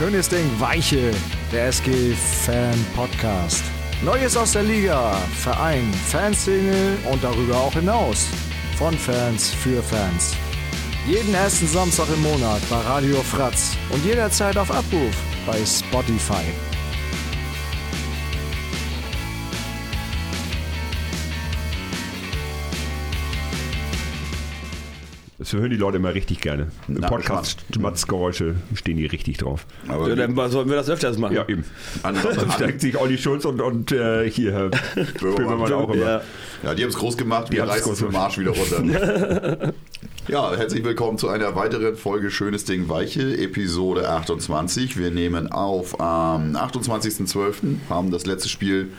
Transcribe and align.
Schönes 0.00 0.30
Ding, 0.30 0.48
Weiche, 0.58 1.10
der 1.52 1.68
SG-Fan-Podcast. 1.68 3.62
Neues 4.02 4.34
aus 4.34 4.52
der 4.52 4.62
Liga, 4.62 5.12
Verein, 5.36 5.92
Fanszene 5.92 6.96
und 7.12 7.22
darüber 7.22 7.58
auch 7.58 7.74
hinaus. 7.74 8.26
Von 8.78 8.94
Fans 8.94 9.50
für 9.50 9.82
Fans. 9.82 10.34
Jeden 11.06 11.34
ersten 11.34 11.66
Samstag 11.66 12.06
im 12.14 12.22
Monat 12.22 12.62
bei 12.70 12.78
Radio 12.78 13.16
Fratz 13.16 13.76
und 13.90 14.02
jederzeit 14.02 14.56
auf 14.56 14.70
Abruf 14.70 15.14
bei 15.46 15.58
Spotify. 15.66 16.46
Das 25.50 25.58
hören 25.58 25.70
die 25.70 25.76
Leute 25.76 25.96
immer 25.96 26.14
richtig 26.14 26.40
gerne. 26.40 26.68
Im 26.86 27.00
Podcast 27.00 27.64
Schmatzgeräusche 27.74 28.54
stehen 28.72 28.98
die 28.98 29.06
richtig 29.06 29.38
drauf. 29.38 29.66
Aber 29.88 30.08
Ja, 30.08 30.14
dann 30.14 30.36
sollten 30.48 30.70
wir 30.70 30.76
das 30.76 30.88
öfters 30.88 31.18
machen. 31.18 31.34
Ja, 31.34 31.48
eben. 31.48 31.64
an, 32.04 32.14
Dann 32.22 32.38
an, 32.38 32.52
steckt 32.52 32.80
sich 32.80 32.96
Olli 32.96 33.18
Schulz 33.18 33.44
und, 33.44 33.60
und 33.60 33.90
äh, 33.90 34.30
hier 34.30 34.70
Böhmermann 35.20 35.72
auch 35.72 35.90
immer. 35.92 36.04
Ja. 36.04 36.22
ja, 36.62 36.74
die 36.76 36.84
haben 36.84 36.90
es 36.90 36.96
groß 36.96 37.16
gemacht, 37.16 37.50
wir 37.50 37.64
reißen 37.64 37.92
es 37.92 38.00
mit 38.00 38.12
dem 38.12 38.16
Arsch 38.16 38.38
wieder 38.38 38.52
runter. 38.52 39.72
ja, 40.28 40.54
herzlich 40.54 40.84
willkommen 40.84 41.18
zu 41.18 41.26
einer 41.26 41.56
weiteren 41.56 41.96
Folge 41.96 42.30
Schönes 42.30 42.64
Ding 42.64 42.88
Weiche, 42.88 43.36
Episode 43.36 44.08
28. 44.08 44.98
Wir 44.98 45.10
nehmen 45.10 45.50
auf 45.50 46.00
am 46.00 46.54
28.12., 46.54 47.78
haben 47.88 48.12
das 48.12 48.24
letzte 48.24 48.48
Spiel 48.48 48.92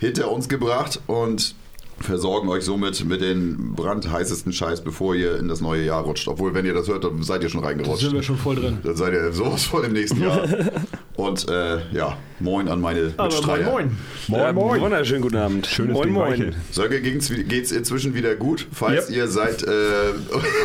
hinter 0.00 0.32
uns 0.32 0.48
gebracht 0.48 1.00
und 1.06 1.54
versorgen 2.00 2.48
euch 2.48 2.64
somit 2.64 3.04
mit 3.04 3.20
den 3.20 3.74
brandheißesten 3.74 4.52
Scheiß, 4.52 4.82
bevor 4.82 5.14
ihr 5.14 5.38
in 5.38 5.48
das 5.48 5.60
neue 5.60 5.84
Jahr 5.84 6.02
rutscht. 6.02 6.28
Obwohl, 6.28 6.54
wenn 6.54 6.64
ihr 6.64 6.74
das 6.74 6.88
hört, 6.88 7.04
dann 7.04 7.22
seid 7.22 7.42
ihr 7.42 7.48
schon 7.48 7.64
reingerutscht. 7.64 8.02
sind 8.02 8.14
wir 8.14 8.22
schon 8.22 8.36
voll 8.38 8.56
drin. 8.56 8.78
Dann 8.82 8.96
seid 8.96 9.12
ihr 9.12 9.32
sowas 9.32 9.64
voll 9.64 9.84
im 9.84 9.92
nächsten 9.92 10.20
Jahr. 10.22 10.46
Und 11.16 11.48
äh, 11.48 11.78
ja, 11.92 12.16
moin 12.38 12.68
an 12.68 12.80
meine 12.80 13.12
Aber 13.16 13.24
Mitstreiter. 13.28 13.64
moin, 13.64 13.86
moin. 13.86 13.96
Moin, 14.28 14.40
Ja, 14.40 14.52
moin. 14.52 14.80
Wunderschönen 14.80 15.22
guten 15.22 15.36
Abend. 15.36 15.66
Schönes 15.66 15.94
moin, 15.94 16.04
Ding, 16.06 16.14
moin. 16.14 16.54
Sönke 16.70 17.00
geht's, 17.00 17.28
geht's 17.48 17.72
inzwischen 17.72 18.14
wieder 18.14 18.36
gut, 18.36 18.68
falls 18.72 19.08
Yep. 19.08 19.16
ihr 19.16 19.26
seit, 19.28 19.62
äh, 19.64 20.12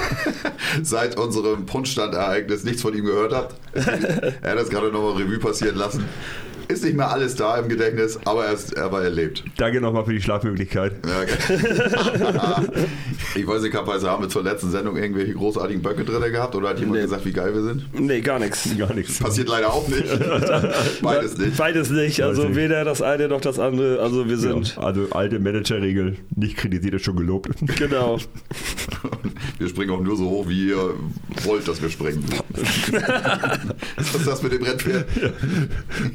seit 0.84 1.18
unserem 1.18 1.66
Punschstand-Ereignis 1.66 2.64
nichts 2.64 2.81
von 2.84 2.94
ihm 2.95 3.06
gehört 3.06 3.34
habt. 3.34 3.56
er 3.73 4.52
hat 4.52 4.58
das 4.59 4.70
gerade 4.70 4.92
nochmal 4.92 5.14
Revue 5.22 5.40
passieren 5.40 5.75
lassen. 5.78 6.06
Ist 6.67 6.83
nicht 6.83 6.95
mehr 6.95 7.11
alles 7.11 7.36
da 7.36 7.58
im 7.58 7.67
Gedächtnis, 7.69 8.17
aber 8.25 8.45
er, 8.45 8.53
ist, 8.53 8.78
aber 8.78 9.03
er 9.03 9.09
lebt. 9.09 9.44
Danke 9.58 9.81
nochmal 9.81 10.06
für 10.06 10.14
die 10.14 10.22
Schlafmöglichkeit. 10.22 10.94
Ja, 11.06 11.22
okay. 11.22 12.78
ich 13.36 13.45
weiß 13.47 13.61
nicht, 13.61 13.72
Kappweise, 13.73 14.09
haben 14.09 14.23
wir 14.23 14.30
zur 14.30 14.44
letzten 14.44 14.72
Sendung 14.72 14.95
irgendwelche 14.97 15.34
großartigen 15.34 15.81
Böcke 15.81 16.03
drin 16.06 16.31
gehabt 16.31 16.56
oder 16.56 16.69
hat 16.69 16.80
jemand 16.80 16.97
Nee. 16.97 17.03
gesagt, 17.03 17.25
wie 17.25 17.34
geil 17.34 17.53
wir 17.53 17.64
sind? 17.64 17.86
Nee, 18.00 18.22
gar 18.22 18.39
nichts. 18.39 18.69
Gar 18.78 18.94
nichts. 18.94 19.19
Passiert 19.19 19.50
leider 19.50 19.72
auch 19.73 19.88
nicht. 19.88 20.03
Beides 21.02 21.38
nicht. 21.38 21.58
Beides 21.58 21.89
nicht. 21.89 22.22
Also 22.23 22.44
nicht. 22.44 22.56
weder 22.56 22.84
das 22.86 23.02
eine 23.02 23.28
noch 23.28 23.41
das 23.41 23.59
andere. 23.59 24.00
Also 24.02 24.28
wir 24.28 24.38
sind. 24.38 24.75
Ja, 24.75 24.84
also 24.84 25.08
alte 25.11 25.39
Managerregel, 25.39 26.17
nicht 26.36 26.58
kritisiert, 26.58 26.94
ist 26.95 27.03
schon 27.06 27.16
gelobt. 27.17 27.50
Genau. 27.78 28.17
Wir 29.59 29.69
springen 29.69 29.91
auch 29.91 30.02
nur 30.02 30.16
so 30.17 30.30
hoch, 30.30 30.47
wie 30.47 30.69
ihr 30.69 30.94
wollt, 31.44 31.67
dass 31.67 31.81
wir 31.81 31.89
springen. 31.89 32.23
Was 33.97 34.16
ist 34.16 34.28
das 34.28 34.41
mit 34.44 34.52
dem 34.52 34.64
Rennpferd? 34.64 35.06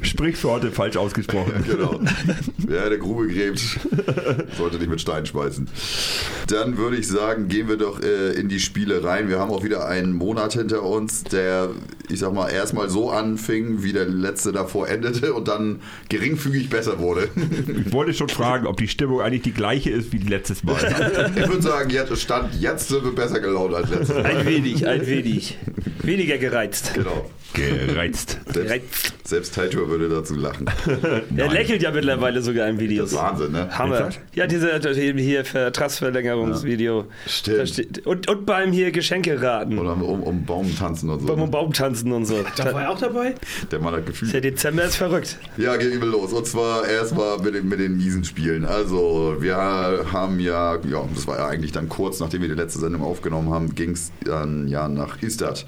Sprich 0.01 0.35
für 0.37 0.48
heute 0.49 0.71
falsch 0.71 0.97
ausgesprochen. 0.97 1.53
Genau. 1.69 1.99
Wer 2.57 2.85
eine 2.85 2.97
Grube 2.97 3.27
gräbt, 3.27 3.59
sollte 4.57 4.77
nicht 4.77 4.89
mit 4.89 4.99
Steinen 5.01 5.25
schmeißen. 5.25 5.67
Dann 6.47 6.77
würde 6.77 6.97
ich 6.97 7.07
sagen, 7.07 7.47
gehen 7.47 7.67
wir 7.67 7.77
doch 7.77 8.01
äh, 8.01 8.31
in 8.33 8.49
die 8.49 8.59
Spiele 8.59 9.03
rein. 9.03 9.29
Wir 9.29 9.39
haben 9.39 9.51
auch 9.51 9.63
wieder 9.63 9.87
einen 9.87 10.13
Monat 10.13 10.53
hinter 10.53 10.83
uns, 10.83 11.23
der, 11.23 11.69
ich 12.09 12.19
sag 12.19 12.33
mal, 12.33 12.49
erstmal 12.49 12.89
so 12.89 13.11
anfing, 13.11 13.83
wie 13.83 13.93
der 13.93 14.05
letzte 14.05 14.51
davor 14.51 14.87
endete 14.89 15.33
und 15.33 15.47
dann 15.47 15.81
geringfügig 16.09 16.69
besser 16.69 16.99
wurde. 16.99 17.29
Ich 17.85 17.91
wollte 17.93 18.13
schon 18.13 18.29
fragen, 18.29 18.65
ob 18.65 18.77
die 18.77 18.87
Stimmung 18.87 19.21
eigentlich 19.21 19.43
die 19.43 19.53
gleiche 19.53 19.91
ist 19.91 20.11
wie 20.11 20.17
letztes 20.17 20.63
Mal. 20.63 21.31
Ich 21.35 21.47
würde 21.47 21.61
sagen, 21.61 21.89
jetzt 21.89 22.17
stand 22.19 22.55
jetzt 22.59 22.87
sind 22.89 23.03
wir 23.03 23.13
besser 23.13 23.39
gelaunt 23.39 23.73
als 23.75 23.89
letztes 23.89 24.15
Mal. 24.15 24.25
Ein 24.25 24.45
wenig, 24.45 24.87
ein 24.87 25.05
wenig. 25.05 25.57
Weniger 26.01 26.37
gereizt. 26.37 26.93
Genau. 26.95 27.29
Gereizt. 27.53 28.37
Selbst, 28.45 28.53
Gereizt. 28.53 29.13
selbst 29.23 29.55
Teitur 29.55 29.89
würde 29.89 30.07
dazu 30.09 30.28
lachen. 30.35 30.65
Er 31.37 31.49
lächelt 31.49 31.81
ja 31.81 31.91
mittlerweile 31.91 32.41
sogar 32.41 32.67
in 32.67 32.75
Das 32.75 32.83
Videos. 32.83 33.11
ist 33.11 33.17
Wahnsinn, 33.17 33.51
ne? 33.51 33.69
Hammer. 33.77 34.09
Ja, 34.33 34.47
diese 34.47 34.79
hier 35.17 35.45
Vertragsverlängerungsvideo. 35.45 37.05
Stimmt. 37.25 38.05
Und, 38.05 38.27
und 38.27 38.45
beim 38.45 38.71
hier 38.71 38.91
Geschenke 38.91 39.41
raten. 39.41 39.77
Oder 39.79 39.93
um, 39.93 40.23
um 40.23 40.45
Baum 40.45 40.75
tanzen 40.75 41.09
und 41.09 41.21
so. 41.21 41.27
Beim 41.27 41.49
Baumtanzen 41.49 42.11
und 42.11 42.25
so. 42.25 42.43
Da 42.55 42.73
war 42.73 42.83
er 42.83 42.91
auch 42.91 42.99
dabei? 42.99 43.35
Der 43.71 43.79
Mann 43.79 43.93
hat 43.93 44.05
Gefühl. 44.05 44.29
Der 44.29 44.41
Dezember 44.41 44.83
ist 44.83 44.95
verrückt. 44.95 45.37
Ja, 45.57 45.77
geht 45.77 45.93
übel 45.93 46.09
los. 46.09 46.33
Und 46.33 46.45
zwar 46.45 46.87
erstmal 46.87 47.39
mit 47.39 47.55
den, 47.55 47.67
mit 47.67 47.79
den 47.79 47.97
miesen 47.97 48.23
Spielen. 48.23 48.65
Also, 48.65 49.37
wir 49.39 49.55
haben 49.57 50.39
ja, 50.39 50.75
ja, 50.75 51.07
das 51.13 51.27
war 51.27 51.37
ja 51.37 51.47
eigentlich 51.47 51.71
dann 51.71 51.89
kurz, 51.89 52.19
nachdem 52.19 52.41
wir 52.41 52.49
die 52.49 52.55
letzte 52.55 52.79
Sendung 52.79 53.01
aufgenommen 53.03 53.51
haben, 53.51 53.75
ging 53.75 53.91
es 53.91 54.11
dann 54.23 54.67
ja 54.67 54.87
nach 54.87 55.21
Istad. 55.21 55.65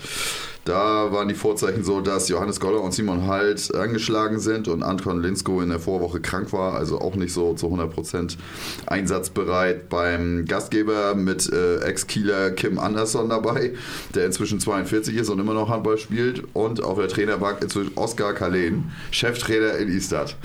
Da 0.66 1.12
waren 1.12 1.28
die 1.28 1.34
Vorzeichen 1.34 1.84
so, 1.84 2.02
dass 2.02 2.30
Johannes 2.30 2.60
Goller 2.60 2.82
und 2.82 2.94
Simon 2.94 3.26
Halt 3.26 3.74
angeschlagen 3.74 4.40
sind 4.40 4.68
und 4.68 4.84
Anton 4.84 5.22
Linsko 5.22 5.62
in 5.62 5.70
der 5.70 5.80
Vorwoche 5.80 6.22
krank 6.22 6.54
war, 6.54 6.76
also 6.76 7.02
auch 7.02 7.16
nicht 7.16 7.34
so 7.34 7.56
zu 7.56 7.68
100% 7.68 8.38
einsatzbereit. 8.86 9.90
Beim 9.90 10.46
Gastgeber 10.46 11.16
mit 11.16 11.52
äh, 11.52 11.80
Ex-Kieler 11.80 12.52
Kim 12.52 12.78
Andersson 12.78 13.30
dabei, 13.30 13.74
der 14.14 14.28
inzwischen 14.28 14.60
42 14.60 15.16
ist 15.16 15.30
und 15.30 15.40
immer 15.40 15.56
noch 15.56 15.70
Handball 15.70 15.98
spielt. 15.98 16.44
Und 16.54 16.84
auf 16.84 17.00
der 17.00 17.08
Trainerbank 17.08 17.64
inzwischen 17.64 17.98
Oskar 17.98 18.34
Kalen, 18.34 18.92
Cheftrainer 19.10 19.78
in 19.78 19.90
Istad. 19.90 20.36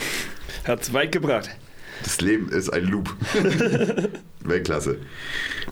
Hat's 0.65 0.95
weit 0.95 1.13
gebracht. 1.13 1.51
Das 2.03 2.21
Leben 2.21 2.49
ist 2.49 2.71
ein 2.71 2.85
Loop. 2.85 3.15
Weltklasse. 4.45 4.99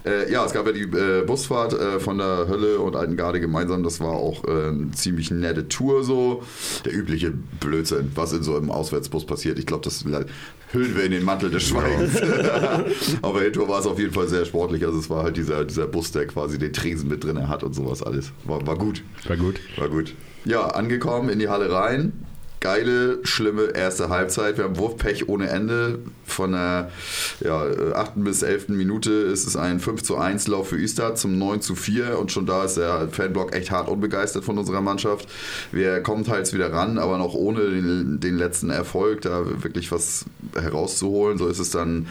Äh, 0.05 0.31
ja, 0.31 0.45
es 0.45 0.53
gab 0.53 0.67
ja 0.67 0.73
die 0.73 0.83
äh, 0.83 1.23
Busfahrt 1.25 1.73
äh, 1.73 2.01
von 2.01 2.19
der 2.19 2.47
Hölle 2.49 2.79
und 2.79 2.97
Altengarde 2.97 3.41
gemeinsam. 3.41 3.83
Das 3.83 4.01
war 4.01 4.13
auch 4.13 4.45
äh, 4.45 4.69
eine 4.69 4.91
ziemlich 4.93 5.31
nette 5.31 5.69
Tour 5.69 6.05
so. 6.05 6.43
Der 6.85 6.93
übliche 6.93 7.33
Blödsinn, 7.61 8.13
was 8.15 8.33
in 8.33 8.43
so 8.43 8.57
einem 8.57 8.71
Auswärtsbus 8.71 9.27
passiert. 9.27 9.59
Ich 9.59 9.67
glaube, 9.67 9.85
das 9.85 10.05
hüllen 10.05 10.97
wir 10.97 11.05
in 11.05 11.13
den 11.13 11.25
Mantel 11.25 11.51
des 11.51 11.63
Schweigens. 11.63 12.21
Aber 13.23 13.41
hinterher 13.41 13.69
war 13.69 13.81
es 13.81 13.87
auf 13.87 13.99
jeden 13.99 14.13
Fall 14.13 14.29
sehr 14.29 14.45
sportlich. 14.45 14.85
Also 14.85 14.99
es 14.99 15.09
war 15.09 15.23
halt 15.23 15.37
dieser, 15.37 15.65
dieser 15.65 15.87
Bus, 15.87 16.13
der 16.13 16.27
quasi 16.27 16.59
den 16.59 16.73
Tresen 16.73 17.09
mit 17.09 17.25
drin 17.25 17.49
hat 17.49 17.63
und 17.63 17.75
sowas 17.75 18.03
alles. 18.03 18.33
War, 18.45 18.67
war 18.67 18.77
gut. 18.77 19.03
War 19.27 19.37
gut. 19.37 19.61
War 19.77 19.89
gut. 19.89 20.15
Ja, 20.45 20.67
angekommen 20.69 21.31
in 21.31 21.39
die 21.39 21.49
Halle 21.49 21.73
rein. 21.73 22.24
Geile, 22.65 23.19
schlimme 23.25 23.75
erste 23.75 24.09
Halbzeit. 24.09 24.57
Wir 24.57 24.65
haben 24.65 24.79
Wurfpech 24.79 25.29
ohne 25.29 25.51
Ende. 25.51 25.99
Von 26.25 26.53
der 26.53 26.91
ja, 27.41 27.67
äh, 27.67 27.93
8. 27.93 28.13
bis 28.25 28.43
11. 28.43 28.71
Minute 28.71 29.11
ist 29.11 29.47
es 29.47 29.55
ein 29.55 29.81
5 29.81 30.03
zu 30.03 30.17
1 30.17 30.49
Lauf 30.49 30.69
für 30.69 30.81
Istad 30.81 31.19
zum 31.19 31.37
9 31.37 31.61
zu 31.61 31.75
4 31.75 32.19
und 32.19 32.33
schon 32.33 32.47
da 32.47 32.65
ist 32.65 32.79
der 32.79 33.09
Fanblock 33.11 33.55
echt 33.55 33.71
hart 33.71 33.91
unbegeistert 33.91 34.47
von 34.47 34.57
unserer 34.57 34.81
Mannschaft. 34.81 35.29
Wir 35.73 36.01
kommen 36.01 36.25
teils 36.25 36.55
wieder 36.55 36.73
ran, 36.73 36.97
aber 36.97 37.19
noch 37.19 37.35
ohne 37.35 37.69
den, 37.69 38.21
den 38.21 38.39
letzten 38.39 38.71
Erfolg, 38.71 39.21
da 39.21 39.45
wirklich 39.63 39.93
was 39.93 40.25
herauszuholen. 40.55 41.37
So 41.37 41.49
ist 41.49 41.59
es 41.59 41.69
dann 41.69 42.07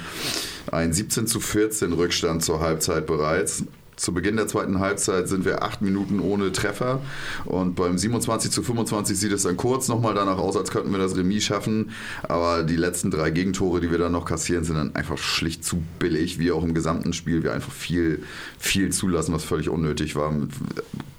ein 0.71 0.93
17 0.93 1.25
zu 1.25 1.39
14 1.39 1.93
Rückstand 1.93 2.43
zur 2.43 2.59
Halbzeit 2.59 3.07
bereits. 3.07 3.63
Zu 3.95 4.13
Beginn 4.13 4.35
der 4.35 4.47
zweiten 4.47 4.79
Halbzeit 4.79 5.27
sind 5.27 5.45
wir 5.45 5.63
acht 5.63 5.81
Minuten 5.81 6.19
ohne 6.19 6.51
Treffer 6.51 7.01
und 7.45 7.75
beim 7.75 7.97
27 7.97 8.51
zu 8.51 8.63
25 8.63 9.17
sieht 9.17 9.31
es 9.31 9.43
dann 9.43 9.57
kurz 9.57 9.87
nochmal 9.87 10.13
danach 10.13 10.37
aus, 10.37 10.57
als 10.57 10.71
könnten 10.71 10.91
wir 10.91 10.99
das 10.99 11.15
Remis 11.15 11.43
schaffen. 11.43 11.91
Aber 12.23 12.63
die 12.63 12.75
letzten 12.75 13.11
drei 13.11 13.31
Gegentore, 13.31 13.81
die 13.81 13.91
wir 13.91 13.97
dann 13.97 14.11
noch 14.11 14.25
kassieren, 14.25 14.63
sind 14.63 14.75
dann 14.75 14.95
einfach 14.95 15.17
schlicht 15.17 15.63
zu 15.63 15.83
billig, 15.99 16.39
wie 16.39 16.51
auch 16.51 16.63
im 16.63 16.73
gesamten 16.73 17.13
Spiel. 17.13 17.43
Wir 17.43 17.53
einfach 17.53 17.71
viel, 17.71 18.23
viel 18.57 18.91
zulassen, 18.91 19.33
was 19.33 19.43
völlig 19.43 19.69
unnötig 19.69 20.15
war. 20.15 20.33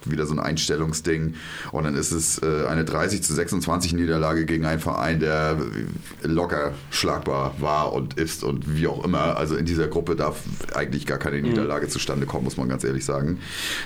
Wieder 0.07 0.27
so 0.27 0.35
ein 0.35 0.41
Einstellungsding. 0.41 1.35
Und 1.73 1.85
dann 1.85 1.95
ist 1.95 2.13
es 2.13 2.43
äh, 2.43 2.67
eine 2.69 2.85
30 2.85 3.23
zu 3.23 3.35
26 3.35 3.95
Niederlage 3.95 4.45
gegen 4.47 4.67
einen 4.67 4.81
Verein, 4.81 5.21
der 5.21 5.57
locker 6.23 6.73
schlagbar 6.91 7.55
war 7.59 7.93
und 7.93 8.15
ist 8.15 8.45
und 8.45 8.77
wie 8.77 8.87
auch 8.87 9.05
immer. 9.05 9.37
Also 9.37 9.57
in 9.57 9.67
dieser 9.67 9.89
Gruppe 9.89 10.17
darf 10.17 10.43
eigentlich 10.75 11.07
gar 11.07 11.19
keine 11.19 11.41
Niederlage 11.41 11.89
zustande 11.89 12.27
kommen, 12.27 12.45
muss 12.45 12.57
man 12.57 12.69
ganz 12.69 12.85
ehrlich 12.85 13.05
sagen. 13.05 13.39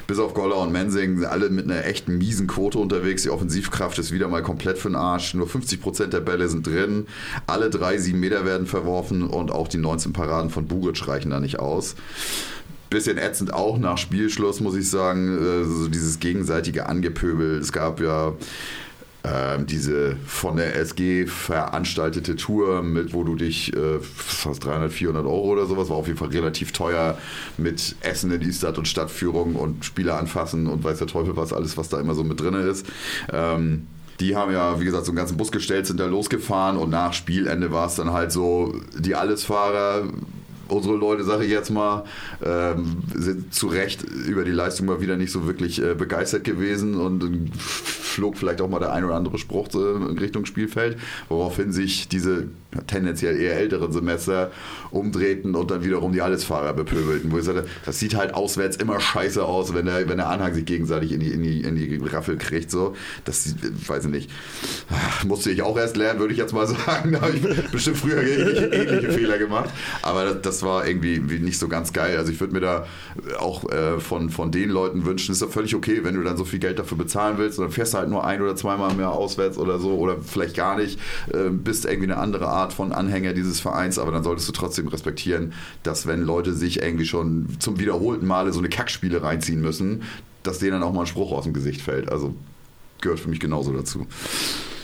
Bis 0.06 0.18
auf 0.18 0.34
Goller 0.34 0.58
und 0.58 0.72
Mensing 0.72 1.18
sind 1.18 1.26
alle 1.26 1.50
mit 1.50 1.64
einer 1.64 1.84
echt 1.84 2.08
miesen 2.08 2.46
Quote 2.46 2.78
unterwegs. 2.78 3.22
Die 3.22 3.30
Offensivkraft 3.30 3.98
ist 3.98 4.12
wieder 4.12 4.28
mal 4.28 4.42
komplett 4.42 4.78
für 4.78 4.88
den 4.88 4.96
Arsch. 4.96 5.34
Nur 5.34 5.46
50% 5.46 6.06
der 6.06 6.20
Bälle 6.20 6.48
sind 6.48 6.66
drin. 6.66 7.06
Alle 7.46 7.70
drei 7.70 7.98
7 7.98 8.18
Meter 8.18 8.44
werden 8.44 8.66
verworfen 8.66 9.22
und 9.22 9.50
auch 9.50 9.68
die 9.68 9.78
19 9.78 10.12
Paraden 10.12 10.50
von 10.50 10.66
Bugic 10.66 11.06
reichen 11.06 11.30
da 11.30 11.40
nicht 11.40 11.58
aus. 11.58 11.94
Bisschen 12.90 13.18
ätzend 13.18 13.52
auch 13.52 13.78
nach 13.78 13.98
Spielschluss, 13.98 14.60
muss 14.60 14.74
ich 14.74 14.88
sagen. 14.88 15.36
äh, 15.86 15.90
dieses 15.90 16.20
gegenseitige 16.20 16.86
Angepöbel. 16.86 17.58
Es 17.58 17.70
gab 17.72 18.00
ja 18.00 18.32
ähm, 19.24 19.66
diese 19.66 20.16
von 20.26 20.56
der 20.56 20.76
SG 20.76 21.26
veranstaltete 21.26 22.36
Tour, 22.36 22.82
mit 22.82 23.12
wo 23.12 23.24
du 23.24 23.34
dich 23.34 23.74
äh, 23.76 23.98
fast 24.00 24.64
300, 24.64 24.92
400 24.92 25.26
Euro 25.26 25.52
oder 25.52 25.66
sowas, 25.66 25.90
war 25.90 25.96
auf 25.96 26.06
jeden 26.06 26.18
Fall 26.18 26.28
relativ 26.28 26.72
teuer 26.72 27.18
mit 27.58 27.96
Essen 28.00 28.30
in 28.30 28.40
Istad 28.42 28.78
und 28.78 28.88
Stadtführung 28.88 29.56
und 29.56 29.84
Spieler 29.84 30.18
anfassen 30.18 30.66
und 30.66 30.84
weiß 30.84 30.98
der 30.98 31.08
Teufel 31.08 31.36
was, 31.36 31.52
alles, 31.52 31.76
was 31.76 31.88
da 31.88 32.00
immer 32.00 32.14
so 32.14 32.24
mit 32.24 32.40
drin 32.40 32.54
ist. 32.54 32.86
Ähm, 33.32 33.86
Die 34.20 34.34
haben 34.34 34.52
ja, 34.52 34.80
wie 34.80 34.84
gesagt, 34.84 35.04
so 35.04 35.10
einen 35.10 35.16
ganzen 35.16 35.36
Bus 35.36 35.52
gestellt, 35.52 35.86
sind 35.86 36.00
da 36.00 36.06
losgefahren 36.06 36.76
und 36.76 36.90
nach 36.90 37.12
Spielende 37.12 37.70
war 37.70 37.86
es 37.86 37.96
dann 37.96 38.12
halt 38.12 38.32
so, 38.32 38.74
die 38.98 39.14
Allesfahrer 39.14 40.04
unsere 40.68 40.96
Leute, 40.96 41.24
sage 41.24 41.44
ich 41.44 41.50
jetzt 41.50 41.70
mal, 41.70 42.04
ähm, 42.44 42.98
sind 43.14 43.54
zu 43.54 43.68
Recht 43.68 44.02
über 44.02 44.44
die 44.44 44.50
Leistung 44.50 44.86
mal 44.86 45.00
wieder 45.00 45.16
nicht 45.16 45.32
so 45.32 45.46
wirklich 45.46 45.82
äh, 45.82 45.94
begeistert 45.94 46.44
gewesen 46.44 46.94
und 46.94 47.50
flog 47.56 48.36
vielleicht 48.36 48.60
auch 48.60 48.68
mal 48.68 48.78
der 48.78 48.92
ein 48.92 49.04
oder 49.04 49.14
andere 49.14 49.38
Spruch 49.38 49.68
äh, 49.74 49.78
in 49.78 50.18
Richtung 50.18 50.44
Spielfeld, 50.44 50.98
woraufhin 51.28 51.72
sich 51.72 52.08
diese 52.08 52.48
tendenziell 52.86 53.40
eher 53.40 53.56
älteren 53.56 53.92
Semester 53.92 54.50
umdrehten 54.90 55.54
und 55.54 55.70
dann 55.70 55.84
wiederum 55.84 56.12
die 56.12 56.20
Allesfahrer 56.20 56.74
bepöbelten. 56.74 57.32
Wo 57.32 57.38
ich 57.38 57.44
sagte, 57.44 57.64
das 57.86 57.98
sieht 57.98 58.14
halt 58.14 58.34
auswärts 58.34 58.76
immer 58.76 59.00
scheiße 59.00 59.42
aus, 59.42 59.74
wenn 59.74 59.86
der, 59.86 60.06
wenn 60.08 60.18
der 60.18 60.28
Anhang 60.28 60.52
sich 60.52 60.66
gegenseitig 60.66 61.12
in 61.12 61.20
die, 61.20 61.30
in 61.30 61.42
die, 61.42 61.62
in 61.62 61.76
die 61.76 61.96
Raffel 61.96 62.36
kriegt. 62.36 62.70
So. 62.70 62.94
Das 63.24 63.54
weiß 63.86 64.04
ich 64.04 64.10
nicht. 64.10 64.30
Musste 65.26 65.50
ich 65.50 65.62
auch 65.62 65.78
erst 65.78 65.96
lernen, 65.96 66.20
würde 66.20 66.32
ich 66.32 66.38
jetzt 66.38 66.52
mal 66.52 66.66
sagen. 66.86 67.12
Da 67.12 67.22
habe 67.22 67.32
ich 67.32 67.70
bestimmt 67.70 67.96
früher 67.96 68.22
ähnliche 68.22 69.12
Fehler 69.12 69.38
gemacht. 69.38 69.70
Aber 70.02 70.24
das, 70.24 70.42
das, 70.42 70.62
war 70.62 70.86
irgendwie 70.86 71.20
nicht 71.20 71.58
so 71.58 71.68
ganz 71.68 71.92
geil. 71.92 72.18
Also 72.18 72.32
ich 72.32 72.40
würde 72.40 72.52
mir 72.52 72.60
da 72.60 72.86
auch 73.38 73.70
äh, 73.70 74.00
von, 74.00 74.28
von 74.28 74.50
den 74.50 74.70
Leuten 74.70 75.06
wünschen, 75.06 75.32
ist 75.32 75.40
ja 75.40 75.46
völlig 75.46 75.74
okay, 75.74 76.00
wenn 76.02 76.16
du 76.16 76.22
dann 76.22 76.36
so 76.36 76.44
viel 76.44 76.58
Geld 76.58 76.78
dafür 76.78 76.98
bezahlen 76.98 77.38
willst 77.38 77.58
und 77.58 77.66
dann 77.66 77.72
fährst 77.72 77.94
du 77.94 77.98
halt 77.98 78.08
nur 78.08 78.26
ein 78.26 78.42
oder 78.42 78.56
zweimal 78.56 78.92
mehr 78.94 79.10
auswärts 79.10 79.56
oder 79.56 79.78
so 79.78 79.96
oder 79.96 80.16
vielleicht 80.20 80.56
gar 80.56 80.76
nicht, 80.76 80.98
äh, 81.32 81.48
bist 81.50 81.84
irgendwie 81.84 82.10
eine 82.10 82.16
andere 82.16 82.48
Art 82.48 82.57
Art 82.58 82.72
von 82.72 82.92
Anhänger 82.92 83.32
dieses 83.32 83.60
Vereins, 83.60 83.98
aber 83.98 84.12
dann 84.12 84.24
solltest 84.24 84.48
du 84.48 84.52
trotzdem 84.52 84.88
respektieren, 84.88 85.52
dass 85.82 86.06
wenn 86.06 86.22
Leute 86.22 86.54
sich 86.54 86.82
irgendwie 86.82 87.06
schon 87.06 87.48
zum 87.58 87.78
wiederholten 87.78 88.26
Male 88.26 88.52
so 88.52 88.58
eine 88.58 88.68
Kackspiele 88.68 89.22
reinziehen 89.22 89.60
müssen, 89.60 90.02
dass 90.42 90.58
denen 90.58 90.72
dann 90.72 90.82
auch 90.82 90.92
mal 90.92 91.02
ein 91.02 91.06
Spruch 91.06 91.32
aus 91.32 91.44
dem 91.44 91.52
Gesicht 91.52 91.80
fällt. 91.80 92.10
Also 92.10 92.34
gehört 93.00 93.20
für 93.20 93.28
mich 93.28 93.40
genauso 93.40 93.72
dazu. 93.72 94.06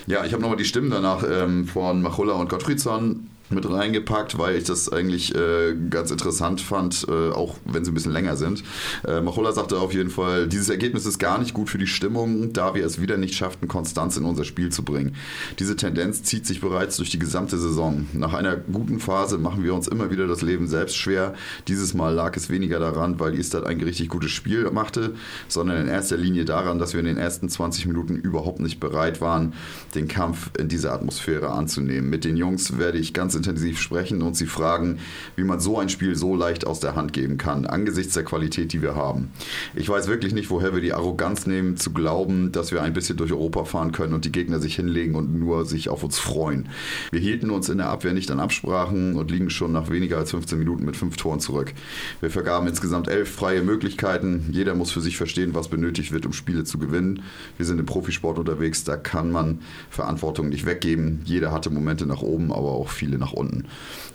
Ja, 0.06 0.24
ich 0.24 0.32
habe 0.32 0.42
nochmal 0.42 0.58
die 0.58 0.64
Stimmen 0.64 0.90
danach 0.90 1.24
ähm, 1.28 1.66
von 1.66 2.02
Machulla 2.02 2.34
und 2.34 2.48
Gottfriedson 2.48 3.28
mit 3.50 3.68
reingepackt, 3.68 4.38
weil 4.38 4.56
ich 4.56 4.64
das 4.64 4.90
eigentlich 4.90 5.34
äh, 5.34 5.74
ganz 5.90 6.10
interessant 6.10 6.60
fand, 6.60 7.06
äh, 7.08 7.30
auch 7.30 7.56
wenn 7.64 7.84
sie 7.84 7.90
ein 7.90 7.94
bisschen 7.94 8.12
länger 8.12 8.36
sind. 8.36 8.62
Äh, 9.06 9.20
Machola 9.20 9.52
sagte 9.52 9.78
auf 9.78 9.92
jeden 9.92 10.10
Fall, 10.10 10.48
dieses 10.48 10.70
Ergebnis 10.70 11.06
ist 11.06 11.18
gar 11.18 11.38
nicht 11.38 11.54
gut 11.54 11.68
für 11.68 11.78
die 11.78 11.86
Stimmung, 11.86 12.52
da 12.52 12.74
wir 12.74 12.84
es 12.84 13.00
wieder 13.00 13.16
nicht 13.16 13.34
schafften, 13.34 13.68
Konstanz 13.68 14.16
in 14.16 14.24
unser 14.24 14.44
Spiel 14.44 14.70
zu 14.70 14.82
bringen. 14.82 15.16
Diese 15.58 15.76
Tendenz 15.76 16.22
zieht 16.22 16.46
sich 16.46 16.60
bereits 16.60 16.96
durch 16.96 17.10
die 17.10 17.18
gesamte 17.18 17.58
Saison. 17.58 18.06
Nach 18.12 18.32
einer 18.32 18.56
guten 18.56 18.98
Phase 18.98 19.38
machen 19.38 19.62
wir 19.62 19.74
uns 19.74 19.88
immer 19.88 20.10
wieder 20.10 20.26
das 20.26 20.42
Leben 20.42 20.66
selbst 20.66 20.96
schwer. 20.96 21.34
Dieses 21.68 21.94
Mal 21.94 22.14
lag 22.14 22.36
es 22.36 22.48
weniger 22.48 22.78
daran, 22.78 23.20
weil 23.20 23.34
Istad 23.34 23.66
ein 23.66 23.80
richtig 23.80 24.08
gutes 24.08 24.30
Spiel 24.30 24.70
machte, 24.70 25.14
sondern 25.48 25.82
in 25.82 25.88
erster 25.88 26.16
Linie 26.16 26.44
daran, 26.44 26.78
dass 26.78 26.94
wir 26.94 27.00
in 27.00 27.06
den 27.06 27.18
ersten 27.18 27.48
20 27.48 27.86
Minuten 27.86 28.16
überhaupt 28.16 28.60
nicht 28.60 28.80
bereit 28.80 29.20
waren, 29.20 29.52
den 29.94 30.08
Kampf 30.08 30.50
in 30.58 30.68
dieser 30.68 30.92
Atmosphäre 30.92 31.50
anzunehmen. 31.50 32.08
Mit 32.08 32.24
den 32.24 32.36
Jungs 32.36 32.78
werde 32.78 32.98
ich 32.98 33.12
ganz 33.12 33.33
intensiv 33.34 33.80
sprechen 33.80 34.22
und 34.22 34.36
sie 34.36 34.46
fragen, 34.46 34.98
wie 35.36 35.44
man 35.44 35.60
so 35.60 35.78
ein 35.78 35.88
Spiel 35.88 36.16
so 36.16 36.34
leicht 36.34 36.66
aus 36.66 36.80
der 36.80 36.96
Hand 36.96 37.12
geben 37.12 37.38
kann, 37.38 37.66
angesichts 37.66 38.14
der 38.14 38.24
Qualität, 38.24 38.72
die 38.72 38.82
wir 38.82 38.94
haben. 38.94 39.30
Ich 39.74 39.88
weiß 39.88 40.08
wirklich 40.08 40.34
nicht, 40.34 40.50
woher 40.50 40.74
wir 40.74 40.80
die 40.80 40.92
Arroganz 40.92 41.46
nehmen, 41.46 41.76
zu 41.76 41.92
glauben, 41.92 42.52
dass 42.52 42.72
wir 42.72 42.82
ein 42.82 42.92
bisschen 42.92 43.16
durch 43.16 43.32
Europa 43.32 43.64
fahren 43.64 43.92
können 43.92 44.14
und 44.14 44.24
die 44.24 44.32
Gegner 44.32 44.60
sich 44.60 44.76
hinlegen 44.76 45.14
und 45.14 45.34
nur 45.38 45.64
sich 45.64 45.88
auf 45.88 46.02
uns 46.04 46.18
freuen. 46.18 46.68
Wir 47.10 47.20
hielten 47.20 47.50
uns 47.50 47.68
in 47.68 47.78
der 47.78 47.88
Abwehr 47.88 48.12
nicht 48.12 48.30
an 48.30 48.40
Absprachen 48.40 49.16
und 49.16 49.30
liegen 49.30 49.50
schon 49.50 49.72
nach 49.72 49.90
weniger 49.90 50.18
als 50.18 50.30
15 50.30 50.58
Minuten 50.58 50.84
mit 50.84 50.96
fünf 50.96 51.16
Toren 51.16 51.40
zurück. 51.40 51.72
Wir 52.20 52.30
vergaben 52.30 52.66
insgesamt 52.66 53.08
elf 53.08 53.30
freie 53.30 53.62
Möglichkeiten. 53.62 54.48
Jeder 54.50 54.74
muss 54.74 54.90
für 54.90 55.00
sich 55.00 55.16
verstehen, 55.16 55.54
was 55.54 55.68
benötigt 55.68 56.12
wird, 56.12 56.26
um 56.26 56.32
Spiele 56.32 56.64
zu 56.64 56.78
gewinnen. 56.78 57.22
Wir 57.56 57.66
sind 57.66 57.78
im 57.78 57.86
Profisport 57.86 58.38
unterwegs, 58.38 58.84
da 58.84 58.96
kann 58.96 59.30
man 59.30 59.60
Verantwortung 59.90 60.48
nicht 60.48 60.66
weggeben. 60.66 61.22
Jeder 61.24 61.52
hatte 61.52 61.70
Momente 61.70 62.06
nach 62.06 62.22
oben, 62.22 62.52
aber 62.52 62.72
auch 62.72 62.88
viele 62.88 63.18
nach 63.18 63.23
unten. 63.32 63.64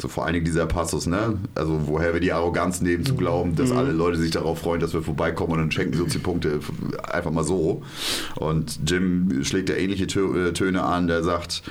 So 0.01 0.07
vor 0.07 0.25
allen 0.25 0.33
Dingen 0.33 0.45
dieser 0.45 0.65
Passus, 0.65 1.07
ne? 1.07 1.37
Also 1.55 1.87
woher 1.87 2.13
wir 2.13 2.21
die 2.21 2.31
Arroganz 2.31 2.81
nehmen, 2.81 3.05
zu 3.05 3.15
glauben, 3.15 3.55
dass 3.55 3.71
mhm. 3.71 3.77
alle 3.77 3.91
Leute 3.91 4.17
sich 4.17 4.31
darauf 4.31 4.59
freuen, 4.59 4.79
dass 4.79 4.93
wir 4.93 5.01
vorbeikommen 5.01 5.53
und 5.53 5.59
dann 5.59 5.71
schenken 5.71 5.93
sie 5.93 6.01
uns 6.01 6.13
die 6.13 6.19
Punkte 6.19 6.59
einfach 7.11 7.31
mal 7.31 7.43
so. 7.43 7.81
Und 8.35 8.79
Jim 8.87 9.43
schlägt 9.43 9.69
da 9.69 9.73
ähnliche 9.73 10.05
äh, 10.05 10.53
Töne 10.53 10.83
an, 10.83 11.07
der 11.07 11.23
sagt, 11.23 11.63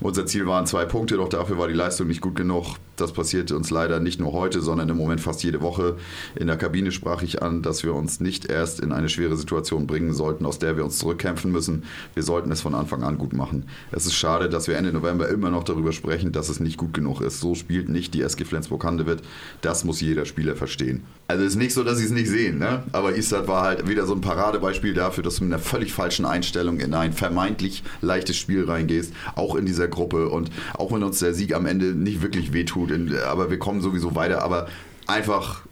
unser 0.00 0.26
Ziel 0.26 0.46
waren 0.46 0.66
zwei 0.66 0.84
Punkte, 0.84 1.16
doch 1.16 1.28
dafür 1.28 1.58
war 1.58 1.68
die 1.68 1.74
Leistung 1.74 2.08
nicht 2.08 2.20
gut 2.20 2.34
genug. 2.34 2.76
Das 2.96 3.12
passiert 3.12 3.50
uns 3.50 3.70
leider 3.70 3.98
nicht 3.98 4.20
nur 4.20 4.32
heute, 4.32 4.60
sondern 4.60 4.88
im 4.90 4.96
Moment 4.96 5.22
fast 5.22 5.42
jede 5.42 5.62
Woche. 5.62 5.96
In 6.36 6.48
der 6.48 6.58
Kabine 6.58 6.92
sprach 6.92 7.22
ich 7.22 7.42
an, 7.42 7.62
dass 7.62 7.82
wir 7.82 7.94
uns 7.94 8.20
nicht 8.20 8.44
erst 8.50 8.80
in 8.80 8.92
eine 8.92 9.08
schwere 9.08 9.36
Situation 9.36 9.86
bringen 9.86 10.12
sollten, 10.12 10.44
aus 10.44 10.58
der 10.58 10.76
wir 10.76 10.84
uns 10.84 10.98
zurückkämpfen 10.98 11.50
müssen. 11.50 11.84
Wir 12.14 12.22
sollten 12.22 12.52
es 12.52 12.60
von 12.60 12.74
Anfang 12.74 13.02
an 13.02 13.16
gut 13.16 13.32
machen. 13.32 13.64
Es 13.90 14.04
ist 14.04 14.14
schade, 14.14 14.50
dass 14.50 14.68
wir 14.68 14.76
Ende 14.76 14.92
November 14.92 15.28
immer 15.28 15.50
noch 15.50 15.64
darüber 15.64 15.92
sprechen, 15.92 16.32
dass 16.32 16.50
es 16.50 16.60
nicht 16.60 16.76
gut 16.80 16.94
genug 16.94 17.20
ist. 17.20 17.40
So 17.40 17.54
spielt 17.54 17.88
nicht 17.88 18.14
die 18.14 18.22
SG 18.22 18.44
Flensburg-Handewitt. 18.44 19.22
Das 19.60 19.84
muss 19.84 20.00
jeder 20.00 20.24
Spieler 20.24 20.56
verstehen. 20.56 21.04
Also 21.28 21.44
es 21.44 21.50
ist 21.50 21.58
nicht 21.58 21.74
so, 21.74 21.84
dass 21.84 21.98
sie 21.98 22.06
es 22.06 22.10
nicht 22.10 22.28
sehen, 22.28 22.58
ne? 22.58 22.82
aber 22.92 23.14
Istad 23.14 23.46
war 23.46 23.62
halt 23.62 23.88
wieder 23.88 24.06
so 24.06 24.14
ein 24.14 24.20
Paradebeispiel 24.20 24.94
dafür, 24.94 25.22
dass 25.22 25.36
du 25.36 25.44
mit 25.44 25.52
einer 25.52 25.62
völlig 25.62 25.92
falschen 25.92 26.24
Einstellung 26.24 26.80
in 26.80 26.92
ein 26.94 27.12
vermeintlich 27.12 27.84
leichtes 28.00 28.36
Spiel 28.36 28.64
reingehst, 28.64 29.12
auch 29.36 29.54
in 29.54 29.66
dieser 29.66 29.86
Gruppe 29.86 30.28
und 30.28 30.50
auch 30.74 30.90
wenn 30.92 31.04
uns 31.04 31.20
der 31.20 31.34
Sieg 31.34 31.54
am 31.54 31.66
Ende 31.66 31.94
nicht 31.94 32.22
wirklich 32.22 32.52
wehtut, 32.52 32.90
aber 33.24 33.50
wir 33.50 33.58
kommen 33.58 33.80
sowieso 33.80 34.16
weiter, 34.16 34.42
aber 34.42 34.68
einfach 35.06 35.62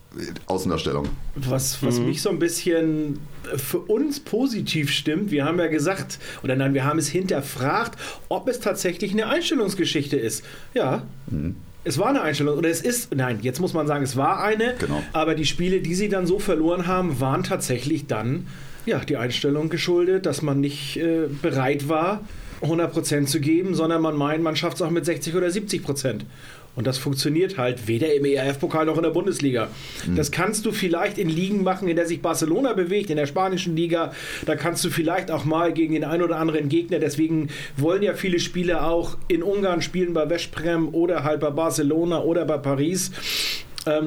Außendarstellung. 0.46 1.08
Was, 1.34 1.82
was 1.82 1.98
mhm. 1.98 2.06
mich 2.06 2.22
so 2.22 2.30
ein 2.30 2.38
bisschen 2.38 3.18
für 3.56 3.78
uns 3.78 4.20
positiv 4.20 4.90
stimmt, 4.90 5.30
wir 5.30 5.44
haben 5.44 5.58
ja 5.58 5.66
gesagt, 5.66 6.18
oder 6.42 6.56
nein, 6.56 6.74
wir 6.74 6.84
haben 6.84 6.98
es 6.98 7.08
hinterfragt, 7.08 7.98
ob 8.28 8.48
es 8.48 8.60
tatsächlich 8.60 9.12
eine 9.12 9.28
Einstellungsgeschichte 9.28 10.16
ist. 10.16 10.44
Ja. 10.74 11.02
Mhm. 11.30 11.56
Es 11.84 11.96
war 11.96 12.08
eine 12.08 12.20
Einstellung, 12.20 12.58
oder 12.58 12.68
es 12.68 12.82
ist, 12.82 13.14
nein, 13.14 13.38
jetzt 13.40 13.60
muss 13.60 13.72
man 13.72 13.86
sagen, 13.86 14.04
es 14.04 14.16
war 14.16 14.42
eine, 14.42 14.74
genau. 14.78 15.02
aber 15.12 15.34
die 15.34 15.46
Spiele, 15.46 15.80
die 15.80 15.94
sie 15.94 16.08
dann 16.08 16.26
so 16.26 16.38
verloren 16.38 16.86
haben, 16.86 17.20
waren 17.20 17.44
tatsächlich 17.44 18.06
dann 18.06 18.46
ja, 18.84 18.98
die 18.98 19.16
Einstellung 19.16 19.68
geschuldet, 19.68 20.26
dass 20.26 20.42
man 20.42 20.60
nicht 20.60 20.96
äh, 20.96 21.28
bereit 21.40 21.88
war, 21.88 22.24
100% 22.62 23.26
zu 23.26 23.40
geben, 23.40 23.74
sondern 23.74 24.02
man 24.02 24.16
meint, 24.16 24.42
man 24.42 24.56
schafft 24.56 24.76
es 24.76 24.82
auch 24.82 24.90
mit 24.90 25.04
60 25.04 25.34
oder 25.36 25.46
70%. 25.46 26.20
Und 26.78 26.86
das 26.86 26.96
funktioniert 26.96 27.58
halt 27.58 27.88
weder 27.88 28.14
im 28.14 28.24
ERF-Pokal 28.24 28.86
noch 28.86 28.96
in 28.98 29.02
der 29.02 29.10
Bundesliga. 29.10 29.66
Mhm. 30.06 30.14
Das 30.14 30.30
kannst 30.30 30.64
du 30.64 30.70
vielleicht 30.70 31.18
in 31.18 31.28
Ligen 31.28 31.64
machen, 31.64 31.88
in 31.88 31.96
der 31.96 32.06
sich 32.06 32.22
Barcelona 32.22 32.72
bewegt, 32.72 33.10
in 33.10 33.16
der 33.16 33.26
spanischen 33.26 33.74
Liga. 33.74 34.12
Da 34.46 34.54
kannst 34.54 34.84
du 34.84 34.90
vielleicht 34.90 35.32
auch 35.32 35.44
mal 35.44 35.72
gegen 35.72 35.94
den 35.94 36.04
einen 36.04 36.22
oder 36.22 36.36
anderen 36.36 36.68
Gegner. 36.68 37.00
Deswegen 37.00 37.48
wollen 37.76 38.04
ja 38.04 38.14
viele 38.14 38.38
Spieler 38.38 38.88
auch 38.88 39.16
in 39.26 39.42
Ungarn 39.42 39.82
spielen 39.82 40.14
bei 40.14 40.30
Veszprem 40.30 40.94
oder 40.94 41.24
halt 41.24 41.40
bei 41.40 41.50
Barcelona 41.50 42.22
oder 42.22 42.44
bei 42.44 42.58
Paris 42.58 43.10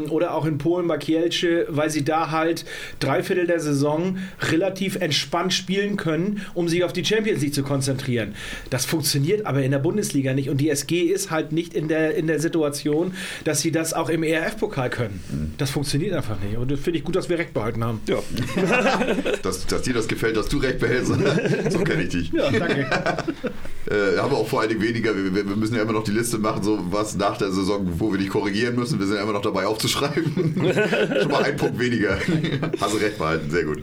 oder 0.09 0.35
auch 0.35 0.45
in 0.45 0.57
Polen 0.57 0.87
bei 0.87 0.97
Kielce, 0.97 1.65
weil 1.69 1.89
sie 1.89 2.03
da 2.03 2.31
halt 2.31 2.65
drei 2.99 3.23
Viertel 3.23 3.47
der 3.47 3.59
Saison 3.59 4.17
relativ 4.41 4.95
entspannt 4.95 5.53
spielen 5.53 5.97
können, 5.97 6.41
um 6.53 6.67
sich 6.67 6.83
auf 6.83 6.93
die 6.93 7.03
Champions 7.03 7.41
League 7.41 7.53
zu 7.53 7.63
konzentrieren. 7.63 8.35
Das 8.69 8.85
funktioniert 8.85 9.45
aber 9.45 9.63
in 9.63 9.71
der 9.71 9.79
Bundesliga 9.79 10.33
nicht 10.33 10.49
und 10.49 10.57
die 10.57 10.69
SG 10.69 11.01
ist 11.01 11.31
halt 11.31 11.51
nicht 11.51 11.73
in 11.73 11.87
der, 11.87 12.15
in 12.15 12.27
der 12.27 12.39
Situation, 12.39 13.13
dass 13.43 13.61
sie 13.61 13.71
das 13.71 13.93
auch 13.93 14.09
im 14.09 14.23
ERF-Pokal 14.23 14.89
können. 14.89 15.23
Mhm. 15.29 15.53
Das 15.57 15.71
funktioniert 15.71 16.13
einfach 16.13 16.39
nicht 16.39 16.57
und 16.57 16.69
das 16.69 16.79
finde 16.79 16.99
ich 16.99 17.05
gut, 17.05 17.15
dass 17.15 17.29
wir 17.29 17.39
recht 17.39 17.53
behalten 17.53 17.83
haben. 17.83 18.01
Ja. 18.07 18.17
dass, 19.41 19.65
dass 19.65 19.81
dir 19.81 19.93
das 19.93 20.07
gefällt, 20.07 20.37
dass 20.37 20.47
du 20.47 20.57
recht 20.57 20.79
behältst, 20.79 21.11
so 21.69 21.79
kenne 21.79 22.03
ich 22.03 22.09
dich. 22.09 22.31
Ja, 22.31 22.51
danke. 22.51 22.87
äh, 23.91 24.17
haben 24.17 24.31
wir 24.31 24.37
auch 24.37 24.47
vor 24.47 24.61
allen 24.61 24.69
Dingen 24.69 24.81
weniger, 24.81 25.15
wir, 25.15 25.33
wir, 25.33 25.43
müssen 25.43 25.75
ja 25.75 25.81
immer 25.81 25.91
noch 25.91 26.03
die 26.03 26.11
Liste 26.11 26.37
machen, 26.37 26.63
so 26.63 26.79
was 26.89 27.15
nach 27.15 27.37
der 27.37 27.51
Saison, 27.51 27.85
wo 27.97 28.11
wir 28.11 28.19
dich 28.19 28.29
korrigieren 28.29 28.75
müssen. 28.75 28.99
Wir 28.99 29.05
sind 29.05 29.17
ja 29.17 29.23
immer 29.23 29.33
noch 29.33 29.41
dabei 29.41 29.67
aufzuschreiben. 29.67 30.55
Schon 31.21 31.31
mal 31.31 31.43
ein 31.43 31.57
Punkt 31.57 31.77
weniger. 31.79 32.17
Hast 32.79 32.93
du 32.93 32.97
recht 32.97 33.17
behalten, 33.17 33.49
sehr 33.51 33.65
gut. 33.65 33.81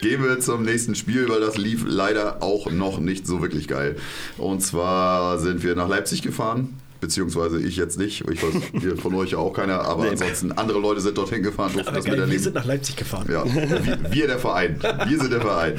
Gehen 0.00 0.22
wir 0.22 0.40
zum 0.40 0.64
nächsten 0.64 0.94
Spiel, 0.94 1.28
weil 1.28 1.40
das 1.40 1.56
lief 1.56 1.84
leider 1.86 2.42
auch 2.42 2.70
noch 2.70 2.98
nicht 2.98 3.26
so 3.26 3.40
wirklich 3.40 3.68
geil. 3.68 3.96
Und 4.36 4.60
zwar 4.60 5.38
sind 5.38 5.62
wir 5.62 5.74
nach 5.74 5.88
Leipzig 5.88 6.22
gefahren 6.22 6.74
beziehungsweise 7.00 7.60
ich 7.60 7.76
jetzt 7.76 7.98
nicht, 7.98 8.28
ich 8.30 8.42
weiß, 8.42 9.00
von 9.00 9.14
euch 9.14 9.32
ja 9.32 9.38
auch 9.38 9.52
keiner, 9.52 9.82
aber 9.82 10.04
nee. 10.04 10.10
ansonsten 10.10 10.52
andere 10.52 10.80
Leute 10.80 11.00
sind 11.00 11.16
dorthin 11.16 11.42
gefahren, 11.42 11.72
durften 11.72 11.94
das 11.94 12.04
miterleben. 12.04 12.32
Wir 12.32 12.40
sind 12.40 12.54
nach 12.54 12.64
Leipzig 12.64 12.96
gefahren. 12.96 13.26
Ja, 13.30 13.44
wir, 13.44 13.98
wir, 14.10 14.26
der 14.26 14.38
Verein, 14.38 14.80
wir 14.80 15.18
sind 15.18 15.30
der 15.30 15.40
Verein. 15.40 15.74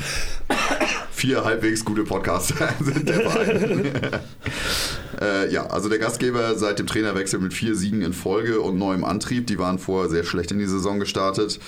Vier 1.17 1.43
halbwegs 1.43 1.83
gute 1.83 2.03
Podcaster 2.03 2.69
sind 2.79 3.09
der 3.09 3.27
Verein. 3.27 3.91
äh, 5.19 5.51
ja, 5.51 5.65
also 5.65 5.89
der 5.89 5.97
Gastgeber 5.97 6.53
seit 6.53 6.77
dem 6.77 6.85
Trainerwechsel 6.85 7.39
mit 7.39 7.55
vier 7.55 7.73
Siegen 7.73 8.03
in 8.03 8.13
Folge 8.13 8.61
und 8.61 8.77
neuem 8.77 9.03
Antrieb, 9.03 9.47
die 9.47 9.57
waren 9.57 9.79
vorher 9.79 10.11
sehr 10.11 10.23
schlecht 10.23 10.51
in 10.51 10.59
die 10.59 10.67
Saison 10.67 10.99
gestartet. 10.99 11.59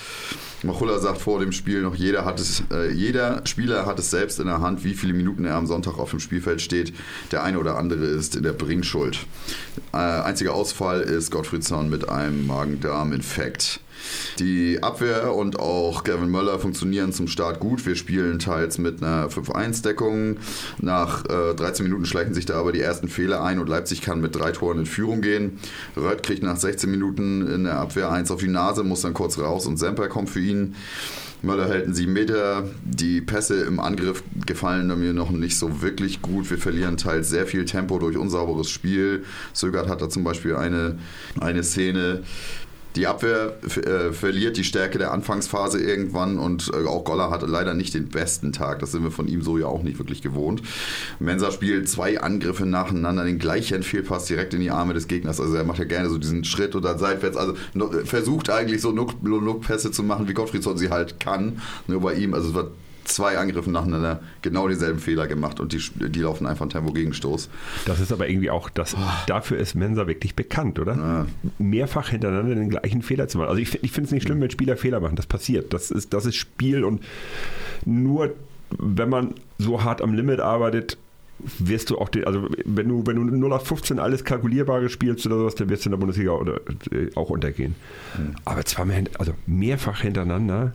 Machulla 0.62 0.98
sagt 0.98 1.20
vor 1.20 1.40
dem 1.40 1.52
Spiel 1.52 1.80
noch, 1.82 1.94
jeder, 1.94 2.24
hat 2.24 2.38
es, 2.38 2.62
äh, 2.70 2.90
jeder 2.92 3.42
Spieler 3.46 3.86
hat 3.86 3.98
es 3.98 4.10
selbst 4.10 4.40
in 4.40 4.46
der 4.46 4.60
Hand, 4.60 4.84
wie 4.84 4.94
viele 4.94 5.14
Minuten 5.14 5.44
er 5.44 5.54
am 5.54 5.66
Sonntag 5.66 5.98
auf 5.98 6.10
dem 6.10 6.20
Spielfeld 6.20 6.60
steht. 6.60 6.92
Der 7.32 7.42
eine 7.42 7.58
oder 7.58 7.78
andere 7.78 8.04
ist 8.04 8.36
in 8.36 8.42
der 8.42 8.52
Bringschuld. 8.52 9.18
Äh, 9.92 9.96
einziger 9.96 10.54
Ausfall 10.54 11.00
ist 11.00 11.30
Gottfriedson 11.30 11.88
mit 11.88 12.08
einem 12.08 12.46
Magen-Darm-Infekt. 12.46 13.80
Die 14.38 14.82
Abwehr 14.82 15.34
und 15.34 15.58
auch 15.58 16.04
Gavin 16.04 16.30
Möller 16.30 16.58
funktionieren 16.58 17.12
zum 17.12 17.28
Start 17.28 17.60
gut. 17.60 17.84
Wir 17.86 17.96
spielen 17.96 18.38
teils 18.38 18.78
mit 18.78 19.02
einer 19.02 19.28
5-1-Deckung. 19.28 20.38
Nach 20.78 21.24
äh, 21.26 21.54
13 21.54 21.84
Minuten 21.84 22.06
schleichen 22.06 22.34
sich 22.34 22.46
da 22.46 22.58
aber 22.58 22.72
die 22.72 22.80
ersten 22.80 23.08
Fehler 23.08 23.42
ein 23.42 23.58
und 23.58 23.68
Leipzig 23.68 24.00
kann 24.02 24.20
mit 24.20 24.36
drei 24.36 24.52
Toren 24.52 24.80
in 24.80 24.86
Führung 24.86 25.20
gehen. 25.20 25.58
Rött 25.96 26.22
kriegt 26.22 26.42
nach 26.42 26.56
16 26.56 26.90
Minuten 26.90 27.46
in 27.46 27.64
der 27.64 27.78
Abwehr 27.78 28.10
eins 28.10 28.30
auf 28.30 28.40
die 28.40 28.48
Nase, 28.48 28.82
muss 28.82 29.02
dann 29.02 29.14
kurz 29.14 29.38
raus 29.38 29.66
und 29.66 29.78
Semper 29.78 30.08
kommt 30.08 30.30
für 30.30 30.40
ihn. 30.40 30.49
Möller 31.42 31.68
hält 31.68 31.84
einen 31.84 31.94
7 31.94 32.12
Meter. 32.12 32.68
Die 32.84 33.20
Pässe 33.20 33.62
im 33.62 33.80
Angriff 33.80 34.22
gefallen 34.46 34.88
mir 34.98 35.12
noch 35.12 35.30
nicht 35.30 35.56
so 35.56 35.82
wirklich 35.82 36.20
gut. 36.22 36.50
Wir 36.50 36.58
verlieren 36.58 36.96
teils 36.96 37.30
sehr 37.30 37.46
viel 37.46 37.64
Tempo 37.64 37.98
durch 37.98 38.16
unsauberes 38.16 38.70
Spiel. 38.70 39.24
Sögert 39.52 39.88
hat 39.88 40.02
da 40.02 40.08
zum 40.08 40.24
Beispiel 40.24 40.56
eine, 40.56 40.98
eine 41.40 41.62
Szene, 41.62 42.22
die 42.96 43.06
Abwehr 43.06 43.56
äh, 43.62 44.12
verliert 44.12 44.56
die 44.56 44.64
Stärke 44.64 44.98
der 44.98 45.12
Anfangsphase 45.12 45.80
irgendwann 45.80 46.38
und 46.38 46.70
äh, 46.74 46.86
auch 46.86 47.04
Goller 47.04 47.30
hatte 47.30 47.46
leider 47.46 47.74
nicht 47.74 47.94
den 47.94 48.08
besten 48.08 48.52
Tag. 48.52 48.80
Das 48.80 48.92
sind 48.92 49.04
wir 49.04 49.10
von 49.10 49.28
ihm 49.28 49.42
so 49.42 49.58
ja 49.58 49.66
auch 49.66 49.82
nicht 49.82 49.98
wirklich 49.98 50.22
gewohnt. 50.22 50.62
Mensa 51.18 51.52
spielt 51.52 51.88
zwei 51.88 52.20
Angriffe 52.20 52.66
nacheinander, 52.66 53.24
den 53.24 53.38
gleichen 53.38 53.82
Fehlpass 53.82 54.26
direkt 54.26 54.54
in 54.54 54.60
die 54.60 54.70
Arme 54.70 54.94
des 54.94 55.08
Gegners. 55.08 55.40
Also 55.40 55.54
er 55.54 55.64
macht 55.64 55.78
ja 55.78 55.84
gerne 55.84 56.08
so 56.08 56.18
diesen 56.18 56.44
Schritt 56.44 56.74
oder 56.74 56.98
seitwärts. 56.98 57.36
Also 57.36 57.54
versucht 58.04 58.50
eigentlich 58.50 58.80
so 58.80 58.90
Look-Pässe 58.90 59.92
zu 59.92 60.02
machen, 60.02 60.28
wie 60.28 60.34
Gottfriedson 60.34 60.76
sie 60.76 60.90
halt 60.90 61.20
kann. 61.20 61.60
Nur 61.86 62.00
bei 62.00 62.14
ihm, 62.14 62.34
also 62.34 62.48
es 62.48 62.54
war 62.54 62.68
zwei 63.14 63.38
Angriffe 63.38 63.70
nacheinander 63.70 64.20
genau 64.42 64.68
dieselben 64.68 64.98
Fehler 64.98 65.26
gemacht 65.26 65.60
und 65.60 65.72
die, 65.72 65.80
die 66.08 66.20
laufen 66.20 66.46
einfach 66.46 66.62
einen 66.62 66.70
Tempo-Gegenstoß. 66.70 67.48
Das 67.86 68.00
ist 68.00 68.12
aber 68.12 68.28
irgendwie 68.28 68.50
auch, 68.50 68.70
das, 68.70 68.94
oh. 68.94 68.98
dafür 69.26 69.58
ist 69.58 69.74
Mensa 69.74 70.06
wirklich 70.06 70.34
bekannt, 70.34 70.78
oder? 70.78 70.96
Ja. 70.96 71.26
Mehrfach 71.58 72.08
hintereinander 72.08 72.54
den 72.54 72.70
gleichen 72.70 73.02
Fehler 73.02 73.28
zu 73.28 73.38
machen. 73.38 73.50
Also 73.50 73.60
ich, 73.60 73.82
ich 73.82 73.92
finde 73.92 74.06
es 74.06 74.12
nicht 74.12 74.24
schlimm, 74.24 74.40
wenn 74.40 74.50
Spieler 74.50 74.76
Fehler 74.76 75.00
machen, 75.00 75.16
das 75.16 75.26
passiert. 75.26 75.72
Das 75.72 75.90
ist, 75.90 76.12
das 76.12 76.26
ist 76.26 76.36
Spiel 76.36 76.84
und 76.84 77.02
nur 77.84 78.34
wenn 78.78 79.08
man 79.08 79.34
so 79.58 79.82
hart 79.82 80.00
am 80.00 80.14
Limit 80.14 80.40
arbeitet, 80.40 80.96
wirst 81.58 81.90
du 81.90 81.98
auch, 81.98 82.08
den, 82.08 82.24
also 82.24 82.48
wenn 82.64 82.88
du, 82.88 83.06
wenn 83.06 83.16
du 83.16 83.24
0 83.24 83.52
auf 83.52 83.66
15 83.66 83.98
alles 83.98 84.24
Kalkulierbare 84.24 84.88
spielst 84.88 85.26
oder 85.26 85.38
sowas, 85.38 85.54
dann 85.54 85.68
wirst 85.68 85.84
du 85.84 85.88
in 85.88 85.92
der 85.92 85.98
Bundesliga 85.98 86.32
oder, 86.32 86.60
äh, 86.90 87.10
auch 87.14 87.30
untergehen. 87.30 87.74
Mhm. 88.16 88.36
Aber 88.44 88.64
zweimal, 88.64 89.04
also 89.18 89.34
mehrfach 89.46 90.02
hintereinander 90.02 90.74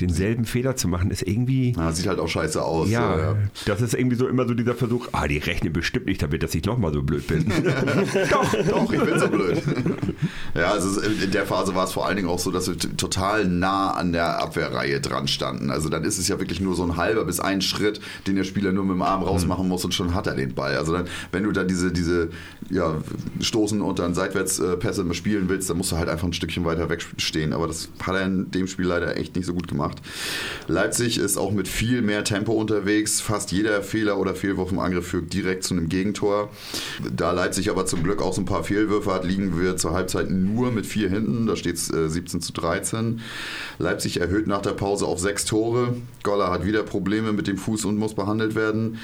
denselben 0.00 0.44
Fehler 0.44 0.76
zu 0.76 0.88
machen, 0.88 1.10
ist 1.10 1.22
irgendwie. 1.22 1.72
Ja, 1.76 1.92
sieht 1.92 2.06
halt 2.06 2.18
auch 2.18 2.28
scheiße 2.28 2.62
aus. 2.62 2.88
Ja, 2.90 3.18
ja, 3.18 3.36
das 3.66 3.80
ist 3.80 3.94
irgendwie 3.94 4.16
so 4.16 4.26
immer 4.26 4.46
so 4.46 4.54
dieser 4.54 4.74
Versuch, 4.74 5.08
ah, 5.12 5.26
die 5.28 5.38
rechnen 5.38 5.72
bestimmt 5.72 6.06
nicht 6.06 6.22
damit, 6.22 6.42
dass 6.42 6.54
ich 6.54 6.64
nochmal 6.64 6.92
so 6.92 7.02
blöd 7.02 7.26
bin. 7.26 7.46
doch, 8.30 8.54
doch, 8.68 8.92
ich 8.92 9.00
bin 9.00 9.18
so 9.18 9.28
blöd. 9.28 9.62
ja, 10.54 10.72
also 10.72 11.00
in 11.00 11.30
der 11.30 11.46
Phase 11.46 11.74
war 11.74 11.84
es 11.84 11.92
vor 11.92 12.06
allen 12.06 12.16
Dingen 12.16 12.28
auch 12.28 12.38
so, 12.38 12.50
dass 12.50 12.68
wir 12.68 12.76
total 12.78 13.46
nah 13.46 13.92
an 13.92 14.12
der 14.12 14.42
Abwehrreihe 14.42 15.00
dran 15.00 15.28
standen. 15.28 15.70
Also 15.70 15.88
dann 15.88 16.04
ist 16.04 16.18
es 16.18 16.28
ja 16.28 16.38
wirklich 16.38 16.60
nur 16.60 16.74
so 16.74 16.82
ein 16.82 16.96
halber 16.96 17.24
bis 17.24 17.40
ein 17.40 17.60
Schritt, 17.60 18.00
den 18.26 18.36
der 18.36 18.44
Spieler 18.44 18.72
nur 18.72 18.84
mit 18.84 18.94
dem 18.94 19.02
Arm 19.02 19.22
rausmachen 19.22 19.68
muss 19.68 19.84
und 19.84 19.94
schon 19.94 20.14
hat 20.14 20.26
er 20.26 20.34
den 20.34 20.54
Ball. 20.54 20.76
Also 20.76 20.92
dann, 20.92 21.06
wenn 21.32 21.44
du 21.44 21.52
dann 21.52 21.68
diese, 21.68 21.92
diese 21.92 22.30
ja, 22.70 22.96
Stoßen 23.40 23.80
und 23.80 23.98
dann 23.98 24.14
Seitwärtspässe 24.14 25.04
spielen 25.14 25.48
willst, 25.48 25.70
dann 25.70 25.76
musst 25.76 25.92
du 25.92 25.96
halt 25.96 26.08
einfach 26.08 26.26
ein 26.26 26.32
Stückchen 26.32 26.64
weiter 26.64 26.88
wegstehen. 26.90 27.52
Aber 27.52 27.66
das 27.66 27.88
hat 28.02 28.14
er 28.16 28.26
in 28.26 28.50
dem 28.50 28.66
Spiel 28.66 28.86
leider 28.86 29.16
echt 29.16 29.36
nicht 29.36 29.46
so 29.46 29.54
gut 29.54 29.68
gemacht 29.68 29.73
gemacht. 29.74 29.98
Leipzig 30.66 31.18
ist 31.18 31.36
auch 31.36 31.52
mit 31.52 31.68
viel 31.68 32.00
mehr 32.00 32.24
Tempo 32.24 32.52
unterwegs. 32.52 33.20
Fast 33.20 33.52
jeder 33.52 33.82
Fehler 33.82 34.18
oder 34.18 34.34
Fehlwurf 34.34 34.72
im 34.72 34.78
Angriff 34.78 35.08
führt 35.08 35.32
direkt 35.32 35.64
zu 35.64 35.74
einem 35.74 35.88
Gegentor. 35.88 36.50
Da 37.14 37.32
Leipzig 37.32 37.70
aber 37.70 37.86
zum 37.86 38.02
Glück 38.02 38.22
auch 38.22 38.32
so 38.32 38.40
ein 38.40 38.46
paar 38.46 38.64
Fehlwürfe 38.64 39.12
hat, 39.12 39.24
liegen 39.24 39.60
wir 39.60 39.76
zur 39.76 39.92
Halbzeit 39.92 40.30
nur 40.30 40.70
mit 40.70 40.86
vier 40.86 41.10
hinten. 41.10 41.46
Da 41.46 41.56
steht 41.56 41.76
es 41.76 41.92
äh, 41.92 42.08
17 42.08 42.40
zu 42.40 42.52
13. 42.52 43.20
Leipzig 43.78 44.20
erhöht 44.20 44.46
nach 44.46 44.62
der 44.62 44.72
Pause 44.72 45.06
auf 45.06 45.18
sechs 45.18 45.44
Tore. 45.44 45.96
Goller 46.22 46.50
hat 46.50 46.64
wieder 46.64 46.82
Probleme 46.82 47.32
mit 47.32 47.46
dem 47.46 47.58
Fuß 47.58 47.84
und 47.84 47.98
muss 47.98 48.14
behandelt 48.14 48.54
werden. 48.54 48.98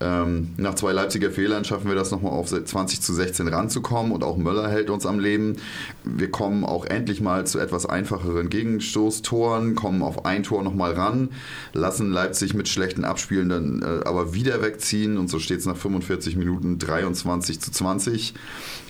Ähm, 0.00 0.50
nach 0.56 0.74
zwei 0.74 0.92
Leipziger 0.92 1.30
Fehlern 1.30 1.64
schaffen 1.64 1.88
wir 1.88 1.94
das 1.94 2.10
nochmal 2.10 2.32
auf 2.32 2.48
20 2.48 3.00
zu 3.00 3.12
16 3.12 3.48
ranzukommen 3.48 4.12
und 4.12 4.22
auch 4.22 4.36
Möller 4.36 4.68
hält 4.68 4.90
uns 4.90 5.06
am 5.06 5.18
Leben. 5.18 5.56
Wir 6.04 6.30
kommen 6.30 6.64
auch 6.64 6.84
endlich 6.84 7.20
mal 7.20 7.46
zu 7.46 7.58
etwas 7.58 7.86
einfacheren 7.86 8.50
Gegenstoßtoren, 8.50 9.74
kommen 9.74 10.02
auf 10.10 10.24
ein 10.24 10.42
Tor 10.42 10.62
nochmal 10.62 10.92
ran, 10.92 11.30
lassen 11.72 12.10
Leipzig 12.10 12.54
mit 12.54 12.68
schlechten 12.68 13.04
Abspielen 13.04 13.48
dann 13.48 13.82
äh, 13.82 14.04
aber 14.04 14.34
wieder 14.34 14.60
wegziehen 14.60 15.16
und 15.16 15.30
so 15.30 15.38
steht 15.38 15.60
es 15.60 15.66
nach 15.66 15.76
45 15.76 16.36
Minuten 16.36 16.78
23 16.78 17.60
zu 17.60 17.70
20. 17.70 18.34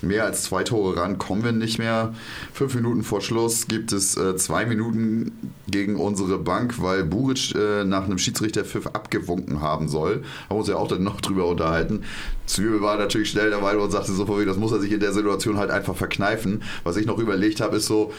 Mehr 0.01 0.25
als 0.25 0.43
zwei 0.43 0.63
Tore 0.63 0.97
ran 0.97 1.19
kommen 1.19 1.43
wir 1.43 1.51
nicht 1.51 1.77
mehr. 1.77 2.13
Fünf 2.53 2.73
Minuten 2.75 3.03
vor 3.03 3.21
Schluss 3.21 3.67
gibt 3.67 3.91
es 3.91 4.17
äh, 4.17 4.35
zwei 4.35 4.65
Minuten 4.65 5.31
gegen 5.69 5.95
unsere 5.95 6.39
Bank, 6.39 6.81
weil 6.81 7.03
Buric 7.03 7.53
äh, 7.55 7.83
nach 7.83 8.05
einem 8.05 8.17
Schiedsrichterpfiff 8.17 8.87
abgewunken 8.87 9.61
haben 9.61 9.87
soll. 9.87 10.23
Da 10.49 10.55
uns 10.55 10.67
ja 10.67 10.75
auch 10.75 10.87
dann 10.87 11.03
noch 11.03 11.21
drüber 11.21 11.45
unterhalten. 11.47 12.03
Zwiebel 12.45 12.81
war 12.81 12.97
natürlich 12.97 13.29
schnell 13.29 13.49
dabei 13.49 13.77
und 13.77 13.91
sagte 13.91 14.11
so, 14.11 14.25
das 14.43 14.57
muss 14.57 14.71
er 14.71 14.79
sich 14.79 14.91
in 14.91 14.99
der 14.99 15.13
Situation 15.13 15.57
halt 15.57 15.71
einfach 15.71 15.95
verkneifen. 15.95 16.63
Was 16.83 16.97
ich 16.97 17.05
noch 17.05 17.17
überlegt 17.17 17.61
habe, 17.61 17.77
ist 17.77 17.85
so, 17.85 18.13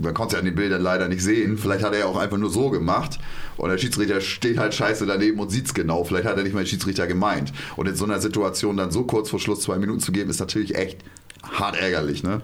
man 0.00 0.14
konnte 0.14 0.28
es 0.28 0.32
ja 0.34 0.38
an 0.38 0.44
den 0.46 0.54
Bildern 0.54 0.82
leider 0.82 1.08
nicht 1.08 1.22
sehen, 1.22 1.58
vielleicht 1.58 1.84
hat 1.84 1.92
er 1.92 2.00
ja 2.00 2.06
auch 2.06 2.16
einfach 2.16 2.38
nur 2.38 2.50
so 2.50 2.70
gemacht 2.70 3.18
und 3.56 3.70
der 3.70 3.78
Schiedsrichter 3.78 4.20
steht 4.20 4.58
halt 4.58 4.74
scheiße 4.74 5.06
daneben 5.06 5.38
und 5.38 5.50
sieht 5.50 5.66
es 5.66 5.74
genau. 5.74 6.04
Vielleicht 6.04 6.26
hat 6.26 6.36
er 6.36 6.42
nicht 6.42 6.54
mal 6.54 6.62
den 6.62 6.66
Schiedsrichter 6.66 7.06
gemeint. 7.06 7.52
Und 7.76 7.88
in 7.88 7.94
so 7.94 8.04
einer 8.04 8.20
Situation 8.20 8.76
dann 8.76 8.90
so 8.90 9.04
kurz 9.04 9.30
vor 9.30 9.38
Schluss 9.38 9.60
zwei 9.60 9.78
Minuten 9.78 10.00
zu 10.00 10.12
geben, 10.12 10.30
ist 10.30 10.40
natürlich 10.40 10.74
echt 10.74 10.98
hart 11.42 11.76
ärgerlich. 11.76 12.22
Ne? 12.22 12.40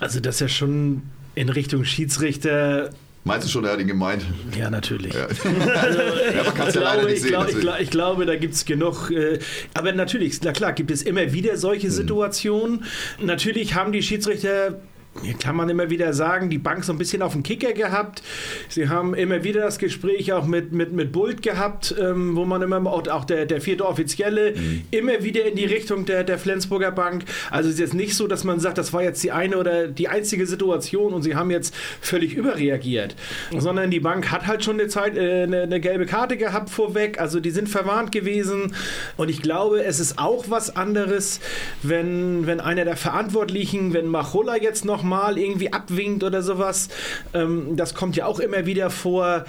Also 0.00 0.20
das 0.20 0.36
ist 0.36 0.40
ja 0.40 0.48
schon 0.48 1.02
in 1.34 1.48
Richtung 1.48 1.84
Schiedsrichter 1.84 2.90
Meinst 3.26 3.46
du 3.46 3.50
schon, 3.50 3.64
er 3.64 3.72
hat 3.72 3.80
ihn 3.80 3.86
gemeint? 3.86 4.22
Ja, 4.56 4.68
natürlich. 4.68 5.14
Ja. 5.14 5.24
Also, 5.24 5.44
ja, 6.34 6.44
man 6.44 6.54
kann 6.54 6.68
es 6.68 6.74
ja 6.74 6.82
leider 6.82 7.04
nicht 7.04 7.14
ich 7.14 7.22
sehen. 7.22 7.30
Glaub, 7.30 7.48
ich, 7.48 7.58
glaub, 7.58 7.80
ich, 7.80 7.90
glaube, 7.90 8.26
da 8.26 8.36
gibt 8.36 8.52
es 8.52 8.66
genug. 8.66 9.10
Äh, 9.10 9.38
aber 9.72 9.92
natürlich, 9.92 10.40
na 10.42 10.52
klar, 10.52 10.74
gibt 10.74 10.90
es 10.90 11.02
immer 11.02 11.32
wieder 11.32 11.56
solche 11.56 11.86
hm. 11.86 11.92
Situationen. 11.94 12.84
Hm. 13.18 13.26
Natürlich 13.26 13.74
haben 13.74 13.92
die 13.92 14.02
Schiedsrichter 14.02 14.78
hier 15.22 15.34
kann 15.34 15.54
man 15.56 15.68
immer 15.68 15.90
wieder 15.90 16.12
sagen, 16.12 16.50
die 16.50 16.58
Bank 16.58 16.84
so 16.84 16.92
ein 16.92 16.98
bisschen 16.98 17.22
auf 17.22 17.32
den 17.32 17.42
Kicker 17.42 17.72
gehabt. 17.72 18.22
Sie 18.68 18.88
haben 18.88 19.14
immer 19.14 19.44
wieder 19.44 19.60
das 19.60 19.78
Gespräch 19.78 20.32
auch 20.32 20.46
mit, 20.46 20.72
mit, 20.72 20.92
mit 20.92 21.12
Bult 21.12 21.42
gehabt, 21.42 21.94
ähm, 22.00 22.34
wo 22.34 22.44
man 22.44 22.62
immer, 22.62 22.84
auch 22.86 23.24
der, 23.24 23.46
der 23.46 23.60
vierte 23.60 23.86
Offizielle, 23.86 24.54
mhm. 24.56 24.82
immer 24.90 25.22
wieder 25.22 25.44
in 25.44 25.54
die 25.54 25.64
Richtung 25.64 26.04
der, 26.04 26.24
der 26.24 26.38
Flensburger 26.38 26.90
Bank. 26.90 27.24
Also 27.50 27.68
es 27.68 27.74
ist 27.74 27.80
jetzt 27.80 27.94
nicht 27.94 28.16
so, 28.16 28.26
dass 28.26 28.44
man 28.44 28.58
sagt, 28.58 28.76
das 28.76 28.92
war 28.92 29.02
jetzt 29.02 29.22
die 29.22 29.30
eine 29.30 29.56
oder 29.56 29.86
die 29.86 30.08
einzige 30.08 30.46
Situation 30.46 31.14
und 31.14 31.22
sie 31.22 31.36
haben 31.36 31.50
jetzt 31.50 31.74
völlig 32.00 32.34
überreagiert. 32.34 33.14
Sondern 33.56 33.90
die 33.90 34.00
Bank 34.00 34.32
hat 34.32 34.46
halt 34.46 34.64
schon 34.64 34.80
eine, 34.80 34.88
Zeit, 34.88 35.16
äh, 35.16 35.44
eine, 35.44 35.62
eine 35.62 35.80
gelbe 35.80 36.06
Karte 36.06 36.36
gehabt 36.36 36.70
vorweg. 36.70 37.20
Also 37.20 37.38
die 37.38 37.50
sind 37.50 37.68
verwarnt 37.68 38.10
gewesen. 38.10 38.74
Und 39.16 39.30
ich 39.30 39.42
glaube, 39.42 39.84
es 39.84 40.00
ist 40.00 40.18
auch 40.18 40.46
was 40.48 40.74
anderes, 40.74 41.40
wenn, 41.82 42.46
wenn 42.46 42.60
einer 42.60 42.84
der 42.84 42.96
Verantwortlichen, 42.96 43.94
wenn 43.94 44.06
Machola 44.06 44.56
jetzt 44.56 44.84
noch 44.84 45.03
nochmal 45.04 45.38
irgendwie 45.38 45.72
abwinkt 45.72 46.24
oder 46.24 46.42
sowas. 46.42 46.88
Ähm, 47.34 47.76
das 47.76 47.94
kommt 47.94 48.16
ja 48.16 48.26
auch 48.26 48.40
immer 48.40 48.64
wieder 48.64 48.88
vor. 48.88 49.44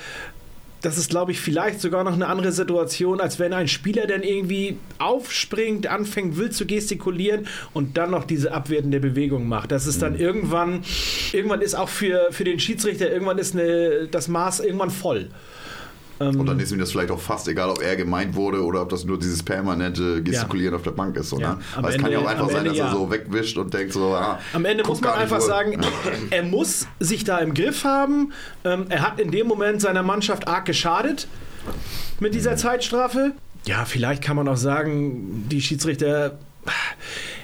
Das 0.81 1.00
ist, 1.00 1.09
glaube 1.09 1.31
ich, 1.31 1.39
vielleicht 1.39 1.81
sogar 1.81 2.03
noch 2.03 2.13
eine 2.13 2.27
andere 2.27 2.51
Situation, 2.51 3.19
als 3.19 3.39
wenn 3.39 3.53
ein 3.53 3.67
Spieler 3.67 4.05
dann 4.05 4.21
irgendwie 4.21 4.77
aufspringt, 5.00 5.88
anfängt 5.88 6.38
wild 6.38 6.53
zu 6.53 6.67
gestikulieren 6.67 7.47
und 7.74 7.97
dann 7.97 8.12
noch 8.12 8.25
diese 8.25 8.53
abwertende 8.53 9.00
Bewegung 9.00 9.47
macht. 9.47 9.71
Das 9.71 9.88
ist 9.88 10.01
dann 10.03 10.13
mhm. 10.13 10.19
irgendwann, 10.19 10.83
irgendwann 11.31 11.62
ist 11.62 11.74
auch 11.74 11.89
für, 11.89 12.27
für 12.29 12.43
den 12.43 12.59
Schiedsrichter, 12.59 13.09
irgendwann 13.09 13.39
ist 13.39 13.55
eine, 13.55 14.07
das 14.12 14.27
Maß 14.27 14.59
irgendwann 14.59 14.91
voll. 14.91 15.29
Ähm, 16.19 16.39
und 16.39 16.45
dann 16.45 16.60
ist 16.60 16.72
ihm 16.72 16.79
das 16.79 16.91
vielleicht 16.91 17.12
auch 17.12 17.19
fast 17.19 17.48
egal, 17.48 17.69
ob 17.69 17.81
er 17.81 17.95
gemeint 17.95 18.36
wurde 18.36 18.63
oder 18.63 18.81
ob 18.81 18.89
das 18.89 19.03
nur 19.03 19.19
dieses 19.19 19.43
permanente 19.43 20.24
Gestikulieren 20.24 20.74
ja. 20.74 20.77
auf 20.77 20.84
der 20.84 20.91
Bank 20.91 21.17
ist. 21.17 21.29
So, 21.29 21.39
ja. 21.39 21.53
ne? 21.53 21.60
Weil 21.79 21.95
es 21.95 22.01
kann 22.01 22.12
ja 22.12 22.19
auch 22.19 22.25
einfach 22.25 22.50
sein, 22.50 22.65
Ende, 22.65 22.69
dass 22.69 22.79
er 22.79 22.91
so 22.91 23.12
wegwischt 23.12 23.57
und 23.57 23.74
denkt 23.74 23.93
so, 23.93 24.13
ah, 24.13 24.39
Am 24.53 24.65
Ende 24.65 24.84
muss 24.84 25.01
man 25.01 25.13
einfach 25.13 25.41
sagen, 25.41 25.81
er 26.29 26.43
muss 26.43 26.88
sich 27.00 27.24
da 27.24 27.39
im 27.39 27.53
Griff 27.53 27.84
haben. 27.84 28.31
Ähm, 28.63 28.86
er 28.89 29.01
hat 29.01 29.19
in 29.19 29.31
dem 29.31 29.48
Moment 29.48 29.81
seiner 29.81 30.03
Mannschaft 30.03 30.48
arg 30.48 30.65
geschadet 30.65 31.27
mit 32.19 32.34
dieser 32.34 32.51
mhm. 32.51 32.57
Zeitstrafe. 32.57 33.31
Ja, 33.65 33.86
vielleicht 33.86 34.24
kann 34.24 34.36
man 34.36 34.48
auch 34.48 34.57
sagen, 34.57 35.48
die 35.50 35.62
Schiedsrichter 35.62 36.38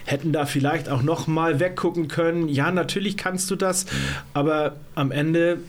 hätten 0.05 0.31
da 0.31 0.45
vielleicht 0.45 0.89
auch 0.89 1.01
noch 1.01 1.27
mal 1.27 1.59
weggucken 1.59 2.07
können. 2.07 2.47
Ja, 2.47 2.71
natürlich 2.71 3.17
kannst 3.17 3.49
du 3.51 3.55
das, 3.55 3.85
mhm. 3.85 3.89
aber 4.33 4.75
am 4.95 5.11
Ende 5.11 5.59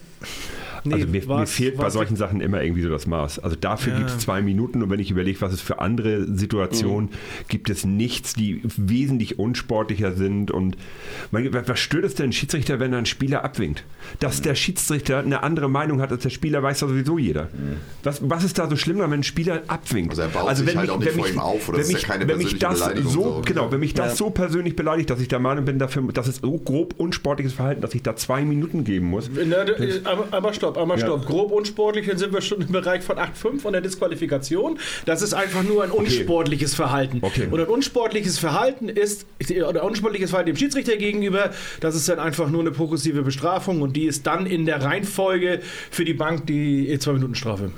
Nee, 0.85 0.95
also 0.95 1.07
mir, 1.07 1.27
mir 1.27 1.47
fehlt 1.47 1.77
bei 1.77 1.91
solchen 1.91 2.17
Sachen 2.17 2.41
immer 2.41 2.63
irgendwie 2.63 2.83
so 2.83 2.89
das 2.89 3.07
Maß. 3.07 3.39
Also 3.39 3.57
dafür 3.57 3.93
Ja. 3.93 3.99
gibt 3.99 4.11
es 4.11 4.19
zwei 4.19 4.43
Minuten 4.43 4.83
und 4.83 4.91
wenn 4.91 5.01
ich 5.01 5.11
überlege, 5.11 5.41
was 5.41 5.53
es 5.53 5.61
für 5.61 5.79
andere 5.81 6.25
Situationen 6.37 7.11
gibt 7.49 7.71
es 7.71 7.85
nichts, 7.85 8.35
die 8.35 8.61
wesentlich 8.65 9.39
unsportlicher 9.39 10.13
sind. 10.13 10.51
Und 10.51 10.77
mein, 11.31 11.49
was 11.53 11.79
stört 11.79 12.05
es 12.05 12.15
denn 12.15 12.31
ein 12.31 12.33
Schiedsrichter, 12.33 12.81
wenn 12.81 12.93
er 12.93 12.99
einen 12.99 13.07
Spieler 13.07 13.45
abwinkt? 13.45 13.85
Dass 14.21 14.43
der 14.43 14.55
Schiedsrichter 14.55 15.19
eine 15.21 15.43
andere 15.43 15.69
Meinung 15.69 16.01
hat 16.01 16.11
als 16.13 16.23
der 16.23 16.31
Spieler, 16.31 16.63
weiß 16.63 16.81
ja 16.81 16.89
sowieso 16.89 17.19
jeder. 17.19 17.49
Was, 18.03 18.29
was 18.29 18.45
ist 18.45 18.59
da 18.59 18.69
so 18.69 18.77
schlimm, 18.77 18.99
wenn 18.99 19.13
ein 19.13 19.23
Spieler 19.23 19.63
abwinkt? 19.69 20.11
Also 20.11 20.23
er 20.23 20.29
baut 20.29 20.57
sich 20.57 20.77
halt 20.77 20.91
auch 20.91 20.99
nicht 20.99 21.13
vor 21.13 21.29
ihm 21.29 21.39
auf, 21.39 21.69
oder 21.69 21.79
wenn 21.79 21.83
ist 21.85 21.93
mich, 21.93 22.03
ja 22.03 22.09
keine 22.09 22.29
wenn 22.29 22.39
mich 22.39 22.59
persönliche 22.59 22.67
das 22.67 22.81
Beleidigung 22.81 23.13
so, 23.13 23.23
so. 23.37 23.43
genau, 23.45 23.71
wenn 23.73 23.81
mich 23.81 23.95
das 23.95 24.07
Ja. 24.13 24.17
so 24.17 24.31
persönlich 24.31 24.77
beleidigt, 24.77 25.11
dass 25.11 25.21
ich 25.21 25.29
der 25.29 25.39
Meinung 25.39 25.65
bin, 25.65 25.79
dafür, 25.79 26.03
das 26.13 26.29
ist 26.29 26.43
so 26.43 26.59
grob 26.59 26.95
unsportliches 26.99 27.53
Verhalten, 27.53 27.81
dass 27.83 27.95
ich 27.95 28.03
da 28.03 28.17
zwei 28.17 28.43
Minuten 28.45 28.85
geben 28.85 29.07
muss. 29.07 29.31
Na, 29.47 29.57
aber, 30.05 30.27
aber 30.31 30.53
stopp, 30.53 30.72
aber 30.77 30.97
Ja. 30.97 31.07
stopp. 31.07 31.27
Grob 31.27 31.53
unsportlich, 31.53 32.07
dann 32.07 32.19
sind 32.19 32.33
wir 32.33 32.41
schon 32.41 32.61
im 32.61 32.73
Bereich 32.73 33.03
von 33.03 33.19
8,5 33.19 33.65
und 33.65 33.73
der 33.73 33.81
Disqualifikation. 33.81 34.79
Das 35.07 35.23
ist 35.23 35.35
einfach 35.35 35.63
nur 35.63 35.83
ein 35.85 35.91
unsportliches 35.91 36.75
Verhalten. 36.75 37.19
Okay. 37.23 37.49
Und 37.51 37.61
ein 37.61 37.67
unsportliches 37.67 38.39
Verhalten 38.39 38.89
ist, 38.89 39.27
oder 39.69 39.85
unsportliches 39.85 40.31
Verhalten 40.31 40.51
dem 40.51 40.57
Schiedsrichter 40.57 40.97
gegenüber, 40.97 41.51
das 41.81 41.95
ist 41.95 42.09
dann 42.09 42.19
einfach 42.19 42.49
nur 42.51 42.61
eine 42.61 42.71
progressive 42.71 43.23
Bestrafung 43.23 43.83
und 43.83 43.95
die 43.97 44.05
ist 44.07 44.27
dann 44.27 44.47
in 44.47 44.67
der 44.67 44.83
Reihenfolge 44.83 45.61
für 45.91 46.05
die 46.05 46.15
Bank 46.15 46.47
die 46.47 46.97
2-Minuten-Strafe. 46.99 47.71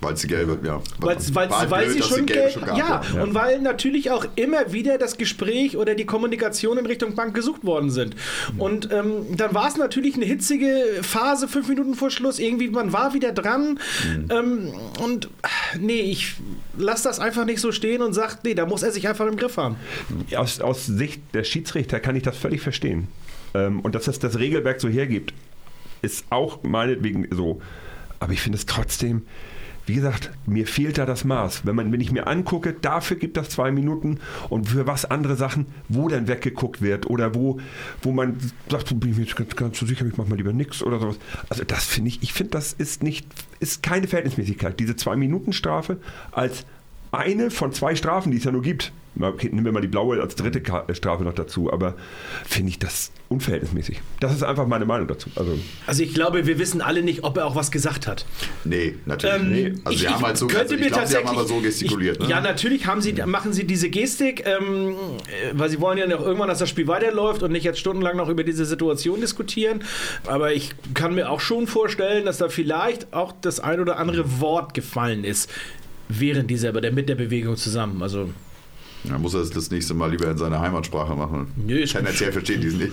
Weil 0.00 0.14
es 0.14 0.20
die 0.20 0.28
gelbe, 0.28 0.58
ja. 0.64 0.80
Weil's, 0.98 1.34
weil's, 1.34 1.52
weil 1.70 1.86
blöd, 1.86 1.96
sie 1.96 2.02
schon 2.02 2.26
gelbe 2.26 2.60
Geld, 2.60 2.66
gab, 2.66 2.78
ja, 2.78 3.22
und 3.22 3.34
weil 3.34 3.60
natürlich 3.60 4.10
auch 4.10 4.24
immer 4.36 4.72
wieder 4.72 4.96
das 4.96 5.18
Gespräch 5.18 5.76
oder 5.76 5.94
die 5.94 6.06
Kommunikation 6.06 6.78
in 6.78 6.86
Richtung 6.86 7.14
Bank 7.14 7.34
gesucht 7.34 7.64
worden 7.64 7.90
sind. 7.90 8.14
Und 8.58 8.92
ähm, 8.92 9.36
dann 9.36 9.54
war 9.54 9.68
es 9.68 9.76
natürlich 9.76 10.14
eine 10.14 10.24
hitzige 10.24 10.84
Phase, 11.02 11.48
fünf 11.48 11.68
Minuten 11.68 11.94
vor 11.94 12.10
Schluss, 12.10 12.38
irgendwie, 12.38 12.68
man 12.68 12.92
war 12.92 13.12
wieder 13.14 13.32
dran. 13.32 13.80
Ähm, 14.30 14.72
und 15.02 15.28
nee, 15.80 16.00
ich 16.00 16.34
lasse 16.76 17.04
das 17.04 17.18
einfach 17.18 17.44
nicht 17.44 17.60
so 17.60 17.72
stehen 17.72 18.02
und 18.02 18.12
sage, 18.12 18.36
nee, 18.44 18.54
da 18.54 18.66
muss 18.66 18.82
er 18.82 18.92
sich 18.92 19.08
einfach 19.08 19.26
im 19.26 19.36
Griff 19.36 19.56
haben. 19.56 19.76
Aus, 20.36 20.60
aus 20.60 20.86
Sicht 20.86 21.20
der 21.34 21.44
Schiedsrichter 21.44 22.00
kann 22.00 22.14
ich 22.14 22.22
das 22.22 22.36
völlig 22.36 22.60
verstehen. 22.60 23.08
Ähm, 23.54 23.80
und 23.80 23.94
dass 23.94 24.04
das 24.04 24.18
das 24.18 24.38
Regelwerk 24.38 24.80
so 24.80 24.88
hergibt, 24.88 25.32
ist 26.02 26.26
auch 26.30 26.62
meinetwegen 26.62 27.26
so. 27.30 27.60
Aber 28.20 28.32
ich 28.32 28.40
finde 28.40 28.58
es 28.58 28.66
trotzdem, 28.66 29.22
wie 29.88 29.94
gesagt, 29.94 30.30
mir 30.46 30.66
fehlt 30.66 30.98
da 30.98 31.06
das 31.06 31.24
Maß. 31.24 31.64
Wenn, 31.64 31.74
man, 31.74 31.90
wenn 31.92 32.00
ich 32.00 32.12
mir 32.12 32.26
angucke, 32.26 32.74
dafür 32.74 33.16
gibt 33.16 33.36
das 33.36 33.48
zwei 33.48 33.70
Minuten 33.70 34.20
und 34.48 34.68
für 34.68 34.86
was 34.86 35.04
andere 35.06 35.36
Sachen, 35.36 35.66
wo 35.88 36.08
dann 36.08 36.28
weggeguckt 36.28 36.82
wird 36.82 37.08
oder 37.08 37.34
wo, 37.34 37.58
wo 38.02 38.12
man 38.12 38.36
sagt, 38.70 38.88
bin 39.00 39.10
ich 39.10 39.16
mir 39.16 39.24
jetzt 39.24 39.36
ganz, 39.36 39.56
ganz 39.56 39.78
so 39.78 39.86
sicher, 39.86 40.04
ich 40.06 40.16
mache 40.16 40.28
mal 40.28 40.36
lieber 40.36 40.52
nichts 40.52 40.82
oder 40.82 41.00
sowas. 41.00 41.18
Also 41.48 41.64
das 41.64 41.84
finde 41.84 42.08
ich, 42.08 42.22
ich 42.22 42.32
finde, 42.32 42.50
das 42.50 42.72
ist 42.72 43.02
nicht, 43.02 43.26
ist 43.60 43.82
keine 43.82 44.06
Verhältnismäßigkeit. 44.06 44.78
Diese 44.78 44.96
zwei 44.96 45.16
Minuten 45.16 45.52
Strafe 45.52 45.98
als 46.32 46.66
eine 47.12 47.50
von 47.50 47.72
zwei 47.72 47.94
Strafen, 47.94 48.30
die 48.32 48.38
es 48.38 48.44
ja 48.44 48.52
nur 48.52 48.62
gibt. 48.62 48.92
Okay, 49.20 49.48
nehmen 49.50 49.64
wir 49.64 49.72
mal 49.72 49.80
die 49.80 49.88
blaue 49.88 50.20
als 50.20 50.36
dritte 50.36 50.60
äh, 50.60 50.94
Strafe 50.94 51.24
noch 51.24 51.34
dazu, 51.34 51.72
aber 51.72 51.96
finde 52.46 52.70
ich 52.70 52.78
das 52.78 53.10
unverhältnismäßig. 53.28 54.00
Das 54.20 54.32
ist 54.32 54.44
einfach 54.44 54.68
meine 54.68 54.84
Meinung 54.84 55.08
dazu. 55.08 55.28
Also, 55.34 55.58
Also 55.88 56.04
ich 56.04 56.14
glaube, 56.14 56.46
wir 56.46 56.60
wissen 56.60 56.80
alle 56.80 57.02
nicht, 57.02 57.24
ob 57.24 57.36
er 57.36 57.46
auch 57.46 57.56
was 57.56 57.72
gesagt 57.72 58.06
hat. 58.06 58.26
Nee, 58.64 58.94
natürlich 59.06 59.34
Ähm, 59.36 59.50
nicht. 59.50 59.76
Also 59.84 59.90
ich- 59.96 60.00
sie 60.02 60.08
haben 60.08 60.24
halt 60.24 60.36
so, 60.36 60.46
könnte 60.46 60.62
also 60.62 60.74
ich 60.76 60.80
mir 60.82 60.90
glaube, 60.90 61.06
sie 61.08 61.16
haben 61.16 61.26
aber 61.28 61.44
so 61.46 61.56
gestikuliert. 61.58 62.18
Ich, 62.20 62.24
ne? 62.24 62.30
Ja, 62.30 62.40
natürlich 62.40 62.86
haben 62.86 63.00
sie, 63.00 63.12
machen 63.26 63.52
sie 63.52 63.64
diese 63.66 63.90
Gestik, 63.90 64.44
ähm, 64.46 64.90
äh, 64.90 65.52
weil 65.52 65.68
sie 65.68 65.80
wollen 65.80 65.98
ja 65.98 66.06
noch 66.06 66.20
irgendwann, 66.24 66.48
dass 66.48 66.60
das 66.60 66.68
Spiel 66.68 66.86
weiterläuft 66.86 67.42
und 67.42 67.50
nicht 67.50 67.64
jetzt 67.64 67.80
stundenlang 67.80 68.16
noch 68.16 68.28
über 68.28 68.44
diese 68.44 68.66
Situation 68.66 69.20
diskutieren. 69.20 69.80
Aber 70.26 70.52
ich 70.52 70.70
kann 70.94 71.16
mir 71.16 71.28
auch 71.30 71.40
schon 71.40 71.66
vorstellen, 71.66 72.24
dass 72.24 72.38
da 72.38 72.48
vielleicht 72.50 73.12
auch 73.12 73.32
das 73.40 73.58
ein 73.58 73.80
oder 73.80 73.98
andere 73.98 74.40
Wort 74.40 74.74
gefallen 74.74 75.24
ist 75.24 75.50
während 76.08 76.50
dieser, 76.50 76.72
der, 76.72 76.92
mit 76.92 77.08
der 77.08 77.14
Bewegung 77.14 77.56
zusammen. 77.56 78.02
Also 78.02 78.30
Dann 79.04 79.22
muss 79.22 79.34
er 79.34 79.40
es 79.40 79.50
das 79.50 79.70
nächste 79.70 79.94
Mal 79.94 80.10
lieber 80.10 80.30
in 80.30 80.36
seiner 80.38 80.60
Heimatsprache 80.60 81.14
machen. 81.14 81.52
Nö, 81.56 81.78
ist- 81.78 81.92
Tendenziell 81.92 82.32
verstehen 82.32 82.60
die 82.60 82.66
es 82.68 82.74
nicht. 82.74 82.92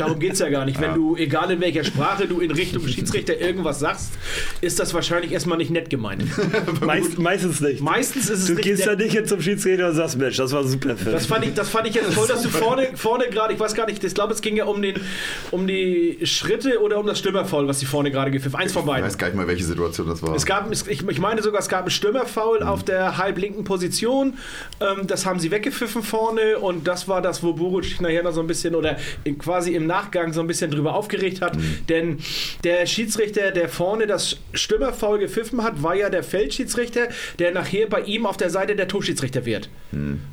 darum 0.00 0.14
ja, 0.14 0.18
geht 0.18 0.32
es 0.34 0.38
ja 0.38 0.48
gar 0.48 0.64
nicht. 0.64 0.80
Wenn 0.80 0.90
Ja. 0.90 0.94
du, 0.94 1.16
egal 1.16 1.50
in 1.50 1.60
welcher 1.60 1.84
Sprache 1.84 2.26
du 2.26 2.40
in 2.40 2.50
Richtung 2.50 2.86
Schiedsrichter 2.86 3.38
irgendwas 3.38 3.80
sagst, 3.80 4.12
ist 4.60 4.78
das 4.78 4.94
wahrscheinlich 4.94 5.32
erstmal 5.32 5.58
nicht 5.58 5.70
nett 5.70 5.90
gemeint. 5.90 6.24
Meist, 6.80 7.18
meistens 7.18 7.60
nicht. 7.60 7.80
Meistens 7.82 8.30
ist 8.30 8.40
es 8.40 8.46
Du 8.46 8.54
nicht 8.54 8.64
gehst 8.64 8.86
nett. 8.86 8.98
da 9.00 9.02
nicht 9.04 9.14
jetzt 9.14 9.28
zum 9.28 9.40
Schiedsrichter 9.42 9.88
und 9.90 9.94
sagst, 9.96 10.16
Mensch, 10.16 10.36
das 10.36 10.52
war 10.52 10.64
super 10.64 10.94
Das 10.94 11.26
fand 11.26 11.44
ich, 11.44 11.54
das 11.54 11.68
fand 11.68 11.88
ich 11.88 11.94
jetzt 11.94 12.14
toll, 12.14 12.28
dass 12.28 12.42
du 12.42 12.48
vorne, 12.48 12.88
vorne 12.94 13.24
gerade, 13.30 13.52
ich 13.54 13.60
weiß 13.60 13.74
gar 13.74 13.86
nicht, 13.86 14.02
ich 14.02 14.14
glaube, 14.14 14.32
es 14.32 14.40
ging 14.40 14.56
ja 14.56 14.64
um, 14.64 14.80
den, 14.80 14.94
um 15.50 15.66
die 15.66 16.18
Schritte 16.24 16.80
oder 16.80 16.98
um 16.98 17.06
das 17.06 17.18
Stürmerfoul, 17.18 17.66
was 17.68 17.78
die 17.80 17.86
vorne 17.86 18.10
gerade 18.10 18.30
gepfiffen. 18.30 18.56
Eins 18.58 18.72
von 18.72 18.82
Ich 18.82 18.86
beiden. 18.88 19.04
weiß 19.06 19.18
gar 19.18 19.26
nicht 19.26 19.36
mal, 19.36 19.46
welche 19.48 19.64
Situation 19.64 20.08
das 20.08 20.22
war. 20.22 20.34
Es 20.34 20.46
gab, 20.46 20.70
ich, 20.72 20.88
ich 20.88 21.18
meine 21.20 21.42
sogar, 21.42 21.60
es 21.60 21.68
gab 21.68 21.80
einen 21.82 21.90
Stürmerfoul 21.90 22.62
auf 22.62 22.84
der 22.84 23.18
halblinken 23.18 23.64
Position. 23.64 24.34
Ähm, 24.80 24.99
das 25.06 25.26
haben 25.26 25.38
sie 25.38 25.50
weggepfiffen 25.50 26.02
vorne 26.02 26.58
und 26.58 26.86
das 26.88 27.06
war 27.08 27.22
das, 27.22 27.42
wo 27.42 27.52
Boruc 27.52 27.84
sich 27.84 28.00
nachher 28.00 28.22
noch 28.22 28.32
so 28.32 28.40
ein 28.40 28.46
bisschen 28.46 28.74
oder 28.74 28.96
quasi 29.38 29.74
im 29.74 29.86
Nachgang 29.86 30.32
so 30.32 30.40
ein 30.40 30.46
bisschen 30.46 30.70
drüber 30.70 30.94
aufgeregt 30.94 31.40
hat. 31.40 31.56
Denn 31.88 32.18
der 32.64 32.86
Schiedsrichter, 32.86 33.50
der 33.52 33.68
vorne 33.68 34.06
das 34.06 34.38
Stürmerfoul 34.52 35.18
gepfiffen 35.18 35.62
hat, 35.62 35.82
war 35.82 35.94
ja 35.94 36.10
der 36.10 36.22
Feldschiedsrichter, 36.22 37.08
der 37.38 37.52
nachher 37.52 37.86
bei 37.86 38.00
ihm 38.00 38.26
auf 38.26 38.36
der 38.36 38.50
Seite 38.50 38.76
der 38.76 38.88
Torschiedsrichter 38.88 39.44
wird. 39.44 39.68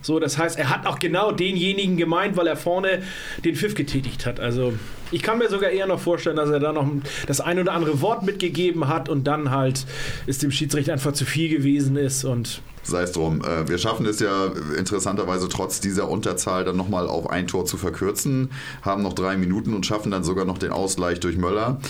So, 0.01 0.19
das 0.19 0.37
heißt, 0.37 0.57
er 0.57 0.69
hat 0.69 0.85
auch 0.85 0.99
genau 0.99 1.31
denjenigen 1.31 1.97
gemeint, 1.97 2.37
weil 2.37 2.47
er 2.47 2.57
vorne 2.57 3.03
den 3.43 3.55
Pfiff 3.55 3.75
getätigt 3.75 4.25
hat. 4.25 4.39
Also 4.39 4.73
ich 5.11 5.21
kann 5.21 5.37
mir 5.37 5.49
sogar 5.49 5.69
eher 5.69 5.87
noch 5.87 5.99
vorstellen, 5.99 6.35
dass 6.35 6.49
er 6.49 6.59
da 6.59 6.73
noch 6.73 6.87
das 7.27 7.41
ein 7.41 7.59
oder 7.59 7.73
andere 7.73 8.01
Wort 8.01 8.23
mitgegeben 8.23 8.87
hat 8.87 9.09
und 9.09 9.25
dann 9.25 9.51
halt 9.51 9.85
es 10.25 10.37
dem 10.39 10.51
Schiedsrichter 10.51 10.93
einfach 10.93 11.13
zu 11.13 11.25
viel 11.25 11.49
gewesen 11.49 11.97
ist 11.97 12.23
und 12.23 12.61
Sei 12.87 13.01
es 13.01 13.11
drum. 13.11 13.41
Äh, 13.41 13.67
Wir 13.67 13.77
schaffen 13.77 14.05
es 14.05 14.21
ja 14.21 14.45
interessanterweise 14.77 15.49
trotz 15.49 15.81
dieser 15.81 16.09
Unterzahl 16.09 16.63
dann 16.63 16.77
nochmal 16.77 17.07
auf 17.07 17.29
ein 17.29 17.45
Tor 17.45 17.65
zu 17.65 17.75
verkürzen, 17.75 18.49
haben 18.81 19.03
noch 19.03 19.11
drei 19.11 19.35
Minuten 19.35 19.73
und 19.73 19.85
schaffen 19.85 20.11
dann 20.11 20.23
sogar 20.23 20.45
noch 20.45 20.57
den 20.57 20.71
Ausgleich 20.71 21.19
durch 21.19 21.35
Möller. 21.35 21.81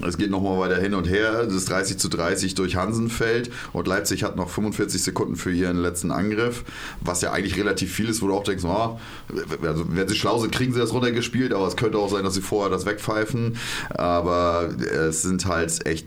Es 0.00 0.16
geht 0.16 0.30
nochmal 0.30 0.58
weiter 0.58 0.80
hin 0.80 0.94
und 0.94 1.08
her. 1.08 1.44
Das 1.44 1.54
ist 1.54 1.68
30 1.68 1.98
zu 1.98 2.08
30 2.08 2.54
durch 2.54 2.76
Hansenfeld 2.76 3.50
und 3.72 3.86
Leipzig 3.86 4.24
hat 4.24 4.36
noch 4.36 4.48
45 4.48 5.02
Sekunden 5.02 5.36
für 5.36 5.52
ihren 5.52 5.76
letzten 5.76 6.10
Angriff, 6.10 6.64
was 7.00 7.20
ja 7.20 7.32
eigentlich 7.32 7.56
relativ 7.58 7.92
viel 7.92 8.08
ist, 8.08 8.22
wo 8.22 8.28
du 8.28 8.34
auch 8.34 8.44
denkst, 8.44 8.64
oh, 8.64 8.98
also 9.62 9.84
wenn 9.88 10.08
sie 10.08 10.14
schlau 10.14 10.38
sind, 10.38 10.52
kriegen 10.52 10.72
sie 10.72 10.80
das 10.80 10.92
runtergespielt, 10.92 11.52
aber 11.52 11.66
es 11.66 11.76
könnte 11.76 11.98
auch 11.98 12.10
sein, 12.10 12.24
dass 12.24 12.34
sie 12.34 12.40
vorher 12.40 12.70
das 12.70 12.86
wegpfeifen. 12.86 13.56
Aber 13.90 14.70
es 14.80 15.22
sind 15.22 15.44
halt 15.46 15.84
echt 15.86 16.06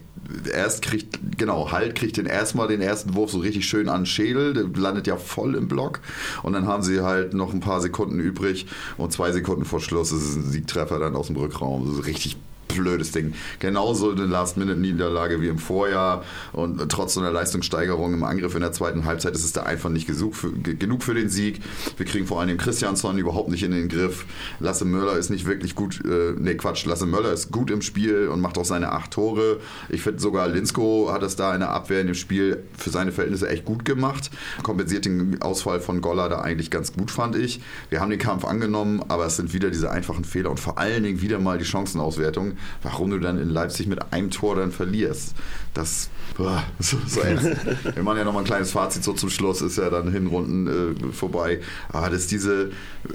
erst 0.51 0.81
kriegt, 0.81 1.19
genau, 1.37 1.71
Halt 1.71 1.95
kriegt 1.95 2.17
den 2.17 2.25
erstmal 2.25 2.67
den 2.67 2.81
ersten 2.81 3.15
Wurf 3.15 3.31
so 3.31 3.39
richtig 3.39 3.67
schön 3.67 3.89
an 3.89 4.01
den 4.01 4.05
Schädel, 4.05 4.53
der 4.53 4.65
landet 4.81 5.07
ja 5.07 5.17
voll 5.17 5.55
im 5.55 5.67
Block 5.67 5.99
und 6.43 6.53
dann 6.53 6.67
haben 6.67 6.83
sie 6.83 7.01
halt 7.01 7.33
noch 7.33 7.53
ein 7.53 7.59
paar 7.59 7.81
Sekunden 7.81 8.19
übrig 8.19 8.65
und 8.97 9.11
zwei 9.11 9.31
Sekunden 9.31 9.65
vor 9.65 9.81
Schluss 9.81 10.11
ist 10.11 10.23
es 10.23 10.35
ein 10.35 10.49
Siegtreffer 10.49 10.99
dann 10.99 11.15
aus 11.15 11.27
dem 11.27 11.35
Rückraum. 11.35 11.87
Das 11.87 11.99
ist 11.99 12.05
richtig 12.07 12.37
blödes 12.77 13.11
Ding. 13.11 13.33
Genauso 13.59 14.11
eine 14.11 14.25
Last-Minute-Niederlage 14.25 15.41
wie 15.41 15.47
im 15.47 15.57
Vorjahr 15.57 16.23
und 16.53 16.89
trotz 16.89 17.13
so 17.15 17.19
einer 17.21 17.31
Leistungssteigerung 17.31 18.13
im 18.13 18.23
Angriff 18.23 18.55
in 18.55 18.61
der 18.61 18.71
zweiten 18.71 19.05
Halbzeit 19.05 19.33
ist 19.35 19.43
es 19.45 19.53
da 19.53 19.63
einfach 19.63 19.89
nicht 19.89 20.07
genug 20.07 20.35
für, 20.35 20.51
ge- 20.51 20.75
genug 20.75 21.03
für 21.03 21.13
den 21.13 21.29
Sieg. 21.29 21.61
Wir 21.97 22.05
kriegen 22.05 22.27
vor 22.27 22.39
allem 22.41 22.57
Christiansson 22.57 23.17
überhaupt 23.17 23.49
nicht 23.49 23.63
in 23.63 23.71
den 23.71 23.89
Griff. 23.89 24.25
Lasse 24.59 24.85
Möller 24.85 25.17
ist 25.17 25.29
nicht 25.29 25.45
wirklich 25.45 25.75
gut, 25.75 26.03
äh, 26.05 26.33
nee 26.37 26.55
Quatsch, 26.55 26.85
Lasse 26.85 27.05
Möller 27.05 27.31
ist 27.31 27.51
gut 27.51 27.71
im 27.71 27.81
Spiel 27.81 28.27
und 28.27 28.41
macht 28.41 28.57
auch 28.57 28.65
seine 28.65 28.91
acht 28.91 29.11
Tore. 29.11 29.59
Ich 29.89 30.01
finde 30.01 30.19
sogar 30.19 30.47
Linsko 30.47 31.09
hat 31.11 31.23
es 31.23 31.35
da 31.35 31.53
in 31.53 31.59
der 31.61 31.71
Abwehr 31.71 32.01
in 32.01 32.07
dem 32.07 32.15
Spiel 32.15 32.63
für 32.77 32.89
seine 32.89 33.11
Verhältnisse 33.11 33.49
echt 33.49 33.65
gut 33.65 33.85
gemacht. 33.85 34.29
Kompensiert 34.63 35.05
den 35.05 35.41
Ausfall 35.41 35.79
von 35.79 36.01
Goller 36.01 36.29
da 36.29 36.41
eigentlich 36.41 36.71
ganz 36.71 36.93
gut, 36.93 37.11
fand 37.11 37.35
ich. 37.35 37.61
Wir 37.89 37.99
haben 38.01 38.09
den 38.09 38.19
Kampf 38.19 38.45
angenommen, 38.45 39.01
aber 39.07 39.25
es 39.25 39.37
sind 39.37 39.53
wieder 39.53 39.69
diese 39.69 39.91
einfachen 39.91 40.23
Fehler 40.25 40.49
und 40.51 40.59
vor 40.59 40.77
allen 40.77 41.03
Dingen 41.03 41.21
wieder 41.21 41.39
mal 41.39 41.57
die 41.57 41.65
Chancenauswertung, 41.65 42.53
warum 42.83 43.09
du 43.11 43.19
dann 43.19 43.39
in 43.39 43.49
Leipzig 43.49 43.87
mit 43.87 44.13
einem 44.13 44.31
Tor 44.31 44.55
dann 44.55 44.71
verlierst. 44.71 45.35
Das 45.73 46.09
boah, 46.37 46.63
so, 46.79 46.97
so 47.07 47.21
ätzend. 47.21 47.57
Wir 47.95 48.03
machen 48.03 48.17
ja 48.17 48.23
nochmal 48.23 48.43
ein 48.43 48.47
kleines 48.47 48.71
Fazit 48.71 49.03
so 49.03 49.13
zum 49.13 49.29
Schluss, 49.29 49.61
ist 49.61 49.77
ja 49.77 49.89
dann 49.89 50.11
Hinrunden 50.11 50.67
äh, 50.67 51.13
vorbei. 51.13 51.59
Aber 51.89 52.09
das 52.09 52.21
ist 52.21 52.31
diese, 52.31 52.71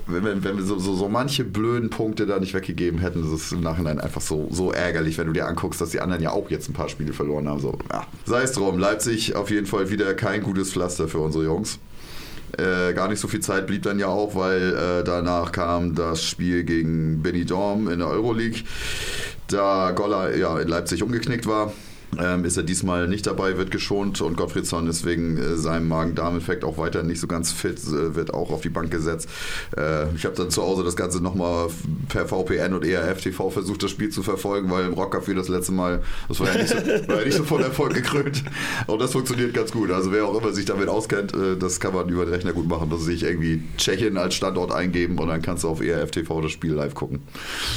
wenn 0.07 0.25
wir, 0.25 0.45
wenn 0.45 0.57
wir 0.57 0.65
so, 0.65 0.79
so, 0.79 0.95
so 0.95 1.09
manche 1.09 1.45
blöden 1.45 1.91
Punkte 1.91 2.27
da 2.27 2.39
nicht 2.39 2.55
weggegeben 2.55 3.01
hätten, 3.01 3.23
das 3.23 3.33
ist 3.33 3.53
im 3.53 3.61
Nachhinein 3.61 4.01
einfach 4.01 4.21
so, 4.21 4.49
so 4.51 4.73
ärgerlich, 4.73 5.19
wenn 5.19 5.27
du 5.27 5.33
dir 5.33 5.47
anguckst, 5.47 5.81
dass 5.81 5.91
die 5.91 6.01
anderen 6.01 6.23
ja 6.23 6.31
auch 6.31 6.51
jetzt 6.51 6.69
ein 6.69 6.73
paar 6.75 6.89
Spiele 6.89 7.13
verloren 7.13 7.49
haben. 7.49 7.61
So, 7.61 7.79
ja. 7.91 8.07
Sei 8.25 8.43
es 8.43 8.53
drum, 8.53 8.79
Leipzig 8.79 9.37
auf 9.37 9.51
jeden 9.51 9.67
Fall 9.67 9.91
wieder 9.91 10.15
kein 10.15 10.43
gutes 10.43 10.73
Pflaster 10.73 11.09
für 11.09 11.19
unsere 11.19 11.45
Jungs. 11.45 11.79
Äh, 12.59 12.93
gar 12.95 13.09
nicht 13.09 13.21
so 13.21 13.29
viel 13.29 13.41
Zeit 13.41 13.67
blieb 13.67 13.83
dann 13.83 13.99
ja 13.99 14.09
auch, 14.09 14.35
weil 14.35 14.75
äh, 14.75 15.05
danach 15.05 15.53
kam 15.53 15.95
das 15.95 16.23
Spiel 16.23 16.65
gegen 16.65 17.23
Benidorm 17.23 17.89
in 17.89 18.01
der 18.01 18.09
Euroleague, 18.09 18.63
da 19.49 19.93
Goller 19.93 20.37
ja 20.37 20.59
in 20.59 20.69
Leipzig 20.69 21.03
umgeknickt 21.03 21.47
war. 21.47 21.73
Ähm, 22.18 22.44
ist 22.44 22.57
er 22.57 22.62
diesmal 22.62 23.09
nicht 23.09 23.27
dabei, 23.27 23.57
wird 23.57 23.70
geschont 23.70 24.20
und 24.20 24.37
Gottfriedsson 24.37 24.87
ist 24.88 25.05
wegen 25.05 25.37
äh, 25.37 25.57
seinem 25.57 25.88
Magen-Darm-Effekt 25.88 26.64
auch 26.64 26.79
weiter 26.79 27.03
nicht 27.03 27.20
so 27.20 27.27
ganz 27.27 27.53
fit, 27.53 27.79
äh, 27.79 28.14
wird 28.14 28.35
auch 28.35 28.51
auf 28.51 28.62
die 28.62 28.68
Bank 28.68 28.90
gesetzt. 28.90 29.29
Äh, 29.77 30.12
ich 30.14 30.25
habe 30.25 30.35
dann 30.35 30.51
zu 30.51 30.62
Hause 30.62 30.83
das 30.83 30.96
Ganze 30.96 31.23
nochmal 31.23 31.68
per 32.09 32.27
VPN 32.27 32.75
und 32.75 32.85
ERF 32.85 33.20
TV 33.20 33.51
versucht, 33.51 33.83
das 33.83 33.90
Spiel 33.90 34.11
zu 34.11 34.23
verfolgen, 34.23 34.70
weil 34.70 34.87
im 34.87 34.94
Rockcafé 34.94 35.35
das 35.35 35.49
letzte 35.49 35.73
Mal, 35.73 36.03
das 36.29 36.40
war 36.40 36.49
ja 36.49 36.59
nicht 36.59 36.68
so, 36.68 36.77
ja 37.09 37.25
nicht 37.25 37.37
so 37.37 37.44
von 37.44 37.62
Erfolg 37.62 37.94
gekrönt. 37.94 38.44
Und 38.87 39.01
das 39.01 39.12
funktioniert 39.12 39.55
ganz 39.55 39.70
gut. 39.70 39.90
Also 39.90 40.12
wer 40.12 40.27
auch 40.27 40.40
immer 40.40 40.53
sich 40.53 40.64
damit 40.64 40.88
auskennt, 40.88 41.35
äh, 41.35 41.57
das 41.57 41.81
kann 41.81 41.94
man 41.94 42.09
über 42.09 42.25
den 42.25 42.35
Rechner 42.35 42.53
gut 42.53 42.68
machen, 42.68 42.90
dass 42.90 43.03
sich 43.03 43.23
irgendwie 43.23 43.62
Tschechien 43.77 44.16
als 44.16 44.35
Standort 44.35 44.73
eingeben 44.73 45.18
und 45.18 45.29
dann 45.29 45.42
kannst 45.42 45.64
du 45.64 45.68
auf 45.68 45.81
ERF 45.81 46.11
TV 46.11 46.40
das 46.40 46.51
Spiel 46.51 46.73
live 46.73 46.94
gucken. 46.94 47.20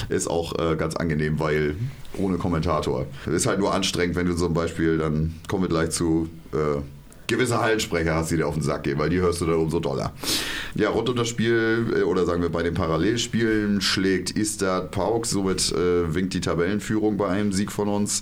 Ist 0.10 0.28
auch 0.28 0.58
äh, 0.60 0.76
ganz 0.76 0.96
angenehm, 0.96 1.40
weil 1.40 1.76
ohne 2.18 2.38
Kommentator. 2.38 3.06
Ist 3.26 3.46
halt 3.46 3.60
nur 3.60 3.74
anstrengend, 3.74 4.16
wenn 4.16 4.23
du 4.26 4.36
zum 4.36 4.54
Beispiel, 4.54 4.98
dann 4.98 5.36
kommen 5.48 5.64
wir 5.64 5.70
gleich 5.70 5.92
zu 5.92 6.30
äh, 6.54 6.82
gewisse 7.28 7.60
Hallensprecher 7.60 8.16
hast, 8.16 8.32
die 8.32 8.38
dir 8.38 8.48
auf 8.48 8.56
den 8.56 8.64
Sack 8.64 8.84
gehen, 8.84 8.98
weil 9.00 9.10
die 9.10 9.20
hörst 9.20 9.42
du 9.42 9.46
dann 9.46 9.56
umso 9.56 9.80
doller. 9.80 10.14
Ja, 10.76 10.90
rund 10.90 11.10
um 11.10 11.16
das 11.16 11.28
Spiel, 11.28 11.94
äh, 11.96 12.02
oder 12.04 12.26
sagen 12.26 12.42
wir 12.42 12.50
bei 12.50 12.64
den 12.64 12.74
Parallelspielen, 12.74 13.82
schlägt 13.82 14.32
Istad 14.32 14.92
Pauk, 14.92 15.26
somit 15.26 15.72
äh, 15.72 16.14
winkt 16.14 16.34
die 16.34 16.42
Tabellenführung 16.42 17.18
bei 17.18 17.28
einem 17.28 17.52
Sieg 17.52 17.72
von 17.72 17.88
uns. 17.88 18.22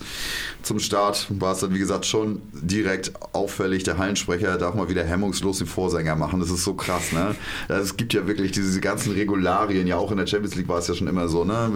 Zum 0.62 0.80
Start 0.80 1.28
war 1.30 1.54
es 1.54 1.60
dann, 1.60 1.74
wie 1.74 1.80
gesagt, 1.80 2.06
schon 2.06 2.42
direkt 2.54 3.14
auffällig. 3.34 3.84
Der 3.84 3.98
Hallensprecher 3.98 4.58
darf 4.58 4.76
mal 4.76 4.90
wieder 4.90 5.04
hemmungslos 5.04 5.60
den 5.60 5.68
Vorsänger 5.68 6.16
machen. 6.16 6.40
Das 6.40 6.50
ist 6.50 6.64
so 6.64 6.74
krass, 6.74 7.12
ne? 7.12 7.36
Also 7.68 7.84
es 7.84 7.98
gibt 7.98 8.14
ja 8.14 8.28
wirklich 8.28 8.52
diese 8.52 8.80
ganzen 8.82 9.14
Regularien, 9.14 9.88
ja 9.88 9.98
auch 9.98 10.12
in 10.12 10.18
der 10.18 10.28
Champions 10.28 10.56
League 10.56 10.68
war 10.68 10.80
es 10.80 10.88
ja 10.88 10.94
schon 10.94 11.08
immer 11.08 11.28
so, 11.28 11.44
ne? 11.44 11.72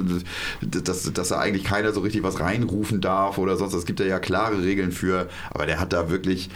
Dass, 0.62 1.12
dass 1.12 1.30
da 1.30 1.40
eigentlich 1.40 1.64
keiner 1.64 1.94
so 1.94 2.02
richtig 2.02 2.24
was 2.24 2.40
reinrufen 2.40 3.02
darf 3.02 3.38
oder 3.38 3.58
sonst. 3.58 3.74
Es 3.74 3.86
gibt 3.86 4.00
ja 4.00 4.06
ja 4.06 4.20
klare 4.20 4.62
Regeln 4.62 4.92
für, 4.92 5.28
aber 5.52 5.66
der 5.66 5.80
hat 5.80 5.94
da 5.94 6.10
wirklich 6.10 6.50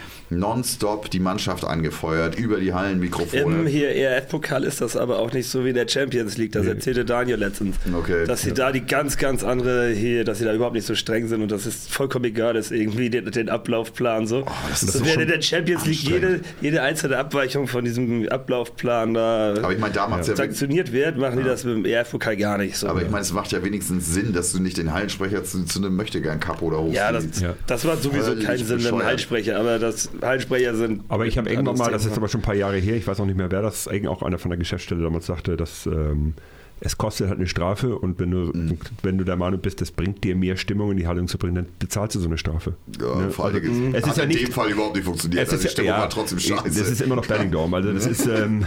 nonstop 0.60 1.10
die 1.10 1.20
Mannschaft 1.20 1.64
angefeuert, 1.64 2.38
über 2.38 2.58
die 2.60 2.74
Hallenmikrofone. 2.74 3.60
Im 3.60 3.66
hier 3.66 3.90
ERF-Pokal 3.94 4.64
ist 4.64 4.80
das 4.80 4.96
aber 4.96 5.18
auch 5.18 5.32
nicht 5.32 5.48
so 5.48 5.64
wie 5.64 5.70
in 5.70 5.74
der 5.74 5.88
Champions 5.88 6.36
League, 6.36 6.52
das 6.52 6.66
erzählte 6.66 7.04
Daniel 7.04 7.38
letztens. 7.38 7.76
Okay. 7.92 8.26
Dass 8.26 8.42
sie 8.42 8.52
da 8.52 8.72
die 8.72 8.82
ganz, 8.82 9.16
ganz 9.16 9.42
andere 9.42 9.88
hier, 9.90 10.24
dass 10.24 10.38
sie 10.38 10.44
da 10.44 10.52
überhaupt 10.52 10.74
nicht 10.74 10.86
so 10.86 10.94
streng 10.94 11.28
sind 11.28 11.42
und 11.42 11.50
das 11.50 11.66
ist 11.66 11.90
vollkommen 11.90 12.26
egal 12.26 12.56
ist, 12.56 12.70
irgendwie 12.72 13.08
den, 13.10 13.30
den 13.30 13.48
Ablaufplan 13.48 14.26
so. 14.26 14.44
Oh, 14.46 14.50
das 14.68 14.82
ist 14.82 14.94
doch 15.00 15.04
wäre 15.06 15.22
in 15.22 15.28
der 15.28 15.40
Champions 15.40 15.86
League 15.86 16.02
jede, 16.02 16.40
jede 16.60 16.82
einzelne 16.82 17.16
Abweichung 17.16 17.66
von 17.66 17.84
diesem 17.84 18.28
Ablaufplan 18.28 19.14
da 19.14 19.54
Aber 19.62 19.72
ich 19.72 19.78
meine, 19.78 19.94
da 19.94 20.08
macht 20.08 20.28
ja, 20.28 20.36
sanktioniert 20.36 20.92
wird, 20.92 21.16
machen 21.16 21.38
die 21.38 21.44
das 21.44 21.64
mit 21.64 21.74
dem 21.76 21.84
ERF-Pokal 21.84 22.36
gar 22.36 22.58
nicht 22.58 22.76
so. 22.76 22.88
aber 22.88 23.02
ich 23.02 23.10
meine, 23.10 23.22
es 23.22 23.32
macht 23.32 23.52
ja 23.52 23.62
wenigstens 23.64 24.12
Sinn, 24.12 24.32
dass 24.32 24.52
du 24.52 24.60
nicht 24.60 24.76
den 24.76 24.92
Hallensprecher 24.92 25.42
zu, 25.44 25.64
zu 25.64 25.78
einem 25.78 25.96
Möchtegern-Cup 25.96 26.60
oder 26.62 26.78
hochziehst. 26.78 26.96
ja, 26.96 27.12
das, 27.12 27.40
Ja. 27.40 27.54
das 27.66 27.84
war 27.84 27.96
sowieso 27.96 28.32
Völlig 28.32 28.44
kein 28.44 28.58
Sinn 28.58 28.76
mit 28.76 28.86
dem. 28.86 29.02
Hallsprecher, 29.02 29.58
aber 29.58 29.78
das 29.78 30.10
Hallsprecher 30.50 30.74
sind. 30.74 31.02
Aber 31.08 31.26
ich 31.26 31.38
habe 31.38 31.48
irgendwann 31.48 31.76
mal, 31.76 31.90
das 31.90 32.06
ist 32.06 32.16
aber 32.16 32.28
schon 32.28 32.40
ein 32.40 32.44
paar 32.44 32.54
Jahre 32.54 32.76
her, 32.76 32.96
ich 32.96 33.06
weiß 33.06 33.20
auch 33.20 33.26
nicht 33.26 33.36
mehr, 33.36 33.50
wer 33.50 33.62
das, 33.62 33.88
eigentlich 33.88 34.08
auch 34.08 34.22
einer 34.22 34.38
von 34.38 34.50
der 34.50 34.58
Geschäftsstelle 34.58 35.02
damals 35.02 35.26
sagte, 35.26 35.56
dass 35.56 35.86
ähm, 35.86 36.34
es 36.80 36.96
kostet 36.98 37.28
halt 37.28 37.38
eine 37.38 37.46
Strafe 37.46 37.96
und 37.96 38.18
wenn 38.18 38.30
du, 38.30 38.38
Mhm. 38.54 38.78
wenn 39.02 39.18
du 39.18 39.24
der 39.24 39.36
Meinung 39.36 39.60
bist, 39.60 39.80
das 39.80 39.90
bringt 39.90 40.24
dir 40.24 40.34
mehr 40.34 40.56
Stimmung 40.56 40.90
in 40.92 40.96
die 40.96 41.06
Haltung 41.06 41.28
zu 41.28 41.36
bringen, 41.38 41.54
dann 41.54 41.66
bezahlst 41.78 42.16
du 42.16 42.20
so 42.20 42.26
eine 42.26 42.38
Strafe. 42.38 42.74
Ja, 43.00 43.16
Ne? 43.16 43.30
vor 43.30 43.46
allem, 43.46 43.56
Also, 43.56 43.70
es 43.70 43.94
es 43.94 44.02
hat 44.04 44.10
ist 44.12 44.16
ja 44.16 44.22
in 44.24 44.28
nicht, 44.30 44.46
dem 44.46 44.52
Fall 44.52 44.70
überhaupt 44.70 44.96
nicht 44.96 45.04
funktioniert. 45.04 45.42
es 45.46 45.50
also 45.50 45.60
die 45.62 45.66
ist, 45.66 45.72
Stimmung 45.72 45.90
ja, 45.90 45.98
war 45.98 46.10
trotzdem 46.10 46.38
scheiße. 46.38 46.62
Das 46.78 46.90
ist 46.90 47.00
immer 47.02 47.16
noch 47.16 47.24
Standing 47.24 47.50
Dome. 47.50 47.76
Also 47.76 47.92
das 47.92 48.06
ist, 48.06 48.26
ähm, 48.26 48.66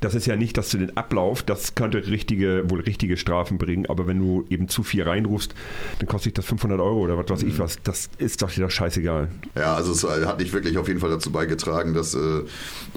das 0.00 0.14
ist 0.14 0.26
ja 0.26 0.36
nicht, 0.36 0.56
dass 0.56 0.70
du 0.70 0.78
den 0.78 0.96
Ablauf, 0.96 1.42
das 1.42 1.74
könnte 1.74 2.06
richtige, 2.06 2.64
wohl 2.70 2.80
richtige 2.80 3.16
Strafen 3.16 3.58
bringen, 3.58 3.86
aber 3.86 4.06
wenn 4.06 4.18
du 4.18 4.44
eben 4.50 4.68
zu 4.68 4.82
viel 4.82 5.02
reinrufst, 5.04 5.54
dann 6.00 6.08
kostet 6.08 6.26
dich 6.26 6.34
das 6.34 6.44
500 6.46 6.80
Euro 6.80 7.00
oder 7.00 7.16
was 7.18 7.28
weiß 7.28 7.42
Mhm. 7.42 7.48
ich 7.50 7.58
was. 7.58 7.78
Das 7.84 8.10
ist 8.18 8.42
doch 8.42 8.54
wieder 8.56 8.70
scheißegal. 8.70 9.28
Ja, 9.56 9.74
also 9.74 9.92
es 9.92 10.04
hat 10.26 10.38
nicht 10.40 10.52
wirklich 10.52 10.76
auf 10.78 10.88
jeden 10.88 11.00
Fall 11.00 11.10
dazu 11.10 11.30
beigetragen, 11.30 11.94
dass 11.94 12.14
äh, 12.14 12.42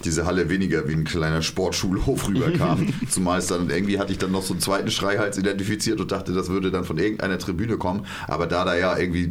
diese 0.04 0.26
Halle 0.26 0.50
weniger 0.50 0.88
wie 0.88 0.94
ein 0.94 1.04
kleiner 1.04 1.42
Sportschulhof 1.42 2.28
rüberkam. 2.28 2.88
Zumal 3.10 3.40
es 3.40 3.48
dann 3.48 3.70
irgendwie 3.70 4.00
hatte 4.00 4.12
ich 4.12 4.18
dann 4.18 4.31
noch 4.32 4.44
so 4.44 4.54
einen 4.54 4.62
zweiten 4.62 4.90
Schreihals 4.92 5.38
identifiziert 5.38 6.00
und 6.00 6.12
dachte, 6.12 6.34
das 6.34 6.50
würde 6.50 6.72
dann 6.72 6.84
von 6.86 6.98
irgendeiner 6.98 7.38
Tribüne 7.38 7.78
kommen. 7.78 8.06
Aber 8.28 8.48
da 8.48 8.66
da 8.66 8.76
ja 8.76 8.98
irgendwie 8.98 9.30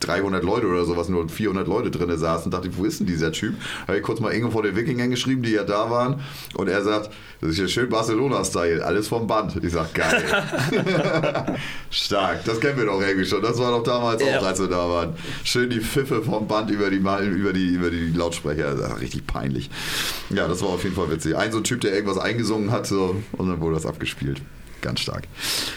300 0.00 0.42
Leute 0.44 0.66
oder 0.66 0.84
sowas 0.84 1.08
nur 1.08 1.28
400 1.28 1.66
Leute 1.68 1.90
drin 1.90 2.16
saßen, 2.16 2.50
dachte 2.50 2.68
ich, 2.68 2.76
wo 2.76 2.84
ist 2.84 3.00
denn 3.00 3.06
dieser 3.06 3.32
Typ? 3.32 3.54
Habe 3.86 3.98
ich 3.98 4.02
kurz 4.02 4.20
mal 4.20 4.30
Ingo 4.32 4.50
vor 4.50 4.62
den 4.62 4.76
Wikingern 4.76 5.10
geschrieben, 5.10 5.42
die 5.42 5.50
ja 5.52 5.64
da 5.64 5.90
waren. 5.90 6.20
Und 6.54 6.68
er 6.68 6.82
sagt, 6.82 7.10
das 7.40 7.50
ist 7.50 7.58
ja 7.58 7.68
schön 7.68 7.88
Barcelona-Style, 7.88 8.84
alles 8.84 9.08
vom 9.08 9.26
Band. 9.26 9.56
Ich 9.62 9.72
sag, 9.72 9.92
geil. 9.92 10.24
Stark, 11.90 12.44
das 12.44 12.60
kennen 12.60 12.78
wir 12.78 12.86
doch 12.86 13.00
irgendwie 13.00 13.26
schon. 13.26 13.42
Das 13.42 13.58
war 13.58 13.70
doch 13.72 13.82
damals 13.82 14.22
Ja. 14.22 14.38
auch, 14.38 14.46
als 14.46 14.60
wir 14.60 14.68
da 14.68 14.88
waren. 14.88 15.14
Schön 15.44 15.70
die 15.70 15.80
Pfiffe 15.80 16.22
vom 16.22 16.46
Band 16.46 16.70
über 16.70 16.90
die, 16.90 16.96
über 16.96 17.52
die, 17.52 17.68
über 17.74 17.90
die 17.90 18.10
Lautsprecher. 18.12 18.74
Das 18.74 18.90
war 18.90 19.00
richtig 19.00 19.26
peinlich. 19.26 19.70
Ja, 20.30 20.48
das 20.48 20.62
war 20.62 20.70
auf 20.70 20.82
jeden 20.84 20.94
Fall 20.96 21.10
witzig. 21.10 21.36
Ein 21.36 21.52
so 21.52 21.58
ein 21.58 21.64
Typ, 21.64 21.80
der 21.82 21.92
irgendwas 21.94 22.18
eingesungen 22.18 22.70
hat 22.70 22.86
so, 22.86 23.16
und 23.32 23.48
dann 23.48 23.60
wurde 23.60 23.74
das 23.76 23.86
abgespielt. 23.86 24.35
Ganz 24.86 25.00
stark. 25.00 25.24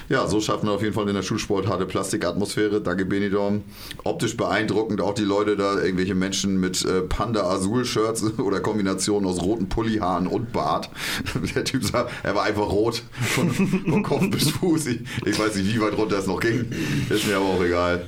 Ja, 0.07 0.27
so 0.27 0.39
schaffen 0.39 0.67
wir 0.67 0.73
auf 0.73 0.83
jeden 0.83 0.93
Fall 0.93 1.07
in 1.09 1.15
der 1.15 1.23
Schulsporthalle 1.23 1.87
Plastikatmosphäre. 1.87 2.79
Danke, 2.79 3.05
Benidorm. 3.05 3.63
Optisch 4.03 4.37
beeindruckend. 4.37 5.01
Auch 5.01 5.15
die 5.15 5.23
Leute 5.23 5.57
da, 5.57 5.81
irgendwelche 5.81 6.13
Menschen 6.13 6.59
mit 6.59 6.85
äh, 6.85 7.01
Panda-Azul-Shirts 7.01 8.37
oder 8.37 8.59
Kombinationen 8.59 9.27
aus 9.27 9.41
roten 9.41 9.67
Pullihaaren 9.67 10.27
und 10.27 10.51
Bart. 10.51 10.91
Der 11.55 11.63
Typ 11.63 11.85
sah, 11.85 12.07
er 12.21 12.35
war 12.35 12.43
einfach 12.43 12.69
rot 12.69 13.01
von, 13.33 13.49
von 13.49 14.03
Kopf 14.03 14.29
bis 14.29 14.51
Fuß. 14.51 14.85
Ich, 14.85 14.99
ich 15.25 15.39
weiß 15.39 15.55
nicht, 15.55 15.73
wie 15.73 15.81
weit 15.81 15.97
runter 15.97 16.19
es 16.19 16.27
noch 16.27 16.39
ging. 16.39 16.71
Ist 17.09 17.25
mir 17.25 17.37
aber 17.37 17.45
auch 17.45 17.63
egal. 17.63 18.05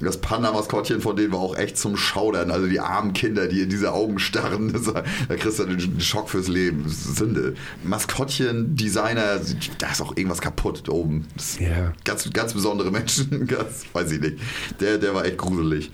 Das 0.00 0.18
Panda-Maskottchen 0.18 1.00
von 1.00 1.16
denen 1.16 1.32
war 1.32 1.40
auch 1.40 1.56
echt 1.56 1.76
zum 1.76 1.96
Schaudern. 1.96 2.50
Also 2.50 2.66
die 2.66 2.80
armen 2.80 3.12
Kinder, 3.12 3.48
die 3.48 3.60
in 3.60 3.68
diese 3.68 3.92
Augen 3.92 4.18
starren, 4.18 4.72
da 5.28 5.36
kriegst 5.36 5.58
du 5.58 5.64
einen 5.64 6.00
Schock 6.00 6.30
fürs 6.30 6.48
Leben. 6.48 6.84
Das 6.84 6.92
ist 6.92 7.16
Sünde. 7.16 7.54
Maskottchen, 7.84 8.76
Designer, 8.76 9.40
da 9.78 9.90
ist 9.90 10.00
auch 10.00 10.16
irgendwas 10.16 10.40
kaputt 10.40 10.84
da 10.86 10.92
oben. 10.92 11.26
Ja. 11.58 11.92
ganz, 12.04 12.30
ganz 12.32 12.54
besondere 12.54 12.90
Menschen, 13.00 13.46
ganz, 13.46 13.84
weiß 13.92 14.12
ich 14.12 14.20
nicht. 14.20 14.38
Der, 14.80 14.98
der 14.98 15.14
war 15.14 15.24
echt 15.24 15.38
gruselig. 15.38 15.90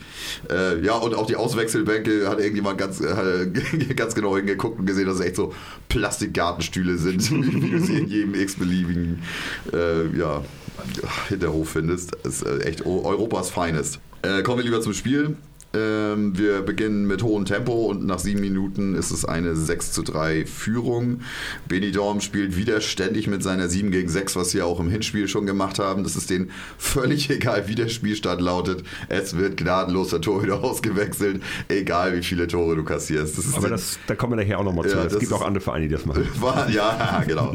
Äh, 0.51 0.81
ja, 0.85 0.95
und 0.95 1.15
auch 1.15 1.27
die 1.27 1.37
Auswechselbänke 1.37 2.29
hat 2.29 2.39
irgendjemand 2.39 2.79
ganz, 2.79 3.01
äh, 3.01 3.47
ganz 3.97 4.15
genau 4.15 4.37
hingeguckt 4.37 4.79
und 4.79 4.87
gesehen, 4.87 5.07
dass 5.07 5.17
es 5.17 5.27
echt 5.27 5.37
so 5.37 5.55
Plastikgartenstühle 5.89 6.99
sind, 6.99 7.31
wie, 7.31 7.63
wie 7.63 7.71
du 7.71 7.81
sie 7.81 7.99
in 7.99 8.09
jedem 8.09 8.35
x-beliebigen 8.35 9.23
äh, 9.73 10.17
ja, 10.17 10.43
Hinterhof 11.29 11.71
findest. 11.71 12.13
Das 12.23 12.43
ist 12.43 12.43
äh, 12.47 12.59
echt 12.61 12.85
Eu- 12.87 13.03
Europas 13.05 13.51
Finest. 13.51 13.99
Äh, 14.23 14.43
kommen 14.43 14.59
wir 14.59 14.65
lieber 14.65 14.81
zum 14.81 14.95
Spiel. 14.95 15.37
Ähm, 15.77 16.39
wir 16.39 16.63
beginnen 16.63 17.07
mit 17.07 17.23
hohem 17.23 17.45
Tempo 17.45 17.87
und 17.87 18.07
nach 18.07 18.19
sieben 18.19 18.41
Minuten 18.41 18.95
ist 18.95 19.11
es 19.11 19.25
eine 19.25 19.55
6 19.55 19.93
zu 19.93 20.03
3 20.03 20.47
Führung. 20.47 21.21
Benidorm 21.69 22.21
spielt 22.21 22.57
wieder 22.57 22.81
ständig 22.81 23.27
mit 23.27 23.43
seiner 23.43 23.69
7 23.69 23.91
gegen 23.91 24.09
6, 24.09 24.37
was 24.37 24.51
sie 24.51 24.63
auch 24.63 24.81
im 24.81 24.89
Hinspiel 24.89 25.29
schon 25.29 25.45
gemacht 25.45 25.79
haben. 25.79 26.03
Das 26.03 26.17
ist 26.17 26.31
denen 26.31 26.51
völlig 26.79 27.29
egal, 27.37 27.69
wie 27.69 27.75
der 27.75 27.89
Spielstand 27.89 28.41
lautet. 28.41 28.85
Es 29.09 29.37
wird 29.37 29.57
gnadenlos 29.57 30.11
der 30.11 30.21
Torhüter 30.21 30.63
ausgewechselt, 30.65 31.43
egal 31.69 32.17
wie 32.17 32.23
viele 32.23 32.47
Tore 32.47 32.77
du 32.77 32.85
kassierst. 32.85 33.37
Das 33.37 33.55
Aber 33.55 33.69
das, 33.69 33.99
da 34.07 34.15
kommen 34.15 34.37
wir 34.37 34.45
nachher 34.45 34.59
auch 34.59 34.65
nochmal 34.65 34.89
zu. 34.89 34.97
Ja, 34.97 35.05
es 35.05 35.19
gibt 35.19 35.33
auch 35.33 35.45
andere 35.45 35.63
Vereine, 35.63 35.89
die 35.89 35.95
das 35.95 36.07
machen. 36.07 36.27
war, 36.41 36.71
ja, 36.71 37.23
genau. 37.27 37.55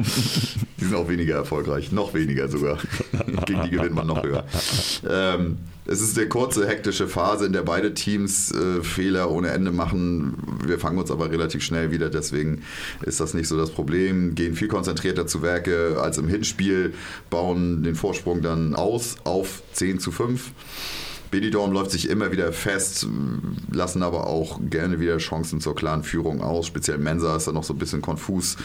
Die 0.79 0.85
sind 0.85 0.95
auch 0.95 1.07
weniger 1.07 1.35
erfolgreich. 1.35 1.91
Noch 1.91 2.13
weniger 2.13 2.47
sogar. 2.47 2.77
Gegen 3.45 3.63
die 3.63 3.69
gewinnt 3.71 3.95
man 3.95 4.07
noch 4.07 4.23
höher. 4.23 4.45
Ähm, 5.09 5.57
es 5.85 6.01
ist 6.01 6.17
eine 6.17 6.27
kurze, 6.27 6.67
hektische 6.67 7.07
Phase, 7.07 7.45
in 7.45 7.53
der 7.53 7.63
beide 7.63 7.93
Teams 7.93 8.51
äh, 8.51 8.83
Fehler 8.83 9.31
ohne 9.31 9.49
Ende 9.49 9.71
machen. 9.71 10.37
Wir 10.65 10.79
fangen 10.79 10.97
uns 10.97 11.09
aber 11.09 11.31
relativ 11.31 11.63
schnell 11.63 11.91
wieder, 11.91 12.09
deswegen 12.09 12.63
ist 13.01 13.19
das 13.19 13.33
nicht 13.33 13.47
so 13.47 13.57
das 13.57 13.71
Problem. 13.71 14.35
Gehen 14.35 14.55
viel 14.55 14.67
konzentrierter 14.67 15.27
zu 15.27 15.41
Werke 15.41 15.97
als 16.01 16.17
im 16.17 16.27
Hinspiel, 16.27 16.93
bauen 17.29 17.83
den 17.83 17.95
Vorsprung 17.95 18.41
dann 18.41 18.75
aus 18.75 19.17
auf 19.23 19.63
10 19.73 19.99
zu 19.99 20.11
5. 20.11 20.51
Benidorm 21.31 21.71
läuft 21.71 21.91
sich 21.91 22.09
immer 22.09 22.31
wieder 22.33 22.51
fest, 22.51 23.07
lassen 23.71 24.03
aber 24.03 24.27
auch 24.27 24.59
gerne 24.69 24.99
wieder 24.99 25.17
Chancen 25.17 25.61
zur 25.61 25.75
klaren 25.75 26.03
Führung 26.03 26.41
aus. 26.41 26.67
Speziell 26.67 26.97
Mensa 26.97 27.35
ist 27.37 27.47
da 27.47 27.53
noch 27.53 27.63
so 27.63 27.73
ein 27.73 27.79
bisschen 27.79 28.01
konfus. 28.01 28.57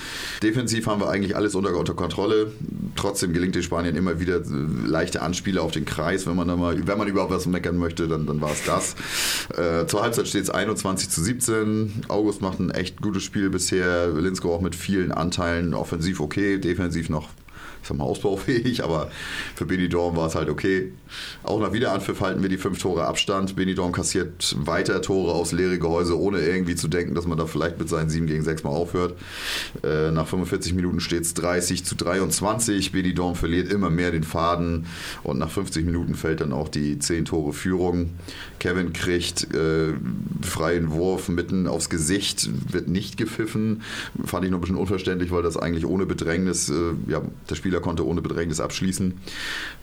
Defensiv 0.43 0.89
haben 0.89 1.01
wir 1.01 1.09
eigentlich 1.09 1.37
alles 1.37 1.55
unter, 1.55 1.75
unter 1.77 1.95
Kontrolle. 1.95 2.53
Trotzdem 2.97 3.33
gelingt 3.33 3.55
den 3.55 3.63
Spaniern 3.63 3.95
immer 3.95 4.19
wieder 4.19 4.39
äh, 4.39 4.87
leichte 4.87 5.23
Anspiele 5.23 5.63
auf 5.63 5.71
den 5.71 5.85
Kreis. 5.85 6.27
Wenn 6.27 6.35
man, 6.35 6.49
da 6.49 6.57
mal, 6.57 6.87
wenn 6.87 6.99
man 6.99 7.07
überhaupt 7.07 7.33
was 7.33 7.47
meckern 7.47 7.77
möchte, 7.77 8.09
dann, 8.09 8.27
dann 8.27 8.41
war 8.41 8.51
es 8.51 8.65
das. 8.65 8.97
Äh, 9.57 9.87
zur 9.87 10.03
Halbzeit 10.03 10.27
steht 10.27 10.43
es 10.43 10.51
21 10.51 11.09
zu 11.09 11.23
17. 11.23 12.05
August 12.09 12.43
macht 12.43 12.59
ein 12.59 12.71
echt 12.71 13.01
gutes 13.01 13.23
Spiel 13.23 13.49
bisher. 13.49 14.09
Linsko 14.09 14.53
auch 14.53 14.61
mit 14.61 14.75
vielen 14.75 15.13
Anteilen. 15.13 15.73
Offensiv 15.73 16.19
okay, 16.19 16.59
defensiv 16.59 17.11
noch 17.11 17.29
sag 17.87 17.97
mal, 17.97 18.05
ausbaufähig, 18.05 18.85
aber 18.85 19.11
für 19.55 19.67
Benidorm 19.67 20.17
war 20.17 20.27
es 20.27 20.35
halt 20.35 20.49
okay. 20.49 20.93
Auch 21.43 21.61
nach 21.61 21.73
Wiederanpfiff 21.73 22.21
halten 22.21 22.43
wir 22.43 22.49
die 22.49 22.59
fünf 22.59 22.79
Tore 22.79 23.05
Abstand. 23.05 23.57
Benidorm 23.57 23.93
kassiert 23.93 24.57
weiter 24.59 25.03
Tore 25.03 25.33
aus 25.33 25.53
leere 25.53 25.79
Gehäuse, 25.79 26.19
ohne 26.19 26.41
irgendwie 26.41 26.75
zu 26.75 26.89
denken, 26.89 27.15
dass 27.15 27.27
man 27.27 27.39
da 27.39 27.47
vielleicht 27.47 27.79
mit 27.79 27.89
seinen 27.89 28.11
7 28.11 28.27
gegen 28.27 28.43
6 28.43 28.65
mal 28.65 28.71
aufhört. 28.71 29.15
Äh, 29.83 30.11
nach 30.11 30.27
45 30.27 30.75
Minuten 30.75 31.01
steht 31.01 31.23
es 31.23 31.35
30 31.35 31.85
zu 31.85 31.95
23. 31.95 32.93
Benidorm 32.93 33.35
verliert 33.35 33.73
immer 33.73 33.91
mehr 33.91 34.11
den 34.11 34.25
Faden 34.25 34.87
und 35.23 35.39
nach 35.39 35.51
50 35.51 35.85
Minuten 35.85 36.15
fällt 36.15 36.41
dann 36.41 36.53
auch 36.53 36.69
die 36.69 36.99
10 36.99 37.27
Tore 37.27 37.53
Führung. 37.53 38.11
Kevin 38.59 38.93
kriegt 38.93 39.55
äh, 39.55 39.93
freien 40.43 40.91
Wurf 40.91 41.29
mitten 41.29 41.67
aufs 41.67 41.91
Gesicht, 41.91 42.49
wird 42.73 42.89
nicht 42.89 43.17
gepfiffen. 43.17 43.83
Fand 44.25 44.45
ich 44.45 44.51
noch 44.51 44.59
ein 44.59 44.63
bisschen 44.63 44.77
unverständlich, 44.77 45.31
weil 45.31 45.43
das 45.43 45.57
eigentlich 45.57 45.87
ohne 45.87 46.07
Bedrängnis, 46.07 46.69
äh, 46.69 46.93
ja, 47.09 47.23
der 47.49 47.55
Spieler 47.55 47.76
konnte 47.81 48.07
ohne 48.07 48.23
Bedrängnis 48.23 48.61
abschließen. 48.61 49.21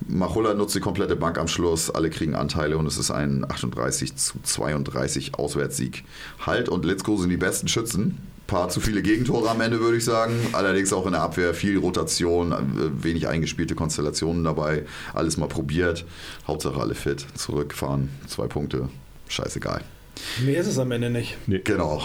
Machulla 0.08 0.53
nutzt 0.53 0.75
die 0.75 0.79
komplette 0.79 1.15
Bank 1.15 1.38
am 1.38 1.47
Schluss, 1.47 1.89
alle 1.89 2.10
kriegen 2.10 2.36
Anteile 2.36 2.77
und 2.77 2.86
es 2.86 2.97
ist 2.97 3.12
ein 3.12 3.45
38 3.49 4.15
zu 4.15 4.39
32 4.41 5.36
Auswärtssieg. 5.36 6.03
Halt 6.45 6.69
und 6.69 6.86
Litzko 6.86 7.17
sind 7.17 7.29
die 7.29 7.38
besten 7.38 7.67
Schützen. 7.67 8.17
Paar 8.47 8.69
zu 8.69 8.82
viele 8.82 9.01
Gegentore 9.01 9.49
am 9.49 9.62
Ende, 9.62 9.79
würde 9.79 9.97
ich 9.97 10.03
sagen. 10.03 10.34
Allerdings 10.51 10.91
auch 10.91 11.06
in 11.06 11.13
der 11.13 11.21
Abwehr 11.21 11.53
viel 11.53 11.77
Rotation, 11.77 12.51
äh, 12.51 13.03
wenig 13.03 13.27
eingespielte 13.27 13.73
Konstellationen 13.73 14.43
dabei. 14.43 14.86
Alles 15.13 15.38
mal 15.38 15.47
probiert. 15.47 16.06
Hauptsache 16.45 16.79
alle 16.79 16.93
fit. 16.93 17.25
Zurückfahren, 17.36 18.10
zwei 18.27 18.47
Punkte. 18.47 18.89
Scheißegal. 19.29 19.82
Mehr 20.45 20.62
ist 20.62 20.67
es 20.67 20.78
am 20.80 20.91
Ende 20.91 21.10
nicht. 21.10 21.38
Genau. 21.47 22.02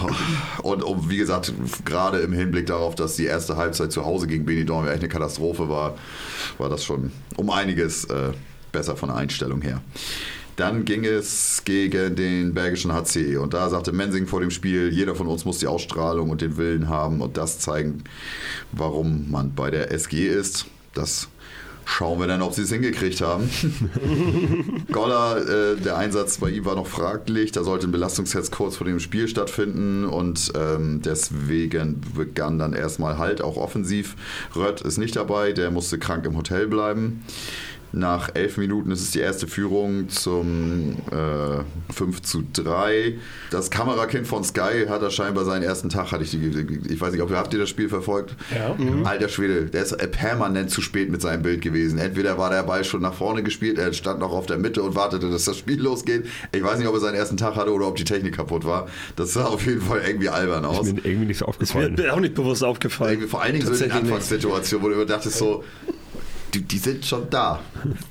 Und, 0.62 0.83
und 0.83 1.11
wie 1.11 1.18
gesagt, 1.18 1.53
gerade 1.85 2.18
im 2.18 2.33
Hinblick 2.33 2.66
darauf, 2.66 2.94
dass 2.94 3.16
die 3.16 3.25
erste 3.25 3.57
Halbzeit 3.57 3.92
zu 3.92 4.05
Hause 4.05 4.27
gegen 4.27 4.44
Benidorm 4.44 4.87
echt 4.87 5.01
eine 5.01 5.09
Katastrophe 5.09 5.68
war, 5.68 5.97
war 6.59 6.68
das 6.68 6.85
schon 6.85 7.12
um 7.37 7.51
einiges 7.51 8.05
äh, 8.07 8.33
besser 8.73 8.97
von 8.97 9.11
der 9.11 9.18
Einstellung 9.18 9.62
her. 9.62 9.83
Dann 10.57 10.85
ging 10.85 11.05
es 11.05 11.62
gegen 11.64 12.16
den 12.16 12.53
Bergischen 12.53 12.92
HC 12.92 13.37
und 13.37 13.55
da 13.55 13.68
sagte 13.68 13.92
Mensing 13.92 14.27
vor 14.27 14.40
dem 14.40 14.51
Spiel, 14.51 14.92
jeder 14.92 15.14
von 15.14 15.29
uns 15.29 15.44
muss 15.44 15.59
die 15.59 15.68
Ausstrahlung 15.68 16.31
und 16.31 16.40
den 16.40 16.57
Willen 16.57 16.88
haben 16.88 17.21
und 17.21 17.37
das 17.37 17.61
zeigen, 17.61 18.03
warum 18.73 19.31
man 19.31 19.55
bei 19.55 19.71
der 19.71 19.92
SG 19.92 20.27
ist. 20.27 20.66
Das 20.94 21.29
Schauen 21.90 22.20
wir 22.20 22.27
dann, 22.27 22.42
ob 22.42 22.53
sie 22.53 22.62
es 22.62 22.70
hingekriegt 22.70 23.22
haben. 23.22 23.48
Goller, 24.92 25.72
äh, 25.72 25.77
der 25.77 25.96
Einsatz 25.96 26.37
bei 26.37 26.51
ihm 26.51 26.66
war 26.66 26.74
noch 26.77 26.87
fraglich. 26.87 27.51
Da 27.51 27.64
sollte 27.64 27.88
ein 27.88 27.92
Belastungstest 27.92 28.53
kurz 28.53 28.77
vor 28.77 28.87
dem 28.87 29.01
Spiel 29.01 29.27
stattfinden 29.27 30.05
und 30.05 30.53
ähm, 30.55 31.01
deswegen 31.03 32.03
begann 32.14 32.59
dann 32.59 32.74
erstmal 32.74 33.16
halt 33.16 33.40
auch 33.40 33.57
offensiv. 33.57 34.16
Rött 34.55 34.83
ist 34.83 34.98
nicht 34.98 35.16
dabei, 35.16 35.53
der 35.53 35.70
musste 35.70 35.98
krank 35.98 36.27
im 36.27 36.37
Hotel 36.37 36.66
bleiben. 36.66 37.24
Nach 37.92 38.35
elf 38.35 38.59
Minuten 38.59 38.90
ist 38.90 39.01
es 39.01 39.11
die 39.12 39.20
erste 39.20 39.46
Führung 39.46 40.09
zum 40.09 40.96
äh, 41.11 41.92
5 41.92 42.22
zu 42.22 42.44
3. 42.53 43.14
Das 43.51 43.70
Kamerakind 43.70 44.27
von 44.27 44.44
Sky 44.44 44.87
hat 44.88 45.03
da 45.03 45.11
scheinbar 45.11 45.44
seinen 45.44 45.62
ersten 45.62 45.88
Tag, 45.88 46.12
hatte 46.12 46.22
ich 46.22 46.31
die, 46.31 46.81
ich 46.88 47.01
weiß 47.01 47.12
nicht, 47.12 47.22
ob 47.22 47.31
ihr 47.31 47.38
habt 47.38 47.53
ihr 47.55 47.61
das 47.61 47.70
Spiel 47.70 47.88
verfolgt? 47.88 48.37
Ja. 48.55 48.74
Mhm. 48.74 49.07
Alter 49.07 49.29
Schwede, 49.29 49.66
der 49.66 49.83
ist 49.83 49.96
permanent 50.12 50.70
zu 50.70 50.83
spät 50.83 51.11
mit 51.11 51.22
seinem 51.22 51.42
Bild 51.42 51.62
gewesen. 51.62 51.98
Entweder 51.98 52.37
war 52.37 52.51
der 52.51 52.62
Ball 52.62 52.85
schon 52.85 53.01
nach 53.01 53.14
vorne 53.14 53.42
gespielt, 53.42 53.79
er 53.79 53.92
stand 53.94 54.20
noch 54.20 54.33
auf 54.33 54.46
der 54.46 54.59
Mitte 54.59 54.83
und 54.83 54.94
wartete, 54.94 55.31
dass 55.31 55.44
das 55.44 55.57
Spiel 55.57 55.81
losgeht. 55.81 56.27
Ich 56.53 56.62
weiß 56.62 56.79
nicht, 56.79 56.88
ob 56.88 56.94
er 56.94 57.01
seinen 57.01 57.14
ersten 57.14 57.38
Tag 57.38 57.57
hatte 57.57 57.72
oder 57.72 57.88
ob 57.88 57.96
die 57.96 58.05
Technik 58.05 58.37
kaputt 58.37 58.64
war. 58.64 58.87
Das 59.16 59.33
sah 59.33 59.46
auf 59.46 59.64
jeden 59.64 59.81
Fall 59.81 60.03
irgendwie 60.07 60.29
albern 60.29 60.64
aus. 60.64 60.87
Ist 60.87 60.94
mir 60.94 61.05
irgendwie 61.05 61.27
nicht 61.27 61.38
so 61.38 61.46
aufgefallen. 61.46 61.94
Ist 61.94 62.03
mir 62.03 62.12
auch 62.12 62.20
nicht 62.20 62.35
bewusst 62.35 62.62
aufgefallen. 62.62 63.27
Vor 63.29 63.42
allen 63.42 63.55
Dingen 63.55 63.66
so 63.66 63.72
in 63.72 63.79
den 63.79 63.92
Anfangssituationen, 63.92 64.85
wo 64.85 64.88
du 64.88 64.94
immer 64.94 65.07
dachtest 65.07 65.38
so, 65.38 65.64
die, 66.54 66.62
die, 66.62 66.78
sind 66.78 67.04
schon 67.04 67.28
da. 67.30 67.61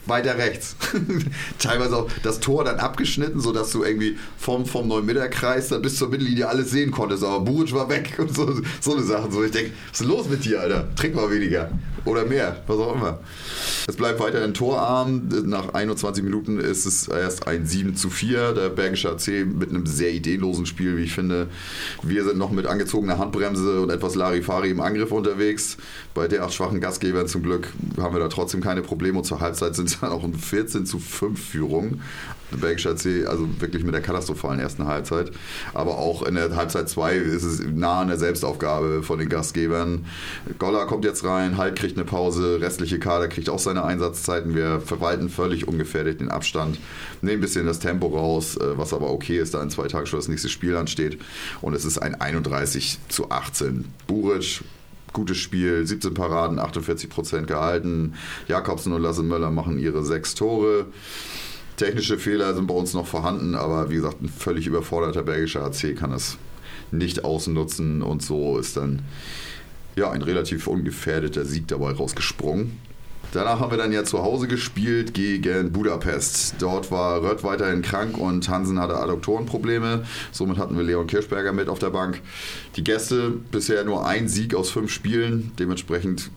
Weiter 0.06 0.38
rechts. 0.38 0.76
Teilweise 1.60 1.98
auch 1.98 2.10
das 2.24 2.40
Tor 2.40 2.64
dann 2.64 2.80
abgeschnitten, 2.80 3.40
sodass 3.40 3.72
du 3.72 3.84
irgendwie 3.84 4.18
vom, 4.38 4.66
vom 4.66 4.92
9-Meter-Kreis 4.92 5.70
dann 5.70 5.82
bis 5.82 5.98
zur 5.98 6.10
Mittellinie 6.10 6.48
alles 6.48 6.72
sehen 6.72 6.92
konntest. 6.92 7.24
Aber 7.24 7.42
Buric 7.42 7.74
war 7.74 7.90
weg 7.90 8.16
und 8.18 8.36
so, 8.36 8.62
so 8.80 8.94
eine 8.94 9.04
Sachen. 9.04 9.32
So, 9.32 9.44
ich 9.44 9.52
denke, 9.52 9.72
was 9.92 10.02
ist 10.02 10.08
los 10.08 10.30
mit 10.30 10.46
dir, 10.46 10.62
Alter? 10.62 10.88
Trink 10.96 11.16
mal 11.16 11.30
weniger. 11.30 11.72
Oder 12.06 12.24
mehr, 12.26 12.64
was 12.68 12.78
auch 12.78 12.96
immer. 12.96 13.20
Es 13.86 13.96
bleibt 13.98 14.20
weiter 14.22 14.42
ein 14.42 14.54
Torarm. 14.54 15.28
Nach 15.44 15.74
21 15.74 16.24
Minuten 16.24 16.58
ist 16.58 16.86
es 16.86 17.10
erst 17.10 17.48
ein 17.48 17.66
7 17.66 17.98
zu 17.98 18.10
4. 18.10 18.54
Der 18.54 18.70
Bergische 18.70 19.10
AC 19.10 19.46
mit 19.46 19.70
einem 19.70 19.86
sehr 19.86 20.12
ideenlosen 20.12 20.66
Spiel, 20.66 20.96
wie 20.96 21.04
ich 21.04 21.14
finde. 21.14 21.48
Wir 22.04 22.24
sind 22.24 22.38
noch 22.38 22.52
mit 22.52 22.66
angezogener 22.66 23.18
Handbremse 23.18 23.82
und 23.82 23.90
etwas 23.90 24.16
Larifari 24.16 24.70
im 24.70 24.80
Angriff 24.80 25.12
unterwegs. 25.12 25.78
Bei 26.14 26.30
der 26.30 26.44
acht 26.44 26.54
schwachen 26.54 26.80
Gastgebern 26.80 27.28
zum 27.28 27.44
Glück 27.44 27.74
haben 27.98 28.16
wir 28.16 28.22
da 28.22 28.27
trotzdem 28.30 28.62
keine 28.62 28.82
Probleme. 28.82 29.18
Und 29.18 29.24
zur 29.24 29.40
Halbzeit 29.40 29.76
sind 29.76 29.90
es 29.90 30.00
dann 30.00 30.12
auch 30.12 30.24
eine 30.24 30.38
14 30.38 30.86
zu 30.86 31.00
5 31.00 31.40
Führung. 31.40 32.02
Der 32.52 32.58
Bergische 32.58 32.92
AC, 32.92 33.28
also 33.28 33.46
wirklich 33.60 33.84
mit 33.84 33.94
der 33.94 34.02
katastrophalen 34.02 34.62
ersten 34.62 34.88
Halbzeit. 34.88 35.32
Aber 35.74 35.98
auch 35.98 36.24
in 36.24 36.36
der 36.36 36.56
Halbzeit 36.56 36.88
2 36.88 37.16
ist 37.16 37.44
es 37.44 37.60
nah 37.60 38.02
an 38.02 38.08
der 38.08 38.18
Selbstaufgabe 38.18 39.04
von 39.04 39.20
den 39.20 39.28
Gastgebern. 39.28 40.06
Goller 40.58 40.86
kommt 40.86 41.04
jetzt 41.04 41.26
rein, 41.26 41.58
Halt 41.58 41.76
kriegt 41.78 41.98
eine 41.98 42.06
Pause, 42.06 42.62
restliche 42.62 43.00
Kader 43.00 43.28
kriegt 43.28 43.50
auch 43.50 43.60
seine 43.60 43.84
Einsatzzeiten. 43.84 44.56
Wir 44.56 44.80
verwalten 44.80 45.28
völlig 45.30 45.68
ungefährdet 45.68 46.22
den 46.22 46.30
Abstand, 46.30 46.80
nehmen 47.22 47.40
ein 47.40 47.42
bisschen 47.42 47.66
das 47.66 47.80
Tempo 47.80 48.08
raus, 48.08 48.58
was 48.62 48.94
aber 48.94 49.12
okay 49.12 49.40
ist, 49.40 49.54
da 49.54 49.62
in 49.62 49.70
zwei 49.70 49.88
Tagen 49.88 50.06
schon 50.06 50.20
das 50.20 50.30
nächste 50.30 50.48
Spiel 50.48 50.78
ansteht. 50.78 51.20
Und 51.62 51.74
es 51.74 51.84
ist 51.84 51.98
ein 51.98 52.16
31 52.16 53.00
zu 53.10 53.30
18. 53.30 53.86
Buric 54.08 54.62
gutes 55.18 55.38
Spiel, 55.38 55.86
17 55.86 56.14
Paraden, 56.14 56.60
48 56.60 57.10
Prozent 57.10 57.48
gehalten. 57.48 58.14
Jakobsen 58.48 58.94
und 58.94 59.02
Lasse 59.02 59.24
Möller 59.24 59.50
machen 59.50 59.80
ihre 59.80 60.06
sechs 60.06 60.36
Tore. 60.36 60.86
Technische 61.76 62.20
Fehler 62.20 62.54
sind 62.54 62.68
bei 62.68 62.74
uns 62.76 62.94
noch 62.94 63.08
vorhanden, 63.08 63.56
aber 63.56 63.90
wie 63.90 63.96
gesagt, 63.96 64.22
ein 64.22 64.30
völlig 64.30 64.68
überforderter 64.68 65.24
belgischer 65.24 65.64
AC 65.64 65.96
kann 65.96 66.12
das 66.12 66.38
nicht 66.92 67.26
ausnutzen 67.26 68.02
und 68.04 68.22
so 68.22 68.60
ist 68.60 68.78
dann 68.78 69.02
ja 69.96 70.12
ein 70.12 70.22
relativ 70.22 70.68
ungefährdeter 70.68 71.46
Sieg 71.46 71.68
dabei 71.68 71.92
rausgesprungen. 71.94 72.80
Danach 73.34 73.60
haben 73.60 73.72
wir 73.72 73.78
dann 73.78 73.92
ja 73.92 74.04
zu 74.04 74.24
Hause 74.24 74.48
gespielt 74.48 75.14
gegen 75.14 75.72
Budapest. 75.72 76.56
Dort 76.60 76.92
war 76.92 77.22
Rött 77.22 77.44
weiterhin 77.44 77.82
krank 77.82 78.18
und 78.18 78.48
Hansen 78.48 78.80
hatte 78.80 78.98
Adduktorenprobleme. 78.98 80.06
Somit 80.32 80.58
hatten 80.58 80.78
wir 80.78 80.84
Leon 80.84 81.08
Kirschberger 81.08 81.52
mit 81.52 81.68
auf 81.68 81.80
der 81.80 81.90
Bank. 81.90 82.22
Die 82.76 82.84
Gäste 82.84 83.32
bisher 83.52 83.84
nur 83.84 84.06
ein 84.06 84.30
Sieg 84.30 84.56
aus 84.56 84.70
fünf 84.70 84.92
Spielen. 84.92 85.52
Dementsprechend 85.60 86.30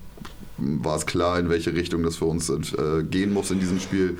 war 0.60 0.96
es 0.96 1.06
klar, 1.06 1.38
in 1.38 1.48
welche 1.48 1.74
Richtung 1.74 2.02
das 2.02 2.16
für 2.16 2.26
uns 2.26 2.50
äh, 2.50 3.02
gehen 3.02 3.32
muss 3.32 3.50
in 3.50 3.60
diesem 3.60 3.80
Spiel. 3.80 4.18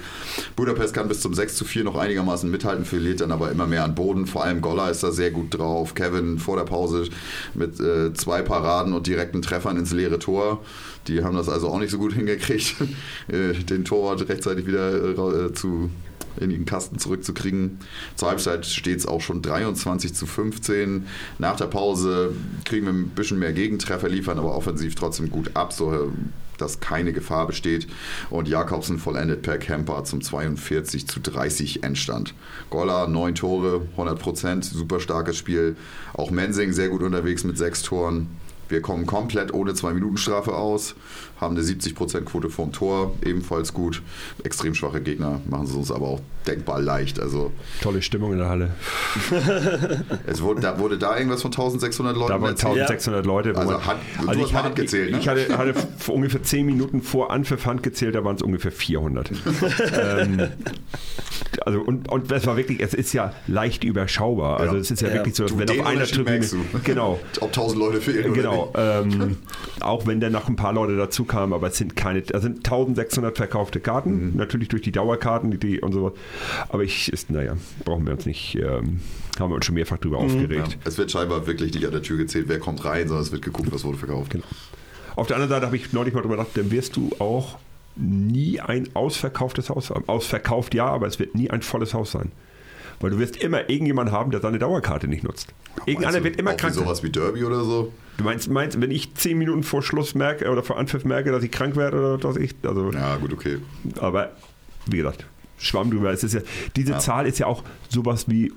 Budapest 0.56 0.94
kann 0.94 1.08
bis 1.08 1.20
zum 1.20 1.34
6 1.34 1.56
zu 1.56 1.64
4 1.64 1.84
noch 1.84 1.96
einigermaßen 1.96 2.50
mithalten, 2.50 2.84
verliert 2.84 3.20
dann 3.20 3.32
aber 3.32 3.50
immer 3.50 3.66
mehr 3.66 3.84
an 3.84 3.94
Boden. 3.94 4.26
Vor 4.26 4.44
allem 4.44 4.60
Golla 4.60 4.90
ist 4.90 5.02
da 5.02 5.12
sehr 5.12 5.30
gut 5.30 5.56
drauf. 5.56 5.94
Kevin 5.94 6.38
vor 6.38 6.56
der 6.56 6.64
Pause 6.64 7.08
mit 7.54 7.78
äh, 7.80 8.12
zwei 8.14 8.42
Paraden 8.42 8.92
und 8.92 9.06
direkten 9.06 9.42
Treffern 9.42 9.76
ins 9.76 9.92
leere 9.92 10.18
Tor. 10.18 10.62
Die 11.06 11.22
haben 11.22 11.36
das 11.36 11.48
also 11.48 11.68
auch 11.68 11.78
nicht 11.78 11.90
so 11.90 11.98
gut 11.98 12.12
hingekriegt, 12.12 12.76
äh, 13.28 13.52
den 13.52 13.84
Torwart 13.84 14.28
rechtzeitig 14.28 14.66
wieder 14.66 15.46
äh, 15.46 15.52
zu 15.52 15.90
in 16.38 16.50
den 16.50 16.64
Kasten 16.64 16.98
zurückzukriegen. 16.98 17.78
Zur 18.16 18.28
Halbzeit 18.28 18.66
steht 18.66 18.98
es 18.98 19.06
auch 19.06 19.20
schon 19.20 19.42
23 19.42 20.14
zu 20.14 20.26
15. 20.26 21.06
Nach 21.38 21.56
der 21.56 21.66
Pause 21.66 22.34
kriegen 22.64 22.86
wir 22.86 22.92
ein 22.92 23.08
bisschen 23.08 23.38
mehr 23.38 23.52
Gegentreffer, 23.52 24.08
liefern 24.08 24.38
aber 24.38 24.54
offensiv 24.56 24.94
trotzdem 24.94 25.30
gut 25.30 25.50
ab, 25.54 25.72
so 25.72 26.12
dass 26.60 26.80
keine 26.80 27.12
Gefahr 27.12 27.46
besteht. 27.46 27.88
Und 28.28 28.48
Jakobsen 28.48 28.98
vollendet 28.98 29.42
per 29.42 29.58
Camper 29.58 30.04
zum 30.04 30.20
42 30.20 31.08
zu 31.08 31.20
30 31.20 31.82
Endstand. 31.82 32.34
Golla, 32.68 33.06
neun 33.06 33.34
Tore, 33.34 33.82
100 33.92 34.18
Prozent, 34.18 34.64
super 34.64 35.00
starkes 35.00 35.36
Spiel. 35.36 35.76
Auch 36.12 36.30
Mensing 36.30 36.72
sehr 36.72 36.88
gut 36.88 37.02
unterwegs 37.02 37.44
mit 37.44 37.58
sechs 37.58 37.82
Toren. 37.82 38.28
Wir 38.68 38.82
kommen 38.82 39.04
komplett 39.04 39.52
ohne 39.52 39.74
Zwei-Minuten-Strafe 39.74 40.54
aus, 40.54 40.94
haben 41.40 41.56
eine 41.56 41.64
70%-Quote 41.64 42.50
vorm 42.50 42.72
Tor, 42.72 43.14
ebenfalls 43.24 43.72
gut. 43.72 44.02
Extrem 44.44 44.74
schwache 44.74 45.00
Gegner 45.00 45.40
machen 45.48 45.66
sie 45.66 45.76
uns 45.76 45.90
aber 45.90 46.06
auch 46.06 46.20
denkbar 46.46 46.80
leicht. 46.80 47.20
Also 47.20 47.52
Tolle 47.80 48.02
Stimmung 48.02 48.32
in 48.32 48.38
der 48.38 48.48
Halle. 48.48 48.70
es 50.26 50.42
wurde, 50.42 50.60
da, 50.60 50.78
wurde 50.78 50.98
da 50.98 51.16
irgendwas 51.16 51.42
von 51.42 51.50
1600 51.50 52.16
Leuten? 52.16 52.28
Da 52.32 52.40
waren 52.40 52.50
1600 52.50 53.24
Leute. 53.26 53.56
Also, 53.56 53.72
man, 53.72 53.86
Hand, 53.86 54.00
also 54.26 54.40
ich 54.40 54.54
hatte, 54.54 54.74
gezählt, 54.74 55.12
ne? 55.12 55.18
ich 55.18 55.28
hatte, 55.28 55.56
hatte 55.56 55.74
ungefähr 56.08 56.42
10 56.42 56.66
Minuten 56.66 57.02
vor 57.02 57.30
Anpfiff 57.30 57.66
Hand 57.66 57.82
gezählt, 57.82 58.14
da 58.14 58.24
waren 58.24 58.36
es 58.36 58.42
ungefähr 58.42 58.72
400. 58.72 59.30
ähm, 59.92 60.48
also 61.64 61.80
und, 61.80 62.10
und 62.10 62.30
das 62.30 62.46
war 62.46 62.56
wirklich, 62.56 62.80
es 62.80 62.94
ist 62.94 63.12
ja 63.12 63.32
leicht 63.46 63.84
überschaubar. 63.84 64.60
Also 64.60 64.74
Ja. 64.74 64.80
es 64.80 64.90
ist 64.90 65.02
ja, 65.02 65.08
Ja. 65.08 65.14
wirklich 65.14 65.34
so, 65.34 65.44
dass 65.44 65.52
Du, 65.52 65.58
wenn 65.58 65.70
auf 65.70 65.86
einer 65.86 66.04
Tribüne, 66.04 66.46
genau, 66.84 67.18
Ob 67.40 67.48
1000 67.48 67.78
Leute 67.78 68.00
fehlen 68.00 68.32
Genau, 68.34 68.72
ähm, 68.76 69.36
auch 69.80 70.06
wenn 70.06 70.20
dann 70.20 70.32
noch 70.32 70.48
ein 70.48 70.56
paar 70.56 70.72
Leute 70.72 70.96
dazu 70.96 71.24
kamen, 71.30 71.52
aber 71.52 71.68
es 71.68 71.76
sind 71.78 71.94
keine, 71.94 72.20
es 72.20 72.42
sind 72.42 72.58
1600 72.58 73.36
verkaufte 73.36 73.80
Karten, 73.80 74.36
natürlich 74.36 74.68
durch 74.68 74.82
die 74.82 74.92
Dauerkarten 74.92 75.50
die, 75.52 75.58
die 75.58 75.80
und 75.80 75.92
so. 75.92 76.12
Aber 76.68 76.82
ich 76.82 77.10
ist, 77.12 77.30
naja, 77.30 77.56
brauchen 77.84 78.04
wir 78.04 78.12
uns 78.12 78.26
nicht, 78.26 78.56
ähm, 78.56 79.00
haben 79.38 79.50
wir 79.50 79.54
uns 79.54 79.64
schon 79.64 79.76
mehrfach 79.76 79.98
drüber? 79.98 80.18
Ja. 80.18 80.24
aufgeregt. 80.24 80.78
Es 80.84 80.98
wird 80.98 81.10
scheinbar 81.10 81.46
wirklich 81.46 81.72
nicht 81.72 81.86
an 81.86 81.92
der 81.92 82.02
Tür 82.02 82.18
gezählt, 82.18 82.46
wer 82.48 82.58
kommt 82.58 82.84
rein, 82.84 83.06
sondern 83.06 83.24
es 83.24 83.32
wird 83.32 83.42
geguckt, 83.42 83.72
was 83.72 83.84
wurde 83.84 83.96
verkauft. 83.96 84.32
Genau. 84.32 84.44
Auf 85.14 85.28
der 85.28 85.36
anderen 85.36 85.50
Seite 85.50 85.66
habe 85.66 85.76
ich 85.76 85.92
neulich 85.92 86.14
mal 86.14 86.22
drüber 86.22 86.36
gedacht, 86.36 86.56
dann 86.56 86.70
wirst 86.70 86.96
du 86.96 87.10
auch 87.20 87.58
nie 87.96 88.60
ein 88.60 88.88
ausverkauftes 88.94 89.70
Haus 89.70 89.90
haben. 89.90 90.08
Ausverkauft 90.08 90.74
ja, 90.74 90.86
aber 90.86 91.06
es 91.06 91.18
wird 91.18 91.34
nie 91.34 91.50
ein 91.50 91.62
volles 91.62 91.94
Haus 91.94 92.12
sein. 92.12 92.32
Weil 93.00 93.10
du 93.10 93.18
wirst 93.18 93.36
immer 93.36 93.70
irgendjemanden 93.70 94.14
haben, 94.14 94.30
der 94.30 94.40
seine 94.40 94.58
Dauerkarte 94.58 95.08
nicht 95.08 95.24
nutzt. 95.24 95.54
Irgendeiner 95.86 96.22
wird 96.24 96.36
immer 96.36 96.54
krank. 96.54 96.74
sowas 96.74 97.02
wie 97.02 97.10
Derby 97.10 97.44
oder 97.44 97.64
so? 97.64 97.92
Du 98.20 98.24
meinst, 98.24 98.50
meinst, 98.50 98.78
wenn 98.78 98.90
ich 98.90 99.14
zehn 99.14 99.38
Minuten 99.38 99.62
vor 99.62 99.82
Schluss 99.82 100.14
merke 100.14 100.50
oder 100.50 100.62
vor 100.62 100.76
Anpfiff 100.76 101.06
merke, 101.06 101.32
dass 101.32 101.42
ich 101.42 101.50
krank 101.50 101.74
werde 101.74 101.96
oder 101.96 102.22
was 102.22 102.36
ich, 102.36 102.54
also, 102.62 102.92
Ja, 102.92 103.16
gut, 103.16 103.32
okay. 103.32 103.56
aber 103.98 104.32
wie 104.84 104.98
gesagt, 104.98 105.24
Schwamm 105.56 105.90
drüber. 105.90 106.12
Es 106.12 106.22
ist 106.22 106.34
ja, 106.34 106.42
diese 106.76 106.98
Zahl 106.98 107.26
ist 107.26 107.38
ja 107.38 107.46
auch 107.46 107.64
sowas 107.88 108.28
wie, 108.28 108.52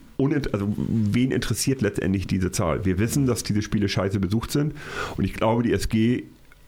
also 0.51 0.73
wen 0.77 1.31
interessiert 1.31 1.81
letztendlich 1.81 2.27
diese 2.27 2.51
Zahl? 2.51 2.83
Wir 2.83 2.99
wissen, 2.99 3.25
dass 3.25 3.43
diese 3.43 3.61
Spiele 3.61 3.87
scheiße 3.87 4.19
besucht 4.19 4.51
sind 4.51 4.73
und 5.15 5.23
ich 5.23 5.33
glaube, 5.33 5.63
die 5.63 5.71
SG 5.71 6.23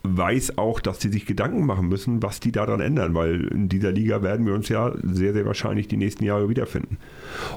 weiß 0.06 0.58
auch, 0.58 0.80
dass 0.80 1.02
sie 1.02 1.10
sich 1.10 1.26
Gedanken 1.26 1.66
machen 1.66 1.88
müssen, 1.88 2.22
was 2.24 2.40
die 2.40 2.52
daran 2.52 2.82
ändern, 2.82 3.14
weil 3.14 3.46
in 3.46 3.70
dieser 3.70 3.92
Liga 3.92 4.22
werden 4.22 4.46
wir 4.46 4.54
uns 4.54 4.70
ja 4.70 4.94
sehr, 5.04 5.34
sehr 5.34 5.46
wahrscheinlich 5.46 5.88
die 5.88 5.98
nächsten 5.98 6.24
Jahre 6.24 6.50
wiederfinden. 6.50 6.98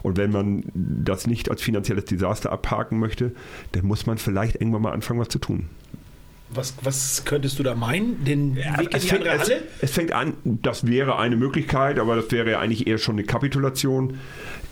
Und 0.03 0.17
wenn 0.17 0.33
man 0.33 0.65
das 0.75 1.27
nicht 1.27 1.51
als 1.51 1.63
finanzielles 1.63 2.05
Desaster 2.05 2.53
abhaken 2.53 2.99
möchte, 2.99 3.33
dann 3.73 3.87
muss 3.87 4.07
man 4.07 4.19
vielleicht 4.19 4.57
irgendwann 4.57 4.83
mal 4.83 4.93
anfangen, 4.93 5.21
was 5.21 5.29
zu 5.29 5.39
tun. 5.39 5.69
Was, 6.51 6.75
was 6.83 7.25
könntest 7.27 7.59
du 7.59 7.63
da 7.63 7.75
meinen? 7.75 8.25
Den 8.25 8.57
Weg 8.57 8.65
in 8.67 8.89
es, 8.93 9.03
die 9.03 9.09
fängt, 9.09 9.27
andere 9.29 9.43
es, 9.43 9.51
Halle? 9.51 9.63
es 9.81 9.91
fängt 9.91 10.13
an, 10.13 10.35
das 10.45 10.87
wäre 10.87 11.19
eine 11.19 11.37
Möglichkeit, 11.37 11.99
aber 11.99 12.17
das 12.17 12.31
wäre 12.31 12.51
ja 12.51 12.59
eigentlich 12.59 12.87
eher 12.87 12.99
schon 12.99 13.17
eine 13.17 13.25
Kapitulation. 13.25 14.19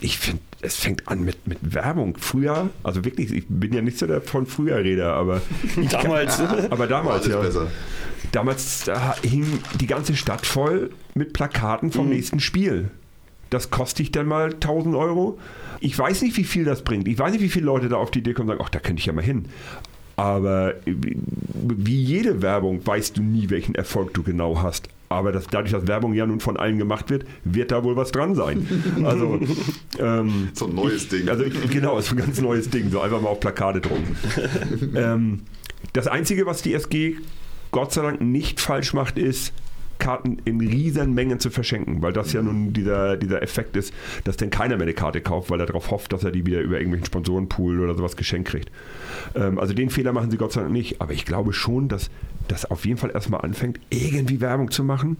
Ich 0.00 0.18
finde, 0.18 0.42
es 0.62 0.76
fängt 0.76 1.06
an 1.08 1.22
mit, 1.22 1.46
mit 1.46 1.58
Werbung. 1.62 2.16
Früher, 2.18 2.70
also 2.82 3.04
wirklich, 3.04 3.30
ich 3.30 3.44
bin 3.48 3.74
ja 3.74 3.82
nicht 3.82 3.98
so 3.98 4.06
der 4.06 4.22
von 4.22 4.46
früher 4.46 4.78
Reder, 4.78 5.12
aber, 5.14 5.42
Damals. 5.90 6.40
aber 6.70 6.86
damals 6.86 7.26
ja. 7.26 7.40
besser. 7.40 7.70
Damals 8.32 8.84
da 8.84 9.14
hing 9.22 9.60
die 9.80 9.86
ganze 9.86 10.16
Stadt 10.16 10.46
voll 10.46 10.90
mit 11.14 11.32
Plakaten 11.32 11.92
vom 11.92 12.08
nächsten 12.08 12.40
Spiel. 12.40 12.90
Das 13.50 13.70
kostet 13.70 13.98
dich 14.00 14.12
dann 14.12 14.26
mal 14.26 14.54
1000 14.54 14.96
Euro. 14.96 15.38
Ich 15.80 15.96
weiß 15.96 16.22
nicht, 16.22 16.36
wie 16.36 16.44
viel 16.44 16.64
das 16.64 16.82
bringt. 16.82 17.06
Ich 17.06 17.18
weiß 17.18 17.32
nicht, 17.32 17.42
wie 17.42 17.48
viele 17.48 17.66
Leute 17.66 17.88
da 17.88 17.96
auf 17.96 18.10
die 18.10 18.18
Idee 18.20 18.32
kommen 18.32 18.48
und 18.48 18.56
sagen, 18.56 18.64
ach, 18.66 18.70
da 18.70 18.80
könnte 18.80 19.00
ich 19.00 19.06
ja 19.06 19.12
mal 19.12 19.22
hin. 19.22 19.46
Aber 20.16 20.74
wie 20.86 22.02
jede 22.02 22.40
Werbung 22.42 22.86
weißt 22.86 23.16
du 23.18 23.22
nie, 23.22 23.50
welchen 23.50 23.74
Erfolg 23.74 24.14
du 24.14 24.22
genau 24.22 24.62
hast. 24.62 24.88
Aber 25.08 25.30
das, 25.30 25.46
dadurch, 25.46 25.72
dass 25.72 25.86
Werbung 25.86 26.14
ja 26.14 26.26
nun 26.26 26.40
von 26.40 26.56
allen 26.56 26.78
gemacht 26.78 27.10
wird, 27.10 27.26
wird 27.44 27.70
da 27.70 27.84
wohl 27.84 27.96
was 27.96 28.10
dran 28.12 28.34
sein. 28.34 28.66
Also, 29.04 29.38
ähm, 29.98 30.48
So 30.54 30.66
ein 30.66 30.74
neues 30.74 31.08
Ding. 31.08 31.28
also 31.28 31.44
genau, 31.70 31.98
ist 31.98 32.10
ein 32.10 32.16
ganz 32.16 32.40
neues 32.40 32.70
Ding, 32.70 32.90
so 32.90 33.00
einfach 33.00 33.20
mal 33.20 33.28
auf 33.28 33.40
Plakate 33.40 33.80
drucken. 33.80 34.16
ähm, 34.96 35.42
das 35.92 36.06
Einzige, 36.08 36.46
was 36.46 36.62
die 36.62 36.74
SG 36.74 37.16
Gott 37.70 37.92
sei 37.92 38.02
Dank 38.02 38.20
nicht 38.20 38.60
falsch 38.60 38.94
macht, 38.94 39.18
ist, 39.18 39.52
Karten 39.98 40.38
in 40.44 40.60
riesen 40.60 41.14
Mengen 41.14 41.40
zu 41.40 41.50
verschenken, 41.50 42.02
weil 42.02 42.12
das 42.12 42.32
ja 42.32 42.42
nun 42.42 42.72
dieser, 42.72 43.16
dieser 43.16 43.42
Effekt 43.42 43.76
ist, 43.76 43.92
dass 44.24 44.36
dann 44.36 44.50
keiner 44.50 44.76
mehr 44.76 44.84
eine 44.84 44.94
Karte 44.94 45.20
kauft, 45.20 45.50
weil 45.50 45.60
er 45.60 45.66
darauf 45.66 45.90
hofft, 45.90 46.12
dass 46.12 46.24
er 46.24 46.30
die 46.30 46.46
wieder 46.46 46.60
über 46.60 46.76
irgendwelchen 46.76 47.06
Sponsorenpool 47.06 47.80
oder 47.80 47.94
sowas 47.94 48.16
geschenkt 48.16 48.48
kriegt. 48.48 48.70
Ähm, 49.34 49.58
also 49.58 49.74
den 49.74 49.90
Fehler 49.90 50.12
machen 50.12 50.30
sie 50.30 50.36
Gott 50.36 50.52
sei 50.52 50.60
Dank 50.60 50.72
nicht, 50.72 51.00
aber 51.00 51.12
ich 51.12 51.24
glaube 51.24 51.52
schon, 51.52 51.88
dass 51.88 52.10
das 52.48 52.64
auf 52.70 52.84
jeden 52.84 52.98
Fall 52.98 53.10
erstmal 53.10 53.40
anfängt, 53.40 53.80
irgendwie 53.90 54.40
Werbung 54.40 54.70
zu 54.70 54.84
machen, 54.84 55.16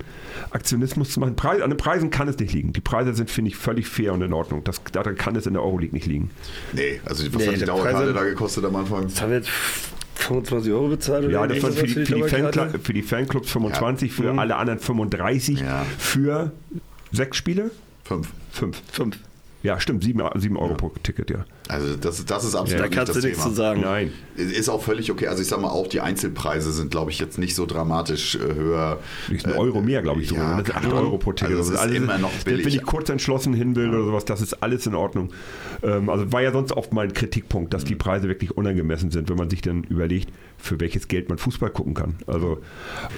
Aktionismus 0.51 1.11
zu 1.11 1.21
machen. 1.21 1.35
Preis, 1.37 1.61
an 1.61 1.71
den 1.71 1.77
Preisen 1.77 2.11
kann 2.11 2.29
es 2.29 2.39
nicht 2.39 2.53
liegen. 2.53 2.73
Die 2.73 2.81
Preise 2.81 3.15
sind, 3.15 3.31
finde 3.31 3.51
ich, 3.51 3.57
völlig 3.57 3.89
fair 3.89 4.13
und 4.13 4.23
in 4.23 4.33
Ordnung. 4.33 4.63
Das, 4.65 4.81
daran 4.93 5.17
kann 5.17 5.35
es 5.37 5.47
in 5.47 5.55
der 5.55 5.63
Euroleague 5.63 5.95
nicht 5.95 6.07
liegen. 6.07 6.31
nee, 6.73 7.01
also 7.05 7.25
was 7.35 7.43
Nee, 7.43 7.49
hat 7.49 7.61
die 7.61 7.65
Dauerkarte 7.65 8.13
da 8.13 8.25
gekostet 8.25 8.65
am 8.65 8.77
Anfang? 8.77 9.05
Das 9.05 9.21
haben 9.21 9.31
wir 9.31 9.39
jetzt 9.39 9.51
25 10.19 10.73
Euro 10.73 10.89
bezahlt 10.89 11.25
oder 11.25 11.33
Ja, 11.33 11.47
das 11.47 11.63
waren 11.63 11.73
für 11.73 11.87
die, 11.87 12.05
für, 12.07 12.15
die? 12.15 12.23
Fanclub, 12.23 12.81
für 12.85 12.93
die 12.93 13.03
Fanclubs 13.03 13.51
25, 13.51 14.13
für 14.13 14.33
Mhm. 14.33 14.39
alle 14.39 14.57
anderen 14.57 14.79
35, 14.81 15.61
Ja. 15.61 15.85
für 15.99 16.53
sechs 17.13 17.37
Spiele? 17.37 17.71
Fünf. 18.05 18.29
Fünf. 18.51 18.83
Fünf. 18.91 19.19
Ja, 19.63 19.79
stimmt, 19.81 20.05
sieben, 20.05 20.23
sieben 20.37 20.57
Euro 20.57 20.75
pro 20.75 20.89
Ticket, 21.03 21.31
ja. 21.31 21.45
Also 21.69 21.97
das, 21.97 22.25
das 22.25 22.45
ist 22.45 22.55
absolut 22.55 22.71
Ja, 22.73 22.79
Da 22.79 22.85
nicht 22.85 22.95
kannst 22.97 23.09
das 23.15 23.21
du 23.23 23.27
nichts 23.27 23.43
Thema. 23.43 23.51
zu 23.51 23.57
sagen. 23.57 23.81
Nein. 23.81 24.13
Ist 24.37 24.69
auch 24.69 24.83
völlig 24.83 25.11
okay. 25.11 25.27
Also 25.29 25.43
ich 25.43 25.49
sag 25.49 25.61
mal, 25.61 25.69
auch 25.71 25.87
die 25.89 26.01
Einzelpreise 26.01 26.71
sind, 26.73 26.91
glaube 26.91 27.11
ich, 27.11 27.19
jetzt 27.19 27.39
nicht 27.39 27.55
so 27.55 27.67
dramatisch 27.67 28.37
äh, 28.37 28.55
höher. 28.55 28.99
Nicht 29.29 29.47
ein 29.47 29.53
Äh, 29.55 29.59
Euro 29.59 29.81
mehr, 29.81 30.03
glaube 30.03 30.21
ich, 30.21 30.29
sogar. 30.29 30.59
Ja, 30.59 30.59
das 30.63 30.69
ist 30.69 30.75
8 30.75 30.83
keine 30.83 30.95
Ahnung. 30.95 31.07
Euro 31.09 31.19
pro 31.19 31.33
Ticket. 31.33 31.57
Also 31.57 31.73
Das 31.73 31.81
es 31.85 31.91
ist 31.91 31.97
immer 31.97 32.19
noch 32.19 32.31
Wenn 32.45 32.57
billig. 32.59 32.77
ich 32.77 32.83
kurz 32.85 33.09
entschlossen 33.09 33.53
hin 33.55 33.75
will 33.77 33.89
oder 33.89 34.05
sowas, 34.05 34.25
das 34.25 34.41
ist 34.43 34.63
alles 34.63 34.87
in 34.87 34.95
Ordnung. 34.95 35.31
Ähm, 35.83 36.09
also 36.11 36.31
war 36.33 36.43
ja 36.43 36.53
sonst 36.53 36.73
oft 36.73 36.93
mein 36.93 37.13
Kritikpunkt, 37.13 37.75
dass 37.75 37.85
die 37.85 37.95
Mhm. 37.95 37.99
Preise 37.99 38.29
wirklich 38.29 38.57
unangemessen 38.57 39.11
sind, 39.11 39.29
wenn 39.29 39.37
man 39.37 39.51
sich 39.51 39.63
dann 39.63 39.83
überlegt, 39.85 40.29
für 40.59 40.79
welches 40.81 41.09
Geld 41.09 41.29
man 41.29 41.39
Fußball 41.39 41.71
gucken 41.71 41.95
kann. 41.95 42.15
Also 42.27 42.59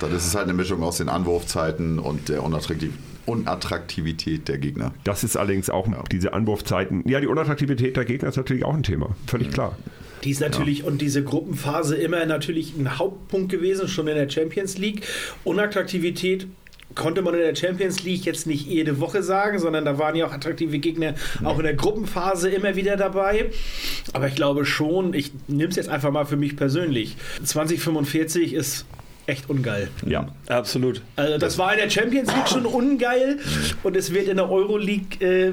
Dann 0.00 0.14
ist 0.14 0.26
es 0.26 0.34
halt 0.34 0.44
eine 0.44 0.54
Mischung 0.54 0.82
aus 0.82 0.98
den 0.98 1.08
Anwurfzeiten 1.08 1.98
und 1.98 2.28
der 2.28 2.42
Unattraktiv 2.42 2.92
Unattraktivität 3.28 4.48
der 4.48 4.58
Gegner. 4.58 4.92
das 5.04 5.24
ist 5.24 5.36
allerdings 5.36 5.70
auch 5.70 5.86
Ja. 5.88 6.02
diese 6.10 6.32
Anwurfzeiten. 6.32 7.02
Ja, 7.08 7.20
die 7.20 7.26
Unattraktivität 7.26 7.96
der 7.96 8.04
Gegner 8.04 8.28
ist 8.28 8.36
natürlich 8.36 8.64
auch 8.64 8.74
ein 8.74 8.82
Thema. 8.82 9.14
Völlig 9.26 9.50
klar. 9.50 9.76
Die 10.24 10.30
ist 10.30 10.40
natürlich 10.40 10.82
und 10.84 11.00
diese 11.00 11.22
Gruppenphase 11.22 11.94
immer 11.96 12.24
natürlich 12.26 12.74
ein 12.76 12.98
Hauptpunkt 12.98 13.50
gewesen, 13.50 13.86
schon 13.88 14.08
in 14.08 14.16
der 14.16 14.28
Champions 14.28 14.76
League. 14.78 15.02
Unattraktivität 15.44 16.46
konnte 16.94 17.22
man 17.22 17.34
in 17.34 17.40
der 17.40 17.54
Champions 17.54 18.02
League 18.02 18.24
jetzt 18.24 18.46
nicht 18.46 18.66
jede 18.66 18.98
Woche 18.98 19.22
sagen, 19.22 19.58
sondern 19.58 19.84
da 19.84 19.98
waren 19.98 20.16
ja 20.16 20.26
auch 20.26 20.32
attraktive 20.32 20.78
Gegner 20.78 21.14
auch 21.44 21.58
in 21.58 21.64
der 21.64 21.74
Gruppenphase 21.74 22.48
immer 22.48 22.74
wieder 22.76 22.96
dabei. 22.96 23.50
Aber 24.12 24.26
ich 24.26 24.34
glaube 24.34 24.64
schon, 24.64 25.14
ich 25.14 25.30
nehme 25.46 25.68
es 25.68 25.76
jetzt 25.76 25.88
einfach 25.88 26.10
mal 26.10 26.24
für 26.24 26.36
mich 26.36 26.56
persönlich. 26.56 27.16
2045 27.44 28.54
ist 28.54 28.86
echt 29.28 29.48
ungeil. 29.50 29.88
Ja. 30.06 30.28
Absolut. 30.48 31.02
Also 31.16 31.38
das 31.38 31.58
war 31.58 31.72
in 31.74 31.78
der 31.80 31.90
Champions 31.90 32.34
League 32.34 32.48
schon 32.48 32.66
ungeil 32.66 33.38
und 33.82 33.96
es 33.96 34.12
wird 34.12 34.28
in 34.28 34.36
der 34.36 34.50
Euroleague 34.50 35.20
äh, 35.20 35.52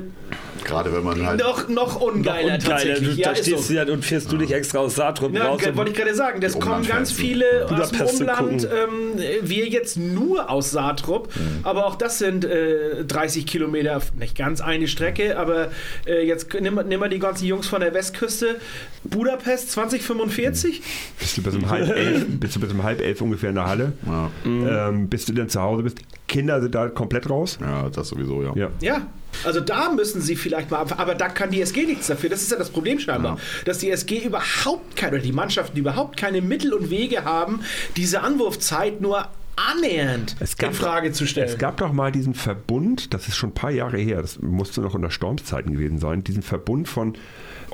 Gerade 0.63 0.91
wenn 0.93 1.03
man 1.03 1.23
halt. 1.23 1.39
noch, 1.41 1.67
noch 1.69 2.01
ungeiler 2.01 2.55
Und 2.55 2.65
tatsächlich. 2.65 3.15
du, 3.15 3.21
Ja, 3.21 3.29
da 3.29 3.35
stehst 3.35 3.67
so. 3.67 3.73
du 3.73 3.79
ja 3.79 3.93
und 3.93 4.03
fährst 4.03 4.31
du 4.31 4.37
dich 4.37 4.51
extra 4.51 4.79
aus 4.79 4.95
Saarbrücken 4.95 5.35
Ja, 5.35 5.49
raus. 5.49 5.61
wollte 5.73 5.91
ich 5.91 5.97
gerade 5.97 6.15
sagen, 6.15 6.41
das 6.41 6.57
kommen 6.59 6.87
ganz 6.87 7.11
viele 7.11 7.67
aus 7.69 7.91
dem 7.91 8.01
Umland. 8.01 8.63
Ähm, 8.63 9.21
wir 9.43 9.67
jetzt 9.67 9.97
nur 9.97 10.49
aus 10.49 10.71
Saartrupp, 10.71 11.29
aber 11.63 11.85
auch 11.85 11.95
das 11.95 12.17
sind 12.17 12.45
äh, 12.45 13.03
30 13.05 13.45
Kilometer, 13.45 14.01
nicht 14.17 14.35
ganz 14.37 14.61
eine 14.61 14.87
Strecke, 14.87 15.37
aber 15.37 15.69
äh, 16.07 16.25
jetzt 16.25 16.51
nimm, 16.59 16.79
nimm 16.87 16.99
mal 16.99 17.09
die 17.09 17.19
ganzen 17.19 17.45
Jungs 17.45 17.67
von 17.67 17.81
der 17.81 17.93
Westküste. 17.93 18.55
Budapest 19.03 19.71
2045? 19.71 20.81
Bist 21.19 21.37
du 21.37 21.43
bis 21.43 21.55
um 21.55 21.69
halb 21.69 21.89
elf, 21.95 22.25
bist 22.39 22.55
du 22.55 22.59
bis 22.59 22.71
um 22.71 22.81
halb 22.83 23.01
elf 23.01 23.21
ungefähr 23.21 23.49
in 23.51 23.55
der 23.65 23.69
Halle? 23.69 23.93
Ja, 24.05 24.89
Ähm, 24.89 25.07
bis 25.09 25.25
du 25.25 25.33
dann 25.33 25.49
zu 25.49 25.61
Hause 25.61 25.83
bist. 25.83 25.99
Kinder 26.27 26.61
sind 26.61 26.73
da 26.73 26.87
komplett 26.89 27.29
raus. 27.29 27.57
ja, 27.61 27.89
das 27.89 28.09
sowieso, 28.09 28.41
ja. 28.43 28.53
Ja. 28.55 28.69
Ja. 28.81 29.07
Also 29.43 29.59
da 29.59 29.91
müssen 29.91 30.21
sie 30.21 30.35
vielleicht 30.35 30.71
mal, 30.71 30.85
aber 30.97 31.13
da 31.13 31.27
kann 31.27 31.51
die 31.51 31.61
SG 31.61 31.85
nichts 31.85 32.07
dafür. 32.07 32.29
Das 32.29 32.41
ist 32.41 32.51
ja 32.51 32.57
das 32.57 32.69
Problem 32.69 32.99
scheinbar, 32.99 33.37
dass 33.65 33.79
die 33.79 33.91
SG 33.91 34.19
überhaupt 34.19 34.95
keine, 34.95 35.17
oder 35.17 35.23
die 35.23 35.33
Mannschaften 35.33 35.77
überhaupt 35.77 36.15
keine 36.17 36.41
Mittel 36.41 36.73
und 36.73 36.89
Wege 36.89 37.25
haben, 37.25 37.59
diese 37.97 38.21
Anwurfzeit 38.21 39.01
nur 39.01 39.27
annähernd 39.57 40.35
in 40.61 40.73
Frage 40.73 41.11
zu 41.11 41.25
stellen. 41.27 41.47
Es 41.49 41.57
gab 41.57 41.77
doch 41.77 41.91
mal 41.93 42.11
diesen 42.11 42.33
Verbund, 42.33 43.13
das 43.13 43.27
ist 43.27 43.35
schon 43.35 43.49
ein 43.51 43.53
paar 43.53 43.71
Jahre 43.71 43.97
her, 43.97 44.21
das 44.21 44.41
musste 44.41 44.81
noch 44.81 44.93
unter 44.93 45.11
Stormzeiten 45.11 45.73
gewesen 45.73 45.97
sein, 45.97 46.23
diesen 46.23 46.41
Verbund 46.41 46.87
von 46.87 47.13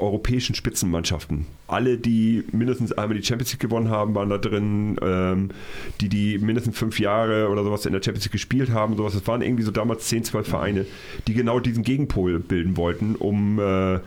europäischen 0.02 0.56
Spitzenmannschaften. 0.56 1.46
Alle, 1.68 1.98
die 1.98 2.44
mindestens 2.52 2.92
einmal 2.92 3.18
die 3.18 3.24
Champions 3.26 3.52
League 3.54 3.62
gewonnen 3.62 3.90
haben, 3.90 4.16
waren 4.16 4.30
da 4.30 4.38
drin. 4.38 4.98
Ähm, 5.02 5.50
die, 6.00 6.10
die 6.10 6.38
mindestens 6.40 6.78
fünf 6.78 7.00
Jahre 7.00 7.50
oder 7.50 7.64
sowas 7.64 7.86
in 7.86 7.94
der 7.94 8.02
Champions 8.04 8.26
League 8.26 8.34
gespielt 8.34 8.72
haben, 8.72 8.98
sowas. 8.98 9.14
Das 9.14 9.28
waren 9.28 9.42
irgendwie 9.42 9.64
so 9.64 9.72
damals 9.72 10.08
10, 10.08 10.26
12 10.26 10.48
Vereine, 10.48 10.86
die 11.28 11.34
genau 11.34 11.60
diesen 11.60 11.84
Gegenpol 11.84 12.40
bilden 12.40 12.78
wollten, 12.78 13.16
um 13.16 13.60
äh, 13.60 14.00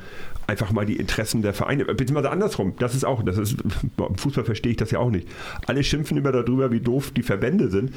einfach 0.46 0.72
mal 0.72 0.87
die 0.87 0.96
Interessen 0.96 1.42
der 1.42 1.54
Vereine, 1.54 1.85
beziehungsweise 1.85 2.30
andersrum, 2.30 2.74
das 2.78 2.94
ist 2.94 3.04
auch, 3.04 3.22
das 3.22 3.38
ist, 3.38 3.57
im 3.96 4.16
Fußball 4.16 4.44
verstehe 4.44 4.72
ich 4.72 4.78
das 4.78 4.90
ja 4.90 4.98
auch 4.98 5.11
nicht. 5.11 5.28
Alle 5.66 5.85
schimpfen 5.85 6.16
immer 6.16 6.33
darüber, 6.33 6.70
wie 6.70 6.80
doof 6.80 7.12
die 7.12 7.22
Verbände 7.22 7.68
sind. 7.70 7.92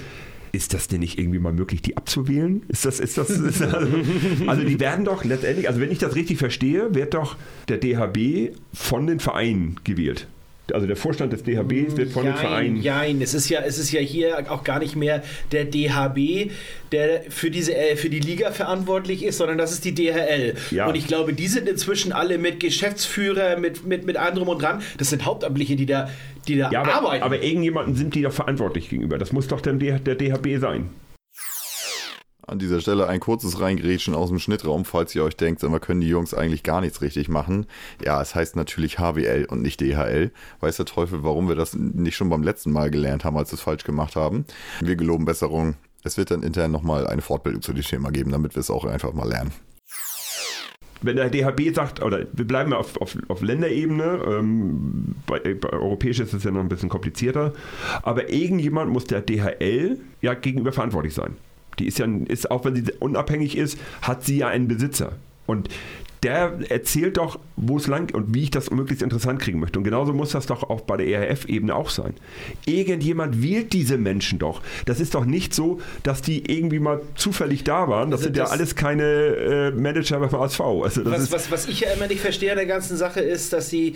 Ist 0.51 0.73
das 0.73 0.87
denn 0.87 0.99
nicht 0.99 1.19
irgendwie 1.19 1.39
mal 1.39 1.53
möglich, 1.53 1.81
die 1.81 1.97
abzuwählen? 1.97 2.63
Ist 2.67 2.85
das, 2.85 2.99
ist 2.99 3.17
das, 3.17 3.29
ist 3.29 3.61
das 3.61 3.73
also, 3.73 3.97
also 4.47 4.63
die 4.63 4.79
werden 4.79 5.05
doch 5.05 5.23
letztendlich, 5.23 5.67
also 5.67 5.79
wenn 5.79 5.91
ich 5.91 5.99
das 5.99 6.15
richtig 6.15 6.37
verstehe, 6.37 6.93
wird 6.95 7.13
doch 7.13 7.35
der 7.67 7.77
DHB 7.77 8.55
von 8.73 9.07
den 9.07 9.19
Vereinen 9.19 9.79
gewählt. 9.83 10.27
Also 10.73 10.85
der 10.87 10.95
Vorstand 10.95 11.33
des 11.33 11.43
DHBs 11.43 11.95
wird 11.97 12.11
von 12.11 12.25
den 12.25 12.35
Vereinen. 12.35 12.81
Jein, 12.81 13.21
es 13.21 13.33
ist 13.33 13.49
ja, 13.49 13.61
es 13.61 13.77
ist 13.77 13.91
ja 13.91 13.99
hier 14.01 14.51
auch 14.51 14.63
gar 14.63 14.79
nicht 14.79 14.95
mehr 14.95 15.23
der 15.51 15.65
DHB, 15.65 16.51
der 16.91 17.23
für 17.29 17.49
diese 17.49 17.75
äh, 17.75 17.95
für 17.95 18.09
die 18.09 18.19
Liga 18.19 18.51
verantwortlich 18.51 19.23
ist, 19.23 19.37
sondern 19.37 19.57
das 19.57 19.71
ist 19.71 19.85
die 19.85 19.93
DHL. 19.95 20.55
Ja. 20.71 20.87
Und 20.87 20.95
ich 20.95 21.07
glaube, 21.07 21.33
die 21.33 21.47
sind 21.47 21.69
inzwischen 21.69 22.11
alle 22.11 22.37
mit 22.37 22.59
Geschäftsführer, 22.59 23.57
mit, 23.57 23.85
mit, 23.85 24.05
mit 24.05 24.17
anderem 24.17 24.47
und 24.49 24.61
dran. 24.61 24.81
Das 24.97 25.09
sind 25.09 25.25
Hauptamtliche, 25.25 25.75
die 25.75 25.85
da, 25.85 26.09
die 26.47 26.57
da 26.57 26.69
Ja, 26.71 26.81
aber, 26.81 26.93
arbeiten. 26.93 27.23
aber 27.23 27.41
irgendjemanden 27.43 27.95
sind 27.95 28.15
die 28.15 28.21
doch 28.21 28.33
verantwortlich 28.33 28.89
gegenüber. 28.89 29.17
Das 29.17 29.31
muss 29.31 29.47
doch 29.47 29.61
dann 29.61 29.79
der, 29.79 29.99
der 29.99 30.15
DHB 30.15 30.59
sein. 30.59 30.89
An 32.49 32.59
dieser 32.59 32.79
Stelle 32.79 33.07
ein 33.07 33.19
kurzes 33.19 33.59
Reingrätschen 33.59 34.15
aus 34.15 34.29
dem 34.29 34.39
Schnittraum, 34.39 34.85
falls 34.85 35.13
ihr 35.13 35.25
euch 35.25 35.35
denkt, 35.35 35.61
wir 35.63 35.79
können 35.81 35.99
die 35.99 36.07
Jungs 36.07 36.33
eigentlich 36.33 36.63
gar 36.63 36.79
nichts 36.79 37.01
richtig 37.01 37.27
machen. 37.27 37.65
Ja, 38.01 38.21
es 38.21 38.35
heißt 38.35 38.55
natürlich 38.55 38.99
HWL 38.99 39.47
und 39.49 39.61
nicht 39.61 39.81
DHL. 39.81 40.31
Weiß 40.61 40.77
der 40.77 40.85
Teufel, 40.85 41.23
warum 41.23 41.49
wir 41.49 41.55
das 41.55 41.73
nicht 41.73 42.15
schon 42.15 42.29
beim 42.29 42.43
letzten 42.43 42.71
Mal 42.71 42.89
gelernt 42.89 43.25
haben, 43.25 43.35
als 43.35 43.51
wir 43.51 43.55
es 43.55 43.61
falsch 43.61 43.83
gemacht 43.83 44.15
haben. 44.15 44.45
Wir 44.79 44.95
geloben 44.95 45.25
Besserung. 45.25 45.75
Es 46.05 46.15
wird 46.15 46.31
dann 46.31 46.41
intern 46.41 46.71
nochmal 46.71 47.05
eine 47.05 47.21
Fortbildung 47.21 47.61
zu 47.61 47.73
dem 47.73 47.83
Thema 47.83 48.11
geben, 48.11 48.31
damit 48.31 48.55
wir 48.55 48.61
es 48.61 48.71
auch 48.71 48.85
einfach 48.85 49.11
mal 49.11 49.27
lernen 49.27 49.51
wenn 51.03 51.15
der 51.15 51.29
DHB 51.29 51.75
sagt, 51.75 52.01
oder 52.01 52.25
wir 52.33 52.47
bleiben 52.47 52.73
auf, 52.73 52.99
auf, 52.99 53.15
auf 53.27 53.43
Länderebene, 53.43 54.19
ähm, 54.25 55.13
bei, 55.27 55.37
bei 55.39 55.69
europäisch 55.69 56.19
ist 56.19 56.33
es 56.33 56.43
ja 56.43 56.49
noch 56.49 56.61
ein 56.61 56.69
bisschen 56.69 56.89
komplizierter, 56.89 57.53
aber 58.01 58.31
irgendjemand 58.31 58.91
muss 58.91 59.05
der 59.05 59.21
DHL 59.21 59.99
ja 60.21 60.33
gegenüber 60.33 60.71
verantwortlich 60.71 61.13
sein. 61.13 61.37
Die 61.79 61.85
ist 61.85 61.99
ja, 61.99 62.07
ist, 62.27 62.51
auch 62.51 62.65
wenn 62.65 62.75
sie 62.75 62.91
unabhängig 62.99 63.57
ist, 63.57 63.77
hat 64.01 64.23
sie 64.23 64.37
ja 64.37 64.47
einen 64.47 64.67
Besitzer. 64.67 65.13
Und 65.45 65.69
der 66.23 66.59
erzählt 66.69 67.17
doch, 67.17 67.39
wo 67.55 67.77
es 67.77 67.87
lang 67.87 68.13
und 68.13 68.33
wie 68.33 68.43
ich 68.43 68.51
das 68.51 68.71
möglichst 68.71 69.03
interessant 69.03 69.39
kriegen 69.39 69.59
möchte. 69.59 69.77
Und 69.77 69.85
genauso 69.85 70.13
muss 70.13 70.31
das 70.31 70.47
doch 70.47 70.63
auch 70.63 70.81
bei 70.81 70.97
der 70.97 71.07
ERF-Ebene 71.07 71.75
auch 71.75 71.89
sein. 71.89 72.15
Irgendjemand 72.65 73.43
wählt 73.43 73.73
diese 73.73 73.97
Menschen 73.97 74.39
doch. 74.39 74.61
Das 74.85 74.99
ist 74.99 75.13
doch 75.15 75.25
nicht 75.25 75.53
so, 75.53 75.79
dass 76.03 76.21
die 76.21 76.51
irgendwie 76.51 76.79
mal 76.79 77.01
zufällig 77.15 77.63
da 77.63 77.87
waren. 77.87 78.09
Das 78.09 78.21
also 78.21 78.25
sind 78.25 78.37
das 78.37 78.49
ja 78.49 78.53
alles 78.53 78.75
keine 78.75 79.03
äh, 79.03 79.71
Manager 79.71 80.19
beim 80.19 80.33
ASV. 80.33 80.59
Also 80.59 81.05
was, 81.05 81.31
was, 81.31 81.51
was 81.51 81.67
ich 81.67 81.81
ja 81.81 81.91
immer 81.91 82.07
nicht 82.07 82.21
verstehe 82.21 82.51
an 82.51 82.57
der 82.57 82.65
ganzen 82.65 82.97
Sache 82.97 83.19
ist, 83.19 83.53
dass 83.53 83.69
sie, 83.69 83.93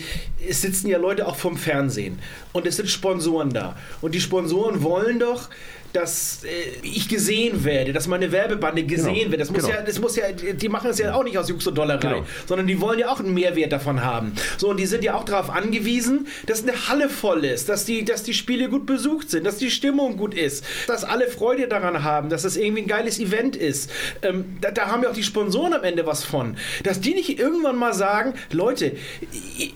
es 0.48 0.62
sitzen 0.62 0.88
ja 0.88 1.00
Leute 1.00 1.28
auch 1.28 1.36
vom 1.36 1.58
Fernsehen 1.58 2.20
und 2.54 2.68
es 2.68 2.78
sind 2.78 2.90
Sponsoren 2.90 3.52
da. 3.52 3.76
Und 4.02 4.14
die 4.14 4.22
Sponsoren 4.22 4.84
wollen 4.84 5.20
doch, 5.20 5.50
dass 5.94 6.44
äh, 6.44 6.86
ich 6.86 7.08
gesehen 7.08 7.64
werde, 7.64 7.94
dass 7.94 8.08
meine 8.08 8.32
Werbebande 8.32 8.84
gesehen 8.84 9.14
genau. 9.14 9.32
wird. 9.32 9.42
Das 9.42 9.52
muss, 9.52 9.64
genau. 9.64 9.76
ja, 9.76 9.82
das 9.82 10.00
muss 10.00 10.16
ja, 10.16 10.32
die 10.32 10.70
machen 10.70 10.90
es 10.90 11.00
ja 11.00 11.14
auch 11.14 11.24
nicht 11.24 11.38
aus 11.38 11.50
Jux 11.50 11.66
und 11.68 11.78
Dollerei, 11.78 12.00
genau. 12.00 12.26
sondern 12.48 12.68
die 12.68 12.80
wollen 12.80 13.00
ja 13.00 13.10
auch 13.10 13.20
einen 13.20 13.34
Mehrwert 13.34 13.72
davon 13.72 14.04
haben. 14.04 14.34
So, 14.58 14.70
und 14.70 14.78
die 14.78 14.86
sind 14.86 15.04
ja 15.04 15.16
auch 15.16 15.24
darauf 15.24 15.50
angewiesen, 15.50 16.28
dass 16.46 16.64
eine 16.64 16.88
Halle 16.88 17.10
voll 17.10 17.46
ist, 17.46 17.70
dass 17.70 17.86
die, 17.86 18.06
dass 18.06 18.24
die 18.24 18.34
Spiele 18.34 18.70
gut 18.70 18.86
besucht 18.86 19.30
sind, 19.30 19.46
dass 19.46 19.58
die 19.58 19.72
Stimmung 19.72 20.18
gut 20.18 20.34
ist, 20.34 20.64
dass 20.88 21.04
alle 21.04 21.28
Freude 21.28 21.68
daran 21.68 22.04
haben, 22.04 22.30
dass 22.30 22.44
das 22.44 22.56
irgendwie 22.56 22.84
ein 22.84 22.88
geiles 22.88 23.20
Event 23.20 23.56
ist. 23.56 23.90
Ähm, 24.22 24.58
da, 24.62 24.72
da 24.72 24.88
haben 24.88 25.04
ja 25.04 25.10
auch 25.10 25.14
die 25.14 25.24
Sponsoren 25.24 25.74
am 25.74 25.84
Ende 25.84 26.06
was 26.06 26.24
von. 26.24 26.56
Dass 26.84 27.02
die 27.02 27.14
nicht 27.14 27.40
irgendwann 27.40 27.76
mal 27.76 27.94
sagen, 27.94 28.34
Leute, 28.52 28.94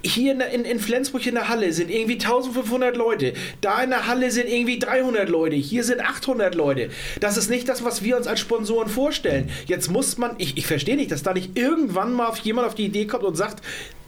hier 0.04 0.32
in, 0.32 0.40
in, 0.40 0.66
in 0.66 0.80
Flensburg 0.80 1.26
in 1.26 1.36
der 1.36 1.50
Halle 1.50 1.74
sind 1.74 1.90
irgendwie 1.90 2.14
1500 2.14 2.96
Leute, 2.96 3.34
da 3.62 3.84
in 3.84 3.90
der 3.90 4.08
Halle 4.08 4.32
sind 4.32 4.48
irgendwie 4.50 4.80
300 4.80 5.30
Leute, 5.30 5.56
hier 5.56 5.84
sind 5.84 6.05
800 6.06 6.56
Leute. 6.56 6.90
Das 7.20 7.38
ist 7.38 7.50
nicht 7.50 7.68
das, 7.68 7.84
was 7.84 8.04
wir 8.04 8.18
uns 8.18 8.28
als 8.28 8.40
Sponsoren 8.40 8.90
vorstellen. 8.90 9.50
Jetzt 9.66 9.90
muss 9.90 10.18
man, 10.18 10.36
ich, 10.38 10.58
ich 10.58 10.68
verstehe 10.68 10.96
nicht, 10.96 11.12
dass 11.12 11.24
da 11.24 11.34
nicht 11.34 11.58
irgendwann 11.58 12.14
mal 12.14 12.32
jemand 12.44 12.68
auf 12.68 12.76
die 12.76 12.86
Idee 12.86 13.06
kommt 13.06 13.24
und 13.24 13.36
sagt, 13.36 13.64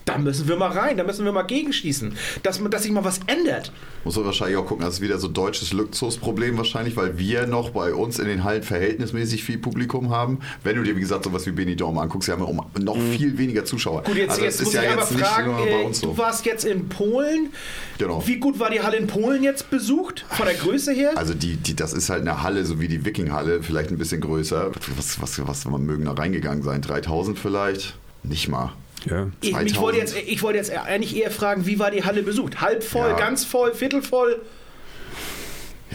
da 0.08 0.18
müssen 0.18 0.48
wir 0.48 0.56
mal 0.56 0.72
rein, 0.72 0.98
da 0.98 1.04
müssen 1.04 1.26
wir 1.26 1.32
mal 1.32 1.44
gegenschießen, 1.44 2.16
dass, 2.42 2.62
dass 2.70 2.84
sich 2.84 2.92
mal 2.92 3.04
was 3.04 3.20
ändert. 3.28 3.72
Muss 4.06 4.16
man 4.16 4.26
wahrscheinlich 4.26 4.58
auch 4.58 4.66
gucken, 4.66 4.86
das 4.86 4.96
ist 4.96 5.02
wieder 5.02 5.20
so 5.20 5.28
ein 5.28 5.34
deutsches 5.34 5.74
Luxusproblem 5.74 6.58
wahrscheinlich, 6.58 6.96
weil 6.96 7.20
wir 7.20 7.46
noch 7.46 7.72
bei 7.72 7.94
uns 7.94 8.18
in 8.18 8.28
den 8.28 8.44
Hallen 8.46 8.64
verhältnismäßig 8.64 9.44
viel 9.44 9.58
Publikum 9.58 10.10
haben. 10.10 10.40
Wenn 10.64 10.78
du 10.78 10.84
dir, 10.84 10.96
wie 10.96 11.02
gesagt, 11.02 11.26
sowas 11.26 11.46
wie 11.46 11.52
Benidorm 11.52 11.98
anguckst, 11.98 12.30
haben 12.30 12.42
wir 12.42 12.82
noch 12.82 12.96
mhm. 12.96 13.12
viel 13.12 13.38
weniger 13.38 13.66
Zuschauer. 13.66 14.04
Gut, 14.04 14.16
jetzt, 14.16 14.32
also 14.32 14.44
jetzt 14.44 14.64
muss 14.64 14.74
ja 14.74 14.84
ich 14.84 14.90
aber 14.90 15.06
fragen, 15.06 15.52
äh, 15.68 15.94
so. 15.94 16.08
du 16.08 16.18
warst 16.18 16.46
jetzt 16.46 16.64
in 16.64 16.88
Polen. 16.88 17.50
Genau. 17.98 18.26
Wie 18.26 18.38
gut 18.38 18.60
war 18.60 18.70
die 18.70 18.82
Halle 18.82 18.98
in 18.98 19.08
Polen 19.08 19.44
jetzt 19.44 19.70
besucht, 19.70 20.26
von 20.30 20.46
der 20.46 20.56
Größe 20.56 20.94
her? 20.94 21.12
Also 21.16 21.34
die, 21.34 21.58
die, 21.58 21.76
das 21.76 21.92
ist 21.92 22.10
halt 22.10 22.22
eine 22.22 22.44
Halle, 22.44 22.66
so 22.66 22.80
wie 22.80 22.88
die 22.88 23.04
Wiking-Halle, 23.04 23.62
vielleicht 23.62 23.92
ein 23.92 23.98
bisschen 23.98 24.22
größer. 24.22 24.72
Was, 24.96 25.22
was, 25.22 25.40
was, 25.46 25.66
was 25.66 25.80
mögen 25.80 26.06
da 26.06 26.14
reingegangen 26.14 26.64
sein? 26.64 26.82
3000 26.82 27.38
vielleicht? 27.38 27.98
Nicht 28.24 28.48
mal. 28.48 28.74
Ja. 29.06 29.28
Ich, 29.42 29.56
ich, 29.56 29.80
wollte 29.80 30.00
jetzt, 30.00 30.16
ich 30.18 30.42
wollte 30.42 30.58
jetzt 30.58 30.72
eigentlich 30.72 31.16
eher 31.16 31.32
fragen, 31.32 31.66
wie 31.66 31.80
war 31.80 31.92
die 31.92 32.04
Halle 32.04 32.24
besucht? 32.24 32.62
Halb 32.62 32.84
voll, 32.84 33.10
ja. 33.10 33.16
ganz 33.16 33.46
voll, 33.46 33.74
viertel 33.74 34.02
voll? 34.02 34.42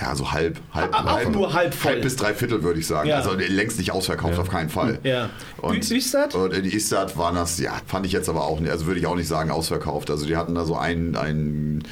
Ja, 0.00 0.14
so 0.16 0.32
halb, 0.32 0.58
halb, 0.72 0.94
auch 0.94 1.04
halb, 1.04 1.30
nur 1.30 1.52
halb 1.52 1.74
voll. 1.74 1.92
Halb 1.92 2.02
bis 2.02 2.16
drei 2.16 2.32
Viertel 2.32 2.62
würde 2.62 2.80
ich 2.80 2.86
sagen. 2.86 3.08
Ja. 3.10 3.16
Also 3.16 3.32
längst 3.34 3.78
nicht 3.78 3.92
ausverkauft, 3.92 4.34
ja. 4.34 4.40
auf 4.40 4.48
keinen 4.48 4.70
Fall. 4.70 4.98
Ja. 5.02 5.28
Und, 5.58 5.90
Istad? 5.90 6.34
Und 6.34 6.54
in 6.54 6.64
Istad 6.64 7.18
waren 7.18 7.34
das, 7.34 7.58
ja, 7.58 7.72
fand 7.86 8.06
ich 8.06 8.12
jetzt 8.12 8.28
aber 8.28 8.46
auch 8.46 8.58
nicht, 8.58 8.70
also 8.70 8.86
würde 8.86 9.00
ich 9.00 9.06
auch 9.06 9.16
nicht 9.16 9.28
sagen 9.28 9.50
ausverkauft. 9.50 10.10
Also 10.10 10.24
die 10.24 10.36
hatten 10.36 10.54
da 10.54 10.64
so 10.64 10.76
einen, 10.76 11.14
einen 11.16 11.82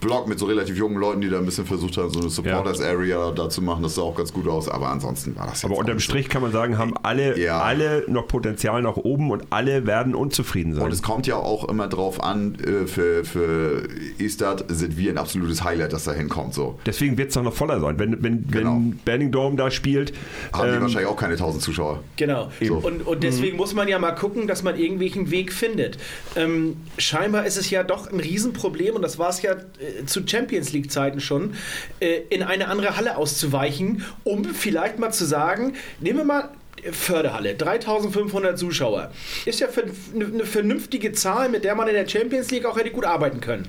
Block 0.00 0.28
mit 0.28 0.38
so 0.38 0.44
relativ 0.46 0.76
jungen 0.76 0.98
Leuten, 0.98 1.22
die 1.22 1.30
da 1.30 1.38
ein 1.38 1.46
bisschen 1.46 1.64
versucht 1.64 1.96
haben, 1.96 2.12
so 2.12 2.20
eine 2.20 2.28
Supporters 2.28 2.82
Area 2.82 3.30
da 3.30 3.48
zu 3.48 3.62
machen. 3.62 3.82
Das 3.82 3.94
sah 3.94 4.02
auch 4.02 4.16
ganz 4.16 4.34
gut 4.34 4.46
aus, 4.48 4.68
aber 4.68 4.90
ansonsten 4.90 5.34
war 5.36 5.46
das 5.46 5.62
jetzt 5.62 5.64
Aber 5.64 5.78
unterm 5.78 5.98
Strich 5.98 6.28
kann 6.28 6.42
man 6.42 6.52
sagen, 6.52 6.76
haben 6.76 6.94
alle, 7.02 7.38
ja. 7.38 7.60
alle 7.62 8.04
noch 8.06 8.28
Potenzial 8.28 8.82
nach 8.82 8.96
oben 8.96 9.30
und 9.30 9.44
alle 9.48 9.86
werden 9.86 10.14
unzufrieden 10.14 10.74
sein. 10.74 10.84
Und 10.84 10.92
es 10.92 11.02
kommt 11.02 11.26
ja 11.26 11.36
auch 11.36 11.66
immer 11.68 11.88
drauf 11.88 12.22
an, 12.22 12.56
äh, 12.56 12.86
für, 12.86 13.24
für 13.24 13.88
Istad 14.18 14.66
sind 14.68 14.98
wir 14.98 15.10
ein 15.10 15.18
absolutes 15.18 15.64
Highlight, 15.64 15.94
dass 15.94 16.04
da 16.04 16.12
hinkommt. 16.12 16.52
So. 16.52 16.78
Deswegen 16.84 17.16
wird 17.16 17.28
es 17.28 17.34
doch 17.34 17.45
noch 17.46 17.54
voller 17.54 17.80
sein. 17.80 17.98
Wenn, 17.98 18.22
wenn, 18.22 18.46
genau. 18.48 18.74
wenn 18.74 19.00
Banning 19.04 19.30
Dome 19.30 19.56
da 19.56 19.70
spielt. 19.70 20.12
Haben 20.52 20.68
ähm, 20.68 20.74
die 20.74 20.80
wahrscheinlich 20.82 21.08
auch 21.08 21.16
keine 21.16 21.32
1000 21.34 21.62
Zuschauer. 21.62 22.02
Genau. 22.16 22.50
So. 22.60 22.76
Und, 22.76 23.06
und 23.06 23.22
deswegen 23.22 23.52
mhm. 23.52 23.58
muss 23.58 23.74
man 23.74 23.88
ja 23.88 23.98
mal 23.98 24.12
gucken, 24.12 24.46
dass 24.46 24.62
man 24.62 24.78
irgendwelchen 24.78 25.30
Weg 25.30 25.52
findet. 25.52 25.98
Ähm, 26.34 26.76
scheinbar 26.98 27.46
ist 27.46 27.56
es 27.56 27.70
ja 27.70 27.82
doch 27.82 28.10
ein 28.10 28.20
Riesenproblem, 28.20 28.96
und 28.96 29.02
das 29.02 29.18
war 29.18 29.30
es 29.30 29.42
ja 29.42 29.52
äh, 29.52 30.04
zu 30.06 30.26
Champions 30.26 30.72
League-Zeiten 30.72 31.20
schon, 31.20 31.54
äh, 32.00 32.20
in 32.28 32.42
eine 32.42 32.68
andere 32.68 32.96
Halle 32.96 33.16
auszuweichen, 33.16 34.02
um 34.24 34.44
vielleicht 34.44 34.98
mal 34.98 35.12
zu 35.12 35.24
sagen, 35.24 35.74
nehmen 36.00 36.18
wir 36.18 36.24
mal 36.24 36.50
Förderhalle, 36.92 37.54
3500 37.54 38.58
Zuschauer. 38.58 39.10
Ist 39.44 39.60
ja 39.60 39.68
eine 40.14 40.44
vernünftige 40.44 41.12
Zahl, 41.12 41.48
mit 41.48 41.64
der 41.64 41.74
man 41.74 41.88
in 41.88 41.94
der 41.94 42.08
Champions 42.08 42.50
League 42.50 42.64
auch 42.64 42.78
hätte 42.78 42.90
gut 42.90 43.04
arbeiten 43.04 43.40
können. 43.40 43.68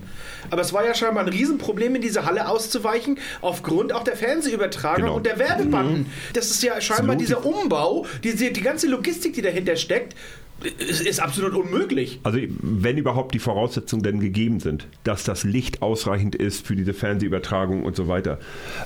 Aber 0.49 0.61
es 0.61 0.74
war 0.74 0.86
ja 0.86 0.93
scheinbar 0.93 1.24
ein 1.24 1.30
Riesenproblem, 1.30 1.95
in 1.95 2.01
diese 2.01 2.26
Halle 2.26 2.47
auszuweichen, 2.47 3.20
aufgrund 3.41 3.93
auch 3.93 4.03
der 4.03 4.15
Fernsehübertragung 4.15 5.03
genau. 5.03 5.15
und 5.15 5.26
der 5.26 5.39
Werbebanden. 5.39 5.99
Mhm. 5.99 6.05
Das 6.34 6.49
ist 6.49 6.63
ja 6.63 6.80
scheinbar 6.80 7.15
Absolut. 7.15 7.22
dieser 7.22 7.45
Umbau, 7.45 8.05
diese, 8.24 8.51
die 8.51 8.61
ganze 8.61 8.88
Logistik, 8.88 9.34
die 9.34 9.41
dahinter 9.41 9.76
steckt, 9.76 10.15
es 10.80 11.01
ist 11.01 11.20
absolut 11.20 11.53
unmöglich. 11.53 12.20
Also 12.24 12.39
wenn 12.62 12.97
überhaupt 12.97 13.34
die 13.34 13.39
Voraussetzungen 13.39 14.03
denn 14.03 14.20
gegeben 14.20 14.60
sind, 14.60 14.88
dass 15.03 15.24
das 15.24 15.43
Licht 15.43 15.82
ausreichend 15.82 16.36
ist 16.36 16.66
für 16.66 16.76
diese 16.76 16.93
Fernsehübertragung 16.93 17.84
und 17.84 17.95
so 17.95 18.08
weiter. 18.08 18.39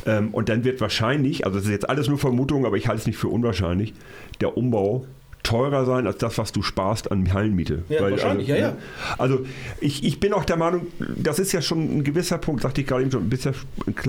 Ähm, 0.05 0.29
und 0.33 0.49
dann 0.49 0.63
wird 0.63 0.81
wahrscheinlich, 0.81 1.45
also 1.45 1.57
das 1.57 1.65
ist 1.65 1.71
jetzt 1.71 1.89
alles 1.89 2.07
nur 2.07 2.17
Vermutung, 2.17 2.65
aber 2.65 2.77
ich 2.77 2.87
halte 2.87 3.01
es 3.01 3.07
nicht 3.07 3.17
für 3.17 3.29
unwahrscheinlich, 3.29 3.93
der 4.41 4.57
Umbau 4.57 5.05
teurer 5.43 5.85
sein 5.85 6.07
als 6.07 6.17
das, 6.17 6.37
was 6.37 6.51
du 6.51 6.61
sparst 6.61 7.11
an 7.11 7.33
Hallenmiete. 7.33 7.83
Ja, 7.89 8.01
Weil, 8.01 8.11
wahrscheinlich, 8.11 8.51
also, 8.51 8.61
ja, 8.61 8.69
ja. 8.69 8.77
Also 9.17 9.45
ich, 9.79 10.03
ich 10.03 10.19
bin 10.19 10.33
auch 10.33 10.45
der 10.45 10.57
Meinung, 10.57 10.87
das 10.99 11.39
ist 11.39 11.51
ja 11.51 11.61
schon 11.61 11.97
ein 11.97 12.03
gewisser 12.03 12.37
Punkt, 12.37 12.61
sagte 12.61 12.81
ich 12.81 12.87
gerade 12.87 13.01
eben 13.03 13.11
schon, 13.11 13.23
ein 13.23 13.29
bisschen 13.29 13.53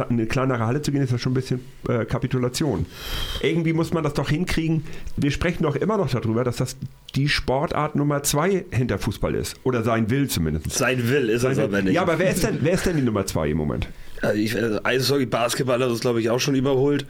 eine 0.08 0.26
kleinere 0.26 0.66
Halle 0.66 0.82
zu 0.82 0.92
gehen, 0.92 1.02
ist 1.02 1.12
ja 1.12 1.18
schon 1.18 1.32
ein 1.32 1.34
bisschen 1.34 1.60
äh, 1.88 2.04
Kapitulation. 2.04 2.86
Irgendwie 3.40 3.72
muss 3.72 3.92
man 3.92 4.04
das 4.04 4.14
doch 4.14 4.28
hinkriegen. 4.28 4.84
Wir 5.16 5.30
sprechen 5.30 5.62
doch 5.62 5.76
immer 5.76 5.96
noch 5.96 6.10
darüber, 6.10 6.44
dass 6.44 6.56
das 6.56 6.76
die 7.14 7.28
Sportart 7.28 7.96
Nummer 7.96 8.22
zwei 8.22 8.64
hinter 8.70 8.98
Fußball 8.98 9.34
ist. 9.34 9.56
Oder 9.64 9.82
sein 9.82 10.10
will 10.10 10.28
zumindest. 10.28 10.70
Sein 10.72 11.08
will 11.08 11.28
ist 11.28 11.42
sein 11.42 11.52
es 11.52 11.58
aber 11.58 11.82
nicht. 11.82 11.94
Ja, 11.94 12.02
aber 12.02 12.18
wer 12.18 12.30
ist 12.30 12.44
denn, 12.44 12.58
wer 12.60 12.72
ist 12.72 12.86
denn 12.86 12.96
die 12.96 13.02
Nummer 13.02 13.26
zwei 13.26 13.48
im 13.48 13.56
Moment? 13.56 13.88
Also 14.20 14.36
ich, 14.36 14.56
also 14.56 14.80
Eishockey, 14.84 15.26
Basketball 15.26 15.82
hat 15.82 15.90
das, 15.90 16.00
glaube 16.00 16.20
ich, 16.20 16.30
auch 16.30 16.38
schon 16.38 16.54
überholt. 16.54 17.06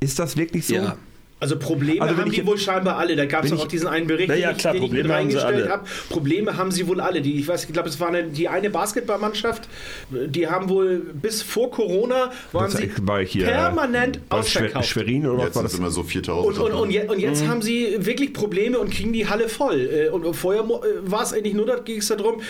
Ist 0.00 0.18
das 0.18 0.36
wirklich 0.36 0.66
so? 0.66 0.74
Ja. 0.74 0.96
Also 1.40 1.58
Probleme 1.58 2.02
also 2.02 2.18
haben 2.18 2.30
die 2.30 2.46
wohl 2.46 2.58
scheinbar 2.58 2.98
alle. 2.98 3.16
Da 3.16 3.24
gab 3.24 3.46
es 3.46 3.52
auch 3.52 3.66
diesen 3.66 3.88
einen 3.88 4.06
Bericht, 4.06 4.36
ja, 4.36 4.52
klar, 4.52 4.74
den 4.74 4.82
ich, 4.82 4.90
den 4.90 5.06
ich 5.06 5.10
reingestellt 5.10 5.70
habe. 5.70 5.84
Probleme 6.10 6.58
haben 6.58 6.70
sie 6.70 6.86
wohl 6.86 7.00
alle. 7.00 7.22
Die, 7.22 7.40
ich 7.40 7.48
weiß, 7.48 7.64
ich 7.64 7.72
glaube, 7.72 7.88
es 7.88 7.98
war 7.98 8.08
eine, 8.08 8.24
die 8.24 8.46
eine 8.48 8.68
Basketballmannschaft, 8.68 9.66
die 10.10 10.48
haben 10.48 10.68
wohl 10.68 10.98
bis 10.98 11.40
vor 11.40 11.70
Corona 11.70 12.30
waren 12.52 12.70
das 12.70 12.78
sie 12.78 12.90
war 13.00 13.24
hier, 13.24 13.46
permanent 13.46 14.18
äh, 14.18 14.20
ausverkauft. 14.28 14.86
Schwerin 14.86 15.26
oder 15.26 15.44
jetzt 15.44 15.48
was 15.50 15.56
war 15.56 15.62
das? 15.62 15.74
immer 15.74 15.90
so 15.90 16.02
4000. 16.02 16.58
Und, 16.58 16.62
und, 16.62 16.78
und, 16.78 16.90
je, 16.90 17.08
und 17.08 17.18
jetzt 17.18 17.42
mhm. 17.42 17.48
haben 17.48 17.62
sie 17.62 17.96
wirklich 18.00 18.34
Probleme 18.34 18.78
und 18.78 18.90
kriegen 18.90 19.14
die 19.14 19.26
Halle 19.26 19.48
voll. 19.48 19.80
Äh, 19.80 20.08
und 20.10 20.30
vorher 20.34 20.62
äh, 20.62 21.10
war 21.10 21.22
es 21.22 21.32
eigentlich 21.32 21.54
nur, 21.54 21.64
da 21.64 21.78
ging 21.78 22.00
es 22.00 22.08
darum, 22.08 22.42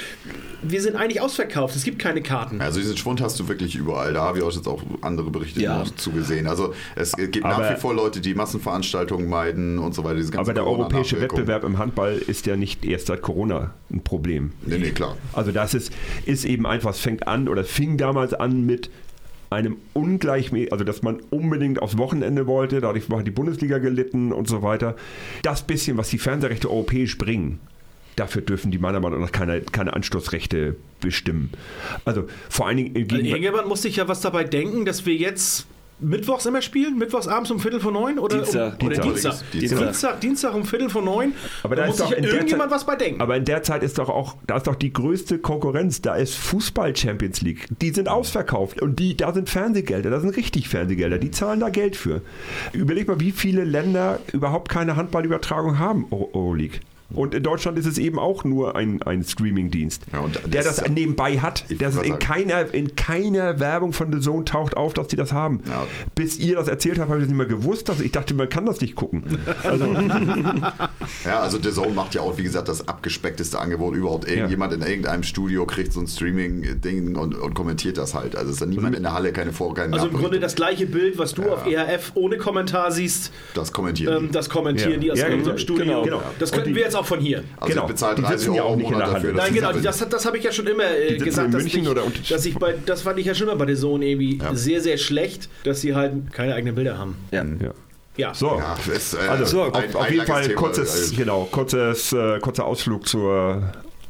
wir 0.63 0.83
sind 0.83 0.97
eigentlich 0.97 1.21
ausverkauft, 1.21 1.77
es 1.77 1.85
gibt 1.85 2.01
keine 2.01 2.23
Karten. 2.23 2.61
Also 2.61 2.81
diesen 2.81 2.97
Schwund 2.97 3.21
hast 3.21 3.39
du 3.39 3.47
wirklich 3.47 3.77
überall. 3.77 4.13
Da 4.13 4.23
habe 4.23 4.39
ich 4.39 4.45
auch 4.45 4.53
jetzt 4.53 4.67
auch 4.67 4.83
andere 5.01 5.31
Berichte 5.31 5.63
ja. 5.63 5.85
zugesehen. 5.97 6.49
Also 6.49 6.75
es 6.97 7.13
gibt 7.13 7.45
Aber 7.45 7.63
nach 7.63 7.77
wie 7.77 7.81
vor 7.81 7.95
Leute, 7.95 8.21
die 8.21 8.35
Massenveranstaltungen 8.35 8.80
Veranstaltungen 8.81 9.29
meiden 9.29 9.79
und 9.79 9.95
so 9.95 10.05
weiter. 10.05 10.21
Aber 10.39 10.55
der 10.55 10.67
europäische 10.67 11.21
Wettbewerb 11.21 11.65
im 11.65 11.79
Handball 11.79 12.15
ist 12.15 12.47
ja 12.47 12.57
nicht 12.57 12.85
erst 12.85 13.07
seit 13.07 13.23
Corona 13.23 13.75
ein 13.91 14.03
Problem. 14.03 14.53
Nee, 14.65 14.79
nee, 14.79 14.91
klar. 14.91 15.17
Also 15.33 15.53
das 15.53 15.75
ist, 15.75 15.93
ist 16.25 16.45
eben 16.45 16.67
einfach, 16.67 16.91
es 16.91 17.01
fängt 17.01 17.29
an 17.29 17.49
oder 17.49 17.65
fing 17.65 17.97
damals 17.97 18.35
an 18.35 18.65
mit 18.65 18.91
einem 19.51 19.77
ungleichmäßig, 19.95 20.73
also 20.73 20.85
dass 20.85 21.03
man 21.03 21.21
unbedingt 21.31 21.83
aufs 21.83 21.99
Wochenende 21.99 22.47
wollte, 22.47 22.81
dadurch 22.81 23.09
hat 23.11 23.27
die 23.27 23.33
Bundesliga 23.33 23.79
gelitten 23.79 24.33
und 24.33 24.49
so 24.49 24.63
weiter. 24.63 24.95
Das 25.43 25.63
bisschen, 25.63 25.97
was 25.97 26.09
die 26.09 26.19
Fernsehrechte 26.19 26.71
europäisch 26.71 27.19
bringen, 27.19 27.59
dafür 28.15 28.43
dürfen 28.43 28.71
die 28.71 28.79
meiner 28.79 29.01
Meinung 29.01 29.21
nach 29.21 29.33
keine, 29.33 29.61
keine 29.61 29.93
Anstoßrechte 29.93 30.77
bestimmen. 31.01 31.51
Also 32.05 32.29
vor 32.49 32.69
allen 32.69 32.77
Dingen. 32.77 32.97
Also 32.97 33.17
irgendjemand 33.17 33.67
muss 33.67 33.83
sich 33.83 33.97
ja 33.97 34.07
was 34.07 34.21
dabei 34.21 34.45
denken, 34.45 34.85
dass 34.85 35.05
wir 35.05 35.15
jetzt 35.15 35.67
mittwochs 36.01 36.47
immer 36.47 36.63
spielen? 36.63 36.99
Mittwochs 36.99 37.29
abends 37.29 37.51
um 37.51 37.61
Viertel 37.61 37.81
vor 37.81 37.93
neun? 37.93 38.19
Oder 38.19 38.39
Dienstag. 38.39 38.81
Um, 38.81 38.87
oder 38.89 38.99
Dienstag. 38.99 39.35
Dienstag. 39.53 39.79
Dienstag. 39.81 40.21
Dienstag. 40.21 40.55
Um 40.55 40.65
Viertel 40.65 40.91
vor 40.91 41.03
neun. 41.03 41.33
Aber 41.63 41.77
da 41.77 41.83
da 41.83 41.89
muss 41.89 41.97
ist 41.97 42.03
sich 42.03 42.11
doch 42.11 42.17
in 42.17 42.23
der 42.25 42.33
irgendjemand 42.33 42.71
Zeit- 42.71 42.77
was 42.77 42.87
bei 42.87 42.97
denken. 42.97 43.21
Aber 43.21 43.37
in 43.37 43.45
der 43.45 43.63
Zeit 43.63 43.83
ist 43.83 43.99
doch 43.99 44.09
auch, 44.09 44.37
da 44.47 44.57
ist 44.57 44.67
doch 44.67 44.75
die 44.75 44.93
größte 44.93 45.39
Konkurrenz, 45.39 46.01
da 46.03 46.15
ist 46.17 46.35
Fußball 46.37 46.95
Champions 46.97 47.41
League. 47.43 47.67
Die 47.81 47.91
sind 47.91 48.09
ausverkauft 48.09 48.81
und 48.83 48.99
die, 48.99 49.17
da 49.17 49.33
sind 49.33 49.49
Fernsehgelder, 49.51 50.11
da 50.11 50.21
sind 50.21 50.37
richtig 50.37 50.69
Fernsehgelder, 50.69 51.19
die 51.19 51.31
zahlen 51.31 51.61
da 51.61 51.69
Geld 51.69 51.97
für. 51.97 52.23
Überleg 52.73 53.09
mal, 53.09 53.21
wie 53.21 53.33
viele 53.33 53.65
Länder 53.65 54.19
überhaupt 54.33 54.69
keine 54.69 54.97
Handballübertragung 54.97 55.79
haben, 55.79 56.07
Euro- 56.11 56.31
Euroleague. 56.33 56.81
Und 57.13 57.35
in 57.35 57.43
Deutschland 57.43 57.79
ist 57.79 57.87
es 57.87 57.99
eben 57.99 58.19
auch 58.19 58.45
nur 58.45 58.77
ein, 58.77 59.03
ein 59.03 59.23
Streaming-Dienst, 59.25 60.03
Ja, 60.13 60.25
der 60.47 60.63
das- 60.63 60.77
das 60.77 60.89
nebenbei 60.89 61.39
hat. 61.39 61.65
Das 61.79 61.97
in 61.97 62.03
sagen. 62.11 62.19
keiner, 62.19 62.73
in 62.75 62.95
keiner 62.97 63.59
Werbung 63.61 63.93
von 63.93 64.13
The 64.13 64.21
Zone 64.21 64.45
taucht 64.45 64.77
auf, 64.77 64.95
dass 64.95 65.09
die 65.09 65.17
das 65.17 65.33
haben. 65.33 65.61
Ja. 65.69 65.87
Bis 66.15 66.39
ihr 66.39 66.57
das 66.57 66.69
erzählt 66.69 66.99
habt, 66.99 67.09
habe 67.11 67.19
ich 67.19 67.25
das 67.25 67.29
nicht 67.29 67.37
mehr 67.39 67.47
gewusst. 67.47 67.91
Also 67.91 68.03
ich 68.05 68.13
dachte, 68.13 68.35
man 68.35 68.49
kann 68.49 68.67
das 68.67 68.81
nicht 68.81 68.95
gucken. 68.95 69.25
Ja, 71.25 71.41
also 71.41 71.59
The 71.63 71.71
Zone 71.73 71.91
macht 71.93 72.15
ja 72.15 72.21
auch, 72.23 72.39
wie 72.39 72.43
gesagt, 72.43 72.69
das 72.69 72.87
abgespeckteste 72.89 73.59
Angebot 73.59 73.95
überhaupt. 73.95 74.29
Irgendjemand 74.29 74.73
in 74.73 74.83
irgendeinem 74.83 75.23
Studio 75.23 75.67
kriegt 75.67 75.93
so 75.93 76.01
ein 76.01 76.07
Streaming-Ding 76.07 77.17
und, 77.17 77.35
und 77.35 77.55
kommentiert 77.55 77.99
das 77.99 78.15
halt. 78.15 78.37
Also 78.37 78.51
ist 78.53 78.61
da 78.61 78.67
niemand 78.67 78.97
in 78.97 79.03
der 79.03 79.13
Halle, 79.13 79.33
keine 79.33 79.53
Vor-, 79.53 79.75
keine 79.75 79.93
Also 79.95 80.09
im 80.09 80.15
Grunde 80.17 80.41
das 80.41 80.55
gleiche 80.55 80.87
Bild, 80.87 81.19
was 81.19 81.35
du 81.35 81.43
auf 81.51 81.67
ERF 81.67 82.13
ohne 82.15 82.39
Kommentar 82.39 82.91
siehst, 82.93 83.33
Das 83.55 83.73
kommentieren 83.73 84.17
ähm, 84.17 84.27
die. 84.29 84.33
das 84.33 84.49
kommentieren 84.49 84.93
Ja. 84.93 84.99
die 84.99 85.13
aus 85.13 85.19
Ja, 85.19 85.27
unserem 85.27 85.43
genau. 85.45 85.59
Studio. 85.59 86.03
Genau. 86.03 86.23
Das 86.39 86.51
Und 86.51 86.57
könnten 86.59 86.75
wir 86.75 86.83
jetzt 86.83 86.97
auch 86.97 87.00
von 87.07 87.21
hier. 87.21 87.45
Also 87.59 87.75
genau. 87.75 87.87
Die 87.89 87.95
30 87.95 88.27
sitzen 88.29 88.55
ja 88.55 88.63
Euro 88.63 88.73
auch 88.73 88.77
nicht 88.77 88.87
in 88.91 88.99
der 88.99 89.07
dafür. 89.07 89.15
Halle. 89.21 89.33
dass 89.33 89.45
Nein, 89.45 89.55
genau, 89.55 89.73
das, 89.73 90.09
das 90.09 90.27
habe 90.27 90.39
ich 90.39 90.45
ja 90.45 90.53
schon 90.53 90.67
immer 90.67 90.85
äh, 90.85 91.17
gesagt, 91.19 91.47
in 91.47 91.53
dass, 91.53 91.65
ich, 91.65 92.29
dass 92.29 92.45
ich 92.47 92.55
bei, 92.59 92.75
das 92.87 93.03
fand 93.03 93.19
ich 93.19 93.27
ja 93.27 93.35
schon 93.35 93.49
immer 93.49 93.57
bei 93.57 93.67
der 93.67 93.77
Zone 93.77 94.07
irgendwie 94.07 94.39
Ja. 94.39 94.55
sehr, 94.55 94.81
sehr 94.81 94.97
schlecht, 94.99 95.49
dass 95.65 95.81
sie 95.81 95.95
halt 95.95 96.33
keine 96.33 96.55
eigenen 96.55 96.75
Bilder 96.75 96.99
haben. 96.99 97.17
Ja. 97.31 97.45
Ja. 97.45 97.71
Ja. 98.17 98.35
So. 98.35 98.59
Ja, 98.59 98.77
ist, 98.95 99.15
äh, 99.15 99.19
Also, 99.29 99.45
So, 99.47 99.63
auf, 99.63 99.75
ein- 99.75 99.95
auf 99.95 100.03
ein 100.03 100.13
jeden 100.13 100.27
Fall 100.27 100.43
Thema. 100.43 100.55
kurzes, 100.61 100.93
Also, 100.93 101.17
genau, 101.17 101.49
kurzes, 101.51 102.13
äh, 102.13 102.39
kurzer 102.41 102.65
Ausflug 102.67 103.07
zur 103.07 103.63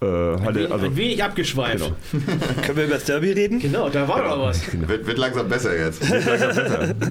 äh. 0.03 0.07
Ein, 0.07 0.73
Also, 0.73 0.87
ein 0.87 0.97
wenig 0.97 1.23
abgeschweift. 1.23 1.93
Können 2.63 2.77
wir 2.77 2.85
über 2.85 2.95
das 2.95 3.05
Derby 3.05 3.33
reden? 3.33 3.59
Genau, 3.61 3.89
da 3.89 4.07
war 4.09 4.23
doch 4.25 4.41
was. 4.43 4.61
Wird, 4.73 5.07
wird 5.07 5.19
langsam 5.19 5.49
besser 5.49 5.77
jetzt. 5.79 6.03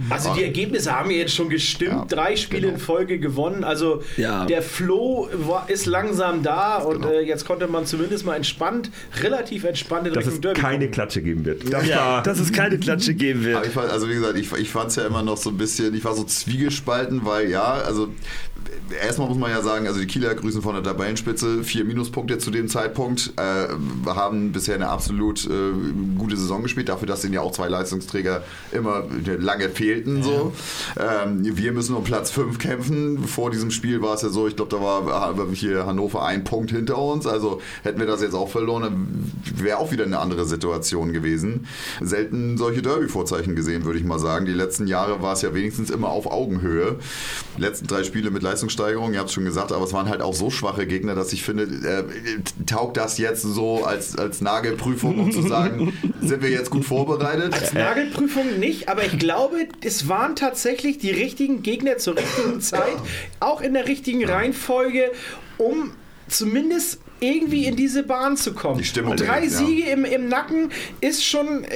Also 0.10 0.34
die 0.34 0.44
Ergebnisse 0.44 0.92
haben 0.98 1.12
jetzt 1.12 1.34
schon 1.36 1.50
gestimmt. 1.50 1.92
Ja, 1.92 2.06
Drei 2.10 2.36
Spiele 2.36 2.62
genau. 2.64 2.74
in 2.74 2.80
Folge 2.80 3.20
gewonnen. 3.20 3.64
Also 3.64 4.04
Ja. 4.18 4.46
der 4.46 4.62
Flow 4.62 5.30
war, 5.34 5.70
ist 5.70 5.86
langsam 5.86 6.44
da 6.44 6.78
und 6.78 7.02
Genau. 7.02 7.10
äh, 7.14 7.22
jetzt 7.26 7.46
konnte 7.46 7.68
man 7.68 7.86
zumindest 7.86 8.26
mal 8.26 8.36
entspannt, 8.36 8.90
relativ 9.22 9.64
entspannt 9.64 10.08
in 10.08 10.14
dass 10.14 10.26
Richtung 10.26 10.34
es 10.36 10.42
Derby 10.42 10.60
keine 10.62 10.78
gucken. 10.86 10.92
Klatsche 10.92 11.22
geben 11.22 11.46
wird. 11.46 11.72
Das 11.72 11.88
Ja, 11.88 11.98
war, 11.98 12.24
dass 12.24 12.40
es 12.40 12.52
keine 12.52 12.78
Klatsche 12.80 13.14
geben 13.14 13.42
Aber 13.42 13.48
wird. 13.62 13.68
ich 13.68 13.72
fand, 13.74 13.90
also 13.92 14.10
wie 14.10 14.14
gesagt, 14.16 14.38
ich, 14.38 14.52
ich 14.54 14.70
fand 14.70 14.90
es 14.90 14.96
ja 14.96 15.06
immer 15.06 15.22
noch 15.24 15.38
so 15.38 15.50
ein 15.50 15.58
bisschen, 15.58 15.94
ich 15.96 16.04
war 16.04 16.16
so 16.16 16.24
zwiegespalten, 16.24 17.22
weil 17.26 17.50
ja, 17.50 17.74
also 17.86 18.10
erstmal 19.02 19.28
muss 19.28 19.38
man 19.38 19.52
ja 19.52 19.62
sagen, 19.62 19.88
also 19.88 20.00
die 20.00 20.08
Kieler 20.08 20.34
grüßen 20.36 20.62
von 20.62 20.74
der 20.76 20.84
Tabellenspitze, 20.84 21.64
vier 21.64 21.86
Minuspunkte 21.86 22.38
zu 22.38 22.52
dem 22.52 22.68
Zeitpunkt, 22.68 23.34
äh, 23.38 23.68
haben 24.08 24.52
bisher 24.52 24.76
eine 24.76 24.90
absolut 24.90 25.46
äh, 25.46 25.50
gute 26.18 26.38
Saison 26.38 26.64
gespielt, 26.64 26.90
dafür, 26.90 27.08
dass 27.08 27.24
ihnen 27.24 27.34
ja 27.34 27.42
auch 27.42 27.52
zwei 27.52 27.68
Leistungsträger 27.68 28.44
immer 28.72 29.04
lange 29.26 29.70
fehlten. 29.70 30.24
So. 30.24 30.54
Ähm, 31.00 31.40
wir 31.44 31.72
müssen 31.72 31.96
um 31.96 32.04
Platz 32.04 32.32
5 32.32 32.58
kämpfen. 32.60 33.28
Vor 33.28 33.52
diesem 33.52 33.72
Spiel 33.72 34.02
war 34.02 34.16
es 34.16 34.22
ja 34.22 34.30
so, 34.30 34.48
ich 34.48 34.56
glaube, 34.56 34.76
da 34.76 34.82
war 34.82 35.36
hier 35.54 35.86
Hannover 35.86 36.26
ein 36.26 36.44
Punkt 36.44 36.72
hinter 36.72 36.98
uns, 36.98 37.28
also 37.28 37.62
hätten 37.84 38.00
wir 38.00 38.08
das 38.08 38.22
jetzt 38.22 38.34
auch 38.34 38.50
verloren, 38.50 38.84
dann 38.84 39.32
wäre 39.56 39.78
auch 39.78 39.92
wieder 39.92 40.04
eine 40.04 40.20
andere 40.20 40.46
Situation 40.46 41.14
gewesen. 41.14 41.68
Selten 42.02 42.58
solche 42.58 42.82
Derby-Vorzeichen 42.82 43.56
gesehen, 43.56 43.86
würde 43.86 44.00
ich 44.00 44.06
mal 44.06 44.20
sagen. 44.20 44.46
Die 44.46 44.54
letzten 44.54 44.88
Jahre 44.88 45.22
war 45.22 45.34
es 45.34 45.42
ja 45.42 45.54
wenigstens 45.54 45.90
immer 45.90 46.10
auf 46.10 46.32
Augenhöhe. 46.32 46.98
Die 47.58 47.62
letzten 47.62 47.88
drei 47.88 48.04
Spiele 48.04 48.32
mit 48.32 48.44
Leistungssteigerung, 48.50 49.14
ihr 49.14 49.20
habt 49.20 49.30
es 49.30 49.34
schon 49.34 49.46
gesagt, 49.46 49.72
aber 49.72 49.86
es 49.86 49.94
waren 49.94 50.10
halt 50.10 50.22
auch 50.22 50.34
so 50.34 50.50
schwache 50.50 50.88
Gegner, 50.88 51.16
dass 51.16 51.32
ich 51.34 51.44
finde, 51.44 51.64
äh, 51.64 52.64
taugt 52.66 52.98
das 52.98 53.18
jetzt 53.18 53.42
so 53.42 53.84
als, 53.84 54.18
als 54.18 54.42
Nagelprüfung, 54.42 55.20
um 55.20 55.32
zu 55.32 55.42
sagen, 55.42 55.94
sind 56.22 56.42
wir 56.42 56.50
jetzt 56.50 56.70
gut 56.70 56.86
vorbereitet? 56.86 57.54
Als 57.54 57.74
Nagelprüfung 57.74 58.60
nicht, 58.60 58.90
aber 58.90 59.06
ich 59.06 59.20
glaube, 59.20 59.68
es 59.82 60.08
waren 60.08 60.36
tatsächlich 60.36 60.98
die 60.98 61.12
richtigen 61.12 61.62
Gegner 61.62 61.98
zur 61.98 62.18
richtigen 62.18 62.62
Zeit, 62.62 62.98
auch 63.40 63.62
in 63.62 63.74
der 63.74 63.88
richtigen 63.88 64.26
Reihenfolge, 64.26 65.12
um 65.58 65.92
zumindest 66.28 67.00
irgendwie 67.20 67.66
in 67.66 67.76
diese 67.76 68.04
Bahn 68.04 68.38
zu 68.38 68.54
kommen. 68.54 68.78
Die 68.78 68.84
Stimmung 68.84 69.16
Drei 69.16 69.44
ja. 69.44 69.50
Siege 69.50 69.90
im, 69.90 70.06
im 70.06 70.28
Nacken 70.28 70.72
ist 71.02 71.24
schon 71.24 71.64
äh, 71.64 71.68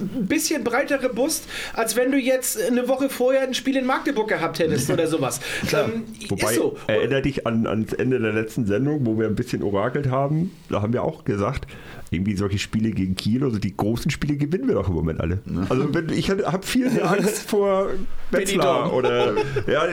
ein 0.00 0.26
bisschen 0.26 0.64
breiterer 0.64 1.08
Brust, 1.08 1.44
als 1.74 1.96
wenn 1.96 2.10
du 2.10 2.18
jetzt 2.18 2.60
eine 2.60 2.88
Woche 2.88 3.08
vorher 3.08 3.42
ein 3.42 3.54
Spiel 3.54 3.76
in 3.76 3.86
Magdeburg 3.86 4.28
gehabt 4.28 4.58
hättest 4.58 4.90
oder 4.90 5.06
sowas. 5.06 5.40
Ähm, 5.72 6.04
Wobei, 6.28 6.54
so. 6.54 6.76
erinnere 6.86 7.22
dich 7.22 7.46
an, 7.46 7.66
ans 7.66 7.92
Ende 7.94 8.18
der 8.20 8.32
letzten 8.32 8.66
Sendung, 8.66 9.06
wo 9.06 9.18
wir 9.18 9.26
ein 9.26 9.34
bisschen 9.34 9.62
orakelt 9.62 10.10
haben. 10.10 10.50
Da 10.68 10.82
haben 10.82 10.92
wir 10.92 11.02
auch 11.02 11.24
gesagt, 11.24 11.66
irgendwie 12.12 12.36
solche 12.36 12.58
Spiele 12.58 12.90
gegen 12.90 13.16
Kiel, 13.16 13.42
also 13.42 13.58
die 13.58 13.74
großen 13.74 14.10
Spiele 14.10 14.36
gewinnen 14.36 14.68
wir 14.68 14.74
doch 14.74 14.88
im 14.88 14.94
Moment 14.94 15.20
alle. 15.20 15.38
Also 15.68 15.94
wenn, 15.94 16.10
ich 16.10 16.30
habe 16.30 16.66
viel 16.66 17.00
Angst 17.02 17.48
vor 17.48 17.88
Wetzlar 18.30 18.92
oder 18.92 19.34
ja, 19.66 19.86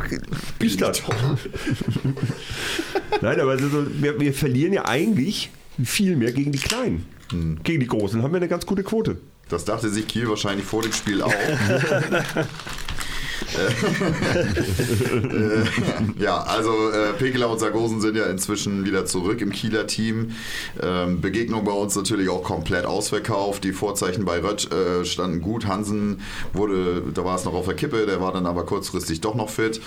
Bistadt. 0.58 1.02
Nein, 3.20 3.40
aber 3.40 3.58
so, 3.58 3.86
wir, 4.00 4.18
wir 4.18 4.32
verlieren 4.46 4.72
ja 4.72 4.84
eigentlich 4.84 5.50
viel 5.82 6.14
mehr 6.14 6.30
gegen 6.30 6.52
die 6.52 6.58
Kleinen. 6.58 7.04
Gegen 7.64 7.80
die 7.80 7.88
Großen 7.88 8.22
haben 8.22 8.30
wir 8.30 8.36
eine 8.36 8.46
ganz 8.46 8.64
gute 8.64 8.84
Quote. 8.84 9.16
Das 9.48 9.64
dachte 9.64 9.88
sich 9.88 10.06
Kiel 10.06 10.28
wahrscheinlich 10.28 10.64
vor 10.64 10.82
dem 10.82 10.92
Spiel 10.92 11.20
auch. 11.20 11.34
äh, 15.24 16.22
ja, 16.22 16.42
also 16.42 16.90
äh, 16.90 17.12
Pekeler 17.18 17.50
und 17.50 17.58
Sargosen 17.58 18.00
sind 18.00 18.16
ja 18.16 18.26
inzwischen 18.26 18.84
wieder 18.84 19.04
zurück 19.06 19.40
im 19.40 19.50
Kieler 19.50 19.86
Team. 19.86 20.32
Ähm, 20.82 21.20
Begegnung 21.20 21.64
bei 21.64 21.72
uns 21.72 21.94
natürlich 21.96 22.28
auch 22.28 22.42
komplett 22.42 22.86
ausverkauft. 22.86 23.64
Die 23.64 23.72
Vorzeichen 23.72 24.24
bei 24.24 24.40
Rött 24.40 24.70
äh, 24.72 25.04
standen 25.04 25.40
gut. 25.40 25.66
Hansen 25.66 26.20
wurde, 26.52 27.02
da 27.14 27.24
war 27.24 27.36
es 27.36 27.44
noch 27.44 27.54
auf 27.54 27.66
der 27.66 27.74
Kippe, 27.74 28.06
der 28.06 28.20
war 28.20 28.32
dann 28.32 28.46
aber 28.46 28.64
kurzfristig 28.64 29.20
doch 29.20 29.34
noch 29.34 29.50
fit. 29.50 29.80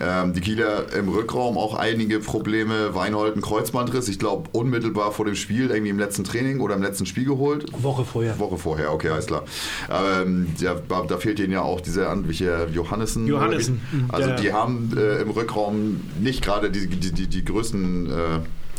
Ähm, 0.00 0.32
die 0.32 0.40
Kieler 0.40 0.92
im 0.94 1.08
Rückraum 1.08 1.58
auch 1.58 1.74
einige 1.74 2.20
Probleme. 2.20 2.94
Weinhold 2.94 3.36
ein 3.36 3.42
Kreuzbandriss, 3.42 4.08
ich 4.08 4.18
glaube 4.18 4.48
unmittelbar 4.52 5.12
vor 5.12 5.24
dem 5.24 5.36
Spiel, 5.36 5.70
irgendwie 5.70 5.90
im 5.90 5.98
letzten 5.98 6.24
Training 6.24 6.60
oder 6.60 6.74
im 6.74 6.82
letzten 6.82 7.06
Spiel 7.06 7.24
geholt. 7.24 7.66
Woche 7.82 8.04
vorher. 8.04 8.38
Woche 8.38 8.58
vorher, 8.58 8.92
okay, 8.92 9.08
alles 9.08 9.26
klar. 9.26 9.44
Ähm, 9.90 10.48
ja, 10.58 10.74
da 10.74 11.18
fehlt 11.18 11.38
ihnen 11.40 11.52
ja 11.52 11.62
auch 11.62 11.80
dieser 11.80 12.10
amtliche 12.10 12.68
Johannessen. 12.84 13.26
Johannessen. 13.26 13.80
Also 14.10 14.28
der- 14.28 14.36
die 14.36 14.52
haben 14.52 14.90
äh, 14.96 15.22
im 15.22 15.30
Rückraum 15.30 16.00
nicht 16.20 16.42
gerade 16.42 16.70
die, 16.70 16.86
die, 16.88 17.12
die, 17.12 17.26
die 17.26 17.44
größten 17.44 18.10
äh, 18.10 18.14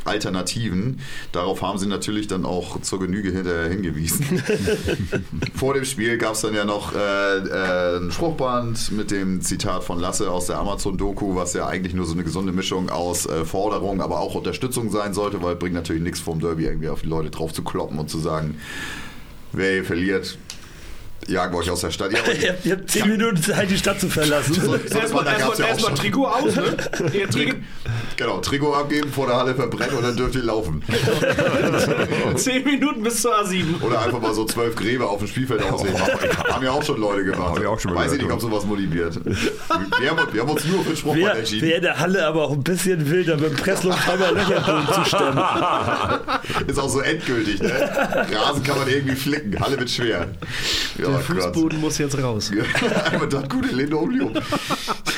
Alternativen. 0.06 1.00
Darauf 1.32 1.62
haben 1.62 1.78
sie 1.80 1.88
natürlich 1.88 2.28
dann 2.28 2.46
auch 2.46 2.82
zur 2.82 3.00
Genüge 3.00 3.32
hinterher 3.32 3.70
hingewiesen. 3.70 4.26
Vor 5.56 5.74
dem 5.76 5.86
Spiel 5.86 6.18
gab 6.18 6.34
es 6.34 6.42
dann 6.42 6.54
ja 6.54 6.66
noch 6.66 6.94
äh, 6.94 6.98
äh, 7.38 7.98
ein 8.00 8.12
Spruchband 8.12 8.92
mit 8.92 9.12
dem 9.12 9.40
Zitat 9.42 9.84
von 9.86 10.00
Lasse 10.00 10.30
aus 10.30 10.48
der 10.48 10.58
Amazon-Doku, 10.60 11.36
was 11.36 11.54
ja 11.54 11.68
eigentlich 11.68 11.94
nur 11.94 12.06
so 12.06 12.14
eine 12.14 12.24
gesunde 12.26 12.52
Mischung 12.52 12.90
aus 12.90 13.26
äh, 13.26 13.46
Forderung, 13.46 14.02
aber 14.02 14.20
auch 14.20 14.36
Unterstützung 14.36 14.92
sein 14.92 15.14
sollte, 15.14 15.42
weil 15.42 15.54
es 15.54 15.60
bringt 15.60 15.76
natürlich 15.76 16.04
nichts 16.04 16.20
vom 16.20 16.40
Derby 16.42 16.66
irgendwie 16.66 16.90
auf 16.90 17.02
die 17.04 17.08
Leute 17.08 17.30
drauf 17.30 17.54
zu 17.54 17.64
kloppen 17.64 17.98
und 17.98 18.10
zu 18.10 18.20
sagen, 18.20 18.58
wer 19.54 19.72
hier 19.72 19.86
verliert, 19.86 20.38
jagen 21.28 21.54
wir 21.54 21.60
euch 21.60 21.70
aus 21.70 21.82
der 21.82 21.92
Stadt. 21.92 22.12
Ja, 22.12 22.20
Ihr 22.34 22.50
habt, 22.54 22.66
ihr 22.66 22.72
habt 22.74 22.90
zehn 22.90 23.08
Minuten 23.10 23.42
Zeit, 23.42 23.70
die 23.70 23.78
Stadt 23.78 24.00
zu 24.00 24.10
verlassen. 24.10 24.54
so, 24.54 24.62
so, 24.62 24.76
Erstmal 25.00 25.26
erstmal- 25.28 25.70
ja 25.70 25.80
schon. 25.80 25.96
Trikot 25.96 26.26
aus, 26.28 26.56
ne? 26.56 26.64
Ja, 27.14 27.54
Genau, 28.16 28.38
Trikot 28.40 28.74
abgeben, 28.74 29.12
vor 29.12 29.28
der 29.28 29.38
Halle 29.38 29.56
verbrennen 29.56 29.96
und 29.98 30.04
dann 30.04 30.16
dürft 30.16 30.36
ihr 30.36 30.44
laufen. 30.44 30.84
zehn 32.36 32.64
Minuten 32.64 33.04
bis 33.04 33.22
zur 33.22 33.34
A7. 33.36 33.82
Oder 33.82 34.02
einfach 34.02 34.22
mal 34.22 34.34
so 34.34 34.46
zwölf 34.46 34.76
Gräber 34.76 35.10
auf 35.10 35.20
dem 35.20 35.28
Spielfeld 35.28 35.64
auslegen. 35.64 36.00
Haben 36.00 36.64
ja 36.64 36.72
auch 36.72 36.84
schon 36.84 37.00
Leute 37.00 37.24
gemacht. 37.26 37.58
Ich 37.60 37.66
auch 37.68 37.80
schon 37.80 37.96
Weiß 37.96 38.14
ich 38.14 38.22
nicht, 38.22 38.32
ob 38.32 38.40
sowas 38.42 38.66
motiviert. 38.66 39.20
Wir 40.00 40.12
haben, 40.12 40.34
wir 40.34 40.42
haben 40.42 40.50
uns 40.50 40.66
nur 40.66 40.84
für 40.84 40.96
Spruchband 40.96 41.26
Wäre 41.26 41.38
entschieden. 41.40 41.68
wär 41.68 41.76
in 41.78 41.82
der 41.84 42.00
Halle 42.00 42.26
aber 42.28 42.44
auch 42.44 42.52
ein 42.52 42.64
bisschen 42.64 43.10
wilder, 43.10 43.36
mit 43.38 43.52
dem 43.52 43.56
Presslufthammer 43.58 44.32
Löcher 44.32 44.88
zu 44.94 45.06
stemmen. 45.06 46.68
Ist 46.68 46.80
auch 46.80 46.90
so 46.90 47.00
endgültig, 47.02 47.62
ne? 47.62 47.72
Rasen 48.32 48.64
kann 48.64 48.78
man 48.78 48.88
irgendwie 48.88 49.16
flicken. 49.16 49.60
Halle 49.60 49.80
wird 49.80 49.90
schwer. 49.90 50.28
Ja, 50.98 51.13
Der. 51.18 51.20
Fußboden 51.20 51.82
muss 51.82 51.98
jetzt 51.98 52.22
raus. 52.22 52.52
Einmal 53.12 53.28
das 53.28 53.50
gute 53.50 53.76
Linoleum. 53.76 54.34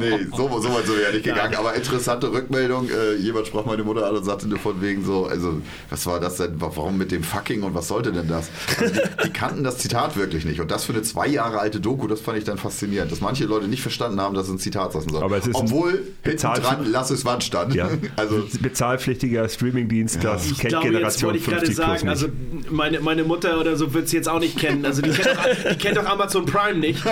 nee, 0.00 0.26
so, 0.36 0.60
so 0.60 0.74
weit 0.74 0.86
sind 0.86 0.96
wir 0.96 1.04
ja 1.04 1.12
nicht 1.12 1.24
gegangen. 1.24 1.54
Aber 1.54 1.74
interessante 1.74 2.32
Rückmeldung. 2.32 2.88
Äh, 2.88 3.14
jemand 3.16 3.46
sprach 3.46 3.64
meine 3.64 3.84
Mutter 3.84 4.06
an 4.06 4.16
und 4.16 4.24
sagte 4.24 4.48
nur 4.48 4.58
von 4.58 4.80
wegen 4.80 5.04
so, 5.04 5.26
also, 5.26 5.60
was 5.90 6.06
war 6.06 6.20
das 6.20 6.36
denn? 6.36 6.60
Warum 6.60 6.98
mit 6.98 7.12
dem 7.12 7.22
fucking 7.22 7.62
und 7.62 7.74
was 7.74 7.88
sollte 7.88 8.12
denn 8.12 8.28
das? 8.28 8.50
Also 8.78 8.92
die, 8.92 9.00
die, 9.24 9.32
kannten 9.32 9.64
das 9.64 9.78
Zitat 9.78 10.16
wirklich 10.16 10.44
nicht. 10.44 10.60
Und 10.60 10.70
das 10.70 10.84
für 10.84 10.92
eine 10.92 11.02
zwei 11.02 11.28
Jahre 11.28 11.60
alte 11.60 11.80
Doku, 11.80 12.06
das 12.06 12.20
fand 12.20 12.38
ich 12.38 12.44
dann 12.44 12.58
faszinierend. 12.58 13.12
Dass 13.12 13.20
manche 13.20 13.44
Leute 13.44 13.68
nicht 13.68 13.82
verstanden 13.82 14.20
haben, 14.20 14.34
dass 14.34 14.46
es 14.46 14.52
ein 14.52 14.58
Zitat 14.58 14.92
sein 14.92 15.08
soll. 15.08 15.22
Aber 15.22 15.36
es 15.36 15.46
ist 15.46 15.54
Obwohl 15.54 16.02
hinten 16.22 16.38
dran 16.38 16.86
Lass 16.90 17.10
es 17.10 17.24
Wand 17.24 17.44
stand. 17.44 17.74
Ja. 17.74 17.88
Also, 18.16 18.42
Bezahlpflichtiger 18.60 19.48
Streamingdienst, 19.48 20.22
das 20.24 20.50
Ich 20.50 20.58
kennt 20.58 20.70
glaube, 20.70 20.86
jetzt 20.86 20.92
Generation 20.92 21.30
wollte 21.30 21.38
ich 21.38 21.44
gerade 21.44 21.66
50 21.66 21.76
plus 21.76 21.86
sagen, 21.86 21.92
nicht. 21.92 22.08
also 22.08 22.28
meine, 22.70 23.00
meine 23.00 23.24
Mutter 23.24 23.60
oder 23.60 23.76
so 23.76 23.92
wird 23.94 24.06
es 24.06 24.12
jetzt 24.12 24.28
auch 24.28 24.37
nicht 24.38 24.58
kennen. 24.58 24.84
Also 24.84 25.02
die 25.02 25.10
kennt 25.10 25.26
doch, 25.36 25.70
die 25.72 25.76
kennt 25.78 25.96
doch 25.96 26.06
Amazon 26.06 26.44
Prime 26.46 26.78
nicht. 26.78 27.02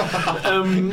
ähm, 0.51 0.93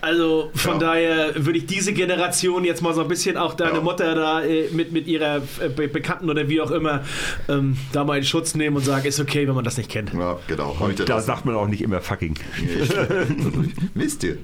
also 0.00 0.50
von 0.54 0.74
Ja. 0.74 0.78
daher 0.78 1.44
würde 1.44 1.58
ich 1.58 1.66
diese 1.66 1.92
Generation 1.92 2.64
jetzt 2.64 2.82
mal 2.82 2.94
so 2.94 3.02
ein 3.02 3.08
bisschen 3.08 3.36
auch 3.36 3.54
deine 3.54 3.74
Ja. 3.78 3.80
Mutter 3.80 4.14
da 4.14 4.42
äh, 4.44 4.68
mit, 4.70 4.92
mit 4.92 5.08
ihrer 5.08 5.38
äh, 5.60 5.68
Be 5.74 5.88
Bekannten 5.88 6.30
oder 6.30 6.48
wie 6.48 6.60
auch 6.60 6.70
immer 6.70 7.02
ähm, 7.48 7.76
da 7.92 8.04
mal 8.04 8.18
in 8.18 8.24
Schutz 8.24 8.54
nehmen 8.54 8.76
und 8.76 8.84
sagen, 8.84 9.06
ist 9.06 9.18
okay, 9.18 9.48
wenn 9.48 9.56
man 9.56 9.64
das 9.64 9.76
nicht 9.76 9.90
kennt. 9.90 10.12
ja, 10.14 10.38
genau. 10.46 10.76
Ich 10.88 10.94
dir 10.96 11.04
da 11.04 11.16
das- 11.16 11.26
sagt 11.26 11.44
man 11.46 11.56
auch 11.56 11.66
nicht 11.66 11.82
immer 11.82 12.00
fucking. 12.00 12.34
Wisst 13.94 14.22
ihr? 14.22 14.38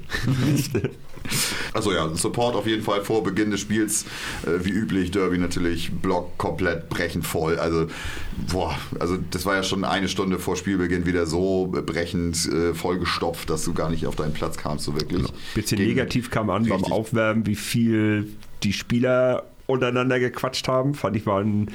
Also 1.72 1.92
ja, 1.92 2.08
Support 2.14 2.54
auf 2.54 2.66
jeden 2.66 2.82
Fall 2.82 3.02
vor 3.02 3.22
Beginn 3.24 3.50
des 3.50 3.60
Spiels, 3.60 4.04
äh, 4.46 4.64
wie 4.64 4.70
üblich, 4.70 5.10
Derby 5.10 5.38
natürlich, 5.38 5.90
Block 5.90 6.36
komplett 6.38 6.88
brechend 6.88 7.26
voll. 7.26 7.58
Also, 7.58 7.86
boah, 8.52 8.78
also 9.00 9.16
das 9.30 9.44
war 9.46 9.56
ja 9.56 9.62
schon 9.62 9.84
eine 9.84 10.08
Stunde 10.08 10.38
vor 10.38 10.56
Spielbeginn 10.56 11.06
wieder 11.06 11.26
so 11.26 11.66
brechend 11.86 12.46
äh, 12.52 12.74
vollgestopft, 12.74 13.50
dass 13.50 13.64
du 13.64 13.72
gar 13.74 13.90
nicht 13.90 14.06
auf 14.06 14.14
deinen 14.16 14.34
Platz 14.34 14.56
kamst, 14.56 14.84
so 14.84 14.94
wirklich. 14.94 15.24
Bisschen 15.54 15.78
Gegen- 15.78 15.90
negativ 15.90 16.30
kam 16.30 16.50
an 16.50 16.66
beim. 16.66 16.84
Aufwärmen, 16.84 17.46
wie 17.46 17.56
viel 17.56 18.28
die 18.62 18.72
Spieler 18.72 19.44
untereinander 19.66 20.20
gequatscht 20.20 20.68
haben. 20.68 20.92
Fand 20.94 21.16
ich 21.16 21.24
war 21.24 21.40
ein 21.40 21.70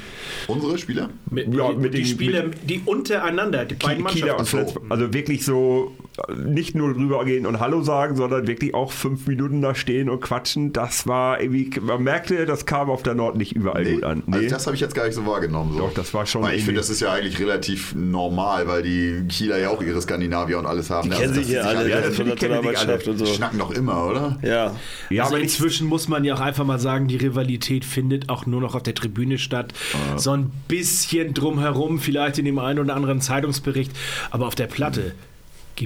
Unsere 0.46 0.78
Spieler? 0.78 1.10
Mit, 1.28 1.52
Ja, 1.52 1.72
die, 1.72 1.76
mit 1.78 1.92
die 1.92 1.98
den- 1.98 2.06
Spieler, 2.06 2.44
die 2.62 2.80
untereinander, 2.86 3.64
die 3.64 3.74
beiden 3.74 4.06
Kieler 4.06 4.36
Mannschaften. 4.36 4.58
und 4.60 4.68
so. 4.74 4.80
Also 4.88 5.12
wirklich 5.12 5.44
so 5.44 5.92
nicht 6.36 6.74
nur 6.74 6.94
rübergehen 6.94 7.46
und 7.46 7.60
Hallo 7.60 7.82
sagen, 7.82 8.16
sondern 8.16 8.46
wirklich 8.46 8.74
auch 8.74 8.92
fünf 8.92 9.26
Minuten 9.26 9.62
da 9.62 9.74
stehen 9.74 10.10
und 10.10 10.20
quatschen. 10.20 10.72
Das 10.72 11.06
war 11.06 11.40
irgendwie, 11.40 11.70
man 11.80 12.02
merkte, 12.02 12.46
das 12.46 12.66
kam 12.66 12.90
auf 12.90 13.02
der 13.02 13.14
Nord 13.14 13.36
nicht 13.36 13.52
überall 13.56 13.84
gut 13.84 14.04
an. 14.04 14.22
Also 14.30 14.48
das 14.48 14.66
habe 14.66 14.74
ich 14.74 14.80
jetzt 14.80 14.94
gar 14.94 15.06
nicht 15.06 15.14
so 15.14 15.26
wahrgenommen. 15.26 15.72
So. 15.74 15.78
Doch, 15.80 15.94
das 15.94 16.12
war 16.14 16.26
schon 16.26 16.42
Weil 16.42 16.56
ich 16.56 16.64
finde, 16.64 16.80
das 16.80 16.90
ist 16.90 17.00
ja 17.00 17.12
eigentlich 17.12 17.38
relativ 17.40 17.94
normal, 17.94 18.66
weil 18.68 18.82
die 18.82 19.24
Kieler 19.28 19.58
ja 19.58 19.70
auch 19.70 19.82
ihre 19.82 20.00
Skandinavier 20.00 20.58
und 20.58 20.66
alles 20.66 20.90
haben. 20.90 21.08
Die 21.08 21.16
Also, 21.16 21.22
kennen 21.22 21.34
sich 21.34 21.48
hier 21.48 21.66
alle, 21.66 21.88
ja, 21.88 22.00
das 22.00 22.16
von 22.16 22.24
die 22.24 22.30
Nationalmannschaft 22.30 22.88
alle. 22.88 23.10
und 23.10 23.18
so. 23.18 23.26
schnacken 23.26 23.58
doch 23.58 23.70
immer, 23.70 24.06
oder? 24.06 24.38
Ja. 24.42 24.76
ja, 25.10 25.22
also 25.22 25.34
aber 25.34 25.42
inzwischen 25.42 25.86
muss 25.86 26.08
man 26.08 26.24
ja 26.24 26.34
auch 26.34 26.40
einfach 26.40 26.64
mal 26.64 26.78
sagen, 26.78 27.08
die 27.08 27.16
Rivalität 27.16 27.84
findet 27.84 28.28
auch 28.28 28.46
nur 28.46 28.60
noch 28.60 28.74
auf 28.74 28.82
der 28.82 28.94
Tribüne 28.94 29.38
statt. 29.38 29.72
So 30.16 30.32
ein 30.32 30.50
bisschen 30.68 31.34
drumherum, 31.34 31.98
vielleicht 31.98 32.38
in 32.38 32.44
dem 32.44 32.58
einen 32.58 32.78
oder 32.78 32.94
anderen 32.94 33.20
Zeitungsbericht, 33.20 33.92
aber 34.30 34.46
auf 34.46 34.54
der 34.54 34.66
Platte 34.66 35.00
gibt 35.02 35.29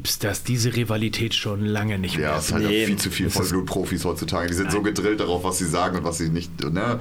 es 0.02 0.18
das, 0.18 0.42
diese 0.42 0.74
Rivalität 0.74 1.34
schon 1.34 1.64
lange 1.64 1.98
nicht 1.98 2.16
mehr. 2.18 2.30
Ja, 2.30 2.38
es 2.38 2.46
ist 2.46 2.52
halt 2.52 2.66
Nee, 2.66 2.86
viel 2.86 2.96
zu 2.96 3.10
viel 3.10 3.30
Vollblutprofis 3.30 4.04
heutzutage. 4.04 4.48
Die 4.48 4.54
sind 4.54 4.70
so 4.70 4.82
gedrillt 4.82 5.20
darauf, 5.20 5.44
was 5.44 5.58
sie 5.58 5.66
sagen 5.66 5.98
und 5.98 6.04
was 6.04 6.18
sie 6.18 6.28
nicht. 6.28 6.60
Ne? 6.62 6.98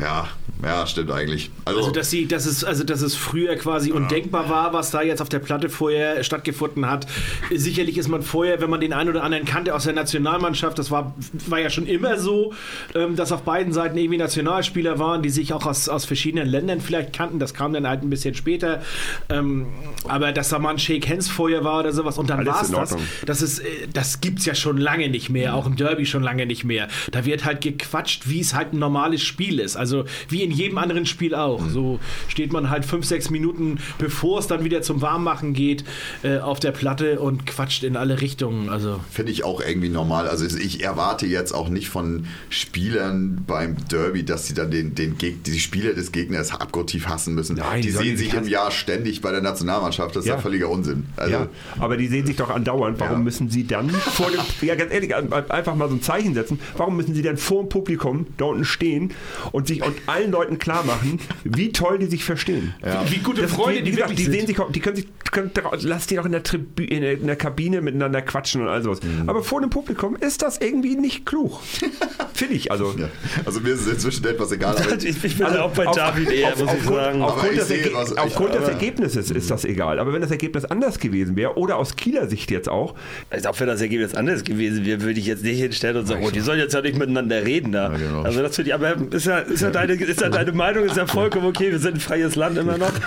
Ja, 0.00 0.28
ja, 0.62 0.86
stimmt 0.86 1.10
eigentlich. 1.10 1.50
Also, 1.64 1.80
Also 1.80 1.90
dass, 1.92 2.10
sie, 2.10 2.26
dass, 2.26 2.46
es, 2.46 2.64
also, 2.64 2.84
dass 2.84 3.02
es 3.02 3.14
früher 3.14 3.54
quasi 3.56 3.92
undenkbar 3.92 4.48
war, 4.48 4.72
was 4.72 4.90
da 4.90 5.02
jetzt 5.02 5.20
auf 5.20 5.28
der 5.28 5.38
Platte 5.38 5.68
vorher 5.68 6.24
stattgefunden 6.24 6.88
hat. 6.88 7.06
Sicherlich 7.54 7.98
ist 7.98 8.08
man 8.08 8.22
vorher, 8.22 8.60
wenn 8.60 8.70
man 8.70 8.80
den 8.80 8.92
einen 8.92 9.10
oder 9.10 9.22
anderen 9.22 9.44
kannte 9.44 9.74
aus 9.74 9.84
der 9.84 9.92
Nationalmannschaft, 9.92 10.78
das 10.78 10.90
war, 10.90 11.14
war 11.46 11.60
ja 11.60 11.70
schon 11.70 11.86
immer 11.86 12.18
so, 12.18 12.54
ähm, 12.94 13.14
dass 13.14 13.30
auf 13.30 13.42
beiden 13.42 13.72
Seiten 13.72 13.96
irgendwie 13.98 14.18
Nationalspieler 14.18 14.98
waren, 14.98 15.22
die 15.22 15.30
sich 15.30 15.52
auch 15.52 15.66
aus, 15.66 15.88
aus 15.88 16.06
verschiedenen 16.06 16.48
Ländern 16.48 16.80
vielleicht 16.80 17.12
kannten. 17.12 17.38
Das 17.38 17.52
kam 17.54 17.72
dann 17.72 17.86
halt 17.86 18.02
ein 18.02 18.10
bisschen 18.10 18.34
später. 18.34 18.82
Ähm, 19.28 19.66
aber 20.08 20.32
dass 20.32 20.48
da 20.48 20.58
mal 20.58 20.70
ein 20.70 20.78
Shake 20.78 21.08
Hands 21.08 21.28
vorher 21.28 21.64
war 21.64 21.80
oder 21.80 21.92
sowas 21.92 22.18
und 22.18 22.30
dann 22.30 22.44
war 22.46 22.62
es 22.62 22.70
das. 22.70 22.96
Das, 23.26 23.42
ist, 23.42 23.60
äh, 23.60 23.64
das 23.92 24.20
gibt 24.20 24.38
es 24.40 24.46
ja 24.46 24.54
schon 24.54 24.78
lange 24.78 25.08
nicht 25.08 25.30
mehr, 25.30 25.54
auch 25.54 25.66
im 25.66 25.76
Derby 25.76 26.06
schon 26.06 26.22
lange 26.22 26.46
nicht 26.46 26.64
mehr. 26.64 26.88
Da 27.12 27.24
wird 27.24 27.44
halt 27.44 27.60
gequatscht, 27.60 28.28
wie 28.28 28.40
es 28.40 28.54
halt 28.54 28.72
ein 28.72 28.78
normales 28.78 29.22
Spiel 29.22 29.60
ist. 29.60 29.76
Also 29.76 29.83
wie 30.28 30.42
in 30.42 30.50
jedem 30.50 30.78
anderen 30.78 31.06
Spiel 31.06 31.34
auch. 31.34 31.62
So 31.68 31.98
steht 32.28 32.52
man 32.52 32.70
halt 32.70 32.84
fünf, 32.84 33.04
sechs 33.06 33.30
Minuten, 33.30 33.78
bevor 33.98 34.38
es 34.38 34.46
dann 34.46 34.64
wieder 34.64 34.82
zum 34.82 35.02
Warmmachen 35.02 35.52
geht, 35.54 35.84
äh, 36.22 36.38
auf 36.38 36.60
der 36.60 36.72
Platte 36.72 37.20
und 37.20 37.46
quatscht 37.46 37.84
in 37.84 37.96
alle 37.96 38.20
Richtungen. 38.20 38.68
Also 38.68 39.00
Finde 39.10 39.32
ich 39.32 39.44
auch 39.44 39.60
irgendwie 39.60 39.88
normal. 39.88 40.28
Also 40.28 40.44
ich 40.56 40.82
erwarte 40.82 41.26
jetzt 41.26 41.52
auch 41.52 41.68
nicht 41.68 41.88
von 41.88 42.26
Spielern 42.50 43.44
beim 43.46 43.76
Derby, 43.90 44.24
dass 44.24 44.46
sie 44.46 44.54
dann 44.54 44.70
den, 44.70 44.94
den 44.94 45.18
Geg 45.18 45.44
die 45.44 45.58
Spieler 45.60 45.92
des 45.94 46.12
Gegners 46.12 46.52
abgrundtief 46.52 47.06
hassen 47.08 47.34
müssen. 47.34 47.56
Nein, 47.56 47.82
die 47.82 47.90
sehen 47.90 48.16
sich 48.16 48.32
im. 48.32 48.44
Jahr 48.48 48.70
ständig 48.70 49.20
bei 49.22 49.30
der 49.32 49.40
Nationalmannschaft. 49.40 50.14
Das 50.16 50.24
ist 50.24 50.28
ja, 50.28 50.34
Ja. 50.34 50.40
völliger 50.40 50.68
Unsinn. 50.68 51.06
Also, 51.16 51.32
ja, 51.32 51.48
aber 51.78 51.96
die 51.96 52.08
sehen 52.08 52.26
sich 52.26 52.36
doch 52.36 52.50
andauernd. 52.50 53.00
Warum 53.00 53.18
Ja. 53.18 53.18
müssen 53.24 53.48
sie 53.48 53.66
dann 53.66 53.88
vor 53.90 54.30
dem, 54.30 54.40
ja 54.68 54.74
ganz 54.74 54.92
ehrlich, 54.92 55.14
einfach 55.14 55.74
mal 55.74 55.88
so 55.88 55.94
ein 55.94 56.02
Zeichen 56.02 56.34
setzen. 56.34 56.58
Warum 56.76 56.96
müssen 56.96 57.14
sie 57.14 57.22
dann 57.22 57.36
vor 57.38 57.62
dem 57.62 57.68
Publikum 57.70 58.26
da 58.36 58.44
unten 58.46 58.64
stehen 58.64 59.12
und 59.52 59.66
sich 59.66 59.73
und 59.82 59.94
allen 60.06 60.30
Leuten 60.30 60.58
klar 60.58 60.84
machen, 60.84 61.18
wie 61.44 61.72
toll 61.72 61.98
die 61.98 62.06
sich 62.06 62.24
verstehen? 62.24 62.74
wie 63.08 63.18
gute 63.18 63.42
Das- 63.42 63.52
Freunde, 63.52 63.80
wie 63.80 63.84
die, 63.84 63.90
gesagt, 63.92 64.18
die 64.18 64.24
sehen 64.24 64.46
sich, 64.46 64.58
auch- 64.60 64.70
die 64.70 64.80
können 64.80 64.96
sich, 64.96 65.06
können, 65.30 65.50
lass 65.80 66.06
die 66.06 66.16
doch 66.16 66.26
in 66.26 66.32
der, 66.32 66.42
Tribü 66.42 66.84
in, 66.84 67.00
der, 67.02 67.12
in 67.14 67.26
der 67.26 67.36
Kabine 67.36 67.80
miteinander 67.80 68.22
quatschen 68.22 68.62
und 68.62 68.68
all 68.68 68.82
sowas. 68.82 69.00
Mhm. 69.02 69.28
Aber 69.28 69.42
vor 69.42 69.60
dem 69.60 69.70
Publikum 69.70 70.16
ist 70.16 70.42
das 70.42 70.58
irgendwie 70.58 70.94
nicht 70.96 71.26
klug. 71.26 71.60
Finde 72.34 72.54
ich. 72.54 72.70
Also, 72.70 72.94
ja. 72.98 73.08
also 73.44 73.60
mir 73.60 73.70
ist 73.70 73.80
es 73.82 73.88
inzwischen 73.94 74.24
etwas 74.26 74.52
egal. 74.52 74.76
Aber 74.76 74.96
Ich, 74.96 75.04
ich 75.24 75.36
bin 75.38 75.46
Also 75.46 75.58
auch 75.60 75.72
bei 75.72 75.86
auf- 75.86 75.96
David 75.96 76.30
eher, 76.30 76.52
auf- 76.52 76.58
muss 76.60 76.68
ich 76.72 76.78
aufgrund- 76.78 76.96
sagen. 76.96 77.22
Aufgrund, 77.22 77.52
ich 77.52 77.58
des, 77.58 77.70
Erge 77.70 77.90
was 77.94 78.16
aufgrund 78.16 78.54
des 78.54 78.68
Ergebnisses 78.68 79.30
ist 79.30 79.50
das 79.50 79.64
egal. 79.64 79.98
Aber 79.98 80.12
wenn 80.12 80.20
das 80.22 80.30
Ergebnis 80.30 80.64
anders 80.64 80.98
gewesen 80.98 81.36
wäre, 81.36 81.56
oder 81.56 81.76
aus 81.78 81.96
Kieler 81.96 82.28
Sicht 82.28 82.50
jetzt 82.50 82.68
auch, 82.68 82.94
Also 83.30 83.48
auch 83.48 83.58
wenn 83.60 83.66
das 83.66 83.80
Ergebnis 83.80 84.14
anders 84.14 84.44
gewesen 84.44 84.84
wäre, 84.84 85.00
würde 85.02 85.18
ich 85.20 85.26
jetzt 85.26 85.42
nicht 85.44 85.58
hinstellen 85.58 85.96
und 85.98 86.06
sagen, 86.06 86.24
oh, 86.24 86.30
die 86.30 86.40
sollen 86.40 86.58
jetzt 86.58 86.74
ja 86.74 86.80
nicht 86.80 86.96
miteinander 86.98 87.44
reden 87.44 87.72
da. 87.72 87.90
Ja, 87.92 87.98
genau. 87.98 88.22
Also 88.22 88.40
das 88.42 88.54
finde 88.56 88.70
ich, 88.70 88.74
aber 88.74 88.94
ist 89.10 89.26
ja, 89.26 89.38
ist, 89.38 89.62
ja 89.64 89.70
deine, 89.70 89.92
ist 89.94 90.20
ja 90.20 90.28
deine 90.28 90.52
Meinung, 90.52 90.84
ist 90.84 90.96
ja 90.96 91.06
vollkommen 91.06 91.46
okay, 91.46 91.70
wir 91.72 91.78
sind 91.78 91.96
ein 91.96 92.00
freies 92.00 92.36
Land 92.36 92.58
immer 92.58 92.78
noch. 92.78 92.92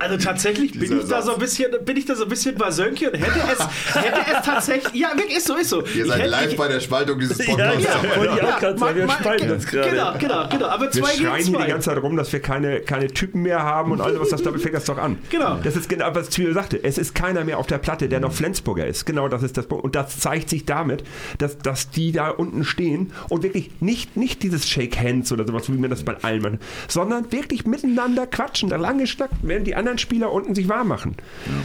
Also 0.00 0.16
tatsächlich 0.16 0.72
bin 0.72 0.80
Dieser 0.82 0.98
ich 1.02 1.08
da 1.08 1.22
so 1.22 1.32
ein 1.34 1.38
bisschen, 1.40 1.72
bin 1.84 1.96
ich 1.96 2.04
da 2.04 2.14
so 2.14 2.24
ein 2.24 2.28
bisschen 2.28 2.54
bei 2.56 2.70
Sönke 2.70 3.10
und 3.10 3.18
hätte 3.18 3.40
es, 3.52 3.94
hätte 3.94 4.20
es 4.38 4.44
tatsächlich, 4.44 4.94
ja, 4.94 5.08
wirklich 5.16 5.36
ist 5.38 5.46
so, 5.46 5.56
ist 5.56 5.70
so. 5.70 5.82
ihr 5.82 6.04
Ich 6.04 6.08
seid 6.08 6.18
hätte- 6.20 6.30
live 6.30 6.50
ich- 6.52 6.56
bei 6.56 6.68
der 6.68 6.80
Spaltung 6.80 7.18
dieses 7.18 7.38
Ja, 7.38 7.44
Podcasts. 7.46 7.84
ja, 7.84 8.16
wollte 8.16 8.34
ich 8.36 8.42
auch 8.42 8.58
gerade 8.58 8.78
sagen, 8.78 8.96
wir 8.96 9.08
spalten 9.10 9.50
uns 9.50 9.66
gerade. 9.66 9.90
Genau, 9.90 10.12
genau, 10.12 10.18
genau, 10.18 10.48
genau. 10.48 10.66
Aber 10.66 10.82
wir 10.84 10.90
zwei 10.90 11.12
gegen 11.12 11.24
schreien 11.24 11.36
hier 11.36 11.44
die 11.46 11.52
zwei. 11.52 11.66
ganze 11.66 11.90
Zeit 11.90 12.02
rum, 12.02 12.16
dass 12.16 12.32
wir 12.32 12.40
keine, 12.40 12.80
keine 12.80 13.08
Typen 13.08 13.42
mehr 13.42 13.62
haben 13.62 13.92
und 13.92 14.00
all 14.00 14.14
sowas, 14.14 14.28
das, 14.28 14.42
damit 14.42 14.60
fängt 14.62 14.74
das 14.74 14.84
doch 14.84 14.98
an. 14.98 15.18
Genau. 15.30 15.58
Das 15.62 15.76
ist 15.76 15.88
genau, 15.88 16.14
was 16.14 16.30
Zwiebel 16.30 16.54
sagte. 16.54 16.82
Es 16.82 16.98
ist 16.98 17.14
keiner 17.14 17.44
mehr 17.44 17.58
auf 17.58 17.66
der 17.66 17.78
Platte, 17.78 18.08
der 18.08 18.20
noch 18.20 18.32
Flensburger 18.32 18.86
ist. 18.86 19.04
Genau 19.06 19.28
das 19.28 19.42
ist 19.42 19.56
das 19.56 19.66
Punkt. 19.66 19.84
Und 19.84 19.94
das 19.96 20.18
zeigt 20.20 20.48
sich 20.50 20.64
damit, 20.64 21.02
dass, 21.38 21.58
dass 21.58 21.90
die 21.90 22.12
da 22.12 22.28
unten 22.30 22.64
stehen 22.64 23.12
und 23.28 23.42
wirklich 23.42 23.70
nicht, 23.80 24.16
nicht 24.16 24.42
dieses 24.42 24.68
Shake 24.68 24.87
Hands 24.96 25.30
oder 25.32 25.46
sowas, 25.46 25.68
wie 25.68 25.78
man 25.78 25.90
das 25.90 26.02
bei 26.02 26.16
allen 26.22 26.42
macht, 26.42 26.58
sondern 26.88 27.30
wirklich 27.32 27.66
miteinander 27.66 28.26
quatschen, 28.26 28.68
da 28.68 28.76
lange 28.76 29.06
schnackt, 29.06 29.34
während 29.42 29.66
die 29.66 29.74
anderen 29.74 29.98
Spieler 29.98 30.32
unten 30.32 30.54
sich 30.54 30.68
warm 30.68 30.88
machen. 30.88 31.16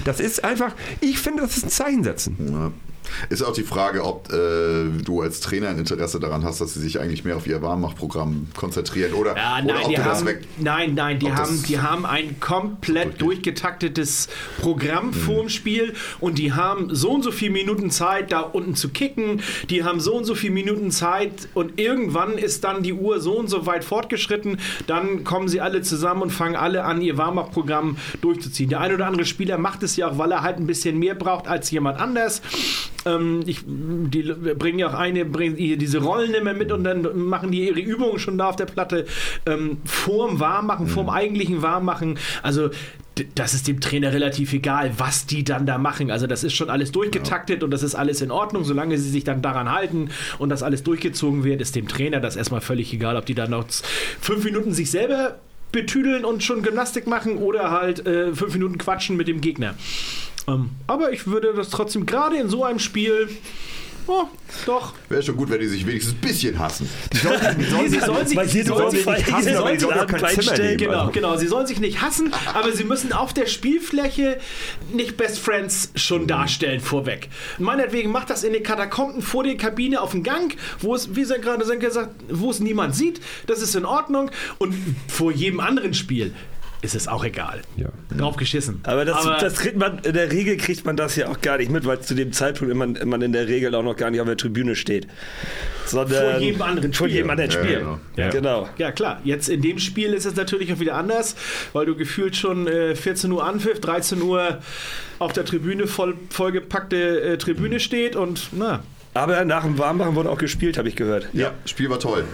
Das 0.06 0.20
ist 0.20 0.44
einfach, 0.44 0.76
ich 1.02 1.20
finde, 1.20 1.44
das 1.44 1.58
ist 1.58 1.66
ein 1.66 1.70
Zeichen 1.70 2.04
setzen. 2.04 2.38
Ja. 2.52 2.72
Ist 3.30 3.42
auch 3.44 3.54
die 3.54 3.64
Frage, 3.64 4.04
ob 4.04 4.32
äh, 4.32 4.86
du 5.04 5.22
als 5.22 5.40
Trainer 5.40 5.70
ein 5.70 5.78
Interesse 5.80 6.20
daran 6.20 6.44
hast, 6.44 6.62
dass 6.62 6.74
sie 6.74 6.80
sich 6.82 7.00
eigentlich 7.00 7.24
mehr 7.24 7.36
auf 7.38 7.48
ihr 7.48 7.62
Warmachprogramm 7.62 8.48
konzentrieren 8.56 9.14
oder, 9.14 9.36
Ja, 9.38 9.58
oder 9.64 9.74
nein, 9.74 9.84
ob 9.84 9.90
die 9.90 9.96
du 9.96 10.02
das 10.04 10.18
haben, 10.20 10.26
weg. 10.28 10.42
nein, 10.60 10.94
nein, 10.96 11.20
die 11.20 11.28
das- 11.28 11.40
haben, 11.40 11.64
die 11.68 11.80
haben 11.80 12.06
ein 12.06 12.40
komplett 12.40 13.22
durchgetaktetes 13.22 14.30
Programm 14.62 15.08
Mhm. 15.08 15.14
vorm 15.14 15.50
Spiel 15.50 15.94
und 16.20 16.38
die 16.38 16.54
haben 16.54 16.94
so 16.96 17.12
und 17.12 17.24
so 17.24 17.32
viele 17.32 17.52
Minuten 17.52 17.92
Zeit, 17.92 18.32
da 18.32 18.42
unten 18.42 18.76
zu 18.76 18.90
kicken. 18.90 19.42
Die 19.70 19.84
haben 19.84 20.00
so 20.00 20.16
und 20.16 20.26
so 20.26 20.36
viele 20.36 20.54
Minuten 20.54 20.92
Zeit 20.92 21.48
und 21.54 21.80
irgendwann 21.80 22.38
ist 22.38 22.64
dann 22.64 22.84
die 22.84 22.94
Uhr 22.94 23.20
so 23.20 23.38
und 23.38 23.50
so 23.50 23.66
weit 23.66 23.84
fortgeschritten. 23.84 24.60
Dann 24.88 25.24
kommen 25.24 25.48
sie 25.48 25.62
alle 25.62 25.82
zusammen 25.82 26.22
und 26.22 26.32
fangen 26.32 26.56
alle 26.56 26.84
an, 26.84 27.02
ihr 27.02 27.18
Warmach-Programm 27.18 27.98
durchzuziehen. 28.22 28.70
Der 28.70 28.80
ein 28.82 28.94
oder 28.94 29.08
andere 29.08 29.26
Spieler 29.26 29.58
macht 29.58 29.84
es 29.84 29.96
ja 29.96 30.10
auch, 30.10 30.18
weil 30.18 30.32
er 30.32 30.42
halt 30.42 30.58
ein 30.58 30.68
bisschen 30.68 30.98
mehr 31.00 31.16
braucht 31.16 31.48
als 31.48 31.70
jemand 31.72 32.00
anders. 32.00 32.42
Ähm, 33.06 33.44
ich, 33.46 33.62
die 33.66 34.24
bringen 34.58 34.80
ja 34.80 34.90
auch 34.90 34.94
eine, 34.94 35.26
bringen 35.26 35.58
ihr 35.58 35.78
diese 35.78 36.00
Rollen 36.00 36.34
immer 36.34 36.54
mit 36.54 36.72
und 36.72 36.84
dann 36.84 37.18
machen 37.18 37.52
die 37.52 37.68
ihre 37.68 37.80
Übungen 37.80 38.20
schon 38.20 38.38
da 38.38 38.50
auf 38.50 38.56
der 38.56 38.66
Platte 38.66 39.06
ähm, 39.46 39.78
vorm 39.86 40.40
Warmmachen, 40.40 40.88
vorm 40.88 41.10
eigentlichen 41.10 41.62
Warmmachen. 41.62 42.18
Also 42.42 42.70
das 43.36 43.54
ist 43.54 43.68
dem 43.68 43.80
Trainer 43.80 44.12
relativ 44.12 44.54
egal, 44.54 44.92
was 44.98 45.26
die 45.26 45.44
dann 45.44 45.66
da 45.66 45.78
machen. 45.78 46.10
Also 46.10 46.26
das 46.26 46.44
ist 46.44 46.54
schon 46.54 46.70
alles 46.70 46.92
durchgetaktet 46.92 47.64
und 47.64 47.72
das 47.72 47.84
ist 47.84 47.96
alles 47.96 48.22
in 48.22 48.32
Ordnung, 48.32 48.64
solange 48.64 48.98
sie 48.98 49.10
sich 49.10 49.24
dann 49.24 49.42
daran 49.42 49.72
halten 49.72 50.10
und 50.40 50.50
das 50.50 50.64
alles 50.64 50.84
durchgezogen 50.84 51.44
wird, 51.44 51.62
ist 51.62 51.76
dem 51.76 51.88
Trainer 51.88 52.20
das 52.20 52.36
erstmal 52.36 52.62
völlig 52.62 52.92
egal, 52.94 53.16
ob 53.16 53.26
die 53.26 53.36
dann 53.36 53.52
noch 53.52 53.66
fünf 54.20 54.44
Minuten 54.44 54.74
sich 54.74 54.90
selber 54.90 55.36
betüdeln 55.72 56.26
und 56.26 56.44
schon 56.44 56.64
Gymnastik 56.64 57.08
machen 57.08 57.38
oder 57.38 57.72
halt 57.72 58.06
äh, 58.06 58.34
fünf 58.34 58.54
Minuten 58.54 58.78
quatschen 58.78 59.18
mit 59.18 59.28
dem 59.28 59.42
Gegner. 59.42 59.76
Ähm, 60.48 60.72
aber 60.88 61.12
ich 61.14 61.28
würde 61.28 61.54
das 61.54 61.70
trotzdem 61.70 62.06
gerade 62.06 62.38
in 62.38 62.50
so 62.50 62.64
einem 62.64 62.80
Spiel. 62.80 63.30
Oh, 64.06 64.26
doch. 64.66 64.94
Wäre 65.08 65.24
schon 65.24 65.38
gut, 65.38 65.50
wenn 65.50 65.62
die 65.62 65.68
sich 65.68 65.88
wenigstens 65.88 66.14
ein 66.16 66.20
bisschen 66.20 66.60
hassen. 66.60 66.90
Sollen 67.72 67.90
sie 67.90 68.00
sollen 68.02 68.28
sich 68.28 68.38
sie 68.50 68.58
nicht 68.60 68.72
aber 68.72 68.92
die 69.72 69.80
sollen 69.80 70.08
kein 70.08 70.42
Zimmer 70.42 70.58
nehmen. 70.58 70.78
Genau, 70.78 71.00
Also- 71.00 71.12
genau. 71.14 71.38
Sie 71.38 71.48
sollen 71.48 71.68
sich 71.68 71.80
nicht 71.80 72.02
hassen, 72.02 72.34
aber 72.54 72.74
sie 72.74 72.84
müssen 72.84 73.14
auf 73.14 73.34
der 73.34 73.46
Spielfläche 73.46 74.40
nicht 74.92 75.16
Best 75.16 75.40
Friends 75.40 75.92
schon 75.96 76.28
darstellen 76.28 76.82
vorweg. 76.82 77.30
Meinetwegen 77.60 78.12
macht 78.12 78.30
das 78.30 78.44
in 78.44 78.52
den 78.52 78.64
Katakomben 78.64 79.22
vor 79.22 79.46
der 79.46 79.56
Kabine 79.56 80.02
auf 80.02 80.12
dem 80.12 80.24
Gang, 80.24 80.54
wo 80.82 80.94
es, 80.94 81.16
wie 81.16 81.24
sie 81.24 81.40
gerade 81.40 81.64
Senke 81.64 81.90
sagt, 81.90 82.14
wo 82.30 82.52
es 82.52 82.60
niemand 82.60 82.96
sieht. 82.96 83.22
Das 83.48 83.62
ist 83.62 83.74
in 83.74 83.86
Ordnung. 83.86 84.32
Und 84.58 84.76
vor 85.08 85.32
jedem 85.32 85.62
anderen 85.62 85.94
Spiel 85.94 86.34
ist 86.84 86.94
es 86.96 87.08
auch 87.08 87.24
egal. 87.24 87.62
Ja. 87.78 87.88
Drauf 88.16 88.36
geschissen. 88.36 88.82
Aber, 88.84 89.06
das, 89.06 89.24
das 89.40 89.56
kriegt 89.56 89.78
man, 89.78 90.00
in 90.00 90.14
der 90.14 90.32
Regel 90.32 90.58
kriegt 90.58 90.86
man 90.86 90.96
das 90.98 91.16
ja 91.16 91.30
auch 91.30 91.40
gar 91.42 91.58
nicht 91.58 91.72
mit, 91.72 91.86
weil 91.86 92.02
zu 92.02 92.14
dem 92.14 92.32
Zeitpunkt 92.34 92.76
man, 92.76 92.98
man 93.06 93.22
in 93.22 93.32
der 93.34 93.48
Regel 93.48 93.74
auch 93.74 93.84
noch 93.84 93.96
gar 93.96 94.12
nicht 94.12 94.20
auf 94.20 94.28
der 94.28 94.38
Tribüne 94.38 94.76
steht. 94.76 95.08
Sondern 95.86 96.32
Vor 96.32 96.40
jedem 96.40 96.62
anderen 96.62 96.94
Vor 96.94 97.08
Spiel. 97.08 97.16
jedem 97.18 97.30
anderen 97.32 97.50
Ja, 97.52 97.58
Spiel. 97.64 97.78
genau. 97.80 98.00
Ja. 98.18 98.30
genau. 98.30 98.70
Ja, 98.78 98.92
klar. 98.92 99.20
Jetzt 99.24 99.48
in 99.50 99.62
dem 99.62 99.80
Spiel 99.80 100.14
ist 100.14 100.26
es 100.26 100.36
natürlich 100.36 100.74
auch 100.74 100.80
wieder 100.80 100.96
anders, 100.96 101.36
weil 101.72 101.86
du 101.86 101.96
gefühlt 101.96 102.36
schon 102.36 102.68
äh, 102.68 102.96
14 102.96 103.32
Uhr 103.32 103.46
Anpfiff, 103.46 103.80
13 103.80 104.22
Uhr 104.22 104.60
auf 105.20 105.34
der 105.34 105.46
Tribüne 105.46 105.88
voll, 105.88 106.16
vollgepackte 106.30 107.22
äh, 107.22 107.38
Tribüne 107.38 107.80
steht 107.80 108.16
und 108.16 108.50
na. 108.52 108.84
Aber 109.14 109.46
nach 109.46 109.64
dem 109.64 109.78
Warmmachen 109.78 110.16
wurde 110.16 110.30
auch 110.30 110.38
gespielt, 110.38 110.78
habe 110.78 110.90
ich 110.90 110.96
gehört. 110.96 111.30
Ja, 111.34 111.52
Spiel 111.66 111.90
war 111.90 112.00
toll. 112.00 112.26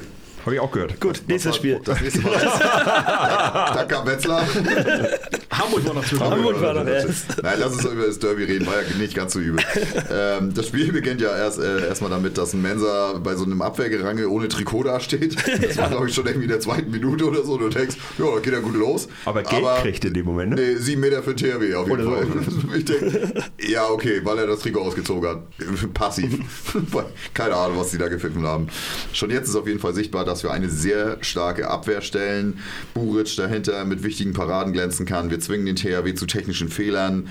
Habe 0.49 0.55
ich 0.55 0.61
auch 0.61 0.71
gehört. 0.71 0.99
Gut, 0.99 1.21
nächstes 1.27 1.57
Spiel. 1.57 1.79
Das 1.85 2.01
nächste 2.01 2.21
Mal. 2.21 2.31
da, 2.33 3.71
da 3.75 3.83
kam 3.83 4.07
Wetzlar. 4.07 4.43
Hamburg 5.51 5.85
war 5.85 5.93
noch 5.93 6.05
zu 6.05 6.19
Hamburg 6.19 6.59
war 6.59 6.73
doch 6.73 6.87
erst. 6.87 7.43
Nein, 7.43 7.53
lass 7.59 7.73
uns 7.73 7.83
doch 7.83 7.91
über 7.91 8.07
das 8.07 8.17
Derby 8.17 8.45
reden, 8.45 8.65
war 8.65 8.81
ja 8.81 8.97
nicht 8.97 9.13
ganz 9.13 9.33
so 9.33 9.39
übel. 9.39 9.63
Ähm, 10.11 10.51
das 10.55 10.67
Spiel 10.67 10.91
beginnt 10.91 11.21
ja 11.21 11.37
erst 11.37 11.59
äh, 11.59 11.87
erstmal 11.87 12.09
damit, 12.09 12.39
dass 12.39 12.53
ein 12.53 12.63
Mensa 12.63 13.19
bei 13.23 13.35
so 13.35 13.43
einem 13.45 13.61
Abwehrgerangel 13.61 14.25
ohne 14.25 14.47
Trikot 14.47 14.85
dasteht. 14.85 15.35
Das 15.61 15.77
war, 15.77 15.89
glaube 15.89 16.09
ich, 16.09 16.15
schon 16.15 16.25
irgendwie 16.25 16.45
in 16.45 16.51
der 16.51 16.61
zweiten 16.61 16.89
Minute 16.89 17.25
oder 17.25 17.43
so. 17.43 17.57
Du 17.59 17.69
denkst, 17.69 17.97
ja, 18.17 18.25
da 18.25 18.39
geht 18.39 18.53
ja 18.53 18.59
gut 18.59 18.75
los. 18.75 19.07
Aber 19.25 19.43
Geld 19.43 19.63
kriegt 19.83 20.05
in 20.05 20.15
dem 20.15 20.25
Moment, 20.25 20.55
ne? 20.55 20.61
Nee, 20.61 20.75
sieben 20.77 21.01
Meter 21.01 21.21
für 21.21 21.35
THW 21.35 21.75
auf 21.75 21.87
jeden 21.87 22.07
Oder 22.07 22.17
Fall. 22.17 22.27
so. 22.47 22.73
Ich 22.75 22.85
denk, 22.85 23.01
ja, 23.67 23.87
okay, 23.87 24.21
weil 24.23 24.39
er 24.39 24.47
das 24.47 24.61
Trikot 24.61 24.81
ausgezogen 24.81 25.29
hat. 25.29 25.93
Passiv. 25.93 26.39
Keine 27.35 27.55
Ahnung, 27.55 27.77
was 27.77 27.91
die 27.91 27.97
da 27.99 28.07
gepfiffen 28.07 28.45
haben. 28.47 28.67
Schon 29.13 29.29
jetzt 29.29 29.49
ist 29.49 29.55
auf 29.55 29.67
jeden 29.67 29.79
Fall 29.79 29.93
sichtbar, 29.93 30.25
dass 30.25 30.38
wir 30.43 30.51
eine 30.51 30.69
sehr 30.69 31.17
starke 31.21 31.69
Abwehr 31.69 32.01
stellen. 32.01 32.59
Buric 32.93 33.35
dahinter 33.35 33.85
mit 33.85 34.03
wichtigen 34.03 34.33
Paraden 34.33 34.73
glänzen 34.73 35.05
kann. 35.05 35.29
Wir 35.29 35.39
zwingen 35.39 35.65
den 35.65 35.75
THW 35.75 36.13
zu 36.13 36.25
technischen 36.25 36.69
Fehlern. 36.69 37.27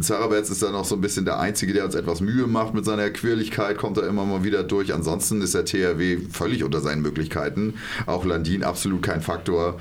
Zarabetz 0.00 0.50
ist 0.50 0.62
da 0.62 0.70
noch 0.70 0.84
so 0.84 0.94
ein 0.94 1.00
bisschen 1.00 1.24
der 1.24 1.38
Einzige, 1.38 1.72
der 1.72 1.84
uns 1.84 1.94
etwas 1.94 2.20
Mühe 2.20 2.46
macht 2.46 2.74
mit 2.74 2.84
seiner 2.84 3.10
Quirligkeit, 3.10 3.78
kommt 3.78 3.96
da 3.96 4.06
immer 4.06 4.24
mal 4.24 4.44
wieder 4.44 4.62
durch. 4.62 4.94
Ansonsten 4.94 5.40
ist 5.42 5.54
der 5.54 5.64
THW 5.64 6.18
völlig 6.30 6.64
unter 6.64 6.80
seinen 6.80 7.02
Möglichkeiten. 7.02 7.74
Auch 8.06 8.24
Landin 8.24 8.64
absolut 8.64 9.02
kein 9.02 9.20
Faktor. 9.20 9.80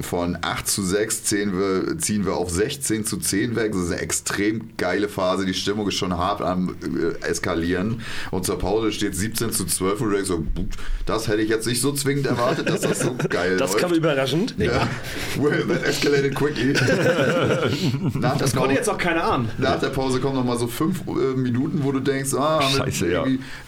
Von 0.00 0.38
8 0.40 0.68
zu 0.68 0.82
6 0.82 1.24
ziehen 1.24 1.58
wir, 1.58 1.98
ziehen 1.98 2.24
wir 2.24 2.36
auf 2.36 2.50
16 2.50 3.04
zu 3.04 3.16
10 3.16 3.56
weg. 3.56 3.72
Das 3.72 3.82
ist 3.82 3.92
eine 3.92 4.00
extrem 4.00 4.70
geile 4.76 5.08
Phase. 5.08 5.46
Die 5.46 5.54
Stimmung 5.54 5.88
ist 5.88 5.94
schon 5.94 6.16
hart 6.16 6.42
am 6.42 6.76
äh, 6.82 7.24
Eskalieren. 7.24 8.02
Und 8.30 8.44
zur 8.44 8.58
Pause 8.58 8.92
steht 8.92 9.14
17 9.14 9.52
zu 9.52 9.64
12 9.64 10.00
und 10.00 10.08
du 10.08 10.14
denkst 10.14 10.28
so, 10.28 10.44
das 11.06 11.28
hätte 11.28 11.42
ich 11.42 11.48
jetzt 11.48 11.66
nicht 11.66 11.80
so 11.80 11.92
zwingend 11.92 12.17
erwartet, 12.26 12.68
dass 12.68 12.80
das 12.82 13.00
so 13.00 13.14
geil 13.28 13.56
Das 13.56 13.72
läuft. 13.72 13.82
kam 13.82 13.92
überraschend. 13.92 14.54
ja. 14.58 14.86
Well, 15.38 15.64
that 15.68 15.84
escalated 15.84 16.34
quickly. 16.34 16.72
Nach 18.14 18.36
der 18.36 18.38
Das 18.38 18.52
konnte 18.52 18.58
Pause- 18.68 18.72
jetzt 18.74 18.88
auch 18.88 18.98
keiner 18.98 19.24
ahnen. 19.24 19.50
nach 19.58 19.78
der 19.78 19.88
Pause 19.88 20.20
kommen 20.20 20.34
noch 20.36 20.44
mal 20.44 20.58
so 20.58 20.66
fünf 20.66 21.02
äh, 21.06 21.36
Minuten, 21.36 21.84
wo 21.84 21.92
du 21.92 22.00
denkst, 22.00 22.34
ah, 22.34 22.60
Scheiße, 22.62 23.08
ja. 23.10 23.24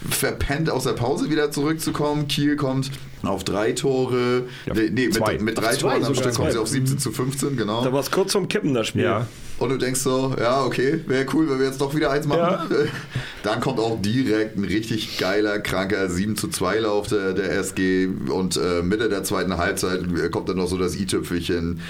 verpennt 0.09 0.69
aus 0.69 0.83
der 0.83 0.93
Pause 0.93 1.29
wieder 1.29 1.51
zurückzukommen. 1.51 2.27
Kiel 2.27 2.55
kommt 2.55 2.91
auf 3.23 3.43
drei 3.43 3.71
Tore. 3.73 4.43
Ja, 4.65 4.73
nee, 4.73 4.89
mit, 4.89 5.41
mit 5.41 5.57
drei 5.57 5.73
zwei 5.75 5.77
Toren 5.99 6.05
am. 6.05 6.15
Stück 6.15 6.33
kommen 6.35 6.51
sie 6.51 6.57
auf 6.57 6.67
17 6.67 6.97
zu 6.97 7.11
15, 7.11 7.55
genau. 7.57 7.83
Da 7.83 7.93
war 7.93 7.99
es 7.99 8.11
kurz 8.11 8.31
vorm 8.33 8.47
Kippen, 8.47 8.73
das 8.73 8.87
Spiel. 8.87 9.03
Ja. 9.03 9.27
Und 9.61 9.69
du 9.69 9.77
denkst 9.77 9.99
so, 9.99 10.33
ja, 10.39 10.65
okay, 10.65 11.01
wäre 11.05 11.27
cool, 11.35 11.47
wenn 11.47 11.59
wir 11.59 11.67
jetzt 11.67 11.79
doch 11.79 11.95
wieder 11.95 12.09
eins 12.09 12.25
machen. 12.25 12.41
Ja. 12.41 12.67
Dann 13.43 13.59
kommt 13.59 13.79
auch 13.79 14.01
direkt 14.01 14.57
ein 14.57 14.63
richtig 14.63 15.19
geiler, 15.19 15.59
kranker 15.59 16.09
7 16.09 16.35
zu 16.35 16.47
2 16.47 16.79
Lauf 16.79 17.05
der, 17.05 17.33
der 17.33 17.51
SG 17.51 18.07
und 18.29 18.57
äh, 18.57 18.81
Mitte 18.81 19.07
der 19.07 19.23
zweiten 19.23 19.57
Halbzeit 19.57 20.01
kommt 20.31 20.49
dann 20.49 20.57
noch 20.57 20.67
so 20.67 20.77
das 20.77 20.95
i-Tüpfelchen 20.95 21.81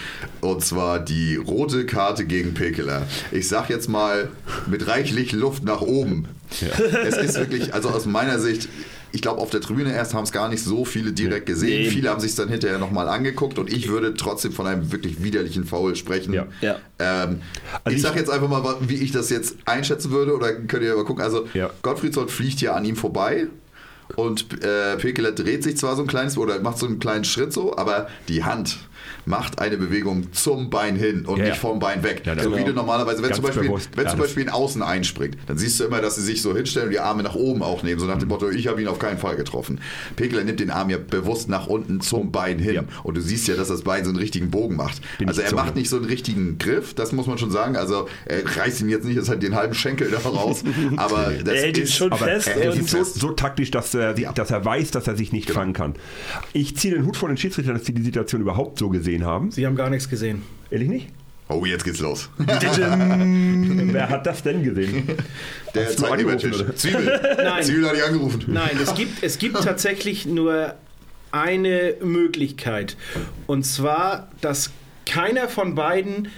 und 0.41 0.63
zwar 0.63 0.99
die 0.99 1.37
rote 1.37 1.85
Karte 1.85 2.25
gegen 2.25 2.53
Pekeler. 2.53 3.03
Ich 3.31 3.47
sag 3.47 3.69
jetzt 3.69 3.87
mal 3.87 4.29
mit 4.67 4.87
reichlich 4.87 5.31
Luft 5.31 5.63
nach 5.63 5.81
oben. 5.81 6.27
Es 7.05 7.17
ist 7.17 7.37
wirklich, 7.37 7.73
also 7.73 7.89
aus 7.89 8.05
meiner 8.05 8.39
Sicht, 8.39 8.67
ich 9.13 9.21
glaube, 9.21 9.41
auf 9.41 9.49
der 9.49 9.61
Tribüne 9.61 9.93
erst 9.93 10.13
haben 10.13 10.23
es 10.23 10.31
gar 10.31 10.47
nicht 10.49 10.63
so 10.63 10.85
viele 10.85 11.11
direkt 11.11 11.45
gesehen. 11.45 11.83
Nee. 11.83 11.89
Viele 11.89 12.09
haben 12.09 12.19
sich 12.21 12.33
dann 12.35 12.49
hinterher 12.49 12.77
nochmal 12.79 13.07
angeguckt 13.09 13.59
und 13.59 13.71
ich 13.71 13.87
würde 13.89 14.13
trotzdem 14.15 14.51
von 14.51 14.65
einem 14.67 14.91
wirklich 14.91 15.21
widerlichen 15.23 15.65
Foul 15.65 15.95
sprechen. 15.95 16.33
Ja. 16.33 16.47
Ja. 16.61 16.77
Ähm, 16.99 17.41
Also 17.83 17.89
ich 17.89 17.95
ich- 17.97 18.01
sag 18.01 18.15
jetzt 18.15 18.29
einfach 18.29 18.47
mal, 18.49 18.63
wie 18.81 18.95
ich 18.95 19.11
das 19.11 19.29
jetzt 19.29 19.55
einschätzen 19.65 20.11
würde, 20.11 20.35
oder 20.35 20.53
könnt 20.53 20.83
ihr 20.83 20.95
mal 20.95 21.03
gucken. 21.05 21.23
Also, 21.23 21.45
Ja. 21.53 21.69
Gottfriedson 21.81 22.29
fliegt 22.29 22.61
ja 22.61 22.73
an 22.73 22.85
ihm 22.85 22.95
vorbei 22.95 23.47
und 24.15 24.63
äh, 24.63 24.97
Pekeler 24.97 25.31
dreht 25.31 25.63
sich 25.63 25.77
zwar 25.77 25.95
so 25.95 26.01
ein 26.01 26.07
kleines 26.07 26.37
oder 26.37 26.59
macht 26.59 26.77
so 26.77 26.85
einen 26.85 26.99
kleinen 26.99 27.23
Schritt 27.23 27.53
so, 27.53 27.75
aber 27.77 28.07
die 28.27 28.43
Hand 28.43 28.77
macht 29.25 29.59
eine 29.59 29.77
Bewegung 29.77 30.31
zum 30.33 30.69
Bein 30.69 30.95
hin 30.95 31.25
und 31.25 31.37
Ja, 31.39 31.45
nicht 31.45 31.57
vom 31.57 31.79
Bein 31.79 32.03
weg. 32.03 32.23
Ja, 32.25 32.35
so 32.41 32.49
genau. 32.49 32.61
wie 32.61 32.65
du 32.65 32.73
normalerweise, 32.73 33.21
wenn 33.23 33.33
zum 33.33 33.43
Beispiel, 33.43 33.63
bewusst. 33.63 33.89
wenn 33.95 34.07
zum 34.07 34.19
Beispiel 34.19 34.43
ein 34.43 34.49
Außen 34.49 34.81
einspringt, 34.81 35.37
dann 35.47 35.57
siehst 35.57 35.79
du 35.79 35.83
immer, 35.85 36.01
dass 36.01 36.15
sie 36.15 36.21
sich 36.23 36.41
so 36.41 36.55
hinstellen 36.55 36.87
und 36.87 36.91
die 36.93 36.99
Arme 36.99 37.23
nach 37.23 37.35
oben 37.35 37.61
auch 37.63 37.83
nehmen, 37.83 37.99
so 37.99 38.05
nach 38.07 38.17
dem 38.17 38.29
Motto, 38.29 38.49
ich 38.49 38.67
habe 38.67 38.81
ihn 38.81 38.87
auf 38.87 38.99
keinen 38.99 39.17
Fall 39.17 39.35
getroffen. 39.35 39.79
Pekeler 40.15 40.43
nimmt 40.43 40.59
den 40.59 40.69
Arm 40.71 40.89
ja 40.89 40.97
bewusst 40.97 41.49
nach 41.49 41.67
unten 41.67 42.01
zum 42.01 42.31
Bein 42.31 42.59
hin 42.59 42.73
Ja. 42.75 42.83
und 43.03 43.15
du 43.15 43.21
siehst 43.21 43.47
ja, 43.47 43.55
dass 43.55 43.67
das 43.67 43.81
Bein 43.83 44.03
so 44.03 44.09
einen 44.09 44.19
richtigen 44.19 44.49
Bogen 44.51 44.75
macht. 44.75 45.01
Bin 45.17 45.27
also 45.27 45.41
er 45.41 45.53
macht 45.53 45.75
nicht 45.75 45.89
so 45.89 45.97
einen 45.97 46.05
richtigen 46.05 46.57
Griff, 46.57 46.93
das 46.93 47.11
muss 47.11 47.27
man 47.27 47.37
schon 47.37 47.51
sagen. 47.51 47.75
Also 47.75 48.07
er 48.25 48.43
reißt 48.45 48.81
ihn 48.81 48.89
jetzt 48.89 49.05
nicht, 49.05 49.17
das 49.19 49.29
hat 49.29 49.41
den 49.43 49.55
halben 49.55 49.73
Schenkel 49.73 50.09
da 50.11 50.17
raus, 50.27 50.63
aber 50.97 51.31
das 51.43 51.53
Er 51.55 51.61
hält 51.61 51.77
ihn 51.77 51.83
ist 51.83 51.93
schon 51.95 52.11
fest. 52.13 52.47
er 52.47 52.55
hält 52.61 52.75
ihn 52.75 52.85
so, 52.87 53.03
so 53.03 53.31
taktisch, 53.31 53.71
dass 53.71 53.93
er, 53.93 54.13
dass 54.13 54.51
er 54.51 54.63
weiß, 54.65 54.91
dass 54.91 55.07
er 55.07 55.15
sich 55.15 55.31
nicht 55.31 55.47
Genau. 55.47 55.59
fangen 55.59 55.73
kann. 55.73 55.93
Ich 56.53 56.77
ziehe 56.77 56.93
den 56.93 57.05
Hut 57.05 57.17
vor 57.17 57.27
den 57.29 57.37
Schiedsrichtern, 57.37 57.75
dass 57.75 57.85
sie 57.85 57.93
die 57.93 58.03
Situation 58.03 58.41
überhaupt 58.41 58.77
so 58.77 58.89
gesehen 58.91 59.25
haben. 59.25 59.51
Sie 59.51 59.65
haben 59.65 59.75
gar 59.75 59.89
nichts 59.89 60.09
gesehen. 60.09 60.43
Ehrlich 60.69 60.89
nicht? 60.89 61.07
Oh, 61.49 61.65
jetzt 61.65 61.83
geht's 61.83 61.99
los. 61.99 62.29
Wer 62.37 64.09
hat 64.09 64.25
das 64.25 64.41
denn 64.43 64.63
gesehen? 64.63 65.17
Der 65.75 65.89
Zeitgebertisch. 65.89 66.63
Zwiebel. 66.75 67.19
Nein. 67.37 67.63
Zwiebel 67.63 67.87
hat 67.87 67.95
dich 67.95 68.03
angerufen. 68.03 68.43
Nein, 68.47 68.77
es 68.81 68.93
gibt, 68.95 69.21
es 69.21 69.37
gibt 69.37 69.61
tatsächlich 69.61 70.25
nur 70.25 70.75
eine 71.31 71.95
Möglichkeit. 72.01 72.95
Und 73.47 73.65
zwar, 73.65 74.29
dass 74.39 74.71
keiner 75.05 75.49
von 75.49 75.75
beiden 75.75 76.29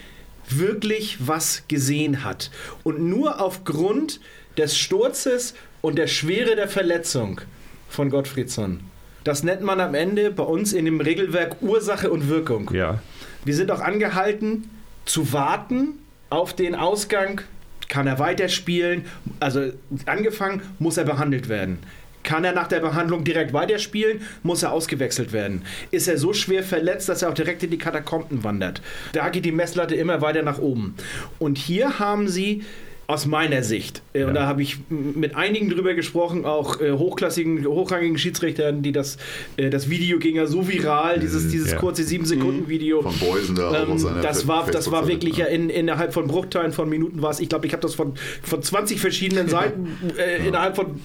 wirklich 0.49 1.17
was 1.27 1.63
gesehen 1.67 2.23
hat. 2.23 2.49
Und 2.83 2.99
nur 2.99 3.39
aufgrund 3.39 4.19
des 4.57 4.77
Sturzes 4.77 5.53
und 5.81 5.97
der 5.97 6.07
Schwere 6.07 6.55
der 6.55 6.67
Verletzung 6.67 7.41
von 7.89 8.09
Gottfriedsson. 8.09 8.81
Das 9.23 9.43
nennt 9.43 9.61
man 9.61 9.79
am 9.79 9.93
Ende 9.95 10.31
bei 10.31 10.43
uns 10.43 10.73
in 10.73 10.85
dem 10.85 10.99
Regelwerk 10.99 11.61
Ursache 11.61 12.11
und 12.11 12.27
Wirkung. 12.27 12.71
Ja. 12.73 13.01
Wir 13.45 13.55
sind 13.55 13.71
auch 13.71 13.81
angehalten 13.81 14.69
zu 15.05 15.33
warten 15.33 15.99
auf 16.29 16.53
den 16.53 16.75
Ausgang. 16.75 17.41
Kann 17.89 18.07
er 18.07 18.19
weiterspielen? 18.19 19.05
Also 19.39 19.71
angefangen 20.05 20.61
muss 20.79 20.97
er 20.97 21.03
behandelt 21.05 21.49
werden. 21.49 21.79
Kann 22.23 22.45
er 22.45 22.53
nach 22.53 22.67
der 22.67 22.79
Behandlung 22.79 23.25
direkt 23.25 23.51
weiterspielen? 23.51 24.21
Muss 24.43 24.63
er 24.63 24.71
ausgewechselt 24.71 25.33
werden? 25.33 25.63
Ist 25.91 26.07
er 26.07 26.17
so 26.17 26.33
schwer 26.33 26.63
verletzt, 26.63 27.09
dass 27.09 27.21
er 27.21 27.29
auch 27.29 27.33
direkt 27.33 27.63
in 27.63 27.71
die 27.71 27.77
Katakomben 27.77 28.43
wandert? 28.43 28.81
Da 29.11 29.27
geht 29.29 29.43
die 29.45 29.51
Messlatte 29.51 29.95
immer 29.95 30.21
weiter 30.21 30.41
nach 30.41 30.59
oben. 30.59 30.95
Und 31.37 31.57
hier 31.57 31.99
haben 31.99 32.29
sie 32.29 32.63
aus 33.05 33.25
meiner 33.25 33.63
Sicht, 33.63 34.01
äh, 34.13 34.23
und 34.23 34.33
da 34.33 34.47
habe 34.47 34.61
ich 34.61 34.77
mit 34.89 35.35
einigen 35.35 35.69
drüber 35.69 35.93
gesprochen, 35.93 36.45
auch 36.45 36.79
äh, 36.79 36.91
hochklassigen, 36.91 37.65
hochrangigen 37.65 38.17
Schiedsrichtern, 38.17 38.81
die 38.81 38.93
das, 38.93 39.17
äh, 39.57 39.69
das 39.69 39.89
Video 39.89 40.19
ging 40.19 40.37
ja 40.37 40.45
so 40.45 40.67
viral, 40.67 41.19
dieses, 41.19 41.49
dieses 41.49 41.71
ja. 41.71 41.77
kurze 41.77 42.03
7-Sekunden-Video. 42.03 43.01
Von 43.01 43.19
Beusen 43.19 43.55
da 43.55 43.83
Ähm, 43.83 44.21
das, 44.21 44.47
war, 44.47 44.65
das 44.71 44.89
war 44.89 45.07
wirklich 45.07 45.37
ja 45.37 45.47
in, 45.47 45.69
innerhalb 45.69 46.13
von 46.13 46.27
Bruchteilen 46.27 46.71
von 46.71 46.87
Minuten 46.87 47.21
war 47.21 47.31
es. 47.31 47.39
Ich 47.39 47.49
glaube, 47.49 47.67
ich 47.67 47.73
habe 47.73 47.81
das 47.81 47.95
von, 47.95 48.13
von 48.41 48.63
20 48.63 49.01
verschiedenen 49.01 49.49
Seiten 49.49 49.89
äh, 50.17 50.47
innerhalb 50.47 50.75
von, 50.75 51.01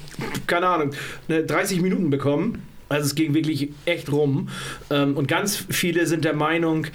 keine 0.47 0.69
Ahnung, 0.69 0.91
ne, 1.27 1.43
30 1.45 1.81
Minuten 1.81 2.11
bekommen. 2.11 2.63
Also 2.89 3.07
es 3.07 3.15
ging 3.15 3.35
wirklich 3.35 3.71
echt 3.85 4.11
rum. 4.13 4.49
Ähm, 4.91 5.17
und 5.17 5.27
ganz 5.27 5.57
viele 5.69 6.07
sind 6.07 6.25
der 6.25 6.35
Meinung, 6.35 6.87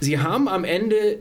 sie 0.00 0.18
haben 0.18 0.48
am 0.48 0.64
Ende 0.64 1.18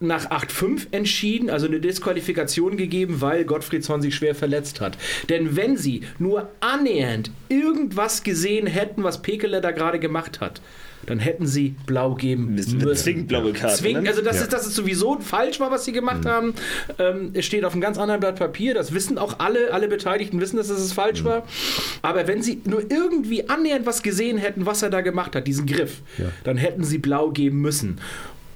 nach 0.00 0.30
8-5 0.30 0.88
entschieden, 0.90 1.48
also 1.48 1.66
eine 1.66 1.80
Disqualifikation 1.80 2.76
gegeben, 2.76 3.20
weil 3.20 3.44
Gottfriedsson 3.44 4.02
sich 4.02 4.14
schwer 4.14 4.34
verletzt 4.34 4.80
hat. 4.80 4.98
Denn 5.28 5.56
wenn 5.56 5.76
sie 5.76 6.02
nur 6.18 6.50
annähernd 6.60 7.30
irgendwas 7.48 8.22
gesehen 8.22 8.66
hätten, 8.66 9.04
was 9.04 9.22
Pekele 9.22 9.60
da 9.60 9.70
gerade 9.70 9.98
gemacht 9.98 10.40
hat, 10.40 10.60
dann 11.06 11.20
hätten 11.20 11.46
sie 11.46 11.76
blau 11.86 12.14
geben 12.14 12.54
müssen. 12.54 12.80
Zwingend 12.94 13.28
blaue 13.28 13.52
Karte. 13.52 13.76
Zwingend, 13.76 14.04
ne? 14.04 14.08
also 14.08 14.22
das, 14.22 14.40
ist, 14.40 14.52
das 14.52 14.66
ist 14.66 14.74
sowieso 14.74 15.18
falsch 15.20 15.60
war, 15.60 15.70
was 15.70 15.84
sie 15.84 15.92
gemacht 15.92 16.26
haben. 16.26 16.54
Ähm, 16.98 17.30
es 17.32 17.46
steht 17.46 17.64
auf 17.64 17.72
einem 17.72 17.80
ganz 17.80 17.96
anderen 17.96 18.20
Blatt 18.20 18.36
Papier. 18.36 18.74
Das 18.74 18.92
wissen 18.92 19.16
auch 19.16 19.38
alle, 19.38 19.72
alle 19.72 19.88
Beteiligten 19.88 20.40
wissen, 20.40 20.56
dass 20.56 20.68
es 20.68 20.92
falsch 20.92 21.24
war. 21.24 21.44
Aber 22.02 22.26
wenn 22.26 22.42
sie 22.42 22.60
nur 22.64 22.90
irgendwie 22.90 23.48
annähernd 23.48 23.86
was 23.86 24.02
gesehen 24.02 24.36
hätten, 24.36 24.66
was 24.66 24.82
er 24.82 24.90
da 24.90 25.00
gemacht 25.00 25.36
hat, 25.36 25.46
diesen 25.46 25.66
Griff, 25.66 26.02
dann 26.44 26.56
hätten 26.56 26.82
sie 26.82 26.98
blau 26.98 27.30
geben 27.30 27.60
müssen. 27.60 28.00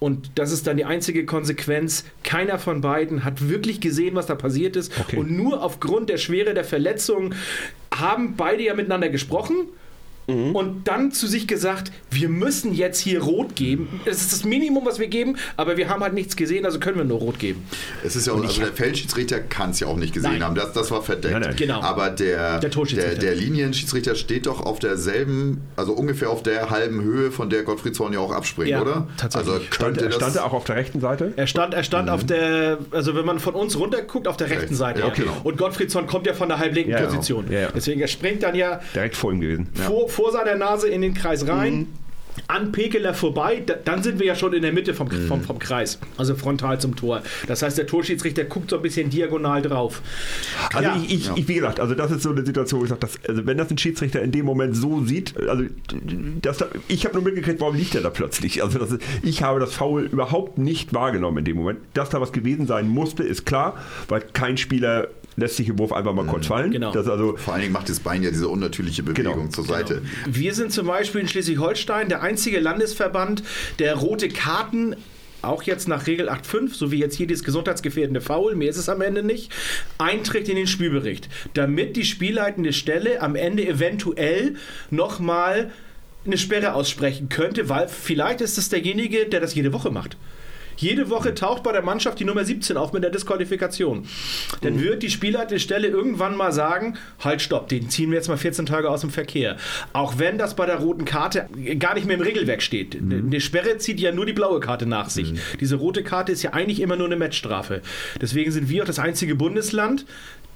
Und 0.00 0.32
das 0.36 0.50
ist 0.50 0.66
dann 0.66 0.78
die 0.78 0.86
einzige 0.86 1.26
Konsequenz. 1.26 2.04
Keiner 2.24 2.58
von 2.58 2.80
beiden 2.80 3.22
hat 3.22 3.48
wirklich 3.48 3.80
gesehen, 3.80 4.14
was 4.14 4.26
da 4.26 4.34
passiert 4.34 4.74
ist. 4.74 4.98
Okay. 4.98 5.18
Und 5.18 5.30
nur 5.30 5.62
aufgrund 5.62 6.08
der 6.08 6.16
Schwere 6.16 6.54
der 6.54 6.64
Verletzung 6.64 7.34
haben 7.94 8.34
beide 8.36 8.62
ja 8.62 8.74
miteinander 8.74 9.10
gesprochen. 9.10 9.68
Und 10.54 10.88
dann 10.88 11.12
zu 11.12 11.26
sich 11.26 11.46
gesagt, 11.46 11.92
wir 12.10 12.28
müssen 12.28 12.74
jetzt 12.74 12.98
hier 13.00 13.22
rot 13.22 13.56
geben. 13.56 14.00
Das 14.04 14.20
ist 14.20 14.32
das 14.32 14.44
Minimum, 14.44 14.84
was 14.86 14.98
wir 14.98 15.08
geben, 15.08 15.36
aber 15.56 15.76
wir 15.76 15.88
haben 15.88 16.02
halt 16.02 16.14
nichts 16.14 16.36
gesehen, 16.36 16.64
also 16.64 16.78
können 16.80 16.96
wir 16.96 17.04
nur 17.04 17.18
rot 17.18 17.38
geben. 17.38 17.64
Es 18.04 18.16
ist 18.16 18.26
ja 18.26 18.32
auch, 18.32 18.42
also 18.42 18.60
der 18.60 18.72
Feldschiedsrichter 18.72 19.40
kann 19.40 19.70
es 19.70 19.80
ja 19.80 19.86
auch 19.86 19.96
nicht 19.96 20.14
gesehen 20.14 20.32
Nein. 20.32 20.42
haben. 20.44 20.54
Das, 20.54 20.72
das 20.72 20.90
war 20.90 21.02
verdeckt. 21.02 21.32
Nein, 21.32 21.42
nein. 21.42 21.56
Genau. 21.56 21.80
Aber 21.80 22.10
der, 22.10 22.58
Der 22.60 22.70
Torschiedsrichter. 22.70 23.18
der, 23.20 23.32
der 23.32 23.34
Linienschiedsrichter 23.40 24.14
steht 24.14 24.46
doch 24.46 24.60
auf 24.64 24.78
derselben, 24.78 25.60
also 25.76 25.92
ungefähr 25.92 26.30
auf 26.30 26.42
der 26.42 26.70
halben 26.70 27.02
Höhe, 27.02 27.30
von 27.30 27.50
der 27.50 27.62
Gottfried 27.62 27.94
Zorn 27.94 28.12
ja 28.12 28.18
auch 28.20 28.32
abspringt, 28.32 28.70
Ja, 28.70 28.80
oder? 28.82 29.08
tatsächlich. 29.16 29.52
Also 29.52 29.64
Stand, 29.66 29.80
könnte 29.96 30.04
das. 30.06 30.14
stand 30.16 30.36
er 30.36 30.44
auch 30.44 30.52
auf 30.52 30.64
der 30.64 30.76
rechten 30.76 31.00
Seite? 31.00 31.32
Er 31.36 31.46
stand, 31.46 31.74
er 31.74 31.82
stand 31.84 32.10
auf 32.10 32.24
der, 32.24 32.78
also 32.90 33.14
wenn 33.14 33.24
man 33.24 33.38
von 33.38 33.54
uns 33.54 33.78
runter 33.78 34.02
guckt, 34.02 34.28
auf 34.28 34.36
der 34.36 34.48
rechten 34.48 34.60
Rechts. 34.62 34.78
Seite. 34.78 35.00
Ja, 35.00 35.06
Ja, 35.08 35.12
genau. 35.14 35.36
Und 35.44 35.56
Gottfriedsson 35.58 36.06
kommt 36.06 36.26
ja 36.26 36.34
von 36.34 36.48
der 36.48 36.58
halblinken 36.58 36.92
Ja, 36.92 37.00
ja. 37.00 37.06
Position. 37.06 37.46
Ja, 37.50 37.60
ja. 37.60 37.68
Deswegen, 37.74 38.00
er 38.00 38.08
springt 38.08 38.42
dann 38.42 38.54
ja 38.54 38.80
Direkt 38.94 39.16
vor 39.16 39.32
ihm 39.32 39.40
gewesen. 39.40 39.68
vor, 39.74 40.08
vor 40.20 40.32
seiner 40.32 40.54
Nase 40.56 40.88
in 40.88 41.00
den 41.00 41.14
Kreis 41.14 41.46
rein. 41.48 41.86
An 42.46 42.70
Pekeler 42.72 43.12
vorbei, 43.12 43.60
da, 43.66 43.74
dann 43.84 44.02
sind 44.04 44.20
wir 44.20 44.26
ja 44.26 44.34
schon 44.36 44.52
in 44.52 44.62
der 44.62 44.72
Mitte 44.72 44.94
vom, 44.94 45.10
vom, 45.10 45.42
vom 45.42 45.58
Kreis, 45.58 45.98
also 46.16 46.34
frontal 46.36 46.80
zum 46.80 46.94
Tor. 46.94 47.22
Das 47.48 47.60
heißt, 47.62 47.76
der 47.76 47.86
Torschiedsrichter 47.88 48.44
guckt 48.44 48.70
so 48.70 48.76
ein 48.76 48.82
bisschen 48.82 49.10
diagonal 49.10 49.60
drauf. 49.62 50.00
Also 50.72 50.88
Ja. 50.88 50.96
ich, 50.96 51.12
ich, 51.12 51.26
Ja. 51.26 51.32
ich, 51.36 51.48
wie 51.48 51.54
gesagt, 51.54 51.80
also 51.80 51.94
das 51.96 52.10
ist 52.12 52.22
so 52.22 52.30
eine 52.30 52.46
Situation, 52.46 52.80
wo 52.80 52.84
ich 52.84 52.88
sage, 52.90 53.00
dass, 53.00 53.18
also 53.28 53.46
wenn 53.46 53.58
das 53.58 53.70
ein 53.70 53.78
Schiedsrichter 53.78 54.22
in 54.22 54.30
dem 54.30 54.46
Moment 54.46 54.76
so 54.76 55.04
sieht, 55.04 55.36
also 55.48 55.64
das, 56.40 56.58
da- 56.58 56.68
ich 56.88 57.04
habe 57.04 57.14
nur 57.16 57.24
mitgekriegt, 57.24 57.60
warum 57.60 57.74
liegt 57.74 57.96
er 57.96 58.00
da 58.02 58.10
plötzlich? 58.10 58.62
Also 58.62 58.78
das 58.78 58.92
ist, 58.92 59.02
ich 59.22 59.42
habe 59.42 59.58
das 59.58 59.74
Foul 59.74 60.04
überhaupt 60.04 60.56
nicht 60.56 60.94
wahrgenommen 60.94 61.38
in 61.38 61.44
dem 61.44 61.56
Moment. 61.56 61.80
Dass 61.94 62.10
da 62.10 62.20
was 62.20 62.32
gewesen 62.32 62.66
sein 62.68 62.88
musste, 62.88 63.24
ist 63.24 63.44
klar, 63.44 63.76
weil 64.08 64.20
kein 64.20 64.56
Spieler 64.56 65.08
lässt 65.40 65.56
sich 65.56 65.68
im 65.68 65.78
Wurf 65.78 65.92
einfach 65.92 66.14
mal 66.14 66.26
kurz 66.26 66.46
fallen. 66.46 66.70
Genau. 66.70 66.92
Das 66.92 67.08
also 67.08 67.36
Vor 67.36 67.54
allen 67.54 67.62
Dingen 67.62 67.72
macht 67.72 67.88
das 67.88 68.00
Bein 68.00 68.22
ja 68.22 68.30
diese 68.30 68.48
unnatürliche 68.48 69.02
Bewegung 69.02 69.34
Genau, 69.34 69.48
zur 69.48 69.64
Seite. 69.64 70.02
Wir 70.26 70.54
sind 70.54 70.72
zum 70.72 70.86
Beispiel 70.86 71.22
in 71.22 71.28
Schleswig-Holstein 71.28 72.08
der 72.08 72.22
einzige 72.22 72.60
Landesverband, 72.60 73.42
der 73.78 73.94
rote 73.96 74.28
Karten 74.28 74.96
auch 75.42 75.62
jetzt 75.62 75.88
nach 75.88 76.06
Regel 76.06 76.28
8.5, 76.28 76.74
so 76.74 76.92
wie 76.92 76.98
jetzt 76.98 77.16
hier 77.16 77.26
dieses 77.26 77.44
gesundheitsgefährdende 77.44 78.20
Foul, 78.20 78.54
mehr 78.54 78.68
ist 78.68 78.76
es 78.76 78.88
am 78.88 79.00
Ende 79.00 79.22
nicht, 79.22 79.50
einträgt 79.98 80.48
in 80.48 80.56
den 80.56 80.66
Spielbericht, 80.66 81.28
damit 81.54 81.96
die 81.96 82.04
spielleitende 82.04 82.72
Stelle 82.72 83.22
am 83.22 83.36
Ende 83.36 83.66
eventuell 83.66 84.56
nochmal 84.90 85.70
eine 86.26 86.36
Sperre 86.36 86.74
aussprechen 86.74 87.28
könnte, 87.30 87.68
weil 87.68 87.88
vielleicht 87.88 88.42
ist 88.42 88.58
es 88.58 88.68
derjenige, 88.68 89.26
der 89.26 89.40
das 89.40 89.54
jede 89.54 89.72
Woche 89.72 89.90
macht. 89.90 90.16
Jede 90.80 91.10
Woche 91.10 91.34
taucht 91.34 91.62
bei 91.62 91.72
der 91.72 91.82
Mannschaft 91.82 92.18
die 92.20 92.24
Nummer 92.24 92.42
17 92.42 92.78
auf 92.78 92.94
mit 92.94 93.02
der 93.02 93.10
Disqualifikation. 93.10 94.06
Dann 94.62 94.80
wird 94.80 95.02
die 95.02 95.10
spielleitende 95.10 95.60
Stelle 95.60 95.88
irgendwann 95.88 96.34
mal 96.34 96.52
sagen, 96.52 96.96
halt 97.22 97.42
stopp, 97.42 97.68
den 97.68 97.90
ziehen 97.90 98.10
wir 98.10 98.16
jetzt 98.16 98.28
mal 98.28 98.38
14 98.38 98.64
Tage 98.64 98.88
aus 98.88 99.02
dem 99.02 99.10
Verkehr. 99.10 99.58
Auch 99.92 100.18
wenn 100.18 100.38
das 100.38 100.56
bei 100.56 100.64
der 100.64 100.76
roten 100.76 101.04
Karte 101.04 101.48
gar 101.78 101.94
nicht 101.94 102.06
mehr 102.06 102.16
im 102.16 102.22
Regelwerk 102.22 102.62
steht. 102.62 102.96
Eine 102.96 103.42
Sperre 103.42 103.76
zieht 103.76 104.00
ja 104.00 104.10
nur 104.10 104.24
die 104.24 104.32
blaue 104.32 104.60
Karte 104.60 104.86
nach 104.86 105.10
sich. 105.10 105.34
Diese 105.60 105.76
rote 105.76 106.02
Karte 106.02 106.32
ist 106.32 106.42
ja 106.42 106.54
eigentlich 106.54 106.80
immer 106.80 106.96
nur 106.96 107.06
eine 107.06 107.16
Matchstrafe. 107.16 107.82
Deswegen 108.18 108.50
sind 108.50 108.70
wir 108.70 108.82
auch 108.82 108.86
das 108.86 108.98
einzige 108.98 109.34
Bundesland, 109.34 110.06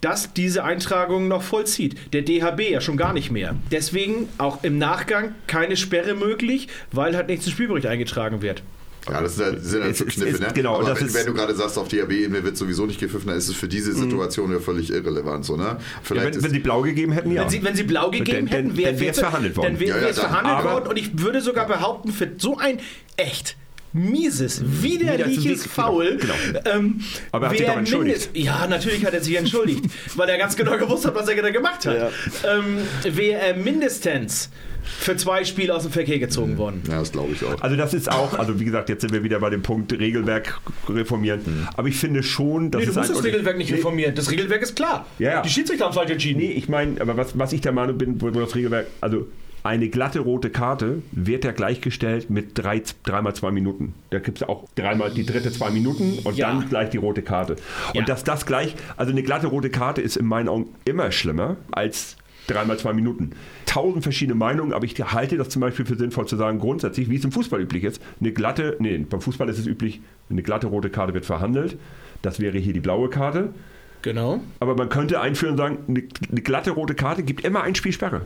das 0.01 0.33
diese 0.33 0.64
Eintragung 0.64 1.29
noch 1.29 1.43
vollzieht. 1.43 2.12
Der 2.14 2.22
DHB 2.22 2.70
ja 2.70 2.81
schon 2.81 2.97
gar 2.97 3.12
nicht 3.12 3.31
mehr. 3.31 3.57
Deswegen 3.70 4.29
auch 4.39 4.62
im 4.64 4.79
Nachgang 4.79 5.35
keine 5.47 5.77
Sperre 5.77 6.14
möglich, 6.14 6.68
weil 6.93 7.14
halt 7.16 7.29
nicht 7.29 7.43
zum 7.43 7.53
Spielbericht 7.53 7.87
eingetragen 7.87 8.43
wird. 8.43 8.62
Ja, 9.11 9.21
das 9.21 9.37
sind, 9.37 9.63
sind 9.63 9.81
dann 9.83 9.91
Es 9.91 9.99
so 9.99 10.05
Kniffe, 10.07 10.29
ist- 10.31 10.41
ne? 10.41 10.49
genau, 10.55 10.77
Aber 10.77 10.89
das 10.91 11.01
wenn, 11.01 11.07
ist- 11.09 11.15
wenn 11.15 11.27
du 11.27 11.35
gerade 11.35 11.55
sagst, 11.55 11.77
auf 11.79 11.89
DRB-Ebene 11.89 12.43
wird 12.43 12.57
sowieso 12.57 12.87
nicht 12.87 12.99
gepfiffen, 12.99 13.29
dann 13.29 13.37
ist 13.37 13.49
es 13.49 13.55
für 13.55 13.69
diese 13.69 13.93
Situation 13.93 14.51
ja 14.51 14.61
völlig 14.61 14.91
irrelevant, 14.91 15.45
so, 15.45 15.57
ne? 15.57 15.63
ja, 15.65 15.79
Vielleicht 16.03 16.27
wenn, 16.27 16.33
ist, 16.35 16.43
wenn 16.45 16.51
sie 16.53 16.59
blau 16.61 16.81
gegeben 16.81 17.13
hätten, 17.13 17.31
ja. 17.31 17.43
Wenn 17.43 17.51
sie, 17.51 17.63
wenn 17.63 17.77
sie 17.77 17.83
blau 17.83 18.11
gegeben 18.11 18.47
Dann- 18.47 18.57
hätten, 18.57 18.77
wäre 18.77 18.99
wär's 18.99 19.19
verhandelt 19.19 19.57
worden. 19.57 19.73
Dann 19.75 19.81
wäre 19.81 19.99
Ja, 19.99 20.05
ja, 20.05 20.09
es 20.11 20.17
dann- 20.17 20.29
verhandelt 20.31 20.57
aber- 20.57 20.73
worden 20.73 20.89
und 20.89 20.99
ich 20.99 21.19
würde 21.19 21.41
sogar 21.43 21.67
behaupten, 21.67 22.13
für 22.13 22.31
so 22.39 22.57
ein 22.57 22.79
echt 23.17 23.57
mieses, 23.95 24.61
widerliches 24.83 25.45
Widerlich- 25.45 25.61
Foul. 25.63 26.17
genau. 26.19 26.35
Ähm, 26.67 27.01
Aber 27.33 27.47
er 27.47 27.51
hat 27.53 27.59
sich 27.59 27.67
doch 27.67 27.77
entschuldigt. 27.77 28.31
mindest- 28.35 28.47
Ja, 28.47 28.67
natürlich 28.67 29.07
hat 29.07 29.15
er 29.15 29.23
sich 29.23 29.37
entschuldigt, 29.37 29.85
weil 30.17 30.29
er 30.29 30.37
ganz 30.37 30.57
genau 30.57 30.77
gewusst 30.77 31.07
hat, 31.07 31.15
was 31.15 31.29
er 31.29 31.41
da 31.41 31.51
gemacht 31.51 31.87
hat. 31.87 32.13
Ähm, 32.47 32.79
wäre 33.15 33.41
er 33.41 33.57
mindestens 33.57 34.51
für 34.99 35.17
zwei 35.17 35.45
Spiele 35.45 35.75
aus 35.75 35.83
dem 35.85 35.93
Verkehr 35.93 36.19
gezogen 36.19 36.59
worden. 36.59 36.83
ja, 36.87 36.99
das 36.99 37.11
glaube 37.13 37.33
ich 37.33 37.43
auch. 37.43 37.63
Also 37.63 37.75
das 37.75 37.95
ist 37.95 38.11
auch, 38.11 38.39
also 38.39 38.61
wie 38.61 38.67
gesagt, 38.67 38.91
jetzt 38.91 39.01
sind 39.01 39.15
wir 39.15 39.23
wieder 39.25 39.39
bei 39.41 39.49
dem 39.49 39.63
Punkt 39.63 39.93
Regelwerk 39.93 40.61
reformieren. 40.89 41.67
Aber 41.75 41.89
ich 41.89 41.97
finde 41.97 42.23
schon, 42.23 42.71
dass 42.71 42.81
Nee, 42.81 42.85
du 42.87 42.91
es 42.91 42.97
musst 42.97 43.11
das 43.11 43.25
Regelwerk 43.25 43.57
nicht 43.57 43.73
reformieren. 43.73 44.15
Das 44.15 44.31
Regelwerk 44.31 44.61
ist 44.63 44.77
klar. 44.77 45.07
Ja, 45.19 45.31
ja. 45.35 45.43
Die 45.43 45.49
Schiedsrichter 45.49 45.87
haben 45.87 45.95
falsch 45.95 46.11
entschieden. 46.11 46.41
Nee, 46.41 46.51
ich 46.53 46.69
meine, 46.69 47.01
aber 47.01 47.17
was, 47.17 47.39
was 47.39 47.53
ich 47.55 47.63
der 47.63 47.73
Meinung 47.73 47.97
bin, 47.97 48.21
wo, 48.21 48.27
wo 48.35 48.41
das 48.41 48.55
Regelwerk, 48.55 48.89
also 49.01 49.27
eine 49.65 49.89
glatte 49.89 50.21
rote 50.21 50.51
Karte 50.51 51.03
wird 51.11 51.45
ja 51.45 51.53
gleichgestellt 51.53 52.29
mit 52.29 52.51
drei, 52.57 52.83
dreimal 53.03 53.35
zwei 53.35 53.51
Minuten. 53.51 53.95
Da 54.11 54.19
gibt 54.19 54.39
es 54.43 54.49
auch 54.49 54.69
dreimal 54.77 55.11
die 55.11 55.25
dritte 55.25 55.51
zwei 55.51 55.71
Minuten 55.71 56.19
und 56.23 56.37
Ja. 56.37 56.53
dann 56.53 56.69
gleich 56.69 56.91
die 56.91 56.99
rote 56.99 57.23
Karte. 57.23 57.57
Und 57.89 57.95
Ja. 58.01 58.05
dass 58.05 58.25
das 58.25 58.45
gleich, 58.45 58.77
also 58.99 59.11
eine 59.11 59.23
glatte 59.23 59.47
rote 59.47 59.71
Karte 59.71 60.03
ist 60.03 60.17
in 60.19 60.27
meinen 60.27 60.49
Augen 60.51 60.67
immer 60.85 61.11
schlimmer 61.11 61.57
als 61.73 62.17
dreimal 62.47 62.79
zwei 62.79 62.93
Minuten. 62.93 63.31
Tausend 63.65 64.03
verschiedene 64.03 64.35
Meinungen, 64.35 64.75
aber 64.75 64.85
ich 64.85 64.95
halte 65.03 65.39
das 65.39 65.49
zum 65.49 65.61
Beispiel 65.61 65.87
für 65.87 65.97
sinnvoll 65.97 66.27
zu 66.29 66.37
sagen, 66.37 66.59
grundsätzlich, 66.59 67.09
wie 67.09 67.17
es 67.17 67.25
im 67.25 67.33
Fußball 67.33 67.59
üblich 67.62 67.85
ist, 67.85 68.03
eine 68.21 68.33
glatte, 68.33 68.77
nee, 68.81 68.99
beim 68.99 69.23
Fußball 69.23 69.49
ist 69.49 69.59
es 69.59 69.67
üblich, 69.67 70.03
eine 70.29 70.43
glatte 70.43 70.67
rote 70.67 70.91
Karte 70.91 71.15
wird 71.15 71.25
verhandelt. 71.25 71.79
Das 72.21 72.39
wäre 72.39 72.59
hier 72.59 72.75
die 72.75 72.81
blaue 72.81 73.09
Karte. 73.09 73.55
Genau. 74.03 74.41
Aber 74.61 74.77
man 74.77 74.91
könnte 74.91 75.23
einführen 75.23 75.53
und 75.53 75.57
sagen, 75.59 75.79
eine, 75.89 76.03
eine 76.31 76.43
glatte 76.43 76.73
rote 76.73 76.95
Karte 76.95 77.23
gibt 77.23 77.43
immer 77.47 77.62
ein 77.62 77.75
Spiel 77.75 77.93
Sperre. 77.93 78.21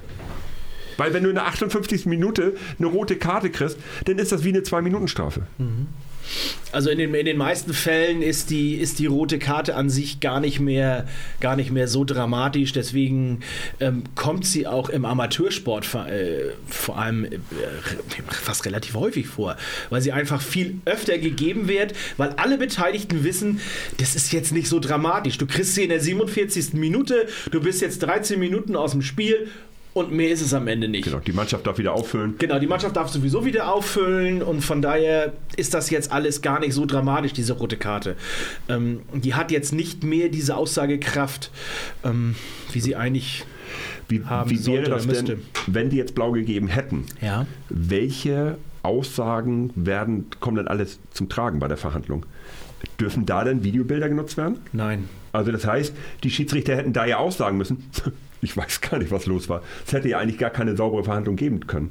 Weil 0.99 1.15
wenn 1.15 1.23
du 1.23 1.31
in 1.31 1.37
der 1.37 1.47
58. 1.47 2.05
Minute 2.05 2.55
eine 2.79 2.89
rote 2.89 3.17
Karte 3.17 3.49
kriegst, 3.49 3.79
dann 4.05 4.19
ist 4.19 4.33
das 4.33 4.45
wie 4.45 4.51
eine 4.51 4.61
2-Minuten-Strafe. 4.61 5.47
Also 6.73 6.91
in 6.91 6.99
den, 6.99 7.15
in 7.15 7.25
den 7.25 7.39
meisten 7.39 7.73
Fällen 7.73 8.21
ist 8.21 8.51
die, 8.51 8.75
ist 8.75 8.99
die 8.99 9.07
rote 9.07 9.39
Karte 9.39 9.75
an 9.75 9.89
sich 9.89 10.21
gar 10.21 10.41
nicht 10.41 10.61
mehr, 10.61 11.07
gar 11.41 11.57
nicht 11.57 11.71
mehr 11.71 11.89
so 11.89 12.05
dramatisch. 12.05 12.73
Deswegen 12.73 13.41
ähm, 13.81 14.03
kommt 14.15 14.45
sie 14.45 14.67
auch 14.67 14.91
im 14.91 15.07
Amateursport 15.07 15.87
vor, 15.87 16.07
äh, 16.07 16.51
vor 16.69 16.99
allem 16.99 17.25
äh, 17.25 17.39
fast 18.29 18.67
relativ 18.67 18.95
häufig 18.95 19.27
vor, 19.27 19.57
weil 19.89 20.03
sie 20.03 20.13
einfach 20.13 20.43
viel 20.43 20.81
öfter 20.85 21.17
gegeben 21.17 21.69
wird, 21.69 21.95
weil 22.19 22.31
alle 22.31 22.59
Beteiligten 22.59 23.25
wissen, 23.25 23.61
das 23.97 24.15
ist 24.15 24.33
jetzt 24.33 24.53
nicht 24.53 24.69
so 24.69 24.81
dramatisch. 24.81 25.39
Du 25.39 25.47
kriegst 25.47 25.75
sie 25.75 25.85
in 25.85 25.89
der 25.89 26.01
47. 26.01 26.75
Minute, 26.75 27.27
du 27.51 27.63
bist 27.63 27.81
jetzt 27.81 28.03
13 28.03 28.39
Minuten 28.39 28.77
aus 28.77 28.93
dem 28.93 29.03
Spiel 29.03 29.49
und 29.99 30.13
mehr 30.13 30.31
ist 30.31 30.41
es 30.41 30.55
am 30.55 30.69
Ende 30.69 30.89
nicht. 30.89 31.05
Genau, 31.05 31.19
die 31.19 31.33
Mannschaft 31.33 31.67
darf 31.67 31.79
wieder 31.79 31.93
auffüllen. 31.93 32.35
Genau, 32.39 32.59
die 32.59 32.67
Mannschaft 32.67 32.97
darf 32.97 33.09
sowieso 33.09 33.45
wieder 33.45 33.73
auffüllen 33.73 34.43
und 34.43 34.63
von 34.63 34.83
daher 34.83 35.33
ist 35.57 35.75
das 35.75 35.91
jetzt 35.91 36.13
alles 36.13 36.43
gar 36.43 36.61
nicht 36.61 36.73
so 36.73 36.87
dramatisch, 36.87 37.33
diese 37.33 37.55
rote 37.55 37.77
Karte. 37.77 38.17
Ähm, 38.69 39.01
die 39.13 39.35
hat 39.35 39.51
jetzt 39.51 39.73
nicht 39.73 40.05
mehr 40.05 40.29
diese 40.29 40.57
Aussagekraft, 40.57 41.51
ähm, 42.05 42.35
wie 42.73 42.81
sie 42.81 42.97
eigentlich. 42.97 43.45
Wie, 44.09 44.25
haben 44.25 44.49
wie 44.49 44.65
wäre 44.65 44.89
das 44.89 45.07
denn, 45.07 45.43
wenn 45.67 45.91
die 45.91 45.97
jetzt 45.97 46.15
blau 46.15 46.33
gegeben 46.33 46.69
hätten? 46.69 47.05
Ja. 47.21 47.47
Welche 47.69 48.57
Aussagen 48.83 49.71
werden, 49.75 50.27
kommen 50.41 50.57
dann 50.57 50.69
alles 50.69 50.99
zum 51.11 51.29
Tragen 51.29 51.59
bei 51.59 51.69
der 51.69 51.77
Verhandlung? 51.77 52.25
Dürfen 52.99 53.27
da 53.27 53.45
denn 53.45 53.65
Videobilder 53.65 54.09
genutzt 54.09 54.39
werden? 54.39 54.59
Nein. 54.73 55.09
Also 55.33 55.53
das 55.53 55.67
heißt, 55.67 55.95
die 56.23 56.31
Schiedsrichter 56.31 56.77
hätten 56.77 56.93
da 56.93 57.05
ja 57.05 57.19
auch 57.19 57.33
sagen 57.33 57.59
müssen, 57.59 57.85
Ich 58.41 58.57
weiß 58.57 58.81
gar 58.81 58.99
nicht, 58.99 59.11
was 59.11 59.27
los 59.27 59.49
war. 59.49 59.63
Es 59.87 59.93
hätte 59.93 60.09
ja 60.09 60.19
eigentlich 60.19 60.39
gar 60.39 60.51
keine 60.51 60.77
saubere 60.77 61.05
Verhandlung 61.05 61.37
geben 61.37 61.67
können. 61.67 61.91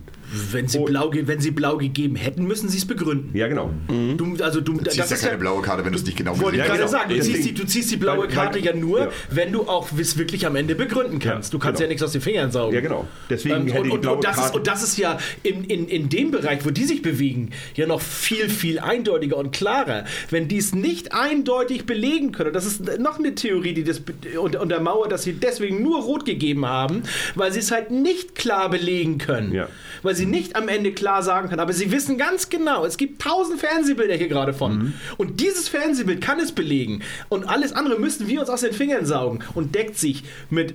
Wenn 0.51 0.67
sie, 0.67 0.79
Oh. 0.79 0.85
blau, 0.85 1.11
wenn 1.13 1.39
sie 1.39 1.51
blau 1.51 1.77
gegeben 1.77 2.15
hätten, 2.15 2.45
müssen 2.45 2.67
sie 2.69 2.77
es 2.77 2.85
begründen. 2.85 3.35
Ja, 3.37 3.47
genau. 3.47 3.71
Du, 3.87 4.35
also 4.43 4.59
du, 4.61 4.73
Du 4.73 4.83
ziehst 4.89 5.09
ja 5.09 5.17
keine 5.17 5.37
blaue 5.37 5.61
Karte, 5.61 5.85
wenn 5.85 5.93
du 5.93 5.97
es 5.97 6.05
nicht 6.05 6.17
genau 6.17 6.33
gesehen 6.33 6.55
Ja, 6.55 6.65
gerade 6.65 6.79
genau. 6.79 6.91
sagen, 6.91 7.09
du 7.09 7.19
ziehst, 7.21 7.45
die, 7.45 7.53
du 7.53 7.65
ziehst 7.65 7.91
die 7.91 7.97
blaue 7.97 8.27
Karte 8.27 8.59
ja 8.59 8.73
nur, 8.75 8.99
ja. 8.99 9.09
wenn 9.31 9.51
du 9.53 9.61
auch 9.67 9.89
es 9.97 10.17
wirklich 10.17 10.45
am 10.45 10.55
Ende 10.55 10.75
begründen 10.75 11.19
kannst. 11.19 11.53
Ja, 11.53 11.57
du 11.57 11.59
kannst 11.63 11.77
genau. 11.77 11.85
ja 11.85 11.89
nichts 11.89 12.03
aus 12.03 12.11
den 12.11 12.21
Fingern 12.21 12.51
saugen. 12.51 12.75
Ja, 12.75 12.81
genau. 12.81 13.07
Deswegen 13.29 13.55
Ähm, 13.55 13.67
hätte 13.67 13.79
und, 13.79 13.85
die 13.87 13.91
und, 13.93 14.01
blaue 14.01 14.15
und, 14.17 14.23
das 14.25 14.37
ist, 14.37 14.55
und 14.55 14.67
das 14.67 14.83
ist 14.83 14.97
ja 14.97 15.17
in, 15.43 15.63
in, 15.63 15.87
in 15.87 16.09
dem 16.09 16.31
Bereich, 16.31 16.65
wo 16.65 16.71
die 16.71 16.83
sich 16.83 17.01
bewegen, 17.01 17.51
ja 17.75 17.87
noch 17.87 18.01
viel, 18.01 18.49
viel 18.49 18.79
eindeutiger 18.79 19.37
und 19.37 19.51
klarer. 19.53 20.03
Wenn 20.29 20.47
die 20.49 20.57
es 20.57 20.75
nicht 20.75 21.13
eindeutig 21.13 21.85
belegen 21.85 22.31
können, 22.33 22.51
das 22.53 22.65
ist 22.65 22.99
noch 22.99 23.17
eine 23.19 23.33
Theorie, 23.35 23.73
die 23.73 23.83
das 23.85 24.01
untermauert, 24.39 25.11
dass 25.11 25.23
sie 25.23 25.33
deswegen 25.33 25.81
nur 25.81 26.01
rot 26.01 26.25
gegeben 26.25 26.65
haben, 26.65 27.03
weil 27.35 27.51
sie 27.53 27.59
es 27.59 27.71
halt 27.71 27.91
nicht 27.91 28.35
klar 28.35 28.69
belegen 28.69 29.17
können. 29.19 29.53
Ja. 29.53 29.69
Weil 30.03 30.15
sie 30.17 30.25
nicht 30.25 30.55
am 30.55 30.67
Ende 30.67 30.91
klar 30.91 31.23
sagen 31.23 31.47
können. 31.47 31.61
Aber 31.61 31.73
sie 31.73 31.91
wissen 31.91 32.17
ganz 32.17 32.49
genau, 32.49 32.85
es 32.85 32.97
gibt 32.97 33.21
tausend 33.21 33.59
Fernsehbilder 33.61 34.15
hier 34.15 34.27
gerade 34.27 34.53
von. 34.53 34.77
Mhm. 34.77 34.93
Und 35.17 35.39
dieses 35.39 35.69
Fernsehbild 35.69 36.19
kann 36.21 36.39
es 36.39 36.51
belegen. 36.51 37.01
Und 37.29 37.47
alles 37.47 37.71
andere 37.73 37.99
müssen 37.99 38.27
wir 38.27 38.39
uns 38.41 38.49
aus 38.49 38.61
den 38.61 38.73
Fingern 38.73 39.05
saugen. 39.05 39.39
Und 39.53 39.75
deckt 39.75 39.97
sich 39.97 40.23
mit 40.49 40.73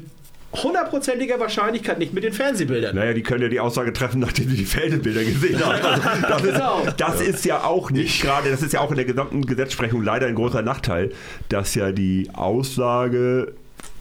hundertprozentiger 0.54 1.40
Wahrscheinlichkeit 1.40 1.98
nicht 1.98 2.12
mit 2.12 2.24
den 2.24 2.32
Fernsehbildern. 2.34 2.94
Naja, 2.94 3.14
die 3.14 3.22
können 3.22 3.42
ja 3.42 3.48
die 3.48 3.60
Aussage 3.60 3.92
treffen, 3.92 4.20
nachdem 4.20 4.50
sie 4.50 4.56
die 4.56 4.66
Feldebilder 4.66 5.24
gesehen 5.24 5.58
haben. 5.64 5.82
Also, 5.82 6.28
das, 6.28 6.42
Genau. 6.42 6.82
ist, 6.84 6.94
das 7.00 7.20
ist 7.22 7.44
ja 7.46 7.64
auch 7.64 7.90
nicht 7.90 8.20
gerade, 8.20 8.50
das 8.50 8.62
ist 8.62 8.72
ja 8.74 8.80
auch 8.80 8.90
in 8.90 8.96
der 8.96 9.06
gesamten 9.06 9.46
Gesetzesprechung 9.46 10.02
leider 10.02 10.26
ein 10.26 10.34
großer 10.34 10.60
Nachteil, 10.62 11.10
dass 11.48 11.74
ja 11.74 11.90
die 11.92 12.28
Aussage 12.34 13.54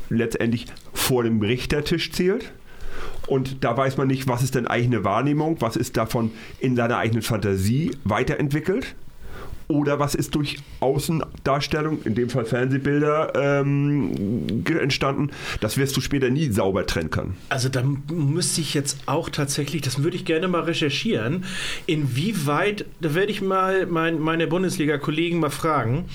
letztendlich 0.09 0.65
vor 0.93 1.23
dem 1.23 1.41
Richtertisch 1.41 2.11
zählt. 2.11 2.51
Und 3.27 3.63
da 3.63 3.75
weiß 3.77 3.97
man 3.97 4.07
nicht, 4.07 4.27
was 4.27 4.43
ist 4.43 4.55
denn 4.55 4.67
eigene 4.67 5.03
Wahrnehmung, 5.03 5.57
was 5.59 5.75
ist 5.75 5.97
davon 5.97 6.31
in 6.59 6.75
seiner 6.75 6.97
eigenen 6.97 7.21
Fantasie 7.21 7.91
weiterentwickelt 8.03 8.95
oder 9.71 9.99
was 9.99 10.15
ist 10.15 10.35
durch 10.35 10.57
Außendarstellung, 10.79 12.03
in 12.03 12.15
dem 12.15 12.29
Fall 12.29 12.45
Fernsehbilder, 12.45 13.33
ähm, 13.35 14.63
entstanden. 14.65 15.31
Das 15.59 15.77
wirst 15.77 15.97
du 15.97 16.01
später 16.01 16.29
nie 16.29 16.51
sauber 16.51 16.85
trennen 16.85 17.09
können. 17.09 17.37
Also 17.49 17.69
da 17.69 17.83
müsste 18.11 18.61
ich 18.61 18.73
jetzt 18.73 18.99
auch 19.05 19.29
tatsächlich, 19.29 19.81
das 19.81 20.03
würde 20.03 20.15
ich 20.15 20.25
gerne 20.25 20.47
mal 20.47 20.61
recherchieren, 20.61 21.45
inwieweit, 21.87 22.85
da 22.99 23.15
werde 23.15 23.31
ich 23.31 23.41
mal 23.41 23.85
mein, 23.85 24.19
meine 24.19 24.47
Bundesliga-Kollegen 24.47 25.39
mal 25.39 25.49
fragen, 25.49 26.05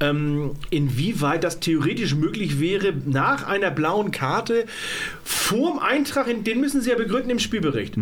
ähm, 0.00 0.52
inwieweit 0.70 1.44
das 1.44 1.60
theoretisch 1.60 2.14
möglich 2.14 2.60
wäre, 2.60 2.92
nach 3.06 3.46
einer 3.46 3.70
blauen 3.70 4.10
Karte 4.10 4.66
vorm 5.22 5.78
Eintrag, 5.78 6.28
in, 6.28 6.44
den 6.44 6.60
müssen 6.60 6.80
sie 6.80 6.90
ja 6.90 6.96
begründen 6.96 7.30
im 7.30 7.38
Spielbericht, 7.38 7.96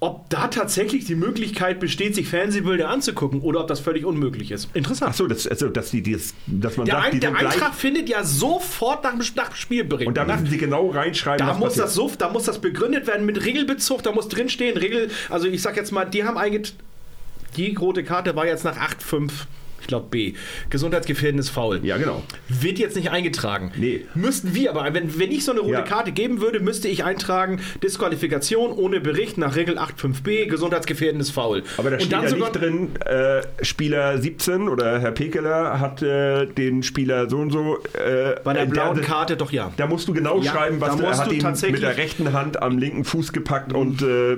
ob 0.00 0.28
da 0.30 0.48
tatsächlich 0.48 1.04
die 1.04 1.14
Möglichkeit 1.14 1.80
besteht, 1.80 2.14
sich 2.14 2.28
Fernsehbilder 2.28 2.88
anzugucken 2.88 3.40
oder 3.40 3.60
ob 3.60 3.68
das 3.68 3.80
völlig 3.80 4.04
unmöglich 4.04 4.43
ist. 4.50 4.68
Interessant. 4.74 5.12
Ach 5.12 5.16
so, 5.16 5.26
das, 5.26 5.46
also, 5.46 5.68
dass, 5.68 5.90
die, 5.90 6.02
das, 6.02 6.34
dass 6.46 6.76
man 6.76 6.86
der, 6.86 6.96
sagt, 6.96 7.06
Ein, 7.06 7.12
die 7.12 7.20
der 7.20 7.36
Eintrag 7.36 7.74
findet 7.74 8.08
ja 8.08 8.24
sofort 8.24 9.04
nach 9.04 9.12
dem, 9.12 9.22
nach 9.36 9.54
Spielbericht. 9.54 10.08
und 10.08 10.16
da 10.16 10.24
müssen 10.24 10.46
sie 10.46 10.58
genau 10.58 10.90
reinschreiben, 10.90 11.46
da 11.46 11.52
was 11.52 11.58
muss, 11.58 11.68
passiert. 11.68 11.86
das 11.86 11.94
so, 11.94 12.12
da 12.18 12.28
muss 12.28 12.44
das 12.44 12.60
begründet 12.60 13.06
werden 13.06 13.26
mit 13.26 13.44
Regelbezug, 13.44 14.02
da 14.02 14.12
muss 14.12 14.28
drinstehen, 14.28 14.76
Regel, 14.76 15.10
also 15.30 15.46
ich 15.46 15.62
sag 15.62 15.76
jetzt 15.76 15.92
mal, 15.92 16.04
die 16.04 16.24
haben 16.24 16.38
eigentlich, 16.38 16.74
die 17.56 17.74
rote 17.74 18.04
Karte 18.04 18.34
war 18.36 18.46
jetzt 18.46 18.64
nach 18.64 18.76
8,5, 18.76 19.30
ich 19.84 19.88
glaube 19.88 20.06
B, 20.10 20.32
gesundheitsgefährdendes 20.70 21.50
Foul. 21.50 21.80
Ja, 21.84 21.98
genau. 21.98 22.22
Wird 22.48 22.78
jetzt 22.78 22.96
nicht 22.96 23.10
eingetragen. 23.10 23.70
Nee. 23.76 24.06
Müssten 24.14 24.54
wir 24.54 24.70
aber, 24.70 24.92
wenn, 24.94 25.18
wenn 25.18 25.30
ich 25.30 25.44
so 25.44 25.52
eine 25.52 25.60
rote 25.60 25.72
Ja. 25.74 25.82
Karte 25.82 26.10
geben 26.12 26.40
würde, 26.40 26.58
müsste 26.60 26.88
ich 26.88 27.04
eintragen, 27.04 27.60
Disqualifikation 27.82 28.72
ohne 28.72 29.00
Bericht 29.00 29.36
nach 29.36 29.56
Regel 29.56 29.78
8,5b, 29.78 30.46
gesundheitsgefährdendes 30.46 31.30
Foul. 31.30 31.62
Aber 31.76 31.90
da 31.90 31.96
Und 31.96 32.00
steht 32.02 32.12
dann 32.14 32.22
ja 32.22 32.28
sogar- 32.30 32.48
nicht 32.50 32.60
drin, 32.62 32.88
äh, 33.04 33.42
Spieler 33.62 34.16
17 34.18 34.68
oder 34.70 34.98
Herr 35.00 35.12
Pekeler 35.12 35.78
hat 35.80 36.00
äh, 36.02 36.46
den 36.46 36.82
Spieler 36.82 37.28
so 37.28 37.36
und 37.38 37.50
so. 37.50 37.76
Äh, 37.92 38.36
Bei 38.42 38.54
der 38.54 38.64
blauen 38.64 38.96
der- 38.96 39.04
Karte 39.04 39.36
doch 39.36 39.52
ja. 39.52 39.70
Da 39.76 39.86
musst 39.86 40.08
du 40.08 40.14
genau 40.14 40.40
Ja, 40.40 40.52
schreiben, 40.52 40.80
was 40.80 40.98
er 40.98 41.06
musst 41.06 41.20
hat 41.20 41.30
du 41.30 41.34
ihn 41.34 41.40
tatsächlich- 41.40 41.80
mit 41.80 41.82
der 41.82 41.96
rechten 41.98 42.32
Hand 42.32 42.62
am 42.62 42.78
linken 42.78 43.04
Fuß 43.04 43.32
gepackt 43.34 43.74
und 43.74 44.00
äh, 44.00 44.36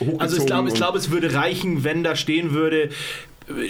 hochgezogen. 0.00 0.20
Also 0.20 0.36
ich 0.38 0.46
glaube, 0.46 0.68
ich 0.68 0.74
glaube, 0.74 0.98
es 0.98 1.10
würde 1.12 1.34
reichen, 1.34 1.84
wenn 1.84 2.02
da 2.02 2.16
stehen 2.16 2.52
würde, 2.52 2.84
äh, 2.84 2.88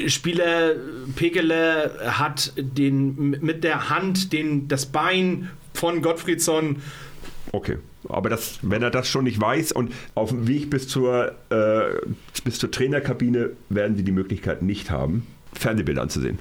Spieler 0.06 0.74
Pekele 1.16 1.92
hat 2.06 2.52
den 2.56 3.30
mit 3.40 3.64
der 3.64 3.90
Hand 3.90 4.32
den, 4.32 4.68
das 4.68 4.86
Bein 4.86 5.50
von 5.74 6.02
Gottfriedsson. 6.02 6.76
Okay. 7.52 7.78
Aber 8.08 8.30
das, 8.30 8.58
wenn 8.62 8.82
er 8.82 8.90
das 8.90 9.08
schon 9.08 9.24
nicht 9.24 9.40
weiß 9.40 9.72
und 9.72 9.92
auf 10.14 10.30
dem 10.30 10.48
Weg 10.48 10.70
bis 10.70 10.88
zur, 10.88 11.32
äh, 11.50 12.00
bis 12.44 12.58
zur 12.58 12.70
Trainerkabine 12.70 13.50
werden 13.68 13.96
sie 13.96 14.02
die 14.02 14.12
Möglichkeit 14.12 14.62
nicht 14.62 14.90
haben, 14.90 15.26
Fernsehbilder 15.52 16.02
anzusehen. 16.02 16.38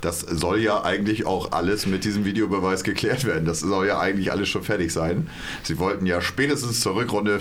Das 0.00 0.20
soll 0.20 0.60
ja 0.60 0.82
eigentlich 0.84 1.26
auch 1.26 1.52
alles 1.52 1.86
mit 1.86 2.04
diesem 2.04 2.24
Videobeweis 2.24 2.84
geklärt 2.84 3.24
werden. 3.24 3.44
Das 3.44 3.60
soll 3.60 3.86
ja 3.86 3.98
eigentlich 3.98 4.30
alles 4.30 4.48
schon 4.48 4.62
fertig 4.62 4.92
sein. 4.92 5.28
Sie 5.62 5.78
wollten 5.78 6.06
ja 6.06 6.20
spätestens 6.20 6.80
zur 6.80 6.94
Rückrunde 6.96 7.38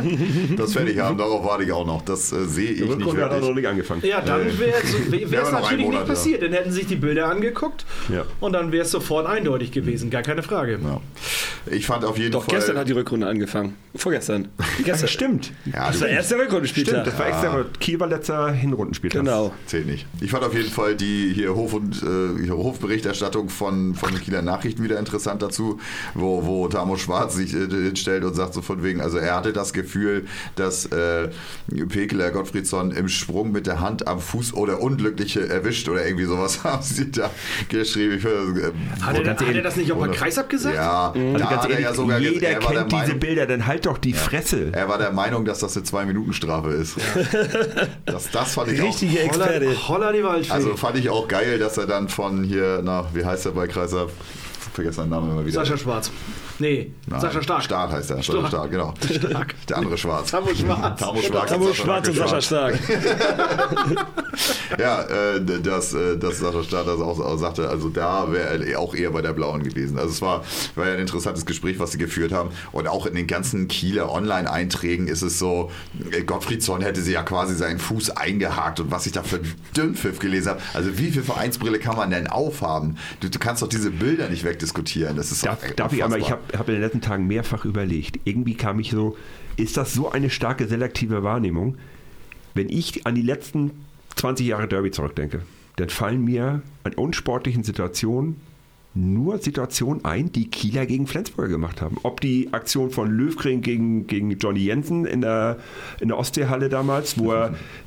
das 0.56 0.72
fertig 0.72 0.98
haben. 0.98 1.18
Darauf 1.18 1.44
warte 1.44 1.64
ich 1.64 1.72
auch 1.72 1.86
noch. 1.86 2.02
Das 2.02 2.32
äh, 2.32 2.44
sehe 2.46 2.70
ich 2.72 2.78
Die 2.78 2.84
nicht 2.84 2.96
Rückrunde 2.98 3.24
hat 3.24 3.32
auch 3.32 3.40
noch 3.40 3.54
nicht 3.54 3.66
angefangen. 3.68 4.02
Ja, 4.04 4.20
dann 4.20 4.46
wäre 4.58 4.74
es 4.82 5.30
wär 5.30 5.50
natürlich 5.50 5.84
Monat, 5.84 6.00
nicht 6.00 6.08
ja. 6.08 6.14
passiert. 6.14 6.42
Dann 6.42 6.52
hätten 6.52 6.72
sich 6.72 6.86
die 6.86 6.96
Bilder 6.96 7.28
angeguckt 7.28 7.84
Ja. 8.12 8.24
und 8.40 8.52
dann 8.52 8.72
wäre 8.72 8.84
es 8.84 8.90
sofort 8.90 9.26
eindeutig 9.26 9.72
gewesen. 9.72 10.10
Gar 10.10 10.22
keine 10.22 10.42
Frage. 10.42 10.78
Ja. 10.82 11.00
Ich 11.72 11.86
fand 11.86 12.04
auf 12.04 12.18
jeden 12.18 12.32
Doch, 12.32 12.44
Fall. 12.44 12.56
gestern 12.56 12.76
hat 12.76 12.88
die 12.88 12.92
Rückrunde 12.92 13.26
angefangen. 13.26 13.76
Vorgestern. 13.94 14.48
Gestern. 14.84 15.08
Stimmt. 15.08 15.52
ja, 15.64 15.86
Das 15.88 16.00
war 16.00 16.08
der 16.08 16.16
erste 16.16 16.36
Rückrundenspieltag. 16.36 16.94
Stimmt, 17.02 17.06
das 17.06 17.18
war 17.18 17.26
extra. 17.28 17.64
Kiel 17.80 18.00
war 18.00 18.08
letzter 18.08 18.52
Hinrundenspieltag. 18.52 19.22
Genau. 19.22 19.52
zählt 19.66 19.86
nicht. 19.86 20.06
Ich 20.24 20.30
fand 20.30 20.42
auf 20.42 20.54
jeden 20.54 20.70
Fall 20.70 20.94
die 20.96 21.32
hier 21.34 21.54
Hof- 21.54 21.74
und 21.74 22.02
äh, 22.02 22.42
hier 22.42 22.56
Hofberichterstattung 22.56 23.50
von, 23.50 23.94
von 23.94 24.10
den 24.10 24.22
Kieler 24.22 24.40
Nachrichten 24.40 24.82
wieder 24.82 24.98
interessant 24.98 25.42
dazu, 25.42 25.78
wo, 26.14 26.46
wo 26.46 26.66
Tamo 26.66 26.96
Schwarz 26.96 27.34
sich 27.34 27.52
äh, 27.52 27.66
hinstellt 27.68 28.24
und 28.24 28.32
sagt 28.34 28.54
so 28.54 28.62
von 28.62 28.82
wegen, 28.82 29.02
also 29.02 29.18
er 29.18 29.34
hatte 29.36 29.52
das 29.52 29.74
Gefühl, 29.74 30.24
dass 30.56 30.86
äh, 30.86 31.28
Pekeler 31.90 32.30
Gottfriedsson 32.30 32.90
im 32.92 33.08
Sprung 33.08 33.52
mit 33.52 33.66
der 33.66 33.80
Hand 33.80 34.08
am 34.08 34.18
Fuß 34.18 34.54
oder 34.54 34.80
Unglückliche 34.80 35.46
erwischt 35.46 35.90
oder 35.90 36.06
irgendwie 36.06 36.24
sowas 36.24 36.64
haben 36.64 36.82
sie 36.82 37.10
da 37.10 37.30
geschrieben. 37.68 38.14
Ich, 38.16 38.24
äh, 38.24 38.72
Hat, 39.02 39.18
er, 39.18 39.30
hat 39.30 39.42
er 39.42 39.62
das 39.62 39.76
nicht 39.76 39.92
auch 39.92 39.98
mal 39.98 40.08
Oder- 40.08 40.16
Kreisab 40.18 40.48
gesagt? 40.48 40.74
Ja, 40.74 41.10
Also 41.10 41.32
da 41.34 41.38
ganz 41.38 41.50
hat 41.50 41.64
er 41.64 41.70
ehrlich, 41.70 41.84
ja 41.84 41.94
sogar 41.94 42.18
jeder 42.18 42.48
er 42.48 42.58
kennt 42.60 42.90
diese 42.92 43.02
Meinung, 43.02 43.20
Bilder, 43.20 43.46
dann 43.46 43.66
halt 43.66 43.84
doch 43.84 43.98
die 43.98 44.14
Fresse. 44.14 44.70
Er 44.72 44.88
war 44.88 44.96
der 44.96 45.12
Meinung, 45.12 45.44
dass 45.44 45.58
das 45.58 45.76
eine 45.76 45.84
Zwei-Minuten-Strafe 45.84 46.70
ist. 46.70 46.96
Das, 48.06 48.30
das 48.30 48.54
fand 48.54 48.72
ich 48.72 48.80
auch 48.80 48.86
Richtige 48.86 49.18
Experte. 49.20 49.66
Holla, 49.66 49.88
holla 49.88 50.13
die 50.14 50.24
Waldfee. 50.24 50.52
also 50.52 50.76
fand 50.76 50.98
ich 50.98 51.10
auch 51.10 51.28
geil, 51.28 51.58
dass 51.58 51.76
er 51.78 51.86
dann 51.86 52.08
von 52.08 52.44
hier 52.44 52.82
nach, 52.82 53.06
wie 53.14 53.24
heißt 53.24 53.46
er 53.46 53.52
bei 53.52 53.66
Kreiser? 53.66 54.08
Vergessen 54.72 55.02
den 55.02 55.10
Namen 55.10 55.30
immer 55.30 55.46
wieder. 55.46 55.64
Sascha 55.64 55.76
Schwarz. 55.76 56.10
Nee, 56.58 56.92
Nein, 57.06 57.20
Sascha 57.20 57.42
Stark. 57.42 57.62
Stark 57.64 57.92
heißt 57.92 58.10
er. 58.10 58.16
Sascha 58.16 58.32
Stark. 58.32 58.48
Stark, 58.48 58.70
genau. 58.70 58.94
Stark. 59.10 59.54
Der 59.68 59.76
andere 59.76 59.98
Schwarz. 59.98 60.30
Tamo 60.30 60.54
Schwarz. 60.54 61.00
Tamo 61.00 61.20
Schwarz. 61.20 61.50
Tamo 61.50 61.72
Schwarz 61.74 62.08
und 62.08 62.16
Sascha 62.16 62.40
Stark. 62.40 62.78
Ja, 64.78 65.02
äh, 65.02 65.40
dass, 65.40 65.94
äh, 65.94 66.16
dass 66.16 66.38
Sascha 66.38 66.64
Stark 66.64 66.86
das 66.86 67.00
auch, 67.00 67.20
auch 67.20 67.36
sagte, 67.36 67.68
also 67.68 67.88
da 67.88 68.32
wäre 68.32 68.64
er 68.64 68.80
auch 68.80 68.94
eher 68.94 69.10
bei 69.10 69.22
der 69.22 69.32
Blauen 69.32 69.62
gewesen. 69.62 69.98
Also 69.98 70.10
es 70.10 70.22
war, 70.22 70.44
war 70.74 70.88
ja 70.88 70.94
ein 70.94 71.00
interessantes 71.00 71.46
Gespräch, 71.46 71.78
was 71.78 71.92
sie 71.92 71.98
geführt 71.98 72.32
haben. 72.32 72.50
Und 72.72 72.88
auch 72.88 73.06
in 73.06 73.14
den 73.14 73.26
ganzen 73.26 73.68
Kieler 73.68 74.10
Online-Einträgen 74.10 75.06
ist 75.06 75.22
es 75.22 75.38
so, 75.38 75.70
äh, 76.10 76.22
Gottfriedsson 76.22 76.82
hätte 76.82 77.00
sie 77.00 77.12
ja 77.12 77.22
quasi 77.22 77.54
seinen 77.54 77.78
Fuß 77.78 78.10
eingehakt 78.10 78.80
und 78.80 78.90
was 78.90 79.06
ich 79.06 79.12
da 79.12 79.22
für 79.22 79.40
Dünnpfiff 79.76 80.18
gelesen 80.18 80.50
habe. 80.50 80.60
Also 80.72 80.98
wie 80.98 81.10
viel 81.10 81.22
Vereinsbrille 81.22 81.78
kann 81.78 81.96
man 81.96 82.10
denn 82.10 82.26
aufhaben? 82.26 82.98
Du, 83.20 83.30
du 83.30 83.38
kannst 83.38 83.62
doch 83.62 83.68
diese 83.68 83.90
Bilder 83.90 84.28
nicht 84.28 84.44
wegdiskutieren. 84.44 85.16
Das 85.16 85.30
ist 85.30 85.46
Darf, 85.46 85.60
doch 85.60 85.74
darf 85.76 85.92
ich 85.92 86.02
einmal, 86.02 86.18
ich 86.18 86.24
unfassbar. 86.24 86.43
Habe 86.52 86.58
hab 86.58 86.68
in 86.68 86.74
den 86.74 86.82
letzten 86.82 87.00
Tagen 87.00 87.26
mehrfach 87.26 87.64
überlegt, 87.64 88.20
irgendwie 88.24 88.54
kam 88.54 88.80
ich 88.80 88.90
so, 88.90 89.16
ist 89.56 89.76
das 89.76 89.94
so 89.94 90.10
eine 90.10 90.30
starke 90.30 90.66
selektive 90.66 91.22
Wahrnehmung? 91.22 91.76
Wenn 92.54 92.68
ich 92.68 93.06
an 93.06 93.14
die 93.14 93.22
letzten 93.22 93.72
20 94.16 94.46
Jahre 94.46 94.68
Derby 94.68 94.90
zurückdenke, 94.90 95.42
dann 95.76 95.88
fallen 95.88 96.24
mir 96.24 96.62
an 96.84 96.94
unsportlichen 96.94 97.64
Situationen 97.64 98.36
nur 98.94 99.38
Situationen 99.38 100.04
ein, 100.04 100.30
die 100.30 100.48
Kieler 100.48 100.86
gegen 100.86 101.08
Flensburg 101.08 101.48
gemacht 101.48 101.82
haben. 101.82 101.98
Ob 102.04 102.20
die 102.20 102.52
Aktion 102.52 102.90
von 102.90 103.10
Löwgren 103.10 103.60
gegen, 103.60 104.06
gegen 104.06 104.30
Johnny 104.38 104.60
Jensen 104.60 105.04
in 105.04 105.20
der, 105.20 105.58
in 106.00 106.08
der 106.08 106.18
Ostseehalle 106.18 106.68
damals, 106.68 107.18
wo 107.18 107.32
er 107.32 107.56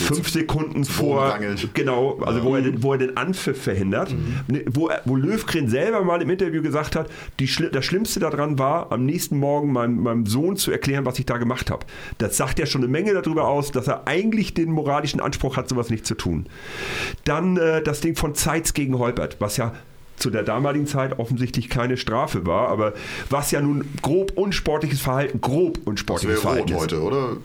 fünf 0.00 0.28
Sekunden 0.30 0.84
vor, 0.84 1.38
genau, 1.74 2.18
also 2.20 2.42
wo, 2.42 2.56
er 2.56 2.62
den, 2.62 2.82
wo 2.82 2.92
er 2.92 2.98
den 2.98 3.16
Anpfiff 3.16 3.62
verhindert, 3.62 4.14
Ne, 4.48 4.64
wo, 4.70 4.90
wo 5.04 5.16
Löwgren 5.16 5.68
selber 5.68 6.02
mal 6.04 6.20
im 6.22 6.30
Interview 6.30 6.62
gesagt 6.62 6.96
hat, 6.96 7.10
die, 7.38 7.48
das 7.72 7.84
Schlimmste 7.84 8.20
daran 8.20 8.58
war, 8.58 8.90
am 8.92 9.04
nächsten 9.04 9.38
Morgen 9.38 9.72
meinem, 9.72 10.02
meinem 10.02 10.26
Sohn 10.26 10.56
zu 10.56 10.70
erklären, 10.70 11.04
was 11.04 11.18
ich 11.18 11.26
da 11.26 11.36
gemacht 11.38 11.70
habe. 11.70 11.86
Das 12.18 12.36
sagt 12.36 12.58
ja 12.58 12.66
schon 12.66 12.82
eine 12.82 12.90
Menge 12.90 13.12
darüber 13.14 13.48
aus, 13.48 13.70
dass 13.72 13.86
er 13.88 14.06
eigentlich 14.06 14.54
den 14.54 14.70
moralischen 14.72 15.20
Anspruch 15.20 15.56
hat, 15.56 15.68
sowas 15.68 15.90
nicht 15.90 16.06
zu 16.06 16.14
tun. 16.14 16.46
Dann 17.24 17.56
äh, 17.56 17.82
das 17.82 18.00
Ding 18.00 18.16
von 18.16 18.34
Zeitz 18.34 18.74
gegen 18.74 18.98
Holpert, 18.98 19.36
was 19.40 19.56
ja 19.56 19.72
zu 20.16 20.30
der 20.30 20.42
damaligen 20.42 20.86
Zeit 20.86 21.18
offensichtlich 21.18 21.68
keine 21.70 21.96
Strafe 21.96 22.46
war, 22.46 22.68
aber 22.68 22.92
was 23.30 23.50
ja 23.50 23.60
nun 23.60 23.84
grob 24.02 24.32
unsportliches 24.36 25.00
Verhalten, 25.00 25.40
grob 25.40 25.78
Das 25.78 25.86
unsportliches 25.86 26.36
rot 26.38 26.42
Verhalten 26.42 26.72
ist. 26.72 26.78
heute, 26.80 27.02
oder? 27.02 27.36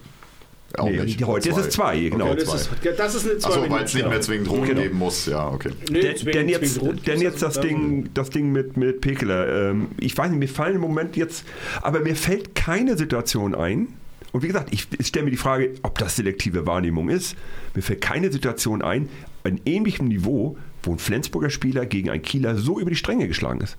Auch 0.78 0.90
Nee, 0.90 1.04
nicht. 1.04 1.24
heute 1.26 1.50
ist 1.50 1.58
es 1.58 1.70
zwei, 1.70 2.00
genau. 2.10 2.26
Okay, 2.32 2.36
Das 2.40 2.50
zwei. 2.50 2.56
ist, 2.90 3.00
das 3.00 3.16
ist 3.16 3.26
eine 3.30 3.38
zwei 3.38 3.50
Achso, 3.50 3.70
weil 3.70 3.84
es 3.86 3.94
nicht 3.94 4.10
mehr 4.10 4.20
zwingend 4.22 4.50
rot 4.50 4.66
Genau. 4.68 4.82
geben 4.82 4.98
muss. 4.98 5.26
Ja, 5.26 5.48
okay. 5.48 5.70
Nee, 5.90 6.02
Denn, 6.02 6.16
zwingend- 6.18 6.34
denn 6.36 6.50
jetzt, 6.50 6.76
zwingend 6.76 7.08
denn 7.08 7.22
jetzt 7.22 7.42
das 7.42 7.58
also 7.58 7.62
Ding, 7.70 8.10
das 8.14 8.30
Ding 8.30 8.52
mit, 8.52 8.76
mit 8.76 9.00
Pekeler. 9.00 9.70
Ähm, 9.72 9.88
ich 10.00 10.18
weiß 10.18 10.30
nicht, 10.32 10.40
mir 10.40 10.50
fallen 10.50 10.76
im 10.76 10.82
Moment 10.82 11.16
jetzt, 11.16 11.46
aber 11.82 12.02
mir 12.02 12.16
fällt 12.16 12.56
keine 12.56 12.98
Situation 12.98 13.56
ein. 13.56 13.88
Und 14.34 14.42
wie 14.44 14.48
gesagt, 14.48 14.74
ich, 14.74 14.88
ich 15.00 15.08
stelle 15.08 15.26
mir 15.26 15.32
die 15.32 15.38
Frage, 15.38 15.76
ob 15.84 15.98
das 15.98 16.18
selektive 16.18 16.66
Wahrnehmung 16.68 17.08
ist. 17.08 17.38
Mir 17.74 17.82
fällt 17.82 18.02
keine 18.02 18.30
Situation 18.32 18.82
ein, 18.82 19.08
an 19.46 19.62
ähnlichem 19.66 20.10
Niveau, 20.10 20.58
wo 20.84 20.92
ein 20.92 20.98
Flensburger 21.00 21.50
Spieler 21.50 21.86
gegen 21.86 22.10
einen 22.10 22.22
Kieler 22.22 22.56
so 22.58 22.80
über 22.82 22.90
die 22.90 22.98
Stränge 22.98 23.30
geschlagen 23.30 23.62
ist. 23.62 23.78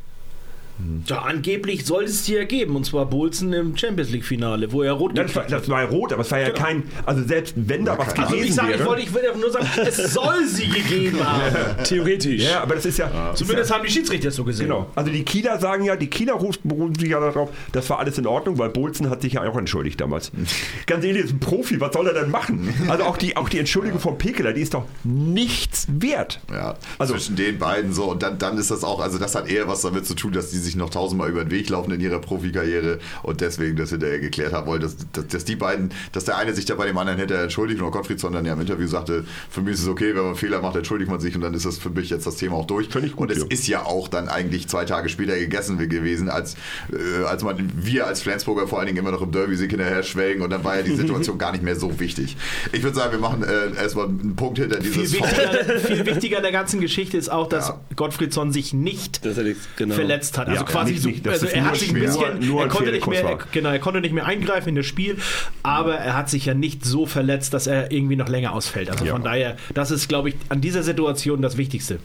Ja, 1.07 1.23
angeblich 1.23 1.87
soll 1.87 2.05
es 2.05 2.25
dir 2.25 2.45
geben, 2.45 2.77
und 2.77 2.85
zwar 2.85 3.07
Bolzen 3.07 3.53
im 3.53 3.77
Champions 3.77 4.11
League-Finale, 4.11 4.73
wo 4.73 4.83
er 4.83 4.93
rot 4.93 5.17
Ja, 5.17 5.23
das, 5.25 5.35
war, 5.35 5.45
das 5.45 5.69
war 5.69 5.83
ja 5.83 5.89
rot, 5.89 6.13
aber 6.13 6.23
es 6.23 6.31
war 6.31 6.39
ja 6.41 6.51
kein, 6.51 6.85
also 7.05 7.23
selbst 7.25 7.55
wenn 7.57 7.85
da 7.85 7.97
was 7.99 8.09
kein- 8.15 8.25
Also 8.25 8.35
gewesen 8.37 8.49
ich 8.49 8.55
sage, 8.55 8.73
ich 8.73 8.79
wäre. 8.81 8.89
wollte, 8.89 9.03
ich 9.03 9.15
will 9.15 9.23
nur 9.41 9.51
sagen, 9.51 9.67
es 9.87 9.97
soll 10.13 10.47
sie 10.47 10.69
gegeben 10.69 11.19
haben. 11.27 11.55
Theoretisch. 11.85 12.43
ja, 12.43 12.63
aber 12.63 12.75
das 12.75 12.85
ist 12.87 12.99
ja, 12.99 13.31
ist 13.33 13.39
Zumindest 13.39 13.71
ja 13.71 13.77
haben 13.77 13.85
die 13.87 13.91
Schiedsrichter 13.93 14.31
so 14.31 14.45
gesehen. 14.45 14.67
Genau. 14.69 14.91
Also 14.95 15.11
die 15.11 15.25
Kieler 15.25 15.59
sagen 15.59 15.85
ja, 15.85 15.97
die 15.97 16.09
Kieler 16.09 16.35
rufen 16.35 16.61
berufen 16.69 16.95
sich 16.95 17.09
ja 17.11 17.21
darauf, 17.21 17.51
das 17.73 17.89
war 17.91 17.99
alles 17.99 18.19
in 18.19 18.27
Ordnung, 18.27 18.59
weil 18.59 18.69
Bolzen 18.71 19.09
hat 19.11 19.23
sich 19.23 19.35
ja 19.35 19.43
auch 19.49 19.57
entschuldigt 19.57 20.01
damals. 20.01 20.31
Ganz 20.87 21.05
ehrlich, 21.05 21.25
ist 21.25 21.33
ein 21.33 21.41
Profi, 21.41 21.81
was 21.81 21.93
soll 21.93 22.07
er 22.09 22.15
denn 22.15 22.31
machen? 22.31 22.69
Also 22.89 23.05
auch 23.05 23.17
die, 23.17 23.37
auch 23.37 23.49
die 23.49 23.59
Entschuldigung 23.59 23.99
von 24.01 24.19
Pekeler, 24.19 24.53
die 24.53 24.61
ist 24.61 24.75
doch 24.75 24.85
nichts 25.05 25.87
wert. 25.91 26.41
Ja, 26.53 26.77
Also- 26.99 27.15
zwischen 27.15 27.37
den 27.37 27.59
beiden 27.59 27.93
so. 27.93 28.05
Und 28.11 28.23
dann, 28.23 28.39
dann 28.39 28.59
ist 28.59 28.71
das 28.71 28.85
auch, 28.85 29.01
also 29.01 29.19
das 29.19 29.35
hat 29.35 29.49
eher 29.49 29.69
was 29.69 29.81
damit 29.83 30.07
zu 30.07 30.15
tun, 30.15 30.33
dass 30.33 30.51
die 30.51 30.59
sich 30.67 30.77
noch 30.77 30.91
tausendmal 30.91 31.31
über 31.31 31.45
den 31.45 31.51
Weg 31.51 31.69
laufen 31.71 31.93
in 31.93 32.01
ihrer 32.01 32.19
Profikarriere 32.19 32.99
und 33.23 33.41
deswegen 33.41 33.77
das 33.77 33.91
hinterher 33.91 34.21
geklärt 34.21 34.53
haben 34.53 34.67
wollen, 34.67 34.83
dass, 34.83 34.97
dass, 35.13 35.27
dass 35.29 35.45
die 35.45 35.57
beiden, 35.57 35.91
dass 36.13 36.25
der 36.25 36.37
eine 36.37 36.55
sich 36.55 36.65
da 36.65 36.75
bei 36.75 36.87
dem 36.87 36.99
anderen 36.99 37.19
hätte 37.19 37.37
entschuldigt 37.37 37.81
und 37.81 37.89
auch 37.89 37.93
Gottfriedson 37.93 38.33
dann 38.33 38.45
ja 38.45 38.53
im 38.53 38.61
Interview 38.61 38.87
sagte, 38.87 39.25
für 39.51 39.63
mich 39.63 39.75
ist 39.75 39.83
es 39.83 39.89
okay, 39.89 40.15
wenn 40.15 40.25
man 40.25 40.35
Fehler 40.37 40.61
macht, 40.61 40.77
entschuldigt 40.77 41.11
man 41.11 41.21
sich 41.21 41.35
und 41.35 41.41
dann 41.41 41.55
ist 41.55 41.65
das 41.65 41.79
für 41.79 41.91
mich 41.91 42.11
jetzt 42.11 42.27
das 42.27 42.37
Thema 42.37 42.57
auch 42.57 42.67
durch. 42.67 42.91
Gut, 42.91 43.17
und 43.17 43.31
es 43.31 43.39
ja. 43.39 43.45
ist 43.49 43.67
ja 43.69 43.85
auch 43.85 44.09
dann 44.09 44.29
eigentlich 44.29 44.69
zwei 44.69 44.85
Tage 44.85 45.09
später 45.09 45.37
gegessen 45.39 45.79
gewesen, 45.89 46.29
als, 46.29 46.57
äh, 46.93 47.25
als 47.25 47.43
man, 47.43 47.71
wir 47.77 48.07
als 48.07 48.23
Flensburger 48.23 48.67
vor 48.67 48.79
allen 48.79 48.87
Dingen 48.87 48.99
immer 48.99 49.13
noch 49.13 49.23
im 49.23 49.33
Derby-Sieg 49.33 49.71
hinterher 49.71 50.03
schwelgen 50.03 50.43
und 50.43 50.51
dann 50.51 50.65
war 50.65 50.77
ja 50.77 50.83
die 50.83 50.95
Situation 50.95 51.39
gar 51.47 51.53
nicht 51.53 51.63
mehr 51.63 51.77
so 51.77 51.99
wichtig. 52.01 52.37
Ich 52.73 52.83
würde 52.83 52.97
sagen, 52.97 53.13
wir 53.13 53.19
machen 53.19 53.43
äh, 53.45 53.81
erstmal 53.81 54.07
einen 54.07 54.37
Punkt 54.37 54.59
hinter 54.59 54.81
Viel 54.83 54.93
dieses 54.93 55.13
wichtiger, 55.15 55.79
viel 55.81 56.07
wichtiger 56.07 56.37
in 56.39 56.43
der 56.43 56.53
ganzen 56.53 56.81
Geschichte 56.81 57.17
ist 57.17 57.31
auch, 57.31 57.49
dass 57.49 57.69
Ja. 57.69 57.81
Gottfriedson 57.95 58.53
sich 58.53 58.73
nicht 58.73 59.25
Das 59.25 59.37
genau. 59.77 59.95
verletzt 59.95 60.39
hat. 60.39 60.49
Also 60.61 60.67
Ja, 60.67 60.73
quasi 60.81 60.93
nicht- 60.93 61.03
so, 61.03 61.09
nicht, 61.09 61.29
also 61.29 61.47
er 61.47 61.61
nur 61.63 61.71
hat 61.71 61.77
sich 61.77 61.89
ein 61.91 61.95
bisschen, 62.01 62.39
Nur 62.47 62.61
er 62.61 62.65
ein 62.65 62.69
konnte 62.71 62.93
nicht 62.93 63.07
mehr, 63.07 63.25
war. 63.25 63.39
genau, 63.53 63.71
er 63.71 63.79
konnte 63.79 64.01
nicht 64.01 64.13
mehr 64.15 64.27
eingreifen 64.27 64.71
in 64.71 64.75
das 64.77 64.87
Spiel, 64.87 65.17
aber 65.63 65.95
er 65.97 66.17
hat 66.17 66.29
sich 66.31 66.47
ja 66.47 66.55
nicht 66.55 66.85
so 66.85 67.07
verletzt, 67.07 67.55
dass 67.55 67.67
er 67.67 67.91
irgendwie 67.93 68.17
noch 68.17 68.29
länger 68.29 68.53
ausfällt. 68.53 68.91
Also 68.91 69.05
Ja. 69.05 69.13
von 69.13 69.23
daher, 69.25 69.57
das 69.75 69.91
ist, 69.91 70.09
glaube 70.09 70.31
ich, 70.31 70.35
an 70.49 70.61
dieser 70.61 70.83
Situation 70.83 71.43
das 71.43 71.57
Wichtigste. 71.57 71.99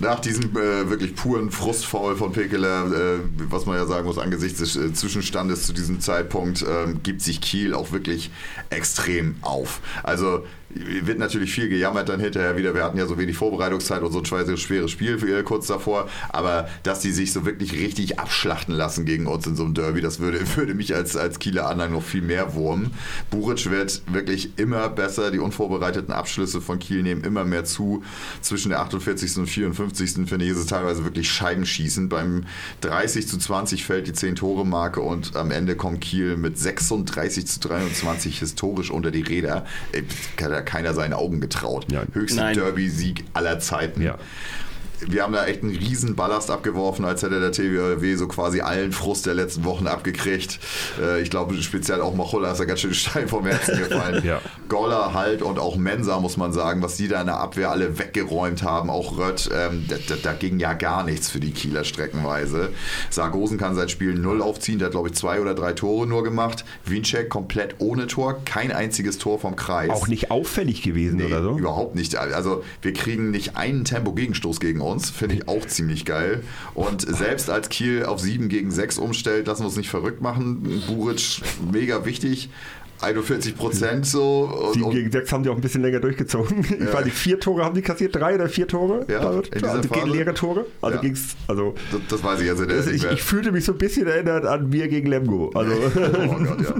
Nach 0.00 0.20
diesem 0.20 0.56
äh, 0.56 0.88
wirklich 0.88 1.14
puren 1.14 1.50
Frustfaul 1.50 2.16
von 2.16 2.32
Pekeler, 2.32 2.86
äh, 2.86 3.18
was 3.50 3.66
man 3.66 3.76
ja 3.76 3.86
sagen 3.86 4.06
muss, 4.06 4.18
angesichts 4.18 4.58
des 4.58 4.76
äh, 4.76 4.92
Zwischenstandes 4.92 5.66
zu 5.66 5.72
diesem 5.72 6.00
Zeitpunkt, 6.00 6.64
ähm, 6.66 7.02
gibt 7.02 7.20
sich 7.20 7.40
Kiel 7.40 7.74
auch 7.74 7.92
wirklich 7.92 8.30
extrem 8.70 9.36
auf. 9.42 9.80
Also 10.02 10.44
wird 10.74 11.18
natürlich 11.18 11.52
viel 11.52 11.68
gejammert 11.68 12.08
dann 12.08 12.20
hinterher 12.20 12.56
wieder. 12.56 12.74
Wir 12.74 12.84
hatten 12.84 12.98
ja 12.98 13.06
so 13.06 13.18
wenig 13.18 13.36
Vorbereitungszeit 13.36 14.02
und 14.02 14.12
so 14.12 14.20
ein 14.20 14.56
schweres 14.56 14.90
Spiel 14.90 15.18
äh, 15.28 15.42
kurz 15.42 15.66
davor. 15.66 16.08
Aber 16.30 16.68
dass 16.82 17.00
die 17.00 17.12
sich 17.12 17.32
so 17.32 17.44
wirklich 17.44 17.74
richtig 17.74 18.18
abschlachten 18.18 18.74
lassen 18.74 19.04
gegen 19.04 19.26
uns 19.26 19.46
in 19.46 19.56
so 19.56 19.64
einem 19.64 19.74
Derby, 19.74 20.00
das 20.00 20.20
würde, 20.20 20.40
würde 20.56 20.74
mich 20.74 20.94
als, 20.94 21.16
als 21.16 21.38
Kieler 21.38 21.68
Anhang 21.68 21.92
noch 21.92 22.02
viel 22.02 22.22
mehr 22.22 22.54
wurmen. 22.54 22.92
Buric 23.30 23.70
wird 23.70 24.02
wirklich 24.10 24.58
immer 24.58 24.88
besser. 24.88 25.30
Die 25.30 25.38
unvorbereiteten 25.38 26.12
Abschlüsse 26.12 26.60
von 26.60 26.78
Kiel 26.78 27.02
nehmen 27.02 27.24
immer 27.24 27.44
mehr 27.44 27.64
zu. 27.64 28.02
Zwischen 28.40 28.70
der 28.70 28.80
48. 28.80 29.36
und 29.38 29.46
54. 29.46 29.81
finde 29.90 30.44
ich, 30.44 30.52
ist 30.52 30.58
es 30.58 30.66
teilweise 30.66 31.04
wirklich 31.04 31.30
Scheibenschießen. 31.30 32.08
Beim 32.08 32.44
30 32.82 33.28
zu 33.28 33.38
20 33.38 33.84
fällt 33.84 34.06
die 34.06 34.12
10-Tore-Marke 34.12 35.00
und 35.00 35.36
am 35.36 35.50
Ende 35.50 35.76
kommt 35.76 36.00
Kiel 36.00 36.36
mit 36.36 36.58
36 36.58 37.46
zu 37.46 37.60
23 37.60 38.38
historisch 38.38 38.90
unter 38.90 39.10
die 39.10 39.22
Räder. 39.22 39.66
Ey, 39.92 40.04
Hat 40.40 40.50
ja 40.50 40.62
keiner 40.62 40.94
seinen 40.94 41.12
Augen 41.14 41.40
getraut. 41.40 41.86
Ja. 41.90 42.02
Höchster. 42.12 42.52
Derby-Sieg 42.52 43.24
aller 43.32 43.58
Zeiten. 43.60 44.02
Ja. 44.02 44.18
Wir 45.08 45.22
haben 45.24 45.32
da 45.32 45.44
echt 45.46 45.62
einen 45.62 45.74
riesen 45.76 46.14
Ballast 46.16 46.50
abgeworfen, 46.50 47.04
als 47.04 47.22
hätte 47.22 47.40
der 47.40 47.52
TWW 47.52 48.14
so 48.16 48.28
quasi 48.28 48.60
allen 48.60 48.92
Frust 48.92 49.26
der 49.26 49.34
letzten 49.34 49.64
Wochen 49.64 49.86
abgekriegt. 49.86 50.58
Äh, 51.00 51.22
Ich 51.22 51.30
glaube, 51.30 51.54
speziell 51.62 52.00
auch 52.00 52.14
Machulla 52.14 52.52
ist 52.52 52.58
da 52.60 52.64
ganz 52.64 52.80
schön 52.80 52.94
steil 53.02 53.28
vom 53.28 53.44
Herzen 53.46 53.78
gefallen. 53.78 54.24
Ja. 54.24 54.40
Goller 54.68 55.12
halt 55.14 55.42
und 55.42 55.58
auch 55.58 55.76
Mensa, 55.76 56.18
muss 56.20 56.36
man 56.36 56.52
sagen, 56.52 56.82
was 56.82 56.96
die 56.96 57.08
da 57.08 57.20
in 57.20 57.26
der 57.26 57.38
Abwehr 57.40 57.70
alle 57.70 57.98
weggeräumt 57.98 58.62
haben. 58.62 58.90
Auch 58.90 59.18
Rött, 59.18 59.50
ähm, 59.54 59.84
da, 59.88 59.96
da, 60.08 60.14
da 60.22 60.32
ging 60.32 60.58
ja 60.60 60.72
gar 60.74 61.04
nichts 61.04 61.28
für 61.30 61.40
die 61.40 61.50
Kieler 61.52 61.84
streckenweise. 61.84 62.70
Sargosen 63.10 63.58
kann 63.58 63.74
sein 63.74 63.88
Spiel 63.88 64.14
null 64.14 64.40
aufziehen, 64.42 64.78
der 64.78 64.86
hat 64.86 64.92
glaube 64.92 65.08
ich 65.08 65.14
zwei 65.14 65.40
oder 65.40 65.54
drei 65.54 65.72
Tore 65.72 66.06
nur 66.06 66.22
gemacht. 66.24 66.64
Winczek 66.84 67.28
komplett 67.28 67.76
ohne 67.78 68.06
Tor, 68.06 68.40
kein 68.44 68.72
einziges 68.72 69.18
Tor 69.18 69.38
vom 69.38 69.56
Kreis. 69.56 69.90
Auch 69.90 70.06
nicht 70.08 70.30
auffällig 70.30 70.82
gewesen 70.82 71.16
Nee, 71.16 71.24
oder 71.26 71.42
so. 71.42 71.58
überhaupt 71.58 71.94
nicht. 71.94 72.16
Also 72.16 72.62
wir 72.82 72.92
kriegen 72.92 73.30
nicht 73.30 73.56
einen 73.56 73.84
Tempo-Gegenstoß 73.84 74.60
gegen 74.60 74.80
uns, 74.80 74.91
finde 75.00 75.36
ich 75.36 75.48
auch 75.48 75.66
ziemlich 75.66 76.04
geil. 76.04 76.42
Und 76.74 77.02
selbst 77.02 77.50
als 77.50 77.68
Kiel 77.68 78.04
auf 78.04 78.20
7 78.20 78.48
gegen 78.48 78.70
6 78.70 78.98
umstellt, 78.98 79.46
lassen 79.46 79.62
wir 79.62 79.66
uns 79.66 79.76
nicht 79.76 79.90
verrückt 79.90 80.20
machen. 80.20 80.82
Buric, 80.86 81.42
mega 81.70 82.04
wichtig. 82.04 82.50
41 83.02 83.56
Prozent 83.56 84.06
so. 84.06 84.44
Und, 84.44 84.74
7 84.74 84.84
und, 84.84 84.92
gegen 84.92 85.10
6 85.10 85.32
haben 85.32 85.42
die 85.42 85.50
auch 85.50 85.54
ein 85.54 85.60
bisschen 85.60 85.82
länger 85.82 86.00
durchgezogen. 86.00 86.64
Ich 86.82 86.92
weiß 86.92 87.04
nicht, 87.04 87.16
vier 87.16 87.38
Tore 87.38 87.64
haben 87.64 87.74
die 87.74 87.82
kassiert, 87.82 88.14
drei 88.14 88.34
oder 88.34 88.48
vier 88.48 88.66
Tore? 88.66 89.04
Ja, 89.08 89.20
David? 89.20 89.48
in 89.48 89.60
dieser 89.60 89.72
also 89.72 89.88
gegen 89.88 90.10
leere 90.10 90.34
Tore. 90.34 90.66
Also 90.80 90.96
Ja. 90.96 91.02
ging's, 91.02 91.36
also 91.46 91.74
das, 91.90 92.00
das 92.08 92.24
weiß 92.24 92.40
ich 92.40 92.50
also 92.50 92.64
nicht 92.64 92.86
ich, 92.88 93.04
ich 93.04 93.22
fühlte 93.22 93.52
mich 93.52 93.64
so 93.64 93.72
ein 93.72 93.78
bisschen 93.78 94.06
erinnert 94.06 94.44
an 94.46 94.68
mir 94.68 94.88
gegen 94.88 95.08
Lemgo. 95.08 95.50
Also 95.54 95.72
oh 95.96 96.44
Gott, 96.44 96.60
ja. 96.60 96.74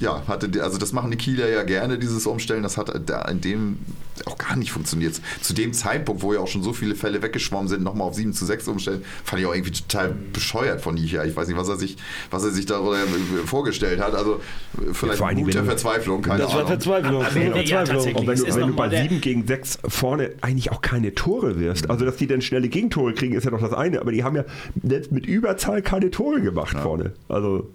ja, 0.00 0.26
hatte 0.26 0.48
die, 0.48 0.60
also 0.60 0.78
das 0.78 0.92
machen 0.92 1.10
die 1.10 1.16
Kieler 1.16 1.48
ja 1.48 1.62
gerne, 1.64 1.98
dieses 1.98 2.26
Umstellen. 2.26 2.62
Das 2.62 2.76
hat 2.76 2.92
da 3.06 3.22
in 3.22 3.40
dem 3.40 3.78
auch 4.24 4.38
gar 4.38 4.56
nicht 4.56 4.72
funktioniert. 4.72 5.20
Zu 5.40 5.52
dem 5.52 5.72
Zeitpunkt, 5.72 6.22
wo 6.22 6.32
ja 6.32 6.40
auch 6.40 6.48
schon 6.48 6.62
so 6.62 6.72
viele 6.72 6.94
Fälle 6.94 7.22
weggeschwommen 7.22 7.68
sind, 7.68 7.82
nochmal 7.82 8.08
auf 8.08 8.14
7 8.14 8.32
zu 8.32 8.46
6 8.46 8.68
umstellen, 8.68 9.04
fand 9.24 9.40
ich 9.42 9.46
auch 9.46 9.54
irgendwie 9.54 9.72
total 9.72 10.14
bescheuert 10.32 10.80
von 10.80 10.94
Nicha. 10.94 11.24
Ich 11.24 11.36
weiß 11.36 11.48
nicht, 11.48 11.56
was 11.56 11.68
er 11.68 11.76
sich, 11.76 11.96
was 12.30 12.44
er 12.44 12.50
sich 12.50 12.66
darüber 12.66 12.96
vorgestellt 13.44 14.00
hat. 14.00 14.14
Also 14.14 14.40
vielleicht 14.92 15.18
vor 15.18 15.28
Mut 15.46 15.54
der 15.54 15.60
wenn 15.62 15.66
du- 15.66 15.70
Verzweiflung, 15.70 16.22
keine 16.22 16.38
Das 16.42 16.48
war 16.50 16.56
Ahnung. 16.58 16.68
Verzweiflung. 16.68 17.14
Aber 17.24 17.34
wenn 17.34 17.52
er 17.52 17.62
ja 17.64 17.86
Verzweiflung. 17.86 18.14
Und 18.16 18.26
wenn 18.26 18.36
du, 18.38 18.44
wenn 18.46 18.60
du 18.60 18.66
noch 18.68 18.76
bei 18.76 18.88
der- 18.88 19.02
7 19.02 19.20
gegen 19.20 19.46
6 19.46 19.78
vorne 19.88 20.30
eigentlich 20.42 20.70
auch 20.72 20.80
keine 20.82 21.14
Tore 21.14 21.58
wirst, 21.58 21.88
also 21.90 22.04
dass 22.04 22.16
die 22.16 22.26
dann 22.26 22.40
schnelle 22.42 22.68
Gegentore 22.68 23.12
kriegen, 23.14 23.34
ist 23.34 23.44
ja 23.44 23.50
doch 23.50 23.60
das 23.60 23.72
eine, 23.72 24.00
aber 24.00 24.12
die 24.12 24.22
haben 24.24 24.36
ja 24.36 24.44
selbst 24.82 25.12
mit 25.12 25.26
Überzahl 25.26 25.82
keine 25.82 26.10
Tore 26.10 26.40
gemacht 26.40 26.76
vorne. 26.78 27.12
Also 27.28 27.68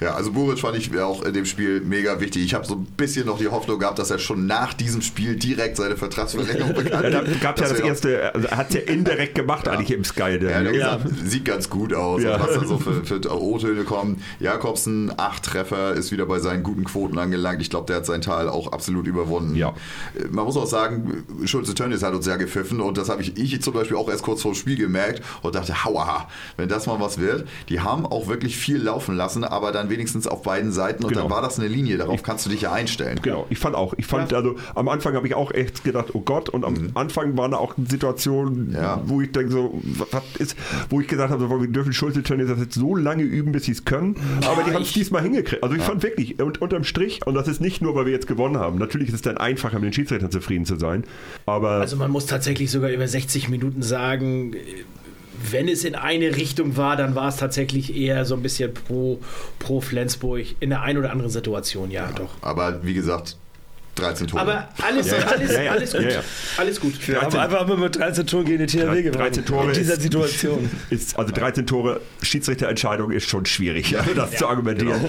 Ja, 0.00 0.14
also 0.14 0.32
Buric 0.32 0.58
fand 0.58 0.76
ich 0.76 0.96
auch 0.98 1.22
in 1.22 1.32
dem 1.32 1.46
Spiel 1.46 1.80
mega 1.80 2.20
wichtig. 2.20 2.44
Ich 2.44 2.54
habe 2.54 2.66
so 2.66 2.74
ein 2.74 2.86
bisschen 2.96 3.26
noch 3.26 3.38
die 3.38 3.48
Hoffnung 3.48 3.78
gehabt, 3.78 3.98
dass 3.98 4.10
er 4.10 4.18
schon 4.18 4.46
nach 4.46 4.74
diesem 4.74 5.02
Spiel 5.02 5.36
direkt 5.36 5.76
seine 5.76 5.96
Vertragsverlängerung 5.96 6.74
bekannt 6.74 7.12
ja, 7.12 7.22
gibt. 7.22 7.40
gab 7.40 7.58
ja 7.60 7.68
das 7.68 7.80
erste, 7.80 8.34
also 8.34 8.48
er 8.48 8.56
hat 8.56 8.68
es 8.70 8.74
ja 8.74 8.80
indirekt 8.82 9.34
gemacht 9.34 9.68
eigentlich 9.68 9.90
im 9.90 10.04
Sky. 10.04 10.38
Ja, 10.40 10.60
ja. 10.60 10.70
gesagt, 10.70 11.06
sieht 11.24 11.44
ganz 11.44 11.70
gut 11.70 11.94
aus. 11.94 12.22
Ja. 12.22 12.40
Was 12.40 12.54
da 12.54 12.64
so 12.64 12.78
für, 12.78 13.04
für 13.20 13.20
O-Töne 13.32 13.84
kommen. 13.84 14.22
Jakobsen, 14.40 15.12
acht 15.16 15.44
Treffer, 15.44 15.94
ist 15.94 16.12
wieder 16.12 16.26
bei 16.26 16.38
seinen 16.40 16.62
guten 16.62 16.84
Quoten 16.84 17.18
angelangt. 17.18 17.62
Ich 17.62 17.70
glaube, 17.70 17.86
der 17.86 17.96
hat 17.96 18.06
sein 18.06 18.20
Tal 18.20 18.48
auch 18.48 18.72
absolut 18.72 19.06
überwunden. 19.06 19.54
Ja. 19.54 19.74
Äh, 20.14 20.26
Man 20.30 20.44
muss 20.44 20.56
auch 20.56 20.66
sagen, 20.66 21.24
Schulze 21.44 21.74
Tönnies 21.74 22.02
hat 22.02 22.14
uns 22.14 22.26
ja 22.26 22.36
gepfiffen 22.36 22.80
und 22.80 22.98
das 22.98 23.08
habe 23.08 23.22
ich, 23.22 23.36
ich 23.36 23.62
zum 23.62 23.74
Beispiel 23.74 23.96
auch 23.96 24.08
erst 24.08 24.22
kurz 24.22 24.42
vor 24.42 24.52
dem 24.52 24.56
Spiel 24.56 24.76
gemerkt 24.76 25.22
und 25.42 25.54
dachte, 25.54 25.84
hauaha, 25.84 26.28
wenn 26.56 26.68
das 26.68 26.86
mal 26.86 27.00
was 27.00 27.18
wird. 27.18 27.46
Die 27.68 27.80
haben 27.80 28.04
auch 28.06 28.26
wirklich 28.28 28.56
viel 28.56 28.82
laufen 28.82 29.16
lassen, 29.16 29.44
aber 29.44 29.72
dann 29.72 29.85
wenigstens 29.90 30.26
auf 30.26 30.42
beiden 30.42 30.72
Seiten 30.72 31.04
und 31.04 31.10
Genau. 31.10 31.22
dann 31.22 31.30
war 31.30 31.42
das 31.42 31.58
eine 31.58 31.68
Linie, 31.68 31.96
darauf 31.98 32.22
kannst 32.22 32.46
du 32.46 32.50
dich 32.50 32.62
ja 32.62 32.72
einstellen. 32.72 33.18
Genau, 33.22 33.46
ich 33.50 33.58
fand 33.58 33.74
auch. 33.74 33.94
Ich 33.96 34.06
fand, 34.06 34.32
also 34.32 34.56
am 34.74 34.88
Anfang 34.88 35.14
habe 35.14 35.26
ich 35.26 35.34
auch 35.34 35.50
echt 35.52 35.84
gedacht, 35.84 36.08
oh 36.14 36.20
Gott, 36.20 36.48
und 36.48 36.64
am 36.64 36.90
Anfang 36.94 37.36
waren 37.36 37.50
da 37.52 37.56
auch 37.58 37.74
Situationen, 37.88 38.68
Mhm. 38.68 38.74
Ja. 38.74 39.02
wo 39.06 39.20
ich 39.20 39.32
denke, 39.32 39.50
so, 39.52 39.80
was 39.82 40.22
ist, 40.38 40.56
wo 40.90 41.00
ich 41.00 41.08
gesagt 41.08 41.30
habe, 41.30 41.46
so, 41.48 41.60
wir 41.60 41.68
dürfen 41.68 41.92
Schulze 41.92 42.22
Tönnies 42.22 42.48
das 42.48 42.58
jetzt 42.58 42.74
so 42.74 42.94
lange 42.94 43.22
üben, 43.22 43.52
bis 43.52 43.64
sie 43.64 43.72
es 43.72 43.84
können. 43.84 44.16
Aber 44.46 44.62
die 44.62 44.72
haben 44.72 44.82
es 44.82 44.88
ich- 44.88 44.94
diesmal 44.94 45.22
hingekriegt. 45.22 45.62
Also 45.62 45.74
ich 45.76 45.82
fand 45.82 46.02
wirklich, 46.02 46.40
und 46.40 46.60
unterm 46.62 46.84
Strich, 46.84 47.20
und 47.26 47.34
das 47.34 47.48
ist 47.48 47.60
nicht 47.60 47.82
nur, 47.82 47.94
weil 47.94 48.06
wir 48.06 48.12
jetzt 48.12 48.26
gewonnen 48.26 48.58
haben. 48.58 48.78
Natürlich 48.78 49.08
ist 49.08 49.14
es 49.14 49.22
dann 49.22 49.38
einfacher, 49.38 49.76
mit 49.78 49.84
den 49.86 49.92
Schiedsrichtern 49.92 50.30
zufrieden 50.30 50.64
zu 50.66 50.76
sein. 50.76 51.04
Aber 51.46 51.70
Also 51.72 51.96
man 51.96 52.10
muss 52.10 52.26
tatsächlich 52.26 52.70
sogar 52.70 52.90
über 52.90 53.06
60 53.08 53.48
Minuten 53.48 53.82
sagen, 53.82 54.54
wenn 55.50 55.68
es 55.68 55.84
in 55.84 55.94
eine 55.94 56.36
Richtung 56.36 56.76
war, 56.76 56.96
dann 56.96 57.14
war 57.14 57.28
es 57.28 57.36
tatsächlich 57.36 57.96
eher 57.96 58.24
so 58.24 58.34
ein 58.34 58.42
bisschen 58.42 58.72
pro, 58.74 59.20
pro 59.58 59.80
Flensburg 59.80 60.46
in 60.60 60.70
der 60.70 60.82
einen 60.82 60.98
oder 60.98 61.10
anderen 61.10 61.30
Situation, 61.30 61.90
ja, 61.90 62.10
doch. 62.12 62.30
Aber 62.42 62.84
wie 62.84 62.94
gesagt, 62.94 63.36
13 63.96 64.26
Tore. 64.28 64.42
Aber 64.42 64.68
alles, 64.86 65.10
Ja, 65.10 65.16
alles, 65.26 65.52
Ja, 65.52 65.60
ja. 65.62 65.70
alles 65.72 65.92
gut. 65.92 66.02
Ja, 66.02 66.08
ja. 66.10 66.20
Alles 66.58 66.80
gut. 66.80 67.08
Wir 67.08 67.16
haben 67.16 67.30
13 67.30 67.40
einfach 67.40 67.62
immer 67.66 67.76
mit 67.76 67.96
13 67.96 68.26
Toren 68.26 68.44
gegen 68.44 68.58
den 68.58 68.68
THW 68.68 69.02
gewonnen. 69.02 69.12
13 69.12 69.44
Tore 69.44 69.66
In 69.68 69.72
dieser 69.74 69.94
ist- 69.94 70.02
Situation. 70.02 70.70
Ist, 70.90 71.18
also 71.18 71.32
13 71.32 71.66
Tore 71.66 72.00
Schiedsrichterentscheidung 72.22 73.10
ist 73.10 73.28
schon 73.28 73.46
schwierig, 73.46 73.96
das 74.14 74.32
zu 74.32 74.46
argumentieren. 74.46 75.00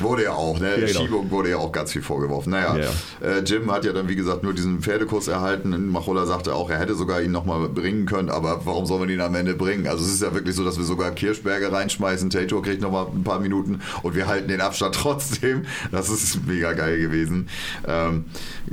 Wurde 0.00 0.24
ja 0.24 0.32
auch, 0.32 0.58
ne? 0.58 0.70
Ja, 0.80 0.86
genau. 0.86 1.00
Schiebung 1.00 1.30
wurde 1.30 1.50
ja 1.50 1.56
auch 1.58 1.70
ganz 1.72 1.92
viel 1.92 2.02
vorgeworfen. 2.02 2.50
Naja, 2.50 2.76
Ja, 2.78 3.26
Äh, 3.28 3.40
Jim 3.40 3.70
hat 3.70 3.84
ja 3.84 3.92
dann, 3.92 4.08
wie 4.08 4.16
gesagt, 4.16 4.42
nur 4.42 4.54
diesen 4.54 4.80
Pferdekurs 4.80 5.28
erhalten. 5.28 5.88
Machola 5.90 6.26
sagte 6.26 6.54
auch, 6.54 6.70
er 6.70 6.78
hätte 6.78 6.94
sogar 6.94 7.20
ihn 7.22 7.30
nochmal 7.32 7.68
bringen 7.68 8.06
können, 8.06 8.30
aber 8.30 8.62
warum 8.64 8.86
soll 8.86 8.98
man 9.00 9.10
ihn 9.10 9.20
am 9.20 9.34
Ende 9.34 9.54
bringen? 9.54 9.86
Also 9.86 10.04
es 10.04 10.12
ist 10.14 10.22
ja 10.22 10.32
wirklich 10.34 10.56
so, 10.56 10.64
dass 10.64 10.76
wir 10.78 10.84
sogar 10.84 11.10
Kirschberger 11.12 11.72
reinschmeißen, 11.72 12.30
Tator 12.30 12.62
kriegt 12.62 12.80
nochmal 12.82 13.06
ein 13.14 13.22
paar 13.24 13.40
Minuten 13.40 13.80
und 14.02 14.14
wir 14.14 14.26
halten 14.26 14.48
den 14.48 14.60
Abstand 14.60 14.94
trotzdem. 15.00 15.62
Das 15.92 16.08
ist 16.08 16.46
mega 16.46 16.72
geil 16.72 16.98
gewesen. 16.98 17.48
Ähm, 17.86 18.24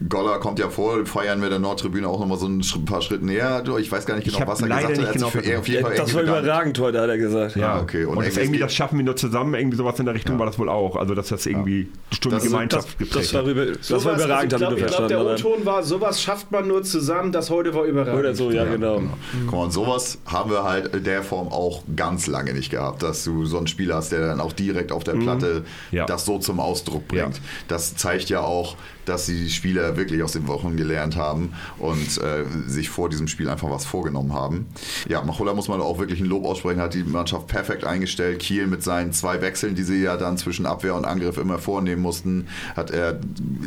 Goller 0.10 0.40
kommt 0.40 0.60
ja 0.60 0.70
vor, 0.70 1.06
feiern 1.06 1.42
wir 1.42 1.50
der 1.50 1.60
Nordtribüne 1.60 2.08
auch 2.08 2.20
nochmal 2.20 2.38
so 2.38 2.48
ein 2.48 2.62
paar 2.86 3.02
Schritte 3.02 3.26
näher. 3.26 3.64
Ich 3.80 3.92
weiß 3.92 4.06
gar 4.06 4.16
nicht 4.16 4.26
genau, 4.34 4.48
was 4.48 4.62
er 4.62 4.68
leider 4.68 4.90
gesagt 4.90 4.98
hat. 4.98 4.98
nicht 5.00 5.08
hat 5.08 5.14
genau 5.14 5.30
für, 5.30 5.40
er 5.52 5.60
auf 5.60 5.68
jeden 5.68 5.82
Ja, 5.82 5.88
Fall 5.88 5.98
das 5.98 6.14
war 6.14 6.22
überragend 6.24 6.80
heute, 6.80 7.02
hat 7.02 7.10
er 7.10 7.18
gesagt. 7.18 7.56
Ja, 7.56 7.80
okay. 7.82 8.06
Und, 8.06 8.18
Und 8.18 8.26
das, 8.28 8.38
irgendwie, 8.38 8.60
das 8.60 8.74
schaffen 8.74 8.98
wir 8.98 9.06
nur 9.06 9.16
zusammen, 9.16 9.54
irgendwie 9.56 9.78
sowas 9.78 9.98
in 10.00 10.06
der 10.06 10.14
Richtung 10.16 10.38
war 10.40 10.46
das 10.46 10.60
wohl 10.60 10.70
auch. 10.70 10.96
Also, 10.96 11.16
dass 11.16 11.28
das 11.30 11.46
irgendwie 11.46 11.90
eine 12.10 12.16
Stunde 12.16 12.38
Das 12.38 12.44
Gemeinschaft 12.46 12.88
Das, 12.88 12.98
geprägt 12.98 13.16
das, 13.16 13.34
war, 13.34 13.42
hat. 13.42 13.48
über, 13.50 13.66
das 13.66 13.92
war 13.92 14.00
Sowas- 14.00 14.24
überragend, 14.26 14.54
also 14.54 14.66
ich 14.68 14.72
ich 14.72 14.78
glaube, 14.88 15.08
glaub, 15.08 15.08
der 15.08 15.26
O-Ton 15.26 15.66
war, 15.66 15.84
sowas 15.84 16.22
schafft 16.22 16.52
man 16.52 16.68
nur 16.68 16.84
zusammen, 16.84 17.32
das 17.32 17.50
heute 17.50 17.74
war 17.74 17.84
überragend. 17.86 18.20
Oder 18.20 18.36
so, 18.36 18.52
ja, 18.52 18.66
genau. 18.66 19.02
Guck 19.46 19.52
mal, 19.52 19.64
und 19.66 19.72
sowas 19.72 20.20
haben 20.26 20.52
wir 20.52 20.64
halt 20.64 20.94
in 20.96 21.04
der 21.04 21.24
Form 21.24 21.48
auch 21.48 21.84
ganz 21.96 22.28
lange 22.28 22.54
nicht 22.54 22.70
gehabt, 22.70 23.02
dass 23.04 23.24
du 23.24 23.46
so 23.46 23.58
einen 23.58 23.68
Spieler 23.68 23.96
hast, 23.96 24.12
der 24.12 24.22
dann 24.28 24.40
auch 24.42 24.54
direkt 24.54 24.92
auf 24.92 25.04
der 25.04 25.14
Platte 25.14 25.64
Ja. 25.92 26.06
das 26.06 26.26
so 26.26 26.38
zum 26.40 26.60
Ausdruck 26.60 27.08
bringt. 27.08 27.38
Ja. 27.38 27.42
Das 27.68 27.96
zeigt 27.96 28.30
ja 28.30 28.42
auch, 28.42 28.76
dass 29.08 29.26
die 29.26 29.50
Spieler 29.50 29.98
wirklich 29.98 30.22
aus 30.24 30.34
den 30.34 30.48
Wochen 30.48 30.76
gelernt 30.76 31.16
haben 31.16 31.54
und 31.80 32.18
äh, 32.18 32.44
sich 32.68 32.90
vor 32.90 33.10
diesem 33.10 33.28
Spiel 33.28 33.50
einfach 33.50 33.70
was 33.70 33.86
vorgenommen 33.86 34.34
haben. 34.34 34.68
Ja, 35.08 35.22
Machola 35.22 35.54
muss 35.54 35.68
man 35.68 35.82
auch 35.82 36.00
wirklich 36.00 36.20
ein 36.20 36.26
Lob 36.26 36.46
aussprechen, 36.46 36.82
hat 36.82 36.94
die 36.94 37.04
Mannschaft 37.04 37.48
perfekt 37.48 37.86
eingestellt. 37.86 38.40
Kiel 38.40 38.68
mit 38.68 38.84
seinen 38.84 39.14
zwei 39.14 39.42
Wechseln, 39.42 39.76
die 39.76 39.84
sie 39.84 40.02
ja 40.04 40.18
dann 40.18 40.38
zwischen 40.38 40.66
Abwehr 40.66 40.96
und 40.96 41.06
Angriff 41.06 41.38
immer 41.38 41.60
vornehmen 41.60 42.02
mussten, 42.02 42.48
hat 42.76 42.92
er 42.92 43.20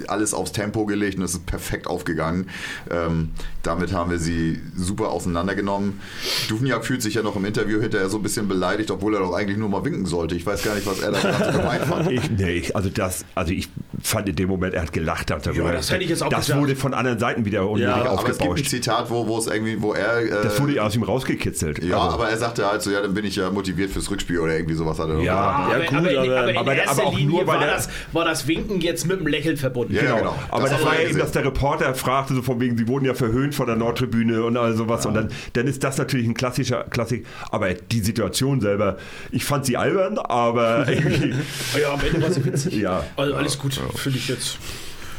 alles 0.09 0.35
aufs 0.35 0.53
Tempo 0.53 0.85
gelegt 0.87 1.19
und 1.19 1.25
es 1.25 1.35
ist 1.35 1.47
perfekt 1.47 1.87
aufgegangen. 1.87 2.49
Ähm, 2.91 3.31
damit 3.63 3.93
haben 3.93 4.11
wir 4.11 4.19
sie 4.19 4.61
super 4.77 5.11
auseinandergenommen. 5.11 6.01
Duvniak 6.49 6.85
fühlt 6.85 7.03
sich 7.03 7.15
ja 7.15 7.23
noch 7.23 7.37
im 7.37 7.45
Interview 7.45 7.81
hinterher 7.81 8.09
so 8.09 8.19
ein 8.19 8.23
bisschen 8.23 8.49
beleidigt, 8.49 8.91
obwohl 8.91 9.15
er 9.15 9.21
doch 9.21 9.35
eigentlich 9.35 9.59
nur 9.59 9.69
mal 9.69 9.85
winken 9.85 10.07
sollte. 10.07 10.35
Ich 10.35 10.45
weiß 10.45 10.63
gar 10.63 10.75
nicht, 10.75 10.87
was 10.87 11.01
er 11.01 11.13
da 11.13 11.51
gemeint 11.51 11.85
fand. 11.85 12.01
Ich, 12.11 12.29
nee, 12.31 12.65
also 12.75 12.89
das, 12.89 13.25
also 13.37 13.53
ich 13.53 13.69
fand 14.03 14.29
in 14.29 14.35
dem 14.35 14.49
Moment, 14.49 14.75
er 14.75 14.83
hat 14.83 14.93
gelacht 14.93 15.30
darüber. 15.39 15.67
Ja, 15.67 15.73
das 15.73 15.91
hätte 15.91 16.03
ich 16.05 16.11
jetzt 16.11 16.23
auch 16.23 16.29
Das 16.29 16.47
gesagt. 16.47 16.61
wurde 16.61 16.77
von 16.77 16.95
anderen 16.95 17.19
Seiten 17.19 17.45
wieder 17.45 17.69
unnötig 17.69 17.87
Ja, 17.95 17.95
Aber 18.11 18.15
es 18.21 18.25
gibt 18.25 18.41
ein 18.43 18.49
aufgebauscht. 18.49 18.71
Zitat, 18.71 19.11
wo, 19.11 19.27
wo 19.27 19.39
es 19.39 19.47
irgendwie, 19.47 19.81
wo 19.81 19.93
er. 19.95 20.19
Äh, 20.23 20.31
Das 20.43 20.61
wurde 20.61 20.75
ja 20.75 20.83
aus 20.83 20.95
ihm 20.97 21.03
rausgekitzelt. 21.03 21.83
ja, 21.85 21.99
also, 22.01 22.15
aber 22.15 22.29
er 22.29 22.37
sagte 22.37 22.67
halt 22.67 22.83
so, 22.83 22.91
ja, 22.91 23.01
dann 23.03 23.15
bin 23.15 23.25
ich 23.25 23.37
ja 23.37 23.51
motiviert 23.51 23.91
fürs 23.91 24.11
Rückspiel 24.11 24.39
oder 24.41 24.55
irgendwie 24.57 24.75
sowas 24.75 24.99
hat 24.99 25.09
er 25.09 25.19
Ja. 25.19 25.23
Ja, 25.25 25.41
aber, 25.41 25.79
gut, 25.85 25.95
aber, 25.99 26.11
in, 26.11 26.19
aber- 26.19 26.39
aber 26.41 26.51
in 26.51 26.57
aber- 26.59 26.75
erster 26.75 26.91
aber 26.93 27.05
auch 27.07 27.17
Linie 27.17 27.29
nur, 27.39 27.47
weil 27.47 27.59
war, 27.59 27.65
der- 27.67 27.75
das, 27.75 27.89
war 28.13 28.25
das 28.25 28.47
Winken 28.49 28.81
jetzt 28.81 29.07
mit 29.07 29.21
dem 29.21 29.27
Lächeln 29.27 29.57
verbunden. 29.57 29.95
Ja, 29.95 30.03
Genau. 30.03 30.17
genau. 30.17 30.35
Aber 30.51 30.63
Das 30.63 30.71
das, 30.71 30.81
hat 30.81 30.87
war 30.87 31.01
ja 31.01 31.09
eben, 31.09 31.19
dass 31.19 31.33
der 31.33 31.45
Reporter 31.45 31.95
fragte, 31.95 32.35
so 32.35 32.43
von 32.43 32.61
wegen, 32.61 32.77
sie 32.77 32.89
wurden 32.89 33.05
ja 33.05 33.15
verhöhnt 33.15 33.55
von 33.55 33.67
der 33.67 33.77
Nordtribüne 33.77 34.43
und 34.45 34.57
all 34.57 34.75
sowas. 34.75 35.07
Und 35.07 35.15
dann, 35.15 35.29
dann 35.53 35.67
ist 35.67 35.85
das 35.85 35.99
natürlich 35.99 36.27
ein 36.27 36.35
klassischer 36.35 36.85
Klassik. 36.91 37.27
Aber 37.51 37.73
die 37.75 38.01
Situation 38.01 38.61
selber, 38.61 38.97
ich 39.31 39.45
fand 39.45 39.67
sie 39.67 39.77
albern, 39.77 40.19
aber 40.19 40.89
irgendwie, 40.89 41.35
Ja, 41.81 41.93
am 41.95 42.01
Ende 42.05 42.23
war 42.23 42.31
sie 42.33 42.45
witzig. 42.45 42.75
ja. 42.75 43.05
Also 43.17 43.35
alles 43.35 43.59
gut, 43.59 43.81
finde 43.97 44.19
ich 44.19 44.29
jetzt. 44.29 44.59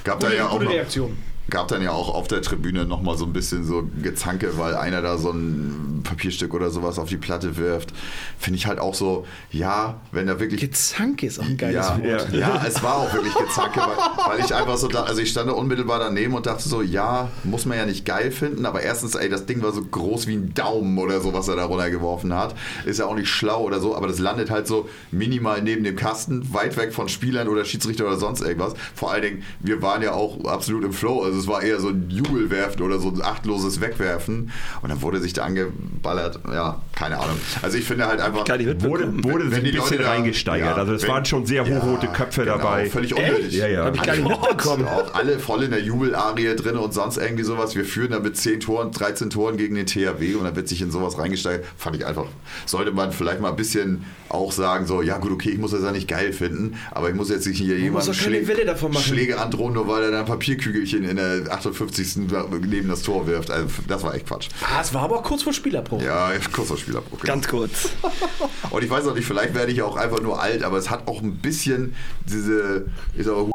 Gab 0.03 0.19
da 0.19 0.31
ja 0.31 0.47
auch 0.47 0.59
noch, 0.59 0.71
Reaktion. 0.71 1.17
Gab 1.51 1.67
dann 1.67 1.83
ja 1.83 1.91
auch 1.91 2.09
auf 2.13 2.27
der 2.27 2.41
Tribüne 2.41 2.85
nochmal 2.85 3.17
so 3.17 3.25
ein 3.25 3.33
bisschen 3.33 3.63
so 3.63 3.87
Gezanke, 4.01 4.57
weil 4.57 4.75
einer 4.75 5.01
da 5.01 5.17
so 5.17 5.31
ein 5.31 6.01
Papierstück 6.03 6.53
oder 6.53 6.71
sowas 6.71 6.97
auf 6.97 7.09
die 7.09 7.17
Platte 7.17 7.57
wirft. 7.57 7.93
Finde 8.39 8.57
ich 8.57 8.65
halt 8.65 8.79
auch 8.79 8.95
so, 8.95 9.27
ja, 9.51 9.99
wenn 10.11 10.27
er 10.27 10.39
wirklich 10.39 10.61
Gezanke 10.61 11.27
ist 11.27 11.39
auch 11.39 11.45
ein 11.45 11.57
geiles 11.57 11.85
ja, 11.85 11.97
Wort. 11.97 12.33
ja. 12.33 12.39
ja, 12.39 12.65
es 12.65 12.81
war 12.81 12.95
auch 12.95 13.13
wirklich 13.13 13.35
Gezanke, 13.35 13.79
weil, 13.79 14.37
weil 14.37 14.45
ich 14.45 14.55
einfach 14.55 14.77
so 14.77 14.87
da, 14.87 15.03
also 15.03 15.21
ich 15.21 15.29
stand 15.29 15.49
da 15.49 15.53
unmittelbar 15.53 15.99
daneben 15.99 16.33
und 16.33 16.45
dachte 16.45 16.67
so, 16.67 16.81
ja, 16.81 17.29
muss 17.43 17.65
man 17.65 17.77
ja 17.77 17.85
nicht 17.85 18.05
geil 18.05 18.31
finden, 18.31 18.65
aber 18.65 18.81
erstens, 18.81 19.15
ey, 19.15 19.29
das 19.29 19.45
Ding 19.45 19.61
war 19.61 19.73
so 19.73 19.83
groß 19.83 20.27
wie 20.27 20.35
ein 20.35 20.53
Daumen 20.53 20.97
oder 20.97 21.19
so, 21.19 21.33
was 21.33 21.49
er 21.49 21.57
da 21.57 21.65
runtergeworfen 21.65 22.33
hat. 22.33 22.55
Ist 22.85 22.99
ja 22.99 23.05
auch 23.05 23.15
nicht 23.15 23.29
schlau 23.29 23.61
oder 23.63 23.81
so, 23.81 23.95
aber 23.95 24.07
das 24.07 24.19
landet 24.19 24.49
halt 24.49 24.67
so 24.67 24.89
minimal 25.11 25.61
neben 25.61 25.83
dem 25.83 25.97
Kasten, 25.97 26.53
weit 26.53 26.77
weg 26.77 26.93
von 26.93 27.09
Spielern 27.09 27.49
oder 27.49 27.65
Schiedsrichter 27.65 28.05
oder 28.05 28.17
sonst 28.17 28.41
irgendwas. 28.41 28.73
Vor 28.95 29.11
allen 29.11 29.21
Dingen, 29.21 29.43
wir 29.59 29.81
waren 29.81 30.01
ja 30.01 30.13
auch 30.13 30.45
absolut 30.45 30.85
im 30.85 30.93
Flow, 30.93 31.21
also 31.21 31.40
es 31.41 31.47
war 31.47 31.61
eher 31.61 31.79
so 31.79 31.89
ein 31.89 32.09
Jubelwerfen 32.09 32.81
oder 32.81 32.99
so 32.99 33.09
ein 33.09 33.21
achtloses 33.21 33.81
Wegwerfen 33.81 34.51
und 34.81 34.89
dann 34.89 35.01
wurde 35.01 35.19
sich 35.19 35.33
da 35.33 35.43
angeballert, 35.43 36.39
ja, 36.51 36.81
keine 36.95 37.19
Ahnung. 37.19 37.37
Also 37.61 37.77
ich 37.77 37.83
finde 37.85 38.07
halt 38.07 38.21
einfach... 38.21 38.41
Wurde, 38.47 39.11
wurde 39.23 39.51
Wenn 39.51 39.59
ein 39.59 39.63
die 39.65 39.71
bisschen 39.71 39.97
Leute 39.97 39.97
da- 40.03 40.09
reingesteigert. 40.11 40.69
ja, 40.69 40.75
also 40.75 40.93
es 40.93 41.03
wenn- 41.03 41.09
waren 41.09 41.25
schon 41.25 41.45
sehr 41.45 41.63
ja, 41.65 41.75
hochrote 41.81 42.07
Köpfe 42.07 42.41
genau, 42.45 42.57
dabei. 42.57 42.89
Völlig 42.89 43.13
unnötig. 43.15 43.53
Ja, 43.53 43.67
ja. 43.67 43.85
Hab 43.85 43.95
ich 43.95 44.01
gar 44.01 44.15
nicht 44.15 44.27
mitbekommen. 44.27 44.85
Auch 44.87 45.13
alle 45.13 45.39
voll 45.39 45.63
in 45.63 45.71
der 45.71 45.81
Jubelarie 45.81 46.55
drin 46.55 46.77
und 46.77 46.93
sonst 46.93 47.17
irgendwie 47.17 47.43
sowas. 47.43 47.75
Wir 47.75 47.85
führen 47.85 48.11
da 48.11 48.19
mit 48.19 48.37
10 48.37 48.59
Toren, 48.61 48.91
13 48.91 49.29
Toren 49.29 49.57
gegen 49.57 49.75
den 49.75 49.85
THW 49.85 50.35
und 50.35 50.43
dann 50.45 50.55
wird 50.55 50.67
sich 50.67 50.81
in 50.81 50.91
sowas 50.91 51.17
reingesteigert. 51.17 51.65
Fand 51.77 51.95
ich 51.95 52.05
einfach, 52.05 52.25
sollte 52.65 52.91
man 52.91 53.11
vielleicht 53.11 53.39
mal 53.41 53.49
ein 53.49 53.55
bisschen 53.55 54.05
auch 54.29 54.51
sagen, 54.51 54.85
so, 54.85 55.01
ja 55.01 55.17
gut, 55.17 55.31
okay, 55.31 55.49
ich 55.49 55.57
muss 55.59 55.71
das 55.71 55.83
ja 55.83 55.91
nicht 55.91 56.07
geil 56.07 56.33
finden, 56.33 56.77
aber 56.91 57.09
ich 57.09 57.15
muss 57.15 57.29
jetzt 57.29 57.47
nicht 57.47 57.57
hier 57.57 57.77
jemanden 57.77 58.07
muss 58.07 58.17
doch 58.17 58.23
keine 58.23 58.47
Welle 58.47 58.65
davon 58.65 58.91
machen. 58.93 59.03
Schläge 59.03 59.39
androhen, 59.39 59.73
nur 59.73 59.87
weil 59.87 60.03
er 60.03 60.11
da 60.11 60.19
ein 60.19 60.25
Papierkügelchen 60.25 61.03
in 61.03 61.15
der 61.17 61.30
58. 61.49 62.17
neben 62.17 62.87
das 62.89 63.01
Tor 63.01 63.27
wirft. 63.27 63.51
Also, 63.51 63.67
das 63.87 64.03
war 64.03 64.13
echt 64.15 64.27
Quatsch. 64.27 64.49
Ah, 64.61 64.81
es 64.81 64.93
war 64.93 65.03
aber 65.03 65.17
auch 65.17 65.23
kurz 65.23 65.43
vor 65.43 65.53
Spielerbruch. 65.53 66.01
Ja, 66.01 66.31
kurzer 66.51 66.77
Spielerbruch. 66.77 67.19
genau. 67.19 67.33
Ganz 67.33 67.47
kurz. 67.47 67.89
Und 68.69 68.83
ich 68.83 68.89
weiß 68.89 69.07
auch 69.07 69.15
nicht, 69.15 69.25
vielleicht 69.25 69.53
werde 69.53 69.71
ich 69.71 69.81
auch 69.81 69.95
einfach 69.95 70.21
nur 70.21 70.41
alt, 70.41 70.63
aber 70.63 70.77
es 70.77 70.89
hat 70.89 71.07
auch 71.07 71.21
ein 71.21 71.37
bisschen 71.37 71.95
diese, 72.25 72.87
ich 73.15 73.25
sag 73.25 73.35
mal, 73.35 73.51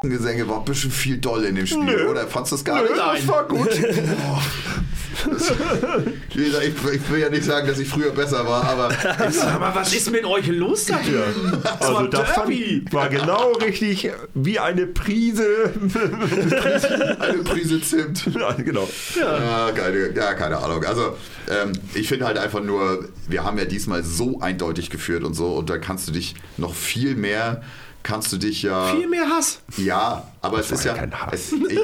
Gesänge 0.00 0.48
war 0.48 0.58
ein 0.58 0.64
bisschen 0.64 0.92
viel 0.92 1.18
doll 1.18 1.44
in 1.44 1.56
dem 1.56 1.66
Spiel, 1.66 2.06
oder? 2.06 2.28
Fandst 2.28 2.52
du 2.52 2.56
das 2.56 2.64
gar 2.64 2.82
nicht? 2.82 2.94
Nein. 2.96 3.16
Das 3.16 3.28
war 3.28 3.48
gut. 3.48 3.68
Ich, 6.34 6.94
ich 6.94 7.10
will 7.10 7.20
ja 7.20 7.28
nicht 7.30 7.44
sagen, 7.44 7.66
dass 7.66 7.78
ich 7.78 7.88
früher 7.88 8.10
besser 8.10 8.46
war, 8.46 8.64
aber 8.64 8.90
Sag 9.30 9.58
mal, 9.58 9.74
was 9.74 9.92
ist 9.94 10.10
mit 10.10 10.24
euch 10.24 10.46
los 10.48 10.84
da 10.86 10.98
drüben? 10.98 11.58
Das 11.62 11.80
Also 11.80 11.94
war 11.94 12.08
das 12.08 12.28
war 12.92 13.08
genau 13.08 13.52
richtig 13.52 14.10
wie 14.34 14.58
eine 14.58 14.86
Prise. 14.86 15.72
eine 17.18 17.38
Prise 17.44 17.80
Zimt. 17.80 18.26
Ja, 18.34 18.52
genau. 18.52 18.88
Ja, 19.18 19.70
keine, 19.72 20.12
ja, 20.14 20.34
keine 20.34 20.58
Ahnung. 20.58 20.84
Also, 20.84 21.16
ähm, 21.48 21.72
ich 21.94 22.08
finde 22.08 22.26
halt 22.26 22.38
einfach 22.38 22.62
nur, 22.62 23.08
wir 23.28 23.44
haben 23.44 23.58
ja 23.58 23.64
diesmal 23.64 24.04
so 24.04 24.40
eindeutig 24.40 24.90
geführt 24.90 25.24
und 25.24 25.34
so, 25.34 25.48
und 25.54 25.70
da 25.70 25.78
kannst 25.78 26.08
du 26.08 26.12
dich 26.12 26.34
noch 26.56 26.74
viel 26.74 27.14
mehr, 27.16 27.62
kannst 28.02 28.32
du 28.32 28.36
dich 28.38 28.62
ja. 28.62 28.86
Viel 28.94 29.08
mehr 29.08 29.28
Hass. 29.28 29.60
Ja, 29.76 30.28
aber 30.40 30.60
es 30.60 30.70
ist 30.70 30.84
ja 30.84 30.92
ja. 30.94 30.98
kein 30.98 31.12
Hass. 31.20 31.32
Es, 31.32 31.52
ich 31.52 31.78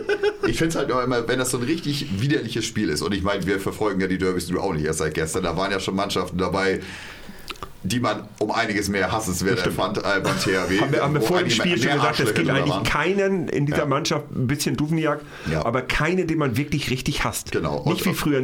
ich 0.47 0.59
finde 0.59 0.69
es 0.71 0.77
halt 0.77 0.89
nur 0.89 1.03
immer, 1.03 1.27
wenn 1.29 1.39
das 1.39 1.51
so 1.51 1.59
ein 1.59 1.65
richtig 1.65 2.21
widerliches 2.21 2.65
Spiel 2.65 2.89
ist, 2.89 3.03
und 3.03 3.13
ich 3.13 3.23
meine, 3.23 3.47
wir 3.47 3.61
verfolgen 3.61 4.01
ja 4.01 4.07
die 4.07 4.19
Derbys 4.19 4.49
nur 4.51 4.63
auch 4.63 4.73
nicht 4.73 4.85
erst 4.85 4.99
seit 5.01 5.15
gestern, 5.15 5.43
da 5.45 5.57
waren 5.57 5.71
ja 5.71 5.81
schon 5.81 5.95
Mannschaften 5.97 6.39
dabei, 6.39 6.81
die 7.87 8.01
man 8.01 8.27
um 8.39 8.51
einiges 8.51 8.89
mehr 8.89 9.13
hassenswert 9.13 9.67
empfand 9.67 9.99
äh, 9.99 10.03
beim 10.23 10.39
THW. 10.39 10.81
Haben 10.81 10.93
wir, 10.93 11.03
haben 11.03 11.13
wir 11.15 11.21
vor 11.21 11.41
dem 11.41 11.51
Spiel 11.51 11.77
schon 11.77 11.93
gesagt, 11.93 12.19
es 12.19 12.33
gibt 12.33 12.49
eigentlich 12.49 12.71
waren. 12.71 12.83
keinen 12.83 13.49
in 13.49 13.67
dieser 13.67 13.81
Ja. 13.81 13.85
Mannschaft, 13.87 14.31
ein 14.35 14.47
bisschen 14.47 14.75
Duvniak, 14.77 15.21
Ja. 15.53 15.67
aber 15.67 15.83
keinen, 15.83 16.27
den 16.27 16.39
man 16.39 16.57
wirklich 16.57 16.89
richtig 16.91 17.25
hasst. 17.25 17.53
Genau. 17.53 17.77
Und- 17.81 17.93
Nicht 17.93 18.07
wie 18.07 18.15
früher 18.15 18.41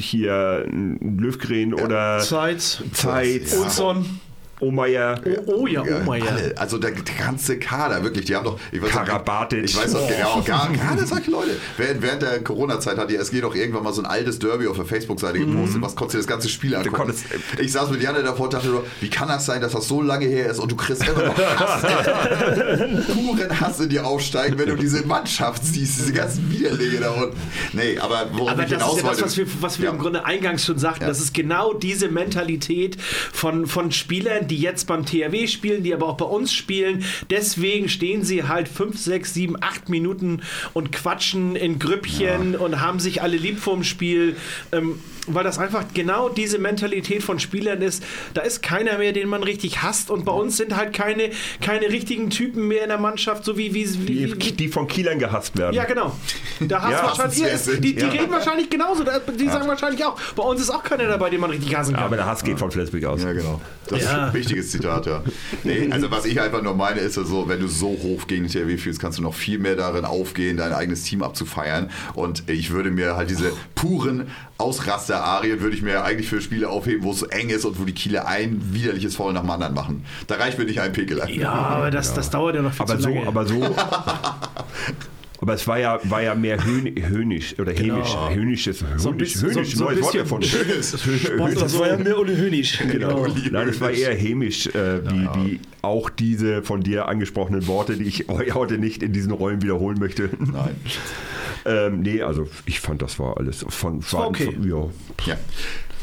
hier 0.00 0.64
ein 0.66 1.18
Löwgren 1.18 1.72
oder 1.72 2.18
Zeit. 2.20 2.60
Zeit, 2.92 3.50
Ja. 3.50 3.58
Olsson. 3.58 4.20
Omeyer. 4.60 5.20
Oh, 5.46 5.52
oh 5.62 5.66
ja, 5.66 5.82
oh 6.06 6.14
ja. 6.14 6.24
Alle, 6.26 6.54
also 6.56 6.78
der, 6.78 6.90
der 6.92 7.14
ganze 7.14 7.58
Kader, 7.58 8.02
wirklich, 8.02 8.24
die 8.26 8.34
haben 8.36 8.44
doch, 8.44 8.58
ich 8.72 8.82
weiß 8.82 8.92
noch- 8.94 9.04
Karabatic. 9.04 9.64
ich 9.64 9.76
weiß 9.76 9.92
noch 9.92 10.08
genau, 10.08 10.42
gar, 10.42 10.70
gerade 10.72 11.06
solche 11.06 11.30
Leute. 11.30 11.50
Während, 11.76 12.02
während 12.02 12.22
der 12.22 12.40
Corona-Zeit 12.42 12.98
hat 12.98 13.10
die 13.10 13.16
SG 13.16 13.40
doch 13.40 13.54
irgendwann 13.54 13.84
mal 13.84 13.92
so 13.92 14.02
ein 14.02 14.06
altes 14.06 14.38
Derby 14.38 14.66
auf 14.66 14.76
der 14.76 14.84
Facebook-Seite 14.86 15.38
gepostet, 15.38 15.80
was 15.82 15.94
konntest 15.96 16.14
du 16.14 16.18
das 16.18 16.26
ganze 16.26 16.48
Spiel 16.48 16.74
angucken. 16.74 16.96
konntest- 16.96 17.24
ich 17.60 17.72
saß 17.72 17.90
mit 17.90 18.02
Janne 18.02 18.22
davor 18.22 18.46
und 18.46 18.54
dachte 18.54 18.68
nur, 18.68 18.84
wie 19.00 19.10
kann 19.10 19.28
das 19.28 19.46
sein, 19.46 19.60
dass 19.60 19.72
das 19.72 19.86
so 19.88 20.02
lange 20.02 20.26
her 20.26 20.50
ist 20.50 20.58
und 20.58 20.70
du 20.72 20.76
kriegst 20.76 21.06
immer 21.06 21.24
noch 21.26 21.38
Hass, 21.38 21.82
puren 23.14 23.60
Hass 23.60 23.80
in 23.80 23.88
dir 23.88 24.06
aufsteigen, 24.06 24.58
wenn 24.58 24.68
du 24.68 24.76
diese 24.76 25.06
Mannschaft 25.06 25.64
siehst, 25.64 25.98
diese 26.00 26.12
ganzen 26.12 26.50
Widerlinge 26.50 26.98
da 27.00 27.10
unten. 27.10 27.36
Nee, 27.72 27.98
aber 27.98 28.26
worauf 28.32 28.50
Aber 28.50 28.62
ich 28.64 28.70
das 28.70 28.82
hinaus 28.82 28.96
ist 28.98 29.04
ja 29.04 29.10
das, 29.10 29.22
was 29.22 29.36
wir, 29.36 29.46
was 29.60 29.78
wir 29.78 29.84
Ja. 29.86 29.90
im 29.92 29.98
Grunde 29.98 30.24
eingangs 30.24 30.64
schon 30.64 30.78
sagten. 30.78 31.02
Ja. 31.02 31.08
Das 31.08 31.20
ist 31.20 31.34
genau 31.34 31.72
diese 31.74 32.08
Mentalität 32.08 32.96
von, 33.00 33.66
von 33.66 33.92
Spielern, 33.92 34.47
die 34.48 34.58
jetzt 34.58 34.86
beim 34.86 35.04
THW 35.04 35.46
spielen, 35.46 35.82
die 35.82 35.94
aber 35.94 36.06
auch 36.06 36.16
bei 36.16 36.24
uns 36.24 36.52
spielen. 36.52 37.04
Deswegen 37.30 37.88
stehen 37.88 38.24
sie 38.24 38.44
halt 38.44 38.68
5, 38.68 38.98
6, 38.98 39.34
7, 39.34 39.56
8 39.60 39.88
Minuten 39.88 40.42
und 40.72 40.92
quatschen 40.92 41.56
in 41.56 41.78
Grüppchen 41.78 42.56
und 42.56 42.80
haben 42.80 43.00
sich 43.00 43.22
alle 43.22 43.36
lieb 43.36 43.58
vorm 43.58 43.84
Spiel. 43.84 44.36
Ähm, 44.72 45.00
weil 45.28 45.44
das 45.44 45.58
einfach 45.58 45.84
genau 45.94 46.28
diese 46.28 46.58
Mentalität 46.58 47.22
von 47.22 47.38
Spielern 47.38 47.82
ist. 47.82 48.02
Da 48.34 48.42
ist 48.42 48.62
keiner 48.62 48.98
mehr, 48.98 49.12
den 49.12 49.28
man 49.28 49.42
richtig 49.42 49.82
hasst. 49.82 50.10
Und 50.10 50.24
bei 50.24 50.32
uns 50.32 50.56
sind 50.56 50.76
halt 50.76 50.92
keine, 50.92 51.30
keine 51.60 51.88
richtigen 51.88 52.30
Typen 52.30 52.66
mehr 52.66 52.82
in 52.82 52.88
der 52.88 52.98
Mannschaft, 52.98 53.44
so 53.44 53.56
wie, 53.56 53.74
wie, 53.74 54.08
wie, 54.08 54.34
Die, 54.34 54.52
die 54.56 54.68
von 54.68 54.88
Kielern 54.88 55.18
gehasst 55.18 55.56
werden. 55.58 55.74
ja, 55.74 55.84
genau. 55.84 56.16
Da 56.60 56.82
hast 56.82 56.92
Ja, 56.92 57.02
wahrscheinlich, 57.04 57.38
ihr, 57.40 57.48
die, 57.50 57.56
sind, 57.56 57.84
die 57.84 57.94
ja. 57.94 58.08
reden 58.08 58.30
wahrscheinlich 58.30 58.70
genauso. 58.70 59.04
Die 59.04 59.48
sagen 59.48 59.68
wahrscheinlich 59.68 60.04
auch. 60.04 60.18
Bei 60.34 60.42
uns 60.42 60.60
ist 60.60 60.70
auch 60.70 60.82
keiner 60.82 61.06
dabei, 61.06 61.30
den 61.30 61.40
man 61.40 61.50
richtig 61.50 61.76
hassen 61.76 61.94
kann. 61.94 62.04
Aber 62.04 62.16
der 62.16 62.26
Hass 62.26 62.42
geht 62.42 62.58
von 62.58 62.70
Flensburg 62.70 63.04
aus. 63.04 63.22
Ja, 63.22 63.32
genau. 63.32 63.60
Das 63.88 64.02
Ja. 64.02 64.32
Wichtiges 64.38 64.70
Zitat, 64.70 65.06
ja. 65.06 65.22
Nee, 65.64 65.88
also 65.90 66.10
was 66.10 66.24
ich 66.24 66.40
einfach 66.40 66.62
nur 66.62 66.74
meine, 66.74 67.00
ist 67.00 67.14
so, 67.14 67.48
wenn 67.48 67.60
du 67.60 67.68
so 67.68 67.88
hoch 67.88 68.26
gegen 68.26 68.46
den 68.46 68.50
THW 68.50 68.76
fühlst, 68.78 69.00
kannst 69.00 69.18
du 69.18 69.22
noch 69.22 69.34
viel 69.34 69.58
mehr 69.58 69.76
darin 69.76 70.04
aufgehen, 70.04 70.56
dein 70.56 70.72
eigenes 70.72 71.02
Team 71.02 71.22
abzufeiern. 71.22 71.90
Und 72.14 72.48
ich 72.48 72.70
würde 72.70 72.90
mir 72.90 73.16
halt 73.16 73.30
diese 73.30 73.52
puren 73.74 74.28
Ausraster-Arien 74.58 75.60
würde 75.60 75.76
ich 75.76 75.82
mir 75.82 76.02
eigentlich 76.04 76.28
für 76.28 76.40
Spiele 76.40 76.68
aufheben, 76.68 77.04
wo 77.04 77.12
es 77.12 77.20
so 77.20 77.26
eng 77.26 77.48
ist 77.50 77.64
und 77.64 77.78
wo 77.80 77.84
die 77.84 77.92
Kieler 77.92 78.26
ein 78.26 78.60
widerliches 78.72 79.16
Foul 79.16 79.32
nach 79.32 79.42
dem 79.42 79.50
anderen 79.50 79.74
machen. 79.74 80.04
Da 80.26 80.34
reicht 80.36 80.58
mir 80.58 80.64
nicht 80.64 80.80
ein 80.80 80.92
Pickel. 80.92 81.22
ja, 81.28 81.52
aber 81.52 81.90
das, 81.90 82.12
das 82.14 82.30
dauert 82.30 82.56
ja 82.56 82.62
noch 82.62 82.72
viel 82.72 82.82
Aber 82.82 82.96
zu 82.96 83.02
so, 83.02 83.08
lange. 83.08 83.26
aber 83.26 83.46
so. 83.46 83.76
Aber 85.40 85.54
es 85.54 85.66
war 85.68 85.78
ja, 85.78 86.00
war 86.04 86.20
ja 86.20 86.34
mehr 86.34 86.64
höhn, 86.64 86.92
höhnisch 87.08 87.56
oder 87.58 87.72
hämisch. 87.72 88.08
Höhnisches, 88.30 88.80
So 88.96 89.10
ein 89.10 89.14
höhnisch, 89.14 89.32
bisschen- 89.34 89.50
höhnisch, 89.54 89.70
so- 89.70 89.76
so 89.78 89.84
neues 89.84 90.02
Wort 90.02 90.14
erfunden. 90.16 90.48
Das 91.60 91.78
war 91.78 91.86
ja 91.88 91.96
mehr 91.96 92.18
ohne 92.18 92.36
Hönig. 92.36 92.78
Genau. 92.90 93.20
Uli 93.22 93.48
Nein, 93.50 93.68
es 93.68 93.80
war 93.80 93.88
Hönisch. 93.90 94.00
eher 94.02 94.14
hämisch, 94.14 94.66
äh, 94.68 95.00
wie, 95.10 95.28
wie 95.36 95.60
auch 95.82 96.10
diese 96.10 96.62
von 96.62 96.82
dir 96.82 97.06
angesprochenen 97.08 97.66
Worte, 97.68 97.96
die 97.96 98.04
ich 98.04 98.28
eu- 98.28 98.52
heute 98.54 98.78
nicht 98.78 99.02
in 99.02 99.12
diesen 99.12 99.30
Rollen 99.32 99.62
wiederholen 99.62 99.98
möchte. 100.00 100.28
Nein. 100.40 100.74
ähm, 101.64 102.00
nee, 102.00 102.20
also 102.22 102.48
ich 102.66 102.80
fand, 102.80 103.00
das 103.02 103.18
war 103.20 103.36
alles 103.38 103.64
von, 103.68 104.02
war 104.12 104.28
okay. 104.28 104.46
von 104.52 104.68
ja. 104.68 104.88
Ja. 105.26 105.36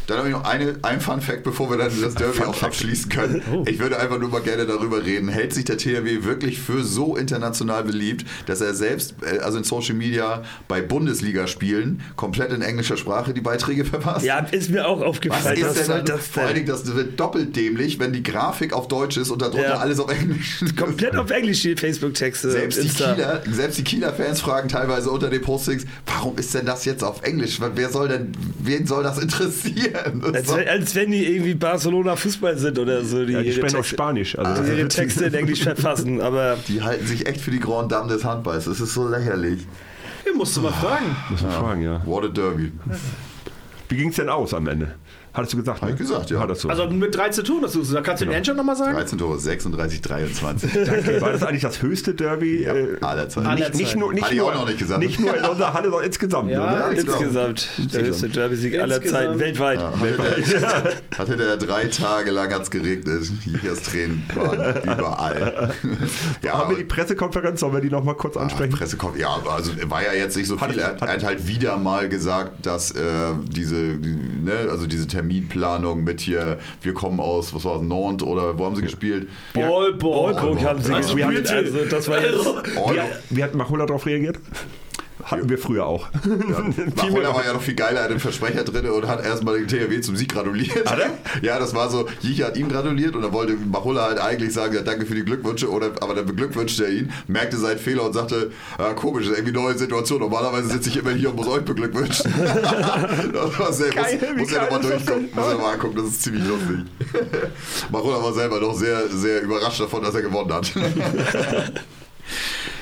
Dann 0.07 0.17
habe 0.19 0.27
ich 0.29 0.33
noch 0.33 0.43
eine, 0.43 0.75
ein 0.83 1.01
Fun 1.01 1.21
Fact, 1.21 1.43
bevor 1.43 1.69
wir 1.69 1.77
dann 1.77 1.89
das 2.01 2.15
Derby 2.15 2.41
auch 2.43 2.61
abschließen 2.61 3.09
können. 3.09 3.41
Ich 3.65 3.79
würde 3.79 3.99
einfach 3.99 4.19
nur 4.19 4.29
mal 4.29 4.41
gerne 4.41 4.65
darüber 4.65 5.03
reden. 5.05 5.29
Hält 5.29 5.53
sich 5.53 5.65
der 5.65 5.77
THW 5.77 6.23
wirklich 6.23 6.59
für 6.59 6.83
so 6.83 7.15
international 7.17 7.83
beliebt, 7.83 8.25
dass 8.45 8.61
er 8.61 8.73
selbst, 8.73 9.15
äh, 9.21 9.39
also 9.39 9.57
in 9.57 9.63
Social 9.63 9.95
Media 9.95 10.43
bei 10.67 10.81
Bundesligaspielen, 10.81 12.01
komplett 12.15 12.51
in 12.51 12.61
englischer 12.61 12.97
Sprache 12.97 13.33
die 13.33 13.41
Beiträge 13.41 13.85
verfasst? 13.85 14.25
Ja, 14.25 14.39
ist 14.39 14.69
mir 14.69 14.87
auch 14.87 14.99
Was 14.99 15.05
aufgefallen. 15.07 15.57
ist 15.57 15.63
Was 15.65 15.73
denn 15.75 15.85
soll 15.85 15.95
dann, 15.97 16.05
das 16.05 16.27
vor 16.27 16.43
allen 16.43 16.55
denn? 16.55 16.65
Dingen, 16.65 16.77
das 16.85 16.95
wird 16.95 17.19
doppelt 17.19 17.55
dämlich, 17.55 17.99
wenn 17.99 18.13
die 18.13 18.23
Grafik 18.23 18.73
auf 18.73 18.87
Deutsch 18.87 19.17
ist 19.17 19.29
und 19.29 19.41
darunter 19.41 19.61
Ja. 19.63 19.77
alles 19.77 19.99
auf 19.99 20.11
Englisch. 20.11 20.63
Komplett 20.75 21.15
auf 21.15 21.29
Englisch 21.31 21.61
die 21.61 21.75
Facebook-Texte. 21.75 22.51
Selbst 22.51 22.83
die. 22.83 22.89
Kieler, 22.89 23.41
selbst 23.51 23.77
die 23.77 23.83
Kieler 23.83 24.13
Fans 24.13 24.41
fragen 24.41 24.69
teilweise 24.69 25.09
unter 25.09 25.29
den 25.29 25.41
Postings, 25.41 25.85
warum 26.05 26.37
ist 26.37 26.53
denn 26.53 26.65
das 26.65 26.85
jetzt 26.85 27.03
auf 27.03 27.23
Englisch? 27.23 27.59
Wer 27.75 27.89
soll 27.89 28.07
denn, 28.07 28.31
wen 28.59 28.85
soll 28.87 29.03
das 29.03 29.17
interessieren? 29.19 29.94
Als, 30.33 30.55
wenn- 30.55 30.67
als 30.67 30.95
wenn 30.95 31.11
die 31.11 31.25
irgendwie 31.25 31.53
Barcelona 31.55 32.15
Fußball 32.15 32.57
sind 32.57 32.77
oder 32.79 33.03
so. 33.03 33.25
Die, 33.25 33.33
ja 33.33 33.41
die 33.43 33.51
sprechen 33.53 33.75
auch 33.75 33.79
Texte, 33.79 33.95
Spanisch. 33.95 34.37
Also 34.37 34.63
die 34.63 34.77
ihre 34.77 34.87
Texte 34.87 35.25
in 35.25 35.33
Englisch 35.33 35.63
verfassen. 35.63 36.21
Aber 36.21 36.57
Die 36.67 36.81
halten 36.81 37.05
sich 37.07 37.25
echt 37.27 37.41
für 37.41 37.51
die 37.51 37.59
Grand 37.59 37.91
Dame 37.91 38.07
des 38.11 38.23
Handballs. 38.23 38.65
Das 38.65 38.79
ist 38.79 38.93
so 38.93 39.07
lächerlich. 39.07 39.65
Ja, 40.25 40.33
musst 40.35 40.55
du 40.57 40.61
mal 40.61 40.71
fragen. 40.73 41.15
muss 41.29 41.41
man 41.41 41.51
fragen, 41.51 41.81
ja. 41.83 42.01
What 42.05 42.25
a 42.25 42.27
Derby. 42.29 42.71
Wie 43.89 43.95
ging 43.97 44.09
es 44.09 44.15
denn 44.15 44.29
aus 44.29 44.53
am 44.53 44.67
Ende? 44.67 44.95
Hattest 45.35 45.53
du 45.53 45.57
gesagt? 45.57 45.81
Hab 45.81 45.89
ich 45.89 45.97
gesagt, 45.97 46.29
ja. 46.29 46.39
Hattest 46.39 46.63
du. 46.63 46.69
Also 46.69 46.87
mit 46.89 47.15
3 47.15 47.29
zu 47.29 47.43
tun, 47.43 47.61
das 47.61 47.73
du 47.73 47.83
da 47.83 48.01
kannst 48.01 48.21
du 48.21 48.25
den 48.25 48.33
Engine 48.33 48.55
nochmal 48.55 48.75
sagen? 48.75 48.93
13 48.95 49.17
Tore, 49.17 49.37
36, 49.37 50.01
23. 50.01 50.71
Okay, 50.81 51.21
war 51.21 51.31
das 51.33 51.43
eigentlich 51.43 51.61
das 51.61 51.81
höchste 51.81 52.13
Derby? 52.13 52.63
Ja, 52.63 52.73
äh, 52.73 52.97
aller 53.01 53.27
Zeiten. 53.29 53.53
nicht, 53.55 53.75
nicht 53.75 53.95
nur, 53.97 54.13
nicht, 54.13 54.23
Hatte 54.23 54.33
ich 54.33 54.39
nur, 54.39 54.49
auch 54.51 54.55
noch 54.55 54.65
nicht 54.67 54.79
gesagt. 54.79 54.99
nicht 55.01 55.19
nur 55.19 55.35
in 55.35 55.43
unserer 55.49 55.73
Halle, 55.73 55.89
sondern 55.89 56.05
insgesamt. 56.05 56.49
Ja, 56.51 56.89
genau. 56.89 57.01
insgesamt 57.13 57.69
der 57.93 58.05
höchste 58.05 58.29
Derby-Sieg 58.29 58.79
aller. 58.79 59.01
Zeiten 59.03 59.39
weltweit. 59.39 59.79
Ja, 59.79 59.91
hatte, 59.91 60.59
der, 60.59 60.93
hatte 61.17 61.37
der 61.37 61.57
drei 61.57 61.85
Tage 61.87 62.31
lang 62.31 62.53
hat's 62.53 62.71
geregnet. 62.71 63.23
Jichers 63.45 63.81
Tränen 63.83 64.23
waren 64.33 64.81
überall. 64.83 65.73
Ja, 66.41 66.53
Haben 66.59 66.71
wir 66.71 66.77
die 66.77 66.83
Pressekonferenz, 66.83 67.59
sollen 67.59 67.73
wir 67.73 67.81
die 67.81 67.89
noch 67.89 68.03
mal 68.03 68.13
kurz 68.15 68.37
ansprechen? 68.37 68.71
Pressekonferenz. 68.73 69.21
Ja, 69.45 69.51
also 69.51 69.71
war 69.89 70.03
ja 70.03 70.13
jetzt 70.13 70.35
nicht 70.37 70.47
so 70.47 70.59
Hat- 70.59 70.71
viel. 70.71 70.79
Er, 70.79 70.97
hat 70.99 71.23
halt 71.23 71.47
wieder 71.47 71.77
mal 71.77 72.07
gesagt, 72.09 72.65
dass 72.65 72.91
äh, 72.91 73.01
diese, 73.47 73.97
die, 73.97 74.15
ne, 74.43 74.67
also 74.69 74.87
diese 74.87 75.07
Terminplanung 75.25 76.03
mit 76.03 76.21
hier, 76.21 76.59
wir 76.81 76.93
kommen 76.93 77.19
aus, 77.19 77.53
was 77.53 77.65
war 77.65 77.77
es, 77.77 77.81
Nantes 77.81 78.27
oder 78.27 78.57
wo 78.57 78.65
haben 78.65 78.75
sie 78.75 78.81
gespielt? 78.81 79.27
Oldenburg 79.55 80.39
haben 80.41 80.81
sie 80.81 80.93
Also 80.93 81.15
gespielt. 81.15 81.49
Also 81.49 81.85
das 81.89 82.07
war 82.07 82.21
jetzt... 82.21 82.45
Oldenburg. 82.45 82.95
Wie, 83.29 83.37
wie 83.37 83.43
hat 83.43 83.55
Machulla 83.55 83.85
darauf 83.85 84.05
reagiert? 84.05 84.39
Hatten 85.25 85.49
wir 85.49 85.57
früher 85.57 85.87
auch. 85.87 86.07
Machola 86.95 87.33
war 87.33 87.43
ja 87.43 87.53
noch 87.53 87.61
viel 87.61 87.73
geiler, 87.73 87.97
er 87.97 88.03
hat 88.03 88.11
den 88.11 88.19
Versprecher 88.19 88.63
drin 88.63 88.87
und 88.87 89.07
hat 89.07 89.25
erstmal 89.25 89.57
den 89.57 89.67
THW 89.67 89.99
zum 90.01 90.15
Sieg 90.15 90.31
gratuliert. 90.31 90.87
Hat 90.87 90.99
er? 90.99 91.17
Ja, 91.41 91.57
das 91.57 91.73
war 91.73 91.89
so, 91.89 92.07
Jicha 92.21 92.45
hat 92.45 92.57
ihm 92.57 92.69
gratuliert 92.69 93.15
und 93.15 93.23
dann 93.23 93.33
wollte 93.33 93.53
Machola 93.53 94.03
halt 94.03 94.19
eigentlich 94.19 94.53
sagen, 94.53 94.75
ja, 94.75 94.81
danke 94.81 95.07
für 95.07 95.15
die 95.15 95.25
Glückwünsche, 95.25 95.71
oder, 95.71 95.93
aber 95.99 96.13
dann 96.13 96.27
beglückwünschte 96.27 96.85
er 96.85 96.91
ihn, 96.91 97.11
merkte 97.27 97.57
seinen 97.57 97.79
Fehler 97.79 98.03
und 98.03 98.13
sagte, 98.13 98.51
ja, 98.77 98.93
komisch, 98.93 99.23
das 99.23 99.31
ist 99.31 99.39
irgendwie 99.39 99.57
eine 99.57 99.67
neue 99.67 99.77
Situation. 99.79 100.19
Normalerweise 100.19 100.69
sitze 100.69 100.89
ich 100.89 100.97
immer 100.97 101.11
hier 101.11 101.29
und 101.31 101.37
muss 101.37 101.47
euch 101.47 101.65
beglückwünschen. 101.65 102.31
das 103.33 103.59
war 103.59 103.73
sehr, 103.73 103.89
Geil, 103.89 104.19
muss, 104.37 104.51
ja 104.51 104.59
geil 104.59 104.69
nochmal 104.69 104.91
durchgucken, 104.91 105.29
muss 105.33 105.51
ja 105.51 105.57
mal 105.57 105.73
angucken, 105.73 105.95
das 105.95 106.05
ist 106.05 106.21
ziemlich 106.21 106.43
lustig. 106.45 106.85
Machola 107.91 108.21
war 108.21 108.33
selber 108.33 108.59
noch 108.59 108.75
sehr, 108.75 109.07
sehr 109.09 109.41
überrascht 109.41 109.79
davon, 109.79 110.03
dass 110.03 110.13
er 110.13 110.21
gewonnen 110.21 110.53
hat. 110.53 110.71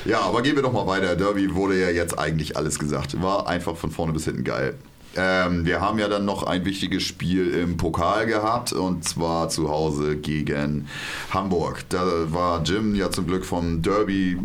Ja, 0.04 0.20
aber 0.20 0.42
gehen 0.42 0.56
wir 0.56 0.62
doch 0.62 0.72
mal 0.72 0.86
weiter. 0.86 1.16
Derby 1.16 1.54
wurde 1.54 1.80
ja 1.80 1.90
jetzt 1.90 2.18
eigentlich 2.18 2.56
alles 2.56 2.78
gesagt. 2.78 3.20
War 3.22 3.46
einfach 3.46 3.76
von 3.76 3.90
vorne 3.90 4.12
bis 4.12 4.24
hinten 4.24 4.44
geil. 4.44 4.74
Ähm, 5.16 5.64
wir 5.64 5.80
haben 5.80 5.98
ja 5.98 6.08
dann 6.08 6.24
noch 6.24 6.42
ein 6.42 6.64
wichtiges 6.64 7.04
Spiel 7.04 7.54
im 7.54 7.76
Pokal 7.76 8.26
gehabt 8.26 8.72
und 8.72 9.04
zwar 9.04 9.48
zu 9.48 9.68
Hause 9.68 10.16
gegen 10.16 10.88
Hamburg. 11.30 11.84
Da 11.88 12.32
war 12.32 12.62
Jim 12.64 12.94
ja 12.94 13.10
zum 13.10 13.26
Glück 13.26 13.44
vom 13.44 13.82
Derby. 13.82 14.36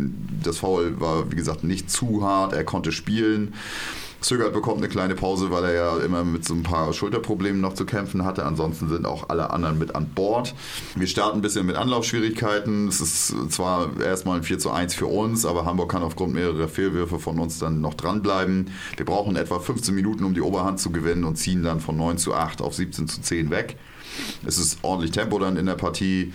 Das 0.42 0.58
Foul 0.58 1.00
war, 1.00 1.30
wie 1.30 1.36
gesagt, 1.36 1.64
nicht 1.64 1.90
zu 1.90 2.22
hart. 2.22 2.52
Er 2.52 2.64
konnte 2.64 2.92
spielen. 2.92 3.54
Zögert 4.20 4.52
bekommt 4.52 4.78
eine 4.78 4.88
kleine 4.88 5.14
Pause, 5.14 5.50
weil 5.50 5.64
er 5.64 5.72
ja 5.72 5.96
immer 5.98 6.24
mit 6.24 6.44
so 6.44 6.52
ein 6.54 6.62
paar 6.62 6.92
Schulterproblemen 6.92 7.60
noch 7.60 7.74
zu 7.74 7.86
kämpfen 7.86 8.24
hatte. 8.24 8.44
Ansonsten 8.44 8.88
sind 8.88 9.06
auch 9.06 9.30
alle 9.30 9.50
anderen 9.50 9.78
mit 9.78 9.94
an 9.94 10.10
Bord. 10.10 10.54
Wir 10.94 11.06
starten 11.06 11.38
ein 11.38 11.42
bisschen 11.42 11.64
mit 11.64 11.76
Anlaufschwierigkeiten. 11.76 12.88
Es 12.88 13.00
ist 13.00 13.34
zwar 13.50 13.98
erstmal 14.00 14.36
ein 14.36 14.42
4 14.42 14.58
zu 14.58 14.70
1 14.70 14.94
für 14.94 15.06
uns, 15.06 15.46
aber 15.46 15.64
Hamburg 15.64 15.90
kann 15.90 16.02
aufgrund 16.02 16.34
mehrerer 16.34 16.68
Fehlwürfe 16.68 17.18
von 17.18 17.38
uns 17.38 17.58
dann 17.58 17.80
noch 17.80 17.94
dranbleiben. 17.94 18.70
Wir 18.96 19.06
brauchen 19.06 19.36
etwa 19.36 19.58
15 19.58 19.94
Minuten, 19.94 20.24
um 20.24 20.34
die 20.34 20.42
Oberhand 20.42 20.80
zu 20.80 20.90
gewinnen 20.90 21.24
und 21.24 21.36
ziehen 21.36 21.62
dann 21.62 21.80
von 21.80 21.96
9 21.96 22.18
zu 22.18 22.34
8 22.34 22.60
auf 22.60 22.74
17 22.74 23.08
zu 23.08 23.22
10 23.22 23.50
weg. 23.50 23.76
Es 24.46 24.58
ist 24.58 24.78
ordentlich 24.82 25.10
Tempo 25.10 25.38
dann 25.38 25.56
in 25.56 25.66
der 25.66 25.74
Partie. 25.74 26.32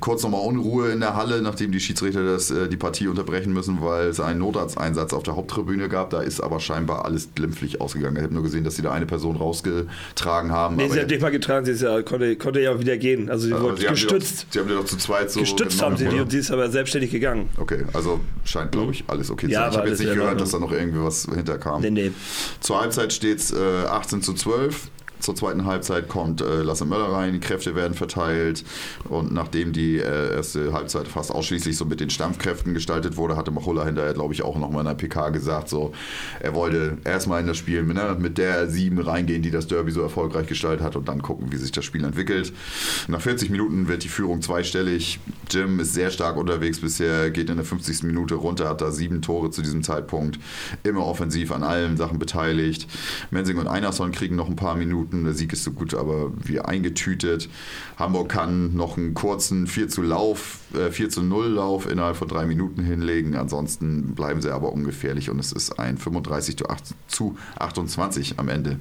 Kurz 0.00 0.22
nochmal 0.22 0.40
Unruhe 0.46 0.90
in 0.90 1.00
der 1.00 1.16
Halle, 1.16 1.42
nachdem 1.42 1.72
die 1.72 1.80
Schiedsrichter 1.80 2.24
das, 2.24 2.50
äh, 2.50 2.68
die 2.68 2.76
Partie 2.76 3.08
unterbrechen 3.08 3.52
müssen, 3.52 3.80
weil 3.80 4.08
es 4.08 4.20
einen 4.20 4.40
Notarzteinsatz 4.40 5.12
auf 5.12 5.22
der 5.22 5.36
Haupttribüne 5.36 5.88
gab. 5.88 6.10
Da 6.10 6.20
ist 6.20 6.40
aber 6.40 6.60
scheinbar 6.60 7.04
alles 7.04 7.30
glimpflich 7.34 7.80
ausgegangen. 7.80 8.16
Ich 8.16 8.22
habe 8.22 8.34
nur 8.34 8.42
gesehen, 8.42 8.64
dass 8.64 8.76
sie 8.76 8.82
da 8.82 8.92
eine 8.92 9.06
Person 9.06 9.36
rausgetragen 9.36 10.52
haben. 10.52 10.76
Nee, 10.76 10.88
sie 10.88 11.00
hat 11.00 11.08
nicht 11.08 11.22
mal 11.22 11.30
getragen, 11.30 11.66
sie 11.66 11.72
ist 11.72 11.82
ja, 11.82 12.02
konnte, 12.02 12.36
konnte 12.36 12.60
ja 12.60 12.72
auch 12.72 12.78
wieder 12.78 12.96
gehen. 12.96 13.30
Also 13.30 13.46
sie 13.46 13.52
aber 13.52 13.64
wurde 13.64 13.80
sie 13.80 13.86
haben 13.86 13.94
gestützt. 13.94 14.42
Doch, 14.42 14.52
sie 14.52 14.58
haben 14.60 14.68
die 14.68 14.74
doch 14.74 14.84
zu 14.84 14.96
zweit 14.96 15.30
so 15.30 15.40
Gestützt 15.40 15.82
haben 15.82 15.96
sie 15.96 16.08
die 16.08 16.20
und 16.20 16.30
sie 16.30 16.38
ist 16.38 16.50
aber 16.50 16.70
selbstständig 16.70 17.10
gegangen. 17.10 17.48
Okay, 17.58 17.84
also 17.92 18.20
scheint, 18.44 18.72
glaube 18.72 18.92
ich, 18.92 19.04
alles 19.06 19.30
okay 19.30 19.46
zu 19.46 19.52
Ja, 19.52 19.62
sein. 19.62 19.70
Ich 19.72 19.78
habe 19.78 19.88
jetzt 19.88 20.00
nicht 20.00 20.14
gehört, 20.14 20.40
dass 20.40 20.50
da 20.50 20.58
noch 20.58 20.72
irgendwie 20.72 21.02
was 21.02 21.26
hinterkam. 21.32 21.82
Nee, 21.82 21.90
nee. 21.90 22.10
Zur 22.60 22.80
Halbzeit 22.80 23.12
steht 23.12 23.38
es 23.38 23.52
äh, 23.52 23.56
18 23.88 24.22
zu 24.22 24.34
12. 24.34 24.90
Zur 25.20 25.34
zweiten 25.34 25.64
Halbzeit 25.64 26.08
kommt 26.08 26.40
äh, 26.40 26.62
Lasse 26.62 26.84
Möller 26.84 27.12
rein, 27.12 27.32
die 27.32 27.40
Kräfte 27.40 27.74
werden 27.74 27.94
verteilt 27.94 28.64
und 29.08 29.32
nachdem 29.32 29.72
die 29.72 29.98
äh, 29.98 30.34
erste 30.34 30.72
Halbzeit 30.72 31.08
fast 31.08 31.32
ausschließlich 31.32 31.76
so 31.76 31.84
mit 31.84 32.00
den 32.00 32.10
Stampfkräften 32.10 32.74
gestaltet 32.74 33.16
wurde, 33.16 33.36
hatte 33.36 33.50
Machulla 33.50 33.84
hinterher, 33.84 34.12
glaube 34.12 34.34
ich, 34.34 34.42
auch 34.42 34.58
nochmal 34.58 34.80
in 34.80 34.86
der 34.86 34.94
PK 34.94 35.30
gesagt, 35.30 35.68
so 35.68 35.92
er 36.40 36.54
wollte 36.54 36.98
erstmal 37.04 37.40
in 37.40 37.46
das 37.46 37.56
Spiel 37.56 37.82
ne, 37.84 38.16
mit 38.18 38.38
der 38.38 38.68
sieben 38.68 38.98
reingehen, 38.98 39.42
die 39.42 39.50
das 39.50 39.66
Derby 39.66 39.92
so 39.92 40.02
erfolgreich 40.02 40.46
gestaltet 40.46 40.84
hat 40.84 40.96
und 40.96 41.08
dann 41.08 41.22
gucken, 41.22 41.52
wie 41.52 41.56
sich 41.56 41.72
das 41.72 41.84
Spiel 41.84 42.04
entwickelt. 42.04 42.52
Nach 43.08 43.20
40 43.20 43.50
Minuten 43.50 43.88
wird 43.88 44.04
die 44.04 44.08
Führung 44.08 44.42
zweistellig. 44.42 45.20
Jim 45.50 45.80
ist 45.80 45.94
sehr 45.94 46.10
stark 46.10 46.36
unterwegs 46.36 46.80
bisher, 46.80 47.30
geht 47.30 47.50
in 47.50 47.56
der 47.56 47.64
50. 47.64 48.02
Minute 48.02 48.34
runter, 48.34 48.68
hat 48.68 48.80
da 48.80 48.90
sieben 48.90 49.22
Tore 49.22 49.50
zu 49.50 49.62
diesem 49.62 49.82
Zeitpunkt, 49.82 50.38
immer 50.82 51.06
offensiv 51.06 51.52
an 51.52 51.62
allen 51.62 51.96
Sachen 51.96 52.18
beteiligt. 52.18 52.86
Mensing 53.30 53.58
und 53.58 53.68
Einerson 53.68 54.12
kriegen 54.12 54.36
noch 54.36 54.48
ein 54.48 54.56
paar 54.56 54.76
Minuten 54.76 55.03
Minuten. 55.04 55.24
Der 55.24 55.34
Sieg 55.34 55.52
ist 55.52 55.64
so 55.64 55.72
gut, 55.72 55.94
aber 55.94 56.30
wie 56.42 56.60
eingetütet. 56.60 57.48
Hamburg 57.96 58.28
kann 58.30 58.74
noch 58.74 58.96
einen 58.96 59.14
kurzen 59.14 59.66
4 59.66 59.88
zu 59.88 60.02
Lauf, 60.02 60.58
äh, 60.74 60.90
4 60.90 61.10
zu 61.10 61.22
0 61.22 61.48
Lauf 61.48 61.90
innerhalb 61.90 62.16
von 62.16 62.28
drei 62.28 62.46
Minuten 62.46 62.82
hinlegen. 62.82 63.36
Ansonsten 63.36 64.14
bleiben 64.14 64.40
sie 64.40 64.52
aber 64.52 64.72
ungefährlich 64.72 65.30
und 65.30 65.38
es 65.38 65.52
ist 65.52 65.78
ein 65.78 65.98
35 65.98 66.56
zu 67.08 67.36
28 67.58 68.38
am 68.38 68.48
Ende. 68.48 68.78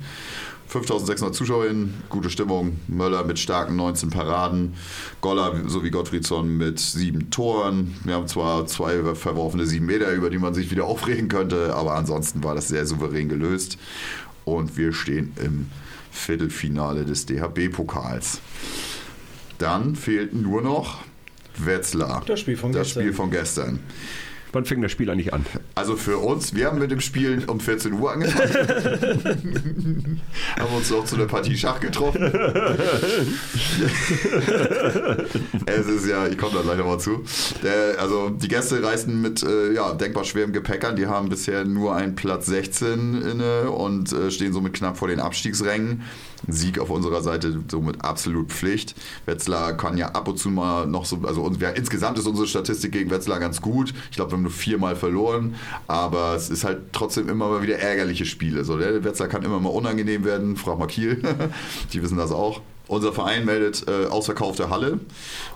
5600 0.68 1.36
Zuschauerinnen, 1.36 1.94
gute 2.10 2.32
Stimmung. 2.32 2.80
Möller 2.88 3.24
mit 3.26 3.38
starken 3.38 3.76
19 3.76 4.10
Paraden. 4.10 4.74
Goller 5.22 5.70
sowie 5.70 5.92
Gottfriedsson 5.92 6.58
mit 6.58 6.80
sieben 6.80 7.30
Toren. 7.30 7.96
Wir 8.06 8.16
haben 8.16 8.28
zwar 8.28 8.66
zwei 8.66 9.14
verworfene 9.14 9.68
sieben 9.68 9.86
Meter, 9.86 10.12
über 10.12 10.32
die 10.32 10.40
man 10.40 10.56
sich 10.56 10.72
wieder 10.72 10.86
aufregen 10.94 11.28
könnte, 11.28 11.76
aber 11.76 11.94
ansonsten 11.94 12.44
war 12.44 12.56
das 12.56 12.70
sehr 12.70 12.88
souverän 12.88 13.30
gelöst. 13.30 13.78
Und 14.46 14.76
wir 14.78 14.94
stehen 14.94 15.34
im 15.42 15.68
Viertelfinale 16.14 17.06
des 17.06 17.26
DHB-Pokals. 17.26 18.40
Dann 19.58 19.96
fehlten 19.96 20.42
nur 20.42 20.62
noch 20.62 21.02
Wetzlar. 21.58 22.24
Das 22.26 22.40
Spiel 22.40 22.58
von 22.58 22.72
das 22.72 22.88
gestern. 22.88 23.04
Spiel 23.04 23.14
von 23.14 23.32
gestern. 23.32 23.80
Wann 24.54 24.66
fing 24.66 24.82
das 24.84 24.92
Spiel 24.92 25.10
eigentlich 25.10 25.34
an? 25.34 25.44
Also 25.74 25.96
für 25.96 26.20
uns, 26.20 26.54
wir 26.54 26.68
haben 26.68 26.78
mit 26.78 26.92
dem 26.92 27.02
Spiel 27.02 27.44
um 27.48 27.60
14 27.60 27.94
Uhr 27.94 28.12
angefangen. 28.12 28.52
haben 30.60 30.76
uns 30.76 30.92
noch 30.92 31.06
zu 31.06 31.16
einer 31.16 31.26
Partie 31.26 31.58
Schach 31.58 31.80
getroffen. 31.80 32.22
es 35.66 35.88
ist 35.88 36.08
ja, 36.08 36.28
ich 36.28 36.38
komme 36.38 36.54
da 36.54 36.62
gleich 36.62 36.78
nochmal 36.78 37.00
zu. 37.00 37.24
Der, 37.64 38.00
also 38.00 38.30
die 38.30 38.48
Gäste 38.48 38.84
reisten 38.84 39.24
mit 39.24 39.42
äh, 39.42 39.74
ja, 39.74 39.92
denkbar 39.96 40.24
schwerem 40.24 40.54
Gepäck 40.54 40.86
an. 40.86 40.98
Die 40.98 41.08
haben 41.08 41.30
bisher 41.30 41.66
nur 41.66 41.96
einen 41.96 42.14
Platz 42.14 42.46
16 42.46 43.24
inne 43.24 43.72
und 43.72 44.14
äh, 44.14 44.30
stehen 44.30 44.54
somit 44.54 44.74
knapp 44.74 44.98
vor 44.98 45.08
den 45.08 45.20
Abstiegsrängen. 45.20 46.04
Sieg 46.48 46.80
auf 46.80 46.90
unserer 46.90 47.22
Seite 47.22 47.62
somit 47.70 48.04
absolut 48.04 48.52
Pflicht. 48.52 48.96
Wetzlar 49.26 49.76
kann 49.78 49.98
ja 49.98 50.10
ab 50.10 50.28
und 50.28 50.38
zu 50.38 50.50
mal 50.50 50.88
noch 50.88 51.06
so, 51.06 51.20
also 51.24 51.60
wir, 51.60 51.76
insgesamt 51.76 52.18
ist 52.18 52.28
unsere 52.28 52.48
Statistik 52.48 52.92
gegen 52.92 53.10
Wetzlar 53.10 53.40
ganz 53.40 53.62
gut. 53.62 53.94
Ich 54.10 54.18
glaube, 54.18 54.32
wir 54.32 54.38
haben 54.38 54.44
nur 54.44 54.52
viermal 54.52 54.96
verloren, 54.96 55.56
aber 55.88 56.36
es 56.36 56.50
ist 56.50 56.64
halt 56.64 56.80
trotzdem 56.92 57.30
immer 57.30 57.50
mal 57.50 57.62
wieder 57.62 57.80
ärgerliche 57.80 58.26
Spiele. 58.26 58.64
So, 58.64 58.78
der 58.78 59.04
Wetzlar 59.04 59.28
kann 59.28 59.44
immer 59.44 59.60
mal 59.60 59.70
unangenehm 59.70 60.26
werden. 60.26 60.58
Frag 60.58 60.80
mal 60.80 60.88
Kiel, 60.88 61.22
die 61.94 62.02
wissen 62.02 62.18
das 62.18 62.32
auch. 62.32 62.62
Unser 62.88 63.14
Verein 63.14 63.46
meldet 63.46 63.88
äh, 63.88 64.08
ausverkaufte 64.08 64.70
Halle 64.70 65.00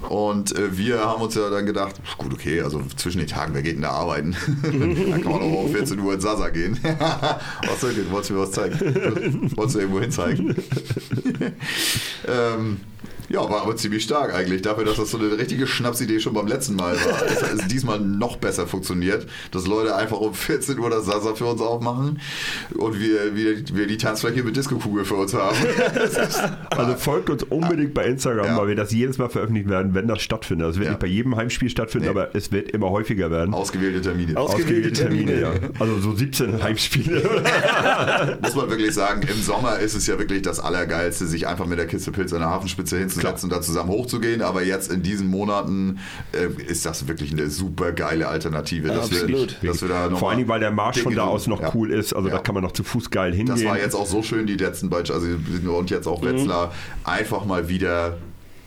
und 0.07 0.57
äh, 0.57 0.77
wir 0.77 0.99
haben 0.99 1.21
uns 1.21 1.35
ja 1.35 1.49
dann 1.49 1.65
gedacht, 1.65 1.95
gut, 2.17 2.33
okay, 2.33 2.61
also 2.61 2.81
zwischen 2.95 3.19
den 3.19 3.27
Tagen, 3.27 3.53
wer 3.53 3.61
geht 3.61 3.75
denn 3.75 3.81
da 3.81 3.91
arbeiten? 3.91 4.35
dann 4.63 5.21
kann 5.21 5.31
man 5.31 5.41
auch 5.41 5.63
um 5.65 5.69
14 5.69 5.99
Uhr 5.99 6.13
in 6.13 6.21
Sasa 6.21 6.49
gehen. 6.49 6.79
was 7.67 7.81
soll 7.81 7.91
ich, 7.91 8.09
wolltest 8.09 8.29
du 8.29 8.33
mir 8.35 8.41
was 8.41 8.51
zeigen? 8.51 9.51
Wolltest 9.57 9.75
du 9.75 9.79
irgendwo 9.79 9.99
hin 9.99 10.11
zeigen? 10.11 10.55
ähm, 12.27 12.79
ja, 13.29 13.39
war 13.49 13.61
aber 13.63 13.75
ziemlich 13.75 14.03
stark 14.03 14.33
eigentlich. 14.33 14.61
Dafür, 14.61 14.85
dass 14.85 14.97
das 14.97 15.11
so 15.11 15.17
eine 15.17 15.37
richtige 15.37 15.67
Schnapsidee 15.67 16.19
schon 16.19 16.33
beim 16.33 16.47
letzten 16.47 16.75
Mal 16.75 16.95
war. 16.95 17.25
Es 17.25 17.41
hat 17.43 17.53
es 17.59 17.67
diesmal 17.67 17.99
noch 17.99 18.37
besser 18.37 18.67
funktioniert, 18.67 19.27
dass 19.51 19.67
Leute 19.67 19.95
einfach 19.95 20.19
um 20.19 20.33
14 20.33 20.77
Uhr 20.79 20.89
das 20.89 21.05
Sasa 21.05 21.35
für 21.35 21.45
uns 21.45 21.61
aufmachen 21.61 22.19
und 22.75 22.99
wir, 22.99 23.35
wir, 23.35 23.57
wir 23.73 23.87
die 23.87 23.97
Tanzfläche 23.97 24.43
mit 24.43 24.55
Disco-Kugel 24.55 25.05
für 25.05 25.15
uns 25.15 25.33
haben. 25.33 25.55
Also 26.69 26.95
folgt 26.95 27.29
uns 27.29 27.43
unbedingt 27.43 27.93
bei 27.93 28.05
Instagram, 28.05 28.45
Ja. 28.45 28.57
weil 28.57 28.67
wir 28.69 28.75
das 28.75 28.91
jedes 28.91 29.17
Mal 29.17 29.29
veröffentlichen 29.29 29.69
werden, 29.69 29.93
wenn 29.93 30.07
das 30.07 30.21
stattfindet. 30.21 30.67
Das 30.69 30.75
wird 30.75 30.85
Ja. 30.85 30.91
nicht 30.91 30.99
bei 31.01 31.07
jedem 31.07 31.35
Heimspiel 31.35 31.69
stattfinden, 31.69 32.05
Nee. 32.05 32.11
aber 32.11 32.35
es 32.35 32.51
wird 32.51 32.71
immer 32.71 32.89
häufiger 32.89 33.29
werden. 33.31 33.53
Ausgewählte 33.53 34.01
Termine. 34.01 34.37
Aus- 34.39 34.51
Ausgewählte 34.51 34.91
Termine. 34.93 35.39
ja. 35.39 35.51
Also 35.79 35.99
so 35.99 36.15
17 36.15 36.61
Heimspiele. 36.63 37.23
Muss 38.41 38.55
man 38.55 38.69
wirklich 38.69 38.93
sagen, 38.93 39.21
im 39.27 39.41
Sommer 39.41 39.79
ist 39.79 39.95
es 39.95 40.07
ja 40.07 40.17
wirklich 40.19 40.41
das 40.41 40.59
Allergeilste, 40.59 41.25
sich 41.27 41.47
einfach 41.47 41.65
mit 41.65 41.77
der 41.79 41.87
Kiste 41.87 42.11
Pilz 42.11 42.33
an 42.33 42.39
der 42.39 42.49
Hafenspitze 42.49 42.97
hinzusetzen 42.97 43.16
und 43.43 43.51
da 43.51 43.61
zusammen 43.61 43.89
hochzugehen. 43.89 44.41
Aber 44.41 44.63
jetzt 44.63 44.91
in 44.91 45.03
diesen 45.03 45.27
Monaten 45.27 45.99
äh, 46.33 46.47
ist 46.63 46.85
das 46.85 47.07
wirklich 47.07 47.31
eine 47.31 47.49
super 47.49 47.91
geile 47.91 48.27
Alternative. 48.27 48.87
dass 48.89 49.11
absolut. 49.11 49.61
Wir, 49.61 49.71
dass 49.71 49.81
wir 49.81 49.89
da 49.89 50.09
noch 50.09 50.19
Vor 50.19 50.29
allen 50.29 50.37
Dingen, 50.39 50.49
weil 50.49 50.59
der 50.59 50.71
Marsch 50.71 51.01
von 51.01 51.15
da 51.15 51.23
aus 51.25 51.47
noch 51.47 51.61
Ja. 51.61 51.71
cool 51.73 51.91
ist. 51.91 52.13
Also 52.13 52.29
Ja. 52.29 52.35
da 52.35 52.41
kann 52.41 52.53
man 52.55 52.63
noch 52.63 52.71
zu 52.71 52.83
Fuß 52.83 53.09
geil 53.11 53.33
hingehen. 53.33 53.55
Das 53.55 53.65
war 53.65 53.77
jetzt 53.77 53.95
auch 53.95 54.05
so 54.07 54.21
schön, 54.23 54.47
die 54.47 54.55
letzten 54.57 54.89
beiden, 54.89 55.13
also 55.13 55.27
und 55.71 55.89
jetzt 55.89 56.07
auch 56.07 56.23
Wetzlar, 56.23 56.73
einfach 57.03 57.45
mal 57.45 57.69
wieder, 57.69 58.17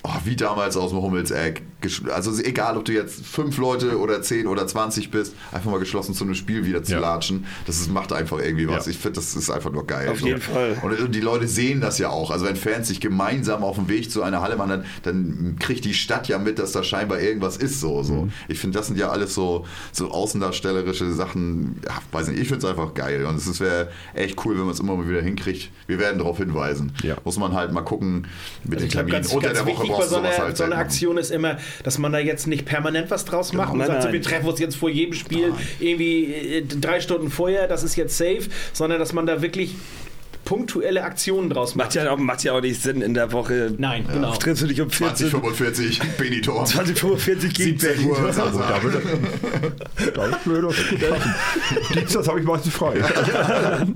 oh, 0.03 0.11
wie 0.25 0.37
damals 0.37 0.77
aus 0.77 0.91
dem 0.91 1.01
Hummelseck. 1.03 1.63
Also 2.13 2.33
egal, 2.43 2.77
ob 2.77 2.85
du 2.85 2.93
jetzt 2.93 3.25
fünf 3.25 3.57
Leute 3.59 3.99
oder 3.99 4.23
zehn 4.23 4.47
oder 4.47 4.67
20 4.67 5.11
bist, 5.11 5.35
einfach 5.53 5.71
mal 5.71 5.79
geschlossen 5.81 6.15
zu 6.15 6.25
einem 6.25 6.35
Spiel 6.35 6.65
wieder 6.65 6.83
zu 6.83 6.93
Ja. 6.93 7.01
latschen. 7.01 7.47
Das 7.67 7.81
ist, 7.81 7.91
macht 7.91 8.13
einfach 8.13 8.39
irgendwie 8.39 8.69
was. 8.69 8.87
Ja. 8.87 8.91
Ich 8.93 8.99
finde, 8.99 9.17
das 9.21 9.35
ist 9.35 9.51
einfach 9.51 9.71
nur 9.73 9.87
geil. 9.87 10.09
Auf 10.09 10.21
jeden 10.21 10.41
Fall. 10.41 10.77
Und 10.83 11.15
die 11.15 11.21
Leute 11.21 11.47
sehen 11.49 11.81
das 11.81 11.99
ja 11.99 12.11
auch. 12.11 12.31
Also 12.31 12.47
wenn 12.47 12.57
Fans 12.57 12.89
sich 12.89 13.01
gemeinsam 13.01 13.65
auf 13.65 13.77
dem 13.77 13.89
Weg 13.89 14.11
zu 14.11 14.23
einer 14.23 14.41
Halle 14.41 14.57
machen, 14.57 14.71
dann, 14.71 14.85
dann 15.03 15.57
kriegt 15.59 15.85
die 15.85 15.95
Stadt 15.95 16.29
ja 16.29 16.39
mit, 16.39 16.59
dass 16.59 16.73
da 16.73 16.83
scheinbar 16.83 17.21
irgendwas 17.21 17.57
ist. 17.57 17.81
So, 17.81 18.03
so. 18.03 18.13
Mhm. 18.25 18.33
Ich 18.49 18.59
finde, 18.59 18.79
das 18.79 18.87
sind 18.89 18.99
ja 18.99 19.09
alles 19.11 19.35
so, 19.35 19.67
so 19.93 20.11
außendarstellerische 20.11 21.13
Sachen. 21.13 21.81
Ja, 21.87 21.99
weiß 22.13 22.29
nicht, 22.29 22.41
ich 22.41 22.49
finde 22.49 22.65
es 22.67 22.71
einfach 22.71 22.95
geil. 22.95 23.25
Und 23.27 23.37
es 23.37 23.61
wäre 23.61 23.89
echt 24.15 24.45
cool, 24.45 24.55
wenn 24.57 24.65
man 24.65 24.75
es 24.75 24.81
immer 24.81 24.97
mal 24.97 25.09
wieder 25.09 25.23
hinkriegt. 25.23 25.71
Wir 25.87 25.99
werden 25.99 26.19
darauf 26.19 26.39
hinweisen. 26.39 26.93
Ja. 27.03 27.17
Muss 27.25 27.39
man 27.39 27.53
halt 27.53 27.73
mal 27.73 27.83
gucken 27.83 28.27
mit 28.65 28.75
Also 28.75 28.87
den 28.87 28.91
Terminen. 28.91 29.27
Unter 29.27 29.53
der 29.53 29.61
Woche 29.63 29.67
wichtig 29.67 29.89
bei 29.91 29.95
brauchst 29.95 30.11
so 30.11 30.17
du 30.17 30.23
sowas 30.23 30.35
einer, 30.35 30.45
halt 30.45 30.57
so 30.57 30.63
selten. 30.65 30.79
Aktion 30.79 31.19
ist 31.19 31.31
immer, 31.31 31.57
dass 31.83 31.99
man 31.99 32.13
da 32.13 32.19
jetzt 32.19 32.47
nicht 32.47 32.65
permanent 32.65 33.11
was 33.11 33.25
draus 33.25 33.53
macht 33.53 33.73
und 33.73 33.79
Nein, 33.79 33.89
sagt, 33.89 34.03
so, 34.03 34.09
nein. 34.09 34.15
wir 34.15 34.23
treffen 34.23 34.49
uns 34.49 34.61
jetzt 34.61 34.77
vor 34.77 34.91
jedem 34.91 35.15
Spiel 35.15 35.53
irgendwie 35.79 36.33
äh, 36.33 36.63
drei 36.65 37.01
Stunden 37.01 37.31
vorher, 37.31 37.67
das 37.69 37.83
ist 37.83 37.97
jetzt 37.97 38.17
safe, 38.17 38.49
sondern 38.73 38.99
dass 38.99 39.13
man 39.13 39.27
da 39.27 39.43
wirklich 39.43 39.75
punktuelle 40.51 41.05
Aktionen 41.05 41.49
draus 41.49 41.77
macht. 41.77 41.87
Macht 41.87 41.95
ja, 41.95 42.11
auch, 42.11 42.19
macht 42.19 42.43
ja 42.43 42.53
auch 42.55 42.61
nicht 42.61 42.83
Sinn 42.83 43.03
in 43.03 43.15
der 43.15 43.31
Woche. 43.31 43.73
Nein, 43.79 44.05
genau. 44.13 44.35
Triffst 44.35 44.65
du 44.65 44.67
dich 44.67 44.81
um 44.81 44.91
14, 44.91 45.31
2045, 45.31 46.01
Benidorm. 46.19 46.67
2045 46.67 47.55
gegen 47.55 47.79
17 47.79 48.05
Uhr. 48.09 48.33
Sasa. 48.33 48.59
Da 48.69 48.83
wird 48.83 48.95
das 50.17 50.29
ist 50.31 50.45
blöd, 50.45 50.65
das 50.65 50.77
ist 50.79 50.91
gut 50.91 51.09
passen. 51.09 51.35
Dienstags 51.95 52.27
habe 52.29 52.41
ich 52.41 52.47
meistens 52.47 52.75
frei. 52.75 52.95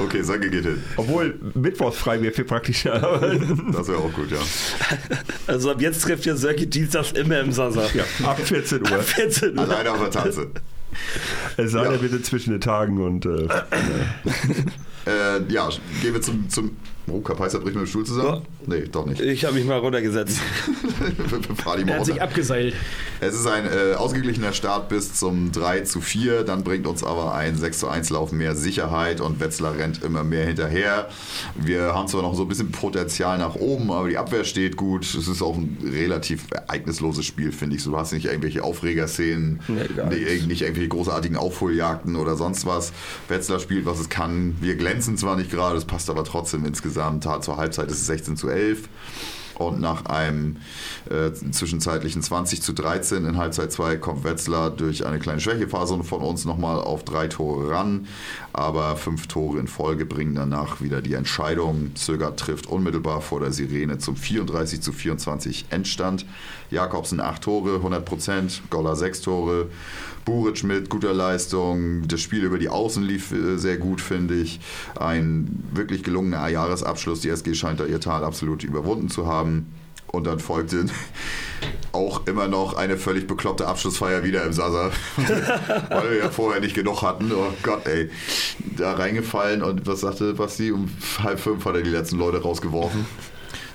Okay, 0.00 0.22
Sange 0.22 0.50
geht 0.50 0.64
hin. 0.64 0.82
Obwohl 0.96 1.38
Mittwochs 1.54 1.98
frei 1.98 2.20
wäre 2.20 2.32
viel 2.32 2.44
praktischer. 2.44 2.98
Das 3.72 3.86
wäre 3.86 3.98
auch 3.98 4.12
gut, 4.12 4.32
ja. 4.32 4.38
Also 5.46 5.70
ab 5.70 5.80
jetzt 5.80 6.02
trifft 6.02 6.26
ihr 6.26 6.36
Sörki 6.36 6.66
dienstags 6.66 7.12
immer 7.12 7.38
im 7.38 7.52
Sasa. 7.52 7.82
ja, 7.94 8.04
ab 8.26 8.40
14 8.42 8.80
Uhr. 8.80 8.98
14 8.98 9.56
Uhr. 9.56 9.62
Alleine 9.62 9.92
auf 9.92 10.00
der 10.00 10.10
Tanze. 10.10 10.48
Es 11.56 11.70
sei 11.70 11.84
Ja. 11.84 11.92
denn, 11.96 12.10
sind 12.10 12.26
zwischen 12.26 12.50
den 12.50 12.60
Tagen 12.60 13.00
und 13.00 13.24
äh, 13.26 13.46
Äh, 15.10 15.52
ja, 15.52 15.68
gehen 16.02 16.14
wir 16.14 16.22
zum. 16.22 16.48
zum 16.48 16.76
oh, 17.08 17.20
Kapaiser 17.20 17.58
bricht 17.60 17.76
mit 17.76 17.84
dem 17.84 17.88
Stuhl 17.88 18.04
zusammen? 18.04 18.42
Nee, 18.66 18.84
doch 18.90 19.06
nicht. 19.06 19.20
Ich 19.20 19.44
habe 19.44 19.54
mich 19.54 19.64
mal 19.64 19.78
runtergesetzt. 19.78 20.38
Fahr 21.62 21.76
die 21.76 21.84
mal 21.84 21.92
Er 21.92 21.98
hat 21.98 22.04
sich 22.06 22.14
runter. 22.14 22.24
abgeseilt. 22.24 22.74
Es 23.20 23.34
ist 23.34 23.46
ein 23.46 23.64
äh, 23.66 23.94
ausgeglichener 23.94 24.52
Start 24.52 24.88
bis 24.88 25.14
zum 25.14 25.50
3 25.52 25.80
zu 25.80 26.00
4. 26.00 26.44
Dann 26.44 26.62
bringt 26.64 26.86
uns 26.86 27.02
aber 27.02 27.34
ein 27.34 27.56
6 27.56 27.78
zu 27.80 27.88
1 27.88 28.10
Lauf 28.10 28.32
mehr 28.32 28.54
Sicherheit 28.54 29.20
und 29.20 29.40
Wetzlar 29.40 29.76
rennt 29.76 30.02
immer 30.02 30.24
mehr 30.24 30.46
hinterher. 30.46 31.08
Wir 31.56 31.94
haben 31.94 32.08
zwar 32.08 32.22
noch 32.22 32.34
so 32.34 32.42
ein 32.42 32.48
bisschen 32.48 32.70
Potenzial 32.70 33.38
nach 33.38 33.54
oben, 33.56 33.90
aber 33.90 34.08
die 34.08 34.18
Abwehr 34.18 34.44
steht 34.44 34.76
gut. 34.76 35.04
Es 35.04 35.26
ist 35.26 35.42
auch 35.42 35.56
ein 35.56 35.78
relativ 35.82 36.44
ereignisloses 36.50 37.24
Spiel, 37.24 37.52
finde 37.52 37.76
ich. 37.76 37.84
Du 37.84 37.96
hast 37.96 38.12
nicht 38.12 38.26
irgendwelche 38.26 38.62
Aufregerszenen, 38.62 39.60
Nee, 39.68 40.42
nicht 40.46 40.62
irgendwelche 40.62 40.88
großartigen 40.88 41.36
Aufholjagden 41.36 42.16
oder 42.16 42.36
sonst 42.36 42.66
was. 42.66 42.92
Wetzlar 43.28 43.58
spielt, 43.58 43.86
was 43.86 43.98
es 44.00 44.08
kann. 44.08 44.56
Wir 44.60 44.76
glänzen 44.76 45.16
zwar 45.16 45.36
nicht 45.36 45.50
gerade, 45.50 45.76
es 45.76 45.84
passt 45.84 46.10
aber 46.10 46.24
trotzdem 46.24 46.64
insgesamt. 46.64 46.89
Zur 46.92 47.56
Halbzeit 47.56 47.90
ist 47.90 48.00
es 48.00 48.06
16 48.06 48.36
zu 48.36 48.48
11. 48.48 48.88
Und 49.60 49.78
nach 49.78 50.06
einem 50.06 50.56
äh, 51.10 51.32
zwischenzeitlichen 51.32 52.22
20 52.22 52.62
zu 52.62 52.72
13 52.72 53.26
in 53.26 53.36
Halbzeit 53.36 53.70
2 53.70 53.96
kommt 53.98 54.24
Wetzlar 54.24 54.70
durch 54.70 55.04
eine 55.04 55.18
kleine 55.18 55.38
Schwächephase 55.38 56.02
von 56.02 56.22
uns 56.22 56.46
nochmal 56.46 56.80
auf 56.80 57.04
drei 57.04 57.28
Tore 57.28 57.70
ran. 57.70 58.06
Aber 58.54 58.96
fünf 58.96 59.26
Tore 59.26 59.58
in 59.58 59.68
Folge 59.68 60.06
bringen 60.06 60.34
danach 60.34 60.80
wieder 60.80 61.02
die 61.02 61.12
Entscheidung. 61.12 61.94
Zögert 61.94 62.40
trifft 62.40 62.68
unmittelbar 62.68 63.20
vor 63.20 63.40
der 63.40 63.52
Sirene 63.52 63.98
zum 63.98 64.16
34 64.16 64.80
zu 64.80 64.92
24 64.92 65.66
Endstand. 65.68 66.24
Jakobsen 66.70 67.20
8 67.20 67.42
Tore, 67.42 67.74
100 67.76 68.02
Prozent. 68.02 68.62
Goller 68.70 68.96
6 68.96 69.20
Tore. 69.20 69.66
Buric 70.30 70.62
mit 70.62 70.88
guter 70.88 71.12
Leistung. 71.12 72.06
Das 72.06 72.20
Spiel 72.20 72.44
über 72.44 72.58
die 72.58 72.68
Außen 72.68 73.02
lief 73.02 73.32
äh, 73.32 73.56
sehr 73.58 73.78
gut, 73.78 74.00
finde 74.00 74.36
ich. 74.36 74.60
Ein 74.94 75.64
wirklich 75.72 76.04
gelungener 76.04 76.46
Jahresabschluss. 76.46 77.20
Die 77.20 77.30
SG 77.30 77.54
scheint 77.54 77.80
da 77.80 77.84
ihr 77.84 77.98
Tal 77.98 78.22
absolut 78.22 78.62
überwunden 78.62 79.08
zu 79.08 79.26
haben. 79.26 79.74
Und 80.06 80.28
dann 80.28 80.38
folgte 80.38 80.86
auch 81.92 82.28
immer 82.28 82.46
noch 82.46 82.74
eine 82.74 82.96
völlig 82.96 83.26
bekloppte 83.26 83.66
Abschlussfeier 83.66 84.22
wieder 84.22 84.44
im 84.44 84.52
Sasa, 84.52 84.92
weil 85.16 86.10
wir 86.10 86.18
ja 86.18 86.30
vorher 86.30 86.60
nicht 86.60 86.76
genug 86.76 87.02
hatten. 87.02 87.32
Oh 87.32 87.52
Gott, 87.64 87.88
ey. 87.88 88.08
Da 88.76 88.92
reingefallen 88.92 89.62
und 89.62 89.84
was 89.88 90.00
sagte 90.00 90.34
Basti? 90.34 90.70
Um 90.70 90.88
halb 91.24 91.40
fünf 91.40 91.64
hat 91.64 91.74
er 91.74 91.82
die 91.82 91.90
letzten 91.90 92.18
Leute 92.18 92.40
rausgeworfen. 92.40 93.04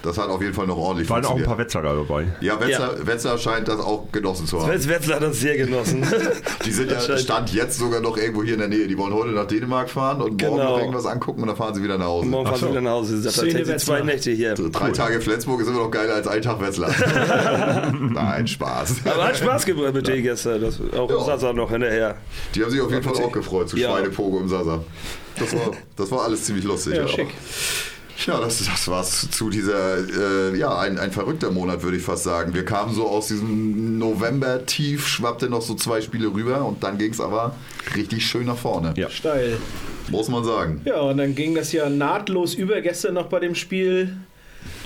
Das 0.06 0.18
hat 0.18 0.30
auf 0.30 0.42
jeden 0.42 0.54
Fall 0.54 0.68
noch 0.68 0.78
ordentlich 0.78 1.10
Waren 1.10 1.26
auch 1.26 1.36
ein 1.36 1.44
paar 1.44 1.58
Wetzlarer 1.58 1.96
dabei. 1.96 2.28
ja, 2.40 2.60
Wetzlar, 2.60 3.06
Wetzlar 3.08 3.38
scheint 3.38 3.68
das 3.68 3.80
auch 3.80 4.12
genossen 4.12 4.46
zu 4.46 4.62
haben. 4.62 4.72
Wetz- 4.72 4.88
Wetzlar 4.88 5.16
hat 5.18 5.24
das 5.24 5.40
sehr 5.40 5.58
genossen. 5.58 6.06
Die 6.66 6.72
sind 6.72 6.92
ja. 6.92 7.18
Stand 7.18 7.52
jetzt 7.54 7.78
sogar 7.80 8.00
noch 8.02 8.16
irgendwo 8.18 8.44
hier 8.44 8.54
in 8.54 8.60
der 8.60 8.68
Nähe. 8.70 8.88
Die 8.88 8.98
wollen 8.98 9.14
heute 9.14 9.32
nach 9.32 9.48
Dänemark 9.48 9.90
fahren 9.90 10.22
und 10.22 10.40
morgen 10.42 10.56
Genau. 10.58 10.72
noch 10.72 10.80
irgendwas 10.80 11.06
angucken 11.06 11.42
und 11.42 11.48
dann 11.48 11.58
fahren 11.58 11.74
sie 11.76 11.84
wieder 11.84 11.98
nach 11.98 12.06
Hause. 12.06 12.28
Morgen 12.28 12.48
fahren 12.48 12.60
sie 12.60 12.70
wieder 12.70 12.82
nach 12.82 12.92
Hause. 12.92 13.18
Szene 13.32 13.54
tatsächlich 13.54 13.78
zwei. 13.84 14.02
Nächte 14.02 14.32
hier. 14.32 14.54
Drei 14.54 14.92
Tage 14.92 15.20
Flensburg 15.22 15.62
ist 15.62 15.68
immer 15.68 15.80
noch 15.80 15.92
geiler 15.92 16.14
als 16.16 16.28
ein 16.28 16.42
Tag 16.42 16.62
Wetzlar. 16.62 16.92
Nein, 18.00 18.48
Spaß. 18.48 18.96
Aber 19.06 19.26
hat 19.26 19.38
Spaß 19.38 19.66
gebracht 19.66 19.94
mit 19.94 20.08
denen 20.08 20.24
gestern. 20.24 20.62
Das, 20.62 20.80
auch 20.98 21.10
Ja. 21.10 21.18
im 21.18 21.24
Sasa 21.26 21.54
noch 21.54 21.72
hinterher. 21.72 22.16
Die 22.54 22.62
haben 22.64 22.70
sich 22.72 22.82
auf 22.82 22.92
jeden 22.92 23.04
Fall 23.04 23.14
auch 23.24 23.32
gefreut 23.32 23.70
zu 23.70 23.78
Ja. 23.78 23.92
Schweinepogo 23.92 24.40
im 24.40 24.48
Sasa. 24.50 24.84
Das 25.40 25.54
war, 25.54 25.72
das 25.98 26.12
war 26.12 26.24
alles 26.24 26.44
ziemlich 26.46 26.64
lustig. 26.66 26.96
Ja, 26.96 27.08
schick. 27.08 27.28
Ja, 28.26 28.40
das, 28.40 28.66
das 28.66 28.88
war's 28.88 29.30
zu 29.30 29.50
dieser, 29.50 29.98
äh, 29.98 30.58
ja, 30.58 30.78
ein, 30.80 30.98
ein 30.98 31.12
verrückter 31.12 31.52
Monat, 31.52 31.84
würde 31.84 31.98
ich 31.98 32.04
fast 32.04 32.24
sagen. 32.24 32.54
Wir 32.54 32.64
kamen 32.66 32.94
so 32.94 33.08
aus 33.08 33.28
diesem 33.28 33.98
November-Tief, 34.00 35.06
schwappte 35.08 35.50
noch 35.50 35.62
so 35.62 35.76
zwei 35.76 36.02
Spiele 36.02 36.28
rüber 36.34 36.66
und 36.66 36.84
dann 36.84 36.98
ging's 36.98 37.20
aber 37.20 37.56
richtig 37.96 38.26
schön 38.26 38.46
nach 38.46 38.58
vorne. 38.58 38.94
Ja. 38.96 39.10
Steil. 39.10 39.58
Muss 40.10 40.30
man 40.30 40.44
sagen. 40.44 40.82
Ja, 40.86 41.02
und 41.02 41.18
dann 41.18 41.36
ging 41.36 41.56
das 41.56 41.72
ja 41.72 41.90
nahtlos 41.90 42.54
über 42.54 42.80
gestern 42.82 43.16
noch 43.16 43.28
bei 43.28 43.40
dem 43.40 43.56
Spiel 43.56 44.16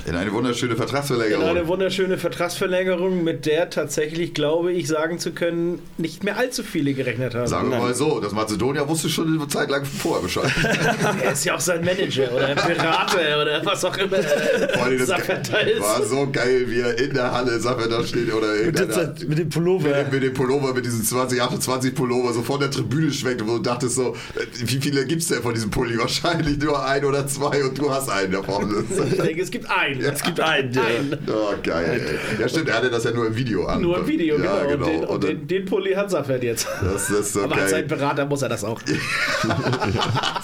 In 0.06 0.16
eine 0.16 0.32
wunderschöne 0.32 0.72
in 0.74 0.78
Vertragsverlängerung. 0.78 1.46
eine 1.46 1.68
wunderschöne 1.68 2.18
Vertragsverlängerung, 2.18 3.24
mit 3.24 3.46
der 3.46 3.70
tatsächlich, 3.70 4.34
glaube 4.34 4.72
ich, 4.72 4.88
sagen 4.88 5.20
zu 5.20 5.32
können, 5.32 5.80
nicht 5.98 6.24
mehr 6.24 6.38
allzu 6.38 6.64
viele 6.64 6.94
gerechnet 6.94 7.36
haben. 7.36 7.48
Sagen 7.48 7.70
wir 7.72 7.78
mal 7.80 7.94
so, 7.94 8.20
das 8.20 8.32
Mazedonier 8.32 8.88
wusste 8.88 9.10
schon 9.10 9.28
eine 9.34 9.48
Zeit 9.48 9.70
lang 9.70 9.86
vorher 9.86 10.24
Bescheid. 10.24 10.52
Er 11.24 11.34
ist 11.34 11.46
ja 11.46 11.56
auch 11.56 11.60
sein 11.60 11.84
Manager 11.84 12.32
oder 12.34 12.56
Berater 12.56 13.42
oder 13.42 13.62
was 13.66 13.84
auch 13.86 13.96
immer. 13.98 14.18
Vor 14.18 14.84
allem 14.84 15.00
das 15.00 15.10
ist. 15.10 15.82
war 15.82 16.04
so 16.04 16.28
geil, 16.32 16.66
wie 16.68 16.80
er 16.80 16.98
in 16.98 17.14
der 17.14 17.32
Halle 17.32 17.60
Saffert 17.60 17.92
da 17.92 18.04
steht 18.04 18.34
oder 18.34 18.54
Mit, 18.56 18.80
dem- 18.80 19.28
mit 19.30 19.38
dem 19.38 19.50
Pullover. 19.50 19.90
mit, 20.04 20.12
mit 20.14 20.24
dem 20.24 20.34
Pullover, 20.34 20.74
mit 20.74 20.86
diesem 20.86 21.04
2028 21.04 21.94
Pullover 21.94 22.34
so 22.34 22.42
von 22.42 22.60
der 22.60 22.72
Tribüne 22.72 23.12
schwenkt, 23.12 23.46
wo 23.46 23.58
du 23.58 23.60
dachtest 23.64 23.96
so, 23.96 24.16
äh, 24.36 24.46
wie 24.66 24.80
viele 24.80 25.06
gibt's 25.06 25.28
denn 25.28 25.42
von 25.42 25.54
diesem 25.54 25.70
Pulli? 25.70 25.98
Wahrscheinlich 25.98 26.58
nur 26.60 26.84
ein 26.86 27.04
oder 27.06 27.28
zwei 27.28 27.64
und 27.64 27.78
du 27.78 27.92
hast 27.92 28.10
einen 28.10 28.32
davon. 28.32 28.86
Ich 29.12 29.18
denke, 29.18 29.42
es 29.42 29.52
gibt 29.52 29.70
einen. 29.70 29.89
Es 29.98 30.22
gibt 30.24 30.40
einen. 30.40 31.18
Oh, 31.28 31.53
geil. 31.64 32.02
Ey. 32.06 32.41
Ja, 32.41 32.49
stimmt, 32.49 32.70
er 32.70 32.76
hatte 32.76 32.90
das 32.90 33.03
ja 33.03 33.11
nur 33.11 33.28
im 33.28 33.36
Video 33.36 33.66
an. 33.66 33.82
Nur 33.82 33.98
ein 33.98 34.07
Video, 34.07 34.38
ja, 34.40 34.66
genau. 34.66 34.86
Und, 34.86 34.94
den, 34.94 34.99
und 35.02 35.10
Und 35.10 35.24
den, 35.24 35.48
den 35.48 35.66
Pulli 35.66 35.94
hat 35.94 36.11
Saffert 36.11 36.44
jetzt. 36.44 36.68
das, 36.82 37.10
ist 37.10 37.34
so 37.34 37.44
Aber 37.44 37.56
als 37.56 37.72
sein 37.72 37.88
geil. 37.88 37.98
Berater 37.98 38.26
muss 38.26 38.41
er 38.41 38.49
das 38.49 38.64
auch. 38.64 38.82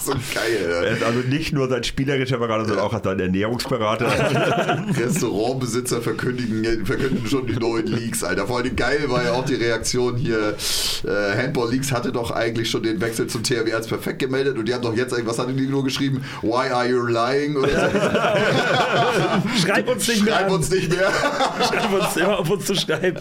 so 0.04 0.12
geil. 0.12 0.68
Er 0.70 0.90
ist 0.90 1.02
also 1.02 1.20
nicht 1.20 1.52
nur 1.52 1.68
sein 1.68 1.84
spielerischer 1.84 2.38
Berater, 2.38 2.64
sondern 2.64 2.84
auch 2.84 3.02
sein 3.02 3.20
Ernährungsberater. 3.20 4.06
Restaurantbesitzer 4.98 6.00
verkündigen, 6.00 6.84
verkünden 6.86 7.26
schon 7.26 7.46
die 7.46 7.56
neuen 7.56 7.86
Leaks, 7.86 8.24
Alter. 8.24 8.46
Vor 8.46 8.58
allem 8.58 8.74
geil 8.76 9.04
war 9.08 9.24
ja 9.24 9.32
auch 9.32 9.44
die 9.44 9.54
Reaktion 9.54 10.16
hier. 10.16 10.54
Äh, 11.04 11.36
Handball 11.42 11.70
Leaks 11.70 11.92
hatte 11.92 12.12
doch 12.12 12.30
eigentlich 12.30 12.70
schon 12.70 12.82
den 12.82 13.00
Wechsel 13.00 13.26
zum 13.26 13.42
THW 13.42 13.72
als 13.72 13.86
perfekt 13.88 14.18
gemeldet 14.18 14.56
und 14.58 14.66
die 14.66 14.74
haben 14.74 14.82
doch 14.82 14.96
jetzt 14.96 15.12
irgendwas 15.12 15.38
hatten 15.38 15.56
die 15.56 15.66
nur 15.66 15.84
geschrieben? 15.84 16.24
Why 16.42 16.70
are 16.70 16.88
you 16.88 17.06
lying? 17.06 17.56
Oder 17.56 17.90
so. 17.90 17.96
Schreib 19.62 19.88
uns 19.88 20.08
nicht 20.08 20.24
mehr 20.24 20.34
Schreib 20.34 20.50
uns 20.50 20.70
nicht 20.70 20.90
mehr. 20.90 21.10
Schreib 21.68 21.92
uns 21.92 22.16
immer 22.16 22.38
auf 22.38 22.50
uns 22.50 22.64
zu 22.66 22.74
schreiben. 22.74 23.20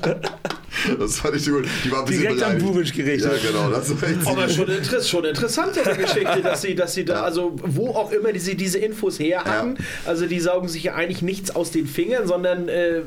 Das 0.99 1.19
fand 1.19 1.35
ich 1.37 1.45
gut. 1.49 1.65
Die 1.83 1.91
war 1.91 1.99
ein 1.99 2.05
bisschen 2.05 2.21
Direkt 2.23 2.43
an 2.43 2.57
beleidigt. 2.57 2.73
Buric 2.73 2.93
gerichtet. 2.93 3.31
Ja, 3.43 3.49
genau. 3.51 3.69
Das 3.69 3.89
war 4.01 4.09
echt 4.09 4.27
Aber 4.27 4.49
schon, 4.49 4.67
interess 4.67 5.09
schon 5.09 5.25
interessant 5.25 5.71
Geschichte, 5.97 6.41
dass 6.43 6.61
sie, 6.61 6.75
dass 6.75 6.93
sie 6.93 7.05
da, 7.05 7.13
Ja. 7.15 7.23
also 7.23 7.55
wo 7.63 7.89
auch 7.91 8.11
immer 8.11 8.31
die, 8.33 8.39
sie 8.39 8.55
diese 8.55 8.79
Infos 8.79 9.17
her 9.19 9.43
hatten, 9.45 9.77
also 10.05 10.25
die 10.25 10.39
saugen 10.39 10.67
sich 10.67 10.83
ja 10.83 10.95
eigentlich 10.95 11.21
nichts 11.21 11.55
aus 11.55 11.71
den 11.71 11.87
Fingern, 11.87 12.27
sondern 12.27 12.67
äh, 12.67 13.01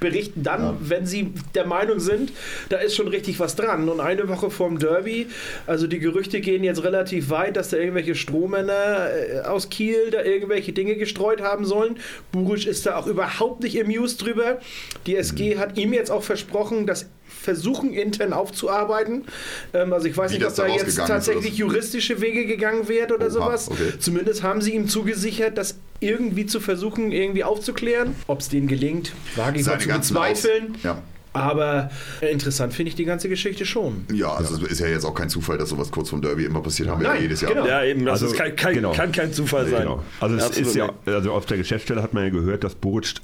berichten 0.00 0.42
dann, 0.42 0.60
Ja. 0.62 0.76
wenn 0.80 1.06
sie 1.06 1.32
der 1.54 1.66
Meinung 1.66 2.00
sind, 2.00 2.32
da 2.68 2.78
ist 2.78 2.94
schon 2.96 3.08
richtig 3.08 3.38
was 3.40 3.56
dran. 3.56 3.88
Und 3.88 4.00
eine 4.00 4.28
Woche 4.28 4.50
vorm 4.50 4.78
Derby, 4.78 5.26
also 5.66 5.86
die 5.86 5.98
Gerüchte 5.98 6.40
gehen 6.40 6.64
jetzt 6.64 6.82
relativ 6.84 7.30
weit, 7.30 7.56
dass 7.56 7.70
da 7.70 7.76
irgendwelche 7.76 8.14
Strohmänner 8.14 9.08
äh, 9.10 9.40
aus 9.40 9.68
Kiel 9.70 10.10
da 10.10 10.22
irgendwelche 10.22 10.72
Dinge 10.72 10.96
gestreut 10.96 11.40
haben 11.40 11.64
sollen. 11.64 11.96
Buric 12.32 12.66
ist 12.66 12.86
da 12.86 12.96
auch 12.96 13.06
überhaupt 13.06 13.62
nicht 13.62 13.80
amused 13.80 14.22
drüber. 14.24 14.58
Die 15.06 15.16
SG 15.16 15.54
Mhm. 15.54 15.58
hat 15.58 15.78
ihm 15.78 15.92
jetzt 15.92 16.10
auch 16.10 16.22
versprochen, 16.22 16.86
dass 16.86 17.08
versuchen 17.48 17.94
intern 17.94 18.34
aufzuarbeiten. 18.34 19.24
Ähm, 19.72 19.94
also 19.94 20.06
ich 20.06 20.14
weiß 20.14 20.30
Wie 20.32 20.36
nicht, 20.36 20.46
ob 20.46 20.54
da 20.54 20.66
jetzt 20.66 20.86
ist, 20.86 20.96
tatsächlich 20.98 21.54
oder? 21.54 21.72
juristische 21.72 22.20
Wege 22.20 22.44
gegangen 22.44 22.88
wird 22.88 23.10
oder 23.10 23.24
Oha, 23.26 23.30
sowas. 23.30 23.70
okay. 23.70 23.94
Zumindest 23.98 24.42
haben 24.42 24.60
sie 24.60 24.74
ihm 24.74 24.86
zugesichert, 24.86 25.56
das 25.56 25.76
irgendwie 26.00 26.44
zu 26.44 26.60
versuchen, 26.60 27.10
irgendwie 27.10 27.44
aufzuklären. 27.44 28.14
Ob 28.26 28.40
es 28.40 28.50
denen 28.50 28.68
gelingt, 28.68 29.12
wage 29.34 29.60
ich 29.60 29.66
mal 29.66 29.78
zu 29.80 29.88
ganzen 29.88 30.14
Aus 30.16 30.28
bezweifeln. 30.28 30.76
ja. 30.82 31.02
Aber 31.32 31.90
interessant 32.20 32.72
finde 32.74 32.88
ich 32.90 32.94
die 32.96 33.04
ganze 33.04 33.28
Geschichte 33.28 33.66
schon. 33.66 34.04
ja, 34.12 34.32
also 34.32 34.56
es 34.56 34.72
ist 34.72 34.80
ja 34.80 34.86
jetzt 34.88 35.04
auch 35.04 35.14
kein 35.14 35.28
Zufall, 35.28 35.58
dass 35.58 35.68
sowas 35.68 35.90
kurz 35.90 36.10
vom 36.10 36.22
Derby 36.22 36.44
immer 36.44 36.60
passiert, 36.62 36.88
haben 36.88 37.00
wir 37.00 37.08
ja 37.08 37.12
Nein, 37.14 37.22
jedes 37.22 37.40
Jahr. 37.40 37.52
genau. 37.52 37.66
Ja, 37.66 37.84
eben. 37.84 38.04
Das 38.04 38.22
Also, 38.22 38.26
ist 38.34 38.38
kein, 38.38 38.56
kein, 38.56 38.74
genau. 38.74 38.92
kann 38.92 39.12
kein 39.12 39.32
Zufall 39.32 39.66
sein. 39.68 39.82
Genau. 39.82 40.02
Also 40.20 40.36
es 40.36 40.44
Absolut 40.44 40.68
ist 40.68 40.76
ja, 40.76 40.92
also 41.06 41.32
aus 41.32 41.46
der 41.46 41.58
Geschäftsstelle 41.58 42.02
hat 42.02 42.14
man 42.14 42.24
ja 42.24 42.30
gehört, 42.30 42.64
dass 42.64 42.74
Buric 42.74 43.14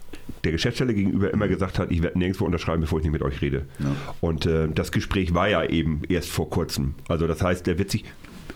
der 0.43 0.52
Geschäftsstelle 0.52 0.94
gegenüber 0.94 1.31
immer 1.32 1.48
gesagt 1.48 1.78
hat, 1.78 1.90
ich 1.90 2.02
werde 2.02 2.18
nirgendwo 2.18 2.44
unterschreiben, 2.44 2.82
bevor 2.82 2.98
ich 2.98 3.05
nicht 3.05 3.12
mit 3.12 3.22
euch 3.22 3.40
rede. 3.43 3.66
Und 4.20 4.47
äh, 4.47 4.68
das 4.74 4.93
Gespräch 4.93 5.35
war 5.35 5.48
ja 5.48 5.64
eben 5.64 6.02
erst 6.09 6.31
vor 6.31 6.48
kurzem. 6.51 6.94
Also 7.09 7.26
das 7.26 7.43
heißt, 7.43 7.66
er 7.68 7.78
wird 7.78 7.90
sich, 7.90 8.05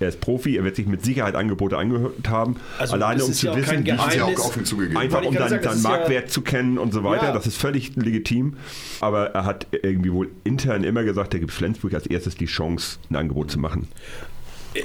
er 0.00 0.08
ist 0.08 0.20
Profi, 0.20 0.56
er 0.56 0.64
wird 0.64 0.76
sich 0.76 0.86
mit 0.86 1.04
Sicherheit 1.04 1.34
Angebote 1.34 1.76
angehört 1.76 2.28
haben, 2.28 2.56
Also 2.78 2.94
alleine 2.94 3.24
um 3.24 3.32
zu 3.32 3.46
ja 3.46 3.56
wissen, 3.56 3.84
wie 3.84 3.90
sie 4.12 4.20
auch 4.22 4.38
offen 4.38 4.64
zugegeben. 4.64 4.96
Einfach 4.96 5.24
um 5.24 5.34
dann 5.34 5.48
sagen, 5.48 5.64
ist 5.64 5.82
ja- 5.84 5.90
Marktwert 5.90 6.30
zu 6.30 6.42
kennen 6.42 6.78
und 6.78 6.92
so 6.92 7.04
weiter. 7.04 7.26
Ja. 7.26 7.32
Das 7.32 7.46
ist 7.46 7.56
völlig 7.56 7.96
legitim. 7.96 8.56
Aber 9.00 9.30
er 9.30 9.44
hat 9.44 9.66
irgendwie 9.70 10.12
wohl 10.12 10.28
intern 10.44 10.84
immer 10.84 11.04
gesagt, 11.04 11.34
er 11.34 11.40
gibt 11.40 11.52
Flensburg 11.52 11.94
als 11.94 12.06
erstes 12.06 12.36
die 12.36 12.46
Chance, 12.46 12.98
ein 13.10 13.16
Angebot 13.16 13.50
zu 13.50 13.58
machen. 13.58 13.88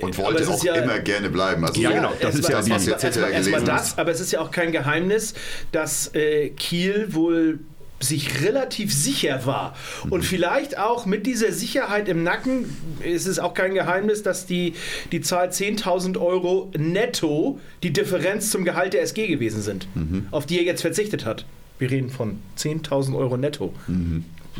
Und 0.02 0.18
Aber 0.18 0.30
wollte 0.30 0.48
auch 0.50 0.64
ja- 0.64 0.76
immer 0.76 1.00
gerne 1.00 1.30
bleiben. 1.30 1.64
Also 1.66 1.80
Ja, 1.80 1.92
genau, 1.92 2.14
das 2.22 2.36
ist 2.36 2.50
ja 2.50 2.58
das, 2.58 2.70
was 2.70 2.86
jetzt 2.86 3.04
erstmal, 3.04 3.32
erstmal 3.32 3.60
gelesen 3.60 3.66
das, 3.66 3.88
ist. 3.90 4.00
aber 4.00 4.12
es 4.12 4.20
ist 4.22 4.32
ja 4.32 4.40
auch 4.40 4.50
kein 4.50 4.72
Geheimnis, 4.72 5.34
dass 5.72 6.08
äh, 6.16 6.50
Kiel 6.50 7.08
wohl 7.12 7.60
sich 8.04 8.44
relativ 8.44 8.94
sicher 8.94 9.46
war. 9.46 9.76
Und 10.10 10.24
vielleicht 10.24 10.78
auch 10.78 11.06
mit 11.06 11.26
dieser 11.26 11.52
Sicherheit 11.52 12.08
im 12.10 12.24
Nacken 12.24 12.66
ist 13.04 13.26
es 13.26 13.40
auch 13.40 13.54
kein 13.54 13.74
Geheimnis, 13.74 14.24
dass 14.24 14.46
die, 14.46 14.74
die 15.12 15.22
Zahl 15.22 15.50
10.000 15.50 16.20
Euro 16.20 16.72
netto 16.78 17.60
die 17.82 17.92
Differenz 17.92 18.50
zum 18.50 18.64
Gehalt 18.64 18.94
der 18.94 19.02
SG 19.02 19.28
gewesen 19.28 19.62
sind, 19.62 19.88
auf 20.32 20.46
die 20.46 20.58
er 20.58 20.64
jetzt 20.64 20.82
verzichtet 20.82 21.26
hat. 21.26 21.46
Wir 21.80 21.90
reden 21.90 22.10
von 22.10 22.40
10.000 22.58 23.18
Euro 23.18 23.38
netto. 23.38 23.74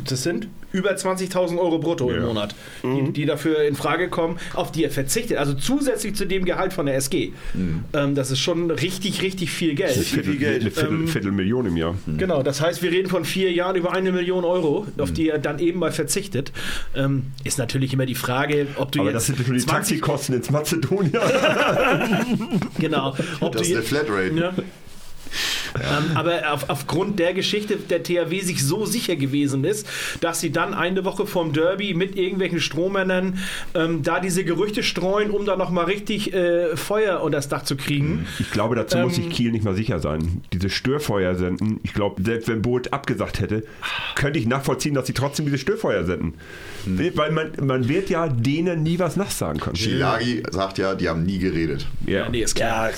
Das 0.08 0.22
sind 0.24 0.48
über 0.72 0.90
20.000 0.90 1.56
Euro 1.56 1.78
brutto 1.78 2.10
im 2.10 2.16
Ja. 2.20 2.26
Monat, 2.26 2.54
die, 2.82 3.12
die 3.12 3.26
dafür 3.26 3.62
in 3.62 3.76
Frage 3.76 4.08
kommen, 4.08 4.38
auf 4.54 4.72
die 4.72 4.82
er 4.82 4.90
verzichtet. 4.90 5.36
Also 5.38 5.54
zusätzlich 5.54 6.16
zu 6.16 6.24
dem 6.26 6.44
Gehalt 6.44 6.72
von 6.72 6.86
der 6.86 6.96
SG. 6.96 7.30
Ähm, 7.92 8.14
das 8.16 8.32
ist 8.32 8.40
schon 8.40 8.72
richtig, 8.72 9.22
richtig 9.22 9.52
viel 9.52 9.76
Geld. 9.76 9.92
Viertel, 9.92 10.36
Geld. 10.36 10.62
Eine 10.62 10.70
Viertel, 10.72 10.92
Ähm, 10.94 11.06
Viertelmillion 11.08 11.66
im 11.66 11.76
Jahr. 11.76 11.94
Genau, 12.18 12.42
das 12.42 12.60
heißt, 12.60 12.82
wir 12.82 12.90
reden 12.90 13.08
von 13.08 13.24
vier 13.24 13.52
Jahren 13.52 13.76
über 13.76 13.92
eine 13.92 14.10
Million 14.10 14.44
Euro, 14.44 14.86
auf 14.98 15.12
die 15.12 15.28
er 15.28 15.38
dann 15.38 15.60
eben 15.60 15.78
mal 15.78 15.92
verzichtet. 15.92 16.50
Ähm, 16.96 17.26
ist 17.44 17.58
natürlich 17.58 17.92
immer 17.92 18.06
die 18.06 18.16
Frage, 18.16 18.66
ob 18.76 18.90
du 18.90 19.00
Aber 19.00 19.10
jetzt 19.10 19.28
das 19.28 19.36
sind 19.36 19.46
schon 19.46 19.54
die 19.54 19.60
20 19.60 20.00
Taxikosten 20.00 20.34
ins 20.34 20.50
Mazedonien. 20.50 21.12
Genau. 22.78 23.14
Ob 23.40 23.52
Das 23.52 23.62
du 23.62 23.68
ist 23.68 23.70
eine 23.70 23.78
jetzt- 23.80 23.88
Flatrate. 23.88 24.34
Ja. 24.34 24.52
Ähm, 25.76 26.16
aber 26.16 26.52
auf, 26.52 26.68
aufgrund 26.70 27.18
der 27.18 27.34
Geschichte 27.34 27.76
der 27.76 28.02
THW 28.02 28.40
sich 28.40 28.64
so 28.64 28.86
sicher 28.86 29.16
gewesen 29.16 29.64
ist, 29.64 29.86
dass 30.20 30.40
sie 30.40 30.50
dann 30.52 30.74
eine 30.74 31.04
Woche 31.04 31.26
vorm 31.26 31.52
Derby 31.52 31.94
mit 31.94 32.16
irgendwelchen 32.16 32.60
Strohmännern 32.60 33.38
ähm, 33.74 34.02
da 34.02 34.20
diese 34.20 34.44
Gerüchte 34.44 34.82
streuen, 34.82 35.30
um 35.30 35.46
da 35.46 35.56
nochmal 35.56 35.86
richtig 35.86 36.32
äh, 36.32 36.76
Feuer 36.76 37.20
unter 37.22 37.38
das 37.38 37.48
Dach 37.48 37.62
zu 37.64 37.76
kriegen. 37.76 38.26
Ich 38.38 38.50
glaube, 38.50 38.76
dazu 38.76 38.98
muss 38.98 39.16
Ähm, 39.18 39.24
sich 39.24 39.32
Kiel 39.32 39.50
nicht 39.52 39.64
mal 39.64 39.74
sicher 39.74 39.98
sein. 39.98 40.42
Diese 40.52 40.70
Störfeuer 40.70 41.34
senden, 41.34 41.80
ich 41.82 41.92
glaube, 41.92 42.22
selbst 42.22 42.48
wenn 42.48 42.62
Boot 42.62 42.92
abgesagt 42.92 43.40
hätte, 43.40 43.64
könnte 44.14 44.38
ich 44.38 44.46
nachvollziehen, 44.46 44.94
dass 44.94 45.06
sie 45.06 45.12
trotzdem 45.12 45.44
diese 45.46 45.58
Störfeuer 45.58 46.04
senden. 46.04 46.34
Weil 46.86 47.32
man, 47.32 47.52
man 47.62 47.88
wird 47.88 48.10
ja 48.10 48.28
denen 48.28 48.82
nie 48.82 48.98
was 48.98 49.16
nachsagen 49.16 49.60
können. 49.60 49.76
Shilagi 49.76 50.42
sagt 50.50 50.78
ja, 50.78 50.94
die 50.94 51.08
haben 51.08 51.24
nie 51.24 51.38
geredet. 51.38 51.86
Ja. 52.06 52.28
Nee, 52.28 52.42
ist 52.42 52.54
klar. 52.54 52.90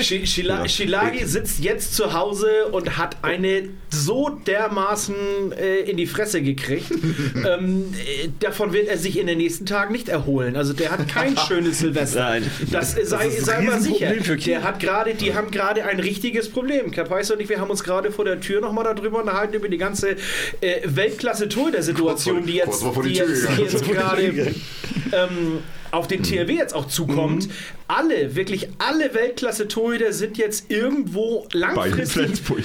Schila 0.00 0.68
Schilagi 0.68 1.24
sitzt 1.24 1.60
jetzt 1.60 1.69
zu 1.78 2.12
Hause 2.12 2.66
und 2.72 2.96
hat 2.96 3.18
eine 3.22 3.68
so 3.90 4.30
dermaßen 4.30 5.52
äh, 5.52 5.80
in 5.80 5.96
die 5.96 6.06
Fresse 6.06 6.42
gekriegt. 6.42 6.90
ähm, 7.34 7.94
äh, 7.94 8.28
davon 8.40 8.72
wird 8.72 8.88
er 8.88 8.98
sich 8.98 9.18
in 9.18 9.26
den 9.26 9.38
nächsten 9.38 9.66
Tagen 9.66 9.92
nicht 9.92 10.08
erholen. 10.08 10.56
Also 10.56 10.72
der 10.72 10.90
hat 10.90 11.08
kein 11.08 11.36
schönes 11.48 11.78
Silvester. 11.80 12.20
Nein. 12.20 12.50
Das, 12.70 12.96
äh, 12.96 13.04
sei, 13.04 13.24
Das 13.26 13.34
ist 13.34 13.46
sei 13.46 13.60
mal 13.62 13.80
sicher. 13.80 14.12
Der 14.12 14.62
hat 14.62 14.80
gerade, 14.80 15.14
die 15.14 15.34
haben 15.34 15.50
gerade 15.50 15.84
ein 15.84 16.00
richtiges 16.00 16.48
Problem. 16.48 16.90
Kapais 16.90 17.30
und 17.30 17.40
ich, 17.40 17.48
wir 17.48 17.60
haben 17.60 17.70
uns 17.70 17.84
gerade 17.84 18.10
vor 18.10 18.24
der 18.24 18.40
Tür 18.40 18.60
nochmal 18.60 18.84
darüber 18.84 19.20
unterhalten, 19.20 19.54
über 19.54 19.68
die 19.68 19.78
ganze 19.78 20.16
äh, 20.60 20.80
weltklasse 20.84 21.48
tour 21.48 21.70
der 21.70 21.82
situation 21.82 22.46
die 22.46 22.54
jetzt, 22.54 22.82
die 22.82 23.02
die 23.02 23.14
jetzt, 23.14 23.48
die 23.56 23.62
jetzt 23.62 23.84
gerade 23.84 24.22
ähm, 24.22 25.62
auf 25.92 26.08
den 26.08 26.22
THW 26.22 26.52
jetzt 26.52 26.74
auch 26.74 26.86
zukommt, 26.86 27.46
Mhm. 27.46 27.52
alle, 27.88 28.36
wirklich 28.36 28.68
alle 28.78 29.14
Weltklasse-Torhüter 29.14 30.12
sind 30.12 30.38
jetzt 30.38 30.70
irgendwo 30.70 31.46
Bei 31.52 31.58
langfristig 31.58 32.12
Flensburg. 32.12 32.64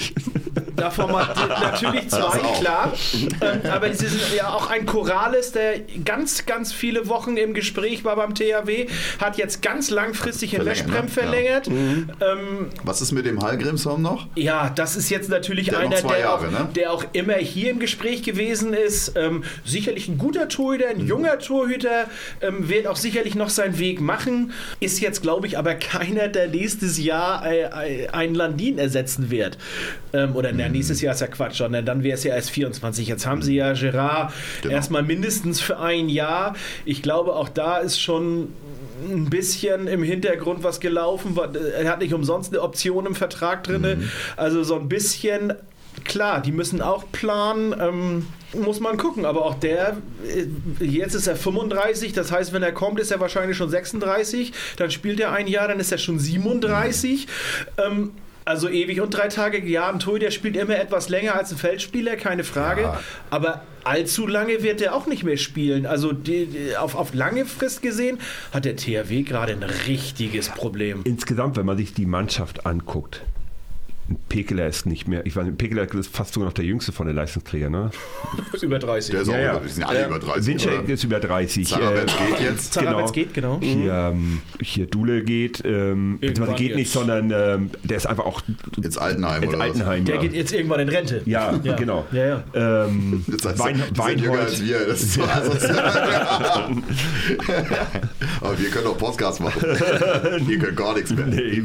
Davon 0.76 1.10
mal 1.12 1.26
natürlich 1.60 2.08
zwei, 2.08 2.38
klar. 2.60 2.92
Ähm, 3.40 3.70
aber 3.70 3.92
sie 3.92 4.06
sind 4.06 4.22
ja 4.36 4.50
auch 4.50 4.70
ein 4.70 4.86
Corrales, 4.86 5.52
der 5.52 5.80
ganz, 6.04 6.46
ganz 6.46 6.72
viele 6.72 7.08
Wochen 7.08 7.36
im 7.36 7.54
Gespräch 7.54 8.04
war 8.04 8.16
beim 8.16 8.34
THW, 8.34 8.86
hat 9.20 9.38
jetzt 9.38 9.62
ganz 9.62 9.90
langfristig 9.90 10.54
in 10.54 10.62
Verlängert, 10.62 10.86
Leschprem 10.86 11.04
ne? 11.04 11.10
verlängert. 11.10 11.70
Was 12.84 13.00
ist 13.00 13.12
mit 13.12 13.26
dem 13.26 13.42
Hallgrimsholm 13.42 14.02
noch? 14.02 14.26
Ja, 14.36 14.70
das 14.74 14.96
ist 14.96 15.10
jetzt 15.10 15.28
natürlich 15.28 15.68
Der 15.70 15.78
einer, 15.80 16.00
der, 16.00 16.18
Jahre, 16.18 16.46
auch, 16.48 16.50
ne? 16.50 16.68
der 16.74 16.92
auch 16.92 17.04
immer 17.12 17.34
hier 17.34 17.70
im 17.70 17.78
Gespräch 17.78 18.22
gewesen 18.22 18.72
ist. 18.72 19.12
Ähm, 19.16 19.44
sicherlich 19.64 20.08
ein 20.08 20.18
guter 20.18 20.48
Torhüter, 20.48 20.86
Mhm. 20.94 21.00
ein 21.00 21.06
junger 21.06 21.38
Torhüter, 21.38 22.04
ähm, 22.40 22.68
wird 22.68 22.86
auch 22.86 22.96
sicherlich 22.96 23.34
noch 23.34 23.48
seinen 23.50 23.78
Weg 23.78 24.00
machen. 24.00 24.52
Ist 24.80 25.00
jetzt, 25.00 25.22
glaube 25.22 25.46
ich, 25.46 25.58
aber 25.58 25.74
keiner, 25.86 26.28
der 26.28 26.48
nächstes 26.48 26.98
Jahr 27.02 27.44
äh, 27.46 28.02
äh, 28.04 28.08
einen 28.08 28.34
Landin 28.34 28.78
ersetzen 28.78 29.30
wird. 29.30 29.58
Ähm, 30.12 30.34
oder 30.36 30.52
Mhm. 30.52 30.58
Na, 30.66 30.72
nächstes 30.72 31.00
Jahr 31.00 31.14
ist 31.14 31.20
ja 31.20 31.26
Quatsch, 31.26 31.56
sondern 31.58 31.84
dann 31.84 32.02
wäre 32.02 32.16
es 32.16 32.24
ja 32.24 32.34
erst 32.34 32.50
24. 32.50 33.06
Jetzt 33.06 33.26
haben 33.26 33.42
sie 33.42 33.54
ja 33.56 33.72
Gerard 33.72 34.32
Genau. 34.62 34.74
erstmal 34.74 35.02
mindestens 35.02 35.60
für 35.60 35.78
ein 35.78 36.08
Jahr. 36.08 36.54
Ich 36.84 37.02
glaube, 37.02 37.34
auch 37.34 37.48
da 37.48 37.78
ist 37.78 38.00
schon 38.00 38.48
ein 39.08 39.28
bisschen 39.30 39.86
im 39.86 40.02
Hintergrund 40.02 40.64
was 40.64 40.80
gelaufen. 40.80 41.36
Er 41.78 41.90
hat 41.90 42.00
nicht 42.00 42.14
umsonst 42.14 42.52
eine 42.52 42.62
Option 42.62 43.06
im 43.06 43.14
Vertrag 43.14 43.64
drin. 43.64 43.82
Mhm. 43.82 44.10
Also 44.36 44.62
so 44.62 44.76
ein 44.76 44.88
bisschen, 44.88 45.52
klar, 46.04 46.40
die 46.40 46.52
müssen 46.52 46.80
auch 46.80 47.04
planen. 47.12 47.74
Ähm, 47.78 48.26
muss 48.54 48.80
man 48.80 48.96
gucken, 48.96 49.26
aber 49.26 49.44
auch 49.44 49.54
der, 49.54 49.98
äh, 50.26 50.84
jetzt 50.84 51.14
ist 51.14 51.26
er 51.26 51.36
35, 51.36 52.12
das 52.14 52.32
heißt, 52.32 52.52
wenn 52.52 52.62
er 52.62 52.72
kommt, 52.72 53.00
ist 53.00 53.10
er 53.10 53.20
wahrscheinlich 53.20 53.56
schon 53.56 53.68
36, 53.68 54.52
dann 54.78 54.90
spielt 54.90 55.20
er 55.20 55.32
ein 55.32 55.46
Jahr, 55.46 55.68
dann 55.68 55.78
ist 55.80 55.92
er 55.92 55.98
schon 55.98 56.18
37. 56.18 57.26
Ähm, 57.84 58.12
also 58.46 58.68
ewig 58.68 59.00
und 59.00 59.10
drei 59.10 59.26
Tage, 59.28 59.62
ja, 59.66 59.90
ein 59.90 59.98
Torhüter 59.98 60.30
spielt 60.30 60.56
immer 60.56 60.78
etwas 60.78 61.08
länger 61.08 61.34
als 61.34 61.50
ein 61.50 61.58
Feldspieler, 61.58 62.16
keine 62.16 62.44
Frage. 62.44 62.82
Ja. 62.82 63.00
Aber 63.28 63.62
allzu 63.82 64.26
lange 64.26 64.62
wird 64.62 64.80
er 64.80 64.94
auch 64.94 65.06
nicht 65.06 65.24
mehr 65.24 65.36
spielen. 65.36 65.84
Also 65.84 66.12
die, 66.12 66.46
die, 66.46 66.76
auf, 66.76 66.94
auf 66.94 67.12
lange 67.12 67.44
Frist 67.44 67.82
gesehen 67.82 68.18
hat 68.52 68.64
der 68.64 68.76
THW 68.76 69.22
gerade 69.22 69.52
ein 69.52 69.64
richtiges 69.64 70.48
Problem. 70.48 71.00
Insgesamt, 71.04 71.56
wenn 71.56 71.66
man 71.66 71.76
sich 71.76 71.92
die 71.92 72.06
Mannschaft 72.06 72.66
anguckt, 72.66 73.22
Pekeler 74.28 74.66
ist 74.68 74.86
nicht 74.86 75.08
mehr, 75.08 75.26
ich 75.26 75.34
weiß 75.34 75.44
nicht, 75.46 75.58
Pekeler 75.58 75.92
ist 75.92 76.14
fast 76.14 76.34
sogar 76.34 76.46
noch 76.48 76.52
der 76.54 76.64
jüngste 76.64 76.92
von 76.92 77.06
den 77.06 77.16
Leistungsträgern, 77.16 77.72
ne? 77.72 77.90
Über 78.62 78.78
30. 78.78 79.10
Der 79.12 79.22
ist 79.22 79.28
Ja, 79.28 79.34
auch 79.34 79.62
ja. 79.62 79.68
sind 79.68 79.84
alle 79.84 80.06
über 80.06 80.18
30. 80.18 80.46
Winczek 80.46 80.88
ist 80.88 81.04
über 81.04 81.18
30. 81.20 81.66
Zaravetz 81.68 82.12
äh, 82.12 82.30
geht 82.30 82.40
jetzt. 82.40 82.72
Zaravetz 82.74 83.12
geht, 83.12 83.34
genau. 83.34 83.58
Hier, 83.60 83.92
ähm, 84.12 84.40
hier 84.60 84.86
Dule 84.86 85.22
geht, 85.22 85.62
ähm, 85.64 86.18
beziehungsweise 86.20 86.56
geht 86.56 86.68
jetzt. 86.68 86.76
nicht, 86.76 86.92
sondern 86.92 87.30
ähm, 87.34 87.70
der 87.82 87.96
ist 87.96 88.06
einfach 88.06 88.24
auch 88.26 88.42
Ins 88.82 88.96
Altenheim 88.98 89.42
oder 89.42 89.58
was? 89.58 89.60
Altenheim. 89.66 90.04
Der 90.04 90.14
ja. 90.16 90.20
geht 90.20 90.34
jetzt 90.34 90.52
irgendwann 90.52 90.80
in 90.80 90.88
Rente. 90.88 91.22
ja, 91.24 91.52
genau. 91.76 92.06
Ja, 92.12 92.26
ja. 92.26 92.44
Ähm, 92.86 93.24
Das 93.26 93.44
heißt, 93.44 93.58
Wein, 93.58 93.82
die 93.90 94.00
sind 94.02 94.20
jünger 94.20 94.38
als 94.40 94.62
wir. 94.64 94.86
Das 94.86 95.02
ist 95.02 95.14
so 95.14 95.22
asozial. 95.24 96.76
Aber 98.40 98.58
wir 98.58 98.70
können 98.70 98.86
auch 98.86 98.98
Podcasts 98.98 99.40
machen. 99.40 99.62
Ihr 100.48 100.58
könnt 100.58 100.76
gar 100.76 100.94
nichts 100.94 101.12
mehr. 101.12 101.26
Nee, 101.26 101.62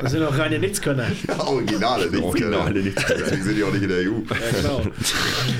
Das 0.00 0.12
sind 0.12 0.22
auch 0.22 0.36
reine 0.38 0.58
Nichtskönner. 0.58 1.06
Originale, 1.48 2.10
nicht 2.10 2.22
Originale 2.22 2.82
nichts. 2.82 3.04
Deswegen 3.08 3.42
sind 3.42 3.56
die 3.56 3.64
auch 3.64 3.72
nicht 3.72 3.82
in 3.82 3.88
der 3.88 3.98
EU. 3.98 4.02
Ja, 4.02 4.60
genau. 4.60 4.82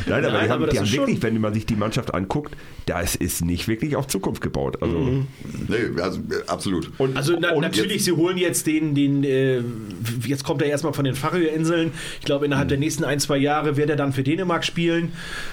Nein, 0.07 0.25
aber 0.25 0.33
Nein, 0.33 0.45
die 0.45 0.51
haben, 0.51 0.63
aber 0.63 0.67
die 0.73 0.79
haben 0.79 0.93
wirklich, 0.93 1.23
wenn 1.23 1.41
man 1.41 1.55
sich 1.55 1.67
die 1.67 1.77
Mannschaft 1.77 2.15
anguckt, 2.15 2.55
das 2.87 3.15
ist 3.15 3.45
nicht 3.45 3.69
wirklich 3.69 3.97
auf 3.97 4.07
Zukunft 4.07 4.43
gebaut. 4.43 4.83
Also, 4.83 5.25
Nee, 5.69 6.01
also 6.01 6.19
äh, 6.19 6.47
absolut. 6.47 6.91
und, 6.99 7.17
Also 7.17 7.37
na, 7.39 7.53
und 7.53 7.63
natürlich, 7.63 8.05
sie 8.05 8.13
holen 8.13 8.37
jetzt 8.37 8.67
den, 8.67 8.95
den 8.95 9.25
äh, 9.25 9.63
jetzt 10.27 10.45
kommt 10.45 10.63
er 10.63 10.69
erstmal 10.69 10.93
von 10.93 11.05
den 11.05 11.15
Färöerinseln. 11.15 11.93
Ich 12.21 12.27
glaube, 12.27 12.47
innerhalb 12.47 12.69
der 12.69 12.79
nächsten 12.79 13.05
ein, 13.05 13.21
zwei 13.21 13.37
Jahre 13.37 13.77
wird 13.77 13.91
er 13.91 13.97
dann 13.97 14.13
für 14.13 14.23
Dänemark 14.23 14.65
spielen. 14.65 15.13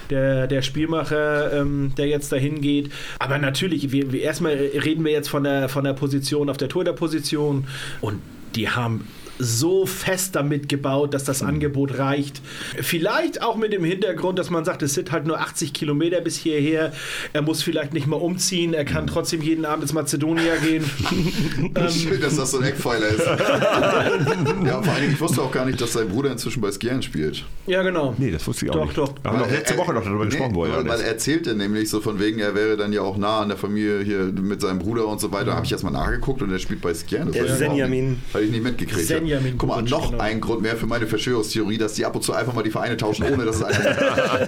Der, 0.10 0.48
der 0.48 0.62
Spielmacher, 0.62 1.54
ähm, 1.54 1.92
der 1.98 2.08
jetzt 2.08 2.32
dahin 2.32 2.62
geht. 2.62 2.92
Aber 3.20 3.38
natürlich, 3.38 3.92
wir, 3.92 4.12
wir, 4.12 4.22
erstmal 4.22 4.54
reden 4.54 5.04
wir 5.06 5.12
jetzt 5.12 5.30
von 5.30 5.44
der, 5.44 5.70
von 5.70 5.84
der 5.84 5.94
Position 5.94 6.50
auf 6.50 6.58
der 6.58 6.70
Torhüter-Position 6.70 7.66
und 8.02 8.22
die 8.56 8.70
haben 8.70 9.08
so 9.40 9.86
fest 9.86 10.36
damit 10.36 10.68
gebaut, 10.68 11.14
dass 11.14 11.24
das 11.24 11.42
Angebot 11.42 11.98
reicht. 11.98 12.42
Vielleicht 12.82 13.42
auch 13.42 13.56
mit 13.56 13.72
dem 13.72 13.86
Hintergrund, 13.86 14.38
dass 14.38 14.50
man 14.50 14.66
sagt, 14.66 14.84
es 14.84 14.94
sind 14.94 15.12
halt 15.14 15.26
nur 15.26 15.40
80 15.40 15.74
Kilometer 15.74 16.20
bis 16.20 16.36
hierher. 16.36 16.92
Er 17.32 17.42
muss 17.42 17.64
vielleicht 17.64 17.94
nicht 17.94 18.06
mal 18.06 18.18
umziehen. 18.18 18.74
Er 18.74 18.84
kann 18.84 19.08
trotzdem 19.08 19.42
jeden 19.42 19.66
Abend 19.66 19.84
ins 19.84 19.94
Mazedonia 19.94 20.58
gehen. 20.58 20.84
Schön, 21.90 22.22
dass 22.22 22.36
das 22.36 22.52
so 22.52 22.58
ein 22.58 22.66
Eckpfeiler 22.66 23.08
ist. 23.08 23.26
ja, 24.66 24.82
vor 24.82 24.94
allen 24.94 25.02
Dingen, 25.02 25.14
ich 25.14 25.22
wusste 25.22 25.42
auch 25.42 25.52
gar 25.52 25.66
nicht, 25.66 25.80
dass 25.80 25.94
sein 25.94 26.10
Bruder 26.10 26.32
inzwischen 26.32 26.60
bei 26.60 26.72
Skjern 26.72 27.02
spielt. 27.02 27.46
Ja, 27.66 27.82
genau. 27.82 28.14
Nee, 28.18 28.32
das 28.32 28.46
wusste 28.46 28.66
ich 28.66 28.72
auch 28.72 28.76
Doch, 28.76 28.86
nicht. 28.86 28.98
doch. 28.98 29.14
Da 29.24 29.32
haben 29.32 29.40
wir 29.40 29.58
letzte 29.58 29.78
Woche 29.78 29.94
noch 29.94 30.04
darüber 30.04 30.26
nee, 30.26 30.32
gesprochen 30.32 30.56
worden. 30.56 30.74
Weil, 30.74 30.88
weil 30.88 31.00
er 31.00 31.08
erzählte 31.08 31.56
nämlich 31.56 31.90
so 31.90 32.02
von 32.02 32.20
wegen, 32.20 32.40
er 32.40 32.56
wäre 32.56 32.76
dann 32.76 32.92
ja 32.92 33.02
auch 33.02 33.16
nah 33.16 33.40
an 33.40 33.48
der 33.48 33.58
Familie 33.58 34.02
hier 34.02 34.26
mit 34.26 34.60
seinem 34.60 34.80
Bruder 34.80 35.08
und 35.08 35.22
so 35.22 35.32
weiter. 35.32 35.54
Habe 35.54 35.66
ich 35.66 35.72
erst 35.72 35.86
mal 35.86 35.92
nachgeguckt 35.92 36.42
und 36.42 36.52
er 36.52 36.60
spielt 36.60 36.82
bei 36.82 36.94
Skjern. 36.94 37.28
Das 37.28 37.36
Der 37.36 37.56
Senjamin. 37.56 38.18
Habe 38.34 38.44
ich 38.44 38.52
nicht 38.52 38.64
mitgekriegt. 38.64 39.08
Senjamin 39.08 39.29
Guck 39.58 39.70
mal, 39.70 39.82
noch 39.84 40.12
genau. 40.12 40.24
ein 40.24 40.42
Grund 40.42 40.62
mehr 40.62 40.76
für 40.76 40.88
meine 40.88 41.08
Verschwörungstheorie, 41.08 41.78
dass 41.78 41.94
die 41.94 42.06
ab 42.06 42.16
und 42.16 42.24
zu 42.24 42.34
einfach 42.34 42.54
mal 42.54 42.64
die 42.64 42.72
Vereine 42.72 42.98
tauschen, 42.98 43.26
ohne 43.32 43.46
dass 43.46 43.58
es 43.58 43.64
einer 43.64 44.48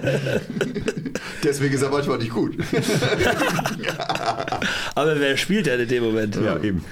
Deswegen 1.44 1.74
ist 1.74 1.82
er 1.82 1.90
manchmal 1.90 2.18
nicht 2.18 2.32
gut. 2.32 2.56
Aber 4.94 5.18
wer 5.18 5.36
spielt 5.36 5.66
denn 5.66 5.80
in 5.80 5.88
dem 5.88 6.04
Moment? 6.04 6.36
ja, 6.36 6.58
eben. 6.62 6.84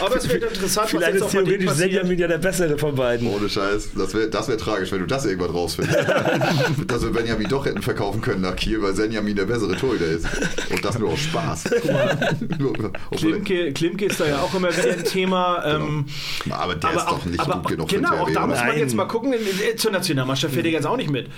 Aber 0.00 0.16
es 0.16 0.28
wird 0.28 0.42
interessant, 0.42 0.84
was 0.84 0.90
Vielleicht 0.90 1.14
jetzt 1.14 1.24
ist 1.24 1.30
theoretisch. 1.30 1.70
Senjamin 1.70 2.18
ja 2.18 2.28
der 2.28 2.38
bessere 2.38 2.78
von 2.78 2.94
beiden. 2.94 3.28
Ohne 3.28 3.48
Scheiß. 3.48 3.90
Das 3.96 4.14
wäre 4.14 4.28
das 4.28 4.48
wär 4.48 4.58
tragisch, 4.58 4.92
wenn 4.92 5.00
du 5.00 5.06
das 5.06 5.24
irgendwann 5.24 5.50
rausfindest. 5.50 5.98
dass 6.86 7.02
wir 7.02 7.10
Benjamin 7.10 7.48
doch 7.48 7.66
hätten 7.66 7.82
verkaufen 7.82 8.20
können 8.20 8.42
nach 8.42 8.56
Kiel, 8.56 8.82
weil 8.82 8.92
Benjamin 8.92 9.36
der 9.36 9.46
bessere 9.46 9.76
Torhüter 9.76 10.06
ist. 10.06 10.26
Und 10.70 10.84
das 10.84 10.98
nur 10.98 11.10
aus 11.10 11.20
Spaß. 11.20 11.64
Klimke, 13.16 13.72
Klimke 13.72 14.06
ist 14.06 14.20
da 14.20 14.26
ja 14.26 14.40
auch 14.40 14.54
immer 14.54 14.68
wieder 14.76 14.92
ein 14.92 15.04
Thema. 15.04 15.62
Ähm, 15.64 16.06
Aber 16.50 16.74
der 16.74 16.90
ist 16.92 17.04
doch 17.06 17.24
nicht 17.24 17.40
aber 17.40 17.54
gut 17.56 17.68
genug 17.68 17.88
Genau, 17.88 18.08
für 18.10 18.14
den 18.14 18.22
auch 18.22 18.30
da 18.42 18.46
muss 18.46 18.58
man 18.58 18.78
jetzt 18.78 18.94
mal 18.94 19.06
gucken. 19.06 19.34
Zur 19.76 19.92
Nationalmannschaft 19.92 20.54
fährt 20.54 20.66
er 20.66 20.72
jetzt 20.72 20.86
auch 20.86 20.96
nicht 20.96 21.10
mit. 21.10 21.28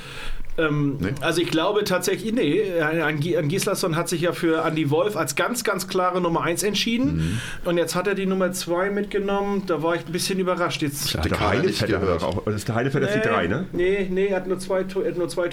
Ähm, 0.58 0.98
Nee? 1.00 1.08
Also 1.20 1.40
ich 1.40 1.50
glaube 1.50 1.84
tatsächlich, 1.84 2.32
nee, 2.32 2.62
ein, 2.80 3.20
Gi- 3.20 3.36
ein 3.36 3.48
Gislason 3.48 3.96
hat 3.96 4.08
sich 4.08 4.20
ja 4.20 4.32
für 4.32 4.64
Andy 4.66 4.90
Wolf 4.90 5.16
als 5.16 5.34
ganz, 5.34 5.64
ganz 5.64 5.88
klare 5.88 6.20
Nummer 6.20 6.42
1 6.42 6.62
entschieden. 6.62 7.16
Mhm. 7.64 7.68
Und 7.68 7.78
jetzt 7.78 7.94
hat 7.94 8.06
er 8.06 8.14
die 8.14 8.26
Nummer 8.26 8.52
2 8.52 8.90
mitgenommen. 8.90 9.62
Da 9.66 9.82
war 9.82 9.94
ich 9.94 10.04
ein 10.06 10.12
bisschen 10.12 10.38
überrascht. 10.38 10.82
Jetzt, 10.82 11.14
nicht 11.14 11.40
Heinevetter 11.40 11.98
gehört. 12.00 12.22
auch. 12.22 12.44
Das 12.44 12.54
ist 12.56 12.68
der 12.68 12.74
Heinevetter 12.74 13.08
ist 13.08 13.14
die 13.24 13.28
drei, 13.28 13.46
ne? 13.46 13.66
Nee, 13.72 14.06
nee, 14.10 14.26
er 14.26 14.36
hat 14.36 14.46
nur 14.46 14.58
zwei, 14.58 14.80
er 14.80 15.10
hat 15.10 15.16
nur 15.18 15.28
zwei 15.28 15.48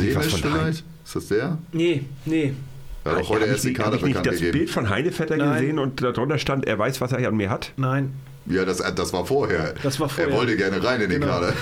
ich 0.00 0.16
was 0.16 0.26
von 0.28 0.40
vielleicht? 0.50 0.84
Ist 1.04 1.16
das 1.16 1.28
der? 1.28 1.58
Nee, 1.72 2.04
nee. 2.24 2.52
Er 3.04 3.12
hat 3.12 3.22
auch 3.22 3.28
heute 3.30 3.46
erst 3.46 3.64
ich, 3.64 3.76
hab 3.78 3.84
Kader 3.86 3.96
ich 3.96 4.02
nicht 4.02 4.26
das 4.26 4.34
gegeben. 4.36 4.58
Bild 4.58 4.70
von 4.70 4.88
Heinevetter 4.90 5.36
Nein. 5.36 5.52
gesehen 5.60 5.78
und 5.78 6.02
darunter 6.02 6.38
stand, 6.38 6.66
er 6.66 6.78
weiß, 6.78 7.00
was 7.00 7.12
er 7.12 7.26
an 7.28 7.36
mir 7.36 7.48
hat? 7.50 7.72
Nein. 7.76 8.12
Ja, 8.50 8.64
das, 8.64 8.78
das 8.94 9.12
war 9.12 9.26
vorher. 9.26 9.74
Das 9.82 10.00
war 10.00 10.08
vorher. 10.08 10.32
Er 10.32 10.38
wollte 10.38 10.56
gerne 10.56 10.82
rein 10.82 11.00
in 11.00 11.10
den 11.10 11.20
Genau. 11.20 11.32
Kader. 11.32 11.52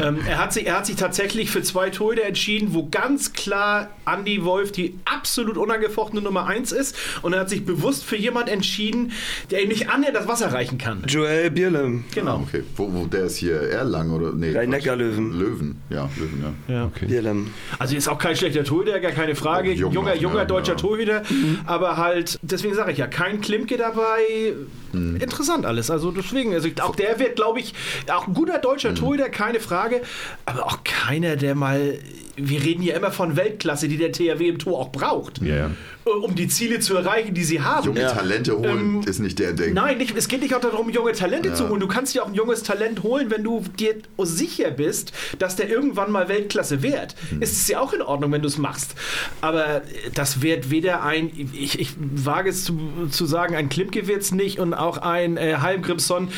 ähm, 0.02 0.18
er, 0.26 0.38
hat 0.38 0.52
sich, 0.52 0.66
er 0.66 0.78
hat 0.78 0.86
sich 0.86 0.96
tatsächlich 0.96 1.50
für 1.50 1.62
zwei 1.62 1.90
Torhüter 1.90 2.24
entschieden, 2.24 2.74
wo 2.74 2.88
ganz 2.90 3.32
klar 3.32 3.90
Andy 4.06 4.44
Wolf 4.44 4.72
die 4.72 4.98
absolut 5.04 5.56
unangefochtene 5.56 6.22
Nummer 6.22 6.46
1 6.46 6.72
ist. 6.72 6.96
Und 7.22 7.32
er 7.32 7.40
hat 7.40 7.50
sich 7.50 7.64
bewusst 7.64 8.04
für 8.04 8.16
jemand 8.16 8.48
entschieden, 8.48 9.12
der 9.50 9.62
ihm 9.62 9.68
nicht 9.68 9.88
annähernd 9.90 10.16
das 10.16 10.28
Wasser 10.28 10.52
reichen 10.52 10.78
kann. 10.78 11.04
Joel 11.06 11.50
Bierlem. 11.50 12.04
Genau. 12.14 12.44
Okay, 12.48 12.62
wo, 12.76 12.92
wo 12.92 13.06
der 13.06 13.24
ist 13.24 13.36
hier 13.36 13.60
Erlangen 13.60 14.10
oder 14.12 14.32
nee? 14.32 14.52
Rhein-Neckar-Löwen. 14.56 15.38
Löwen, 15.38 15.80
ja, 15.90 16.08
Löwen, 16.16 16.54
ja. 16.68 16.74
Ja. 16.74 16.90
Bierlem. 17.06 17.52
Also 17.78 17.96
ist 17.96 18.08
auch 18.08 18.18
kein 18.18 18.36
schlechter 18.36 18.64
Torhüter, 18.64 18.98
gar 19.00 19.12
keine 19.12 19.34
Frage. 19.34 19.70
Auch 19.72 19.76
jung 19.76 19.92
junger 19.92 20.14
noch, 20.14 20.20
junger 20.20 20.40
ne? 20.40 20.46
deutscher 20.46 20.72
Ja. 20.72 20.78
Torhüter. 20.78 21.22
Aber 21.66 21.96
halt, 21.96 22.38
deswegen 22.42 22.74
sage 22.74 22.92
ich 22.92 22.98
ja, 22.98 23.06
kein 23.06 23.40
Klimke 23.40 23.76
dabei. 23.76 24.54
Interessant 24.92 25.64
alles. 25.64 25.90
Also 25.90 26.10
deswegen, 26.32 26.54
also 26.54 26.68
auch 26.80 26.96
der 26.96 27.18
wird, 27.18 27.36
glaube 27.36 27.60
ich, 27.60 27.74
auch 28.10 28.26
ein 28.26 28.34
guter 28.34 28.58
deutscher 28.58 28.94
Torhüter, 28.94 29.28
keine 29.28 29.60
Frage. 29.60 30.02
Aber 30.46 30.66
auch 30.66 30.82
keiner, 30.84 31.36
der 31.36 31.54
mal. 31.54 31.98
Wir 32.36 32.62
reden 32.62 32.82
hier 32.82 32.94
immer 32.94 33.10
von 33.10 33.36
Weltklasse, 33.36 33.88
die 33.88 33.98
der 33.98 34.12
THW 34.12 34.48
im 34.48 34.58
Tor 34.58 34.78
auch 34.78 34.92
braucht. 34.92 35.42
Ja, 35.42 35.56
ja. 35.56 35.70
Äh, 36.06 36.10
Um 36.10 36.34
die 36.34 36.48
Ziele 36.48 36.80
zu 36.80 36.96
erreichen, 36.96 37.34
die 37.34 37.44
sie 37.44 37.60
haben. 37.60 37.86
Junge 37.86 38.06
Talente 38.06 38.56
holen 38.56 38.96
Ähm, 38.96 39.00
ist 39.06 39.18
nicht 39.18 39.38
der 39.38 39.52
Ding. 39.52 39.74
Nein, 39.74 39.98
nicht, 39.98 40.16
es 40.16 40.28
geht 40.28 40.40
nicht 40.40 40.54
auch 40.54 40.60
darum, 40.60 40.88
junge 40.90 41.12
Talente 41.12 41.52
zu 41.54 41.68
holen. 41.68 41.80
Du 41.80 41.88
kannst 41.88 42.14
dir 42.14 42.22
auch 42.22 42.28
ein 42.28 42.34
junges 42.34 42.62
Talent 42.62 43.02
holen, 43.02 43.30
wenn 43.30 43.44
du 43.44 43.62
dir 43.78 43.96
sicher 44.18 44.70
bist, 44.70 45.12
dass 45.38 45.56
der 45.56 45.68
irgendwann 45.68 46.10
mal 46.10 46.28
Weltklasse 46.28 46.82
wird. 46.82 47.14
Hm. 47.30 47.42
Ist 47.42 47.52
es 47.52 47.68
ja 47.68 47.80
auch 47.80 47.92
in 47.92 48.02
Ordnung, 48.02 48.32
wenn 48.32 48.42
du 48.42 48.48
es 48.48 48.58
machst. 48.58 48.94
Aber 49.40 49.82
das 50.14 50.42
wird 50.42 50.70
weder 50.70 51.02
ein, 51.02 51.30
ich, 51.52 51.78
ich 51.78 51.90
wage 51.98 52.50
es 52.50 52.64
zu, 52.64 52.78
zu 53.10 53.26
sagen, 53.26 53.54
ein 53.54 53.68
Klimke 53.68 54.06
wird 54.06 54.22
es 54.22 54.32
nicht 54.32 54.58
und 54.58 54.74
auch 54.74 54.98
ein 54.98 55.36
äh, 55.36 55.56
Halmgrimsson 55.60 56.28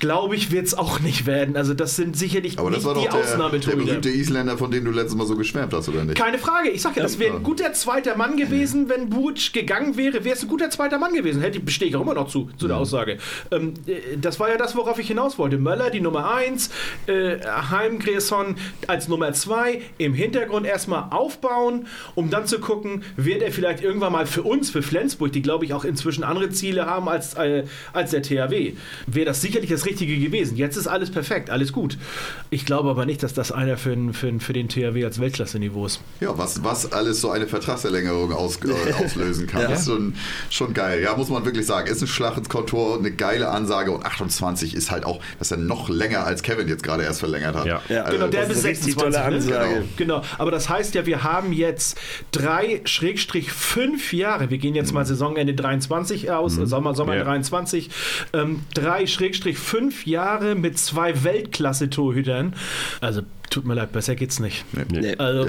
glaube 0.00 0.36
ich, 0.36 0.50
wird 0.50 0.66
es 0.66 0.74
auch 0.74 1.00
nicht 1.00 1.26
werden. 1.26 1.56
Also 1.56 1.74
das 1.74 1.96
sind 1.96 2.16
sicherlich 2.16 2.58
Aber 2.58 2.70
das 2.70 2.78
nicht 2.78 2.86
war 2.86 2.94
die 2.94 3.04
doch 3.04 3.12
der, 3.12 3.22
der 3.22 3.32
Ausnahmetorhüter. 3.32 3.84
berühmte 3.84 4.08
Isländer, 4.10 4.58
von 4.58 4.70
dem 4.70 4.84
du 4.84 4.90
letztes 4.90 5.14
Mal 5.16 5.26
so 5.26 5.36
geschwärmt 5.36 5.72
hast, 5.72 5.88
oder 5.88 6.04
nicht? 6.04 6.16
Keine 6.16 6.38
Frage. 6.38 6.70
Ich 6.70 6.82
sage 6.82 6.96
ja, 6.96 7.02
das 7.02 7.18
wäre 7.18 7.36
ein 7.36 7.42
guter 7.42 7.72
zweiter 7.72 8.16
Mann 8.16 8.36
gewesen, 8.36 8.88
wenn 8.88 9.08
Buric 9.10 9.52
gegangen 9.52 9.96
wäre, 9.96 10.24
wäre 10.24 10.36
es 10.36 10.42
ein 10.42 10.48
guter 10.48 10.70
zweiter 10.70 10.98
Mann 10.98 11.14
gewesen. 11.14 11.40
Hätte 11.40 11.60
bestehe 11.60 11.88
ich 11.88 11.96
auch 11.96 12.02
immer 12.02 12.14
noch 12.14 12.28
zu, 12.28 12.50
zu 12.56 12.66
der 12.68 12.76
Aussage. 12.76 13.18
Ähm, 13.50 13.74
äh, 13.86 14.16
das 14.20 14.38
war 14.40 14.48
ja 14.48 14.56
das, 14.56 14.76
worauf 14.76 14.98
ich 14.98 15.08
hinaus 15.08 15.38
wollte. 15.38 15.58
Möller, 15.58 15.90
die 15.90 16.00
Nummer 16.00 16.34
1, 16.34 16.70
äh, 17.06 17.36
Heim 17.70 17.98
Grierson 17.98 18.56
als 18.86 19.08
Nummer 19.08 19.32
2, 19.32 19.80
im 19.98 20.14
Hintergrund 20.14 20.66
erstmal 20.66 21.06
aufbauen, 21.10 21.86
um 22.14 22.30
dann 22.30 22.46
zu 22.46 22.58
gucken, 22.58 23.02
wird 23.16 23.42
er 23.42 23.52
vielleicht 23.52 23.82
irgendwann 23.82 24.12
mal 24.12 24.26
für 24.26 24.42
uns, 24.42 24.70
für 24.70 24.82
Flensburg, 24.82 25.32
die 25.32 25.42
glaube 25.42 25.64
ich 25.64 25.72
auch 25.74 25.84
inzwischen 25.84 26.24
andere 26.24 26.50
Ziele 26.50 26.86
haben 26.86 27.08
als, 27.08 27.34
äh, 27.34 27.64
als 27.92 28.10
der 28.10 28.22
THW, 28.22 28.74
wäre 29.06 29.26
das 29.26 29.40
sicherlich 29.40 29.70
das 29.70 29.85
Richtige 29.86 30.18
gewesen. 30.18 30.56
Jetzt 30.56 30.76
ist 30.76 30.86
alles 30.86 31.10
perfekt, 31.10 31.50
alles 31.50 31.72
gut. 31.72 31.96
Ich 32.50 32.66
glaube 32.66 32.90
aber 32.90 33.06
nicht, 33.06 33.22
dass 33.22 33.32
das 33.34 33.52
einer 33.52 33.76
für, 33.76 33.90
den- 33.90 34.12
für, 34.12 34.26
den- 34.26 34.40
für 34.40 34.52
den 34.52 34.68
THW 34.68 35.04
als 35.04 35.20
Weltklasse-Niveau 35.20 35.86
ist. 35.86 36.00
Ja, 36.20 36.36
was, 36.36 36.62
was 36.64 36.92
alles 36.92 37.20
so 37.20 37.30
eine 37.30 37.46
Vertragsverlängerung 37.46 38.32
aus, 38.32 38.58
äh, 38.64 38.92
auslösen 39.04 39.46
kann. 39.46 39.70
Ist 39.72 39.86
schon, 39.86 40.14
schon 40.50 40.74
geil. 40.74 41.02
Ja, 41.02 41.16
muss 41.16 41.28
man 41.28 41.44
wirklich 41.44 41.66
sagen. 41.66 41.88
Ist 41.88 42.02
ein 42.02 42.06
Schlag 42.08 42.36
ins 42.36 42.48
Kontor, 42.48 42.98
eine 42.98 43.10
geile 43.12 43.48
Ansage 43.48 43.90
und 43.92 44.04
28 44.04 44.74
ist 44.74 44.90
halt 44.90 45.04
auch, 45.04 45.20
dass 45.38 45.50
er 45.50 45.56
noch 45.58 45.88
länger 45.88 46.24
als 46.26 46.42
Kevin 46.42 46.68
jetzt 46.68 46.82
gerade 46.82 47.02
erst 47.04 47.20
verlängert 47.20 47.54
hat. 47.56 47.66
Ja. 47.66 47.80
Ja, 47.88 48.02
Also, 48.02 48.18
Genau, 48.18 48.28
der 48.28 48.40
das 48.40 48.48
bis 48.48 48.58
ist 48.58 48.64
eine 48.64 48.70
richtig 48.72 48.94
26. 48.94 49.50
tolle 49.50 49.58
ne? 49.58 49.64
Ansage. 49.64 49.84
Genau. 49.96 50.16
genau, 50.20 50.22
aber 50.38 50.50
das 50.50 50.68
heißt 50.68 50.94
ja, 50.94 51.06
wir 51.06 51.22
haben 51.22 51.52
jetzt 51.52 51.98
drei 52.32 52.80
Schrägstrich 52.84 53.52
fünf 53.52 54.12
Jahre. 54.12 54.50
Wir 54.50 54.58
gehen 54.58 54.74
jetzt 54.74 54.92
mal 54.92 55.04
Saisonende 55.06 55.54
23 55.54 56.30
aus, 56.30 56.58
äh, 56.58 56.66
Sommer, 56.66 56.94
Sommer 56.94 57.16
Ja. 57.16 57.24
23. 57.24 57.90
Ähm, 58.32 58.60
drei 58.74 59.06
Schrägstrich 59.06 59.58
fünf 59.58 59.75
Jahre 60.04 60.54
mit 60.54 60.78
zwei 60.78 61.24
Weltklasse-Torhütern. 61.24 62.54
Also 63.00 63.22
tut 63.50 63.64
mir 63.64 63.74
leid, 63.74 63.92
besser 63.92 64.14
geht's 64.16 64.40
nicht. 64.40 64.64
Nee. 64.90 65.14
Also 65.16 65.48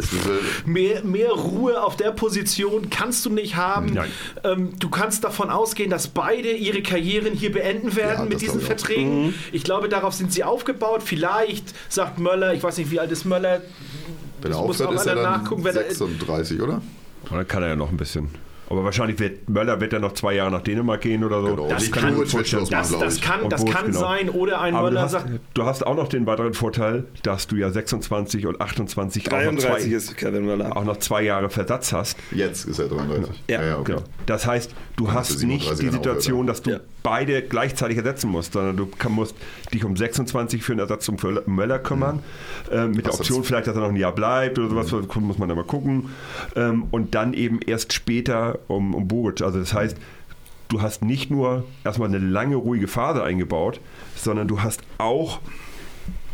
mehr, 0.66 1.04
mehr 1.04 1.32
Ruhe 1.32 1.82
auf 1.84 1.96
der 1.98 2.12
Position 2.12 2.90
kannst 2.90 3.26
du 3.26 3.30
nicht 3.30 3.56
haben. 3.56 3.98
Ähm, 4.44 4.74
du 4.80 4.90
kannst 4.90 5.24
davon 5.24 5.50
ausgehen, 5.50 5.90
dass 5.90 6.08
beide 6.08 6.52
ihre 6.52 6.82
Karrieren 6.82 7.34
hier 7.34 7.52
beenden 7.52 7.96
werden 7.96 8.20
Ja, 8.20 8.26
mit 8.26 8.42
diesen 8.42 8.60
glaube 8.60 8.62
ich. 8.62 8.68
Verträgen. 8.68 9.34
Ich 9.52 9.64
glaube, 9.64 9.90
darauf 9.90 10.14
sind 10.14 10.32
sie 10.32 10.44
aufgebaut. 10.44 11.02
Vielleicht 11.04 11.74
sagt 11.90 12.20
Möller, 12.20 12.54
ich 12.54 12.62
weiß 12.64 12.78
nicht, 12.78 12.92
wie 12.92 13.00
alt 13.00 13.12
ist 13.12 13.26
Möller, 13.26 13.62
wenn 14.42 14.52
er 14.52 14.58
aufhört, 14.60 14.94
ist 14.94 15.06
er 15.08 15.16
dann 15.16 15.24
nachgucken, 15.24 15.64
wenn 15.64 15.76
er- 15.76 15.84
36, 15.84 16.62
oder? 16.62 16.82
Oder 17.32 17.44
kann 17.46 17.64
er 17.64 17.70
ja 17.70 17.76
noch 17.76 17.90
ein 17.90 17.98
bisschen. 17.98 18.30
Aber 18.70 18.84
wahrscheinlich 18.84 19.18
wird 19.20 19.50
Möller 19.50 19.80
wird 19.80 19.94
er 19.94 20.00
noch 20.00 20.14
zwei 20.14 20.34
Jahre 20.36 20.52
nach 20.52 20.62
Dänemark 20.62 21.02
gehen 21.02 21.24
oder 21.24 21.42
so. 21.42 21.48
Genau. 21.56 21.68
Das 21.70 21.86
Die 21.86 21.92
kann- 21.92 22.14
Schluss 22.28 22.34
machen, 22.34 22.68
das, 22.70 22.90
das 23.00 23.22
kann, 23.22 23.50
das 23.50 23.66
kann 23.66 23.86
genau. 23.88 24.00
sein. 24.00 24.30
Oder 24.30 24.60
ein 24.62 24.76
Aber 24.76 24.88
du 24.90 24.94
Möller 24.96 25.06
hast, 25.06 25.12
sagt, 25.12 25.30
du 25.54 25.64
hast 25.66 25.86
auch 25.88 25.96
noch 25.96 26.08
den 26.10 26.26
weiteren 26.26 26.54
Vorteil, 26.54 27.06
dass 27.24 27.48
du 27.48 27.56
ja 27.56 27.70
26 27.70 28.46
und 28.46 28.60
28 28.60 29.28
auch 29.28 29.32
noch, 29.32 29.40
33 29.42 29.62
zwei, 29.90 29.96
ist 29.96 30.18
Kevin 30.18 30.46
Möller. 30.46 30.76
auch 30.76 30.84
noch 30.84 30.98
zwei 30.98 31.22
Jahre 31.24 31.50
Versatz 31.50 31.94
hast. 31.94 32.18
Jetzt 32.32 32.66
ist 32.66 32.80
er 32.80 32.88
33. 32.90 33.44
Ja, 33.50 33.78
okay. 33.78 33.94
Genau. 33.94 34.04
Das 34.26 34.46
heißt, 34.46 34.74
du 34.98 35.12
hast 35.14 35.30
nicht 35.44 35.64
37 35.64 35.86
die 35.86 35.92
Situation, 35.92 36.46
dass 36.48 36.62
du 36.64 36.72
Ja. 36.72 36.80
beide 37.04 37.42
gleichzeitig 37.42 37.98
ersetzen 37.98 38.30
musst, 38.30 38.52
sondern 38.54 38.76
du 38.76 38.86
kann, 38.88 39.14
musst 39.14 39.36
dich 39.74 39.86
um 39.86 39.96
26 39.96 40.62
für 40.64 40.74
einen 40.74 40.80
Ersatz 40.80 41.06
zum 41.06 41.16
Möller 41.46 41.80
kümmern, 41.80 42.20
äh, 42.70 42.88
mit 42.88 43.06
der 43.06 43.14
Was 43.14 43.20
Option 43.22 43.40
das- 43.40 43.48
vielleicht, 43.48 43.68
dass 43.68 43.76
er 43.76 43.82
noch 43.84 43.90
ein 43.90 43.96
Jahr 43.96 44.12
bleibt 44.14 44.60
oder 44.60 44.68
sowas, 44.84 45.16
muss 45.16 45.38
man 45.38 45.48
dann 45.48 45.58
mal 45.58 45.64
gucken. 45.64 46.10
Ähm, 46.58 46.88
und 46.92 47.16
dann 47.16 47.34
eben 47.34 47.60
erst 47.66 47.94
später 47.94 48.60
um, 48.68 48.94
um 48.94 49.08
Boruc. 49.08 49.42
Also 49.42 49.60
das 49.60 49.74
heißt, 49.74 49.96
du 50.70 50.82
hast 50.82 51.02
nicht 51.04 51.32
nur 51.32 51.64
erstmal 51.86 52.10
eine 52.10 52.18
lange 52.18 52.56
ruhige 52.58 52.88
Phase 52.90 53.24
eingebaut, 53.24 53.80
sondern 54.16 54.48
du 54.50 54.62
hast 54.62 54.82
auch 54.98 55.40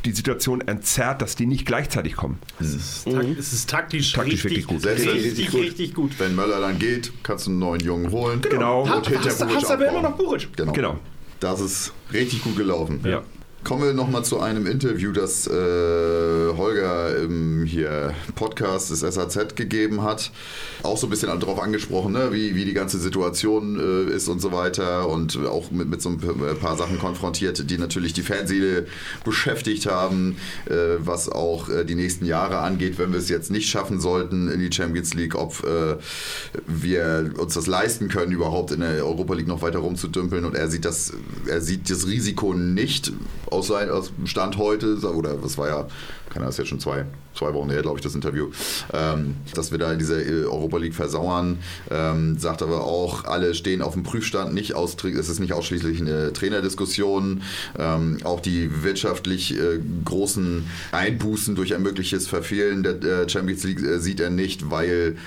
die 0.05 0.11
Situation 0.11 0.61
entzerrt, 0.61 1.21
dass 1.21 1.35
die 1.35 1.45
nicht 1.45 1.65
gleichzeitig 1.65 2.15
kommen. 2.15 2.39
es 2.59 2.73
ist, 2.73 3.07
es 3.07 3.53
ist 3.53 3.69
taktisch, 3.69 4.11
Taktisch 4.13 4.43
richtig, 4.45 4.67
wirklich 4.67 4.67
gut. 4.67 4.83
Wenn- 4.83 5.09
Richtig, 5.09 5.53
richtig 5.53 5.93
gut. 5.93 6.19
Wenn 6.19 6.35
Möller 6.35 6.59
dann 6.59 6.77
geht, 6.79 7.11
kannst 7.23 7.47
du 7.47 7.51
einen 7.51 7.59
neuen 7.59 7.81
Jungen 7.81 8.11
holen. 8.11 8.41
Genau. 8.41 8.87
Ha, 8.87 8.95
Und 8.95 9.07
hinter 9.07 9.25
hast, 9.29 9.45
hast 9.45 9.71
aber 9.71 9.87
immer 9.87 10.01
noch 10.01 10.17
Buric. 10.17 10.49
Genau. 10.57 10.71
Genau. 10.73 10.99
Das 11.39 11.59
ist 11.59 11.91
richtig 12.13 12.41
gut 12.43 12.55
gelaufen. 12.55 13.01
Ja. 13.05 13.21
Kommen 13.63 13.83
wir 13.83 13.93
nochmal 13.93 14.25
zu 14.25 14.41
einem 14.41 14.67
Interview, 14.67 15.13
das 15.13 15.47
äh, 15.47 15.51
Holger 15.53 17.15
im 17.15 17.63
hier 17.63 18.13
Podcast 18.35 18.91
des 18.91 18.99
SAZ 18.99 19.55
gegeben 19.55 20.03
hat. 20.03 20.31
Auch 20.83 20.97
so 20.97 21.07
ein 21.07 21.09
bisschen 21.09 21.29
darauf 21.39 21.61
angesprochen, 21.61 22.11
ne? 22.11 22.33
wie, 22.33 22.55
wie 22.55 22.65
die 22.65 22.73
ganze 22.73 22.99
Situation 22.99 23.79
äh, 23.79 24.13
ist 24.13 24.27
und 24.27 24.41
so 24.41 24.51
weiter. 24.51 25.07
Und 25.07 25.37
auch 25.45 25.71
mit, 25.71 25.87
mit 25.87 26.01
so 26.01 26.09
ein 26.09 26.19
paar 26.59 26.75
Sachen 26.75 26.99
konfrontiert, 26.99 27.69
die 27.69 27.77
natürlich 27.77 28.11
die 28.11 28.21
Fanseele 28.21 28.85
beschäftigt 29.23 29.85
haben, 29.85 30.35
äh, 30.65 30.97
was 30.99 31.29
auch 31.29 31.69
äh, 31.69 31.85
die 31.85 31.95
nächsten 31.95 32.25
Jahre 32.25 32.57
angeht, 32.57 32.97
wenn 32.97 33.13
wir 33.13 33.19
es 33.19 33.29
jetzt 33.29 33.49
nicht 33.49 33.69
schaffen 33.69 34.01
sollten 34.01 34.49
in 34.49 34.59
die 34.59 34.73
Champions 34.73 35.13
League, 35.13 35.35
ob 35.35 35.63
äh, 35.63 35.95
wir 36.67 37.31
uns 37.37 37.53
das 37.53 37.67
leisten 37.67 38.09
können, 38.09 38.33
überhaupt 38.33 38.71
in 38.71 38.81
der 38.81 39.05
Europa 39.05 39.35
League 39.35 39.47
noch 39.47 39.61
weiter 39.61 39.79
rumzudümpeln. 39.79 40.43
Und 40.43 40.55
er 40.55 40.69
sieht 40.69 40.83
das, 40.83 41.13
er 41.47 41.61
sieht 41.61 41.89
das 41.89 42.07
Risiko 42.07 42.53
nicht 42.53 43.13
aus 43.53 43.71
aus 43.71 44.11
dem 44.15 44.27
Stand 44.27 44.57
heute, 44.57 44.97
oder 45.13 45.35
das 45.35 45.57
war 45.57 45.67
ja, 45.67 45.87
keine 46.29 46.45
Ahnung, 46.45 46.49
ist 46.49 46.57
jetzt 46.57 46.69
schon 46.69 46.79
zwei, 46.79 47.05
zwei 47.35 47.53
Wochen 47.53 47.69
her, 47.69 47.81
glaube 47.81 47.97
ich, 47.97 48.03
das 48.03 48.15
Interview, 48.15 48.49
ähm, 48.93 49.35
dass 49.53 49.71
wir 49.71 49.77
da 49.77 49.91
in 49.91 49.99
dieser 49.99 50.25
äh, 50.25 50.45
Europa 50.45 50.77
League 50.77 50.95
versauern. 50.95 51.59
Ähm, 51.89 52.37
sagt 52.37 52.61
aber 52.61 52.85
auch, 52.85 53.25
alle 53.25 53.55
stehen 53.55 53.81
auf 53.81 53.93
dem 53.93 54.03
Prüfstand, 54.03 54.53
nicht 54.53 54.75
aus, 54.75 54.95
es 55.03 55.29
ist 55.29 55.39
nicht 55.39 55.53
ausschließlich 55.53 56.01
eine 56.01 56.33
Trainerdiskussion. 56.33 57.41
Ähm, 57.77 58.17
auch 58.23 58.39
die 58.39 58.83
wirtschaftlich 58.83 59.57
äh, 59.57 59.79
großen 60.05 60.65
Einbußen 60.91 61.55
durch 61.55 61.73
ein 61.73 61.81
mögliches 61.81 62.27
Verfehlen 62.27 62.83
der 62.83 63.01
äh, 63.01 63.29
Champions 63.29 63.63
League 63.63 63.81
äh, 63.81 63.99
sieht 63.99 64.19
er 64.19 64.29
nicht, 64.29 64.69
weil 64.69 65.17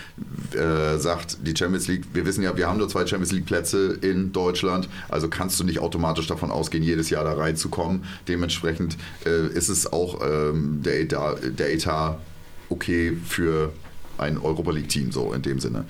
äh, 0.53 0.99
sagt, 0.99 1.39
die 1.47 1.57
Champions 1.57 1.89
League, 1.89 2.05
wir 2.13 2.25
wissen 2.27 2.43
ja, 2.43 2.57
wir 2.57 2.69
haben 2.69 2.79
nur 2.79 2.89
zwei 2.89 3.07
Champions 3.07 3.33
League 3.33 3.47
Plätze 3.47 3.99
in 4.01 4.33
Deutschland, 4.33 4.89
also 5.09 5.29
kannst 5.29 5.59
du 5.61 5.65
nicht 5.65 5.81
automatisch 5.81 6.27
davon 6.27 6.51
ausgehen, 6.51 6.83
jedes 6.85 7.11
Jahr 7.11 7.25
da 7.25 7.33
reinzukommen. 7.33 8.05
Dementsprechend 8.29 8.97
äh, 9.25 9.47
ist 9.49 9.69
es 9.69 9.93
auch 9.93 10.21
ähm, 10.23 10.83
der, 10.85 11.01
Etat, 11.01 11.37
der 11.59 11.73
Etat 11.73 11.96
okay 12.69 13.13
für 13.25 13.73
ein 14.19 14.39
Europa 14.39 14.71
League 14.71 14.89
Team 14.89 15.13
so 15.13 15.33
in 15.33 15.43
dem 15.43 15.61
Sinne. 15.61 15.85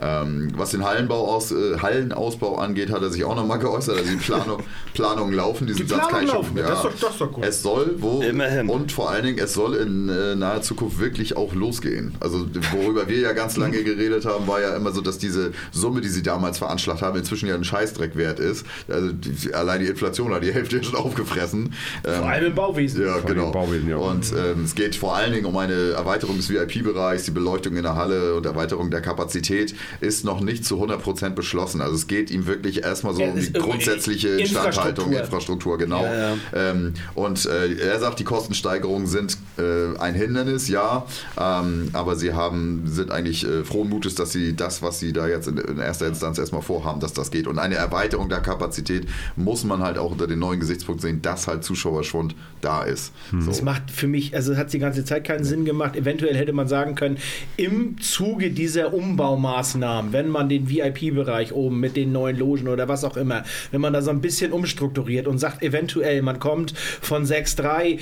Ähm, 0.00 0.52
was 0.56 0.70
den 0.70 0.84
Hallenbau 0.84 1.28
aus, 1.34 1.52
äh, 1.52 1.78
Hallenausbau 1.80 2.56
angeht, 2.56 2.90
hat 2.90 3.02
er 3.02 3.10
sich 3.10 3.24
auch 3.24 3.34
nochmal 3.36 3.58
geäußert. 3.58 3.96
Also 3.98 4.10
die 4.10 4.16
Planung, 4.16 4.62
Planungen 4.94 5.34
laufen. 5.34 5.66
Diesen 5.66 5.82
Die 5.86 5.88
Satz 5.88 6.08
kann 6.08 6.24
Planungen 6.24 6.26
ich 6.26 6.32
laufen, 6.32 6.56
schon, 6.56 6.66
das 6.66 6.76
ist 6.78 6.84
doch- 6.84 7.00
das 7.00 7.10
ist 7.12 7.20
doch 7.20 7.32
gut. 7.32 7.44
Es 7.44 7.62
soll 7.62 7.94
wo 7.98 8.22
Immerhin. 8.22 8.68
und 8.68 8.92
vor 8.92 9.10
allen 9.10 9.24
Dingen 9.24 9.38
es 9.38 9.54
soll 9.54 9.74
in 9.76 10.08
äh, 10.08 10.34
naher 10.34 10.62
Zukunft 10.62 10.98
wirklich 10.98 11.36
auch 11.36 11.54
losgehen. 11.54 12.14
Also 12.20 12.46
worüber 12.72 13.08
wir 13.08 13.18
ja 13.20 13.32
ganz 13.32 13.56
lange 13.56 13.82
geredet 13.84 14.24
haben, 14.24 14.46
war 14.46 14.60
ja 14.60 14.74
immer 14.76 14.92
so, 14.92 15.00
dass 15.00 15.18
diese 15.18 15.52
Summe, 15.72 16.00
die 16.00 16.08
sie 16.08 16.22
damals 16.22 16.58
veranschlagt 16.58 17.02
haben, 17.02 17.18
inzwischen 17.18 17.48
ja 17.48 17.54
ein 17.54 17.64
Scheißdreck 17.64 18.16
wert 18.16 18.38
ist. 18.40 18.66
Also 18.88 19.12
die, 19.12 19.54
allein 19.54 19.80
die 19.80 19.86
Inflation 19.86 20.32
hat 20.34 20.42
die 20.42 20.52
Hälfte 20.52 20.82
schon 20.82 20.96
aufgefressen. 20.96 21.74
Ähm, 22.04 22.14
Vor 22.20 22.28
allem 22.28 22.46
im 22.46 22.54
Bauwesen. 22.54 23.02
ja, 23.04 23.14
Vor 23.18 23.30
genau. 23.30 23.50
Bauwesen, 23.52 23.88
ja. 23.88 23.96
Und 23.96 24.32
ähm, 24.32 24.64
es 24.64 24.74
geht 24.74 24.96
vor 24.96 25.14
allen 25.16 25.32
Dingen 25.32 25.46
um 25.46 25.56
eine 25.56 25.90
Erweiterung 25.92 26.36
des 26.36 26.48
VIP-Bereichs, 26.50 27.24
die 27.24 27.30
Beleuchtung 27.30 27.61
in 27.66 27.82
der 27.82 27.96
Halle 27.96 28.34
und 28.34 28.46
Erweiterung 28.46 28.90
der 28.90 29.00
Kapazität 29.00 29.74
ist 30.00 30.24
noch 30.24 30.40
nicht 30.40 30.64
zu 30.64 30.82
100% 30.82 31.30
beschlossen. 31.30 31.80
Also 31.80 31.94
es 31.94 32.06
geht 32.06 32.30
ihm 32.30 32.46
wirklich 32.46 32.82
erstmal 32.82 33.14
so 33.14 33.22
Ja, 33.22 33.30
um 33.30 33.40
die 33.40 33.52
grundsätzliche 33.52 34.28
Infrastruktur. 34.28 34.66
Instandhaltung, 34.66 35.12
Infrastruktur, 35.12 35.78
genau. 35.78 36.04
Ja, 36.04 36.30
ja. 36.30 36.36
Ähm, 36.54 36.94
und 37.14 37.46
äh, 37.46 37.74
er 37.74 37.98
sagt, 38.00 38.18
die 38.18 38.24
Kostensteigerungen 38.24 39.06
sind 39.06 39.36
äh, 39.58 39.98
ein 39.98 40.14
Hindernis, 40.14 40.68
ja, 40.68 41.06
ähm, 41.38 41.90
aber 41.92 42.16
sie 42.16 42.32
haben, 42.32 42.82
sind 42.86 43.10
eigentlich 43.10 43.46
äh, 43.46 43.64
frohen 43.64 43.88
Mutes, 43.88 44.14
dass 44.14 44.32
sie 44.32 44.54
das, 44.54 44.82
was 44.82 45.00
sie 45.00 45.12
da 45.12 45.26
jetzt 45.26 45.48
in, 45.48 45.58
in 45.58 45.78
erster 45.78 46.06
Instanz 46.06 46.38
erstmal 46.38 46.62
vorhaben, 46.62 47.00
dass 47.00 47.12
das 47.12 47.30
geht. 47.30 47.46
Und 47.46 47.58
eine 47.58 47.76
Erweiterung 47.76 48.28
der 48.28 48.40
Kapazität 48.40 49.06
muss 49.36 49.64
man 49.64 49.82
halt 49.82 49.98
auch 49.98 50.12
unter 50.12 50.26
den 50.26 50.38
neuen 50.38 50.60
Gesichtspunkt 50.60 51.02
sehen, 51.02 51.22
dass 51.22 51.46
halt 51.46 51.64
Zuschauerschwund 51.64 52.34
da 52.60 52.82
ist. 52.82 53.12
So. 53.30 53.46
Das 53.46 53.62
macht 53.62 53.90
für 53.90 54.06
mich, 54.06 54.34
also 54.34 54.56
hat 54.56 54.72
die 54.72 54.78
ganze 54.78 55.04
Zeit 55.04 55.24
keinen 55.24 55.44
Sinn 55.44 55.64
gemacht. 55.64 55.96
Eventuell 55.96 56.36
hätte 56.36 56.52
man 56.52 56.68
sagen 56.68 56.94
können, 56.94 57.18
im 57.56 58.00
Zuge 58.00 58.50
dieser 58.50 58.94
Umbaumaßnahmen, 58.94 60.12
wenn 60.12 60.28
man 60.28 60.48
den 60.48 60.68
VIP-Bereich 60.68 61.52
oben 61.52 61.80
mit 61.80 61.96
den 61.96 62.12
neuen 62.12 62.38
Logen 62.38 62.68
oder 62.68 62.88
was 62.88 63.04
auch 63.04 63.16
immer, 63.16 63.44
wenn 63.70 63.80
man 63.80 63.92
da 63.92 64.02
so 64.02 64.10
ein 64.10 64.20
bisschen 64.20 64.52
umstrukturiert 64.52 65.26
und 65.26 65.38
sagt, 65.38 65.62
eventuell 65.62 66.22
man 66.22 66.38
kommt 66.38 66.72
von 66.76 67.24
6,3 67.24 67.84
äh, 67.84 67.98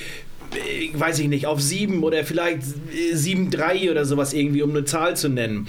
weiß 0.94 1.20
ich 1.20 1.28
nicht, 1.28 1.46
auf 1.46 1.60
7 1.60 2.02
oder 2.02 2.24
vielleicht 2.24 2.62
äh, 2.92 3.14
7,3 3.14 3.90
oder 3.90 4.04
sowas 4.04 4.32
irgendwie, 4.32 4.62
um 4.62 4.70
eine 4.70 4.84
Zahl 4.84 5.16
zu 5.16 5.28
nennen, 5.28 5.68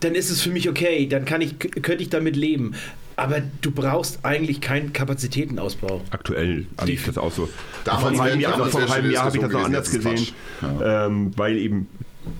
dann 0.00 0.14
ist 0.14 0.30
es 0.30 0.42
für 0.42 0.50
mich 0.50 0.68
okay, 0.68 1.06
dann 1.06 1.24
kann 1.24 1.40
ich, 1.40 1.58
könnte 1.58 2.02
ich 2.02 2.10
damit 2.10 2.36
leben. 2.36 2.74
Aber 3.14 3.42
du 3.60 3.70
brauchst 3.70 4.24
eigentlich 4.24 4.60
keinen 4.60 4.92
Kapazitätenausbau. 4.92 6.00
Aktuell 6.10 6.66
sehe 6.84 6.94
ich 6.94 7.04
das 7.04 7.18
auch 7.18 7.30
so. 7.30 7.48
Damals 7.84 8.16
vor 8.16 8.24
einem 8.24 8.40
Jahr, 8.40 8.66
vor 8.66 8.80
einem 8.92 9.10
Jahr 9.10 9.26
habe 9.26 9.36
ich 9.36 9.42
das 9.42 9.52
noch 9.52 9.64
anders 9.64 9.90
gesehen, 9.90 10.14
ist 10.14 10.34
ähm, 10.82 11.30
weil 11.36 11.58
eben 11.58 11.88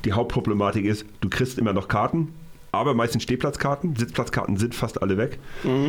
die 0.05 0.13
Hauptproblematik 0.13 0.85
ist, 0.85 1.05
du 1.21 1.29
kriegst 1.29 1.59
immer 1.59 1.73
noch 1.73 1.89
Karten, 1.89 2.29
aber 2.73 2.95
meistens 2.95 3.23
Stehplatzkarten. 3.25 3.97
Sitzplatzkarten 3.97 4.57
sind 4.57 4.75
fast 4.75 5.03
alle 5.03 5.19
weg. 5.19 5.39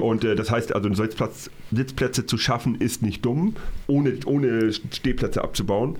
Und 0.02 0.26
äh, 0.26 0.36
das 0.36 0.52
heißt, 0.52 0.76
also 0.76 0.94
Sitzplatz, 0.94 1.50
Sitzplätze 1.72 2.26
zu 2.26 2.38
schaffen, 2.38 2.76
ist 2.76 3.02
nicht 3.02 3.24
dumm, 3.26 3.56
ohne, 3.88 4.18
ohne 4.26 4.74
Stehplätze 4.74 5.42
abzubauen. 5.42 5.96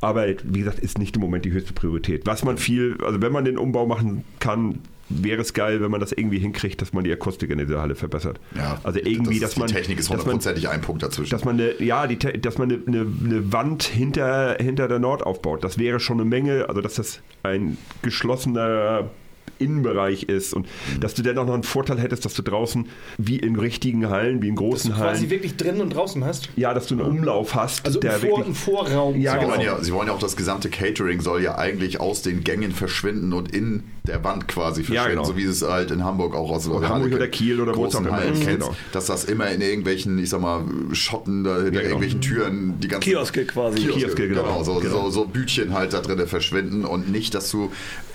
Aber 0.00 0.26
wie 0.44 0.60
gesagt, 0.60 0.78
ist 0.78 0.98
nicht 0.98 1.16
im 1.16 1.22
Moment 1.22 1.44
die 1.44 1.50
höchste 1.50 1.72
Priorität. 1.72 2.24
Was 2.24 2.44
man 2.44 2.56
viel, 2.56 2.96
also 3.04 3.20
wenn 3.20 3.32
man 3.32 3.44
den 3.44 3.58
Umbau 3.58 3.86
machen 3.86 4.24
kann, 4.38 4.78
wäre 5.22 5.42
es 5.42 5.54
geil, 5.54 5.80
wenn 5.80 5.90
man 5.90 6.00
das 6.00 6.12
irgendwie 6.12 6.38
hinkriegt, 6.38 6.80
dass 6.80 6.92
man 6.92 7.04
die 7.04 7.12
Akustik 7.12 7.50
in 7.50 7.58
dieser 7.58 7.80
Halle 7.80 7.94
verbessert. 7.94 8.40
Ja, 8.56 8.78
also 8.82 8.98
irgendwie, 8.98 9.40
das 9.40 9.50
dass 9.50 9.50
ist, 9.52 9.58
man 9.58 9.68
die 9.68 9.74
Technik 9.74 9.98
ist 9.98 10.10
hundertprozentig 10.10 10.68
ein 10.68 10.80
Punkt 10.80 11.02
dazwischen. 11.02 11.30
dass 11.30 11.44
man 11.44 11.60
eine, 11.60 11.82
ja, 11.82 12.06
die, 12.06 12.18
dass 12.18 12.58
man 12.58 12.70
eine, 12.70 12.80
eine, 12.86 13.00
eine 13.24 13.52
Wand 13.52 13.82
hinter, 13.84 14.56
hinter 14.60 14.88
der 14.88 14.98
Nord 14.98 15.22
aufbaut. 15.22 15.64
Das 15.64 15.78
wäre 15.78 16.00
schon 16.00 16.20
eine 16.20 16.28
Menge, 16.28 16.68
also 16.68 16.80
dass 16.80 16.94
das 16.94 17.20
ein 17.42 17.76
geschlossener 18.02 19.10
Innenbereich 19.58 20.24
ist 20.24 20.54
und 20.54 20.66
dass 21.00 21.14
du 21.14 21.22
dennoch 21.22 21.46
noch 21.46 21.54
einen 21.54 21.62
Vorteil 21.62 21.98
hättest, 22.00 22.24
dass 22.24 22.34
du 22.34 22.42
draußen 22.42 22.88
wie 23.18 23.36
in 23.36 23.56
richtigen 23.56 24.08
Hallen, 24.10 24.42
wie 24.42 24.48
in 24.48 24.56
großen 24.56 24.92
quasi 24.92 25.20
Hallen, 25.20 25.30
wirklich 25.30 25.56
drinnen 25.56 25.80
und 25.80 25.94
draußen 25.94 26.24
hast. 26.24 26.48
ja, 26.56 26.74
dass 26.74 26.88
du 26.88 26.94
einen 26.94 27.06
Umlauf 27.06 27.54
hast, 27.54 27.86
Also 27.86 28.00
der 28.00 28.16
im, 28.16 28.20
Vor 28.20 28.38
wirklich 28.38 28.54
Vorraum. 28.54 29.20
Ja, 29.20 29.36
genau. 29.36 29.60
ja, 29.60 29.82
sie 29.82 29.92
wollen 29.92 30.08
ja 30.08 30.14
auch 30.14 30.18
das 30.18 30.36
gesamte 30.36 30.68
Catering 30.68 31.20
soll 31.20 31.42
ja 31.42 31.56
eigentlich 31.56 32.00
aus 32.00 32.22
den 32.22 32.42
Gängen 32.44 32.72
verschwinden 32.72 33.32
und 33.32 33.54
in 33.54 33.84
der 34.04 34.24
Wand 34.24 34.48
quasi 34.48 34.82
verschwinden, 34.82 35.18
genau. 35.18 35.24
so 35.24 35.36
wie 35.36 35.44
es 35.44 35.62
halt 35.62 35.92
in 35.92 36.02
Hamburg 36.02 36.34
auch 36.34 36.50
aus 36.50 36.68
Oder 36.68 36.88
Hamburg 36.88 37.12
oder 37.12 37.28
Kiel 37.28 37.60
oder 37.60 37.76
wo 37.76 37.86
es 37.86 37.94
auch 37.94 38.00
großen 38.00 38.06
immer 38.06 38.16
Hallen 38.16 38.34
kennst, 38.34 38.66
genau. 38.66 38.76
dass 38.92 39.06
das 39.06 39.24
immer 39.24 39.48
in 39.50 39.60
irgendwelchen, 39.60 40.18
ich 40.18 40.30
sag 40.30 40.40
mal, 40.40 40.64
Schotten, 40.92 41.44
da, 41.44 41.56
hinter 41.56 41.70
genau. 41.70 41.82
irgendwelchen 41.82 42.20
Türen, 42.20 42.80
die 42.80 42.88
ganzen 42.88 43.08
Kioske 43.08 43.44
quasi. 43.44 43.78
Kioske, 43.78 44.00
Kioske, 44.00 44.28
genau, 44.28 44.42
genau. 44.42 44.64
so, 44.64 44.74
Genau. 44.80 45.04
So, 45.04 45.10
so 45.10 45.24
Bütchen 45.26 45.72
halt 45.72 45.92
da 45.92 46.00
drinnen 46.00 46.26
verschwinden 46.26 46.84
und 46.84 47.12
nicht, 47.12 47.34
dass 47.34 47.50
du 47.50 47.70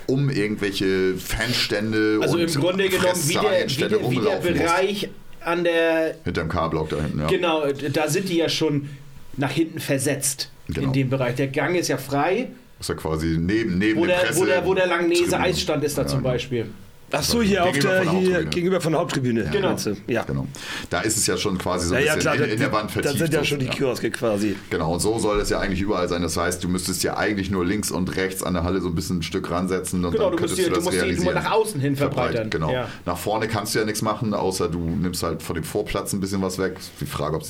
um 0.08 0.30
irgendwelche 0.30 1.14
Fanstände 1.16 2.18
Also 2.20 2.34
und 2.38 2.54
im 2.54 2.60
Grunde 2.60 2.88
genommen 2.88 3.20
wie 3.26 3.34
der, 3.34 3.68
wie 3.68 3.74
der, 3.76 4.10
wie 4.10 4.20
der. 4.20 4.36
Bereich 4.36 5.08
an 5.40 5.64
der, 5.64 6.16
Hinterm 6.24 6.48
K-Block 6.48 6.88
da 6.90 6.96
hinten, 6.96 7.20
ja. 7.20 7.26
genau, 7.26 7.64
da 7.92 8.08
sind 8.08 8.28
die 8.28 8.36
ja 8.38 8.48
schon 8.48 8.88
nach 9.36 9.52
hinten 9.52 9.78
versetzt 9.78 10.50
Genau. 10.68 10.88
in 10.88 10.92
dem 10.92 11.08
Bereich. 11.08 11.34
Der 11.36 11.46
Gang 11.46 11.76
ist 11.76 11.88
ja 11.88 11.96
frei, 11.96 12.48
Ist 12.78 12.90
ja 12.90 12.94
quasi 12.94 13.38
neben, 13.38 13.78
neben 13.78 13.98
wo 14.00 14.04
der, 14.04 14.16
Presse 14.16 14.40
wo 14.40 14.44
der, 14.44 14.66
wo 14.66 14.74
der 14.74 14.86
Langnese. 14.86 15.38
Eisstand 15.40 15.82
ist 15.82 15.96
da 15.96 16.02
Ja, 16.02 16.08
zum 16.08 16.18
genau. 16.18 16.30
Ach 17.10 17.22
so, 17.22 17.40
hier 17.40 17.64
auf 17.64 17.72
Gegenüber 17.72 17.92
der, 17.94 18.02
von 18.04 18.12
der 18.12 18.20
hier 18.20 18.20
Haupttribüne. 18.34 18.50
gegenüber 18.50 18.80
von 18.82 18.92
der 18.92 19.00
Haupttribüne. 19.00 19.44
Genau. 19.50 19.68
meinst 19.68 19.86
du? 19.86 19.96
Ja. 20.06 20.22
Genau. 20.24 20.46
Da 20.90 21.00
ist 21.00 21.16
es 21.16 21.26
ja 21.26 21.36
schon 21.38 21.56
quasi 21.56 21.88
so 21.88 21.94
Ja, 21.94 22.00
ein 22.00 22.06
ja, 22.06 22.14
bisschen 22.16 22.32
klar, 22.32 22.44
in, 22.46 22.52
in 22.52 22.58
der 22.60 22.72
Wand 22.72 22.90
da 22.90 22.92
vertieft. 22.94 23.18
sind 23.18 23.32
ja 23.32 23.44
schon 23.44 23.58
die 23.60 23.66
Kioske 23.68 24.10
quasi. 24.10 24.56
Genau, 24.68 24.92
und 24.92 25.00
so 25.00 25.18
soll 25.18 25.38
das 25.38 25.48
ja 25.48 25.58
eigentlich 25.58 25.80
überall 25.80 26.08
sein. 26.08 26.20
Das 26.22 26.36
heißt, 26.36 26.62
du 26.62 26.68
müsstest 26.68 27.02
ja 27.02 27.16
eigentlich 27.16 27.50
nur 27.50 27.64
links 27.64 27.90
und 27.90 28.14
rechts 28.16 28.42
an 28.42 28.54
der 28.54 28.64
Halle 28.64 28.80
so 28.82 28.88
ein 28.88 28.94
bisschen 28.94 29.18
ein 29.18 29.22
Stück 29.22 29.50
ransetzen 29.50 30.04
und 30.04 30.12
Genau, 30.12 30.24
dann 30.30 30.36
du 30.36 30.42
musst, 30.42 30.56
könntest 30.56 30.68
du 30.68 30.70
du 30.70 30.76
das 30.76 30.84
musst 30.84 30.94
die 30.96 30.98
nur 31.00 31.06
realisieren. 31.06 31.34
nach 31.34 31.50
außen 31.52 31.80
hin 31.80 31.96
verbreitern. 31.96 32.50
Genau. 32.50 32.70
Ja. 32.72 32.88
Nach 33.06 33.16
vorne 33.16 33.48
kannst 33.48 33.74
du 33.74 33.78
ja 33.78 33.84
nichts 33.86 34.02
machen, 34.02 34.34
außer 34.34 34.68
du 34.68 34.78
nimmst 34.78 35.22
halt 35.22 35.42
von 35.42 35.54
dem 35.54 35.64
Vorplatz 35.64 36.12
ein 36.12 36.20
bisschen 36.20 36.42
was 36.42 36.58
weg. 36.58 36.76
Die 37.00 37.06
Frage, 37.06 37.36
ob, 37.36 37.42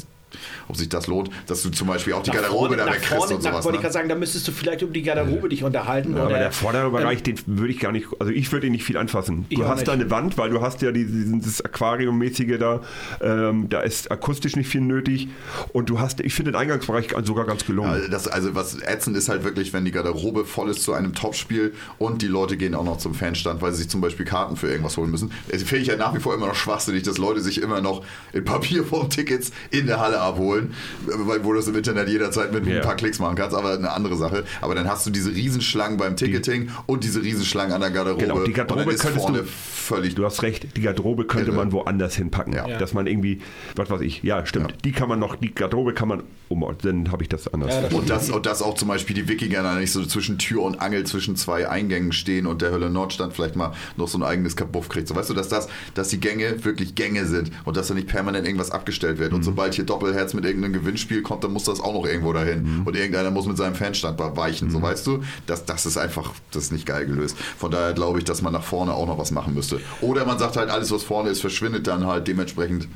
ob 0.68 0.76
sich 0.76 0.88
das 0.88 1.06
lohnt, 1.06 1.30
dass 1.46 1.62
du 1.62 1.70
zum 1.70 1.88
Beispiel 1.88 2.12
auch 2.12 2.22
die 2.22 2.30
Nach 2.30 2.36
Garderobe 2.36 2.68
vorne, 2.68 2.76
da 2.76 2.86
wegkriegst 2.86 3.08
vorne, 3.08 3.34
und 3.36 3.42
sowas. 3.42 3.64
wollte 3.64 3.68
ich 3.68 3.78
Ne? 3.78 3.82
gerade 3.82 3.92
sagen, 3.92 4.08
da 4.08 4.14
müsstest 4.14 4.46
du 4.48 4.52
vielleicht 4.52 4.82
um 4.82 4.92
die 4.92 5.02
Garderobe 5.02 5.48
dich 5.48 5.64
unterhalten. 5.64 6.12
Ja, 6.14 6.20
aber 6.20 6.30
oder, 6.30 6.38
der 6.38 6.52
vordere 6.52 6.90
Bereich, 6.90 7.22
den 7.22 7.38
würde 7.46 7.72
ich 7.72 7.78
gar 7.80 7.92
nicht, 7.92 8.06
also 8.18 8.32
ich 8.32 8.50
würde 8.52 8.66
ihn 8.66 8.72
nicht 8.72 8.84
viel 8.84 8.96
anfassen. 8.96 9.46
Du 9.50 9.66
hast 9.66 9.76
nicht. 9.76 9.88
da 9.88 9.92
eine 9.92 10.10
Wand, 10.10 10.36
weil 10.38 10.50
du 10.50 10.60
hast 10.60 10.82
ja 10.82 10.92
diesen, 10.92 11.40
dieses 11.40 11.64
Aquariummäßige 11.64 12.58
da, 12.58 12.80
ähm, 13.20 13.68
da 13.68 13.80
ist 13.80 14.10
akustisch 14.10 14.56
nicht 14.56 14.68
viel 14.68 14.80
nötig 14.80 15.28
und 15.72 15.88
du 15.90 15.98
hast, 16.00 16.20
ich 16.20 16.34
finde 16.34 16.52
den 16.52 16.58
Eingangsbereich 16.60 17.08
sogar 17.24 17.46
ganz 17.46 17.64
gelungen. 17.64 17.90
Also, 17.90 18.08
das, 18.08 18.28
also 18.28 18.54
was 18.54 18.80
ätzend 18.82 19.16
ist 19.16 19.28
halt 19.28 19.44
wirklich, 19.44 19.72
wenn 19.72 19.84
die 19.84 19.92
Garderobe 19.92 20.44
voll 20.44 20.70
ist 20.70 20.82
zu 20.82 20.92
einem 20.92 21.14
Topspiel 21.14 21.72
und 21.98 22.22
die 22.22 22.26
Leute 22.28 22.56
gehen 22.56 22.74
auch 22.74 22.84
noch 22.84 22.98
zum 22.98 23.14
Fanstand, 23.14 23.62
weil 23.62 23.72
sie 23.72 23.78
sich 23.78 23.88
zum 23.90 24.00
Beispiel 24.00 24.26
Karten 24.26 24.56
für 24.56 24.68
irgendwas 24.68 24.96
holen 24.96 25.10
müssen. 25.10 25.30
Es 25.48 25.62
finde 25.62 25.82
ich 25.82 25.88
ja 25.88 25.96
nach 25.96 26.14
wie 26.14 26.20
vor 26.20 26.34
immer 26.34 26.46
noch 26.48 26.54
schwachsinnig, 26.54 27.02
dass 27.02 27.18
Leute 27.18 27.40
sich 27.40 27.62
immer 27.62 27.80
noch 27.80 28.04
in 28.32 28.44
Papierform-Tickets 28.44 29.52
in 29.70 29.86
der 29.86 30.00
Halle 30.00 30.17
abholen, 30.20 30.72
weil 31.06 31.44
wo 31.44 31.52
du 31.52 31.58
das 31.58 31.68
im 31.68 31.76
Internet 31.76 32.08
jederzeit 32.08 32.52
mit 32.52 32.66
Ja. 32.66 32.76
ein 32.76 32.82
paar 32.82 32.96
Klicks 32.96 33.18
machen 33.18 33.36
kannst, 33.36 33.56
aber 33.56 33.72
eine 33.74 33.90
andere 33.92 34.16
Sache. 34.16 34.44
Aber 34.60 34.74
dann 34.74 34.88
hast 34.88 35.06
du 35.06 35.10
diese 35.10 35.30
Riesenschlangen 35.34 35.96
beim 35.98 36.16
Ticketing 36.16 36.68
und 36.86 37.04
diese 37.04 37.22
Riesenschlangen 37.22 37.72
an 37.72 37.80
der 37.80 37.90
Garderobe. 37.90 38.22
Genau, 38.22 38.44
die 38.44 38.52
Garderobe 38.52 38.80
und 38.82 38.86
dann 38.88 38.94
ist 38.94 39.02
könntest 39.02 39.24
vorne 39.24 39.38
du- 39.42 39.44
völlig 39.48 40.14
Du 40.14 40.24
hast 40.24 40.42
recht, 40.42 40.76
die 40.76 40.82
Garderobe 40.82 41.24
könnte 41.26 41.48
Irre. 41.50 41.56
man 41.56 41.72
woanders 41.72 42.14
hinpacken. 42.16 42.52
Ja. 42.52 42.78
Dass 42.78 42.92
man 42.94 43.06
irgendwie, 43.06 43.40
was 43.76 43.88
weiß 43.90 44.00
ich, 44.02 44.22
ja, 44.22 44.44
stimmt. 44.46 44.70
Ja. 44.72 44.76
Die 44.84 44.92
kann 44.92 45.08
man 45.08 45.18
noch, 45.18 45.36
die 45.36 45.54
Garderobe 45.54 45.94
kann 45.94 46.08
man 46.08 46.22
um, 46.48 46.64
dann 46.82 47.10
habe 47.12 47.22
ich 47.22 47.28
das 47.28 47.52
anders. 47.52 47.74
Ja, 47.74 47.82
das 47.82 47.92
Und 47.94 48.10
das, 48.10 48.30
und 48.30 48.46
das 48.46 48.62
auch 48.62 48.74
zum 48.74 48.88
Beispiel 48.88 49.14
die 49.14 49.28
Wikinger 49.28 49.62
da 49.62 49.74
nicht 49.76 49.92
so 49.92 50.04
zwischen 50.04 50.38
Tür 50.38 50.62
und 50.62 50.80
Angel 50.80 51.04
zwischen 51.04 51.36
zwei 51.36 51.68
Eingängen 51.68 52.12
stehen 52.12 52.46
und 52.46 52.62
der 52.62 52.70
Hölle 52.70 52.88
Nordstand 52.90 53.34
vielleicht 53.34 53.54
mal 53.56 53.72
noch 53.96 54.08
so 54.08 54.18
ein 54.18 54.22
eigenes 54.22 54.56
Kabuff 54.56 54.88
kriegt. 54.88 55.08
So 55.08 55.14
weißt 55.16 55.28
du, 55.30 55.34
dass 55.34 55.48
das, 55.48 55.68
dass 55.94 56.08
die 56.08 56.20
Gänge 56.20 56.64
wirklich 56.64 56.94
Gänge 56.94 57.26
sind 57.26 57.50
und 57.64 57.76
dass 57.76 57.88
da 57.88 57.94
nicht 57.94 58.08
permanent 58.08 58.46
irgendwas 58.46 58.70
abgestellt 58.70 59.18
wird. 59.18 59.32
Und 59.34 59.42
sobald 59.42 59.74
hier 59.74 59.84
Doppelherz 60.08 60.34
mit 60.34 60.44
irgendeinem 60.44 60.72
Gewinnspiel 60.72 61.22
kommt, 61.22 61.44
dann 61.44 61.52
muss 61.52 61.64
das 61.64 61.80
auch 61.80 61.92
noch 61.92 62.06
irgendwo 62.06 62.32
dahin. 62.32 62.82
Und 62.84 62.96
irgendeiner 62.96 63.30
muss 63.30 63.46
mit 63.46 63.56
seinem 63.56 63.74
Fanstand 63.74 64.18
weichen. 64.18 64.70
So 64.70 64.80
weißt 64.80 65.06
du, 65.06 65.22
das, 65.46 65.64
das 65.64 65.86
ist 65.86 65.96
einfach, 65.96 66.32
das 66.50 66.64
ist 66.64 66.72
nicht 66.72 66.86
geil 66.86 67.06
gelöst. 67.06 67.36
Von 67.58 67.70
daher 67.70 67.92
glaube 67.92 68.18
ich, 68.18 68.24
dass 68.24 68.42
man 68.42 68.52
nach 68.52 68.62
vorne 68.62 68.94
auch 68.94 69.06
noch 69.06 69.18
was 69.18 69.30
machen 69.30 69.54
müsste. 69.54 69.80
Oder 70.00 70.24
man 70.24 70.38
sagt 70.38 70.56
halt, 70.56 70.70
alles 70.70 70.90
was 70.90 71.02
vorne 71.02 71.30
ist, 71.30 71.40
verschwindet 71.40 71.86
dann 71.86 72.06
halt 72.06 72.26
dementsprechend. 72.26 72.88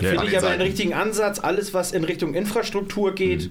Ja. 0.00 0.08
Finde 0.08 0.24
ich 0.24 0.30
den 0.30 0.38
aber 0.38 0.48
einen 0.48 0.58
Seiten. 0.58 0.62
richtigen 0.62 0.94
Ansatz. 0.94 1.38
Alles, 1.38 1.74
was 1.74 1.92
in 1.92 2.04
Richtung 2.04 2.34
Infrastruktur 2.34 3.12
geht, 3.14 3.50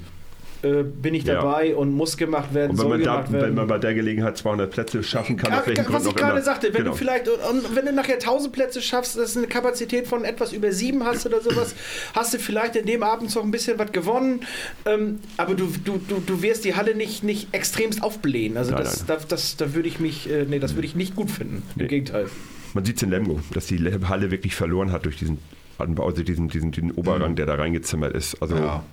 äh, 0.64 0.84
bin 0.84 1.14
ich 1.14 1.24
Ja. 1.26 1.36
dabei 1.36 1.76
und 1.76 1.92
muss 1.92 2.18
gemacht 2.18 2.54
werden, 2.54 2.72
Und 2.72 2.78
wenn 2.78 2.82
soll 2.88 2.98
man, 2.98 3.04
da, 3.04 3.16
werden. 3.32 3.42
wenn 3.48 3.54
man 3.54 3.68
bei 3.68 3.78
der 3.78 3.94
Gelegenheit 3.94 4.38
200 4.38 4.72
Plätze 4.72 5.04
schaffen 5.04 5.36
kann, 5.38 5.52
Ja, 5.52 5.60
aus 5.62 5.68
welchen 5.68 5.92
was 5.94 6.06
ich 6.06 6.16
gerade 6.16 6.42
sagte, 6.42 6.68
wenn 6.74 6.80
genau. 6.82 6.92
du 6.92 6.98
vielleicht, 6.98 7.28
und 7.28 7.76
wenn 7.76 7.86
du 7.86 7.94
nachher 7.94 8.16
1000 8.16 8.54
Plätze 8.54 8.82
schaffst, 8.82 9.18
das 9.18 9.32
ist 9.32 9.38
eine 9.38 9.48
Kapazität 9.48 10.08
von 10.08 10.24
etwas 10.26 10.54
über 10.54 10.72
sieben 10.72 11.04
hast 11.04 11.26
oder 11.26 11.42
sowas, 11.42 11.76
hast 12.16 12.34
du 12.34 12.40
vielleicht 12.40 12.76
in 12.76 12.86
dem 12.86 13.04
Abend 13.04 13.34
noch 13.36 13.44
ein 13.44 13.52
bisschen 13.52 13.78
was 13.78 13.92
gewonnen, 13.92 14.42
ähm, 14.86 15.20
aber 15.38 15.54
du, 15.56 15.68
du, 15.84 16.00
du, 16.08 16.22
du 16.26 16.42
wirst 16.42 16.66
die 16.66 16.76
Halle 16.76 16.96
nicht, 16.96 17.24
nicht 17.24 17.54
extremst 17.54 18.02
aufblähen. 18.02 18.56
Also 18.58 18.72
Nein, 18.72 18.84
das, 18.84 19.08
nein. 19.08 19.18
Da, 19.20 19.26
das, 19.28 19.58
da 19.58 19.74
würde 19.74 19.88
ich 19.88 20.00
mich, 20.00 20.30
äh, 20.30 20.46
nee, 20.48 20.60
das 20.60 20.76
würde 20.76 20.88
ich 20.88 20.96
nicht 20.96 21.16
gut 21.16 21.30
finden. 21.30 21.64
Nee. 21.76 21.84
Im 21.84 21.90
Gegenteil. 21.90 22.28
Man 22.74 22.86
sieht 22.86 22.96
es 22.98 23.04
in 23.04 23.10
Lemgo, 23.10 23.40
dass 23.54 23.68
die 23.68 23.78
Halle 24.08 24.32
wirklich 24.32 24.56
verloren 24.56 24.92
hat 24.92 25.06
durch 25.06 25.18
diesen 25.18 25.38
also 25.78 26.24
diesen, 26.24 26.48
diesen, 26.48 26.72
diesen 26.72 26.92
Oberrang, 26.92 27.36
der 27.36 27.46
da 27.46 27.56
reingezimmert 27.56 28.16
ist. 28.16 28.42
Also 28.42 28.56
Ja. 28.56 28.84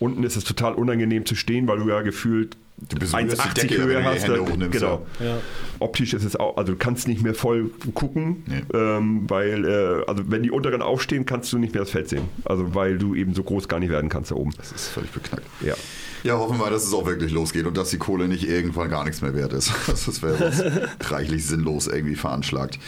Unten 0.00 0.24
ist 0.24 0.36
es 0.36 0.44
total 0.44 0.74
unangenehm 0.74 1.26
zu 1.26 1.34
stehen, 1.34 1.66
weil 1.68 1.78
du 1.78 1.88
ja 1.88 2.02
gefühlt 2.02 2.56
Du 2.76 2.98
die 2.98 3.06
1,80 3.06 3.54
Decke, 3.54 3.78
wenn 3.78 3.84
Höhe 3.86 3.94
du 3.94 4.00
die 4.00 4.04
hast. 4.06 4.22
Hände 4.24 4.36
da- 4.36 4.42
hochnimmst, 4.42 4.72
genau. 4.72 5.06
Ja. 5.20 5.38
Optisch 5.78 6.12
ist 6.12 6.24
es 6.24 6.36
auch, 6.36 6.56
also 6.56 6.72
du 6.72 6.78
kannst 6.78 7.06
nicht 7.08 7.22
mehr 7.22 7.34
voll 7.34 7.70
gucken, 7.94 8.42
Nee. 8.46 8.62
ähm, 8.74 9.24
weil, 9.28 9.64
äh, 9.64 10.04
also 10.08 10.24
wenn 10.28 10.42
die 10.42 10.50
unteren 10.50 10.82
aufstehen, 10.82 11.24
kannst 11.24 11.52
du 11.52 11.58
nicht 11.58 11.72
mehr 11.72 11.82
das 11.84 11.90
Feld 11.90 12.08
sehen. 12.08 12.22
Also 12.44 12.74
weil 12.74 12.98
du 12.98 13.14
eben 13.14 13.32
so 13.34 13.42
groß 13.44 13.68
gar 13.68 13.78
nicht 13.80 13.90
werden 13.90 14.08
kannst 14.10 14.30
da 14.32 14.34
oben. 14.34 14.50
Das 14.58 14.72
ist 14.72 14.88
völlig 14.88 15.10
beknackt. 15.10 15.46
Ja. 15.60 15.74
Ja, 16.24 16.38
hoffen 16.38 16.56
wir, 16.58 16.70
dass 16.70 16.84
es 16.86 16.94
auch 16.94 17.04
wirklich 17.04 17.32
losgeht 17.32 17.66
und 17.66 17.76
dass 17.76 17.90
die 17.90 17.98
Kohle 17.98 18.28
nicht 18.28 18.48
irgendwann 18.48 18.88
gar 18.88 19.04
nichts 19.04 19.20
mehr 19.20 19.34
wert 19.34 19.52
ist. 19.52 19.70
Das 19.86 20.22
wäre 20.22 20.40
was 20.40 20.62
reichlich 21.12 21.46
sinnlos 21.46 21.86
irgendwie 21.86 22.16
veranschlagt. 22.16 22.78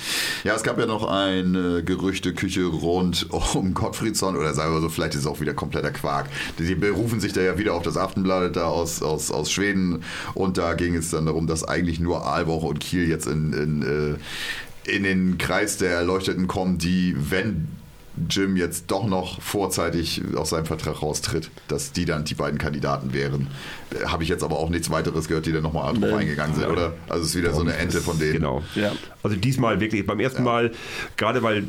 Ja, 0.43 0.55
es 0.55 0.63
gab 0.63 0.79
ja 0.79 0.87
noch 0.87 1.07
eine 1.07 1.83
Gerüchteküche 1.85 2.65
rund 2.65 3.27
um 3.55 3.75
Gottfriedsson 3.75 4.37
oder 4.37 4.55
sagen 4.55 4.73
wir 4.73 4.81
so, 4.81 4.89
vielleicht 4.89 5.15
ist 5.15 5.21
es 5.21 5.27
auch 5.27 5.41
wieder 5.41 5.53
kompletter 5.55 5.91
Quark. 5.91 6.27
Die 6.59 6.75
berufen 6.75 7.21
sich 7.21 7.35
da 7.35 7.43
ja 7.43 7.59
wieder 7.59 7.75
auf 7.75 7.83
das 7.83 7.97
Aftenblatt 7.99 8.57
da 8.57 8.65
aus, 8.69 9.03
aus, 9.03 9.31
aus 9.31 9.53
Schweden 9.53 9.76
und 10.35 10.59
da 10.59 10.75
ging 10.75 10.95
es 10.95 11.11
dann 11.11 11.27
darum, 11.27 11.47
dass 11.47 11.65
eigentlich 11.65 12.01
nur 12.01 12.27
Aalborg 12.27 12.65
und 12.65 12.81
Kiel 12.81 13.09
jetzt 13.09 13.27
in, 13.27 13.53
in, 13.53 13.83
äh, 13.83 14.91
in 14.91 15.03
den 15.03 15.39
Kreis 15.39 15.79
der 15.79 15.91
Erleuchteten 15.91 16.47
kommen, 16.47 16.79
die, 16.79 17.15
wenn 17.17 17.69
Jim 18.31 18.57
jetzt 18.57 18.91
doch 18.91 19.07
noch 19.07 19.41
vorzeitig 19.43 20.23
aus 20.35 20.51
seinem 20.51 20.65
Vertrag 20.65 21.03
raustritt, 21.03 21.51
dass 21.69 21.93
die 21.93 22.07
dann 22.07 22.25
die 22.25 22.35
beiden 22.35 22.59
Kandidaten 22.59 23.13
wären. 23.13 23.49
Habe 24.07 24.23
ich 24.23 24.29
jetzt 24.29 24.43
aber 24.43 24.59
auch 24.59 24.71
nichts 24.71 24.91
weiteres 24.91 25.29
gehört, 25.29 25.47
die 25.47 25.53
dann 25.53 25.63
nochmal 25.63 25.93
drauf 25.93 26.15
eingegangen 26.15 26.55
sind, 26.55 26.67
oder? 26.67 26.95
Also 27.09 27.25
es 27.25 27.31
ist 27.31 27.37
wieder 27.37 27.53
so 27.53 27.61
eine 27.61 27.77
Ente 27.77 28.01
von 28.01 28.19
denen. 28.19 28.33
Genau. 28.33 28.63
Ja. 28.75 28.93
Also 29.23 29.37
diesmal 29.37 29.81
wirklich, 29.81 30.07
beim 30.07 30.21
ersten 30.21 30.43
Mal, 30.43 30.73
gerade 31.17 31.43
weil 31.43 31.65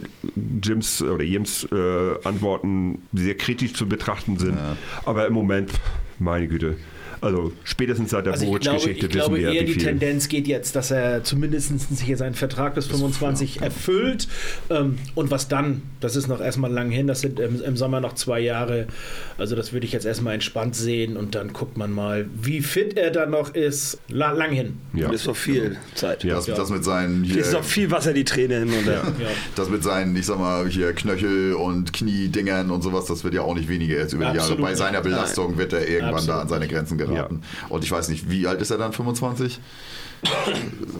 Jims 0.63 1.01
oder 1.01 1.23
Jims 1.23 1.67
äh, 1.71 2.27
Antworten 2.27 3.01
sehr 3.13 3.35
kritisch 3.35 3.73
zu 3.73 3.87
betrachten 3.87 4.39
sind, 4.39 4.57
aber 5.05 5.27
im 5.27 5.33
Moment, 5.33 5.71
meine 6.19 6.47
Güte, 6.47 6.77
also 7.21 7.51
spätestens 7.63 8.11
seit 8.11 8.25
der 8.25 8.33
Also 8.33 8.45
ich 8.45 8.51
glaube, 8.51 8.65
Boruc-Geschichte 8.65 9.05
ich 9.07 9.11
glaube 9.11 9.35
wissen 9.35 9.45
wir, 9.45 9.53
eher 9.53 9.63
die. 9.63 9.77
Tendenz 9.77 10.27
geht 10.27 10.47
jetzt, 10.47 10.75
dass 10.75 10.91
er 10.91 11.23
zumindest 11.23 11.71
hier 12.03 12.17
seinen 12.17 12.35
Vertrag 12.35 12.75
bis 12.75 12.85
25 12.87 13.61
erfüllt. 13.61 14.27
Ähm, 14.69 14.97
und 15.15 15.31
was 15.31 15.47
dann? 15.47 15.81
Das 15.99 16.15
ist 16.15 16.27
noch 16.27 16.41
erstmal 16.41 16.71
lang 16.71 16.91
hin. 16.91 17.07
Das 17.07 17.21
sind 17.21 17.39
im, 17.39 17.61
im 17.61 17.77
Sommer 17.77 17.99
noch 17.99 18.13
zwei 18.13 18.39
Jahre. 18.39 18.87
Also 19.37 19.55
das 19.55 19.73
würde 19.73 19.85
ich 19.85 19.93
jetzt 19.93 20.05
erstmal 20.05 20.33
entspannt 20.33 20.75
sehen 20.75 21.17
und 21.17 21.35
dann 21.35 21.53
guckt 21.53 21.77
man 21.77 21.91
mal, 21.91 22.27
wie 22.39 22.61
fit 22.61 22.97
er 22.97 23.11
dann 23.11 23.31
noch 23.31 23.55
ist. 23.55 23.99
La 24.09 24.31
lang 24.31 24.51
hin. 24.51 24.77
Ja. 24.93 25.11
Ist 25.11 25.25
noch 25.25 25.35
viel 25.35 25.77
Zeit. 25.95 26.23
Ja. 26.23 26.35
Das, 26.35 26.45
das 26.45 26.69
mit 26.69 26.83
seinen 26.83 27.23
hier, 27.23 27.41
Ist 27.41 27.53
noch 27.53 27.63
viel 27.63 27.89
Wasser 27.91 28.13
die 28.13 28.25
Träne 28.25 28.59
hin 28.59 28.69
und. 28.69 28.85
Ja. 28.85 29.03
das 29.55 29.69
mit 29.69 29.83
seinen, 29.83 30.15
ich 30.15 30.25
sag 30.25 30.39
mal, 30.39 30.67
hier 30.67 30.93
Knöchel 30.93 31.53
und 31.53 31.93
Kniedingern 31.93 32.69
und 32.71 32.81
sowas, 32.83 33.05
das 33.05 33.23
wird 33.23 33.33
ja 33.33 33.41
auch 33.41 33.55
nicht 33.55 33.69
weniger 33.69 33.97
jetzt 33.97 34.13
über 34.13 34.25
die 34.31 34.37
Jahre. 34.37 34.55
Bei 34.57 34.75
seiner. 34.75 35.01
Belastung 35.07 35.57
wird 35.57 35.73
er 35.73 35.87
irgendwann 35.87 36.15
Absolut 36.15 36.35
da 36.35 36.41
an 36.41 36.47
seine 36.49 36.67
Grenzen 36.67 36.97
gerannt 36.97 37.06
geraten. 37.15 37.41
Und 37.69 37.83
ich 37.83 37.91
weiß 37.91 38.09
nicht, 38.09 38.29
wie 38.29 38.47
alt 38.47 38.61
ist 38.61 38.71
er 38.71 38.77
dann? 38.77 38.93
25? 38.93 39.59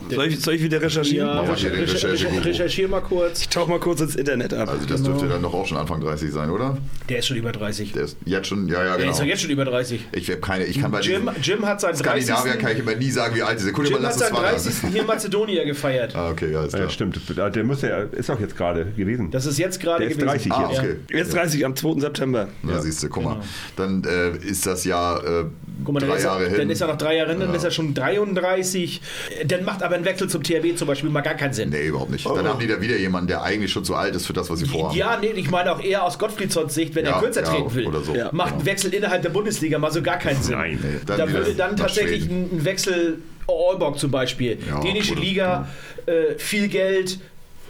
Soll 0.10 0.28
ich, 0.28 0.40
soll 0.40 0.54
ich 0.54 0.64
wieder 0.64 0.82
recherchieren? 0.82 1.28
Ja, 1.28 1.36
Mach 1.42 1.48
mal 1.48 1.56
hier 1.58 1.70
den 1.72 1.84
recher- 1.84 2.10
Recherche- 2.12 2.28
recher- 2.30 2.46
recherchier 2.46 2.88
mal 2.88 3.02
kurz. 3.02 3.42
Ich 3.42 3.50
tauche 3.50 3.70
mal 3.70 3.80
kurz 3.80 4.00
ins 4.02 4.16
Internet 4.16 4.54
ab. 4.54 4.70
Also 4.70 4.86
das 4.86 5.04
dürfte 5.04 5.28
dann 5.28 5.42
doch 5.42 5.54
auch 5.54 5.66
schon 5.66 5.78
Anfang 5.78 6.00
30 6.00 6.32
sein, 6.32 6.50
oder? 6.50 6.78
Der 7.10 7.20
ist 7.20 7.28
schon 7.28 7.36
über 7.38 7.52
30. 7.52 7.92
Der 7.92 8.04
ist 8.04 8.18
jetzt 8.26 8.48
schon, 8.48 8.68
ja, 8.70 8.76
ja, 8.84 8.90
Der 8.92 8.98
genau. 9.00 9.12
ist 9.12 9.20
doch 9.20 9.26
jetzt 9.26 9.42
schon 9.42 9.50
über 9.52 9.66
30. 9.66 10.06
Ich 10.14 10.30
habe 10.30 10.40
keine, 10.40 10.66
ich 10.66 10.80
kann 10.80 10.92
bei 10.92 11.02
Jim, 11.02 11.30
Jim 11.42 11.66
hat 11.66 11.82
seinen 11.82 11.98
30. 11.98 12.26
Skandinavier 12.28 12.58
kann 12.62 12.72
ich 12.72 12.80
immer 12.80 12.96
nie 12.96 13.12
sagen, 13.12 13.36
wie 13.36 13.42
alt. 13.42 13.60
Sekunde, 13.60 13.90
Jim 13.92 14.02
hat 14.04 14.14
seinen 14.14 14.34
mal 14.34 14.42
30. 14.42 14.74
hier 14.92 15.02
in 15.02 15.08
Mazedonien 15.08 15.68
gefeiert. 15.68 16.16
Ah, 16.16 16.30
okay, 16.30 16.52
ja, 16.54 16.64
ist 16.64 16.74
Ja, 16.78 16.90
stimmt. 16.90 17.20
Der 17.36 17.64
muss 17.64 17.82
ja, 17.82 18.04
ist 18.04 18.30
auch 18.30 18.40
jetzt 18.40 18.56
gerade 18.56 18.86
gewesen. 18.96 19.30
Das 19.32 19.46
ist 19.46 19.58
jetzt 19.58 19.80
gerade 19.82 20.04
Der 20.04 20.12
ist 20.12 20.20
gewesen. 20.20 20.50
30 20.50 20.52
Ah, 20.54 20.70
jetzt. 20.72 20.80
okay. 20.80 20.96
Jetzt 21.12 21.34
30 21.34 21.66
am 21.66 21.76
2. 21.76 22.00
September. 22.00 22.48
Ja, 22.68 22.80
siehst 22.80 23.04
du, 23.04 23.10
guck 23.10 23.24
mal. 23.26 23.38
Dann 23.76 24.04
äh, 24.06 24.38
ist 24.46 24.66
das 24.66 24.86
ja 24.86 25.18
äh, 25.18 25.46
Guck 25.84 25.94
mal, 25.94 26.00
dann 26.00 26.10
drei 26.10 26.18
ist, 26.18 26.24
Jahre 26.24 26.44
er, 26.44 26.50
hin. 26.50 26.58
dann 26.60 26.70
ist 26.70 26.82
er 26.82 26.88
noch 26.88 26.98
drei 26.98 27.18
Jahre 27.18 27.32
hin, 27.32 27.40
dann 27.40 27.50
Ja. 27.50 27.56
ist 27.56 27.64
er 27.64 27.72
schon 27.72 27.94
33. 27.94 29.02
Dann 29.46 29.64
macht 29.64 29.84
aber 29.84 29.96
ein 29.96 30.06
Wechsel 30.06 30.30
zum 30.30 30.44
THW 30.44 30.76
zum 30.76 30.88
Beispiel 30.88 31.10
mal 31.10 31.22
gar 31.22 31.34
keinen 31.36 31.54
Sinn. 31.54 31.70
Nee, 31.70 31.88
überhaupt 31.88 32.12
nicht. 32.12 32.26
Dann 32.26 32.48
haben 32.48 32.60
die 32.60 32.68
da 32.68 32.80
wieder 32.82 32.98
jemanden, 32.98 33.28
der 33.28 33.42
eigentlich 33.44 33.72
schon 33.72 33.84
zu 33.86 33.96
alt 33.96 34.16
ist 34.16 34.26
für 34.26 34.34
das, 34.34 34.50
was 34.50 34.60
sie 34.60 34.66
vorhaben. 34.66 34.98
Ja, 34.98 35.18
nee, 35.20 35.28
ich 35.36 35.50
meine 35.50 35.72
auch 35.72 35.82
eher 35.84 36.04
aus 36.04 36.18
Gottfriedsons 36.20 36.74
Sicht, 36.74 36.96
wenn 36.96 37.06
Ja, 37.06 37.14
er 37.16 37.20
kürzer 37.22 37.44
ja, 37.44 37.50
treten 37.50 37.74
will. 37.76 37.88
oder 37.88 38.02
so. 38.02 38.16
Ja. 38.16 38.30
Macht 38.32 38.56
ein 38.56 38.66
Wechsel 38.66 38.94
innerhalb 38.94 39.22
der 39.22 39.30
Bundesliga 39.30 39.80
mal 39.80 39.92
so 39.92 40.02
gar 40.02 40.18
keinen 40.18 40.42
Sinn. 40.42 40.56
Nein. 40.58 40.80
Nee, 40.82 41.00
dann 41.06 41.18
da 41.18 41.32
würde 41.32 41.54
dann 41.54 41.76
tatsächlich 41.78 42.24
Schweden. 42.24 42.50
ein, 42.60 42.66
Wechsel 42.66 43.18
Aalborg 43.48 43.98
zum 44.00 44.12
Beispiel. 44.12 44.58
Ja, 44.68 44.80
Dänische 44.82 45.14
oder- 45.14 45.22
Liga, 45.22 45.68
äh, 46.06 46.38
viel 46.38 46.68
Geld. 46.68 47.20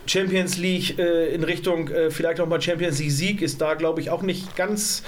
Champions 0.09 0.57
League 0.57 0.97
äh, 0.99 1.33
in 1.35 1.43
Richtung 1.43 1.89
äh, 1.89 2.09
vielleicht 2.11 2.39
auch 2.39 2.47
mal 2.47 2.61
Champions 2.61 2.97
League 2.99 3.11
Sieg 3.11 3.41
ist 3.41 3.59
da 3.59 3.73
glaube 3.73 3.99
ich 3.99 4.09
auch 4.09 4.21
nicht 4.21 4.55
ganz 4.55 5.03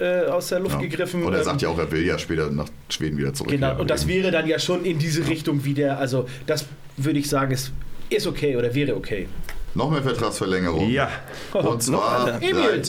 äh, 0.00 0.26
aus 0.26 0.48
der 0.48 0.60
Luft 0.60 0.76
Ja. 0.76 0.80
gegriffen. 0.80 1.22
Und 1.24 1.32
er 1.32 1.40
Ähm, 1.40 1.44
sagt 1.44 1.62
ja 1.62 1.68
auch, 1.68 1.78
er 1.78 1.90
will 1.92 2.04
ja 2.04 2.18
später 2.18 2.50
nach 2.50 2.68
Schweden 2.88 3.18
wieder 3.18 3.34
zurück. 3.34 3.50
Genau, 3.50 3.78
und 3.78 3.90
das 3.90 4.08
wäre 4.08 4.30
dann 4.30 4.46
ja 4.46 4.58
schon 4.58 4.84
in 4.84 4.98
diese 4.98 5.28
Richtung 5.28 5.64
wieder, 5.64 5.98
also 5.98 6.26
das 6.46 6.66
würde 6.96 7.18
ich 7.18 7.28
sagen, 7.28 7.52
ist, 7.52 7.72
ist 8.08 8.26
okay 8.26 8.56
oder 8.56 8.74
wäre 8.74 8.96
okay. 8.96 9.28
Noch 9.74 9.90
mehr 9.90 10.02
Vertragsverlängerung. 10.02 10.88
Ja. 10.90 11.08
Und 11.52 11.82
zwar 11.82 12.40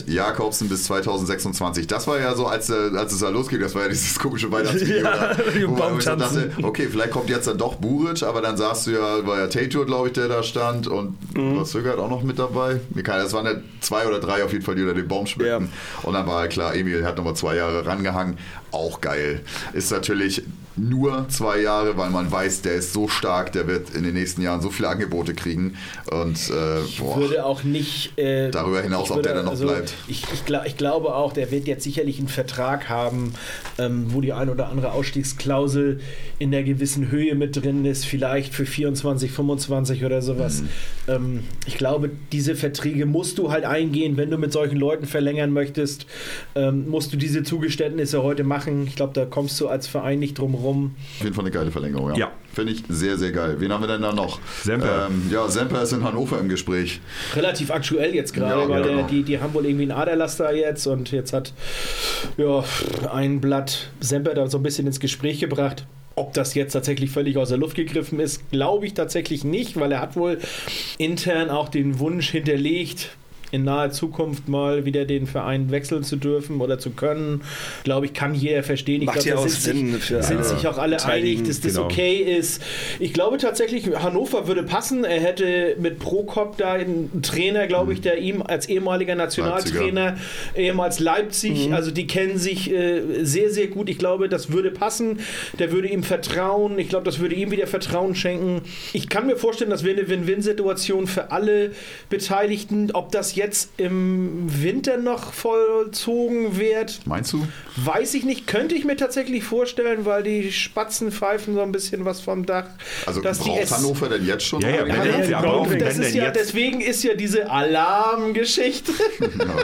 Jakobsen 0.06 0.68
bis 0.68 0.84
2026. 0.84 1.86
Das 1.86 2.06
war 2.08 2.18
ja 2.18 2.34
so, 2.34 2.46
als, 2.46 2.70
äh, 2.70 2.90
als 2.96 3.12
es 3.12 3.20
da 3.20 3.28
losging, 3.28 3.60
das 3.60 3.74
war 3.74 3.82
ja 3.82 3.88
dieses 3.88 4.18
komische 4.18 4.50
Weihnachtsvideo. 4.52 5.04
Ja, 5.04 5.34
da, 5.34 5.66
Baumtanzen. 5.68 6.18
dachte, 6.18 6.50
okay, 6.64 6.88
vielleicht 6.90 7.12
kommt 7.12 7.30
jetzt 7.30 7.46
dann 7.46 7.58
doch 7.58 7.76
Buric, 7.76 8.22
aber 8.24 8.40
dann 8.42 8.56
sagst 8.56 8.86
du 8.86 8.90
ja, 8.92 9.24
war 9.26 9.38
ja 9.38 9.46
Tatur, 9.46 9.86
glaube 9.86 10.08
ich, 10.08 10.14
der 10.14 10.28
da 10.28 10.42
stand 10.42 10.86
und 10.88 11.16
Mhm. 11.34 11.60
was 11.60 11.70
Sögert 11.70 11.98
auch 11.98 12.10
noch 12.10 12.22
mit 12.22 12.38
dabei. 12.38 12.80
Das 12.90 13.32
waren 13.32 13.46
ja 13.46 13.52
zwei 13.80 14.06
oder 14.06 14.20
drei 14.20 14.44
auf 14.44 14.52
jeden 14.52 14.64
Fall, 14.64 14.74
die 14.74 14.82
unter 14.82 14.94
den 14.94 15.08
Baum 15.08 15.26
schmückten. 15.26 15.70
Und 16.02 16.12
dann 16.14 16.26
war 16.26 16.42
ja 16.42 16.48
klar, 16.48 16.74
Emil 16.74 17.06
hat 17.06 17.16
nochmal 17.16 17.34
zwei 17.34 17.56
Jahre 17.56 17.86
rangehangen. 17.86 18.36
Auch 18.72 19.00
geil. 19.00 19.40
Ist 19.72 19.92
natürlich 19.92 20.42
nur 20.76 21.26
zwei 21.28 21.60
Jahre, 21.60 21.96
weil 21.96 22.10
man 22.10 22.30
weiß, 22.30 22.62
der 22.62 22.74
ist 22.74 22.92
so 22.92 23.08
stark, 23.08 23.52
der 23.52 23.66
wird 23.66 23.90
in 23.94 24.04
den 24.04 24.14
nächsten 24.14 24.40
Jahren 24.42 24.62
so 24.62 24.70
viele 24.70 24.88
Angebote 24.88 25.34
kriegen. 25.34 25.76
Und 26.10 26.38
äh, 26.50 26.80
boah. 26.98 27.18
Würde 27.18 27.44
auch 27.44 27.62
nicht. 27.62 28.16
Äh, 28.18 28.50
Darüber 28.50 28.80
hinaus, 28.80 29.04
ich 29.04 29.10
ob 29.10 29.16
würde, 29.18 29.28
der 29.28 29.42
dann 29.42 29.44
noch 29.46 29.60
bleibt. 29.60 29.94
Ich, 30.08 30.24
ich, 30.32 30.44
glaub, 30.44 30.64
ich 30.64 30.76
glaube 30.76 31.14
auch, 31.14 31.32
der 31.32 31.50
wird 31.50 31.66
jetzt 31.66 31.84
sicherlich 31.84 32.18
einen 32.18 32.28
Vertrag 32.28 32.88
haben, 32.88 33.34
ähm, 33.78 34.06
wo 34.08 34.20
die 34.20 34.32
ein 34.32 34.48
oder 34.48 34.68
andere 34.68 34.92
Ausstiegsklausel 34.92 36.00
in 36.38 36.50
der 36.50 36.62
gewissen 36.64 37.10
Höhe 37.10 37.34
mit 37.34 37.62
drin 37.62 37.84
ist, 37.84 38.06
vielleicht 38.06 38.54
für 38.54 38.64
24, 38.64 39.30
25 39.30 40.04
oder 40.04 40.22
sowas. 40.22 40.62
Mhm. 40.62 40.68
Ähm, 41.08 41.44
ich 41.66 41.76
glaube, 41.76 42.10
diese 42.32 42.56
Verträge 42.56 43.04
musst 43.04 43.38
du 43.38 43.50
halt 43.50 43.64
eingehen, 43.64 44.16
wenn 44.16 44.30
du 44.30 44.38
mit 44.38 44.52
solchen 44.52 44.76
Leuten 44.76 45.06
verlängern 45.06 45.52
möchtest, 45.52 46.06
ähm, 46.54 46.88
musst 46.88 47.12
du 47.12 47.16
diese 47.16 47.42
Zugeständnisse 47.42 48.22
heute 48.22 48.44
machen. 48.44 48.61
Ich 48.86 48.96
glaube, 48.96 49.12
da 49.14 49.24
kommst 49.24 49.60
du 49.60 49.68
als 49.68 49.86
Verein 49.86 50.18
nicht 50.18 50.38
drum 50.38 50.54
rum. 50.54 50.94
Auf 51.18 51.24
jeden 51.24 51.34
Fall 51.34 51.44
eine 51.44 51.50
geile 51.52 51.70
Verlängerung, 51.70 52.10
ja. 52.10 52.16
Ja. 52.16 52.30
Finde 52.54 52.72
ich 52.74 52.82
sehr, 52.88 53.16
sehr 53.16 53.32
geil. 53.32 53.56
Wen 53.60 53.72
haben 53.72 53.82
wir 53.82 53.88
denn 53.88 54.02
da 54.02 54.12
noch? 54.12 54.38
Semper. 54.62 55.06
Ähm, 55.10 55.30
ja, 55.30 55.48
Semper 55.48 55.82
ist 55.82 55.92
in 55.92 56.04
Hannover 56.04 56.38
im 56.38 56.50
Gespräch. 56.50 57.00
relativ 57.34 57.70
aktuell 57.70 58.14
jetzt 58.14 58.34
gerade, 58.34 58.60
Ja, 58.62 58.68
weil 58.68 58.80
ja, 58.82 58.86
genau. 58.88 59.06
die, 59.06 59.22
die 59.22 59.40
haben 59.40 59.54
wohl 59.54 59.64
irgendwie 59.64 59.84
einen 59.84 59.92
Aderlaster 59.92 60.54
jetzt 60.54 60.86
und 60.86 61.10
jetzt 61.12 61.32
hat 61.32 61.54
ja, 62.36 62.62
ein 63.10 63.40
Blatt 63.40 63.90
Semper 64.00 64.34
da 64.34 64.48
so 64.48 64.58
ein 64.58 64.62
bisschen 64.62 64.86
ins 64.86 65.00
Gespräch 65.00 65.40
gebracht. 65.40 65.86
Ob 66.14 66.34
das 66.34 66.54
jetzt 66.54 66.74
tatsächlich 66.74 67.10
völlig 67.10 67.38
aus 67.38 67.48
der 67.48 67.56
Luft 67.56 67.74
gegriffen 67.74 68.20
ist, 68.20 68.50
glaube 68.50 68.84
ich 68.84 68.92
tatsächlich 68.92 69.44
nicht, 69.44 69.80
weil 69.80 69.90
er 69.90 70.00
hat 70.02 70.14
wohl 70.14 70.38
intern 70.98 71.48
auch 71.48 71.70
den 71.70 71.98
Wunsch 72.00 72.28
hinterlegt, 72.30 73.16
in 73.52 73.64
naher 73.64 73.90
Zukunft 73.90 74.48
mal 74.48 74.86
wieder 74.86 75.04
den 75.04 75.26
Verein 75.26 75.70
wechseln 75.70 76.02
zu 76.04 76.16
dürfen 76.16 76.60
oder 76.62 76.78
zu 76.78 76.90
können. 76.90 77.42
Glaube 77.84 78.06
ich, 78.06 78.14
kann 78.14 78.34
jeder 78.34 78.62
verstehen. 78.62 79.02
Ich 79.02 79.06
Macht 79.06 79.20
glaube, 79.20 79.42
da 79.42 79.48
sind, 79.48 79.76
Sinn 79.76 79.92
sich, 79.92 80.04
für 80.04 80.22
sind 80.22 80.44
sich 80.44 80.66
auch 80.66 80.78
alle 80.78 81.04
einig, 81.04 81.44
dass 81.44 81.60
das 81.60 81.74
genau. 81.74 81.84
okay 81.84 82.16
ist. 82.16 82.62
Ich 82.98 83.12
glaube 83.12 83.36
tatsächlich, 83.36 83.86
Hannover 83.94 84.48
würde 84.48 84.62
passen. 84.62 85.04
Er 85.04 85.20
hätte 85.20 85.76
mit 85.78 85.98
Prokop 85.98 86.56
da 86.56 86.72
einen 86.72 87.20
Trainer, 87.20 87.66
glaube 87.66 87.92
ich, 87.92 88.00
der 88.00 88.18
ihm 88.18 88.40
als 88.40 88.70
ehemaliger 88.70 89.14
Nationaltrainer, 89.14 90.16
ehemals 90.56 90.98
Leipzig, 90.98 91.74
also 91.74 91.90
die 91.90 92.06
kennen 92.06 92.38
sich 92.38 92.72
äh, 92.72 93.22
sehr, 93.22 93.50
sehr 93.50 93.66
gut. 93.66 93.90
Ich 93.90 93.98
glaube, 93.98 94.30
das 94.30 94.50
würde 94.50 94.70
passen. 94.70 95.20
Der 95.58 95.72
würde 95.72 95.88
ihm 95.88 96.04
vertrauen. 96.04 96.78
Ich 96.78 96.88
glaube, 96.88 97.04
das 97.04 97.18
würde 97.18 97.34
ihm 97.34 97.50
wieder 97.50 97.66
Vertrauen 97.66 98.14
schenken. 98.14 98.62
Ich 98.94 99.10
kann 99.10 99.26
mir 99.26 99.36
vorstellen, 99.36 99.70
das 99.70 99.84
wäre 99.84 99.98
eine 99.98 100.08
Win-Win-Situation 100.08 101.06
für 101.06 101.30
alle 101.30 101.72
Beteiligten. 102.08 102.90
Ob 102.92 103.12
das 103.12 103.34
jetzt 103.34 103.41
im 103.76 104.62
Winter 104.62 104.96
noch 104.96 105.32
vollzogen 105.32 106.58
wird, 106.58 107.00
Meinst 107.06 107.32
du? 107.32 107.46
Weiß 107.76 108.14
ich 108.14 108.24
nicht, 108.24 108.46
könnte 108.46 108.74
ich 108.74 108.84
mir 108.84 108.96
tatsächlich 108.96 109.44
vorstellen, 109.44 110.04
weil 110.04 110.22
die 110.22 110.52
Spatzen 110.52 111.10
pfeifen 111.10 111.54
so 111.54 111.62
ein 111.62 111.72
bisschen 111.72 112.04
was 112.04 112.20
vom 112.20 112.44
Dach. 112.46 112.66
Also 113.06 113.20
dass 113.20 113.40
die 113.40 113.50
braucht 113.50 113.70
Hannover 113.70 114.08
denn 114.08 114.26
jetzt 114.26 114.44
schon? 114.44 114.60
Ja, 114.60 114.70
ja, 114.70 114.86
wenn 114.86 115.30
ja, 115.30 115.40
brauchen, 115.40 115.78
das 115.78 115.98
ist 115.98 116.14
ja, 116.14 116.24
jetzt? 116.24 116.36
deswegen 116.36 116.80
ist 116.80 117.02
ja 117.02 117.14
diese 117.14 117.50
Alarmgeschichte. 117.50 118.92
Genau. 119.32 119.54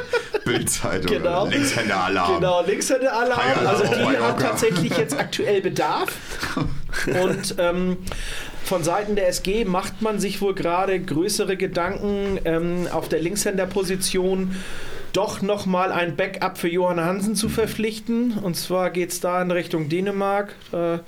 Bildzeitung. 0.44 1.10
Genau. 1.10 1.46
Linkshänder-Alarm. 1.46 2.36
Genau, 2.36 2.64
Linkshänder-Alarm. 2.64 3.66
Also 3.66 3.84
die 3.84 4.16
hat 4.16 4.40
tatsächlich 4.40 4.96
jetzt 4.96 5.18
aktuell 5.18 5.60
Bedarf. 5.60 6.08
Und 7.06 7.54
ähm, 7.58 7.98
von 8.68 8.84
Seiten 8.84 9.16
der 9.16 9.28
SG 9.28 9.64
macht 9.64 10.02
man 10.02 10.18
sich 10.18 10.42
wohl 10.42 10.54
gerade 10.54 11.00
größere 11.00 11.56
Gedanken 11.56 12.38
ähm, 12.44 12.86
auf 12.92 13.08
der 13.08 13.18
Linkshänder-Position 13.22 14.54
doch 15.14 15.40
nochmal 15.40 15.90
ein 15.90 16.16
Backup 16.16 16.58
für 16.58 16.68
Johann 16.68 17.00
Hansen 17.00 17.34
zu 17.34 17.48
verpflichten. 17.48 18.34
Und 18.36 18.56
zwar 18.58 18.90
geht 18.90 19.08
es 19.08 19.20
da 19.20 19.40
in 19.40 19.50
Richtung 19.50 19.88
Dänemark. 19.88 20.54
Da 20.70 21.00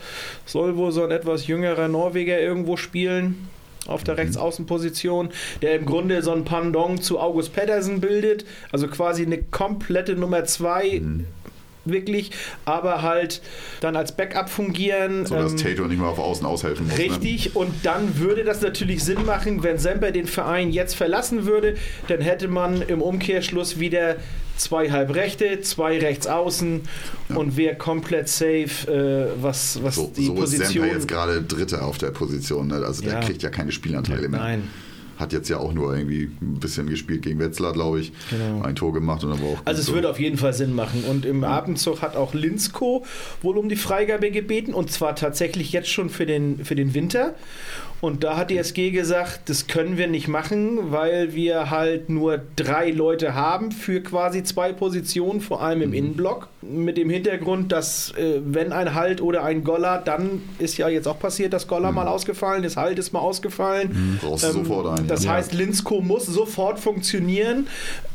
soll 0.46 0.78
wohl 0.78 0.90
so 0.90 1.04
ein 1.04 1.10
etwas 1.10 1.48
jüngerer 1.48 1.88
Norweger 1.88 2.40
irgendwo 2.40 2.78
spielen. 2.78 3.46
Auf 3.86 4.04
der 4.04 4.16
Rechtsaußenposition, 4.16 5.28
der 5.60 5.74
im 5.74 5.84
Grunde 5.84 6.22
so 6.22 6.32
ein 6.32 6.44
Pendant 6.44 7.04
zu 7.04 7.20
August 7.20 7.52
Pedersen 7.52 8.00
bildet, 8.00 8.46
also 8.72 8.88
quasi 8.88 9.22
eine 9.22 9.42
komplette 9.42 10.16
Nummer 10.16 10.44
2 10.44 11.02
wirklich, 11.84 12.30
aber 12.64 13.02
halt 13.02 13.40
dann 13.80 13.96
als 13.96 14.12
Backup 14.12 14.48
fungieren. 14.50 15.26
So 15.26 15.34
dass 15.34 15.52
ähm, 15.52 15.58
Tato 15.58 15.84
nicht 15.84 15.98
mehr 15.98 16.08
auf 16.08 16.18
Außen 16.18 16.44
aushelfen 16.46 16.86
muss. 16.88 16.96
Ne? 16.98 17.04
Richtig, 17.04 17.56
und 17.56 17.72
dann 17.84 18.18
würde 18.18 18.44
das 18.44 18.60
natürlich 18.60 19.04
Sinn 19.04 19.24
machen, 19.24 19.62
wenn 19.62 19.78
Semper 19.78 20.10
den 20.10 20.26
Verein 20.26 20.70
jetzt 20.70 20.94
verlassen 20.94 21.46
würde, 21.46 21.76
dann 22.08 22.20
hätte 22.20 22.48
man 22.48 22.82
im 22.82 23.02
Umkehrschluss 23.02 23.78
wieder 23.80 24.16
zwei 24.56 24.90
Halbrechte, 24.90 25.62
zwei 25.62 25.98
Rechtsaußen 25.98 26.82
und 27.34 27.56
wäre 27.56 27.76
komplett 27.76 28.28
safe, 28.28 28.68
äh, 29.38 29.42
was, 29.42 29.82
was 29.82 29.94
So, 29.94 30.12
die 30.14 30.26
so 30.26 30.34
ist 30.34 30.40
Position. 30.40 30.68
Semper 30.84 30.86
jetzt 30.94 31.08
gerade 31.08 31.42
Dritter 31.42 31.84
auf 31.84 31.96
der 31.96 32.10
Position. 32.10 32.66
Ne? 32.68 32.74
Also 32.84 33.02
der 33.02 33.14
Ja. 33.14 33.20
kriegt 33.20 33.42
ja 33.42 33.48
keine 33.48 33.72
Spielanteile 33.72 34.28
mehr. 34.28 34.40
Nein. 34.40 34.68
Hat 35.20 35.32
jetzt 35.32 35.48
ja 35.48 35.58
auch 35.58 35.72
nur 35.72 35.94
irgendwie 35.96 36.30
ein 36.40 36.58
bisschen 36.58 36.88
gespielt 36.88 37.22
gegen 37.22 37.38
Wetzlar, 37.38 37.72
glaube 37.72 38.00
ich. 38.00 38.12
Genau. 38.30 38.62
Ein 38.62 38.74
Tor 38.74 38.92
gemacht 38.92 39.22
und 39.22 39.30
dann 39.30 39.40
war 39.40 39.48
auch. 39.50 39.62
Also 39.64 39.80
es 39.80 39.86
so. 39.86 39.94
würde 39.94 40.08
auf 40.10 40.18
jeden 40.18 40.38
Fall 40.38 40.52
Sinn 40.54 40.74
machen. 40.74 41.04
Und 41.08 41.24
im 41.26 41.44
Abendzug 41.44 42.02
hat 42.02 42.16
auch 42.16 42.34
Linsko 42.34 43.04
wohl 43.42 43.58
um 43.58 43.68
die 43.68 43.76
Freigabe 43.76 44.30
gebeten 44.30 44.72
und 44.74 44.90
zwar 44.90 45.14
tatsächlich 45.14 45.72
jetzt 45.72 45.88
schon 45.90 46.08
für 46.10 46.26
den, 46.26 46.64
für 46.64 46.74
den 46.74 46.94
Winter. 46.94 47.34
Und 48.00 48.24
da 48.24 48.38
hat 48.38 48.48
die 48.50 48.56
SG 48.56 48.92
gesagt, 48.92 49.50
das 49.50 49.66
können 49.66 49.98
wir 49.98 50.06
nicht 50.08 50.26
machen, 50.26 50.90
weil 50.90 51.34
wir 51.34 51.68
halt 51.68 52.08
nur 52.08 52.40
drei 52.56 52.90
Leute 52.90 53.34
haben 53.34 53.72
für 53.72 54.00
quasi 54.00 54.42
zwei 54.42 54.72
Positionen, 54.72 55.42
vor 55.42 55.60
allem 55.60 55.80
Mhm. 55.80 55.84
im 55.84 55.92
Innenblock. 55.92 56.48
Mit 56.62 56.98
dem 56.98 57.08
Hintergrund, 57.08 57.72
dass 57.72 58.12
äh, 58.16 58.40
wenn 58.44 58.72
ein 58.72 58.94
Halt 58.94 59.22
oder 59.22 59.44
ein 59.44 59.64
Goller, 59.64 60.02
dann 60.04 60.42
ist 60.58 60.76
ja 60.76 60.88
jetzt 60.88 61.08
auch 61.08 61.18
passiert, 61.18 61.52
dass 61.52 61.66
Goller 61.66 61.90
mal 61.90 62.06
ausgefallen 62.06 62.64
ist, 62.64 62.76
Halt 62.76 62.98
ist 62.98 63.12
mal 63.12 63.20
ausgefallen. 63.20 63.88
Mhm. 63.92 64.18
Brauchst 64.20 64.44
du 64.44 64.52
sofort 64.52 64.98
einen, 64.98 65.08
Das 65.08 65.24
ja. 65.24 65.32
heißt, 65.32 65.54
Linsko 65.54 66.00
muss 66.00 66.26
sofort 66.26 66.78
funktionieren. 66.78 67.66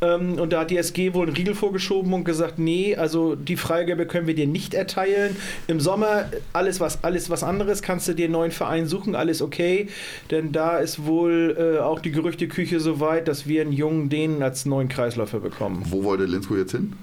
Ähm, 0.01 0.39
und 0.39 0.53
da 0.53 0.61
hat 0.61 0.69
die 0.69 0.77
SG 0.77 1.13
wohl 1.13 1.27
einen 1.27 1.35
Riegel 1.35 1.55
vorgeschoben 1.55 2.13
und 2.13 2.23
gesagt, 2.23 2.59
nee, 2.59 2.95
also 2.95 3.35
die 3.35 3.57
Freigabe 3.57 4.05
können 4.05 4.27
wir 4.27 4.35
dir 4.35 4.47
nicht 4.47 4.73
erteilen. 4.73 5.35
Im 5.67 5.79
Sommer 5.79 6.25
alles 6.53 6.79
was, 6.79 7.03
alles 7.03 7.29
was 7.29 7.43
anderes 7.43 7.81
kannst 7.81 8.07
du 8.07 8.13
dir 8.13 8.25
einen 8.25 8.33
neuen 8.33 8.51
Verein 8.51 8.87
suchen, 8.87 9.15
alles 9.15 9.41
okay. 9.41 9.87
Denn 10.31 10.51
da 10.51 10.77
ist 10.77 11.05
wohl 11.05 11.55
äh, 11.57 11.79
auch 11.79 11.99
die 11.99 12.11
Gerüchteküche 12.11 12.79
so 12.79 12.99
weit, 12.99 13.27
dass 13.27 13.47
wir 13.47 13.61
einen 13.61 13.71
jungen 13.71 14.09
Dänen 14.09 14.43
als 14.43 14.65
neuen 14.65 14.87
Kreisläufer 14.87 15.39
bekommen. 15.39 15.83
Wo 15.89 16.03
wollte 16.03 16.25
Linsko 16.25 16.55
jetzt 16.55 16.71
hin? 16.71 16.93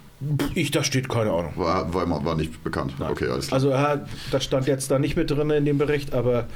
Ich, 0.55 0.71
da 0.71 0.85
steht 0.85 1.09
keine 1.09 1.31
Ahnung. 1.31 1.53
War, 1.57 1.93
war, 1.93 2.25
war 2.25 2.35
nicht 2.37 2.63
bekannt. 2.63 2.95
Okay, 2.99 3.27
alles 3.29 3.49
klar. 3.49 3.55
Also 3.57 3.71
er, 3.71 4.07
das 4.31 4.45
stand 4.45 4.67
jetzt 4.67 4.91
da 4.91 4.99
nicht 4.99 5.17
mit 5.17 5.31
drin 5.31 5.51
in 5.51 5.65
dem 5.65 5.79
Bericht, 5.79 6.15
aber 6.15 6.47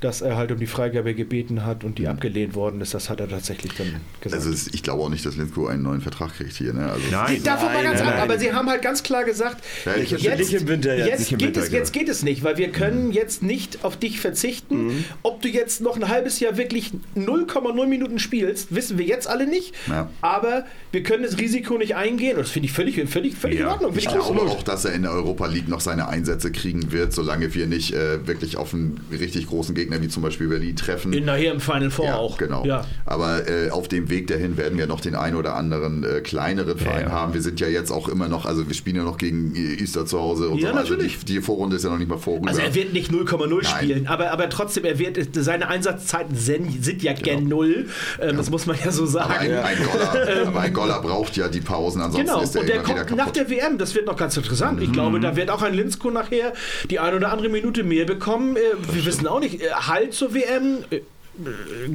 dass 0.00 0.20
er 0.20 0.36
halt 0.36 0.52
um 0.52 0.58
die 0.58 0.66
Freigabe 0.66 1.14
gebeten 1.14 1.64
hat 1.64 1.84
und 1.84 1.98
die 1.98 2.06
abgelehnt 2.06 2.54
worden 2.54 2.80
ist, 2.80 2.94
das 2.94 3.10
hat 3.10 3.20
er 3.20 3.28
tatsächlich 3.28 3.72
dann 3.74 4.00
gesagt. 4.20 4.44
Also 4.44 4.70
ich 4.72 4.82
glaube 4.82 5.02
auch 5.02 5.08
nicht, 5.08 5.26
dass 5.26 5.36
Linsko 5.36 5.66
einen 5.66 5.82
neuen 5.82 6.00
Vertrag 6.00 6.34
kriegt 6.36 6.52
hier. 6.54 6.72
Ne? 6.72 6.90
Also 6.90 7.02
Nein. 7.10 7.42
Davon 7.42 7.66
mal 7.66 7.74
Nein, 7.74 7.84
ganz 7.84 8.00
nein, 8.00 8.08
ab, 8.08 8.14
nein. 8.14 8.22
aber 8.22 8.38
sie 8.38 8.52
haben 8.52 8.68
halt 8.68 8.82
ganz 8.82 9.02
klar 9.02 9.24
gesagt, 9.24 9.64
Ja, 9.84 9.96
jetzt, 9.96 10.50
geht 10.50 10.68
Winter, 10.68 10.96
es, 10.96 11.30
jetzt 11.70 11.92
geht 11.92 12.08
es 12.08 12.22
nicht, 12.22 12.44
weil 12.44 12.56
wir 12.58 12.70
können 12.70 13.12
jetzt 13.12 13.42
nicht 13.42 13.84
auf 13.84 13.96
dich 13.96 14.20
verzichten. 14.20 14.86
Mhm. 14.86 15.04
Ob 15.22 15.42
du 15.42 15.48
jetzt 15.48 15.80
noch 15.80 15.96
ein 15.96 16.08
halbes 16.08 16.40
Jahr 16.40 16.56
wirklich 16.56 16.92
0,0 17.16 17.86
Minuten 17.86 18.18
spielst, 18.18 18.74
wissen 18.74 18.98
wir 18.98 19.06
jetzt 19.06 19.28
alle 19.28 19.46
nicht. 19.46 19.74
Ja. 19.88 20.10
Aber 20.20 20.64
wir 20.92 21.02
können 21.02 21.22
das 21.22 21.38
Risiko 21.38 21.76
nicht 21.78 21.96
eingehen. 21.96 22.36
Und 22.36 22.42
das 22.44 22.50
finde 22.50 22.66
ich 22.66 22.72
völlig, 22.72 22.96
völlig, 23.08 23.34
völlig 23.36 23.58
in 23.58 23.64
Ja, 23.66 23.72
Ordnung. 23.72 23.92
Ich 23.96 24.08
glaube 24.08 24.40
auch, 24.42 24.62
dass 24.62 24.84
er 24.84 24.92
in 24.94 25.02
der 25.02 25.12
Europa 25.12 25.46
League 25.46 25.68
noch 25.68 25.80
seine 25.80 26.08
Einsätze 26.08 26.50
kriegen 26.50 26.92
wird, 26.92 27.12
solange 27.12 27.54
wir 27.54 27.66
nicht 27.66 27.92
äh, 27.94 28.26
wirklich 28.26 28.56
auf 28.56 28.72
einen 28.74 29.00
richtig 29.12 29.46
großen 29.48 29.74
Gegner 29.74 30.00
wie 30.02 30.08
zum 30.08 30.22
Beispiel 30.22 30.48
Berlin 30.48 30.76
treffen. 30.76 31.12
In, 31.12 31.24
nachher 31.24 31.52
im 31.52 31.60
Final 31.60 31.90
Four 31.90 32.04
ja, 32.06 32.16
auch. 32.16 32.38
genau. 32.38 32.64
Ja. 32.64 32.86
Aber 33.04 33.48
äh, 33.48 33.70
auf 33.70 33.88
dem 33.88 34.08
Weg 34.10 34.26
dahin 34.28 34.56
werden 34.56 34.78
wir 34.78 34.86
noch 34.86 35.00
den 35.00 35.14
einen 35.14 35.36
oder 35.36 35.54
anderen 35.56 36.04
äh, 36.04 36.20
kleineren 36.20 36.78
Verein 36.78 37.06
ja. 37.06 37.12
haben. 37.12 37.34
Wir 37.34 37.42
sind 37.42 37.60
ja 37.60 37.68
jetzt 37.68 37.90
auch 37.90 38.08
immer 38.08 38.28
noch, 38.28 38.46
also 38.46 38.66
wir 38.66 38.74
spielen 38.74 38.96
ja 38.96 39.04
noch 39.04 39.18
gegen 39.18 39.54
äh, 39.54 39.80
Easter 39.82 40.06
zu 40.06 40.18
Hause 40.20 40.48
und 40.48 40.58
Ja, 40.58 40.70
so. 40.72 40.76
Also 40.78 40.94
die, 40.94 41.02
natürlich. 41.02 41.24
die 41.24 41.40
Vorrunde 41.40 41.76
ist 41.76 41.84
ja 41.84 41.90
noch 41.90 41.98
nicht 41.98 42.08
mal 42.08 42.18
vorüber. 42.18 42.48
Also 42.48 42.60
er 42.62 42.74
wird 42.74 42.92
nicht 42.92 43.10
0,0 43.10 43.46
Nein. 43.48 43.64
spielen, 43.64 44.06
aber, 44.06 44.30
aber 44.30 44.48
trotzdem, 44.48 44.84
er 44.84 44.98
wird, 44.98 45.18
seine 45.32 45.68
Einsatzzeiten 45.68 46.34
sind, 46.34 47.02
ja 47.02 47.12
gern 47.12 47.44
null. 47.44 47.86
Ähm, 48.20 48.36
Das 48.36 48.50
muss 48.50 48.66
man 48.66 48.76
ja 48.82 48.90
so 48.90 49.04
aber 49.18 49.38
ein, 49.38 49.50
sagen. 49.50 49.64
ein, 49.64 49.76
Goller, 49.84 50.46
aber 50.46 50.60
ein 50.60 50.72
Goller 50.78 51.00
braucht 51.00 51.36
ja 51.36 51.48
die 51.48 51.60
Pausen, 51.60 52.00
ansonsten 52.02 52.26
Genau, 52.26 52.40
ist 52.42 52.54
er 52.54 52.60
und 52.62 52.68
der 52.68 52.82
kommt 52.82 52.98
nach 53.10 53.16
kaputt. 53.26 53.36
der 53.36 53.50
WM, 53.50 53.78
das 53.78 53.94
wird 53.94 54.06
noch 54.06 54.16
ganz 54.16 54.36
interessant. 54.36 54.78
Mhm. 54.78 54.82
Ich 54.84 54.92
glaube, 54.92 55.20
da 55.20 55.36
wird 55.36 55.50
auch 55.50 55.62
ein 55.62 55.74
Linsko 55.74 56.10
nachher 56.10 56.52
die 56.90 56.98
ein 56.98 57.14
oder 57.14 57.32
andere 57.32 57.48
Minute 57.48 57.82
mehr 57.84 58.04
bekommen. 58.04 58.56
Äh, 58.56 58.60
Wir 58.92 59.04
wissen 59.06 59.26
auch 59.26 59.40
nicht, 59.40 59.60
äh, 59.62 59.70
Halt 59.72 60.14
zur 60.14 60.34
WM, 60.34 60.84
äh, 60.90 61.00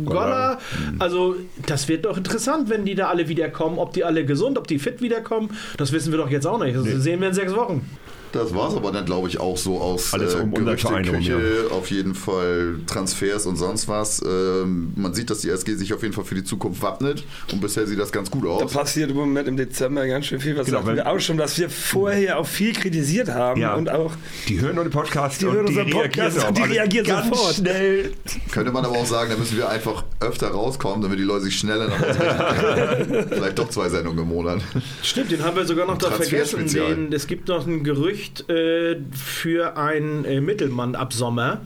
Goller, 0.06 0.60
Mhm. 0.92 1.02
also 1.02 1.36
das 1.66 1.88
wird 1.90 2.06
doch 2.06 2.18
interessant, 2.18 2.70
wenn 2.70 2.86
die 2.86 2.96
da 2.96 3.08
alle 3.10 3.28
wiederkommen, 3.28 3.78
ob 3.78 3.92
die 3.94 4.04
alle 4.06 4.26
gesund, 4.26 4.58
ob 4.58 4.68
die 4.68 4.80
fit 4.80 5.02
wiederkommen, 5.02 5.50
das 5.78 5.92
wissen 5.92 6.12
wir 6.12 6.18
doch 6.18 6.30
jetzt 6.30 6.48
auch 6.48 6.60
nicht. 6.64 6.76
Das 6.78 6.86
sehen 6.86 7.20
wir 7.20 7.28
in 7.28 7.34
sechs 7.34 7.54
Wochen. 7.54 7.90
Das 8.34 8.54
war 8.54 8.68
es 8.70 8.76
aber 8.76 8.92
dann, 8.92 9.06
glaube 9.06 9.28
ich, 9.30 9.40
auch 9.40 9.56
so 9.58 9.80
aus 9.80 10.14
Alles 10.14 10.34
äh, 10.34 10.38
um 10.38 10.54
rum, 10.54 10.66
Gerüchteküche, 10.66 11.68
auf 11.70 11.92
jeden 11.92 12.16
Fall 12.16 12.78
Transfers 12.88 13.46
und 13.46 13.56
sonst 13.58 13.88
was. 13.88 14.22
Ähm, 14.26 14.92
man 14.96 15.14
sieht, 15.14 15.30
dass 15.30 15.40
die 15.40 15.50
SG 15.50 15.76
sich 15.76 15.94
auf 15.94 16.02
jeden 16.02 16.14
Fall 16.14 16.24
für 16.26 16.34
die 16.36 16.44
Zukunft 16.44 16.82
wappnet 16.82 17.24
und 17.52 17.62
bisher 17.62 17.86
sieht 17.86 18.00
das 18.00 18.12
ganz 18.12 18.32
gut 18.32 18.44
Da 18.44 18.48
aus. 18.50 18.74
passiert 18.74 19.12
im 19.12 19.18
Moment 19.18 19.48
im 19.48 19.56
Dezember 19.56 20.06
ganz 20.08 20.26
schön 20.26 20.40
viel. 20.40 20.58
Was 20.58 20.66
Genau, 20.66 20.86
wir 20.88 21.08
auch 21.08 21.20
schon, 21.20 21.38
dass 21.38 21.58
wir 21.60 21.70
vorher 21.70 22.40
auch 22.40 22.48
viel 22.48 22.74
kritisiert 22.74 23.30
haben 23.30 23.62
Ja. 23.62 23.76
und 23.76 23.90
auch 23.90 24.12
Die 24.48 24.60
hören 24.60 24.78
unseren 24.80 24.90
Podcast 24.92 25.42
Die 25.42 25.46
und 25.46 25.54
hören 25.54 25.66
die 25.68 25.72
unseren 25.78 25.94
reagieren 25.94 26.10
Podcast 26.12 26.38
darauf. 26.38 26.50
und 26.50 26.58
die 26.58 26.74
reagieren 26.74 27.06
ganz 27.06 27.28
sofort. 27.30 27.56
schnell. 27.56 28.12
Könnte 28.52 28.72
man 28.72 28.84
aber 28.84 28.98
auch 28.98 29.06
sagen, 29.06 29.30
da 29.30 29.38
müssen 29.38 29.58
wir 29.58 29.70
einfach 29.70 30.04
öfter 30.20 30.48
rauskommen, 30.50 31.02
damit 31.04 31.20
die 31.20 31.24
Leute 31.24 31.44
sich 31.46 31.56
schneller 31.60 31.88
nach 31.88 32.00
Hause 32.00 32.20
rechnen 32.20 33.08
können. 33.12 33.28
Vielleicht 33.30 33.60
doch 33.60 33.70
zwei 33.70 33.90
Sendungen 33.90 34.24
im 34.24 34.30
Monat. 34.30 34.62
Stimmt, 35.04 35.32
den 35.32 35.44
haben 35.44 35.56
wir 35.56 35.66
sogar 35.66 35.86
noch 35.86 36.00
da 36.00 36.10
vergessen. 36.10 36.66
Den, 36.68 37.14
es 37.14 37.28
gibt 37.28 37.48
noch 37.48 37.68
ein 37.68 37.84
Gerücht 37.84 38.23
äh, 38.50 38.98
für 39.12 39.78
einen 39.78 40.26
äh, 40.26 40.42
Mittelmann 40.42 40.96
ab 40.96 41.14
Sommer. 41.14 41.62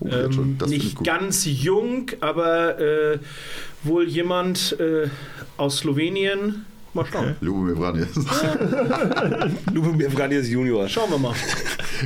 Oh. 0.00 0.08
Ähm, 0.10 0.58
nicht 0.66 1.02
ganz 1.04 1.44
jung, 1.46 2.10
aber 2.20 2.78
äh, 2.80 3.18
wohl 3.84 4.04
jemand 4.08 4.76
äh, 4.80 5.08
aus 5.56 5.78
Slowenien. 5.78 6.64
Mal 6.94 7.06
schauen. 7.10 7.34
Lubomir 7.40 7.74
Branjes. 7.74 8.10
Lubomir 9.72 10.10
Vranius 10.12 10.48
Junior. 10.48 10.88
Schauen 10.88 11.10
wir 11.10 11.18
mal. 11.18 11.34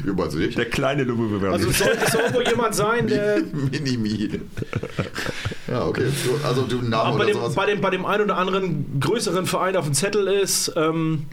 Über 0.04 0.30
zu 0.30 0.38
dich. 0.38 0.54
Der 0.54 0.64
kleine 0.66 1.04
Lubomir 1.04 1.50
Also 1.50 1.68
es 1.68 1.78
soll, 1.78 1.90
es 2.04 2.12
soll 2.12 2.32
wohl 2.32 2.46
jemand 2.48 2.74
sein, 2.74 3.06
der 3.06 3.38
Minimi. 3.70 4.40
Ja, 5.66 5.86
okay. 5.86 6.04
Du- 6.24 6.46
Also 6.46 6.62
du 6.62 6.76
Namen 6.76 6.90
bei 6.90 7.14
oder 7.16 7.26
dem, 7.26 7.34
sowas. 7.34 7.54
bei, 7.54 7.66
dem, 7.66 7.80
bei 7.82 7.90
dem 7.90 8.06
einen 8.06 8.24
oder 8.24 8.38
anderen 8.38 8.98
größeren 9.00 9.46
Verein 9.46 9.76
auf 9.76 9.84
dem 9.84 9.92
Zettel 9.94 10.26
ist. 10.26 10.72
Ähm, 10.76 11.26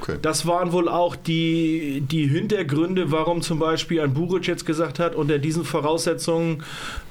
Okay. 0.00 0.18
Das 0.20 0.46
waren 0.46 0.72
wohl 0.72 0.88
auch 0.88 1.16
die, 1.16 2.02
die 2.08 2.26
Hintergründe, 2.26 3.10
warum 3.10 3.42
zum 3.42 3.58
Beispiel 3.58 4.00
ein 4.00 4.14
Buric 4.14 4.46
jetzt 4.46 4.66
gesagt 4.66 4.98
hat, 4.98 5.14
unter 5.14 5.38
diesen 5.38 5.64
Voraussetzungen 5.64 6.62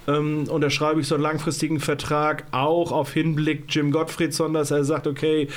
ähm, 0.07 0.45
unterschreibe 0.49 1.01
ich 1.01 1.07
so 1.07 1.15
einen 1.15 1.23
langfristigen 1.23 1.80
Vertrag, 1.80 2.45
auch 2.51 2.91
auf 2.91 3.14
Hinblick 3.14 3.64
Jim 3.69 3.91
Gottfriedson, 3.91 4.53
dass 4.53 4.72
er 4.72 4.84
sagt, 4.84 5.07
okay, 5.07 5.47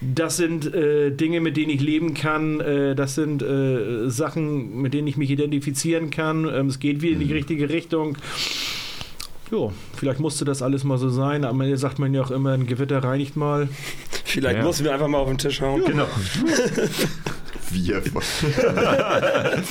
das 0.00 0.36
sind 0.36 0.72
äh, 0.74 1.10
Dinge, 1.10 1.40
mit 1.40 1.56
denen 1.56 1.70
ich 1.70 1.80
leben 1.80 2.14
kann, 2.14 2.60
äh, 2.60 2.94
das 2.94 3.14
sind 3.14 3.42
äh, 3.42 4.10
Sachen, 4.10 4.82
mit 4.82 4.94
denen 4.94 5.06
ich 5.06 5.16
mich 5.16 5.30
identifizieren 5.30 6.10
kann, 6.10 6.48
ähm, 6.52 6.66
es 6.66 6.80
geht 6.80 7.02
wieder 7.02 7.20
in 7.20 7.26
die 7.26 7.32
richtige 7.32 7.68
Richtung. 7.68 8.16
Jo, 9.52 9.70
vielleicht 9.94 10.18
musste 10.18 10.46
das 10.46 10.62
alles 10.62 10.82
mal 10.82 10.96
so 10.96 11.10
sein, 11.10 11.44
aber 11.44 11.64
hier 11.64 11.76
sagt 11.76 11.98
man 11.98 12.14
ja 12.14 12.22
auch 12.22 12.30
immer, 12.30 12.52
ein 12.52 12.66
Gewitter 12.66 13.04
reinigt 13.04 13.36
mal. 13.36 13.68
Vielleicht 14.24 14.56
Ja. 14.56 14.64
mussten 14.64 14.84
wir 14.84 14.94
einfach 14.94 15.08
mal 15.08 15.18
auf 15.18 15.28
den 15.28 15.36
Tisch 15.36 15.60
hauen. 15.60 15.84
Genau. 15.84 16.06
Wir. 17.72 18.02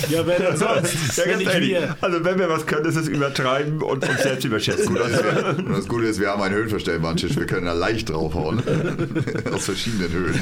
Ja, 0.10 0.26
wer 0.26 0.40
denn 0.40 0.58
sonst? 0.58 1.18
Ja, 1.18 1.24
wenn 1.26 1.32
ganz 1.32 1.38
nicht 1.40 1.54
ehrlich. 1.54 1.70
wir. 1.70 1.98
Also 2.02 2.24
wenn 2.24 2.40
wir 2.40 2.50
was 2.50 2.66
können, 2.66 2.86
ist 2.86 2.96
es 2.96 3.08
übertreiben 3.08 3.82
und 3.82 4.08
uns 4.08 4.24
selbst 4.24 4.46
überschätzen. 4.46 4.90
Und 4.98 5.00
das, 5.00 5.58
und 5.58 5.70
das 5.72 5.88
Gute 5.88 6.06
ist, 6.06 6.20
wir 6.20 6.30
haben 6.30 6.42
einen 6.42 6.56
höhenverstellbaren 6.56 7.18
Tisch. 7.18 7.36
Wir 7.36 7.46
können 7.46 7.66
da 7.66 7.74
leicht 7.74 8.10
draufhauen. 8.10 8.62
Aus 9.54 9.66
verschiedenen 9.66 10.12
Höhen. 10.12 10.40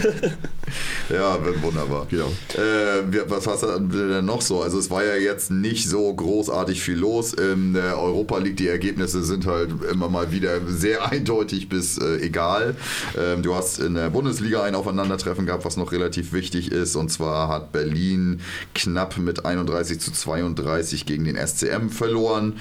Ja, 1.10 1.44
wird 1.44 1.61
wunderbar. 1.61 2.07
Genau. 2.10 2.31
Äh, 2.56 3.03
wir- 3.11 3.30
was 3.30 3.45
war 3.48 3.57
denn 3.80 4.26
noch 4.26 4.41
so? 4.41 4.61
Also 4.61 4.80
es 4.80 4.90
war 4.90 5.03
ja 5.03 5.15
jetzt 5.15 5.52
nicht 5.52 5.88
so 5.90 6.14
großartig 6.14 6.81
viel 6.81 6.98
los. 6.98 7.34
In 7.34 7.73
der 7.73 7.99
Europa 7.99 8.38
League, 8.38 8.57
die 8.57 8.68
Ergebnisse 8.68 9.23
sind 9.23 9.45
halt 9.45 9.69
immer 9.91 10.10
mal 10.10 10.31
wieder 10.31 10.60
sehr 10.68 11.06
eindeutig 11.11 11.69
bis 11.69 11.98
äh, 11.98 12.18
egal. 12.22 12.76
Ähm, 13.18 13.44
du 13.44 13.56
hast 13.56 13.80
in 13.80 13.95
der 13.95 14.10
Bundesliga 14.10 14.64
ein 14.64 14.76
Aufeinandertreffen 14.76 15.45
gehabt, 15.45 15.65
was 15.65 15.77
noch 15.77 15.91
relativ 15.91 16.34
wichtig 16.34 16.72
ist. 16.72 16.95
Und 16.95 17.10
zwar 17.11 17.48
hat 17.49 17.71
Berlin 17.71 18.39
knapp 18.73 19.17
mit 19.17 19.45
31 19.45 19.99
zu 19.99 20.11
32 20.11 21.05
gegen 21.05 21.26
den 21.26 21.35
SCM 21.35 21.89
verloren. 21.89 22.53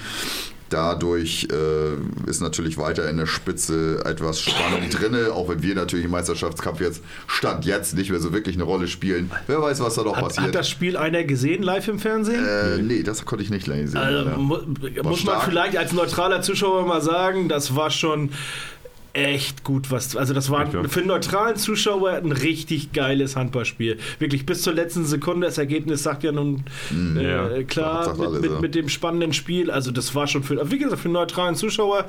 Dadurch 0.69 1.47
äh, 1.51 2.29
ist 2.29 2.41
natürlich 2.41 2.77
weiter 2.77 3.09
in 3.09 3.17
der 3.17 3.25
Spitze 3.25 4.03
etwas 4.05 4.39
Spannung 4.39 4.87
drin, 4.91 5.15
auch 5.31 5.49
wenn 5.49 5.63
wir 5.63 5.73
natürlich 5.73 6.05
im 6.05 6.11
Meisterschaftskampf 6.11 6.79
jetzt 6.79 7.01
Stand 7.25 7.65
jetzt 7.65 7.95
nicht 7.95 8.11
mehr 8.11 8.19
so 8.19 8.33
wirklich 8.33 8.55
eine 8.55 8.65
Rolle 8.65 8.87
spielen. 8.87 9.31
Wer 9.47 9.61
weiß, 9.61 9.79
was 9.79 9.95
da 9.95 10.03
noch 10.03 10.15
Hat, 10.15 10.25
passiert. 10.25 10.47
hat 10.47 10.55
das 10.55 10.69
Spiel 10.69 10.95
einer 10.95 11.23
gesehen 11.23 11.63
live 11.63 11.87
im 11.87 11.97
Fernsehen? 11.97 12.45
äh, 12.45 12.77
nee, 12.83 13.01
das 13.01 13.25
konnte 13.25 13.43
ich 13.43 13.49
nicht 13.49 13.65
lange 13.65 13.87
sehen. 13.87 13.97
Also, 13.97 14.29
mu 14.39 14.57
muss 15.03 15.23
man 15.23 15.35
stark. 15.37 15.43
vielleicht 15.45 15.75
als 15.77 15.91
neutraler 15.91 16.43
Zuschauer 16.43 16.85
mal 16.85 17.01
sagen, 17.01 17.49
das 17.49 17.75
war 17.75 17.89
schon 17.89 18.29
echt 19.13 19.63
gut, 19.63 19.91
was. 19.91 20.15
Also, 20.15 20.33
das 20.33 20.49
war 20.49 20.71
Ja. 20.73 20.83
für 20.87 20.99
einen 20.99 21.07
neutralen 21.07 21.55
Zuschauer 21.55 22.11
ein 22.11 22.31
richtig 22.31 22.91
geiles 22.93 23.35
Handballspiel. 23.35 23.97
Wirklich 24.19 24.45
bis 24.45 24.61
zur 24.61 24.73
letzten 24.73 25.05
Sekunde. 25.05 25.47
Das 25.47 25.57
Ergebnis 25.57 26.03
sagt 26.03 26.23
ja 26.23 26.31
nun 26.31 26.63
äh, 27.17 27.23
ja. 27.57 27.63
klar 27.63 28.05
Sagt 28.05 28.17
mit, 28.19 28.27
alles, 28.27 28.41
mit, 28.41 28.51
ja. 28.51 28.59
mit 28.59 28.75
dem 28.75 28.89
spannenden 28.89 29.33
Spiel. 29.33 29.71
Also, 29.71 29.91
das 29.91 30.13
war 30.15 30.27
schon 30.27 30.43
für, 30.43 30.69
wie 30.71 30.77
gesagt, 30.79 31.01
für 31.01 31.05
einen 31.07 31.13
neutralen 31.13 31.55
Zuschauer. 31.55 32.05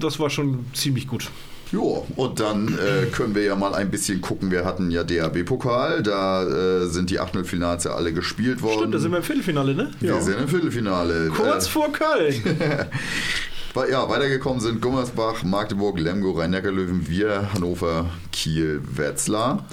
Das 0.00 0.18
war 0.18 0.28
schon 0.30 0.66
ziemlich 0.74 1.06
gut. 1.06 1.30
Jo, 1.70 2.06
und 2.16 2.40
dann 2.40 2.68
äh, 2.68 3.06
können 3.12 3.34
wir 3.34 3.42
ja 3.42 3.54
mal 3.54 3.74
ein 3.74 3.90
bisschen 3.90 4.22
gucken. 4.22 4.50
Wir 4.50 4.64
hatten 4.64 4.90
ja 4.90 5.04
DAB-Pokal, 5.04 6.02
da 6.02 6.44
äh, 6.82 6.86
sind 6.86 7.10
die 7.10 7.20
Achtelfinals 7.20 7.84
ja 7.84 7.90
alle 7.92 8.14
gespielt 8.14 8.62
worden. 8.62 8.78
Stimmt, 8.78 8.94
da 8.94 8.98
sind 8.98 9.10
wir 9.10 9.18
im 9.18 9.22
Viertelfinale, 9.22 9.74
ne? 9.74 9.90
wir 10.00 10.18
sind 10.22 10.38
im 10.40 10.48
Viertelfinale. 10.48 11.28
Kurz 11.28 11.66
Äh, 11.66 11.70
vor 11.70 11.92
Köln. 11.92 12.34
Ja, 13.90 14.08
weitergekommen 14.08 14.60
sind 14.60 14.82
Gummersbach, 14.82 15.44
Magdeburg, 15.44 16.00
Lemgo, 16.00 16.32
Rhein-Neckar-Löwen, 16.32 17.06
wir, 17.08 17.52
Hannover, 17.54 18.06
Kiel, 18.32 18.80
Wetzlar. 18.96 19.66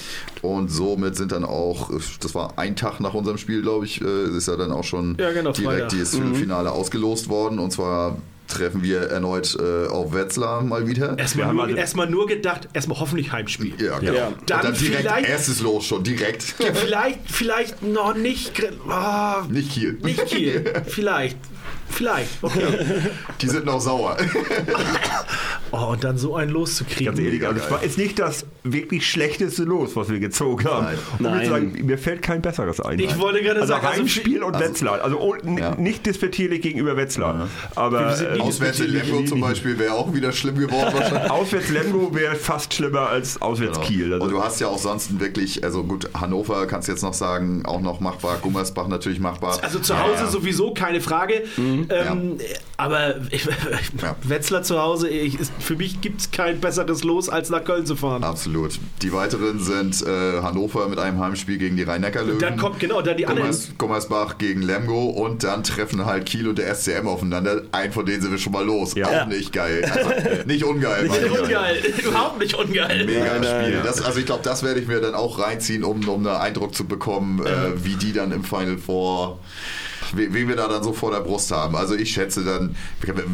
Und 0.43 0.69
somit 0.69 1.15
sind 1.15 1.31
dann 1.31 1.43
auch, 1.43 1.89
das 2.19 2.35
war 2.35 2.53
ein 2.59 2.75
Tag 2.75 2.99
nach 2.99 3.15
unserem 3.15 3.37
Spiel, 3.39 3.63
glaube 3.63 3.85
ich, 3.85 4.01
äh, 4.01 4.37
ist 4.37 4.47
ja 4.47 4.57
dann 4.57 4.71
auch 4.71 4.83
schon 4.83 5.17
Ja, 5.19 5.31
genau, 5.31 5.51
direkt 5.51 5.91
das 5.93 6.11
Viertelfinale 6.11 6.71
ausgelost 6.71 7.29
worden. 7.29 7.57
Und 7.57 7.71
zwar 7.71 8.17
treffen 8.47 8.83
wir 8.83 8.99
erneut 9.09 9.57
äh, 9.59 9.87
auf 9.87 10.13
Wetzlar 10.13 10.61
mal 10.61 10.87
wieder. 10.87 11.17
Erstmal 11.17 11.51
nur, 11.51 11.63
also- 11.63 11.75
erstmal 11.75 12.07
nur 12.09 12.27
gedacht, 12.27 12.69
erstmal 12.73 12.99
hoffentlich 12.99 13.31
Heimspiel. 13.31 13.73
Ja, 13.83 13.97
genau. 13.97 14.13
Ja. 14.13 14.31
Dann 14.45 14.61
dann 14.61 14.73
direkt 14.75 14.97
vielleicht- 15.01 15.29
erstes 15.29 15.61
Los 15.61 15.83
schon, 15.85 16.03
direkt. 16.03 16.53
Ja, 16.59 16.71
vielleicht, 16.75 17.19
vielleicht 17.25 17.81
noch 17.81 18.15
nicht. 18.15 18.51
ah, 18.87 19.45
Nicht 19.49 19.71
Kiel. 19.71 19.97
nicht 20.03 20.25
Kiel. 20.27 20.63
Vielleicht. 20.85 21.37
Vielleicht. 21.89 22.29
Okay. 22.41 22.61
Die 23.41 23.47
sind 23.47 23.65
noch 23.65 23.79
sauer. 23.79 24.17
Oh, 25.71 25.87
und 25.91 26.03
dann 26.05 26.17
so 26.17 26.35
ein 26.35 26.49
loszukriegen. 26.49 27.07
Ganz 27.07 27.19
ehrlich, 27.19 27.45
also 27.45 27.59
es 27.59 27.69
war 27.71 27.83
jetzt 27.83 27.97
nicht 27.97 28.17
das 28.19 28.45
wirklich 28.63 29.09
schlechteste 29.09 29.63
Los, 29.63 29.95
was 29.95 30.09
wir 30.09 30.19
gezogen 30.19 30.63
haben. 30.65 30.85
Nein. 30.85 30.97
Nein. 31.19 31.41
Ich 31.41 31.49
sagen, 31.49 31.85
mir 31.85 31.97
fällt 31.97 32.21
kein 32.21 32.41
besseres 32.41 32.79
ein. 32.79 32.97
Ich 32.99 33.17
wollte 33.19 33.41
gerade 33.41 33.59
also 33.61 33.73
sagen, 33.73 33.85
also 33.85 33.99
Heimspiel 33.99 34.43
und 34.43 34.55
also- 34.55 34.69
Wetzlar. 34.69 35.01
Also 35.03 35.19
oh, 35.19 35.35
Ja. 35.57 35.75
nicht 35.75 36.05
despektierlich 36.05 36.61
gegenüber 36.61 36.95
Wetzlar. 36.95 37.49
Aber 37.75 38.13
sind 38.15 38.33
nie 38.33 38.39
äh, 38.39 38.41
Auswärts 38.41 38.79
in 38.79 38.91
Lemgo 38.91 39.23
zum 39.23 39.41
Beispiel 39.41 39.77
wäre 39.77 39.95
auch 39.95 40.13
wieder 40.13 40.31
schlimm 40.31 40.57
geworden 40.57 40.93
wahrscheinlich. 40.93 41.31
auswärts 41.31 41.69
Lemgo 41.69 42.13
wäre 42.13 42.35
fast 42.35 42.73
schlimmer 42.73 43.09
als 43.09 43.41
auswärts 43.41 43.81
Kiel. 43.81 44.13
Also, 44.13 44.25
Und 44.25 44.31
du 44.31 44.41
hast 44.41 44.61
ja 44.61 44.67
auch 44.67 44.77
sonst 44.79 45.19
wirklich, 45.19 45.63
also 45.63 45.83
gut, 45.83 46.07
Hannover 46.13 46.67
kannst 46.67 46.87
du 46.87 46.93
jetzt 46.93 47.01
noch 47.01 47.13
sagen, 47.13 47.65
auch 47.65 47.81
noch 47.81 47.99
machbar, 47.99 48.37
Gummersbach 48.41 48.87
natürlich 48.87 49.19
machbar. 49.19 49.57
Also 49.61 49.79
zu 49.79 49.97
Hause 49.99 50.23
Ja. 50.23 50.27
sowieso 50.27 50.73
keine 50.73 51.01
Frage. 51.01 51.43
Ähm, 51.89 52.37
Aber 52.77 53.15
ich, 53.31 53.45
Ja. 54.01 54.15
Wetzlar 54.23 54.63
zu 54.63 54.81
Hause, 54.81 55.07
ich, 55.09 55.39
ist, 55.39 55.51
für 55.59 55.75
mich 55.75 56.01
gibt 56.01 56.21
es 56.21 56.31
kein 56.31 56.59
besseres 56.59 57.03
Los, 57.03 57.29
als 57.29 57.49
nach 57.49 57.63
Köln 57.63 57.85
zu 57.85 57.95
fahren. 57.95 58.23
Absolut. 58.23 58.79
Die 59.01 59.13
weiteren 59.13 59.59
sind 59.59 60.01
äh, 60.01 60.41
Hannover 60.41 60.87
mit 60.89 60.99
einem 60.99 61.19
Heimspiel 61.19 61.57
gegen 61.57 61.77
die 61.77 61.83
Rhein-Neckar-Löwen. 61.83 62.39
Dann 62.39 62.57
kommt 62.57 62.79
genau, 62.79 63.01
dann 63.01 63.17
die 63.17 63.25
anderen. 63.25 63.49
Gummers, 63.49 63.71
Gummersbach 63.77 64.37
gegen 64.37 64.61
Lemgo 64.61 65.05
und 65.05 65.43
dann 65.43 65.63
treffen 65.63 66.05
halt 66.05 66.25
Kiel 66.25 66.47
und 66.47 66.57
der 66.57 66.73
SCM 66.73 67.07
aufeinander. 67.07 67.61
Einen 67.71 67.93
von 67.93 68.05
denen 68.05 68.21
sind 68.21 68.31
wir 68.31 68.37
schon 68.37 68.53
mal 68.53 68.65
los. 68.65 68.95
Ja. 68.95 69.07
Auch 69.07 69.27
nicht 69.27 69.53
geil. 69.53 69.83
Also, 69.91 70.09
nicht 70.45 70.63
ungeil. 70.63 71.03
Nicht 71.07 71.29
ungeil, 71.39 71.77
überhaupt 72.03 72.39
nicht 72.39 72.53
ungeil. 72.55 73.05
Mega 73.05 73.25
Nein, 73.25 73.41
nein, 73.41 73.63
Spiel. 73.63 73.75
ja. 73.77 73.83
Das, 73.83 74.01
also 74.01 74.19
ich 74.19 74.25
glaube, 74.25 74.43
das 74.43 74.63
werde 74.63 74.79
ich 74.79 74.87
mir 74.87 74.99
dann 75.01 75.15
auch 75.15 75.39
reinziehen, 75.39 75.83
um, 75.83 76.07
um 76.07 76.27
einen 76.27 76.35
Eindruck 76.35 76.75
zu 76.75 76.85
bekommen, 76.85 77.45
äh, 77.45 77.83
wie 77.83 77.95
die 77.95 78.13
dann 78.13 78.31
im 78.31 78.43
Final 78.43 78.77
Four, 78.77 79.39
wen 80.15 80.47
wir 80.47 80.55
da 80.55 80.67
dann 80.67 80.83
so 80.83 80.93
vor 80.93 81.11
der 81.11 81.19
Brust 81.21 81.51
haben. 81.51 81.75
Also 81.75 81.95
ich 81.95 82.11
schätze 82.11 82.43
dann, 82.43 82.75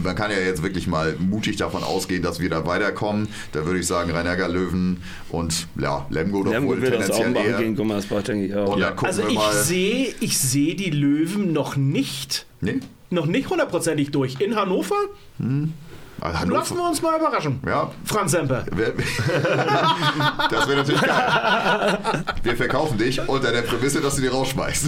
man 0.04 0.16
kann 0.16 0.32
ja 0.32 0.38
jetzt 0.40 0.64
wirklich 0.64 0.88
mal 0.88 1.16
mutig 1.20 1.56
davon 1.58 1.84
ausgehen, 1.84 2.22
dass 2.24 2.40
wir 2.40 2.50
da 2.50 2.66
weiterkommen. 2.66 3.28
Da 3.52 3.66
würde 3.66 3.80
ich 3.80 3.88
sagen, 3.88 4.12
rhein 4.12 4.26
Löwen 4.52 5.02
und 5.30 5.68
ja, 5.80 6.06
Lemgo 6.10 6.44
doch 6.44 6.52
Lemgo 6.52 6.70
wohl 6.72 6.82
wird 6.82 6.94
das 6.96 7.12
auch 7.12 7.16
tendenziell 7.18 7.32
machen 7.44 7.52
eher. 7.54 7.58
gegen 7.60 7.76
Gummersbach, 7.76 8.24
denke 8.24 8.46
ich 8.46 8.56
auch. 8.56 8.76
Gucken 8.76 9.06
Also 9.06 9.28
ich 9.28 9.36
mal. 9.36 9.54
sehe, 9.54 10.14
ich 10.20 10.38
sehe 10.38 10.76
die 10.76 10.90
Löwen 10.90 11.54
noch 11.54 11.76
nicht, 11.76 12.46
Nee? 12.62 12.80
noch 13.10 13.26
nicht 13.26 13.50
hundertprozentig 13.50 14.12
durch. 14.12 14.40
In 14.40 14.56
Hannover 14.56 14.96
Also 16.22 16.40
Hannover- 16.40 16.60
lassen 16.60 16.78
wir 16.78 16.88
uns 16.88 17.02
mal 17.02 17.18
überraschen. 17.20 17.60
Ja, 17.66 17.92
Franz 18.06 18.32
Semper. 18.32 18.64
Das 20.52 20.68
wäre 20.68 20.78
natürlich 20.78 21.02
geil. 21.02 22.24
Wir 22.44 22.56
verkaufen 22.56 22.98
dich 22.98 23.20
unter 23.28 23.52
der 23.52 23.62
Prämisse, 23.64 24.02
dass 24.02 24.16
du 24.16 24.22
die 24.22 24.28
rausschmeißt. 24.28 24.88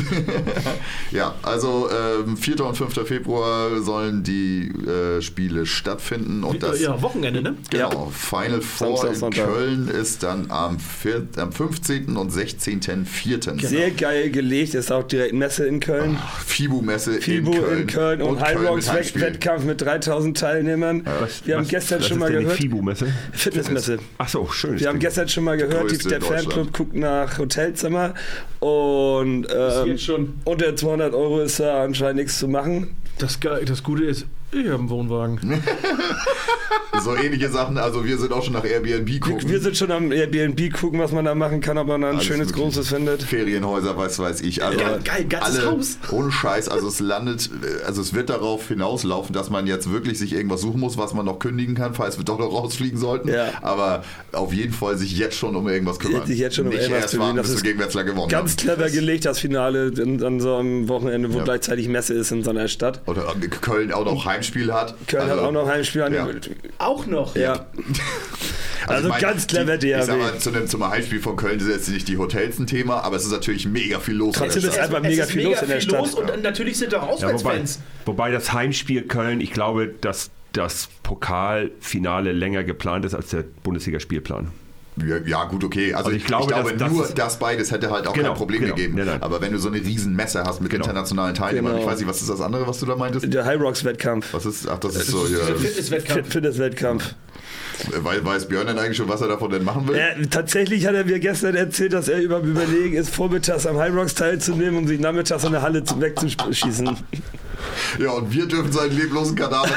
ja, 1.12 1.34
also 1.42 1.90
ähm, 1.90 2.38
4. 2.38 2.66
und 2.66 2.76
5. 2.76 3.08
Februar 3.08 3.82
sollen 3.82 4.24
die 4.24 4.72
äh, 4.88 5.22
Spiele 5.22 5.66
stattfinden 5.66 6.44
und 6.44 6.62
das 6.62 6.82
ja, 6.82 7.02
Wochenende, 7.02 7.42
ne? 7.42 7.56
genau, 7.70 8.12
Final 8.14 8.62
Four 8.62 8.98
Samstag, 8.98 9.10
in 9.10 9.16
Sonntag. 9.16 9.46
Köln 9.54 9.88
ist 9.88 10.24
dann 10.24 10.52
am, 10.52 10.80
vier, 10.80 11.28
am 11.38 11.52
15. 11.52 12.16
und 12.16 12.32
16.04. 12.32 13.66
Sehr 13.66 13.92
geil 13.92 14.30
gelegt, 14.30 14.76
ist 14.76 14.92
auch 14.92 15.04
direkt 15.04 15.34
Messe 15.34 15.66
in 15.66 15.80
Köln. 15.80 16.18
FIBU-Messe 16.46 17.16
in 17.18 17.46
Köln, 17.46 17.80
in 17.82 17.88
Köln 17.88 18.22
und, 18.22 18.40
High 18.40 18.56
Köln 18.56 18.68
Rocks. 18.68 18.94
Wettkampf 19.16 19.64
mit 19.64 19.82
3000 19.82 20.38
Teilnehmern. 20.38 21.04
Wir 21.46 21.56
haben 21.56 21.64
was- 21.64 21.70
gestern 21.70 22.00
was 22.00 22.08
schon 22.08 22.18
ist 22.18 22.20
mal 22.22 22.32
gehört. 22.32 22.58
FIBU-Messe? 22.58 23.08
Fitnessmesse. 23.32 24.00
Ach 24.18 24.28
so, 24.30 24.48
schön. 24.50 24.80
Wir 24.80 24.88
haben 24.88 25.00
gestern 25.00 25.28
schon 25.28 25.44
mal 25.44 25.58
gehört, 25.58 25.92
die, 25.92 25.98
der. 25.98 26.22
Fanclub 26.22 26.74
guckt 26.74 26.96
nach 26.96 27.38
Hotelzimmer 27.38 28.14
und 28.60 29.48
ähm, 29.54 30.34
unter 30.46 30.76
200 30.76 31.14
Euro 31.14 31.42
ist 31.42 31.60
da 31.60 31.84
anscheinend 31.84 32.18
nichts 32.18 32.40
zu 32.40 32.48
machen. 32.48 32.96
Das, 33.20 33.40
das 33.66 33.84
Gute 33.84 34.06
ist, 34.06 34.26
ich 34.54 34.68
habe 34.68 34.80
einen 34.80 34.90
Wohnwagen. 34.90 35.40
So 37.02 37.16
ähnliche 37.16 37.50
Sachen, 37.50 37.78
also 37.78 38.06
wir 38.06 38.18
sind 38.18 38.32
auch 38.32 38.44
schon 38.44 38.54
nach 38.54 38.64
Airbnb 38.64 39.20
gucken. 39.20 39.50
Wir 39.50 39.60
sind 39.60 39.76
schon 39.76 39.92
am 39.92 40.12
Airbnb 40.12 40.72
gucken, 40.74 41.00
was 41.00 41.12
man 41.12 41.26
da 41.26 41.34
machen 41.36 41.60
kann, 41.60 41.78
ob 41.78 41.88
man 41.88 42.02
da 42.02 42.08
ein 42.10 42.14
Alles 42.16 42.26
schönes, 42.26 42.54
großes 42.54 42.88
findet. 42.88 43.24
Ferienhäuser, 43.24 43.98
was 43.98 44.20
weiß 44.20 44.42
ich. 44.42 44.64
Also 44.64 44.78
Geil, 44.80 45.00
geil, 45.04 45.26
ganzes 45.28 45.60
alle, 45.60 45.72
Haus. 45.72 45.98
Ohne 46.12 46.32
Scheiß, 46.32 46.70
also 46.70 46.88
es 46.88 47.00
landet, 47.00 47.50
also 47.86 48.02
es 48.02 48.14
wird 48.14 48.30
darauf 48.30 48.68
hinauslaufen, 48.68 49.34
dass 49.34 49.50
man 49.50 49.66
jetzt 49.68 49.92
wirklich 49.92 50.20
sich 50.20 50.34
irgendwas 50.34 50.62
suchen 50.62 50.80
muss, 50.80 50.98
was 50.98 51.14
man 51.14 51.26
noch 51.26 51.40
kündigen 51.40 51.76
kann, 51.76 51.94
falls 51.94 52.18
wir 52.18 52.26
doch 52.26 52.38
noch 52.40 52.54
rausfliegen 52.54 52.98
sollten. 53.00 53.30
Ja. 53.30 53.50
Aber 53.62 54.04
auf 54.32 54.54
jeden 54.54 54.72
Fall 54.74 54.98
sich 54.98 55.18
jetzt 55.18 55.36
schon 55.36 55.56
um 55.56 55.68
irgendwas 55.68 56.00
kümmern. 56.00 56.26
Sich 56.28 56.40
jetzt 56.40 56.56
schon 56.56 56.68
um 56.68 56.72
Nicht 56.72 56.84
irgendwas 56.84 57.04
erst 57.14 57.20
warten, 57.20 57.38
das 57.38 57.48
bis 57.48 57.56
ist 57.64 57.96
wir 57.96 58.04
gewonnen 58.04 58.30
Ganz 58.30 58.52
haben. 58.52 58.58
clever 58.58 58.90
gelegt, 58.90 59.26
das 59.26 59.40
Finale 59.40 59.88
in, 59.88 60.24
an 60.24 60.40
so 60.40 60.56
einem 60.56 60.88
Wochenende, 60.88 61.34
wo 61.34 61.40
Ja. 61.40 61.44
gleichzeitig 61.44 61.88
Messe 61.90 62.14
ist 62.14 62.32
in 62.32 62.44
so 62.44 62.52
einer 62.52 62.68
Stadt. 62.68 63.02
Oder 63.08 63.34
Köln 63.62 63.92
auch 63.92 64.06
noch 64.06 64.26
Heimspiel 64.44 64.74
hat. 64.74 64.96
Köln 65.08 65.24
Also, 65.24 65.36
hat 65.36 65.48
auch 65.48 65.52
noch 65.52 65.68
Heimspiel 65.68 66.02
an 66.04 66.14
ja. 66.14 66.28
Auch 66.80 67.06
noch. 67.06 67.36
Ja. 67.36 67.66
Also 68.86 69.10
ganz 69.20 69.48
clever 69.48 69.78
die, 69.78 69.92
Ich 69.92 69.96
DHB. 69.96 70.06
sag 70.06 70.18
mal, 70.20 70.38
zu 70.40 70.50
einem, 70.50 70.68
zum 70.68 70.86
Heimspiel 70.90 71.22
von 71.22 71.38
Köln 71.38 71.58
ist 71.60 71.70
jetzt 71.70 71.88
nicht 71.90 72.06
die 72.10 72.18
Hotels 72.18 72.60
ein 72.60 72.68
Thema, 72.68 73.00
aber 73.02 73.16
es 73.16 73.24
ist 73.24 73.32
natürlich 73.32 73.66
mega 73.66 74.00
viel 74.00 74.16
los. 74.16 74.36
in 74.36 74.42
der 74.44 74.52
Trotzdem 74.52 74.70
ist 74.70 74.78
einfach 74.80 75.02
mega 75.02 75.26
viel 75.26 75.44
los 75.44 75.62
in 75.62 75.70
der 75.70 75.80
Stadt. 75.80 76.00
los 76.00 76.14
und 76.16 76.30
dann 76.30 76.42
natürlich 76.42 76.78
sind 76.78 76.92
da 76.92 77.02
auch 77.02 77.20
Ja, 77.22 77.28
wobei, 77.28 77.34
Auswärtsfans. 77.36 77.80
wobei 78.06 78.32
das 78.32 78.52
Heimspiel 78.52 79.04
Köln, 79.04 79.40
ich 79.40 79.52
glaube, 79.54 79.88
dass 80.02 80.32
das 80.52 80.90
Pokalfinale 81.04 82.32
länger 82.34 82.64
geplant 82.66 83.06
ist 83.06 83.14
als 83.16 83.30
der 83.30 83.44
Bundesligaspielplan. 83.64 84.52
Ja, 84.98 85.18
ja, 85.26 85.44
gut, 85.46 85.64
okay. 85.64 85.94
Also, 85.94 86.06
Also 86.06 86.12
ich 86.12 86.18
ich 86.24 86.28
glaube, 86.28 86.48
glaube, 86.48 86.74
dass 86.76 86.92
nur 86.92 87.02
das- 87.04 87.14
das 87.16 87.40
beides 87.40 87.72
hätte 87.72 87.90
halt 87.90 88.06
auch 88.08 88.14
Genau, 88.14 88.30
kein 88.30 88.38
Problem 88.38 88.62
genau. 88.62 88.76
gegeben. 88.76 88.96
Nein, 88.96 89.08
nein. 89.08 89.24
Aber 89.24 89.42
wenn 89.42 89.52
du 89.52 89.58
so 89.58 89.70
eine 89.70 89.78
riesen 89.78 90.16
Messe 90.16 90.44
hast 90.44 90.62
mit 90.62 90.70
Genau. 90.72 90.84
internationalen 90.86 91.34
Teilnehmern, 91.34 91.74
Genau. 91.74 91.84
ich 91.86 91.92
weiß 91.92 92.00
nicht, 92.00 92.08
was 92.10 92.22
ist 92.22 92.30
das 92.30 92.42
andere, 92.42 92.68
was 92.68 92.80
du 92.80 92.86
da 92.86 92.96
meintest? 92.96 93.34
Der 93.34 93.44
High 93.46 93.60
Rocks 93.60 93.84
Wettkampf. 93.84 94.34
Was 94.34 94.46
ist, 94.46 94.68
ach, 94.68 94.78
das 94.80 94.96
ist 94.96 95.08
so, 95.08 95.26
ja. 95.26 95.40
Fitnesswettkampf. 95.56 96.30
Fitnesswettkampf. 96.32 97.16
Weiß, 98.02 98.24
weiß 98.24 98.48
Björn 98.48 98.68
denn 98.68 98.78
eigentlich 98.80 98.98
schon, 98.98 99.10
was 99.10 99.22
er 99.22 99.28
davon 99.28 99.52
denn 99.52 99.64
machen 99.64 99.88
will? 99.88 99.96
Äh, 99.96 100.26
tatsächlich 100.28 100.86
hat 100.86 100.96
er 100.96 101.06
mir 101.06 101.20
gestern 101.20 101.56
erzählt, 101.56 101.94
dass 101.94 102.08
er 102.08 102.20
über 102.20 102.40
Überlegen 102.40 102.96
ist, 102.96 103.14
vormittags 103.14 103.66
am 103.66 103.78
High 103.78 103.94
Rocks 103.94 104.14
teilzunehmen, 104.16 104.78
um 104.78 104.88
sich 104.88 105.00
nachmittags 105.00 105.44
in 105.44 105.52
der 105.52 105.62
Halle 105.62 105.84
zu- 105.84 106.00
wegzuschießen. 106.00 106.98
Ja, 108.00 108.12
und 108.12 108.32
wir 108.32 108.46
dürfen 108.46 108.72
seinen 108.72 108.96
leblosen 108.98 109.36
Kadaver 109.36 109.70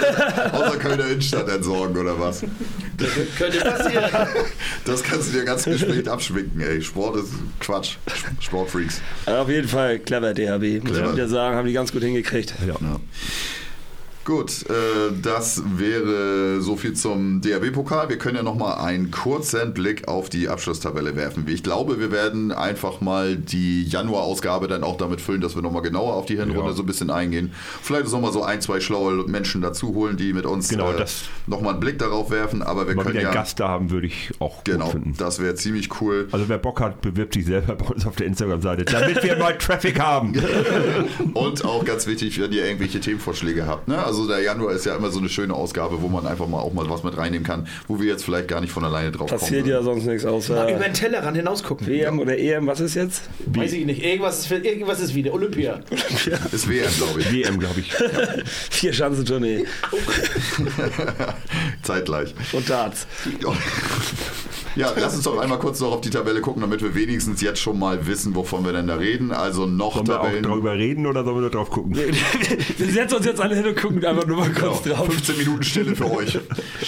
aus 0.53 0.73
der 0.73 0.81
Kölner 0.81 1.07
Innenstadt 1.07 1.49
entsorgen, 1.49 1.97
oder 1.97 2.19
was? 2.19 2.43
Könnte 3.39 3.59
passieren. 3.61 4.05
Das 4.85 5.03
kannst 5.03 5.29
du 5.29 5.39
dir 5.39 5.45
ganz 5.45 5.65
geschminkt 5.65 6.09
abschminken, 6.09 6.61
ey. 6.61 6.83
Sport 6.83 7.17
ist 7.17 7.29
Quatsch. 7.61 7.97
Sportfreaks. 8.41 9.01
Aber 9.27 9.41
auf 9.43 9.49
jeden 9.49 9.69
Fall 9.69 9.99
clever 10.01 10.35
DHB, 10.35 10.83
muss 10.83 10.93
Clever. 10.95 11.07
ich 11.11 11.13
wieder 11.17 11.29
sagen, 11.29 11.57
haben 11.57 11.67
die 11.67 11.75
ganz 11.75 11.93
gut 11.93 12.03
hingekriegt. 12.03 12.55
Ja. 12.67 12.75
Ja. 12.81 13.01
Gut, 14.27 14.65
äh, 14.69 15.13
das 15.23 15.63
wäre 15.77 16.61
so 16.61 16.75
viel 16.77 16.95
zum 16.95 17.41
DRB-Pokal. 17.41 18.09
Wir 18.09 18.19
können 18.19 18.35
ja 18.35 18.43
noch 18.43 18.57
mal 18.57 18.75
einen 18.75 19.13
kurzen 19.13 19.73
Blick 19.73 20.09
auf 20.09 20.29
die 20.29 20.49
Abschlusstabelle 20.49 21.15
werfen. 21.15 21.45
Ich 21.47 21.63
glaube, 21.63 22.01
wir 22.01 22.11
werden 22.11 22.51
einfach 22.51 23.01
mal 23.01 23.37
die 23.37 23.85
Januar-Ausgabe 23.85 24.67
dann 24.67 24.83
auch 24.83 24.97
damit 24.97 25.21
füllen, 25.21 25.41
dass 25.41 25.55
wir 25.55 25.63
noch 25.63 25.71
mal 25.71 25.79
genauer 25.81 26.15
auf 26.15 26.27
die 26.27 26.35
Hinrunde 26.39 26.71
Ja. 26.71 26.73
so 26.73 26.83
ein 26.83 26.87
bisschen 26.87 27.09
eingehen. 27.11 27.53
Vielleicht 27.83 28.11
noch 28.11 28.21
mal 28.21 28.33
so 28.33 28.43
ein, 28.43 28.61
zwei 28.61 28.81
schlaue 28.81 29.13
Menschen 29.29 29.63
dazu 29.63 29.95
holen, 29.95 30.17
die 30.17 30.33
mit 30.33 30.45
uns 30.45 30.71
Genau, 30.71 30.91
äh, 30.91 30.97
das- 30.99 31.27
noch 31.47 31.61
mal 31.61 31.71
einen 31.71 31.81
Blick 31.81 32.01
darauf 32.01 32.29
werfen. 32.33 32.63
Aber 32.63 32.89
wir 32.89 32.97
Mal 32.97 33.05
können 33.05 33.21
ja... 33.21 33.29
einen 33.29 33.33
Gast 33.35 33.61
da 33.61 33.69
haben, 33.69 33.91
würde 33.93 34.09
ich 34.09 34.33
auch 34.41 34.65
Genau, 34.65 34.87
gut 34.87 34.93
finden. 34.95 35.15
das 35.17 35.39
wäre 35.41 35.55
ziemlich 35.55 36.01
cool. 36.01 36.27
Also 36.33 36.49
wer 36.49 36.59
Bock 36.59 36.81
hat, 36.81 37.01
bewirbt 37.01 37.35
sich 37.35 37.47
selber 37.47 37.77
bei 37.77 37.87
uns 37.87 38.05
auf 38.05 38.17
der 38.17 38.27
Instagram-Seite, 38.27 38.87
damit 38.87 39.23
wir 39.23 39.37
mal 39.37 39.57
Traffic 39.57 40.01
haben. 40.01 40.35
Und 41.35 41.65
auch 41.65 41.85
ganz 41.85 42.09
wichtig, 42.09 42.41
wenn 42.41 42.51
ihr 42.51 42.65
irgendwelche 42.65 42.99
Themenvorschläge 42.99 43.67
habt. 43.69 43.87
Ne? 43.87 44.05
Also 44.05 44.16
der 44.27 44.41
Januar 44.41 44.73
ist 44.73 44.87
ja 44.87 44.95
immer 44.97 45.11
so 45.11 45.19
eine 45.19 45.29
schöne 45.29 45.53
Ausgabe, 45.55 46.01
wo 46.01 46.09
man 46.09 46.27
einfach 46.27 46.47
mal 46.47 46.61
auch 46.61 46.73
mal 46.73 46.89
was 46.89 47.03
mit 47.03 47.17
reinnehmen 47.17 47.47
kann, 47.47 47.67
wo 47.89 47.99
wir 48.01 48.07
jetzt 48.07 48.25
vielleicht 48.25 48.49
gar 48.49 48.61
nicht 48.61 48.73
von 48.73 48.85
alleine 48.85 49.11
drauf 49.13 49.29
Passiert 49.29 49.63
kommen. 49.63 49.73
ja 49.73 49.83
sonst 49.83 50.05
nichts 50.07 50.25
Mal 50.25 50.31
über 50.31 50.37
außer 50.37 50.67
den 50.67 50.95
Tellerrand 50.95 51.37
hinausgucken. 51.37 51.87
WM 51.87 52.19
oder 52.21 52.39
EM, 52.39 52.67
was 52.67 52.81
ist 52.81 52.95
jetzt? 52.95 53.23
Weiß 53.47 53.73
ich 53.73 53.85
nicht. 53.85 54.03
Irgendwas 54.05 54.39
ist, 54.41 54.51
irgendwas 54.51 55.01
ist 55.01 55.15
wieder. 55.15 55.35
Olympia. 55.35 55.81
Ist 56.53 56.69
WM, 56.69 56.91
glaube 56.97 57.21
ich. 57.21 57.33
WM, 57.33 57.59
glaube 57.59 57.81
ich. 57.81 57.93
Vier 58.71 58.93
Schanzentournee 58.93 59.65
Zeitgleich. 61.83 62.35
und 62.53 62.69
Darts. 62.71 63.07
Ja, 64.77 64.93
lass 64.97 65.15
uns 65.15 65.25
doch 65.25 65.39
einmal 65.39 65.59
kurz 65.59 65.81
noch 65.81 65.93
auf 65.93 66.01
die 66.03 66.11
Tabelle 66.11 66.41
gucken, 66.41 66.61
damit 66.61 66.83
wir 66.83 66.95
wenigstens 66.95 67.41
jetzt 67.41 67.61
schon 67.61 67.79
mal 67.79 68.07
wissen, 68.07 68.35
wovon 68.35 68.65
wir 68.65 68.73
denn 68.73 68.87
da 68.87 68.97
reden. 68.97 69.33
Also 69.33 69.67
noch 69.67 69.95
Sollen 69.95 70.07
wir 70.07 70.21
auch 70.21 70.25
Tabellen. 70.25 70.43
darüber 70.43 70.75
reden 70.75 71.07
oder 71.07 71.25
sollen 71.25 71.37
wir 71.37 71.41
nur 71.43 71.51
drauf 71.51 71.71
gucken? 71.71 71.97
Wir 72.77 72.93
setzen 72.93 73.17
uns 73.17 73.27
jetzt 73.27 73.41
alle 73.41 73.57
hin 73.57 73.67
und 73.67 73.77
gucken 73.77 74.05
einfach 74.05 74.27
nur 74.27 74.37
mal 74.37 74.53
kurz 74.53 74.83
Genau, 74.83 74.97
drauf. 74.97 75.07
15 75.07 75.39
Minuten 75.39 75.63
Stille 75.63 75.97
für 75.97 76.11
euch. 76.11 76.39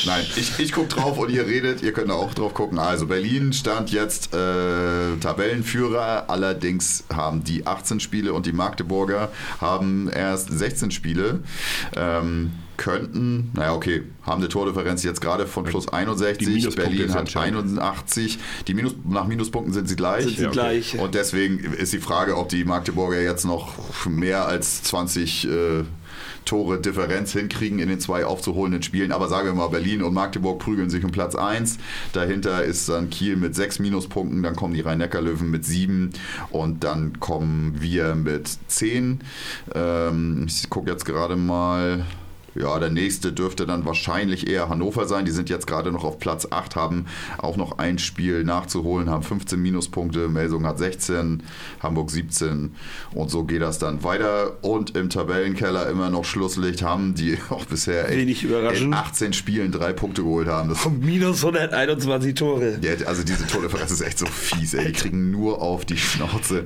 Nein, 0.06 0.24
ich, 0.36 0.58
ich 0.58 0.72
gucke 0.72 0.88
drauf 0.88 1.18
und 1.18 1.30
ihr 1.30 1.46
redet, 1.46 1.82
ihr 1.82 1.92
könnt 1.92 2.10
da 2.10 2.14
auch 2.14 2.34
drauf 2.34 2.54
gucken. 2.54 2.78
Also 2.78 3.06
Berlin 3.06 3.52
stand 3.52 3.90
jetzt 3.90 4.34
äh, 4.34 5.16
Tabellenführer, 5.20 6.24
allerdings 6.28 7.04
haben 7.14 7.42
die 7.44 7.66
18 7.66 8.00
Spiele 8.00 8.32
und 8.34 8.46
die 8.46 8.52
Magdeburger 8.52 9.30
haben 9.60 10.08
erst 10.08 10.50
16 10.50 10.90
Spiele. 10.90 11.40
Ähm, 11.96 12.52
könnten, 12.78 13.50
naja, 13.54 13.74
okay, 13.74 14.02
haben 14.22 14.40
eine 14.40 14.48
Tordifferenz 14.48 15.02
jetzt 15.02 15.20
gerade 15.20 15.46
von 15.46 15.64
plus 15.64 15.88
61. 15.88 16.38
Die 16.38 16.54
Minuspunkte 16.54 16.90
Berlin 16.90 17.12
hat 17.12 17.20
entscheidend. 17.20 17.78
81. 17.78 18.38
Die 18.66 18.74
Minus, 18.74 18.94
nach 19.06 19.26
Minuspunkten 19.26 19.74
sind 19.74 19.88
sie 19.88 19.96
gleich. 19.96 20.24
Sind 20.24 20.36
sie 20.36 20.42
Ja, 20.44 20.48
okay. 20.48 20.54
gleich. 20.54 20.98
Und 20.98 21.14
deswegen 21.14 21.58
ist 21.58 21.92
die 21.92 21.98
Frage, 21.98 22.36
ob 22.38 22.48
die 22.48 22.64
Magdeburger 22.64 23.20
jetzt 23.20 23.44
noch 23.44 23.74
mehr 24.06 24.46
als 24.46 24.82
20 24.84 25.48
äh, 25.48 25.84
Tore 26.48 26.80
Differenz 26.80 27.32
hinkriegen 27.32 27.78
in 27.78 27.88
den 27.90 28.00
zwei 28.00 28.24
aufzuholenden 28.24 28.82
Spielen. 28.82 29.12
Aber 29.12 29.28
sagen 29.28 29.48
wir 29.48 29.54
mal, 29.54 29.68
Berlin 29.68 30.02
und 30.02 30.14
Magdeburg 30.14 30.60
prügeln 30.60 30.88
sich 30.88 31.04
um 31.04 31.10
Platz 31.10 31.34
1. 31.34 31.76
Dahinter 32.14 32.64
ist 32.64 32.88
dann 32.88 33.10
Kiel 33.10 33.36
mit 33.36 33.54
sechs 33.54 33.78
Minuspunkten, 33.78 34.42
dann 34.42 34.56
kommen 34.56 34.72
die 34.72 34.80
Rhein-Neckar-Löwen 34.80 35.50
mit 35.50 35.66
sieben 35.66 36.10
und 36.48 36.84
dann 36.84 37.20
kommen 37.20 37.76
wir 37.80 38.14
mit 38.14 38.48
zehn. 38.68 39.20
Ähm, 39.74 40.46
ich 40.48 40.70
gucke 40.70 40.90
jetzt 40.90 41.04
gerade 41.04 41.36
mal. 41.36 42.06
Ja, 42.60 42.78
der 42.78 42.90
nächste 42.90 43.32
dürfte 43.32 43.66
dann 43.66 43.84
wahrscheinlich 43.84 44.48
eher 44.48 44.68
Hannover 44.68 45.06
sein. 45.06 45.24
Die 45.24 45.30
sind 45.30 45.48
jetzt 45.48 45.66
gerade 45.66 45.92
noch 45.92 46.02
auf 46.02 46.18
Platz 46.18 46.48
8, 46.50 46.74
haben 46.76 47.06
auch 47.38 47.56
noch 47.56 47.78
ein 47.78 47.98
Spiel 47.98 48.42
nachzuholen, 48.44 49.10
haben 49.10 49.22
15 49.22 49.60
Minuspunkte. 49.60 50.28
Melsung 50.28 50.66
hat 50.66 50.78
16, 50.78 51.42
Hamburg 51.80 52.10
17 52.10 52.74
und 53.14 53.30
so 53.30 53.44
geht 53.44 53.62
das 53.62 53.78
dann 53.78 54.02
weiter. 54.02 54.56
Und 54.62 54.96
im 54.96 55.08
Tabellenkeller 55.08 55.88
immer 55.88 56.10
noch 56.10 56.24
Schlusslicht 56.24 56.82
haben, 56.82 57.14
die 57.14 57.38
auch 57.50 57.64
bisher 57.66 58.10
Wenig 58.10 58.42
in 58.42 58.50
überraschend. 58.50 58.94
18 58.94 59.32
Spielen 59.32 59.70
drei 59.70 59.92
Punkte 59.92 60.22
geholt 60.22 60.48
haben. 60.48 60.68
Das 60.68 60.88
Minus 60.88 61.44
121 61.44 62.34
Tore. 62.34 62.78
ja, 62.82 63.06
also 63.06 63.22
diese 63.22 63.46
Tordifferenz 63.46 63.92
ist 63.92 64.00
echt 64.00 64.18
so 64.18 64.26
fies, 64.26 64.74
ey. 64.74 64.86
Die 64.86 64.92
kriegen 64.92 65.30
nur 65.30 65.62
auf 65.62 65.84
die 65.84 65.96
Schnauze. 65.96 66.64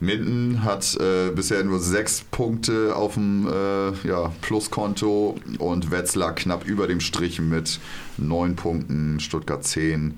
Minden 0.00 0.62
hat 0.62 0.96
äh, 1.00 1.30
bisher 1.30 1.64
nur 1.64 1.80
sechs 1.80 2.22
Punkte 2.30 2.94
auf 2.94 3.14
dem 3.14 3.48
äh, 3.48 4.08
ja, 4.08 4.32
Pluskonto 4.40 5.23
und 5.58 5.90
Wetzlar 5.90 6.34
knapp 6.34 6.64
über 6.66 6.86
dem 6.86 7.00
Strich 7.00 7.40
mit 7.40 7.80
neun 8.16 8.56
Punkten, 8.56 9.20
Stuttgart 9.20 9.64
10. 9.64 10.14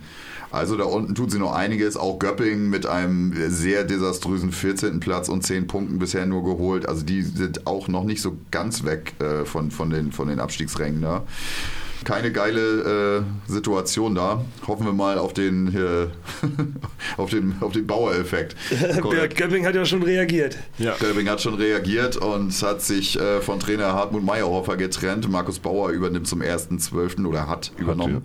Also 0.50 0.76
da 0.76 0.84
unten 0.84 1.14
tut 1.14 1.30
sie 1.30 1.38
noch 1.38 1.52
einiges. 1.52 1.96
Auch 1.96 2.18
Göppingen 2.18 2.70
mit 2.70 2.86
einem 2.86 3.34
sehr 3.50 3.84
desaströsen 3.84 4.52
14. 4.52 5.00
Platz 5.00 5.28
und 5.28 5.42
10 5.42 5.66
Punkten 5.66 5.98
bisher 5.98 6.26
nur 6.26 6.44
geholt. 6.44 6.88
Also 6.88 7.04
die 7.04 7.22
sind 7.22 7.66
auch 7.66 7.88
noch 7.88 8.04
nicht 8.04 8.22
so 8.22 8.36
ganz 8.50 8.84
weg 8.84 9.14
äh, 9.20 9.44
von, 9.44 9.70
von, 9.70 9.90
den, 9.90 10.12
von 10.12 10.28
den 10.28 10.40
Abstiegsrängen 10.40 11.02
da. 11.02 11.24
Keine 12.04 12.32
geile 12.32 13.24
äh, 13.48 13.50
Situation 13.50 14.14
da. 14.14 14.44
Hoffen 14.66 14.86
wir 14.86 14.92
mal 14.92 15.18
auf 15.18 15.32
den, 15.32 15.74
äh, 15.74 16.06
auf 17.16 17.30
den, 17.30 17.56
auf 17.60 17.72
den 17.72 17.86
Bauer-Effekt. 17.86 18.56
Göpping 19.36 19.66
hat 19.66 19.74
ja 19.74 19.84
schon 19.84 20.02
reagiert. 20.02 20.56
Ja. 20.78 20.94
Göpping 20.98 21.28
hat 21.28 21.40
schon 21.40 21.54
reagiert 21.54 22.16
und 22.16 22.50
hat 22.62 22.82
sich 22.82 23.18
äh, 23.18 23.40
von 23.40 23.60
Trainer 23.60 23.92
Hartmut 23.92 24.24
Meyerhofer 24.24 24.76
getrennt. 24.76 25.28
Markus 25.30 25.58
Bauer 25.58 25.90
übernimmt 25.90 26.26
zum 26.26 26.40
1.12. 26.40 27.26
oder 27.26 27.48
hat 27.48 27.72
übernommen. 27.78 28.24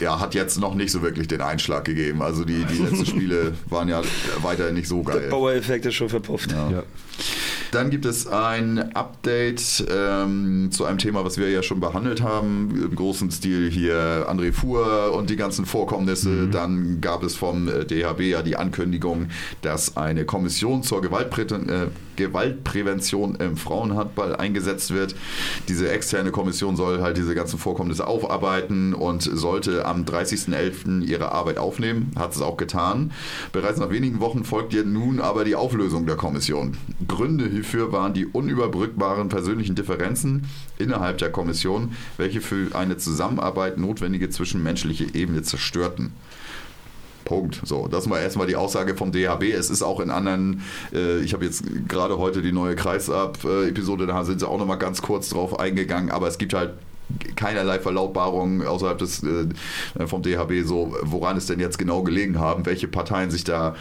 Ja, 0.00 0.20
hat 0.20 0.34
jetzt 0.34 0.60
noch 0.60 0.74
nicht 0.74 0.92
so 0.92 1.02
wirklich 1.02 1.28
den 1.28 1.40
Einschlag 1.40 1.84
gegeben. 1.84 2.22
Also 2.22 2.44
die, 2.44 2.64
die 2.64 2.78
letzten 2.78 3.06
Spiele 3.06 3.54
waren 3.68 3.88
ja 3.88 4.02
weiterhin 4.42 4.74
nicht 4.74 4.88
so 4.88 5.02
Der 5.02 5.14
geil. 5.14 5.28
Bauer-Effekt 5.30 5.86
ist 5.86 5.94
schon 5.94 6.08
verpufft. 6.08 6.52
Ja. 6.52 6.70
Ja. 6.70 6.82
Dann 7.70 7.90
gibt 7.90 8.06
es 8.06 8.26
ein 8.26 8.94
Update 8.94 9.84
ähm, 9.90 10.70
zu 10.70 10.84
einem 10.84 10.98
Thema, 10.98 11.24
was 11.24 11.36
wir 11.36 11.50
ja 11.50 11.62
schon 11.62 11.80
behandelt 11.80 12.22
haben, 12.22 12.70
im 12.82 12.94
großen 12.98 13.30
Stil 13.30 13.70
hier 13.70 14.26
André 14.28 14.52
Fuhr 14.52 15.12
und 15.14 15.30
die 15.30 15.36
ganzen 15.36 15.66
Vorkommnisse. 15.66 16.48
Dann 16.48 17.00
gab 17.00 17.22
es 17.22 17.36
vom 17.36 17.68
äh, 17.68 17.84
DHB 17.84 18.20
ja 18.22 18.42
die 18.42 18.56
Ankündigung, 18.56 19.28
dass 19.62 19.96
eine 19.96 20.24
Kommission 20.24 20.82
zur 20.82 21.00
Gewaltprä 21.00 21.42
äh, 21.42 21.88
Gewaltprävention 22.18 23.36
im 23.36 23.56
Frauenhandball 23.56 24.34
eingesetzt 24.34 24.92
wird. 24.92 25.14
Diese 25.68 25.88
externe 25.88 26.32
Kommission 26.32 26.74
soll 26.74 27.00
halt 27.00 27.16
diese 27.16 27.34
ganzen 27.36 27.60
Vorkommnisse 27.60 28.08
aufarbeiten 28.08 28.92
und 28.92 29.22
sollte 29.22 29.86
am 29.86 30.04
30.11. 30.04 31.04
ihre 31.04 31.30
Arbeit 31.30 31.58
aufnehmen. 31.58 32.10
Hat 32.16 32.34
es 32.34 32.42
auch 32.42 32.56
getan. 32.56 33.12
Bereits 33.52 33.78
nach 33.78 33.90
wenigen 33.90 34.18
Wochen 34.18 34.44
folgt 34.44 34.74
ihr 34.74 34.84
nun 34.84 35.20
aber 35.20 35.44
die 35.44 35.54
Auflösung 35.54 36.06
der 36.06 36.16
Kommission. 36.16 36.76
Gründe 37.06 37.48
hierfür 37.48 37.92
waren 37.92 38.14
die 38.14 38.26
unüberbrückbaren 38.26 39.28
persönlichen 39.28 39.76
Differenzen 39.76 40.46
innerhalb 40.76 41.18
der 41.18 41.30
Kommission, 41.30 41.92
welche 42.16 42.40
für 42.40 42.74
eine 42.74 42.87
Zusammenarbeit 42.96 43.78
notwendige 43.78 44.30
zwischenmenschliche 44.30 45.14
Ebene 45.14 45.42
zerstörten. 45.42 46.12
Punkt. 47.24 47.60
So, 47.64 47.88
das 47.88 48.08
war 48.08 48.20
erstmal 48.20 48.46
die 48.46 48.56
Aussage 48.56 48.94
vom 48.96 49.12
DHB. 49.12 49.52
Es 49.52 49.68
ist 49.68 49.82
auch 49.82 50.00
in 50.00 50.10
anderen, 50.10 50.62
äh, 50.94 51.18
ich 51.20 51.34
habe 51.34 51.44
jetzt 51.44 51.62
gerade 51.86 52.16
heute 52.16 52.40
die 52.40 52.52
neue 52.52 52.74
Kreisab-Episode, 52.74 54.06
da 54.06 54.24
sind 54.24 54.40
sie 54.40 54.48
auch 54.48 54.58
nochmal 54.58 54.78
ganz 54.78 55.02
kurz 55.02 55.28
drauf 55.28 55.60
eingegangen, 55.60 56.10
aber 56.10 56.26
es 56.26 56.38
gibt 56.38 56.54
halt 56.54 56.72
keinerlei 57.36 57.78
Verlautbarung 57.78 58.66
außerhalb 58.66 58.98
des 58.98 59.22
äh, 59.22 59.46
vom 60.06 60.22
DHB 60.22 60.64
so, 60.64 60.94
woran 61.02 61.36
es 61.36 61.46
denn 61.46 61.60
jetzt 61.60 61.78
genau 61.78 62.02
gelegen 62.02 62.38
haben, 62.38 62.66
welche 62.66 62.88
Parteien 62.88 63.30
sich 63.30 63.44
da 63.44 63.76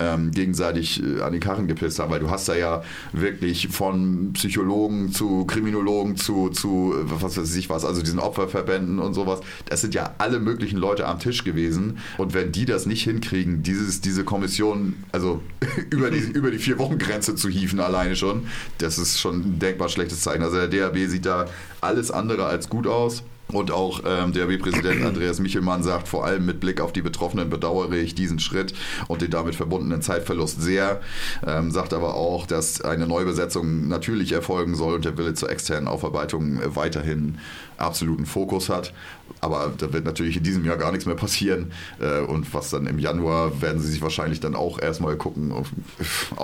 ähm, 0.00 0.30
gegenseitig 0.32 1.02
äh, 1.02 1.22
an 1.22 1.32
die 1.32 1.40
Karren 1.40 1.68
gepisst 1.68 1.98
haben, 1.98 2.10
weil 2.10 2.20
du 2.20 2.30
hast 2.30 2.48
da 2.48 2.54
ja 2.54 2.82
wirklich 3.12 3.68
von 3.68 4.32
Psychologen 4.32 5.12
zu 5.12 5.44
Kriminologen 5.44 6.16
zu, 6.16 6.48
zu 6.48 6.94
äh, 6.94 7.04
was 7.22 7.36
weiß 7.36 7.54
ich 7.54 7.70
was, 7.70 7.84
also 7.84 8.02
diesen 8.02 8.18
Opferverbänden 8.18 8.98
und 8.98 9.14
sowas, 9.14 9.40
das 9.66 9.80
sind 9.80 9.94
ja 9.94 10.14
alle 10.18 10.40
möglichen 10.40 10.78
Leute 10.78 11.06
am 11.06 11.18
Tisch 11.18 11.44
gewesen. 11.44 11.98
Und 12.18 12.34
wenn 12.34 12.52
die 12.52 12.64
das 12.64 12.86
nicht 12.86 13.04
hinkriegen, 13.04 13.62
dieses, 13.62 14.00
diese 14.00 14.24
Kommission, 14.24 14.96
also 15.12 15.42
über 15.90 16.10
die, 16.10 16.18
über 16.18 16.50
die 16.50 16.58
vier 16.58 16.78
Wochen 16.78 16.98
Grenze 16.98 17.34
zu 17.34 17.48
hieven 17.48 17.80
alleine 17.80 18.16
schon, 18.16 18.46
das 18.78 18.98
ist 18.98 19.20
schon 19.20 19.40
ein 19.40 19.58
denkbar 19.58 19.88
schlechtes 19.88 20.20
Zeichen. 20.20 20.42
Also 20.42 20.56
der 20.56 20.68
DHB 20.68 21.10
sieht 21.10 21.26
da 21.26 21.46
alles 21.82 22.10
andere 22.10 22.46
als 22.46 22.68
gut 22.68 22.86
aus. 22.86 23.22
Und 23.52 23.70
auch 23.70 24.00
ähm, 24.06 24.32
DRB-Präsident 24.32 25.02
Andreas 25.06 25.38
Michelmann 25.38 25.82
sagt, 25.82 26.08
vor 26.08 26.24
allem 26.24 26.46
mit 26.46 26.60
Blick 26.60 26.80
auf 26.80 26.92
die 26.92 27.02
Betroffenen 27.02 27.50
bedauere 27.50 27.92
ich 27.96 28.14
diesen 28.14 28.38
Schritt 28.38 28.72
und 29.08 29.20
den 29.20 29.30
damit 29.30 29.54
verbundenen 29.54 30.00
Zeitverlust 30.00 30.62
sehr. 30.62 31.00
Ähm, 31.46 31.70
sagt 31.70 31.92
aber 31.92 32.14
auch, 32.14 32.46
dass 32.46 32.80
eine 32.80 33.06
Neubesetzung 33.06 33.88
natürlich 33.88 34.32
erfolgen 34.32 34.74
soll 34.74 34.94
und 34.94 35.04
der 35.04 35.18
Wille 35.18 35.34
zur 35.34 35.50
externen 35.50 35.86
Aufarbeitung 35.86 36.60
weiterhin 36.74 37.38
absoluten 37.82 38.26
Fokus 38.26 38.68
hat. 38.68 38.92
Aber 39.40 39.72
da 39.76 39.92
wird 39.92 40.04
natürlich 40.04 40.36
in 40.36 40.42
diesem 40.42 40.64
Jahr 40.64 40.76
gar 40.76 40.92
nichts 40.92 41.06
mehr 41.06 41.16
passieren. 41.16 41.72
Äh, 42.00 42.20
und 42.20 42.52
was 42.54 42.70
dann 42.70 42.86
im 42.86 42.98
Januar 42.98 43.60
werden 43.60 43.80
sie 43.80 43.90
sich 43.90 44.02
wahrscheinlich 44.02 44.40
dann 44.40 44.54
auch 44.54 44.80
erstmal 44.80 45.16
gucken. 45.16 45.52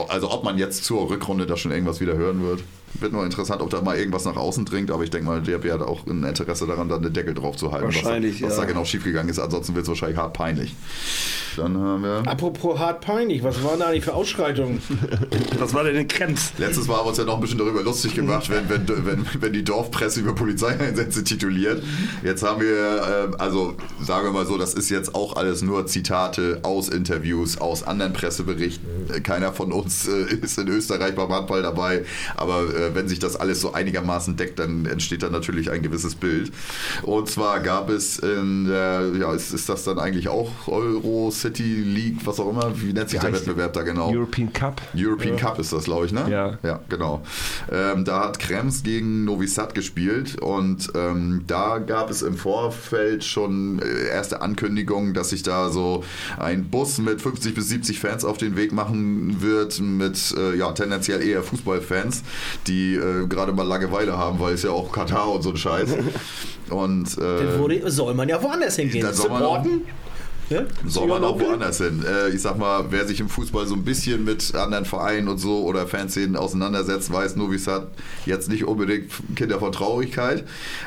Also 0.08 0.30
ob 0.30 0.44
man 0.44 0.58
jetzt 0.58 0.84
zur 0.84 1.08
Rückrunde 1.08 1.46
da 1.46 1.56
schon 1.56 1.70
irgendwas 1.70 2.00
wieder 2.00 2.16
hören 2.16 2.42
wird. 2.42 2.62
Wird 2.94 3.12
nur 3.12 3.24
interessant, 3.24 3.60
ob 3.60 3.68
da 3.70 3.82
mal 3.82 3.98
irgendwas 3.98 4.24
nach 4.24 4.36
außen 4.36 4.64
dringt, 4.64 4.90
aber 4.90 5.04
ich 5.04 5.10
denke 5.10 5.26
mal, 5.26 5.42
der 5.42 5.58
hat 5.72 5.82
auch 5.82 6.06
ein 6.06 6.24
Interesse 6.24 6.66
daran, 6.66 6.88
dann 6.88 7.02
den 7.02 7.12
Deckel 7.12 7.34
drauf 7.34 7.56
zu 7.56 7.70
halten, 7.70 7.88
was, 7.88 7.96
da, 7.96 8.04
Wahrscheinlich, 8.04 8.42
was 8.42 8.56
ja. 8.56 8.62
da 8.62 8.64
genau 8.64 8.84
schiefgegangen 8.84 9.28
ist. 9.28 9.38
Ansonsten 9.38 9.74
wird 9.74 9.84
es 9.84 9.88
wahrscheinlich 9.90 10.18
hart 10.18 10.32
peinlich. 10.32 10.74
Dann 11.56 11.76
haben 11.76 12.02
wir. 12.02 12.22
Apropos 12.26 12.78
hart 12.78 13.00
peinlich, 13.02 13.42
was 13.42 13.62
waren 13.62 13.80
da 13.80 13.88
eigentlich 13.88 14.04
für 14.04 14.14
Ausschreitungen? 14.14 14.80
Was 15.58 15.74
war 15.74 15.84
denn 15.84 15.96
in 15.96 16.08
Krems? 16.08 16.52
Letztes 16.58 16.86
Mal 16.86 16.98
haben 16.98 17.06
wir 17.06 17.08
uns 17.08 17.18
ja 17.18 17.24
noch 17.24 17.34
ein 17.34 17.40
bisschen 17.40 17.58
darüber 17.58 17.82
lustig 17.82 18.14
gemacht, 18.14 18.48
wenn, 18.48 18.68
wenn, 18.68 19.06
wenn, 19.06 19.26
wenn 19.40 19.52
die 19.52 19.64
Dorfpresse 19.64 20.20
über 20.20 20.34
Polizeieinsätze 20.34 21.24
tituliert. 21.28 21.82
Jetzt 22.24 22.42
haben 22.42 22.60
wir, 22.60 23.30
äh, 23.32 23.36
also 23.38 23.74
sagen 24.02 24.26
wir 24.26 24.32
mal 24.32 24.46
so, 24.46 24.58
das 24.58 24.74
ist 24.74 24.90
jetzt 24.90 25.14
auch 25.14 25.36
alles 25.36 25.62
nur 25.62 25.86
Zitate 25.86 26.60
aus 26.62 26.88
Interviews, 26.88 27.58
aus 27.58 27.82
anderen 27.82 28.12
Presseberichten. 28.12 28.88
Äh, 29.12 29.20
Keiner 29.20 29.52
von 29.52 29.72
uns 29.72 30.08
äh, 30.08 30.34
ist 30.42 30.58
in 30.58 30.68
Österreich 30.68 31.14
beim 31.14 31.32
Handball 31.32 31.62
dabei, 31.62 32.04
aber 32.36 32.62
äh, 32.62 32.94
wenn 32.94 33.08
sich 33.08 33.18
das 33.18 33.36
alles 33.36 33.60
so 33.60 33.72
einigermaßen 33.72 34.36
deckt, 34.36 34.58
dann 34.58 34.86
entsteht 34.86 35.22
da 35.22 35.30
natürlich 35.30 35.70
ein 35.70 35.82
gewisses 35.82 36.14
Bild. 36.14 36.52
Und 37.02 37.28
zwar 37.28 37.60
gab 37.60 37.90
es 37.90 38.18
in 38.18 38.66
der, 38.66 39.12
ja, 39.18 39.32
ist, 39.32 39.52
ist 39.52 39.68
das 39.68 39.84
dann 39.84 39.98
eigentlich 39.98 40.28
auch 40.28 40.50
Euro 40.66 41.30
City 41.30 41.82
League, 41.82 42.18
was 42.24 42.40
auch 42.40 42.50
immer? 42.50 42.72
Wie 42.80 42.92
nennt 42.92 43.10
sich 43.10 43.20
der? 43.20 43.32
Wettbewerb 43.32 43.72
da 43.72 43.82
genau? 43.82 44.10
European 44.10 44.52
Cup. 44.52 44.80
European 44.94 45.36
Cup 45.36 45.58
ist 45.58 45.72
das, 45.72 45.84
glaube 45.84 46.06
ich, 46.06 46.12
ne? 46.12 46.26
Ja. 46.30 46.58
Ja, 46.62 46.80
genau. 46.88 47.22
Ähm, 47.70 48.04
da 48.04 48.24
hat 48.24 48.38
Krems 48.38 48.82
gegen 48.82 49.24
Novi 49.24 49.46
Sad 49.46 49.74
gespielt 49.74 50.40
und 50.40 50.90
ähm, 51.10 51.44
da 51.46 51.78
gab 51.78 52.10
es 52.10 52.22
im 52.22 52.36
Vorfeld 52.36 53.24
schon 53.24 53.80
äh, 53.80 54.08
erste 54.08 54.42
Ankündigungen, 54.42 55.14
dass 55.14 55.30
sich 55.30 55.42
da 55.42 55.70
so 55.70 56.04
ein 56.38 56.64
Bus 56.64 56.98
mit 56.98 57.20
50 57.20 57.54
bis 57.54 57.68
70 57.68 58.00
Fans 58.00 58.24
auf 58.24 58.38
den 58.38 58.56
Weg 58.56 58.72
machen 58.72 59.40
wird, 59.40 59.80
mit 59.80 60.34
äh, 60.36 60.56
ja, 60.56 60.72
tendenziell 60.72 61.22
eher 61.22 61.42
Fußballfans, 61.42 62.22
die 62.66 62.94
äh, 62.94 63.26
gerade 63.26 63.52
mal 63.52 63.66
Langeweile 63.66 64.16
haben, 64.16 64.40
weil 64.40 64.54
es 64.54 64.62
ja 64.62 64.70
auch 64.70 64.92
Katar 64.92 65.32
und 65.32 65.42
so 65.42 65.50
ein 65.50 65.56
Scheiß. 65.56 65.90
Und 66.70 67.16
äh, 67.16 67.80
Dann 67.80 67.90
soll 67.90 68.12
man 68.12 68.28
ja 68.28 68.42
woanders 68.42 68.76
hingehen. 68.76 69.02
Dann 69.02 69.14
soll 69.14 69.30
man 69.30 69.42
auch-? 69.42 69.64
Ne? 70.50 70.66
soll 70.86 71.08
man 71.08 71.22
auch 71.24 71.38
woanders 71.40 71.78
hin. 71.78 72.04
Äh, 72.06 72.30
ich 72.30 72.42
sag 72.42 72.58
mal, 72.58 72.86
wer 72.90 73.06
sich 73.06 73.20
im 73.20 73.28
Fußball 73.28 73.66
so 73.66 73.74
ein 73.74 73.84
bisschen 73.84 74.24
mit 74.24 74.54
anderen 74.54 74.84
Vereinen 74.84 75.28
und 75.28 75.38
so 75.38 75.64
oder 75.64 75.86
Fanszenen 75.86 76.36
auseinandersetzt, 76.36 77.12
weiß, 77.12 77.36
Novi 77.36 77.58
Sad 77.58 77.88
jetzt 78.24 78.48
nicht 78.48 78.64
unbedingt 78.64 79.10
Kinder 79.36 79.58
von 79.58 79.72
Traurigkeit. 79.72 80.44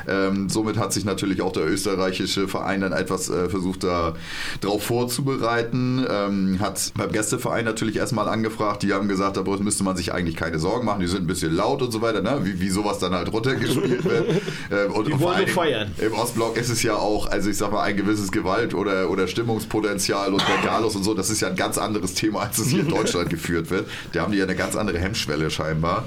Ähm, 0.08 0.48
somit 0.48 0.76
hat 0.76 0.92
sich 0.92 1.04
natürlich 1.04 1.42
auch 1.42 1.52
der 1.52 1.66
österreichische 1.66 2.48
Verein 2.48 2.80
dann 2.80 2.92
etwas 2.92 3.30
äh, 3.30 3.48
versucht, 3.48 3.84
da 3.84 4.14
drauf 4.60 4.82
vorzubereiten. 4.82 6.04
Ähm, 6.08 6.58
hat 6.60 6.92
beim 6.96 7.12
Gästeverein 7.12 7.64
natürlich 7.64 7.96
erstmal 7.96 8.28
angefragt. 8.28 8.82
Die 8.82 8.92
haben 8.92 9.08
gesagt, 9.08 9.36
da 9.36 9.42
müsste 9.42 9.84
man 9.84 9.96
sich 9.96 10.12
eigentlich 10.12 10.36
keine 10.36 10.58
Sorgen 10.58 10.84
machen. 10.84 11.00
Die 11.00 11.06
sind 11.06 11.22
ein 11.22 11.26
bisschen 11.26 11.54
laut 11.54 11.82
und 11.82 11.92
so 11.92 12.02
weiter, 12.02 12.22
ne? 12.22 12.40
wie, 12.42 12.60
wie 12.60 12.70
sowas 12.70 12.98
dann 12.98 13.12
halt 13.14 13.32
runtergespielt 13.32 14.04
wird. 14.04 14.22
Ähm, 14.70 14.92
und 14.92 15.06
Die 15.06 15.18
wollen 15.20 15.38
nur 15.38 15.48
feiern. 15.48 15.92
Im 15.98 16.12
Ostblock 16.12 16.56
ist 16.56 16.68
es 16.68 16.82
ja 16.82 16.94
auch, 16.94 17.26
also 17.26 17.50
ich 17.50 17.56
sag 17.56 17.72
mal, 17.72 17.82
ein 17.82 17.96
gewisses 17.96 18.30
Gewalt- 18.30 18.74
oder, 18.74 19.10
oder 19.10 19.26
Stimmungspotenzial 19.52 20.32
und 20.32 20.44
Bengalos 20.46 20.96
und 20.96 21.02
so, 21.02 21.14
das 21.14 21.30
ist 21.30 21.40
ja 21.40 21.48
ein 21.48 21.56
ganz 21.56 21.78
anderes 21.78 22.14
Thema, 22.14 22.40
als 22.40 22.58
es 22.58 22.68
hier 22.68 22.80
in 22.80 22.88
Deutschland 22.90 23.30
geführt 23.30 23.70
wird. 23.70 23.88
Da 24.12 24.22
haben 24.22 24.32
die 24.32 24.38
ja 24.38 24.44
eine 24.44 24.56
ganz 24.56 24.76
andere 24.76 24.98
Hemmschwelle 24.98 25.50
scheinbar. 25.50 26.06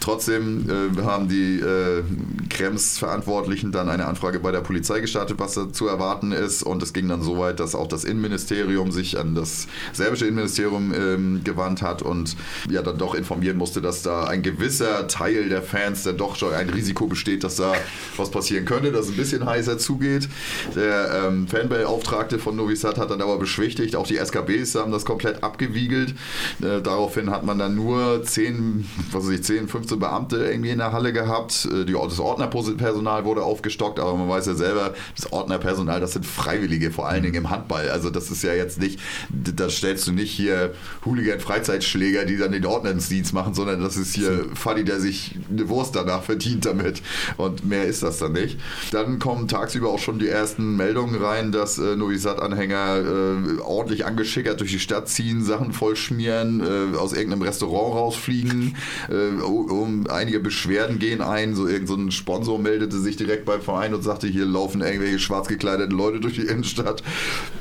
Trotzdem 0.00 0.68
äh, 0.68 1.02
haben 1.02 1.28
die 1.28 1.60
äh, 1.60 2.02
Krems-Verantwortlichen 2.50 3.72
dann 3.72 3.88
eine 3.88 4.06
Anfrage 4.06 4.40
bei 4.40 4.52
der 4.52 4.60
Polizei 4.60 5.00
gestartet, 5.00 5.38
was 5.38 5.54
da 5.54 5.72
zu 5.72 5.86
erwarten 5.86 6.32
ist. 6.32 6.62
Und 6.62 6.82
es 6.82 6.92
ging 6.92 7.08
dann 7.08 7.22
so 7.22 7.38
weit, 7.38 7.60
dass 7.60 7.74
auch 7.74 7.86
das 7.86 8.04
Innenministerium 8.04 8.90
sich 8.90 9.18
an 9.18 9.34
das 9.34 9.68
serbische 9.92 10.26
Innenministerium 10.26 10.92
ähm, 10.94 11.40
gewandt 11.44 11.82
hat 11.82 12.02
und 12.02 12.36
ja 12.68 12.82
dann 12.82 12.98
doch 12.98 13.14
informieren 13.14 13.56
musste, 13.56 13.80
dass 13.80 14.02
da 14.02 14.24
ein 14.24 14.42
gewisser 14.42 15.06
Teil 15.08 15.48
der 15.48 15.62
Fans 15.62 16.02
dann 16.02 16.16
doch 16.16 16.36
schon 16.36 16.52
ein 16.52 16.70
Risiko 16.70 17.06
besteht, 17.06 17.44
dass 17.44 17.56
da 17.56 17.74
was 18.16 18.30
passieren 18.30 18.64
könnte, 18.64 18.92
dass 18.92 19.06
es 19.06 19.12
ein 19.12 19.16
bisschen 19.16 19.46
heißer 19.46 19.78
zugeht. 19.78 20.28
Der 20.74 21.26
ähm, 21.26 21.46
Fanbell-Auftragte 21.46 22.38
von 22.38 22.56
Novi 22.56 22.71
Sad 22.76 22.98
hat 22.98 23.10
dann 23.10 23.22
aber 23.22 23.38
beschwichtigt, 23.38 23.96
auch 23.96 24.06
die 24.06 24.16
SKBs 24.16 24.74
haben 24.74 24.92
das 24.92 25.04
komplett 25.04 25.42
abgewiegelt. 25.42 26.14
Äh, 26.62 26.80
daraufhin 26.82 27.30
hat 27.30 27.44
man 27.44 27.58
dann 27.58 27.74
nur 27.74 28.22
10, 28.22 28.88
was 29.10 29.24
weiß 29.24 29.30
ich, 29.30 29.44
10, 29.44 29.68
15 29.68 29.98
Beamte 29.98 30.36
irgendwie 30.44 30.70
in 30.70 30.78
der 30.78 30.92
Halle 30.92 31.12
gehabt. 31.12 31.66
Äh, 31.66 31.84
die, 31.84 31.92
das 31.92 32.20
Ordnerpersonal 32.20 33.24
wurde 33.24 33.42
aufgestockt, 33.42 34.00
aber 34.00 34.16
man 34.16 34.28
weiß 34.28 34.46
ja 34.46 34.54
selber, 34.54 34.94
das 35.16 35.32
Ordnerpersonal, 35.32 36.00
das 36.00 36.12
sind 36.12 36.26
Freiwillige, 36.26 36.90
vor 36.90 37.08
allen 37.08 37.22
Dingen 37.22 37.34
im 37.34 37.50
Handball. 37.50 37.88
Also 37.90 38.10
das 38.10 38.30
ist 38.30 38.42
ja 38.42 38.54
jetzt 38.54 38.80
nicht, 38.80 39.00
da 39.30 39.68
stellst 39.68 40.06
du 40.06 40.12
nicht 40.12 40.30
hier 40.30 40.72
Hooligan-Freizeitschläger, 41.04 42.24
die 42.24 42.36
dann 42.36 42.52
den 42.52 42.66
Ordnungsdienst 42.66 43.32
machen, 43.32 43.54
sondern 43.54 43.80
das 43.80 43.96
ist 43.96 44.14
hier 44.14 44.46
Fadi, 44.54 44.84
der 44.84 45.00
sich 45.00 45.38
eine 45.50 45.68
Wurst 45.68 45.96
danach 45.96 46.22
verdient 46.22 46.64
damit. 46.64 47.02
Und 47.36 47.64
mehr 47.64 47.84
ist 47.84 48.02
das 48.02 48.18
dann 48.18 48.32
nicht. 48.32 48.58
Dann 48.90 49.18
kommen 49.18 49.48
tagsüber 49.48 49.90
auch 49.90 49.98
schon 49.98 50.18
die 50.18 50.28
ersten 50.28 50.76
Meldungen 50.76 51.22
rein, 51.22 51.52
dass 51.52 51.78
äh, 51.78 51.96
Novi 51.96 52.18
Sad-Anhänger 52.62 53.58
äh, 53.58 53.60
ordentlich 53.60 54.06
angeschickert 54.06 54.60
durch 54.60 54.70
die 54.70 54.78
Stadt 54.78 55.08
ziehen, 55.08 55.44
Sachen 55.44 55.72
vollschmieren, 55.72 56.60
äh, 56.60 56.96
aus 56.96 57.12
irgendeinem 57.12 57.42
Restaurant 57.42 57.94
rausfliegen. 57.94 58.76
Äh, 59.08 59.42
um 59.42 60.06
einige 60.08 60.38
Beschwerden 60.38 60.98
gehen 60.98 61.22
ein. 61.22 61.54
So 61.54 61.66
irgendein 61.66 62.10
so 62.10 62.10
Sponsor 62.10 62.58
meldete 62.58 62.98
sich 62.98 63.16
direkt 63.16 63.44
beim 63.44 63.60
Verein 63.60 63.94
und 63.94 64.02
sagte, 64.02 64.26
hier 64.26 64.44
laufen 64.44 64.80
irgendwelche 64.80 65.18
schwarz 65.18 65.48
gekleideten 65.48 65.96
Leute 65.96 66.20
durch 66.20 66.34
die 66.34 66.42
Innenstadt. 66.42 67.02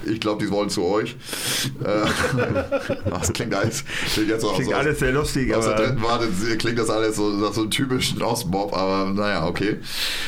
Ich 0.05 0.19
glaube, 0.19 0.43
die 0.43 0.51
wollen 0.51 0.69
zu 0.69 0.83
euch. 0.83 1.15
Äh, 1.83 3.09
das 3.09 3.33
klingt 3.33 3.55
alles, 3.55 3.83
klingt 4.13 4.29
jetzt 4.29 4.45
auch 4.45 4.55
Klingt 4.55 4.71
so, 4.71 4.75
alles 4.75 4.99
sehr 4.99 5.11
lustig, 5.11 5.53
aus 5.53 5.65
der 5.65 5.75
aber 5.75 5.83
dritten 5.85 6.03
Warte 6.03 6.27
klingt 6.57 6.79
das 6.79 6.89
alles 6.89 7.15
so 7.15 7.29
nach 7.29 7.53
so 7.53 7.61
einem 7.61 7.71
typischen 7.71 8.21
Ostmob, 8.21 8.75
aber 8.75 9.11
naja, 9.11 9.47
okay. 9.47 9.77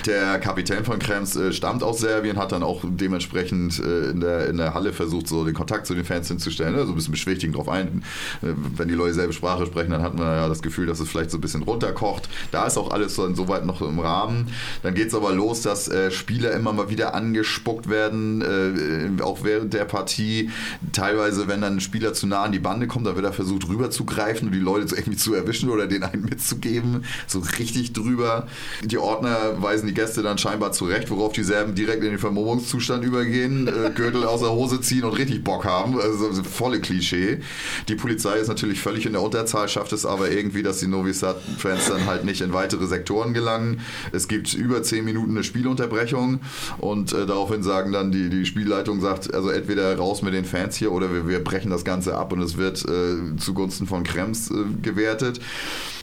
Der 0.05 0.39
Kapitän 0.39 0.83
von 0.83 0.99
Krems 0.99 1.35
äh, 1.35 1.53
stammt 1.53 1.83
aus 1.83 1.99
Serbien, 1.99 2.37
hat 2.37 2.51
dann 2.51 2.63
auch 2.63 2.83
dementsprechend 2.83 3.79
äh, 3.79 4.09
in, 4.09 4.19
der, 4.19 4.47
in 4.47 4.57
der 4.57 4.62
Halle 4.71 4.93
versucht, 4.93 5.27
so 5.27 5.45
den 5.45 5.53
Kontakt 5.53 5.87
zu 5.87 5.95
den 5.95 6.05
Fans 6.05 6.27
hinzustellen, 6.27 6.75
ne? 6.75 6.85
so 6.85 6.91
ein 6.91 6.95
bisschen 6.95 7.11
beschwichtigen 7.11 7.53
drauf 7.53 7.69
ein. 7.69 8.03
Äh, 8.41 8.53
wenn 8.75 8.87
die 8.87 8.93
Leute 8.93 9.13
selbe 9.13 9.33
Sprache 9.33 9.65
sprechen, 9.65 9.91
dann 9.91 10.01
hat 10.01 10.15
man 10.15 10.25
ja 10.25 10.47
das 10.47 10.61
Gefühl, 10.61 10.85
dass 10.85 10.99
es 10.99 11.09
vielleicht 11.09 11.31
so 11.31 11.37
ein 11.37 11.41
bisschen 11.41 11.63
runterkocht. 11.63 12.29
Da 12.51 12.65
ist 12.65 12.77
auch 12.77 12.91
alles 12.91 13.15
so 13.15 13.25
insoweit 13.25 13.65
noch 13.65 13.81
im 13.81 13.99
Rahmen. 13.99 14.49
Dann 14.81 14.93
geht 14.93 15.07
es 15.07 15.15
aber 15.15 15.33
los, 15.33 15.61
dass 15.61 15.87
äh, 15.87 16.11
Spieler 16.11 16.51
immer 16.51 16.73
mal 16.73 16.89
wieder 16.89 17.15
angespuckt 17.15 17.89
werden, 17.89 18.41
äh, 18.41 19.21
auch 19.21 19.43
während 19.43 19.73
der 19.73 19.85
Partie. 19.85 20.49
Teilweise, 20.91 21.47
wenn 21.47 21.61
dann 21.61 21.77
ein 21.77 21.81
Spieler 21.81 22.13
zu 22.13 22.27
nah 22.27 22.43
an 22.43 22.51
die 22.51 22.59
Bande 22.59 22.87
kommt, 22.87 23.07
dann 23.07 23.15
wird 23.15 23.25
er 23.25 23.33
versucht 23.33 23.67
rüberzugreifen 23.67 24.47
und 24.47 24.53
die 24.53 24.59
Leute 24.59 24.87
so 24.87 24.95
irgendwie 24.95 25.17
zu 25.17 25.33
erwischen 25.33 25.69
oder 25.69 25.87
den 25.87 26.03
einen 26.03 26.23
mitzugeben. 26.23 27.03
So 27.27 27.39
richtig 27.59 27.93
drüber. 27.93 28.47
Die 28.83 28.97
Ordner 28.97 29.61
weisen 29.61 29.87
die 29.87 29.93
Gäste 29.93 30.21
dann 30.21 30.37
scheinbar 30.37 30.71
zurecht, 30.71 31.09
worauf 31.09 31.33
die 31.33 31.43
Serben 31.43 31.75
direkt 31.75 32.03
in 32.03 32.11
den 32.11 32.19
Vermummungszustand 32.19 33.03
übergehen, 33.03 33.67
äh, 33.67 33.91
Gürtel 33.93 34.25
aus 34.25 34.42
der 34.43 34.51
Hose 34.51 34.81
ziehen 34.81 35.03
und 35.03 35.17
richtig 35.17 35.43
Bock 35.43 35.65
haben. 35.65 35.99
Also 35.99 36.31
so 36.31 36.43
volle 36.43 36.79
Klischee. 36.79 37.39
Die 37.87 37.95
Polizei 37.95 38.37
ist 38.37 38.47
natürlich 38.47 38.79
völlig 38.79 39.05
in 39.05 39.13
der 39.13 39.21
Unterzahl, 39.21 39.67
schafft 39.67 39.93
es 39.93 40.05
aber 40.05 40.31
irgendwie, 40.31 40.63
dass 40.63 40.79
die 40.79 40.87
Novi 40.87 41.13
Sad-Fans 41.13 41.87
dann 41.87 42.05
halt 42.05 42.25
nicht 42.25 42.41
in 42.41 42.53
weitere 42.53 42.87
Sektoren 42.87 43.33
gelangen. 43.33 43.81
Es 44.11 44.27
gibt 44.27 44.53
über 44.53 44.83
10 44.83 45.05
Minuten 45.05 45.31
eine 45.31 45.43
Spielunterbrechung 45.43 46.39
und 46.77 47.13
äh, 47.13 47.25
daraufhin 47.25 47.63
sagen 47.63 47.91
dann 47.91 48.11
die, 48.11 48.29
die 48.29 48.45
Spielleitung 48.45 49.01
sagt, 49.01 49.33
also 49.33 49.49
entweder 49.49 49.95
raus 49.97 50.21
mit 50.21 50.33
den 50.33 50.45
Fans 50.45 50.75
hier 50.75 50.91
oder 50.91 51.13
wir, 51.13 51.27
wir 51.27 51.43
brechen 51.43 51.71
das 51.71 51.85
Ganze 51.85 52.15
ab 52.15 52.33
und 52.33 52.41
es 52.41 52.57
wird 52.57 52.83
äh, 52.85 53.35
zugunsten 53.37 53.87
von 53.87 54.03
Krems 54.03 54.51
äh, 54.51 54.55
gewertet. 54.81 55.39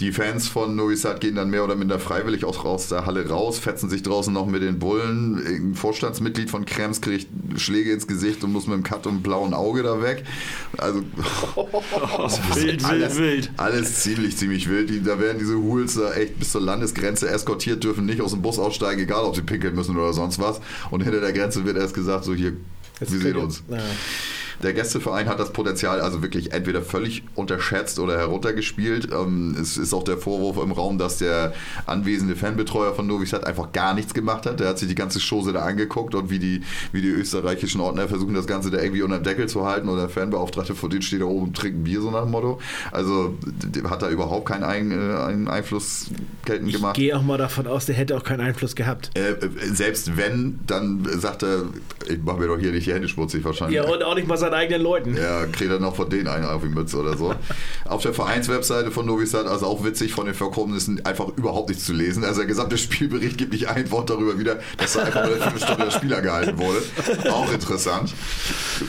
Die 0.01 0.13
Fans 0.13 0.49
von 0.49 0.75
Novi 0.77 0.97
Sad 0.97 1.21
gehen 1.21 1.35
dann 1.35 1.51
mehr 1.51 1.65
oder 1.65 1.77
minder 1.77 1.99
freiwillig 1.99 2.45
aus, 2.45 2.59
aus 2.59 2.89
der 2.89 3.07
Halle 3.07 3.29
raus, 3.29 3.59
fetzen 3.59 3.91
sich 3.91 4.03
draußen 4.03 4.33
noch 4.33 4.47
mit 4.47 4.63
den 4.63 4.79
Bullen. 4.79 5.43
Ein 5.47 5.75
Vorstandsmitglied 5.75 6.51
von 6.51 6.65
Krems 6.65 7.01
kriegt 7.01 7.29
Schläge 7.57 7.93
ins 7.93 8.07
Gesicht 8.07 8.30
und 8.45 8.53
muss 8.53 8.67
mit 8.67 8.77
dem 8.77 8.83
Cut 8.83 9.07
und 9.07 9.23
blauen 9.23 9.55
Auge 9.55 9.83
da 9.83 10.03
weg. 10.03 10.25
Also 10.79 11.01
wild, 12.55 12.85
alles, 12.85 13.17
wild, 13.17 13.17
wild. 13.17 13.51
alles 13.57 14.03
ziemlich, 14.03 14.37
ziemlich 14.37 14.69
wild. 14.69 14.91
Die, 14.91 15.03
da 15.03 15.19
werden 15.19 15.39
diese 15.39 15.57
Hools 15.57 15.95
da 15.95 16.13
echt 16.13 16.39
bis 16.39 16.53
zur 16.53 16.61
Landesgrenze 16.61 17.29
eskortiert, 17.29 17.83
dürfen 17.85 18.07
nicht 18.07 18.21
aus 18.21 18.33
dem 18.33 18.43
Bus 18.43 18.59
aussteigen, 18.59 19.03
egal 19.03 19.25
ob 19.25 19.35
sie 19.37 19.43
pinkeln 19.43 19.75
müssen 19.75 19.97
oder 19.97 20.13
sonst 20.13 20.39
was. 20.39 20.61
Und 20.91 21.03
hinter 21.03 21.21
der 21.21 21.33
Grenze 21.33 21.65
wird 21.65 21.77
erst 21.77 21.95
gesagt, 21.95 22.25
so 22.25 22.35
hier, 22.35 22.55
Jetzt 23.01 23.13
wir 23.13 23.21
sehen 23.21 23.37
uns. 23.37 23.63
Ja. 23.69 23.79
Der 24.63 24.73
Gästeverein 24.75 25.29
hat 25.29 25.39
das 25.41 25.53
Potenzial 25.53 26.01
also 26.01 26.23
wirklich 26.23 26.53
entweder 26.53 26.83
völlig 26.83 27.23
unterschätzt 27.35 27.99
oder 27.99 28.19
heruntergespielt. 28.19 29.09
Ähm, 29.13 29.57
es 29.61 29.77
ist 29.77 29.95
auch 29.95 30.03
der 30.03 30.19
Vorwurf 30.19 30.63
im 30.63 30.73
Raum, 30.73 30.99
dass 30.99 31.19
der 31.19 31.53
anwesende 31.87 32.37
Fanbetreuer 32.37 32.95
von 32.95 33.07
Novi 33.07 33.27
Sad 33.27 33.47
einfach 33.47 33.73
gar 33.73 33.95
nichts 33.95 34.15
gemacht 34.15 34.47
hat. 34.47 34.61
Der 34.61 34.69
hat 34.69 34.79
sich 34.79 34.89
die 34.89 34.95
ganze 34.95 35.19
Chose 35.19 35.53
da 35.53 35.61
angeguckt 35.61 36.15
und 36.15 36.31
wie 36.31 36.39
die, 36.39 36.63
wie 36.93 37.01
die 37.01 37.09
österreichischen 37.09 37.81
Ordner 37.81 38.09
versuchen, 38.09 38.35
das 38.35 38.47
Ganze 38.47 38.71
da 38.71 38.81
irgendwie 38.81 39.03
unter 39.03 39.19
dem 39.19 39.25
Deckel 39.25 39.49
zu 39.49 39.67
halten 39.67 39.89
oder 39.89 40.03
der 40.03 40.11
Fanbeauftragte 40.11 40.75
vor 40.75 40.89
denen 40.89 41.03
steht 41.03 41.21
da 41.21 41.27
oben 41.27 41.49
und 41.49 41.57
trinkt 41.57 41.79
ein 41.79 41.85
Bier, 41.85 42.01
so 42.01 42.11
nach 42.11 42.23
dem 42.23 42.31
Motto. 42.31 42.61
Also 42.93 43.35
hat 43.89 44.03
da 44.03 44.11
überhaupt 44.11 44.47
keinen 44.47 44.65
Ein, 44.65 44.91
äh, 44.93 45.51
Einfluss 45.51 46.07
geltend 46.45 46.69
Ich 46.69 46.77
gemacht. 46.77 46.97
gehe 46.97 47.17
auch 47.17 47.23
mal 47.23 47.39
davon 47.39 47.67
aus, 47.67 47.87
der 47.87 47.95
hätte 47.95 48.17
auch 48.17 48.25
keinen 48.25 48.41
Einfluss 48.41 48.75
gehabt. 48.75 49.11
Äh, 49.17 49.31
äh, 49.33 49.49
selbst 49.73 50.17
wenn, 50.17 50.61
dann 50.67 51.07
sagt 51.19 51.43
er, 51.43 51.65
ich 52.09 52.23
mache 52.23 52.39
mir 52.39 52.47
doch 52.49 52.59
hier 52.59 52.73
nicht 52.73 52.87
die 52.87 52.93
Hände 52.93 53.09
schmutzig 53.09 53.45
wahrscheinlich. 53.45 53.77
Ja, 53.77 53.85
und 53.85 54.03
auch 54.03 54.15
nicht 54.15 54.27
mal 54.27 54.37
seinen 54.51 54.61
eigenen 54.61 54.83
Leuten. 54.83 55.17
Ja, 55.17 55.47
kriegt 55.47 55.71
er 55.71 55.81
noch 55.81 55.97
von 55.97 56.09
denen 56.09 56.29
einen 56.29 56.45
auf 56.45 56.63
die 56.63 56.69
Mütze 56.69 56.99
oder 56.99 57.17
so. 57.17 57.35
auf 57.85 58.03
der 58.03 58.13
Vereinswebseite 58.13 58.91
von 58.91 59.07
Novi 59.07 59.27
Sad, 59.27 59.47
also 59.47 59.67
auch 59.67 59.85
witzig, 59.85 60.13
von 60.13 60.27
den 60.27 60.35
Verkommnissen 60.35 61.05
einfach 61.05 61.29
überhaupt 61.37 61.69
nichts 61.69 61.85
zu 61.85 61.93
lesen. 61.93 62.25
Also 62.25 62.41
der 62.41 62.47
gesamte 62.47 62.79
Spielbericht 62.79 63.39
gibt 63.39 63.53
nicht 63.53 63.69
ein 63.69 63.91
Wort 63.91 64.11
darüber 64.11 64.39
wieder, 64.39 64.59
dass 64.79 64.95
da 64.95 65.03
einfach 65.03 65.23
eine 65.23 65.37
Viertelstunde 65.37 65.85
der 65.85 65.91
Spieler 65.91 66.21
gehalten 66.21 66.59
wurde. 66.59 66.83
Auch 67.31 67.53
interessant. 67.53 68.15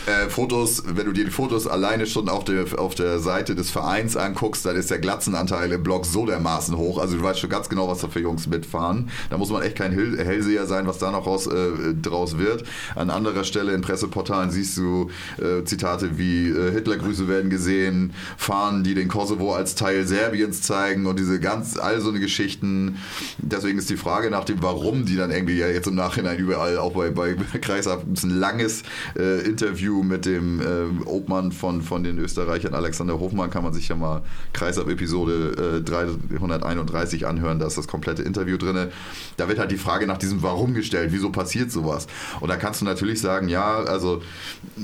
Äh, 0.05 0.29
Fotos, 0.29 0.83
wenn 0.87 1.05
du 1.05 1.11
dir 1.11 1.25
die 1.25 1.31
Fotos 1.31 1.67
alleine 1.67 2.05
schon 2.05 2.29
auf 2.29 2.43
der, 2.43 2.65
auf 2.77 2.95
der 2.95 3.19
Seite 3.19 3.55
des 3.55 3.71
Vereins 3.71 4.17
anguckst, 4.17 4.65
dann 4.65 4.75
ist 4.75 4.89
der 4.89 4.99
Glatzenanteil 4.99 5.71
im 5.71 5.83
Blog 5.83 6.05
so 6.05 6.25
dermaßen 6.25 6.77
hoch. 6.77 6.99
Also 6.99 7.17
du 7.17 7.23
weißt 7.23 7.39
schon 7.39 7.49
ganz 7.49 7.69
genau, 7.69 7.87
was 7.87 7.99
da 7.99 8.07
für 8.07 8.19
Jungs 8.19 8.47
mitfahren. 8.47 9.09
Da 9.29 9.37
muss 9.37 9.49
man 9.49 9.61
echt 9.61 9.75
kein 9.75 9.91
Hell 9.91 10.17
Hellseher 10.17 10.65
sein, 10.65 10.87
was 10.87 10.97
da 10.97 11.11
noch 11.11 11.25
raus, 11.25 11.47
äh, 11.47 11.93
draus 12.01 12.37
wird. 12.37 12.63
An 12.95 13.09
anderer 13.09 13.43
Stelle 13.43 13.73
in 13.73 13.81
Presseportalen 13.81 14.51
siehst 14.51 14.77
du 14.77 15.09
äh, 15.39 15.50
Zitate 15.65 16.17
wie 16.17 16.49
äh, 16.49 16.71
Hitlergrüße 16.71 17.27
werden 17.27 17.49
gesehen, 17.49 18.13
Fahnen, 18.37 18.83
die 18.83 18.93
den 18.93 19.07
Kosovo 19.07 19.53
als 19.53 19.75
Teil 19.75 20.07
Serbiens 20.07 20.61
zeigen 20.61 21.05
und 21.05 21.19
diese 21.19 21.39
ganz, 21.39 21.77
all 21.77 22.01
so 22.01 22.09
eine 22.09 22.19
Geschichten. 22.19 22.97
Deswegen 23.37 23.77
ist 23.77 23.89
die 23.89 23.97
Frage 23.97 24.29
nach 24.29 24.45
dem, 24.45 24.61
warum 24.61 25.05
die 25.05 25.15
dann 25.15 25.31
irgendwie 25.31 25.57
ja 25.57 25.67
jetzt 25.67 25.87
im 25.87 25.95
Nachhinein 25.95 26.37
überall, 26.37 26.77
auch 26.77 26.93
bei, 26.93 27.09
bei 27.09 27.33
Kreisab, 27.61 28.03
ein 28.05 28.29
langes 28.29 28.83
äh, 29.17 29.41
Interview 29.45 30.03
mit 30.03 30.25
dem 30.25 30.59
äh, 30.59 30.63
Obmann 31.05 31.51
von, 31.51 31.81
von 31.81 32.03
den 32.03 32.17
Österreichern, 32.17 32.73
Alexander 32.73 33.19
Hofmann, 33.19 33.49
kann 33.49 33.63
man 33.63 33.73
sich 33.73 33.87
ja 33.87 33.95
mal 33.95 34.21
Kreisab-Episode 34.53 35.79
äh, 35.79 35.81
331 35.81 37.27
anhören, 37.27 37.59
da 37.59 37.67
ist 37.67 37.77
das 37.77 37.87
komplette 37.87 38.23
Interview 38.23 38.57
drin. 38.57 38.89
Da 39.37 39.47
wird 39.47 39.59
halt 39.59 39.71
die 39.71 39.77
Frage 39.77 40.07
nach 40.07 40.17
diesem 40.17 40.41
Warum 40.43 40.73
gestellt, 40.73 41.09
wieso 41.11 41.29
passiert 41.31 41.71
sowas? 41.71 42.07
Und 42.39 42.49
da 42.49 42.57
kannst 42.57 42.81
du 42.81 42.85
natürlich 42.85 43.21
sagen, 43.21 43.49
ja, 43.49 43.83
also 43.83 44.21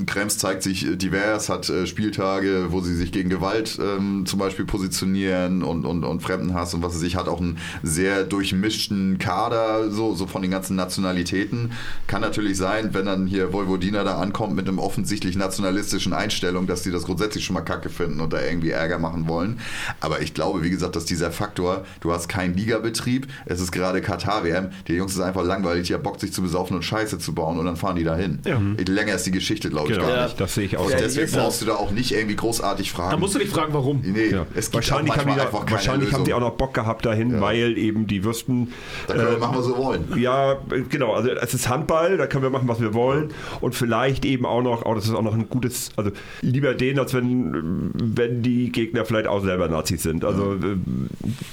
Krems 0.05 0.37
zeigt 0.37 0.56
sich 0.63 0.85
äh, 0.85 0.95
divers, 0.95 1.49
hat 1.49 1.69
äh, 1.69 1.85
Spieltage, 1.87 2.67
wo 2.69 2.81
sie 2.81 2.95
sich 2.95 3.11
gegen 3.11 3.29
Gewalt 3.29 3.77
ähm, 3.81 4.25
zum 4.25 4.39
Beispiel 4.39 4.65
positionieren 4.65 5.63
und, 5.63 5.85
und, 5.85 6.03
und 6.03 6.21
Fremdenhass 6.21 6.73
und 6.73 6.81
was 6.83 6.95
es 6.95 7.01
sich 7.01 7.15
hat 7.15 7.27
auch 7.27 7.39
einen 7.41 7.57
sehr 7.83 8.23
durchmischten 8.23 9.17
Kader, 9.19 9.89
so, 9.91 10.15
so 10.15 10.27
von 10.27 10.41
den 10.41 10.51
ganzen 10.51 10.75
Nationalitäten. 10.75 11.71
Kann 12.07 12.21
natürlich 12.21 12.57
sein, 12.57 12.93
wenn 12.93 13.05
dann 13.05 13.27
hier 13.27 13.53
Vojvodina 13.53 14.03
da 14.03 14.17
ankommt 14.17 14.55
mit 14.55 14.67
einem 14.67 14.79
offensichtlich 14.79 15.35
nationalistischen 15.35 16.13
Einstellung, 16.13 16.67
dass 16.67 16.81
die 16.83 16.91
das 16.91 17.03
grundsätzlich 17.03 17.45
schon 17.45 17.53
mal 17.53 17.61
kacke 17.61 17.89
finden 17.89 18.19
und 18.19 18.33
da 18.33 18.41
irgendwie 18.41 18.71
Ärger 18.71 18.99
machen 18.99 19.27
wollen. 19.27 19.59
Aber 19.99 20.21
ich 20.21 20.33
glaube, 20.33 20.63
wie 20.63 20.69
gesagt, 20.69 20.95
dass 20.95 21.05
dieser 21.05 21.31
Faktor, 21.31 21.85
du 22.01 22.11
hast 22.11 22.27
keinen 22.27 22.55
Ligabetrieb, 22.55 23.27
es 23.45 23.59
ist 23.61 23.71
gerade 23.71 24.01
Katar-WM, 24.01 24.69
die 24.87 24.93
Jungs 24.93 25.13
ist 25.13 25.21
einfach 25.21 25.43
langweilig, 25.43 25.87
die 25.87 25.93
haben 25.93 26.03
Bock 26.03 26.19
sich 26.19 26.33
zu 26.33 26.41
besaufen 26.41 26.75
und 26.75 26.83
Scheiße 26.83 27.19
zu 27.19 27.33
bauen 27.33 27.57
und 27.59 27.65
dann 27.65 27.75
fahren 27.77 27.95
die 27.95 28.03
dahin. 28.03 28.39
Ja. 28.45 28.59
Länger 28.87 29.15
ist 29.15 29.25
die 29.25 29.31
Geschichte, 29.31 29.69
glaube 29.69 29.91
ich, 29.91 29.95
Genau. 29.97 30.07
gar 30.09 30.17
Ja. 30.17 30.23
nicht. 30.25 30.36
Das 30.37 30.53
sehe 30.55 30.65
ich 30.65 30.77
auch. 30.77 30.89
Ja, 30.89 30.97
Deswegen 30.97 31.31
brauchst 31.31 31.61
du 31.61 31.65
da 31.65 31.75
auch 31.75 31.91
nicht 31.91 32.11
irgendwie 32.11 32.35
großartig 32.35 32.91
fragen. 32.91 33.11
Da 33.11 33.17
musst 33.17 33.35
du 33.35 33.39
dich 33.39 33.49
fragen, 33.49 33.73
warum. 33.73 34.01
Nee, 34.03 34.27
Ja. 34.29 34.45
es 34.53 34.65
gibt 34.71 34.75
Wahrscheinlich, 34.75 35.13
auch 35.13 35.17
haben 35.17 35.29
die, 35.31 35.35
da, 35.37 35.41
einfach 35.43 35.59
keine 35.61 35.71
wahrscheinlich 35.71 36.13
haben 36.13 36.23
die 36.25 36.33
auch 36.33 36.39
noch 36.39 36.51
Bock 36.51 36.73
gehabt 36.73 37.05
dahin, 37.05 37.41
weil 37.41 37.77
eben 37.77 38.07
die 38.07 38.23
wüssten, 38.23 38.71
Da 39.07 39.15
können 39.15 39.31
wir 39.31 39.37
machen, 39.39 39.57
was 39.57 39.67
wir 39.67 39.77
wollen. 39.77 40.05
ja, 40.17 40.57
genau, 40.89 41.13
also 41.13 41.29
es 41.29 41.53
ist 41.53 41.67
Handball, 41.69 42.17
da 42.17 42.27
können 42.27 42.43
wir 42.43 42.49
machen, 42.49 42.67
was 42.67 42.79
wir 42.79 42.93
wollen 42.93 43.29
und 43.61 43.73
vielleicht 43.75 44.25
eben 44.25 44.45
auch 44.45 44.61
noch, 44.61 44.85
oh, 44.85 44.93
das 44.93 45.05
ist 45.05 45.13
auch 45.13 45.21
noch 45.21 45.33
ein 45.33 45.49
gutes, 45.49 45.89
also 45.95 46.11
lieber 46.41 46.73
den, 46.73 46.99
als 46.99 47.13
wenn, 47.13 47.91
wenn 47.93 48.43
die 48.43 48.71
Gegner 48.71 49.05
vielleicht 49.05 49.27
auch 49.27 49.41
selber 49.43 49.67
Nazis 49.67 50.03
sind. 50.03 50.23
Also 50.23 50.53
äh, 50.53 50.77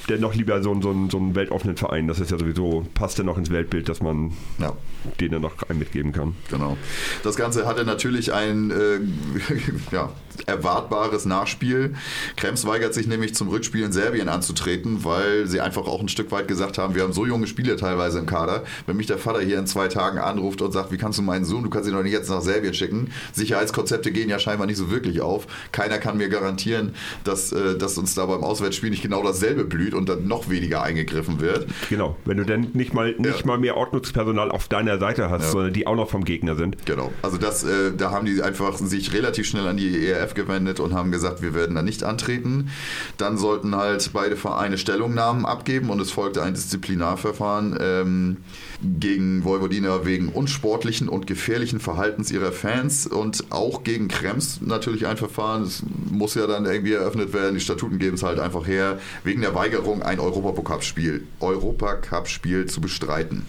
dennoch 0.09 0.35
lieber 0.35 0.63
so, 0.63 0.73
ein- 0.73 0.83
so, 0.83 0.91
ein- 0.91 1.11
so 1.11 1.19
einen 1.19 1.35
weltoffenen 1.35 1.77
Verein, 1.77 2.07
das 2.09 2.21
ist 2.21 2.31
ja 2.31 2.39
sowieso, 2.39 2.87
passt 2.95 3.19
ja 3.19 3.25
noch 3.25 3.39
ins 3.39 3.51
Weltbild, 3.51 3.89
dass 3.89 4.03
man 4.03 4.33
Ja. 4.59 4.73
denen 5.21 5.41
noch 5.43 5.53
einen 5.69 5.79
mitgeben 5.79 6.13
kann. 6.13 6.35
Genau. 6.51 6.77
Das 7.23 7.37
Ganze 7.37 7.67
hatte 7.67 7.85
natürlich 7.85 8.33
ein 8.33 8.71
äh, 8.75 9.01
ja, 9.93 10.11
erwartbares 10.47 11.25
Nachspiel. 11.25 11.95
Krems 12.37 12.67
weigert 12.67 12.95
sich 12.95 13.07
nämlich 13.07 13.35
zum 13.35 13.49
Rückspiel 13.49 13.83
in 13.85 13.93
Serbien 13.93 14.29
anzutreten, 14.29 15.05
weil 15.05 15.47
sie 15.47 15.61
einfach 15.61 15.87
auch 15.87 16.01
ein 16.01 16.09
Stück 16.09 16.31
weit 16.33 16.49
gesagt 16.49 16.79
haben, 16.79 16.95
wir 16.95 17.03
haben 17.03 17.13
so 17.13 17.27
junge 17.27 17.47
Spieler 17.47 17.77
teilweise 17.77 18.19
im 18.19 18.27
Kader. 18.27 18.65
Wenn 18.87 18.97
mich 18.97 19.07
der 19.07 19.19
Vater 19.19 19.41
hier 19.41 19.59
in 19.59 19.67
zwei 19.67 19.89
Tagen 19.89 20.19
anruft 20.19 20.63
und 20.63 20.73
sagt, 20.73 20.93
wie 20.93 20.97
kannst 20.97 21.19
du 21.19 21.23
meinen 21.23 21.45
Sohn, 21.45 21.63
du 21.65 21.71
kannst 21.71 21.89
ihn 21.89 21.95
doch 21.95 22.03
nicht 22.03 22.13
jetzt 22.13 22.31
nach 22.31 22.43
Serbien 22.43 22.75
schicken. 22.75 23.11
Sicherheitskonzepte 23.33 24.13
gehen 24.13 24.29
ja 24.29 24.39
scheinbar 24.39 24.67
nicht 24.67 24.77
so 24.79 24.91
wirklich 24.91 25.21
auf. 25.21 25.47
Keiner 25.73 25.99
kann 25.99 26.17
mir 26.17 26.29
garantieren, 26.29 26.95
dass, 27.25 27.53
äh, 27.53 27.77
dass 27.77 27.99
uns 27.99 28.15
da 28.15 28.27
beim 28.27 28.43
Auswärtsspiel 28.45 28.91
nicht 28.91 29.03
genau 29.03 29.23
dasselbe 29.23 29.65
blüht 29.65 29.95
und 29.95 30.09
dann 30.09 30.27
noch 30.27 30.49
weniger 30.49 30.83
eingegriffen 30.83 31.41
wird. 31.41 31.67
Genau, 31.91 32.17
wenn 32.25 32.37
du 32.39 32.45
dann 32.45 32.69
nicht 32.73 32.95
mal, 32.95 33.15
nicht 33.19 33.41
Ja. 33.41 33.47
mal 33.47 33.59
mehr 33.59 33.77
Ordnungspersonal 33.77 34.51
auf 34.51 34.69
deiner 34.69 34.99
Seite 34.99 35.31
hast, 35.31 35.45
Ja. 35.45 35.51
sondern 35.51 35.73
die 35.73 35.87
auch 35.87 35.97
noch 35.97 36.11
vom 36.11 36.25
Gegner 36.25 36.55
sind. 36.57 36.85
Genau. 36.87 37.13
Also 37.23 37.37
das, 37.39 37.65
äh, 37.65 37.93
da 37.97 38.11
haben 38.11 38.27
die 38.27 38.43
einfach 38.43 38.77
sich 38.79 39.13
relativ 39.13 39.47
schnell 39.47 39.67
an 39.67 39.77
die 39.77 40.07
ERF 40.25 40.35
gewendet 40.35 40.81
und 40.81 40.95
haben 40.95 41.11
gesagt, 41.13 41.43
wir 41.43 41.55
werden 41.55 41.77
da 41.77 41.83
nicht 41.83 42.03
antreten. 42.05 42.71
Dann 43.17 43.37
sollten 43.39 43.77
halt 43.77 44.11
beide 44.13 44.37
Vereine 44.37 44.79
Stellungnahmen 44.79 45.45
abgeben 45.45 45.91
und 45.91 46.01
es 46.01 46.11
folgte 46.11 46.43
ein 46.43 46.55
Disziplinarverfahren 46.55 47.77
ähm, 47.81 48.37
gegen 48.83 49.45
Vojvodina 49.45 50.05
wegen 50.05 50.29
unsportlichen 50.29 51.09
und 51.09 51.27
gefährlichen 51.27 51.81
Verhaltens 51.81 52.31
ihrer 52.31 52.53
Fans 52.53 53.07
und 53.07 53.45
auch 53.51 53.85
gegen 53.85 54.09
Krems 54.09 54.61
natürlich 54.61 55.07
ein 55.07 55.17
Verfahren. 55.17 55.63
Es 55.63 55.83
muss 56.11 56.35
ja 56.35 56.47
dann 56.47 56.65
irgendwie 56.65 56.93
eröffnet 56.93 57.33
werden. 57.33 57.55
Die 57.55 57.61
Statuten 57.61 57.99
geben 57.99 58.15
es 58.15 58.23
halt 58.23 58.39
einfach 58.39 58.67
her, 58.67 58.99
wegen 59.23 59.43
der 59.43 59.55
Weigerung 59.55 60.03
ein 60.03 60.21
Europacup-Spiel 60.21 61.27
Europacup-Spiel 61.41 62.67
zu 62.67 62.81
bestreiten. 62.81 63.45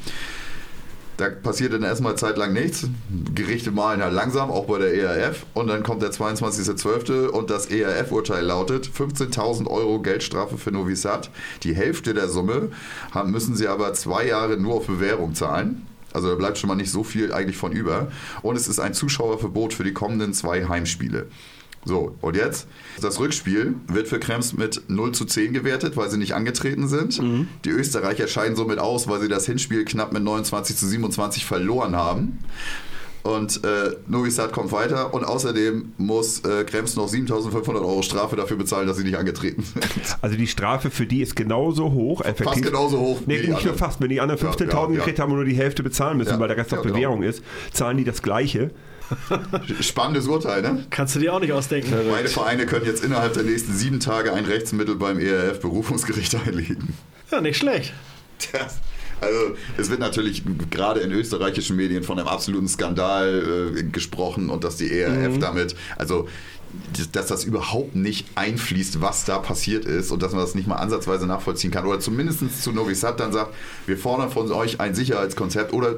Da 1.18 1.30
passiert 1.30 1.72
dann 1.74 1.84
erstmal 1.84 2.18
zeitlang 2.18 2.52
nichts. 2.52 2.88
Gerichte 3.34 3.72
malen 3.72 4.04
halt 4.04 4.14
langsam, 4.14 4.52
auch 4.52 4.66
bei 4.66 4.80
der 4.80 4.94
ERF. 4.94 5.46
Und 5.54 5.68
dann 5.68 5.84
kommt 5.84 6.02
der 6.02 6.12
22.12. 6.12 7.28
und 7.28 7.50
das 7.50 7.68
ERF-Urteil 7.68 8.44
lautet 8.44 8.90
15.000 8.90 9.68
Euro 9.68 10.02
Geldstrafe 10.02 10.58
für 10.58 10.72
Novi 10.72 10.96
Sad. 10.96 11.30
Die 11.64 11.74
Hälfte 11.74 12.14
der 12.14 12.28
Summe 12.28 12.70
haben, 13.12 13.32
müssen 13.32 13.56
sie 13.56 13.68
aber 13.68 13.94
zwei 13.94 14.28
Jahre 14.28 14.58
nur 14.58 14.76
auf 14.76 14.88
Bewährung 14.88 15.36
zahlen. 15.36 15.88
Also 16.12 16.30
da 16.30 16.36
bleibt 16.36 16.58
schon 16.58 16.70
mal 16.70 16.76
nicht 16.76 16.92
so 16.92 17.04
viel 17.04 17.34
eigentlich 17.34 17.58
von 17.58 17.72
über. 17.72 18.12
Und 18.42 18.56
es 18.56 18.68
ist 18.68 18.80
ein 18.80 18.94
Zuschauerverbot 18.94 19.74
für 19.74 19.84
die 19.84 19.94
kommenden 19.94 20.34
zwei 20.34 20.68
Heimspiele. 20.68 21.28
So, 21.86 22.16
und 22.22 22.36
jetzt? 22.36 22.68
Das 23.02 23.20
Rückspiel 23.20 23.76
wird 23.88 24.08
für 24.08 24.20
Krems 24.20 24.54
mit 24.54 24.82
0 24.88 25.12
zu 25.14 25.26
10 25.26 25.54
gewertet, 25.54 25.96
weil 25.96 26.10
sie 26.10 26.18
nicht 26.18 26.34
angetreten 26.34 26.88
sind. 26.88 27.22
Die 27.64 27.70
Österreicher 27.70 28.28
scheiden 28.28 28.56
somit 28.56 28.80
aus, 28.80 29.08
weil 29.08 29.22
sie 29.22 29.28
das 29.28 29.46
Hinspiel 29.46 29.86
knapp 29.86 30.12
mit 30.12 30.24
29 30.24 30.76
zu 30.76 30.88
27 30.88 31.46
verloren 31.46 31.96
haben. 31.96 32.40
Und 33.22 33.64
äh, 33.64 33.96
Novi 34.08 34.30
Sad 34.30 34.52
kommt 34.54 34.72
weiter 34.72 35.12
und 35.16 35.24
außerdem 35.24 35.94
muss 35.98 36.42
äh, 36.46 36.64
Krems 36.64 36.96
noch 36.96 37.08
7500 37.08 37.84
Euro 37.84 38.04
Strafe 38.04 38.36
dafür 38.36 38.56
bezahlen, 38.56 38.88
dass 38.88 38.98
sie 38.98 39.04
nicht 39.04 39.18
angetreten 39.18 39.64
sind. 39.74 39.84
Also 40.22 40.38
die 40.38 40.46
Strafe 40.46 40.92
für 40.92 41.08
die 41.08 41.22
ist 41.22 41.36
genauso 41.36 41.92
hoch, 41.92 42.22
effektiv. 42.22 42.46
Fast 42.46 42.62
genauso 42.64 43.00
hoch 43.00 43.22
Nee, 43.26 43.48
nicht 43.48 43.66
nur 43.66 43.74
fast. 43.74 44.00
Wenn 44.00 44.10
die 44.10 44.22
anderen 44.22 44.40
Ja, 44.40 44.52
15.000 44.52 44.70
ja, 44.70 44.82
ja. 44.82 44.88
gekriegt 44.98 45.18
haben 45.18 45.32
und 45.32 45.38
nur 45.38 45.46
die 45.46 45.56
Hälfte 45.56 45.82
bezahlen 45.82 46.20
müssen, 46.20 46.34
Ja, 46.34 46.40
weil 46.40 46.50
der 46.50 46.58
Rest 46.58 46.72
ja, 46.72 46.78
auf 46.78 46.84
genau. 46.84 46.94
Bewährung 46.96 47.24
ist, 47.24 47.42
zahlen 47.74 47.98
die 47.98 48.04
das 48.04 48.22
Gleiche. 48.22 48.70
Spannendes 49.82 50.28
Urteil, 50.28 50.62
ne? 50.62 50.86
Kannst 50.90 51.16
du 51.16 51.20
dir 51.20 51.34
auch 51.34 51.40
nicht 51.40 51.52
ausdenken. 51.54 51.94
Beide 52.10 52.28
Vereine 52.30 52.66
können 52.66 52.86
jetzt 52.86 53.04
innerhalb 53.04 53.34
der 53.34 53.44
nächsten 53.44 53.74
sieben 53.74 54.00
Tage 54.00 54.34
ein 54.34 54.46
Rechtsmittel 54.46 54.96
beim 54.96 55.20
ERF-Berufungsgericht 55.20 56.36
einlegen. 56.48 56.94
Ja, 57.32 57.42
nicht 57.42 57.58
schlecht. 57.58 57.94
Das, 58.52 58.80
also 59.22 59.56
es 59.78 59.90
wird 59.90 60.00
natürlich 60.00 60.44
gerade 60.70 61.00
in 61.00 61.12
österreichischen 61.12 61.76
Medien 61.76 62.04
von 62.04 62.20
einem 62.20 62.28
absoluten 62.28 62.68
Skandal 62.68 63.74
äh, 63.78 63.84
gesprochen 63.84 64.50
und 64.50 64.64
dass 64.64 64.78
die 64.78 64.92
ERF 64.92 65.40
damit, 65.40 65.76
also 65.98 66.28
dass- 66.98 67.10
dass 67.12 67.28
das 67.28 67.44
überhaupt 67.46 67.96
nicht 67.96 68.28
einfließt, 68.36 69.00
was 69.02 69.24
da 69.24 69.40
passiert 69.40 69.86
ist 69.86 70.12
und 70.12 70.22
dass 70.22 70.34
man 70.34 70.42
das 70.42 70.56
nicht 70.56 70.68
mal 70.68 70.76
ansatzweise 70.76 71.26
nachvollziehen 71.26 71.72
kann 71.72 71.86
oder 71.86 72.02
zumindest 72.02 72.62
zu 72.62 72.72
Novi 72.74 72.94
Sad 72.96 73.20
dann 73.22 73.32
sagt, 73.32 73.54
wir 73.86 73.98
fordern 73.98 74.30
von 74.30 74.52
euch 74.52 74.82
ein 74.82 74.94
Sicherheitskonzept 74.94 75.72
oder 75.72 75.96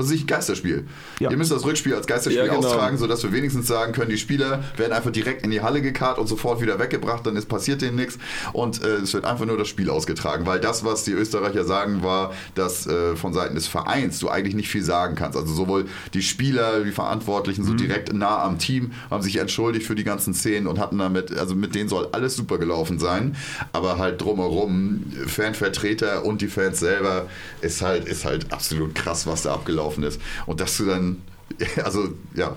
was 0.00 0.06
weiß 0.06 0.14
ich, 0.16 0.24
ein 0.24 0.26
Geisterspiel. 0.26 0.86
Ja. 1.18 1.30
Ihr 1.30 1.36
müsst 1.36 1.52
das 1.52 1.64
Rückspiel 1.64 1.94
als 1.94 2.06
Geisterspiel 2.06 2.46
Ja, 2.46 2.54
genau. 2.54 2.66
austragen, 2.66 2.98
sodass 2.98 3.22
wir 3.22 3.32
wenigstens 3.32 3.66
sagen 3.66 3.92
können, 3.92 4.10
die 4.10 4.18
Spieler 4.18 4.64
werden 4.76 4.92
einfach 4.92 5.10
direkt 5.10 5.44
in 5.44 5.50
die 5.50 5.60
Halle 5.60 5.82
gekarrt 5.82 6.18
und 6.18 6.26
sofort 6.26 6.60
wieder 6.60 6.78
weggebracht, 6.78 7.26
dann 7.26 7.36
ist 7.36 7.48
passiert 7.48 7.82
denen 7.82 7.96
nichts 7.96 8.18
und 8.52 8.82
äh, 8.82 8.96
es 8.96 9.12
wird 9.12 9.24
einfach 9.24 9.46
nur 9.46 9.58
das 9.58 9.68
Spiel 9.68 9.90
ausgetragen, 9.90 10.46
weil 10.46 10.60
das, 10.60 10.84
was 10.84 11.04
die 11.04 11.12
Österreicher 11.12 11.64
sagen, 11.64 12.02
war, 12.02 12.32
dass 12.54 12.86
äh, 12.86 13.16
von 13.16 13.32
Seiten 13.32 13.54
des 13.54 13.66
Vereins 13.66 14.18
du 14.18 14.28
eigentlich 14.28 14.54
nicht 14.54 14.68
viel 14.68 14.82
sagen 14.84 15.14
kannst. 15.16 15.36
Also 15.36 15.52
sowohl 15.52 15.86
die 16.14 16.22
Spieler, 16.22 16.80
die 16.84 16.92
Verantwortlichen, 16.92 17.64
so 17.64 17.74
direkt 17.74 18.12
nah 18.12 18.42
am 18.42 18.58
Team, 18.58 18.92
haben 19.10 19.22
sich 19.22 19.36
entschuldigt 19.36 19.86
für 19.86 19.94
die 19.94 20.04
ganzen 20.04 20.32
Szenen 20.34 20.66
und 20.66 20.78
hatten 20.78 20.98
damit, 20.98 21.36
also 21.36 21.54
mit 21.54 21.74
denen 21.74 21.88
soll 21.88 22.08
alles 22.12 22.36
super 22.36 22.58
gelaufen 22.58 22.98
sein, 22.98 23.36
aber 23.72 23.98
halt 23.98 24.20
drumherum, 24.20 25.04
Fanvertreter 25.26 26.24
und 26.24 26.40
die 26.40 26.48
Fans 26.48 26.78
selber, 26.78 27.26
ist 27.60 27.82
halt, 27.82 28.06
ist 28.06 28.24
halt 28.24 28.52
absolut 28.52 28.94
krass, 28.94 29.26
was 29.26 29.42
da 29.42 29.54
abgelaufen 29.54 29.89
ist. 29.98 30.20
Und 30.46 30.60
dass 30.60 30.76
du 30.76 30.84
dann 30.86 31.16
also 31.84 32.08
ja, 32.34 32.56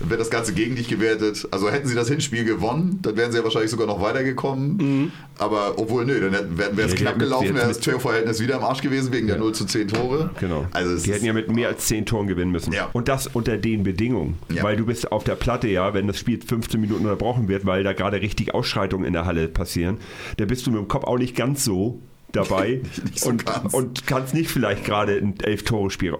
dann 0.00 0.10
wird 0.10 0.20
das 0.20 0.30
Ganze 0.30 0.52
gegen 0.52 0.74
dich 0.76 0.88
gewertet. 0.88 1.46
Also 1.52 1.70
hätten 1.70 1.88
sie 1.88 1.94
das 1.94 2.08
Hinspiel 2.08 2.44
gewonnen, 2.44 2.98
dann 3.02 3.16
wären 3.16 3.30
sie 3.30 3.38
ja 3.38 3.44
wahrscheinlich 3.44 3.70
sogar 3.70 3.86
noch 3.86 4.02
weitergekommen. 4.02 5.12
Aber 5.38 5.74
obwohl, 5.78 6.04
nö, 6.04 6.20
dann 6.20 6.58
wäre 6.58 6.72
es 6.82 6.92
Ja, 6.92 6.96
knapp 6.96 7.14
mit- 7.14 7.24
gelaufen, 7.26 7.54
wäre 7.54 7.68
das 7.68 7.80
Torverhältnis 7.80 8.40
wieder 8.40 8.56
im 8.56 8.64
Arsch 8.64 8.82
gewesen 8.82 9.12
wegen 9.12 9.26
der 9.26 9.38
0 9.38 9.52
zu 9.54 9.64
10 9.64 9.88
Tore. 9.88 10.30
Genau. 10.40 10.66
Also 10.72 10.92
es 10.94 11.04
die 11.04 11.12
hätten 11.12 11.24
ja 11.24 11.32
mit 11.32 11.50
mehr 11.52 11.68
als 11.68 11.86
10 11.86 12.04
Toren 12.04 12.26
gewinnen 12.26 12.50
müssen. 12.50 12.72
Ja. 12.72 12.90
Und 12.92 13.08
das 13.08 13.26
unter 13.28 13.56
den 13.58 13.84
Bedingungen. 13.84 14.38
Ja. 14.52 14.62
Weil 14.64 14.76
du 14.76 14.86
bist 14.86 15.12
auf 15.12 15.24
der 15.24 15.36
Platte, 15.36 15.68
ja, 15.68 15.94
wenn 15.94 16.06
das 16.06 16.18
Spiel 16.18 16.40
15 16.44 16.80
Minuten 16.80 17.04
unterbrochen 17.04 17.48
wird, 17.48 17.64
weil 17.64 17.84
da 17.84 17.92
gerade 17.92 18.20
richtig 18.20 18.54
Ausschreitungen 18.54 19.06
in 19.06 19.12
der 19.12 19.24
Halle 19.24 19.48
passieren, 19.48 19.98
da 20.36 20.44
bist 20.46 20.66
du 20.66 20.70
mit 20.72 20.80
dem 20.80 20.88
Kopf 20.88 21.04
auch 21.04 21.18
nicht 21.18 21.36
ganz 21.36 21.64
so 21.64 22.00
dabei 22.32 22.80
Nicht 23.04 23.20
so 23.20 23.30
und, 23.30 23.46
ganz. 23.46 23.72
und 23.74 24.06
kannst 24.06 24.34
nicht 24.34 24.50
vielleicht 24.50 24.84
gerade 24.84 25.16
ein 25.16 25.38
Elf-Tore-Spiel. 25.40 26.14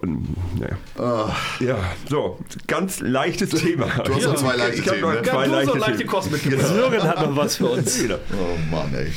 Naja. 0.59 0.77
Ah, 0.99 1.35
Ja, 1.61 1.79
so, 2.09 2.39
ganz 2.67 3.01
leichtes 3.01 3.51
Thema. 3.51 3.87
du 4.05 4.15
hast 4.15 4.25
noch 4.25 4.37
zwei 4.37 4.57
leichte 4.57 4.81
Ich 4.81 4.87
Themen, 4.87 5.01
noch 5.03 5.13
ne? 5.15 5.23
zwei 5.23 5.47
Ja, 5.47 5.47
du 5.47 5.49
so 5.49 5.55
leichte 5.57 5.79
leichte 5.79 5.97
Themen. 5.99 6.11
Kost 6.11 6.31
mitgebracht. 6.33 6.67
Sören 6.69 7.03
hat 7.03 7.21
noch 7.23 7.37
was 7.37 7.57
für 7.57 7.67
uns. 7.67 7.99
Genau. 8.03 8.19
oh 8.33 8.59
Mann, 8.71 8.95
ey. 8.95 9.09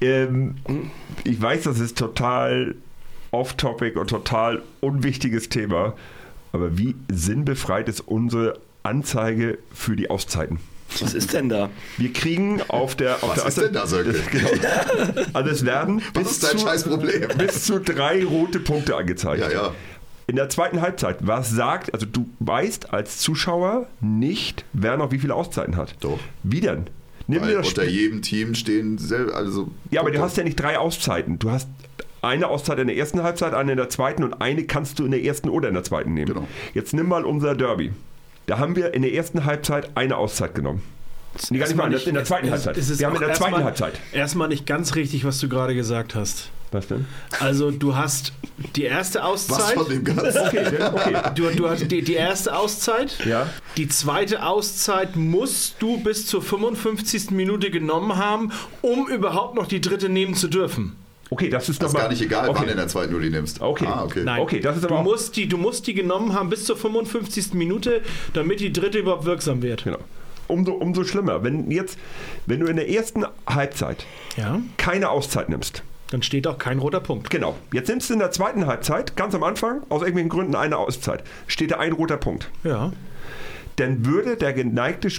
Ähm, 0.00 0.54
ich 1.24 1.40
weiß, 1.40 1.64
das 1.64 1.78
ist 1.80 1.96
total 1.98 2.74
off-topic 3.30 3.98
und 3.98 4.08
total 4.08 4.62
unwichtiges 4.80 5.48
Thema, 5.48 5.94
aber 6.52 6.78
wie 6.78 6.94
sinnbefreit 7.10 7.88
ist 7.88 8.00
unsere 8.00 8.58
Anzeige 8.82 9.58
für 9.74 9.96
die 9.96 10.08
Auszeiten? 10.10 10.58
Was 11.02 11.14
ist 11.14 11.32
denn 11.32 11.48
da? 11.48 11.70
Wir 11.96 12.12
kriegen 12.12 12.60
auf 12.68 12.94
der. 12.94 13.16
Auf 13.22 13.30
Was 13.30 13.36
der 13.36 13.46
ist 13.48 13.60
denn 13.60 13.72
da, 13.72 13.86
Sönke? 13.86 14.14
Genau. 14.30 14.48
Also 15.32 15.50
es 15.50 15.64
werden 15.64 16.02
Was 16.14 16.22
bis 16.24 16.32
ist 16.32 16.44
dein 16.44 16.58
zu, 16.58 16.66
scheiß 16.66 16.84
Problem? 16.84 17.28
bis 17.38 17.64
zu 17.64 17.80
drei 17.80 18.24
rote 18.24 18.60
Punkte 18.60 18.96
angezeigt. 18.96 19.40
Ja, 19.42 19.50
ja. 19.50 19.74
In 20.28 20.36
der 20.36 20.48
zweiten 20.48 20.80
Halbzeit, 20.80 21.18
was 21.20 21.50
sagt, 21.50 21.94
also 21.94 22.04
du 22.04 22.28
weißt 22.40 22.92
als 22.92 23.18
Zuschauer 23.18 23.86
nicht, 24.00 24.64
wer 24.72 24.96
noch 24.96 25.12
wie 25.12 25.18
viele 25.18 25.34
Auszeiten 25.34 25.76
hat. 25.76 25.94
Doch. 26.00 26.18
Wie 26.42 26.60
denn? 26.60 26.86
Nimm 27.28 27.42
Weil 27.42 27.50
dir 27.50 27.58
das 27.58 27.68
unter 27.68 27.82
Spiel. 27.82 27.94
jedem 27.94 28.22
Team 28.22 28.54
stehen 28.54 28.98
selber, 28.98 29.34
also. 29.36 29.70
Ja, 29.90 30.00
aber 30.00 30.10
du 30.10 30.20
hast 30.20 30.36
ja 30.36 30.44
nicht 30.44 30.56
drei 30.60 30.78
Auszeiten. 30.78 31.38
Du 31.38 31.50
hast 31.50 31.68
eine 32.22 32.48
Auszeit 32.48 32.78
in 32.80 32.88
der 32.88 32.96
ersten 32.96 33.22
Halbzeit, 33.22 33.54
eine 33.54 33.72
in 33.72 33.76
der 33.78 33.88
zweiten 33.88 34.24
und 34.24 34.40
eine 34.40 34.64
kannst 34.64 34.98
du 34.98 35.04
in 35.04 35.12
der 35.12 35.22
ersten 35.22 35.48
oder 35.48 35.68
in 35.68 35.74
der 35.74 35.84
zweiten 35.84 36.12
nehmen. 36.14 36.26
Genau. 36.34 36.48
Jetzt 36.74 36.92
nimm 36.92 37.06
mal 37.08 37.24
unser 37.24 37.54
Derby. 37.54 37.92
Da 38.46 38.58
haben 38.58 38.76
wir 38.76 38.94
in 38.94 39.02
der 39.02 39.12
ersten 39.12 39.44
Halbzeit 39.44 39.90
eine 39.96 40.16
Auszeit 40.16 40.54
genommen. 40.54 40.82
Nee, 41.50 41.58
gar 41.58 41.66
nicht 41.66 41.76
mal, 41.76 41.84
in 41.86 41.90
der- 41.92 42.06
in 42.06 42.14
der 42.14 42.24
zweiten 42.24 42.50
Halbzeit. 42.50 42.76
Es 42.78 42.88
ist 42.88 42.98
Wir 43.00 43.06
haben 43.08 43.14
in 43.14 43.20
der 43.20 43.34
zweiten 43.34 43.42
erstmal- 43.54 43.64
Halbzeit. 43.64 43.94
Erstmal 44.12 44.48
nicht 44.48 44.66
ganz 44.66 44.94
richtig, 44.94 45.24
was 45.24 45.38
du 45.38 45.48
gerade 45.48 45.74
gesagt 45.74 46.14
hast. 46.14 46.50
Was 46.72 46.88
denn? 46.88 47.06
Also 47.40 47.70
du 47.70 47.94
hast 47.94 48.32
die 48.74 48.84
erste 48.84 49.18
Was 49.20 49.24
Auszeit. 49.50 49.74
von 49.74 49.88
dem 49.88 50.02
Ganzen? 50.04 50.46
Okay, 50.46 50.66
okay. 50.94 51.16
Du, 51.34 51.48
du 51.50 51.68
hast 51.68 51.90
die, 51.90 52.02
die 52.02 52.14
erste 52.14 52.56
Auszeit. 52.56 53.18
Ja. 53.24 53.46
Die 53.76 53.86
zweite 53.88 54.44
Auszeit 54.44 55.14
musst 55.14 55.76
du 55.80 55.98
bis 55.98 56.26
zur 56.26 56.42
55. 56.42 57.30
Minute 57.30 57.70
genommen 57.70 58.16
haben, 58.16 58.50
um 58.82 59.06
überhaupt 59.08 59.54
noch 59.54 59.66
die 59.68 59.80
dritte 59.80 60.08
nehmen 60.08 60.34
zu 60.34 60.48
dürfen. 60.48 60.96
Okay, 61.30 61.48
das 61.50 61.68
ist 61.68 61.82
Das 61.82 61.92
ist 61.92 61.96
gar 61.98 62.08
nicht 62.08 62.22
egal, 62.22 62.48
okay. 62.48 62.58
wann 62.62 62.68
in 62.68 62.76
der 62.76 62.86
zweiten 62.88 63.12
du 63.12 63.18
die 63.18 63.30
nimmst. 63.30 63.60
Okay. 63.60 63.86
Ah, 63.86 64.04
okay. 64.04 64.22
Nein. 64.24 64.40
Okay, 64.40 64.60
das 64.60 64.76
ist 64.76 64.84
du, 64.84 64.88
aber 64.88 64.98
auch- 65.00 65.04
musst 65.04 65.36
die, 65.36 65.48
du 65.48 65.56
musst 65.58 65.86
die 65.86 65.94
genommen 65.94 66.32
haben 66.34 66.48
bis 66.50 66.64
zur 66.64 66.76
55. 66.76 67.54
Minute, 67.54 68.00
damit 68.32 68.60
die 68.60 68.72
dritte 68.72 68.98
überhaupt 68.98 69.24
wirksam 69.24 69.60
wird. 69.62 69.84
Genau. 69.84 69.98
Umso, 70.48 70.72
umso 70.74 71.02
schlimmer, 71.02 71.42
wenn 71.42 71.68
jetzt, 71.72 71.98
wenn 72.46 72.60
du 72.60 72.66
in 72.66 72.76
der 72.76 72.88
ersten 72.88 73.24
Halbzeit 73.48 74.06
Ja. 74.36 74.60
keine 74.76 75.10
Auszeit 75.10 75.48
nimmst. 75.48 75.82
Dann 76.12 76.22
steht 76.22 76.46
auch 76.46 76.58
kein 76.58 76.78
roter 76.78 77.00
Punkt. 77.00 77.30
Genau. 77.30 77.56
Jetzt 77.72 77.88
nimmst 77.88 78.08
du 78.10 78.14
in 78.14 78.20
der 78.20 78.30
zweiten 78.30 78.66
Halbzeit, 78.66 79.16
ganz 79.16 79.34
am 79.34 79.42
Anfang, 79.42 79.80
aus 79.88 80.02
irgendwelchen 80.02 80.28
Gründen 80.28 80.54
eine 80.54 80.76
Auszeit. 80.76 81.24
Steht 81.48 81.72
da 81.72 81.78
ein 81.78 81.90
roter 81.90 82.16
Punkt. 82.16 82.48
Ja. 82.62 82.92
Dann 83.74 84.06
würde 84.06 84.36
der 84.36 84.52
geneigte 84.52 85.10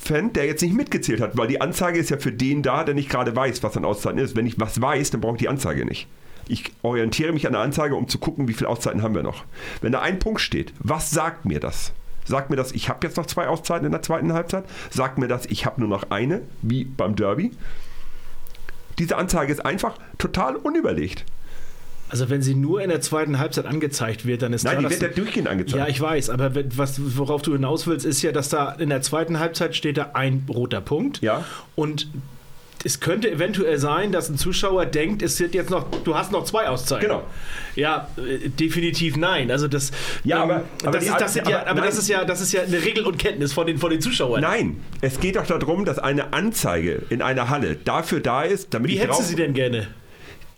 Fan, 0.00 0.32
der 0.32 0.46
jetzt 0.46 0.62
nicht 0.62 0.74
mitgezählt 0.74 1.20
hat, 1.20 1.36
weil 1.36 1.48
die 1.48 1.60
Anzeige 1.60 1.98
ist 1.98 2.10
ja 2.10 2.18
für 2.18 2.32
den 2.32 2.62
da, 2.62 2.84
der 2.84 2.94
nicht 2.94 3.10
gerade 3.10 3.34
weiß, 3.34 3.62
was 3.62 3.76
an 3.76 3.84
Auszeiten 3.84 4.18
ist. 4.18 4.36
Wenn 4.36 4.46
ich 4.46 4.58
was 4.58 4.80
weiß, 4.80 5.10
dann 5.10 5.20
brauche 5.20 5.34
ich 5.34 5.40
die 5.40 5.48
Anzeige 5.48 5.84
nicht. 5.84 6.06
Ich 6.46 6.72
orientiere 6.82 7.32
mich 7.32 7.46
an 7.46 7.52
der 7.52 7.62
Anzeige, 7.62 7.94
um 7.94 8.08
zu 8.08 8.18
gucken, 8.18 8.48
wie 8.48 8.54
viele 8.54 8.70
Auszeiten 8.70 9.02
haben 9.02 9.14
wir 9.14 9.22
noch. 9.22 9.44
Wenn 9.82 9.92
da 9.92 10.00
ein 10.00 10.18
Punkt 10.18 10.40
steht, 10.40 10.72
was 10.78 11.10
sagt 11.10 11.44
mir 11.44 11.60
das? 11.60 11.92
Sagt 12.24 12.48
mir 12.48 12.56
das, 12.56 12.72
ich 12.72 12.88
habe 12.88 13.06
jetzt 13.06 13.16
noch 13.16 13.26
zwei 13.26 13.48
Auszeiten 13.48 13.86
in 13.86 13.92
der 13.92 14.02
zweiten 14.02 14.32
Halbzeit? 14.32 14.64
Sagt 14.90 15.18
mir 15.18 15.28
das, 15.28 15.46
ich 15.46 15.66
habe 15.66 15.80
nur 15.80 15.90
noch 15.90 16.10
eine, 16.10 16.42
wie 16.62 16.84
beim 16.84 17.16
Derby? 17.16 17.50
Diese 18.98 19.16
Anzeige 19.16 19.52
ist 19.52 19.64
einfach 19.64 19.98
total 20.18 20.56
unüberlegt. 20.56 21.24
Also 22.10 22.30
wenn 22.30 22.40
sie 22.42 22.54
nur 22.54 22.80
in 22.82 22.88
der 22.88 23.00
zweiten 23.00 23.38
Halbzeit 23.38 23.66
angezeigt 23.66 24.24
wird, 24.26 24.42
dann 24.42 24.52
ist 24.52 24.64
Nein, 24.64 24.78
klar, 24.78 24.90
die 24.90 25.00
wird 25.00 25.10
ja 25.10 25.16
durchgehend 25.16 25.48
angezeigt. 25.48 25.78
Ja, 25.78 25.88
ich 25.88 26.00
weiß, 26.00 26.30
aber 26.30 26.52
was, 26.76 27.00
worauf 27.18 27.42
du 27.42 27.52
hinaus 27.52 27.86
willst, 27.86 28.06
ist 28.06 28.22
ja, 28.22 28.32
dass 28.32 28.48
da 28.48 28.72
in 28.72 28.88
der 28.88 29.02
zweiten 29.02 29.38
Halbzeit 29.38 29.76
steht 29.76 29.98
da 29.98 30.10
ein 30.14 30.44
roter 30.48 30.80
Punkt. 30.80 31.20
Ja. 31.20 31.44
Und 31.74 32.08
es 32.84 33.00
könnte 33.00 33.30
eventuell 33.30 33.78
sein, 33.78 34.12
dass 34.12 34.28
ein 34.28 34.38
Zuschauer 34.38 34.86
denkt, 34.86 35.20
es 35.22 35.38
wird 35.40 35.52
jetzt 35.54 35.68
noch, 35.68 35.86
du 36.04 36.14
hast 36.14 36.30
noch 36.30 36.44
zwei 36.44 36.68
Auszeiten. 36.68 37.08
Genau. 37.08 37.24
Ja, 37.74 38.08
äh, 38.16 38.48
definitiv 38.48 39.16
nein. 39.16 39.50
Also 39.50 39.66
das, 39.68 39.90
Ja, 40.24 40.42
aber- 40.42 40.62
aber 40.84 40.92
das, 40.92 41.04
ist, 41.04 41.20
das, 41.20 41.34
sind 41.34 41.48
ja, 41.48 41.66
aber 41.66 41.80
das 41.80 41.98
ist 41.98 42.08
ja, 42.08 42.24
das 42.24 42.40
ist 42.40 42.52
ja 42.52 42.62
eine 42.62 42.82
Regel 42.84 43.04
und 43.04 43.18
Kenntnis 43.18 43.52
von 43.52 43.66
den, 43.66 43.78
von 43.78 43.90
den 43.90 44.00
Zuschauern. 44.00 44.40
Nein, 44.40 44.80
es 45.00 45.18
geht 45.20 45.36
doch 45.36 45.46
darum, 45.46 45.84
dass 45.84 45.98
eine 45.98 46.32
Anzeige 46.32 47.02
in 47.10 47.20
einer 47.20 47.48
Halle 47.48 47.76
dafür 47.84 48.20
da 48.20 48.42
ist, 48.44 48.72
damit 48.72 48.90
Wie 48.90 48.94
ich 48.94 49.02
hättest 49.02 49.20
du 49.20 49.24
sie 49.24 49.36
denn 49.36 49.54
gerne? 49.54 49.88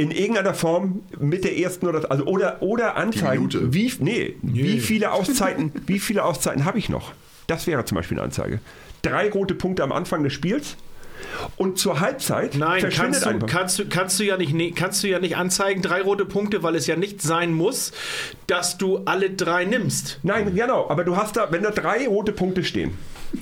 In 0.00 0.10
irgendeiner 0.10 0.54
Form 0.54 1.02
mit 1.18 1.44
der 1.44 1.58
ersten 1.58 1.86
oder 1.86 2.10
also 2.10 2.24
oder 2.24 2.62
oder 2.62 2.96
anzeigen, 2.96 3.48
Minute. 3.48 3.74
wie 3.74 3.92
nee, 4.00 4.34
wie 4.40 4.80
viele 4.80 5.12
Auszeiten, 5.12 5.72
wie 5.86 5.98
viele 5.98 6.24
Auszeiten 6.24 6.64
habe 6.64 6.78
ich 6.78 6.88
noch? 6.88 7.12
Das 7.46 7.66
wäre 7.66 7.84
zum 7.84 7.96
Beispiel 7.96 8.16
eine 8.16 8.24
Anzeige. 8.24 8.60
Drei 9.02 9.28
rote 9.28 9.54
Punkte 9.54 9.82
am 9.82 9.92
Anfang 9.92 10.24
des 10.24 10.32
Spiels 10.32 10.76
und 11.58 11.78
zur 11.78 12.00
Halbzeit 12.00 12.54
Nein, 12.54 12.88
kannst 12.90 13.26
du, 13.26 13.38
kannst, 13.40 13.78
du, 13.78 13.88
kannst, 13.88 14.18
du 14.18 14.24
ja 14.24 14.38
nicht, 14.38 14.74
kannst 14.74 15.02
du 15.02 15.08
ja 15.08 15.18
nicht 15.18 15.36
anzeigen, 15.36 15.82
drei 15.82 16.00
rote 16.00 16.24
Punkte, 16.24 16.62
weil 16.62 16.76
es 16.76 16.86
ja 16.86 16.96
nicht 16.96 17.20
sein 17.20 17.52
muss, 17.52 17.92
dass 18.46 18.78
du 18.78 19.02
alle 19.04 19.28
drei 19.28 19.66
nimmst. 19.66 20.18
Nein, 20.22 20.54
genau, 20.54 20.88
aber 20.88 21.04
du 21.04 21.18
hast 21.18 21.36
da, 21.36 21.48
wenn 21.50 21.62
da 21.62 21.72
drei 21.72 22.08
rote 22.08 22.32
Punkte 22.32 22.64
stehen 22.64 22.96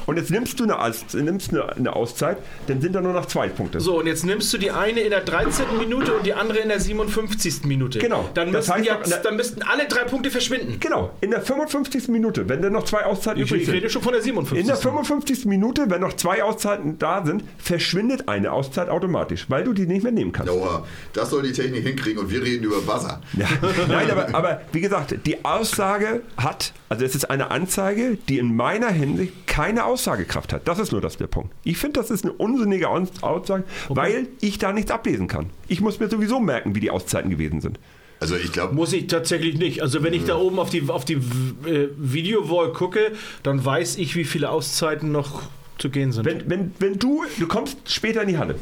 und 0.06 0.16
jetzt 0.16 0.31
nimmst 0.31 0.59
du 0.60 0.65
eine, 0.65 0.78
Aus- 0.81 1.05
nimmst 1.15 1.51
eine, 1.52 1.74
eine 1.77 1.94
Auszeit, 1.97 2.39
dann 2.66 2.81
sind 2.81 2.94
da 2.94 3.01
nur 3.01 3.12
noch 3.12 3.27
zwei 3.27 3.48
Punkte. 3.48 3.81
So, 3.81 3.98
und 3.98 4.06
jetzt 4.06 4.24
nimmst 4.24 4.52
du 4.52 4.59
die 4.59 4.70
eine 4.70 5.01
in 5.01 5.10
der 5.10 5.20
13. 5.20 5.65
Minute 5.78 6.15
und 6.15 6.27
die 6.27 6.35
andere 6.35 6.59
in 6.59 6.69
der 6.69 6.81
57. 6.81 7.65
Minute. 7.65 7.98
Genau. 7.98 8.28
Dann 8.35 8.52
Das 8.52 8.69
müssten, 8.69 8.89
heißt 8.89 9.10
jetzt, 9.10 9.24
dann 9.24 9.36
müssten 9.36 9.62
alle 9.62 9.86
drei 9.89 10.05
Punkte 10.05 10.31
verschwinden. 10.31 10.78
Genau, 10.81 11.10
in 11.20 11.31
der 11.31 11.40
55. 11.43 12.09
Minute, 12.09 12.48
wenn 12.48 12.62
dann 12.62 12.73
noch 12.73 12.85
zwei 12.85 13.05
Auszeiten 13.05 13.43
Ich, 13.43 13.48
übrig 13.48 13.62
ich 13.62 13.66
sind. 13.66 13.74
rede 13.77 13.90
schon 13.90 14.02
von 14.02 14.12
der 14.12 14.23
57. 14.23 14.60
In 14.60 14.66
der 14.66 14.77
55. 14.77 15.47
Minute, 15.47 15.85
wenn 15.89 16.01
noch 16.01 16.15
zwei 16.15 16.43
Auszeiten 16.43 16.98
da 16.98 17.24
sind, 17.24 17.44
verschwindet 17.59 18.28
eine 18.28 18.52
Auszeit 18.52 18.89
automatisch, 18.89 19.47
weil 19.48 19.65
du 19.65 19.73
die 19.73 19.86
nicht 19.86 20.02
mehr 20.02 20.12
nehmen 20.12 20.32
kannst. 20.32 20.52
Oha, 20.52 20.85
das 21.12 21.31
soll 21.31 21.43
die 21.43 21.52
Technik 21.52 21.85
hinkriegen 21.86 22.19
und 22.23 22.31
wir 22.31 22.43
reden 22.43 22.65
über 22.65 22.81
Buzzer. 22.81 23.20
Ja. 23.36 23.47
Nein, 23.89 24.10
aber, 24.10 24.35
aber 24.35 24.60
wie 24.73 24.81
gesagt, 24.81 25.15
die 25.27 25.44
Aussage 25.44 26.23
hat, 26.36 26.73
also 26.89 27.05
es 27.05 27.15
ist 27.15 27.31
eine 27.31 27.51
Anzeige, 27.51 28.16
die 28.28 28.39
in 28.39 28.55
meiner 28.56 28.89
Hinsicht 28.89 29.47
keine 29.47 29.78
Aussagekraft 29.87 30.53
hat. 30.53 30.67
Das 30.69 30.79
ist 30.79 30.93
nur 30.93 31.01
das 31.01 31.17
der 31.17 31.27
Punkt. 31.27 31.53
Ich 31.65 31.79
finde, 31.79 32.01
das 32.01 32.11
ist 32.11 32.25
eine 32.25 32.33
unsinnige 32.33 32.89
Aus- 32.89 33.23
Aussage, 33.23 33.65
weil 33.89 34.29
ich 34.41 34.59
da 34.59 34.73
nichts 34.73 34.91
ablesen 34.91 35.29
kann. 35.29 35.51
Ich 35.69 35.81
muss 35.81 36.01
mir 36.01 36.09
sowieso 36.09 36.41
merken, 36.41 36.75
wie 36.75 36.81
die 36.81 36.91
Auszeiten 36.91 37.31
gewesen 37.31 37.61
sind. 37.61 37.79
Also 38.21 38.35
ich 38.37 38.51
glaube, 38.53 38.75
Muss 38.75 38.93
ich 38.93 39.07
tatsächlich 39.07 39.59
nicht. 39.59 39.81
Also 39.83 40.03
wenn 40.03 40.13
ich 40.13 40.25
da 40.25 40.37
oben 40.37 40.59
auf 40.59 40.71
die, 40.71 40.89
auf 40.89 41.05
die 41.05 41.15
äh, 41.15 41.89
Videowall 41.97 42.73
gucke, 42.73 43.13
dann 43.45 43.65
weiß 43.65 43.97
ich, 43.99 44.17
wie 44.17 44.25
viele 44.25 44.51
Auszeiten 44.51 45.13
noch 45.13 45.43
zu 45.79 45.91
gehen 45.91 46.11
sind. 46.11 46.25
Wenn, 46.25 46.51
wenn, 46.51 46.73
wenn 46.81 46.99
du, 46.99 47.23
du 47.39 47.47
kommst 47.47 47.77
später 47.89 48.23
in 48.23 48.29
die 48.29 48.39
Halle. 48.39 48.57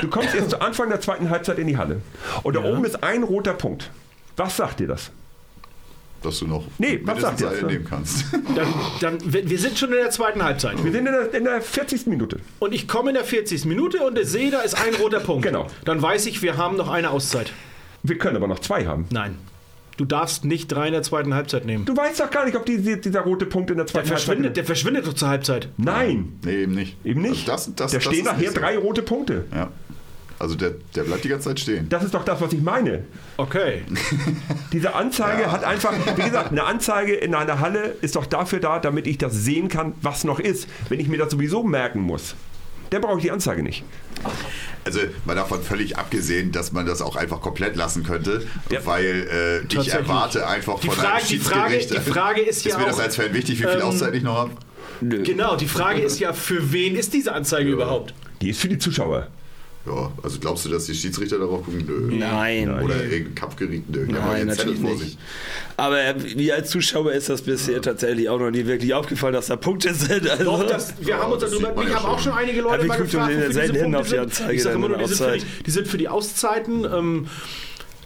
Du 0.00 0.08
kommst 0.08 0.34
erst 0.34 0.50
zu 0.50 0.60
Anfang 0.60 0.88
der 0.88 1.00
zweiten 1.00 1.30
Halbzeit 1.30 1.60
in 1.60 1.68
die 1.68 1.76
Halle. 1.76 2.00
Und 2.42 2.56
da 2.56 2.64
oben 2.64 2.84
ist 2.84 3.04
ein 3.04 3.22
roter 3.22 3.54
Punkt. 3.54 3.90
Was 4.36 4.56
sagt 4.56 4.80
dir 4.80 4.88
das? 4.88 5.12
Dass 6.26 6.38
du 6.40 6.46
noch 6.46 6.64
Nee, 6.78 7.00
was 7.04 7.20
sagt 7.20 7.42
eine 7.42 7.62
nehmen 7.62 7.84
kannst. 7.88 8.26
dann, 8.54 8.68
dann, 9.00 9.18
wir 9.32 9.58
sind 9.58 9.78
schon 9.78 9.90
in 9.90 9.96
der 9.96 10.10
zweiten 10.10 10.42
Halbzeit. 10.42 10.82
Wir 10.84 10.92
sind 10.92 11.06
in 11.06 11.12
der, 11.12 11.34
in 11.34 11.44
der 11.44 11.60
40. 11.60 12.06
Minute. 12.06 12.38
Und 12.58 12.74
ich 12.74 12.86
komme 12.88 13.10
in 13.10 13.14
der 13.14 13.24
40. 13.24 13.64
Minute 13.64 13.98
und 14.04 14.18
ich 14.18 14.28
sehe, 14.28 14.50
da 14.50 14.60
ist 14.60 14.74
ein 14.74 14.94
roter 14.96 15.20
Punkt. 15.20 15.44
Genau. 15.44 15.66
Dann 15.84 16.02
weiß 16.02 16.26
ich, 16.26 16.42
wir 16.42 16.56
haben 16.56 16.76
noch 16.76 16.90
eine 16.90 17.10
Auszeit. 17.10 17.52
Wir 18.02 18.18
können 18.18 18.36
aber 18.36 18.48
noch 18.48 18.58
zwei 18.58 18.86
haben. 18.86 19.06
Nein. 19.10 19.36
Du 19.96 20.04
darfst 20.04 20.44
nicht 20.44 20.68
drei 20.68 20.88
in 20.88 20.92
der 20.92 21.02
zweiten 21.02 21.32
Halbzeit 21.32 21.64
nehmen. 21.64 21.86
Du 21.86 21.96
weißt 21.96 22.20
doch 22.20 22.30
gar 22.30 22.44
nicht, 22.44 22.54
ob 22.56 22.66
die, 22.66 23.00
dieser 23.00 23.20
rote 23.22 23.46
Punkt 23.46 23.70
in 23.70 23.78
der 23.78 23.86
Der 23.86 23.92
zweiten 23.94 24.08
verschwindet, 24.08 24.56
der 24.56 24.64
verschwindet 24.64 25.06
doch 25.06 25.14
zur 25.14 25.28
Halbzeit. 25.28 25.70
Nein, 25.78 26.38
Nee, 26.44 26.64
eben 26.64 26.72
nicht. 26.74 26.96
eben 27.04 27.22
nicht. 27.22 27.48
Also 27.48 27.70
das, 27.70 27.76
das, 27.76 27.90
da 27.92 27.96
das 27.96 28.04
stehen 28.04 28.26
ist 28.26 28.32
nachher 28.32 28.52
drei 28.52 28.76
rote 28.76 29.02
Punkte. 29.02 29.46
Ja. 29.54 29.70
Also 30.38 30.54
der, 30.54 30.72
der 30.94 31.04
bleibt 31.04 31.24
die 31.24 31.28
ganze 31.28 31.48
Zeit 31.48 31.60
stehen. 31.60 31.88
Das 31.88 32.04
ist 32.04 32.12
doch 32.14 32.24
das, 32.24 32.40
was 32.40 32.52
ich 32.52 32.60
meine. 32.60 33.04
Okay. 33.38 33.82
Diese 34.72 34.94
Anzeige 34.94 35.50
hat 35.50 35.64
einfach, 35.64 35.94
wie 36.16 36.22
gesagt, 36.22 36.50
eine 36.50 36.64
Anzeige 36.64 37.14
in 37.14 37.34
einer 37.34 37.60
Halle 37.60 37.96
ist 38.02 38.16
doch 38.16 38.26
dafür 38.26 38.60
da, 38.60 38.78
damit 38.78 39.06
ich 39.06 39.16
das 39.18 39.32
sehen 39.32 39.68
kann, 39.68 39.94
was 40.02 40.24
noch 40.24 40.38
ist. 40.38 40.68
Wenn 40.90 41.00
ich 41.00 41.08
mir 41.08 41.16
das 41.18 41.30
sowieso 41.32 41.62
merken 41.62 42.00
muss, 42.00 42.34
dann 42.90 43.00
brauche 43.00 43.16
ich 43.16 43.22
die 43.24 43.30
Anzeige 43.30 43.62
nicht. 43.62 43.82
Also 44.84 45.00
mal 45.24 45.34
davon 45.34 45.62
völlig 45.62 45.96
abgesehen, 45.98 46.52
dass 46.52 46.70
man 46.72 46.86
das 46.86 47.02
auch 47.02 47.16
einfach 47.16 47.40
komplett 47.40 47.74
lassen 47.76 48.02
könnte, 48.04 48.46
weil 48.84 49.64
äh, 49.68 49.74
ich 49.74 49.88
erwarte 49.92 50.46
einfach 50.46 50.78
Die 50.80 50.86
von 50.88 50.96
Frage- 50.96 51.14
einem 51.16 51.26
die 51.28 51.38
Frage- 51.38 51.70
Schiedsgericht. 51.74 52.06
die 52.06 52.10
Frage 52.12 52.40
ist 52.42 52.64
ja 52.66 52.78
mir 52.78 52.86
das 52.86 52.96
auch, 52.96 53.02
als 53.02 53.16
Fan 53.16 53.32
wichtig, 53.34 53.58
wie 53.60 53.64
viel 53.64 53.72
ähm, 53.80 53.82
Auszeit 53.82 54.14
ich 54.14 54.22
noch 54.22 54.36
habe? 54.36 54.50
Genau, 55.00 55.56
die 55.56 55.66
Frage 55.66 56.00
ist 56.00 56.20
ja, 56.20 56.32
für 56.32 56.72
wen 56.72 56.94
ist 56.96 57.12
diese 57.12 57.32
Anzeige 57.32 57.70
überhaupt? 57.70 58.14
Die 58.40 58.50
ist 58.50 58.60
für 58.60 58.68
die 58.68 58.78
Zuschauer. 58.78 59.28
Ja, 59.86 60.10
also 60.22 60.38
glaubst 60.40 60.64
du, 60.64 60.68
dass 60.68 60.86
die 60.86 60.94
Schiedsrichter 60.94 61.38
darauf 61.38 61.64
gucken? 61.64 61.84
Nö. 61.86 62.16
Nein. 62.16 62.68
Oder 62.82 63.04
irgendein 63.04 63.34
Kampf 63.36 63.56
geriet? 63.56 63.88
Nö. 63.88 64.06
Nein, 64.08 64.46
natürlich 64.48 64.80
vor 64.80 64.90
nicht. 64.90 65.00
sich. 65.02 65.18
Aber 65.76 65.96
wie 66.18 66.52
als 66.52 66.70
Zuschauer 66.70 67.12
ist 67.12 67.28
das 67.28 67.42
bisher 67.42 67.80
tatsächlich 67.80 68.28
auch 68.28 68.38
noch 68.40 68.50
nie 68.50 68.66
wirklich 68.66 68.92
aufgefallen, 68.94 69.34
dass 69.34 69.46
da 69.46 69.56
Punkte 69.56 69.94
sind. 69.94 70.28
Also, 70.28 70.44
Doch, 70.44 70.66
das, 70.66 70.94
wir 71.00 71.16
haben 71.18 71.32
uns 71.32 71.42
das 71.42 71.50
darüber, 71.52 71.74
mich 71.80 71.88
ja 71.90 72.02
haben 72.02 72.06
auch 72.06 72.18
schon. 72.18 72.32
einige 72.32 72.62
Leute 72.62 72.76
Ja, 72.76 72.82
wir 72.82 72.88
mal 72.88 72.96
gefragt, 72.98 73.32
selten 73.52 73.72
diese 73.72 73.82
Punkte 73.82 73.98
auf 74.00 74.04
die 74.06 74.10
sind. 74.10 74.20
Anzeige, 74.20 74.52
Ich 74.54 74.62
sage 74.62 74.74
immer 74.76 74.88
nur, 74.88 74.98
die 74.98 75.06
sind, 75.06 75.16
für 75.30 75.38
die, 75.38 75.44
die 75.66 75.70
sind 75.70 75.88
für 75.88 75.98
die 75.98 76.08
Auszeiten. 76.08 76.84
Ähm, 76.84 77.26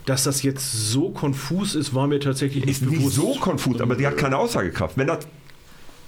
dass 0.07 0.23
das 0.23 0.41
jetzt 0.41 0.71
so 0.89 1.11
konfus 1.11 1.75
ist, 1.75 1.93
war 1.93 2.07
mir 2.07 2.19
tatsächlich 2.19 2.65
nicht 2.65 2.81
Ist 2.81 2.89
nicht 2.89 2.97
bewusst. 2.99 3.15
so 3.17 3.35
konfus, 3.35 3.79
aber 3.81 3.95
die 3.95 4.07
hat 4.07 4.17
keine 4.17 4.35
Aussagekraft. 4.37 4.97
Wenn 4.97 5.05
das 5.07 5.19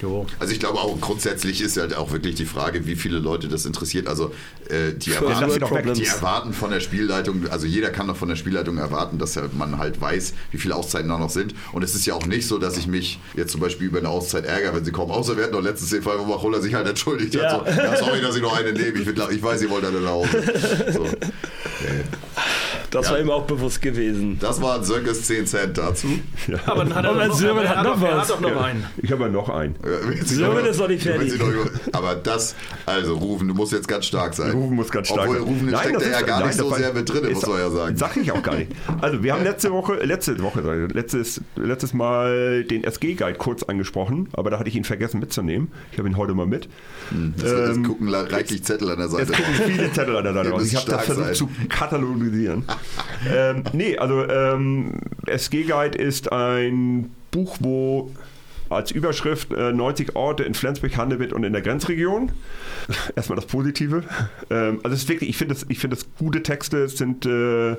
Jo. 0.04 0.26
Also 0.38 0.52
ich 0.52 0.60
glaube 0.60 0.80
auch 0.80 1.00
grundsätzlich 1.00 1.62
ist 1.62 1.78
halt 1.78 1.96
auch 1.96 2.12
wirklich 2.12 2.36
die 2.36 2.46
Frage, 2.46 2.86
wie 2.86 2.96
viele 2.98 3.20
Leute 3.20 3.48
das 3.48 3.66
interessiert. 3.66 4.08
Also 4.08 4.34
äh, 4.70 4.92
die, 4.94 5.12
erwarten, 5.14 5.94
die 5.94 6.06
erwarten 6.06 6.52
von 6.54 6.72
der 6.72 6.82
Spielleitung, 6.82 7.48
also 7.50 7.66
jeder 7.66 7.90
kann 7.90 8.08
doch 8.08 8.18
von 8.18 8.28
der 8.28 8.36
Spielleitung 8.36 8.78
erwarten, 8.78 9.18
dass 9.18 9.40
man 9.58 9.78
halt 9.78 10.02
weiß, 10.02 10.34
wie 10.52 10.58
viele 10.58 10.76
Auszeiten 10.76 11.08
da 11.08 11.18
noch 11.18 11.30
sind. 11.30 11.56
Und 11.72 11.84
es 11.84 11.96
ist 11.96 12.06
ja 12.06 12.16
auch 12.16 12.26
nicht 12.26 12.48
so, 12.48 12.58
dass 12.58 12.76
ich 12.78 12.86
mich 12.88 13.20
jetzt 13.36 13.54
zum 13.54 13.62
Beispiel 13.62 13.88
über 13.88 14.00
eine 14.00 14.10
Auszeit 14.10 14.46
ärgere, 14.46 14.76
wenn 14.76 14.84
sie 14.84 14.92
kommen. 14.92 15.12
Außer 15.12 15.38
wir 15.38 15.44
hatten 15.46 15.54
doch 15.54 15.64
letztens 15.64 15.92
den 15.92 16.04
Fall, 16.04 16.20
wo 16.20 16.26
Machulla 16.26 16.60
sich 16.60 16.74
halt 16.74 16.86
entschuldigt 16.88 17.34
Ja. 17.36 17.64
hat. 17.66 17.74
So, 17.74 17.82
ja, 17.82 17.96
sorry, 17.98 18.20
dass 18.22 18.36
ich 18.36 18.42
noch 18.42 18.58
eine 18.58 18.74
nehme. 18.74 19.00
Ich, 19.00 19.06
will- 19.06 19.16
ich 19.32 19.42
weiß, 19.42 19.62
ihr 19.62 19.70
wollt 19.70 19.86
alle 19.86 20.02
nach 20.02 20.10
Hause. 20.12 20.44
So. 20.92 21.08
das 22.94 23.11
war 23.11 23.20
ihm 23.20 23.30
auch 23.30 23.45
bewusst 23.45 23.82
gewesen. 23.82 24.38
Das 24.40 24.61
waren 24.61 24.84
Söckes 24.84 25.24
10 25.28 25.45
Cent 25.48 25.78
dazu. 25.78 26.07
Aber 26.65 26.86
dann 26.86 26.95
hat 26.95 27.06
er, 27.06 27.28
noch, 27.28 27.36
Sören 27.36 27.68
hat 27.68 27.78
hat 27.78 27.86
noch 27.86 27.98
noch, 27.99 28.07
er 28.07 28.18
was. 28.18 28.24
hat 28.24 28.30
doch 28.30 28.41
noch 28.41 28.61
einen. 28.64 28.86
ich 29.02 29.11
habe 29.11 29.24
ja 29.24 29.30
noch 29.30 29.49
einen. 29.49 29.76
Ja, 29.84 30.26
Sören 30.26 30.65
ist 30.65 30.80
noch 30.80 30.88
nicht 30.88 31.03
fertig. 31.03 31.34
Aber 31.91 32.15
das, 32.15 32.56
also 32.86 33.15
Rufen, 33.15 33.48
du 33.48 33.53
musst 33.53 33.72
jetzt 33.74 33.88
ganz 33.88 34.06
stark 34.06 34.34
sein. 34.34 34.52
Rufen 34.52 34.76
muss 34.76 34.90
ganz 34.90 35.07
stark 35.07 35.22
Obwohl 35.28 35.38
sein. 35.40 35.48
Rufen 35.48 35.65
Nein, 35.72 35.80
steckt 35.80 35.95
das 35.95 36.03
er 36.03 36.11
ja 36.11 36.22
gar 36.22 36.40
nein, 36.40 36.48
nicht 36.49 36.57
so 36.60 36.70
das 36.70 36.80
sehr 36.80 36.94
mit 36.94 37.10
drin, 37.10 37.34
muss 37.34 37.45
man 37.48 37.60
ja 37.60 37.70
sagen. 37.70 37.98
Sag 37.98 38.18
ich 38.18 38.32
auch 38.32 38.41
gar 38.44 38.56
nicht. 38.56 38.72
Also, 39.02 39.24
wir 39.24 39.34
haben 39.34 39.44
letzte 39.44 39.72
Woche, 39.72 39.95
letzte 39.95 40.40
Woche, 40.41 40.61
letztes, 40.94 41.41
letztes 41.56 41.94
Mal 41.94 42.64
den 42.64 42.84
SG-Guide 42.84 43.36
kurz 43.38 43.64
angesprochen, 43.64 44.30
aber 44.34 44.49
da 44.49 44.60
hatte 44.60 44.70
ich 44.70 44.76
ihn 44.76 44.84
vergessen 44.84 45.20
mitzunehmen. 45.20 45.72
Ich 45.91 45.98
habe 45.98 46.07
ihn 46.10 46.18
heute 46.18 46.34
mal 46.34 46.45
mit. 46.45 46.68
Es, 47.38 47.44
es 47.44 47.84
gucken 47.84 48.07
la- 48.07 48.22
reichlich 48.22 48.64
Zettel 48.64 48.90
an 48.91 48.98
der 48.98 49.06
Es 49.07 49.11
Seite. 49.14 49.32
gucken 49.34 49.53
viele 49.65 49.91
Zettel 49.91 50.15
an 50.18 50.24
der 50.24 50.34
Seite 50.34 50.49
Ich 50.64 50.76
habe 50.76 50.91
das 50.91 51.06
versucht 51.06 51.26
sein. 51.26 51.34
zu 51.36 51.49
katalogisieren. 51.70 52.65
ähm, 53.34 53.64
nee, 53.74 53.98
also 53.98 54.28
ähm, 54.28 55.00
SG 55.26 55.64
Guide 55.64 55.98
ist 55.98 56.32
ein 56.32 57.14
Buch, 57.32 57.58
wo 57.60 58.12
als 58.76 58.91
Überschrift 58.91 59.52
äh, 59.52 59.72
90 59.72 60.16
Orte 60.16 60.44
in 60.44 60.54
Flensburg, 60.54 60.98
Handewitt 60.98 61.34
und 61.34 61.44
in 61.44 61.54
der 61.54 61.62
Grenzregion. 61.62 62.32
Erstmal 63.16 63.36
das 63.36 63.45
Positive. 63.45 64.04
Ähm, 64.50 64.80
also 64.84 64.95
es 64.95 65.04
ist 65.04 65.10
wirklich, 65.10 65.30
ich 65.30 65.38
finde 65.38 65.54
das, 65.54 65.66
ich 65.70 65.80
finde 65.80 65.95
das 65.95 66.08
gute 66.18 66.44
Texte, 66.44 66.84
es 66.84 66.98
sind 66.98 67.26
äh, 67.26 67.76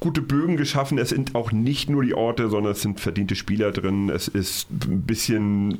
gute 0.00 0.20
Bögen 0.20 0.56
geschaffen, 0.56 0.98
es 0.98 1.10
sind 1.10 1.34
auch 1.34 1.52
nicht 1.52 1.88
nur 1.90 2.02
die 2.02 2.14
Orte, 2.14 2.48
sondern 2.48 2.72
es 2.72 2.82
sind 2.82 3.00
verdiente 3.00 3.34
Spieler 3.34 3.72
drin, 3.72 4.10
es 4.10 4.28
ist 4.28 4.68
ein 4.70 5.02
bisschen 5.02 5.78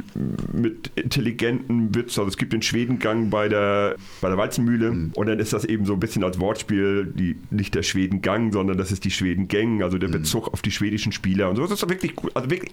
mit 0.52 0.90
intelligenten 0.94 1.94
Witz, 1.94 2.18
also 2.18 2.28
es 2.28 2.36
gibt 2.36 2.52
den 2.52 2.62
Schwedengang 2.62 3.30
bei 3.30 3.48
der, 3.48 3.96
bei 4.20 4.28
der 4.28 4.38
Walzenmühle 4.38 4.92
mhm. 4.92 5.12
und 5.14 5.26
dann 5.26 5.38
ist 5.38 5.52
das 5.52 5.64
eben 5.64 5.84
so 5.84 5.94
ein 5.94 6.00
bisschen 6.00 6.24
als 6.24 6.40
Wortspiel, 6.40 7.06
die, 7.06 7.36
nicht 7.50 7.74
der 7.74 7.82
Schwedengang, 7.82 8.52
sondern 8.52 8.78
das 8.78 8.92
ist 8.92 9.04
die 9.04 9.10
Schwedengang, 9.10 9.82
also 9.82 9.98
der 9.98 10.08
mhm. 10.08 10.14
Bezug 10.14 10.52
auf 10.52 10.62
die 10.62 10.70
schwedischen 10.70 11.12
Spieler 11.12 11.50
und 11.50 11.56
so. 11.56 11.62
Das 11.62 11.82
ist 11.82 11.88
wirklich 11.88 12.16
gut, 12.16 12.30
also 12.34 12.50
wirklich 12.50 12.72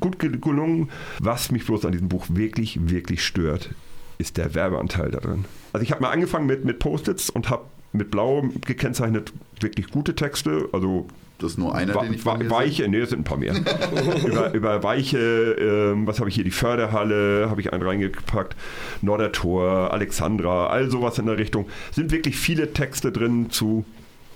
gut 0.00 0.18
gelungen. 0.18 0.90
Was 1.20 1.50
mich 1.50 1.66
bloß 1.66 1.84
an 1.84 1.92
diesem 1.92 2.08
Buch 2.08 2.26
wirklich, 2.30 2.78
wirklich 2.90 3.24
stört, 3.24 3.70
ist 4.18 4.36
der 4.36 4.54
Werbeanteil 4.54 5.10
da 5.10 5.20
drin. 5.20 5.44
Also 5.72 5.82
ich 5.82 5.90
habe 5.90 6.02
mal 6.02 6.10
angefangen 6.10 6.46
mit, 6.46 6.64
mit 6.64 6.78
Post-its 6.78 7.30
und 7.30 7.50
habe 7.50 7.64
mit 7.92 8.10
Blau 8.10 8.42
gekennzeichnet 8.66 9.32
wirklich 9.60 9.88
gute 9.88 10.14
Texte, 10.14 10.68
also 10.72 11.06
das 11.38 11.52
ist 11.52 11.58
nur 11.58 11.74
einer, 11.74 11.92
den 11.94 12.14
ich 12.14 12.22
von 12.22 12.48
Weiche, 12.48 12.88
nee, 12.88 12.98
es 12.98 13.10
sind 13.10 13.20
ein 13.20 13.24
paar 13.24 13.38
mehr. 13.38 13.54
über, 14.26 14.54
über 14.54 14.82
Weiche, 14.82 15.18
ähm, 15.18 16.06
was 16.06 16.20
habe 16.20 16.28
ich 16.28 16.36
hier, 16.36 16.44
die 16.44 16.52
Förderhalle, 16.52 17.48
habe 17.50 17.60
ich 17.60 17.72
einen 17.72 17.82
reingepackt, 17.82 18.54
Nordertor, 19.02 19.92
Alexandra, 19.92 20.68
all 20.68 20.90
sowas 20.90 21.18
in 21.18 21.26
der 21.26 21.36
Richtung. 21.36 21.66
Sind 21.90 22.12
wirklich 22.12 22.36
viele 22.36 22.72
Texte 22.72 23.10
drin 23.10 23.50
zu 23.50 23.84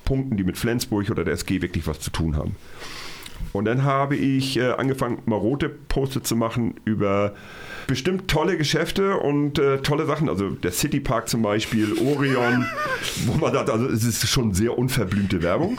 Punkten, 0.05 0.37
die 0.37 0.45
mit 0.45 0.59
Flensburg 0.59 1.09
oder 1.11 1.25
der 1.25 1.35
SG 1.35 1.63
wirklich 1.63 1.87
was 1.87 2.01
zu 2.01 2.11
tun 2.11 2.37
haben. 2.37 2.57
Und 3.53 3.65
dann 3.65 3.85
habe 3.85 4.17
ich 4.17 4.59
äh, 4.59 4.73
angefangen, 4.73 5.23
mal 5.27 5.37
rote 5.37 5.69
Poste 5.69 6.23
zu 6.23 6.37
machen 6.37 6.75
über 6.85 7.35
bestimmt 7.87 8.29
tolle 8.29 8.57
Geschäfte 8.59 9.17
und 9.17 9.59
äh, 9.59 9.79
tolle 9.79 10.07
Sachen. 10.07 10.29
Also 10.29 10.51
der 10.51 10.73
City 10.73 11.01
Park 11.01 11.29
zum 11.29 11.43
Beispiel, 11.43 11.95
Orion, 11.99 12.67
wo 13.27 13.35
man 13.35 13.53
sagt, 13.53 13.71
also 13.71 13.87
es 13.87 14.05
ist 14.05 14.29
schon 14.29 14.53
sehr 14.53 14.77
unverblümte 14.79 15.43
Werbung. 15.43 15.79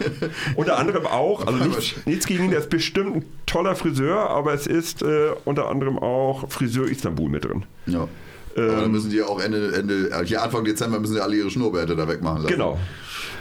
Unter 0.56 0.78
anderem 0.80 1.06
auch, 1.06 1.46
also 1.46 1.64
nichts, 1.64 1.96
nichts 2.06 2.26
gegen 2.26 2.46
ihn, 2.46 2.50
der 2.52 2.60
ist 2.60 2.70
bestimmt 2.70 3.16
ein 3.18 3.26
toller 3.46 3.76
Friseur, 3.76 4.30
aber 4.30 4.54
es 4.54 4.66
ist 4.68 5.04
äh, 5.04 5.30
unter 5.46 5.70
anderem 5.70 6.00
auch 6.00 6.50
Friseur 6.50 6.88
Istanbul 6.90 7.30
mit 7.30 7.46
drin. 7.46 7.66
Ja. 7.86 8.08
Aber 8.56 8.66
dann 8.66 8.86
ähm, 8.86 8.92
müssen 8.92 9.12
die 9.12 9.22
auch 9.22 9.40
Ende, 9.40 9.74
Ende, 9.76 10.24
hier 10.26 10.42
Anfang 10.42 10.64
Dezember 10.64 11.00
müssen 11.00 11.14
sie 11.14 11.22
alle 11.22 11.36
ihre 11.36 11.50
Schnurrbärte 11.50 11.96
da 11.96 12.08
wegmachen 12.08 12.44
lassen. 12.44 12.54
Genau. 12.54 12.80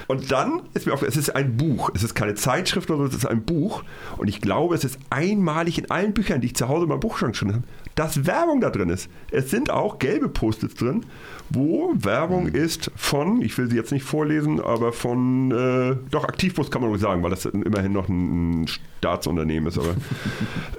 Und 0.09 0.32
dann 0.32 0.62
ist 0.72 0.86
mir 0.86 0.94
aufgefallen, 0.94 1.18
es 1.18 1.28
ist 1.28 1.36
ein 1.36 1.56
Buch. 1.59 1.90
Es 1.94 2.02
ist 2.02 2.14
keine 2.14 2.35
Zeitschrift 2.35 2.90
oder 2.90 3.05
so, 3.05 3.09
es 3.09 3.14
ist 3.14 3.26
ein 3.26 3.44
Buch. 3.44 3.85
Und 4.16 4.28
ich 4.28 4.40
glaube, 4.40 4.74
es 4.74 4.82
ist 4.82 4.98
einmalig 5.10 5.78
in 5.78 5.90
allen 5.90 6.14
Büchern, 6.14 6.40
die 6.40 6.48
ich 6.48 6.56
zu 6.56 6.66
Hause 6.66 6.85
in 6.85 6.89
meinem 6.89 7.01
Buchschrank 7.01 7.36
schon 7.36 7.52
habe, 7.52 7.64
dass 7.99 8.27
Werbung 8.27 8.61
da 8.61 8.70
drin 8.70 8.91
ist. 8.91 9.11
Es 9.33 9.51
sind 9.51 9.70
auch 9.70 9.99
gelbe 9.99 10.29
Post-its 10.29 10.77
drin, 10.77 11.05
wo 11.51 11.93
Werbung 11.97 12.45
mhm. 12.45 12.55
ist 12.55 12.93
von, 12.95 13.43
ich 13.43 13.59
will 13.59 13.69
sie 13.69 13.75
jetzt 13.75 13.91
nicht 13.91 14.05
vorlesen, 14.05 14.61
aber 14.61 14.93
von, 14.93 15.51
äh, 15.51 15.97
doch 16.11 16.23
Aktivbus 16.23 16.70
kann 16.70 16.83
man 16.83 16.93
wohl 16.93 16.99
sagen, 17.01 17.25
weil 17.25 17.31
das 17.31 17.45
immerhin 17.47 17.93
noch 17.93 18.09
ein 18.09 18.69
Staatsunternehmen 18.99 19.69
ist. 19.69 19.79
Aber, 19.79 19.97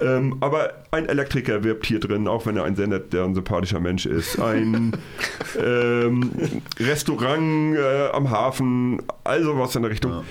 ähm, 0.00 0.38
aber 0.40 0.72
ein 0.92 1.06
Elektriker 1.06 1.62
wirbt 1.62 1.84
hier 1.84 2.00
drin, 2.00 2.26
auch 2.26 2.46
wenn 2.46 2.56
er 2.56 2.64
ein 2.64 2.74
sehr 2.74 2.86
netter 2.86 3.26
und 3.26 3.34
sympathischer 3.34 3.80
Mensch 3.80 4.06
ist. 4.06 4.40
Ein 4.40 4.92
ähm, 5.62 6.30
Restaurant 6.78 7.76
äh, 7.76 8.08
am 8.12 8.30
Hafen, 8.30 9.02
also 9.24 9.58
was 9.58 9.76
in 9.76 9.82
der 9.82 9.90
Richtung. 9.90 10.12
Ja 10.12 10.24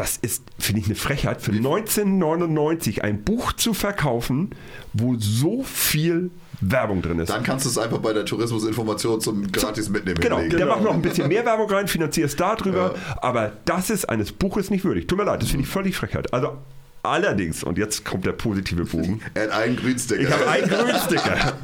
das 0.00 0.16
ist, 0.16 0.44
finde 0.58 0.80
ich, 0.80 0.86
eine 0.86 0.94
Frechheit, 0.94 1.42
für 1.42 1.52
1999 1.52 3.04
ein 3.04 3.22
Buch 3.22 3.52
zu 3.52 3.74
verkaufen, 3.74 4.48
wo 4.94 5.16
so 5.18 5.62
viel 5.62 6.30
Werbung 6.62 7.02
drin 7.02 7.18
ist. 7.18 7.28
Dann 7.28 7.42
kannst 7.42 7.66
du 7.66 7.68
es 7.68 7.76
einfach 7.76 7.98
bei 7.98 8.14
der 8.14 8.24
Tourismusinformation 8.24 9.20
zum 9.20 9.52
gratis 9.52 9.90
mitnehmen. 9.90 10.18
Genau, 10.18 10.36
hinlegen. 10.36 10.56
der 10.56 10.66
macht 10.66 10.82
noch 10.82 10.94
ein 10.94 11.02
bisschen 11.02 11.28
mehr 11.28 11.44
Werbung 11.44 11.68
rein, 11.68 11.86
finanziert 11.86 12.30
es 12.30 12.36
darüber, 12.36 12.94
ja. 12.94 13.18
aber 13.20 13.52
das 13.66 13.90
ist 13.90 14.08
eines 14.08 14.32
Buches 14.32 14.70
nicht 14.70 14.86
würdig. 14.86 15.06
Tut 15.06 15.18
mir 15.18 15.24
leid, 15.24 15.42
das 15.42 15.50
finde 15.50 15.64
ich 15.64 15.70
völlig 15.70 15.94
Frechheit. 15.94 16.32
Also 16.32 16.56
Allerdings, 17.02 17.64
und 17.64 17.78
jetzt 17.78 18.04
kommt 18.04 18.26
der 18.26 18.32
positive 18.32 18.84
Bogen. 18.84 19.22
Er 19.34 19.44
hat 19.44 19.50
einen 19.52 19.76
Grünsticker. 19.76 20.20
Ich 20.20 20.30
habe 20.30 20.48
einen 20.48 20.68
Grünsticker. 20.68 21.56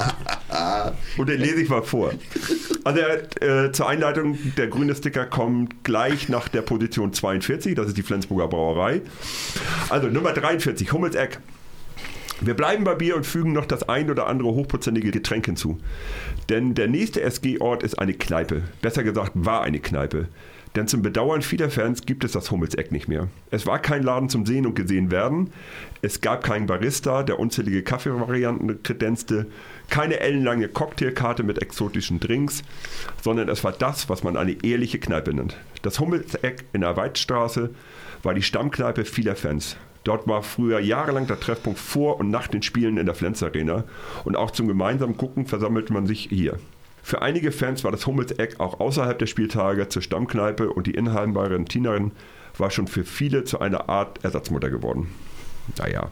und 1.19 1.29
den 1.29 1.41
lese 1.41 1.61
ich 1.61 1.69
mal 1.69 1.83
vor. 1.83 2.13
Also 2.85 3.01
äh, 3.01 3.73
zur 3.73 3.89
Einleitung, 3.89 4.39
der 4.57 4.69
grüne 4.69 4.95
Sticker 4.95 5.27
kommt 5.27 5.85
gleich 5.85 6.29
nach 6.29 6.49
der 6.49 6.63
Position 6.63 7.13
42, 7.13 7.75
das 7.75 7.89
ist 7.89 7.97
die 7.97 8.03
Flensburger 8.03 8.49
Brauerei. 8.49 9.03
Also 9.89 10.07
Nummer 10.09 10.33
43, 10.33 10.93
Hummelseck. 10.93 11.41
Wir 12.41 12.55
bleiben 12.55 12.85
bei 12.85 12.95
Bier 12.95 13.17
und 13.17 13.27
fügen 13.27 13.53
noch 13.53 13.67
das 13.67 13.89
ein 13.89 14.11
oder 14.11 14.27
andere 14.27 14.49
hochprozentige 14.49 15.11
Getränk 15.11 15.47
hinzu. 15.47 15.81
Denn 16.49 16.75
der 16.75 16.87
nächste 16.87 17.23
SG-Ort 17.23 17.83
ist 17.83 17.99
eine 17.99 18.13
Kneipe. 18.13 18.63
Besser 18.83 19.03
gesagt, 19.03 19.33
war 19.35 19.63
eine 19.63 19.81
Kneipe. 19.81 20.29
Denn 20.77 20.89
zum 20.89 21.01
Bedauern 21.01 21.41
vieler 21.41 21.71
Fans 21.71 22.03
gibt 22.03 22.23
es 22.23 22.33
das 22.33 22.51
Hummelseck 22.51 22.93
nicht 22.93 23.09
mehr. 23.09 23.29
Es 23.51 23.67
war 23.67 23.79
kein 23.79 24.03
Laden 24.03 24.29
zum 24.29 24.45
Sehen 24.45 24.67
und 24.67 24.75
gesehen 24.75 25.11
werden. 25.11 25.51
Es 26.03 26.21
gab 26.21 26.45
keinen 26.45 26.67
Barista, 26.67 27.23
der 27.23 27.39
unzählige 27.39 27.83
Kaffeevarianten 27.83 28.83
kredenzte, 28.83 29.47
keine 29.89 30.21
ellenlange 30.21 30.69
Cocktailkarte 30.69 31.45
mit 31.45 31.63
exotischen 31.63 32.21
Drinks, 32.21 32.63
sondern 33.23 33.49
es 33.49 33.65
war 33.65 33.73
das, 33.73 34.11
was 34.11 34.23
man 34.23 34.37
eine 34.37 34.63
ehrliche 34.63 34.99
Kneipe 34.99 35.33
nennt. 35.33 35.57
Das 35.81 35.99
Hummelseck 35.99 36.67
in 36.75 36.83
der 36.83 36.95
Weidstraße 36.95 37.71
war 38.23 38.35
die 38.35 38.43
Stammkneipe 38.43 39.07
vieler 39.07 39.35
Fans. 39.35 39.79
Dort 40.05 40.29
war 40.29 40.43
früher 40.43 40.79
jahrelang 40.79 41.27
der 41.27 41.41
Treffpunkt 41.41 41.79
vor 41.81 42.21
und 42.21 42.31
nach 42.31 42.49
den 42.49 42.63
Spielen 42.63 42.99
in 42.99 43.07
der 43.07 43.15
Flens 43.15 43.43
Arena 43.43 43.85
und 44.25 44.37
auch 44.37 44.51
zum 44.51 44.69
gemeinsamen 44.69 45.17
Gucken 45.17 45.47
versammelte 45.47 45.95
man 45.95 46.07
sich 46.07 46.29
hier. 46.31 46.59
Für 47.07 47.23
einige 47.23 47.53
Fans 47.53 47.85
war 47.85 47.93
das 47.93 48.05
Hummelseck 48.05 48.59
auch 48.59 48.81
außerhalb 48.81 49.17
der 49.17 49.29
Spieltage 49.29 49.89
zur 49.89 50.03
Stammkneipe 50.03 50.73
und 50.73 50.89
die 50.89 50.91
inheimbare 50.91 51.65
Tinerin 51.65 52.11
war 52.59 52.73
schon 52.73 52.89
für 52.89 53.05
viele 53.05 53.45
zu 53.45 53.61
einer 53.61 53.89
Art 53.89 54.25
Ersatzmutter 54.25 54.71
geworden. 54.71 55.07
Naja, 55.79 56.11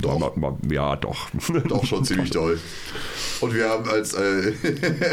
doch. 0.00 0.32
Ja, 0.70 0.94
doch. 0.94 1.30
Doch, 1.66 1.84
schon 1.84 2.04
ziemlich 2.04 2.30
toll. 2.30 2.60
Und 3.40 3.54
wir 3.54 3.70
haben 3.70 3.90
als, 3.90 4.14
äh, 4.14 4.52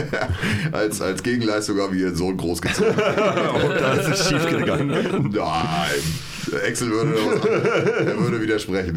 als, 0.71 1.01
als 1.01 1.23
Gegenleistung 1.23 1.79
haben 1.79 1.95
wir 1.95 2.01
ihren 2.05 2.15
Sohn 2.15 2.37
großgezogen. 2.37 2.91
und 2.93 3.01
da 3.01 3.93
ist 3.93 4.19
es 4.19 4.29
schief 4.29 4.47
gegangen. 4.47 5.31
Nein. 5.33 6.61
Excel 6.63 6.91
würde, 6.91 7.15
er 8.05 8.19
würde 8.19 8.39
widersprechen. 8.39 8.93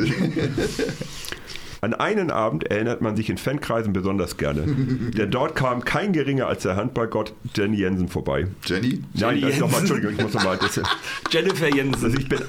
An 1.83 1.95
einen 1.95 2.31
Abend 2.31 2.65
erinnert 2.65 3.01
man 3.01 3.17
sich 3.17 3.31
in 3.31 3.39
Fankreisen 3.39 3.93
besonders 3.93 4.37
gerne. 4.37 4.63
Denn 5.17 5.31
dort 5.31 5.57
kam 5.57 5.85
kein 5.85 6.13
geringer 6.13 6.47
als 6.47 6.63
der 6.63 6.77
Handballgott 6.77 7.33
Jenny 7.55 7.79
Jensen 7.79 8.09
vorbei. 8.09 8.49
Jenny? 8.65 9.03
Nein, 9.15 9.39
Jenny 9.39 9.59
nochmal, 9.59 9.81
Entschuldigung, 9.81 10.15
ich 10.17 10.23
muss 10.23 10.35
nochmal. 10.35 10.59
Jennifer 11.31 11.75
Jensen. 11.75 12.05
Also 12.05 12.19
ich 12.19 12.29
bin, 12.29 12.41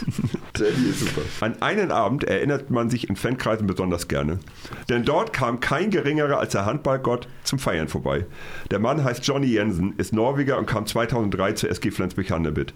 Jenny 0.56 0.90
ist 0.90 1.00
super. 1.00 1.22
An 1.40 1.62
einen 1.62 1.90
Abend 1.92 2.24
erinnert 2.24 2.70
man 2.70 2.90
sich 2.90 3.08
in 3.08 3.16
Fankreisen 3.16 3.66
besonders 3.66 4.08
gerne. 4.08 4.40
Denn 4.88 5.04
dort 5.04 5.32
kam 5.32 5.60
kein 5.60 5.90
geringerer 5.90 6.38
als 6.38 6.52
der 6.52 6.66
Handballgott 6.66 7.28
zum 7.44 7.58
Feiern 7.58 7.88
vorbei. 7.88 8.26
Der 8.70 8.78
Mann 8.78 9.04
heißt 9.04 9.24
Johnny 9.24 9.46
Jensen, 9.46 9.94
ist 9.96 10.12
Norweger 10.12 10.58
und 10.58 10.66
kam 10.66 10.86
2003 10.86 11.52
zur 11.52 11.70
SG 11.70 11.90
Flensburg-Handewitt. 11.90 12.72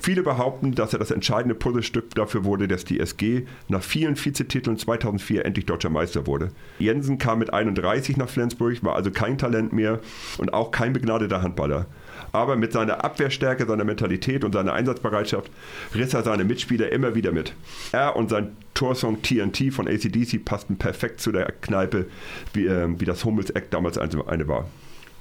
Viele 0.00 0.22
behaupten, 0.22 0.74
dass 0.74 0.92
er 0.92 0.98
das 0.98 1.10
entscheidende 1.10 1.54
Puzzlestück 1.54 2.14
dafür 2.14 2.44
wurde, 2.44 2.68
dass 2.68 2.84
die 2.84 3.00
SG 3.00 3.44
nach 3.68 3.82
vielen 3.82 4.16
Vizetiteln 4.16 4.78
2004 4.78 5.44
endlich 5.44 5.66
deutscher 5.66 5.90
Meister 5.90 6.26
wurde. 6.26 6.50
Jensen 6.78 7.18
kam 7.18 7.38
mit 7.38 7.52
31 7.52 8.16
nach 8.16 8.28
Flensburg, 8.28 8.82
war 8.84 8.94
also 8.94 9.10
kein 9.10 9.38
Talent 9.38 9.72
mehr 9.72 10.00
und 10.38 10.52
auch 10.52 10.70
kein 10.70 10.92
begnadeter 10.92 11.42
Handballer. 11.42 11.86
Aber 12.32 12.56
mit 12.56 12.72
seiner 12.72 13.04
Abwehrstärke, 13.04 13.66
seiner 13.66 13.84
Mentalität 13.84 14.44
und 14.44 14.52
seiner 14.52 14.72
Einsatzbereitschaft 14.72 15.50
riss 15.94 16.14
er 16.14 16.22
seine 16.22 16.44
Mitspieler 16.44 16.92
immer 16.92 17.14
wieder 17.14 17.32
mit. 17.32 17.54
Er 17.92 18.16
und 18.16 18.30
sein 18.30 18.56
Torsong 18.74 19.22
TNT 19.22 19.72
von 19.72 19.88
ACDC 19.88 20.44
passten 20.44 20.76
perfekt 20.76 21.20
zu 21.20 21.32
der 21.32 21.46
Kneipe, 21.60 22.06
wie, 22.52 22.66
äh, 22.66 22.88
wie 22.98 23.04
das 23.04 23.24
Hummels-Eck 23.24 23.70
damals 23.70 23.98
eine 23.98 24.48
war. 24.48 24.66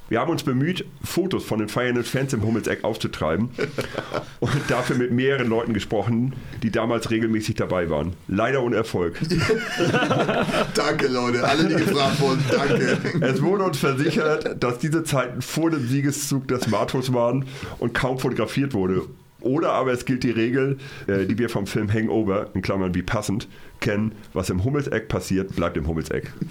Wir 0.08 0.20
haben 0.20 0.30
uns 0.30 0.44
bemüht, 0.44 0.86
Fotos 1.04 1.44
von 1.46 1.58
den 1.58 1.68
feiernden 1.68 2.04
Fans 2.04 2.32
im 2.34 2.44
Hummelseck 2.44 2.84
aufzutreiben 2.84 3.50
und 4.40 4.52
dafür 4.68 4.98
mit 4.98 5.12
mehreren 5.12 5.50
Leuten 5.50 5.74
gesprochen, 5.74 6.34
die 6.62 6.70
damals 6.70 7.10
regelmäßig 7.10 7.56
dabei 7.56 7.90
waren. 7.90 8.14
Leider 8.28 8.62
ohne 8.62 8.76
Erfolg. 8.76 9.20
danke, 10.76 11.08
Leute. 11.08 11.44
Alle, 11.44 11.68
die 11.68 11.76
gefragt 11.76 12.20
wurden, 12.22 12.44
danke. 12.52 12.98
Es 13.22 13.42
wurde 13.42 13.64
uns 13.64 13.80
versichert, 13.80 14.64
dass 14.64 14.78
diese 14.78 15.04
Zeiten 15.04 15.42
vor 15.42 15.72
dem 15.72 15.88
Siegeszug 15.88 16.48
des 16.48 16.68
Martus 16.68 17.12
waren 17.12 17.46
und 17.80 17.96
kaum 17.96 18.20
fotografiert 18.20 18.76
wurde. 18.76 19.02
Oder 19.46 19.74
aber 19.74 19.92
es 19.92 20.06
gilt 20.06 20.24
die 20.24 20.32
Regel, 20.32 20.80
äh, 21.06 21.28
die 21.28 21.38
wir 21.38 21.50
vom 21.50 21.68
Film 21.68 21.92
Hangover, 21.94 22.50
in 22.56 22.64
Klammern 22.64 22.96
wie 22.96 23.04
passend, 23.04 23.48
kennen, 23.80 24.14
was 24.34 24.50
im 24.50 24.64
Hummelseck 24.64 25.08
passiert, 25.08 25.56
bleibt 25.56 25.78
im 25.78 25.88
Hummelseck. 25.88 26.32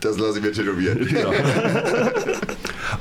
Das 0.00 0.18
lasse 0.18 0.38
ich 0.38 0.44
mir 0.44 0.52
tätowieren. 0.52 1.08
Ja. 1.14 1.32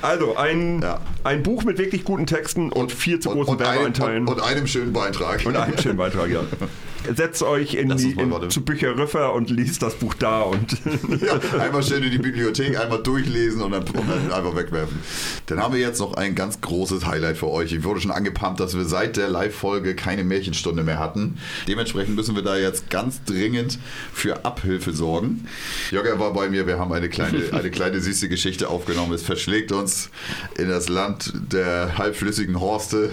Also 0.02 0.38
ein, 0.38 0.82
ja. 0.82 1.02
ein 1.24 1.44
Buch 1.44 1.64
mit 1.64 1.78
wirklich 1.78 2.04
guten 2.04 2.26
Texten 2.26 2.66
und, 2.66 2.74
und 2.74 2.92
viel 2.92 3.20
zu 3.20 3.32
großen 3.32 3.60
Werbeeinteilen. 3.60 4.28
Und, 4.28 4.36
und, 4.36 4.44
einem 4.44 4.68
schönen 4.68 4.94
Beitrag. 4.94 5.46
Und 5.46 5.56
einem 5.56 5.78
schönen 5.78 5.98
Beitrag, 5.98 6.30
ja. 6.30 6.42
setzt 7.16 7.44
euch 7.44 7.76
in 7.76 7.90
Lass 7.90 8.02
die, 8.02 8.12
in, 8.12 8.50
zu 8.50 8.62
Bücher 8.62 8.98
Rüffer 8.98 9.34
und 9.34 9.50
liest 9.50 9.82
das 9.82 9.96
Buch 9.96 10.14
da 10.14 10.42
und 10.42 10.72
Ja, 11.22 11.40
einmal 11.60 11.84
schön 11.84 12.04
in 12.04 12.12
die 12.12 12.18
Bibliothek, 12.18 12.80
einmal 12.80 13.02
durchlesen 13.02 13.62
und 13.62 13.72
dann, 13.72 13.84
und 13.84 14.10
dann 14.10 14.32
einfach 14.32 14.56
wegwerfen. 14.56 15.00
Dann 15.48 15.60
haben 15.60 15.74
wir 15.74 15.82
jetzt 15.82 16.00
noch 16.00 16.14
ein 16.14 16.36
ganz 16.36 16.62
großes 16.62 17.06
Highlight 17.06 17.38
für 17.38 17.50
euch. 17.50 17.72
Ich 17.72 17.84
wurde 17.84 18.02
schon 18.02 18.12
angepumpt, 18.12 18.60
dass 18.60 18.76
wir 18.76 18.86
seit 18.86 19.18
der 19.18 19.30
Live-Folge 19.30 19.96
keine 19.96 20.24
Märchenstunde 20.24 20.84
mehr 20.84 21.00
hatten. 21.00 21.38
Dementsprechend 21.68 22.16
müssen 22.16 22.36
wir 22.36 22.44
da 22.44 22.58
jetzt 22.58 22.90
ganz 22.90 23.24
dringend 23.24 23.80
für 24.14 24.46
Abhilfe 24.46 24.94
sorgen. 24.94 25.48
Jogger 25.92 26.20
war 26.20 26.34
bei 26.34 26.50
mir, 26.50 26.68
wir 26.68 26.80
haben 26.80 26.92
eine 26.92 27.10
kleine, 27.10 27.44
eine 27.52 27.72
kleine 27.72 28.02
süße 28.02 28.30
Geschichte 28.30 28.70
aufgenommen. 28.70 29.14
Es 29.14 29.24
verschlägt 29.24 29.72
uns 29.72 30.10
in 30.58 30.70
das 30.70 30.90
Land 30.90 31.34
der 31.52 31.98
halbflüssigen 31.98 32.60
Horste, 32.60 33.12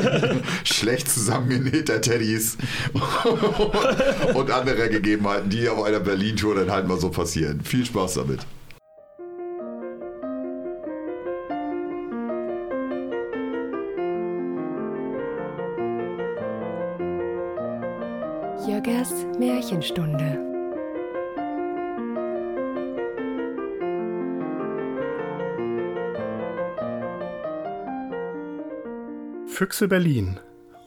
schlecht 0.64 1.10
zusammengenähter 1.10 2.00
Teddys 2.00 2.56
und 4.34 4.50
anderer 4.50 4.88
Gegebenheiten, 4.88 5.50
die 5.50 5.68
auf 5.68 5.82
einer 5.84 6.00
Berlin-Tour 6.00 6.54
dann 6.56 6.70
halt 6.70 6.86
mal 6.86 6.98
so 6.98 7.10
passieren. 7.10 7.60
Viel 7.62 7.84
Spaß 7.84 8.14
damit. 8.14 8.40
Jörgers 18.66 19.12
Märchenstunde. 19.38 20.46
Füchse 29.46 29.88
Berlin. 29.88 30.38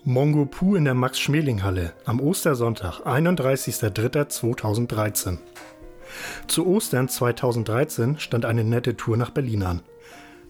Mongo 0.05 0.45
Pu 0.45 0.77
in 0.77 0.85
der 0.85 0.93
Max-Schmeling-Halle 0.93 1.91
am 2.05 2.21
Ostersonntag, 2.21 3.05
31.03.2013. 3.05 5.39
Zu 6.47 6.65
Ostern 6.67 7.09
2013 7.09 8.17
stand 8.17 8.45
eine 8.45 8.63
nette 8.63 8.95
Tour 8.95 9.17
nach 9.17 9.31
Berlin 9.31 9.63
an. 9.63 9.81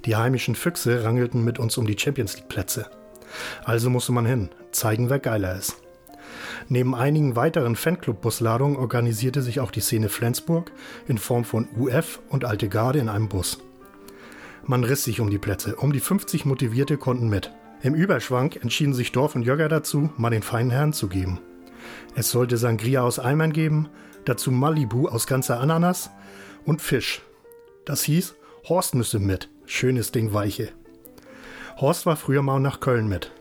Die 0.05 0.15
heimischen 0.15 0.53
Füchse 0.53 1.03
rangelten 1.03 1.43
mit 1.43 1.57
uns 1.57 1.79
um 1.79 1.87
die 1.87 1.97
Champions 1.97 2.35
League-Plätze. 2.35 2.91
Also 3.63 3.89
musste 3.89 4.11
man 4.11 4.27
hin, 4.27 4.49
zeigen, 4.71 5.09
wer 5.09 5.17
geiler 5.17 5.55
ist. 5.55 5.77
Neben 6.67 6.93
einigen 6.93 7.35
weiteren 7.35 7.75
Fanclub-Busladungen 7.75 8.77
organisierte 8.77 9.41
sich 9.41 9.61
auch 9.61 9.71
die 9.71 9.81
Szene 9.81 10.09
Flensburg 10.09 10.71
in 11.07 11.17
Form 11.17 11.43
von 11.43 11.67
UF 11.75 12.19
und 12.29 12.45
Alte 12.45 12.69
Garde 12.69 12.99
in 12.99 13.09
einem 13.09 13.29
Bus. 13.29 13.57
Man 14.63 14.83
riss 14.83 15.05
sich 15.05 15.19
um 15.19 15.31
die 15.31 15.39
Plätze, 15.39 15.75
um 15.75 15.91
die 15.91 15.99
50 15.99 16.45
Motivierte 16.45 16.97
konnten 16.97 17.29
mit. 17.29 17.51
Im 17.81 17.95
Überschwank 17.95 18.57
entschieden 18.57 18.93
sich 18.93 19.13
Dorf 19.13 19.35
und 19.35 19.43
Jogger 19.43 19.69
dazu, 19.69 20.09
mal 20.17 20.29
den 20.29 20.41
feinen 20.41 20.71
Herren 20.71 20.93
zu 20.93 21.07
geben. 21.07 21.39
Es 22.15 22.29
sollte 22.29 22.57
Sangria 22.57 23.03
aus 23.03 23.19
Eimern 23.19 23.53
geben, 23.53 23.87
dazu 24.25 24.51
Malibu 24.51 25.07
aus 25.07 25.27
ganzer 25.27 25.61
Ananas 25.61 26.09
und 26.65 26.81
Fisch. 26.81 27.21
Das 27.85 28.03
hieß, 28.03 28.35
Horst 28.67 28.95
müsse 28.95 29.19
mit. 29.19 29.49
Schönes 29.65 30.11
Ding 30.11 30.33
Weiche. 30.33 30.69
Horst 31.77 32.05
war 32.05 32.17
früher 32.17 32.41
mal 32.41 32.59
nach 32.59 32.81
Köln 32.81 33.07
mit. 33.07 33.31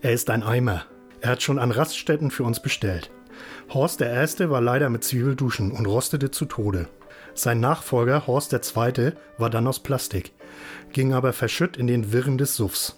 Er 0.00 0.12
ist 0.12 0.30
ein 0.30 0.42
Eimer. 0.42 0.86
Er 1.20 1.30
hat 1.30 1.42
schon 1.42 1.58
an 1.58 1.70
Raststätten 1.70 2.30
für 2.30 2.44
uns 2.44 2.60
bestellt. 2.60 3.10
Horst 3.74 4.00
der 4.00 4.10
Erste 4.10 4.48
war 4.48 4.60
leider 4.62 4.88
mit 4.88 5.04
Zwiebel 5.04 5.36
duschen 5.36 5.70
und 5.70 5.86
rostete 5.86 6.30
zu 6.30 6.46
Tode. 6.46 6.88
Sein 7.34 7.60
Nachfolger 7.60 8.26
Horst 8.26 8.52
der 8.52 8.62
Zweite 8.62 9.16
war 9.36 9.50
dann 9.50 9.66
aus 9.66 9.80
Plastik, 9.80 10.32
ging 10.92 11.12
aber 11.12 11.34
verschütt 11.34 11.76
in 11.76 11.86
den 11.86 12.12
Wirren 12.12 12.38
des 12.38 12.56
Suffs. 12.56 12.96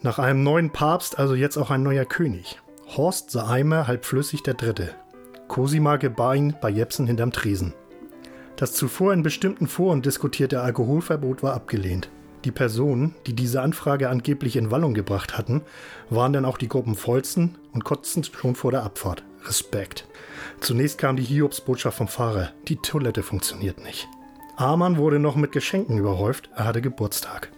Nach 0.00 0.20
einem 0.20 0.44
neuen 0.44 0.70
Papst 0.70 1.18
also 1.18 1.34
jetzt 1.34 1.56
auch 1.56 1.70
ein 1.70 1.82
neuer 1.82 2.04
König. 2.04 2.60
Horst 2.96 3.32
Seimer, 3.32 3.88
halbflüssig 3.88 4.44
der 4.44 4.54
Dritte. 4.54 4.90
Cosima 5.48 5.96
gebar 5.96 6.36
ihn 6.36 6.54
bei 6.60 6.70
Jepsen 6.70 7.06
hinterm 7.06 7.32
Tresen. 7.32 7.74
Das 8.56 8.74
zuvor 8.74 9.12
in 9.12 9.22
bestimmten 9.22 9.66
Foren 9.66 10.02
diskutierte 10.02 10.60
Alkoholverbot 10.60 11.42
war 11.42 11.54
abgelehnt. 11.54 12.10
Die 12.44 12.52
Personen, 12.52 13.16
die 13.26 13.34
diese 13.34 13.60
Anfrage 13.60 14.08
angeblich 14.08 14.56
in 14.56 14.70
Wallung 14.70 14.94
gebracht 14.94 15.36
hatten, 15.36 15.62
waren 16.10 16.32
dann 16.32 16.44
auch 16.44 16.58
die 16.58 16.68
Gruppen 16.68 16.94
vollsten 16.94 17.58
und 17.72 17.84
kotzten 17.84 18.22
schon 18.22 18.54
vor 18.54 18.70
der 18.70 18.84
Abfahrt. 18.84 19.24
Respekt. 19.46 20.06
Zunächst 20.60 20.98
kam 20.98 21.16
die 21.16 21.24
Hiobsbotschaft 21.24 21.98
vom 21.98 22.08
Fahrer. 22.08 22.50
Die 22.68 22.76
Toilette 22.76 23.22
funktioniert 23.24 23.82
nicht. 23.82 24.08
Amann 24.56 24.96
wurde 24.96 25.18
noch 25.18 25.36
mit 25.36 25.52
Geschenken 25.52 25.98
überhäuft. 25.98 26.50
Er 26.54 26.66
hatte 26.66 26.82
Geburtstag. 26.82 27.50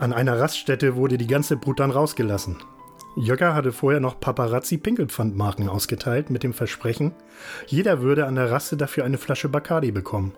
An 0.00 0.14
einer 0.14 0.40
Raststätte 0.40 0.96
wurde 0.96 1.18
die 1.18 1.26
ganze 1.26 1.58
Brut 1.58 1.78
dann 1.78 1.90
rausgelassen. 1.90 2.56
Jöcker 3.16 3.54
hatte 3.54 3.70
vorher 3.70 4.00
noch 4.00 4.18
Paparazzi-Pinkelpfandmarken 4.18 5.68
ausgeteilt 5.68 6.30
mit 6.30 6.42
dem 6.42 6.54
Versprechen, 6.54 7.12
jeder 7.66 8.00
würde 8.00 8.24
an 8.24 8.34
der 8.34 8.50
Raste 8.50 8.78
dafür 8.78 9.04
eine 9.04 9.18
Flasche 9.18 9.50
Bacardi 9.50 9.92
bekommen. 9.92 10.32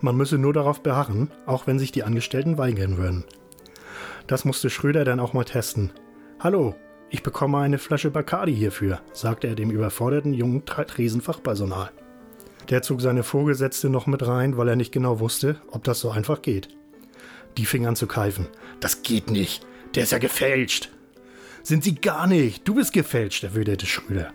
Man 0.00 0.16
müsse 0.16 0.38
nur 0.38 0.52
darauf 0.52 0.82
beharren, 0.82 1.30
auch 1.46 1.68
wenn 1.68 1.78
sich 1.78 1.92
die 1.92 2.02
Angestellten 2.02 2.58
weigern 2.58 2.96
würden. 2.96 3.22
Das 4.26 4.44
musste 4.44 4.70
Schröder 4.70 5.04
dann 5.04 5.20
auch 5.20 5.34
mal 5.34 5.44
testen. 5.44 5.92
Hallo, 6.40 6.74
ich 7.08 7.22
bekomme 7.22 7.58
eine 7.58 7.78
Flasche 7.78 8.10
Bacardi 8.10 8.56
hierfür, 8.56 9.02
sagte 9.12 9.46
er 9.46 9.54
dem 9.54 9.70
überforderten 9.70 10.34
jungen 10.34 10.64
Tresenfachpersonal. 10.64 11.90
Der 12.70 12.82
zog 12.82 13.00
seine 13.00 13.22
Vorgesetzte 13.22 13.88
noch 13.88 14.08
mit 14.08 14.26
rein, 14.26 14.56
weil 14.56 14.68
er 14.68 14.76
nicht 14.76 14.90
genau 14.90 15.20
wusste, 15.20 15.60
ob 15.70 15.84
das 15.84 16.00
so 16.00 16.10
einfach 16.10 16.42
geht. 16.42 16.70
Die 17.56 17.64
fing 17.64 17.86
an 17.86 17.96
zu 17.96 18.06
keifen. 18.06 18.48
Das 18.80 19.02
geht 19.02 19.30
nicht. 19.30 19.66
Der 19.94 20.02
ist 20.02 20.12
ja 20.12 20.18
gefälscht. 20.18 20.90
Sind 21.62 21.82
sie 21.82 21.94
gar 21.94 22.26
nicht. 22.26 22.66
Du 22.68 22.74
bist 22.74 22.92
gefälscht, 22.92 23.44
erwiderte 23.44 23.86
Schröder. 23.86 24.32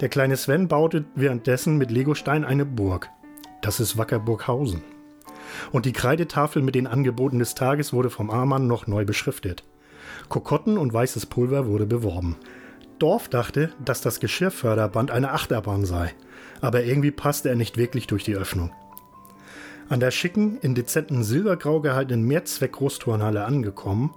Der 0.00 0.08
kleine 0.08 0.36
Sven 0.36 0.68
baute 0.68 1.04
währenddessen 1.14 1.76
mit 1.76 1.90
Legostein 1.90 2.44
eine 2.44 2.64
Burg. 2.64 3.08
Das 3.62 3.80
ist 3.80 3.98
Wackerburghausen. 3.98 4.82
Und 5.72 5.86
die 5.86 5.92
Kreidetafel 5.92 6.62
mit 6.62 6.74
den 6.74 6.86
Angeboten 6.86 7.38
des 7.38 7.54
Tages 7.54 7.92
wurde 7.92 8.10
vom 8.10 8.30
Amann 8.30 8.66
noch 8.66 8.86
neu 8.86 9.04
beschriftet. 9.04 9.64
Kokotten 10.28 10.78
und 10.78 10.92
weißes 10.92 11.26
Pulver 11.26 11.66
wurde 11.66 11.86
beworben. 11.86 12.36
Dorf 12.98 13.28
dachte, 13.28 13.70
dass 13.84 14.00
das 14.00 14.20
Geschirrförderband 14.20 15.10
eine 15.10 15.32
Achterbahn 15.32 15.84
sei, 15.84 16.14
aber 16.60 16.82
irgendwie 16.82 17.12
passte 17.12 17.48
er 17.48 17.54
nicht 17.54 17.76
wirklich 17.76 18.06
durch 18.06 18.24
die 18.24 18.34
Öffnung. 18.34 18.72
An 19.90 20.00
der 20.00 20.10
schicken, 20.10 20.58
in 20.60 20.74
dezenten 20.74 21.24
Silbergrau 21.24 21.80
gehaltenen 21.80 22.26
Mehrzweck-Großturnhalle 22.26 23.44
angekommen, 23.44 24.14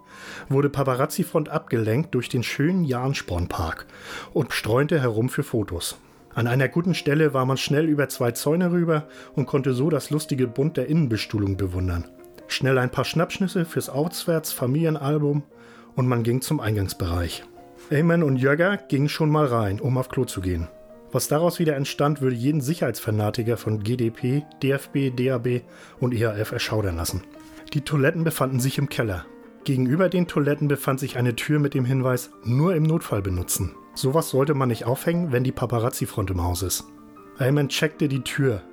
wurde 0.49 0.69
Paparazzi-Front 0.69 1.47
abgelenkt 1.47 2.13
durch 2.13 2.27
den 2.27 2.43
schönen 2.43 2.83
Jahnspornpark 2.83 3.85
und 4.33 4.51
streunte 4.51 4.99
herum 4.99 5.29
für 5.29 5.43
Fotos. 5.43 5.97
An 6.33 6.47
einer 6.47 6.67
guten 6.67 6.93
Stelle 6.93 7.33
war 7.33 7.45
man 7.45 7.57
schnell 7.57 7.85
über 7.85 8.09
zwei 8.09 8.31
Zäune 8.31 8.71
rüber 8.71 9.07
und 9.35 9.45
konnte 9.45 9.73
so 9.73 9.89
das 9.89 10.09
lustige 10.09 10.47
Bund 10.47 10.75
der 10.75 10.87
Innenbestuhlung 10.87 11.55
bewundern. 11.55 12.05
Schnell 12.47 12.77
ein 12.77 12.89
paar 12.89 13.05
Schnappschnüsse 13.05 13.63
fürs 13.63 13.89
Auswärts-Familienalbum 13.89 15.43
und 15.95 16.07
man 16.07 16.23
ging 16.23 16.41
zum 16.41 16.59
Eingangsbereich. 16.59 17.43
Eamon 17.89 18.23
und 18.23 18.37
Jögger 18.37 18.77
gingen 18.77 19.09
schon 19.09 19.29
mal 19.29 19.45
rein, 19.45 19.79
um 19.79 19.97
auf 19.97 20.09
Klo 20.09 20.25
zu 20.25 20.41
gehen. 20.41 20.67
Was 21.11 21.27
daraus 21.27 21.59
wieder 21.59 21.75
entstand, 21.75 22.21
würde 22.21 22.35
jeden 22.35 22.61
Sicherheitsfanatiker 22.61 23.57
von 23.57 23.83
GDP, 23.83 24.45
DFB, 24.63 25.15
DAB 25.15 25.61
und 25.99 26.13
EHF 26.13 26.51
erschaudern 26.51 26.95
lassen. 26.95 27.23
Die 27.73 27.81
Toiletten 27.81 28.23
befanden 28.23 28.59
sich 28.59 28.77
im 28.77 28.89
Keller. 28.89 29.25
Gegenüber 29.63 30.09
den 30.09 30.27
Toiletten 30.27 30.67
befand 30.67 30.99
sich 30.99 31.17
eine 31.17 31.35
Tür 31.35 31.59
mit 31.59 31.73
dem 31.73 31.85
Hinweis 31.85 32.31
nur 32.43 32.75
im 32.75 32.83
Notfall 32.83 33.21
benutzen. 33.21 33.75
Sowas 33.93 34.29
sollte 34.29 34.53
man 34.53 34.69
nicht 34.69 34.85
aufhängen, 34.85 35.31
wenn 35.31 35.43
die 35.43 35.51
Paparazzi-Front 35.51 36.31
im 36.31 36.43
Haus 36.43 36.63
ist. 36.63 36.85
Ayman 37.37 37.69
checkte 37.69 38.07
die 38.07 38.23
Tür. 38.23 38.63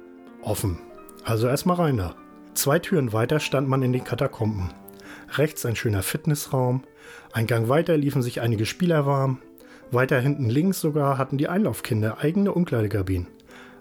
Offen. 0.43 0.79
Also 1.25 1.49
erstmal 1.49 1.77
rein 1.77 1.97
da. 1.97 2.15
Zwei 2.55 2.79
Türen 2.79 3.13
weiter 3.13 3.41
stand 3.41 3.69
man 3.69 3.83
in 3.83 3.93
den 3.93 4.05
Katakomben. 4.05 4.71
Rechts 5.37 5.67
ein 5.67 5.77
schöner 5.77 6.03
Fitnessraum. 6.03 6.83
Ein 7.33 7.47
Gang 7.47 7.69
weiter 7.69 7.97
liefen 7.97 8.23
sich 8.23 8.41
einige 8.41 8.67
Spieler 8.67 9.07
warm. 9.07 9.39
Weiter 9.91 10.21
hinten 10.21 10.51
links 10.51 10.81
sogar 10.81 11.17
hatten 11.17 11.39
die 11.39 11.49
Einlaufkinder 11.49 12.19
eigene 12.19 12.53
Umkleidekabinen. 12.53 13.29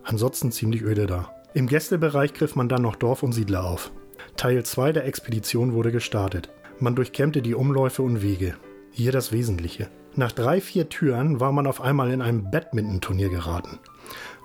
Ansonsten 0.04 0.52
ziemlich 0.52 0.82
öde 0.82 1.06
da. 1.06 1.32
Im 1.54 1.68
Gästebereich 1.68 2.34
griff 2.34 2.56
man 2.56 2.70
dann 2.70 2.82
noch 2.82 2.96
Dorf 2.96 3.24
und 3.24 3.34
Siedler 3.34 3.66
auf. 3.66 3.92
Teil 4.38 4.64
2 4.64 4.94
der 4.94 5.06
Expedition 5.06 5.74
wurde 5.74 5.92
gestartet. 5.92 6.50
Man 6.80 6.96
durchkämmte 6.96 7.42
die 7.42 7.56
Umläufe 7.56 8.04
und 8.04 8.22
Wege. 8.22 8.56
Hier 8.92 9.12
das 9.12 9.32
Wesentliche. 9.32 9.90
Nach 10.16 10.32
drei, 10.32 10.62
vier 10.62 10.90
Türen 10.90 11.40
war 11.40 11.52
man 11.52 11.68
auf 11.68 11.82
einmal 11.82 12.12
in 12.12 12.22
einem 12.22 12.50
Badminton-Turnier 12.50 13.30
geraten. 13.30 13.80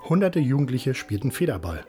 Hunderte 0.09 0.41
Jugendliche 0.41 0.95
spielten 0.95 1.31
Federball. 1.31 1.85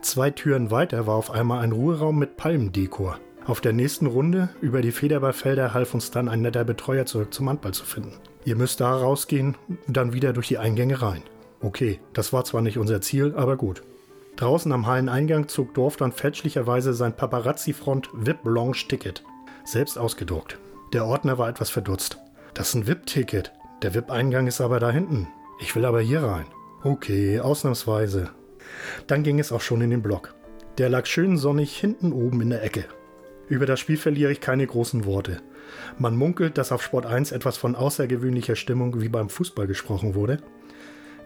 Zwei 0.00 0.30
Türen 0.30 0.70
weiter 0.70 1.06
war 1.06 1.16
auf 1.16 1.30
einmal 1.30 1.60
ein 1.60 1.72
Ruheraum 1.72 2.18
mit 2.18 2.36
Palmendekor. 2.36 3.18
Auf 3.44 3.60
der 3.60 3.72
nächsten 3.72 4.06
Runde 4.06 4.48
über 4.60 4.80
die 4.80 4.90
Federballfelder 4.90 5.74
half 5.74 5.94
uns 5.94 6.10
dann 6.10 6.28
ein 6.28 6.42
netter 6.42 6.64
Betreuer 6.64 7.06
zurück 7.06 7.34
zum 7.34 7.48
Handball 7.48 7.74
zu 7.74 7.84
finden. 7.84 8.14
Ihr 8.46 8.54
müsst 8.54 8.80
da 8.80 8.96
rausgehen, 8.96 9.56
dann 9.88 10.12
wieder 10.12 10.32
durch 10.32 10.46
die 10.46 10.58
Eingänge 10.58 11.02
rein. 11.02 11.24
Okay, 11.60 11.98
das 12.12 12.32
war 12.32 12.44
zwar 12.44 12.62
nicht 12.62 12.78
unser 12.78 13.00
Ziel, 13.00 13.34
aber 13.36 13.56
gut. 13.56 13.82
Draußen 14.36 14.70
am 14.70 14.86
Halleneingang 14.86 15.48
zog 15.48 15.74
Dorf 15.74 15.96
dann 15.96 16.12
fälschlicherweise 16.12 16.94
sein 16.94 17.16
Paparazzi-Front 17.16 18.08
VIP 18.14 18.44
Lounge 18.44 18.84
Ticket. 18.88 19.24
Selbst 19.64 19.98
ausgedruckt. 19.98 20.60
Der 20.92 21.06
Ordner 21.06 21.38
war 21.38 21.48
etwas 21.48 21.70
verdutzt. 21.70 22.18
Das 22.54 22.68
ist 22.68 22.74
ein 22.76 22.86
VIP-Ticket. 22.86 23.50
Der 23.82 23.94
VIP-Eingang 23.94 24.46
ist 24.46 24.60
aber 24.60 24.78
da 24.78 24.92
hinten. 24.92 25.26
Ich 25.58 25.74
will 25.74 25.84
aber 25.84 26.00
hier 26.00 26.22
rein. 26.22 26.46
Okay, 26.84 27.40
ausnahmsweise. 27.40 28.30
Dann 29.08 29.24
ging 29.24 29.40
es 29.40 29.50
auch 29.50 29.60
schon 29.60 29.80
in 29.80 29.90
den 29.90 30.02
Block. 30.02 30.36
Der 30.78 30.88
lag 30.88 31.06
schön 31.06 31.36
sonnig 31.36 31.76
hinten 31.76 32.12
oben 32.12 32.40
in 32.42 32.50
der 32.50 32.62
Ecke. 32.62 32.84
Über 33.48 33.66
das 33.66 33.80
Spiel 33.80 33.96
verliere 33.96 34.30
ich 34.30 34.40
keine 34.40 34.68
großen 34.68 35.04
Worte. 35.04 35.40
Man 35.98 36.16
munkelt, 36.16 36.58
dass 36.58 36.72
auf 36.72 36.82
Sport 36.82 37.06
1 37.06 37.32
etwas 37.32 37.56
von 37.56 37.74
außergewöhnlicher 37.74 38.56
Stimmung 38.56 39.00
wie 39.00 39.08
beim 39.08 39.28
Fußball 39.28 39.66
gesprochen 39.66 40.14
wurde. 40.14 40.38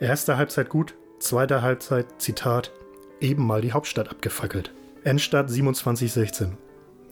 Erste 0.00 0.36
Halbzeit 0.36 0.68
gut, 0.68 0.94
zweite 1.18 1.62
Halbzeit, 1.62 2.06
Zitat, 2.18 2.72
eben 3.20 3.46
mal 3.46 3.60
die 3.60 3.72
Hauptstadt 3.72 4.08
abgefackelt. 4.10 4.72
Endstadt 5.04 5.50
2716. 5.50 6.56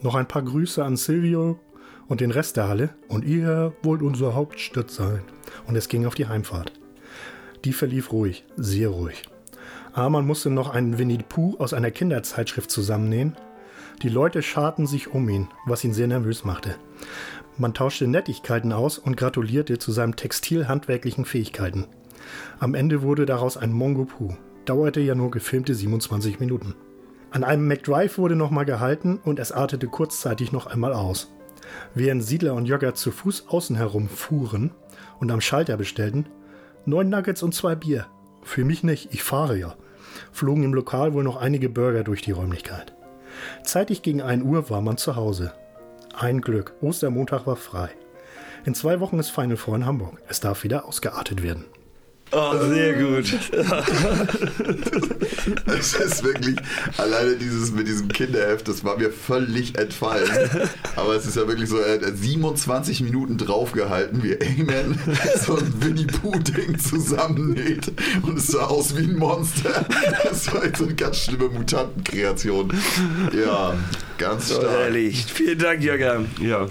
Noch 0.03 0.15
ein 0.15 0.29
paar 0.29 0.43
Grüße 0.43 0.85
an 0.85 0.97
Silvio 0.97 1.59
und 2.07 2.21
den 2.21 2.31
Rest 2.31 2.57
der 2.57 2.69
Halle 2.69 2.91
und 3.09 3.25
ihr 3.25 3.73
wollt 3.83 4.03
unsere 4.03 4.35
Hauptstadt 4.35 4.91
sein. 4.91 5.23
Und 5.67 5.77
es 5.77 5.89
ging 5.89 6.07
auf 6.07 6.15
die 6.15 6.27
Heimfahrt. 6.27 6.73
Die 7.65 7.73
verlief 7.73 8.13
ruhig, 8.13 8.45
sehr 8.57 8.89
ruhig. 8.89 9.25
Aber 9.93 10.11
man 10.11 10.27
musste 10.27 10.51
noch 10.51 10.71
einen 10.71 10.99
Winnie 10.99 11.19
Pooh 11.29 11.57
aus 11.59 11.75
einer 11.75 11.91
Kinderzeitschrift 11.91 12.71
zusammennähen. 12.71 13.37
Die 14.03 14.09
Leute 14.09 14.43
scharten 14.43 14.87
sich 14.87 15.09
um 15.09 15.29
ihn, 15.29 15.49
was 15.67 15.83
ihn 15.83 15.93
sehr 15.93 16.07
nervös 16.07 16.45
machte. 16.45 16.77
Man 17.57 17.75
tauschte 17.75 18.07
Nettigkeiten 18.07 18.73
aus 18.73 18.97
und 18.97 19.17
gratulierte 19.17 19.79
zu 19.79 19.91
seinen 19.91 20.15
textilhandwerklichen 20.15 21.25
Fähigkeiten. 21.25 21.87
Am 22.61 22.75
Ende 22.75 23.03
wurde 23.03 23.27
daraus 23.27 23.57
ein 23.57 23.73
Mongo 23.73 24.05
Pooh. 24.05 24.37
Dauerte 24.65 25.01
ja 25.01 25.17
nur 25.17 25.33
gefilmte 25.33 25.75
27 25.75 26.39
Minuten. 26.39 26.77
An 27.33 27.43
einem 27.43 27.67
McDrive 27.67 28.19
wurde 28.19 28.37
nochmal 28.37 28.65
gehalten 28.67 29.19
und 29.25 29.41
es 29.41 29.51
artete 29.51 29.89
kurzzeitig 29.89 30.53
noch 30.53 30.67
einmal 30.67 30.93
aus. 30.93 31.35
Während 31.95 32.23
Siedler 32.23 32.55
und 32.55 32.67
Jogger 32.67 32.95
zu 32.95 33.11
Fuß 33.11 33.49
außen 33.49 33.75
herum 33.75 34.09
fuhren 34.09 34.71
und 35.19 35.33
am 35.33 35.41
Schalter 35.41 35.77
bestellten, 35.77 36.27
neun 36.85 37.09
Nuggets 37.09 37.43
und 37.43 37.55
zwei 37.55 37.75
Bier. 37.75 38.07
Für 38.45 38.65
mich 38.65 38.85
nicht, 38.85 39.13
ich 39.13 39.25
fahre 39.25 39.59
ja. 39.59 39.75
Flogen 40.31 40.63
im 40.63 40.75
Lokal 40.75 41.13
wohl 41.15 41.25
noch 41.25 41.37
einige 41.37 41.69
Burger 41.69 42.05
durch 42.05 42.23
die 42.23 42.31
Räumlichkeit. 42.31 42.95
Zeitig 43.63 44.03
gegen 44.03 44.23
1 44.23 44.43
Uhr 44.45 44.71
war 44.71 44.81
man 44.81 44.97
zu 44.97 45.17
Hause. 45.17 45.53
Ein 46.15 46.41
Glück, 46.41 46.75
Ostermontag 46.81 47.47
war 47.47 47.57
frei. 47.57 47.91
In 48.65 48.75
zwei 48.75 49.01
Wochen 49.01 49.19
ist 49.19 49.31
Final 49.31 49.57
Four 49.57 49.77
in 49.77 49.87
Hamburg. 49.87 50.21
Es 50.29 50.41
darf 50.41 50.65
wieder 50.65 50.85
ausgeartet 50.87 51.43
werden. 51.43 51.65
Oh, 52.31 52.53
sehr 52.69 52.95
gut. 52.95 53.33
Es 55.67 55.95
ist 55.95 56.23
wirklich, 56.25 56.57
alleine 56.99 57.37
dieses 57.37 57.71
mit 57.73 57.87
diesem 57.89 58.09
Kinderheft, 58.09 58.69
das 58.69 58.85
war 58.85 58.99
mir 58.99 59.11
völlig 59.11 59.79
entfallen. 59.79 60.29
Aber 60.97 61.15
es 61.15 61.27
ist 61.27 61.37
ja 61.37 61.47
wirklich 61.47 61.69
so, 61.71 61.79
er 61.79 61.95
hat 61.95 62.17
27 62.17 63.01
Minuten 63.03 63.39
draufgehalten, 63.39 64.23
wie 64.23 64.35
Amen 64.41 64.99
so 65.47 65.57
ein 65.57 65.73
Winnie 65.81 66.07
Pooh-Ding 66.07 66.79
zusammennäht. 66.79 67.93
Und 68.23 68.39
es 68.39 68.49
sah 68.49 68.65
aus 68.67 68.97
wie 68.97 69.05
ein 69.05 69.17
Monster. 69.17 69.87
Das 70.25 70.53
war 70.53 70.65
jetzt 70.65 70.79
so 70.79 70.85
eine 70.85 70.95
ganz 70.95 71.19
schlimme 71.19 71.49
Mutantenkreation. 71.49 72.73
Ja, 73.33 73.75
ganz 74.19 74.49
So 74.49 74.57
stark. 74.57 74.71
herrlich. 74.71 75.25
Vielen 75.33 75.59
Dank, 75.59 75.83
Jürgen. 75.83 76.27
Ja. 76.41 76.69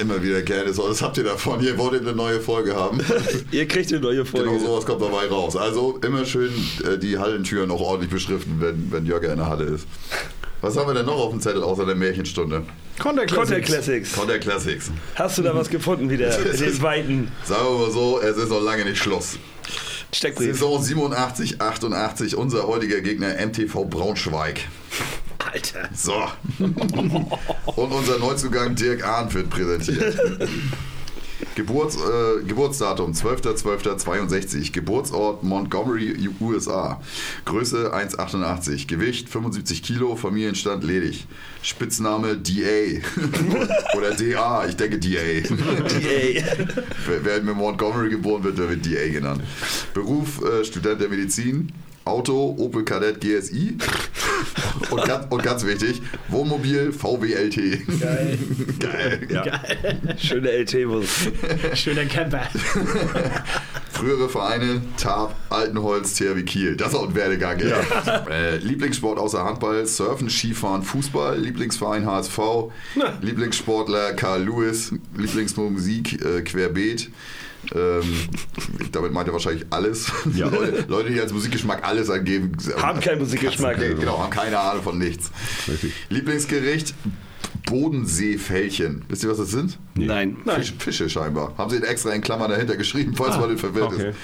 Immer 0.00 0.22
wieder 0.22 0.42
gerne. 0.42 0.72
So, 0.72 0.88
das 0.88 1.02
habt 1.02 1.16
ihr 1.18 1.24
davon. 1.24 1.62
Ihr 1.62 1.78
wollt 1.78 2.00
eine 2.00 2.12
neue 2.12 2.40
Folge 2.40 2.74
haben. 2.74 3.00
Ihr 3.50 3.66
kriegt 3.66 3.92
eine 3.92 4.00
neue 4.00 4.24
Folge. 4.24 4.50
Genau 4.50 4.64
sowas 4.64 4.86
kommt 4.86 5.02
dabei 5.02 5.26
raus. 5.26 5.56
Also 5.56 5.98
immer 6.04 6.24
schön 6.24 6.52
äh, 6.84 6.98
die 6.98 7.18
Hallentüren 7.18 7.70
auch 7.70 7.80
ordentlich 7.80 8.10
beschriften, 8.10 8.56
wenn, 8.60 8.90
wenn 8.92 9.06
Jörger 9.06 9.32
in 9.32 9.38
der 9.38 9.48
Halle 9.48 9.64
ist. 9.64 9.86
Was 10.60 10.76
haben 10.76 10.88
wir 10.88 10.94
denn 10.94 11.06
noch 11.06 11.18
auf 11.18 11.30
dem 11.30 11.40
Zettel 11.40 11.62
außer 11.62 11.86
der 11.86 11.94
Märchenstunde? 11.94 12.64
Conter 12.98 13.26
Classics. 13.26 13.66
Classics. 13.66 14.12
Conter 14.12 14.38
Classics. 14.40 14.90
Hast 15.14 15.38
du 15.38 15.42
da 15.42 15.54
was 15.54 15.68
gefunden 15.68 16.10
wieder? 16.10 16.36
In 16.52 16.58
den 16.58 16.82
weiten 16.82 17.32
Sagen 17.44 17.64
wir 17.64 17.86
mal 17.86 17.90
so, 17.92 18.20
es 18.20 18.36
ist 18.36 18.48
noch 18.48 18.60
lange 18.60 18.84
nicht 18.84 18.98
Schluss. 18.98 19.38
Steckbrief. 20.12 20.54
Saison 20.54 20.82
87, 20.82 21.60
88, 21.60 22.34
unser 22.34 22.66
heutiger 22.66 23.00
Gegner 23.00 23.34
MTV 23.46 23.84
Braunschweig. 23.84 24.62
Alter. 25.38 25.88
So. 25.94 26.14
Und 26.58 27.92
unser 27.92 28.18
Neuzugang 28.18 28.74
Dirk 28.74 29.06
Ahn 29.06 29.32
wird 29.32 29.50
präsentiert. 29.50 30.18
Geburts, 31.54 31.96
äh, 31.96 32.44
Geburtsdatum 32.44 33.12
12.12.62. 33.12 34.72
Geburtsort 34.72 35.42
Montgomery, 35.42 36.28
USA. 36.40 37.00
Größe 37.44 37.94
1,88. 37.94 38.86
Gewicht 38.86 39.28
75 39.28 39.82
Kilo. 39.82 40.16
Familienstand 40.16 40.84
ledig. 40.84 41.26
Spitzname 41.62 42.36
DA. 42.36 43.00
Oder 43.96 44.14
DA. 44.14 44.66
Ich 44.66 44.76
denke 44.76 44.98
DA. 44.98 45.40
DA. 45.48 46.44
Wer, 47.06 47.24
wer 47.24 47.42
mit 47.42 47.56
Montgomery 47.56 48.10
geboren 48.10 48.44
wird, 48.44 48.58
der 48.58 48.70
wird 48.70 48.86
DA 48.86 49.08
genannt. 49.08 49.42
Beruf 49.94 50.40
äh, 50.44 50.64
Student 50.64 51.00
der 51.00 51.08
Medizin. 51.08 51.72
Auto 52.08 52.54
Opel 52.58 52.84
Kadett 52.84 53.20
GSI. 53.20 53.76
Und 54.90 55.04
ganz, 55.04 55.26
und 55.28 55.42
ganz 55.42 55.66
wichtig, 55.66 56.00
Wohnmobil 56.28 56.92
VW 56.92 57.34
LT. 57.34 57.56
Geil. 58.00 58.38
Geil. 58.78 59.28
Ja. 59.28 59.60
Schöne 60.16 60.50
LT-Bus. 60.50 61.08
Schöner 61.74 62.04
Camper. 62.06 62.48
Frühere 63.92 64.28
Vereine, 64.28 64.80
Tarp, 64.96 65.34
Altenholz, 65.50 66.14
THW 66.14 66.42
Kiel. 66.44 66.76
Das 66.76 66.90
ist 66.90 66.94
auch 66.94 67.08
ein 67.08 67.14
Werdegang. 67.14 67.58
ey. 67.58 67.72
Äh, 68.30 68.56
Lieblingssport 68.58 69.18
außer 69.18 69.44
Handball, 69.44 69.84
Surfen, 69.86 70.30
Skifahren, 70.30 70.82
Fußball. 70.82 71.38
Lieblingsverein 71.38 72.06
HSV. 72.06 72.38
Lieblingssportler 73.20 74.12
Karl 74.14 74.44
Lewis. 74.44 74.92
Lieblingsmusik 75.16 76.24
äh, 76.24 76.42
Querbeet. 76.42 77.10
Ähm, 77.74 78.02
damit 78.92 79.12
meint 79.12 79.28
er 79.28 79.32
wahrscheinlich 79.32 79.66
alles. 79.70 80.10
Ja. 80.34 80.48
Leute, 80.50 80.84
Leute, 80.88 81.10
die 81.10 81.20
als 81.20 81.32
Musikgeschmack 81.32 81.86
alles 81.86 82.08
angeben. 82.10 82.52
Haben 82.80 83.00
keinen 83.00 83.18
Musikgeschmack. 83.18 83.78
Nee, 83.78 83.94
genau, 83.94 84.18
haben 84.18 84.30
keine 84.30 84.58
Ahnung 84.58 84.82
von 84.82 84.98
nichts. 84.98 85.30
Richtig. 85.68 85.92
Lieblingsgericht 86.08 86.94
Bodenseefällchen. 87.66 89.04
Wisst 89.08 89.24
ihr, 89.24 89.30
was 89.30 89.38
das 89.38 89.50
sind? 89.50 89.78
Nein. 89.94 90.38
Fisch, 90.44 90.74
Fische 90.78 91.10
scheinbar. 91.10 91.54
Haben 91.58 91.70
sie 91.70 91.82
extra 91.82 92.10
in 92.12 92.22
Klammern 92.22 92.50
dahinter 92.50 92.76
geschrieben, 92.76 93.14
falls 93.14 93.36
man 93.36 93.50
den 93.50 93.58
verwirrt 93.58 93.92
okay. 93.92 94.10
ist. 94.10 94.18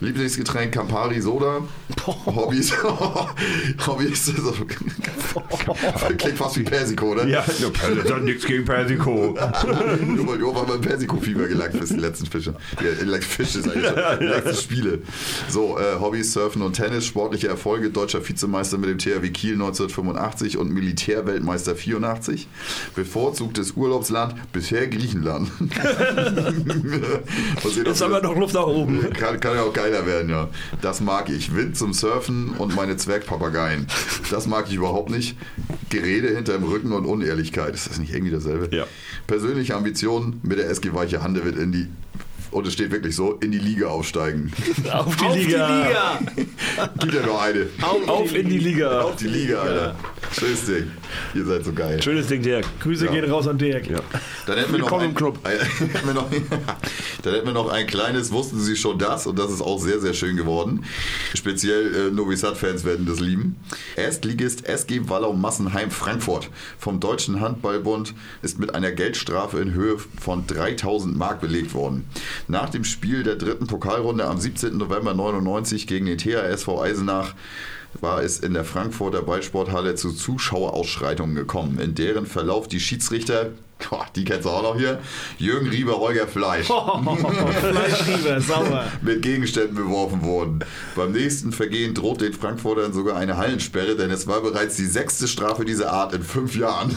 Lieblingsgetränk 0.00 0.72
Campari 0.72 1.20
Soda. 1.20 1.60
Hobbys. 2.06 2.72
Hobbys. 3.86 4.26
So. 4.26 4.52
Klingt 6.18 6.38
fast 6.38 6.58
wie 6.58 6.62
Persiko, 6.62 7.12
oder? 7.12 7.26
Ja, 7.26 7.44
das 7.46 8.12
hat 8.12 8.22
nichts 8.22 8.44
gegen 8.46 8.64
Persiko. 8.64 9.36
Nur 10.04 10.26
weil 10.28 10.38
du 10.38 10.50
auf 10.50 10.60
einmal 10.60 10.78
Persiko-Fieber 10.78 11.46
gelangt 11.48 11.78
bist, 11.80 11.92
die 11.92 11.96
letzten 12.00 12.26
Fische. 12.26 12.54
Ja, 12.80 13.04
like 13.06 13.24
Fische 13.24 13.60
ist 13.60 13.68
eigentlich 13.68 13.86
schon. 13.86 13.96
Die 14.20 14.24
letzten 14.26 14.54
Spiele. 14.62 14.98
So, 15.48 15.78
äh, 15.78 15.98
Hobbys, 15.98 16.32
Surfen 16.32 16.62
und 16.62 16.74
Tennis, 16.74 17.06
sportliche 17.06 17.48
Erfolge, 17.48 17.90
deutscher 17.90 18.26
Vizemeister 18.26 18.78
mit 18.78 18.90
dem 18.90 18.98
THW 18.98 19.30
Kiel 19.30 19.54
1985 19.54 20.58
und 20.58 20.70
Militärweltmeister 20.72 21.74
84. 21.74 22.48
Bevorzugtes 22.94 23.72
Urlaubsland, 23.72 24.34
bisher 24.52 24.86
Griechenland. 24.88 25.50
Ist 27.84 28.02
aber 28.02 28.14
wir- 28.16 28.22
noch 28.22 28.36
Luft 28.36 28.54
nach 28.54 28.66
oben. 28.66 29.10
kann, 29.14 29.40
kann 29.40 29.54
ja 29.56 29.62
auch 29.62 29.72
geiler 29.86 30.06
werden, 30.06 30.30
ja. 30.30 30.48
Das 30.80 31.00
mag 31.00 31.28
ich. 31.28 31.54
Wind 31.54 31.76
zum 31.76 31.92
Surfen 31.92 32.50
und 32.58 32.74
meine 32.74 32.96
Zwergpapageien. 32.96 33.86
Das 34.30 34.46
mag 34.46 34.66
ich 34.68 34.74
überhaupt 34.74 35.10
nicht. 35.10 35.36
Gerede 35.88 36.34
hinterm 36.34 36.64
Rücken 36.64 36.92
und 36.92 37.06
Unehrlichkeit. 37.06 37.74
Ist 37.74 37.88
das 37.88 37.98
nicht 37.98 38.12
irgendwie 38.12 38.32
dasselbe? 38.32 38.74
Ja. 38.74 38.86
Persönliche 39.26 39.76
Ambitionen 39.76 40.40
mit 40.42 40.58
der 40.58 40.68
SG 40.68 40.92
Weiche 40.92 41.22
Hande 41.22 41.44
wird 41.44 41.56
in 41.56 41.70
die, 41.70 41.88
und 42.50 42.66
es 42.66 42.72
steht 42.74 42.90
wirklich 42.90 43.14
so, 43.14 43.32
in 43.34 43.52
die 43.52 43.58
Liga 43.58 43.88
aufsteigen. 43.88 44.52
Auf 44.92 45.16
die 45.16 45.24
Auf 45.24 45.32
die 45.34 45.38
Liga. 45.44 45.82
Liga. 45.88 46.20
Gibt 47.00 47.14
ja 47.14 47.22
nur 47.26 47.40
eine. 47.42 47.66
Auf 48.06 48.34
in 48.34 48.48
die 48.48 48.58
Liga. 48.58 49.00
Auf 49.02 49.16
die 49.16 49.28
Liga, 49.28 49.60
Alter. 49.62 49.94
Schönes 50.32 50.66
Ding. 50.66 50.90
Ihr 51.34 51.44
seid 51.44 51.64
so 51.64 51.72
geil. 51.72 52.02
Schönes 52.02 52.26
Ding, 52.26 52.42
Dirk. 52.42 52.64
Grüße 52.80 53.06
Ja. 53.06 53.12
gehen 53.12 53.30
raus 53.30 53.46
an 53.48 53.58
Dirk. 53.58 53.88
Ja. 53.88 54.00
Dann 54.46 54.58
hätten 54.58 54.72
wir 54.72 54.78
noch 54.78 54.86
Willkommen 54.86 55.02
ein, 55.04 55.08
im 55.10 55.14
Club. 55.14 55.38
Ein, 55.44 55.58
hätten 55.92 56.06
wir 56.06 56.14
noch, 56.14 56.28
dann 57.22 57.34
hätten 57.34 57.46
wir 57.46 57.52
noch 57.54 57.68
ein 57.70 57.86
kleines, 57.86 58.32
wussten 58.32 58.60
Sie 58.60 58.76
schon 58.76 58.98
das? 58.98 59.26
Und 59.26 59.38
das 59.38 59.50
ist 59.50 59.60
auch 59.62 59.78
sehr, 59.78 60.00
sehr 60.00 60.14
schön 60.14 60.36
geworden. 60.36 60.84
Speziell 61.34 62.08
äh, 62.08 62.10
Novi 62.10 62.36
Sad-Fans 62.36 62.84
werden 62.84 63.06
das 63.06 63.20
lieben. 63.20 63.56
Erstligist 63.96 64.66
SG 64.66 65.08
Wallau 65.08 65.32
Massenheim 65.32 65.90
Frankfurt 65.90 66.50
vom 66.78 67.00
Deutschen 67.00 67.40
Handballbund 67.40 68.14
ist 68.42 68.58
mit 68.58 68.74
einer 68.74 68.92
Geldstrafe 68.92 69.60
in 69.60 69.72
Höhe 69.74 69.96
von 70.20 70.46
3000 70.46 71.16
Mark 71.16 71.40
belegt 71.40 71.72
worden. 71.74 72.04
Nach 72.48 72.70
dem 72.70 72.84
Spiel 72.84 73.22
der 73.22 73.36
dritten 73.36 73.66
Pokalrunde 73.66 74.24
am 74.24 74.38
17. 74.38 74.76
November 74.76 75.14
99 75.14 75.86
gegen 75.86 76.06
den 76.06 76.18
THSV 76.18 76.68
Eisenach 76.68 77.34
war 78.00 78.22
es 78.22 78.40
in 78.40 78.54
der 78.54 78.64
Frankfurter 78.64 79.22
Ballsporthalle 79.22 79.94
zu 79.94 80.12
Zuschauerausschreitungen 80.12 81.34
gekommen, 81.34 81.78
in 81.78 81.94
deren 81.94 82.26
Verlauf 82.26 82.68
die 82.68 82.80
Schiedsrichter 82.80 83.50
Boah, 83.78 84.06
die 84.16 84.24
kennst 84.24 84.46
du 84.46 84.50
auch 84.50 84.62
noch 84.62 84.76
hier. 84.76 85.00
Jürgen 85.38 85.68
Rieber, 85.68 85.98
Holger 85.98 86.26
Fleisch. 86.26 86.66
Fleischrieber, 87.60 88.40
sauber. 88.40 88.86
mit 89.02 89.22
Gegenständen 89.22 89.76
beworfen 89.76 90.22
wurden. 90.22 90.60
Beim 90.96 91.12
nächsten 91.12 91.52
Vergehen 91.52 91.94
droht 91.94 92.20
den 92.20 92.32
Frankfurtern 92.32 92.92
sogar 92.92 93.16
eine 93.16 93.36
Hallensperre, 93.36 93.94
denn 93.94 94.10
es 94.10 94.26
war 94.26 94.40
bereits 94.40 94.76
die 94.76 94.86
sechste 94.86 95.28
Strafe 95.28 95.64
dieser 95.64 95.92
Art 95.92 96.14
in 96.14 96.22
fünf 96.22 96.56
Jahren. 96.56 96.96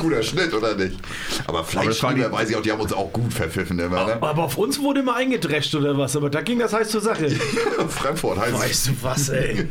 Guter 0.00 0.22
Schnitt, 0.22 0.52
oder 0.52 0.74
nicht? 0.76 0.98
Aber 1.46 1.64
Fleischrieber, 1.64 2.30
weiß 2.30 2.50
ich 2.50 2.56
auch, 2.56 2.62
die 2.62 2.70
haben 2.70 2.80
uns 2.80 2.92
auch 2.92 3.12
gut 3.12 3.32
verpfiffen 3.32 3.78
immer, 3.78 4.04
ne? 4.06 4.22
Aber 4.22 4.44
auf 4.44 4.58
uns 4.58 4.78
wurde 4.78 5.00
immer 5.00 5.16
eingedrescht 5.16 5.74
oder 5.74 5.96
was, 5.96 6.16
aber 6.16 6.30
da 6.30 6.42
ging 6.42 6.58
das 6.58 6.72
heiß 6.72 6.90
zur 6.90 7.00
Sache. 7.00 7.30
Frankfurt 7.88 8.38
heißt 8.38 8.54
Weißt 8.54 8.86
du 8.88 8.92
was, 9.02 9.28
ey? 9.30 9.68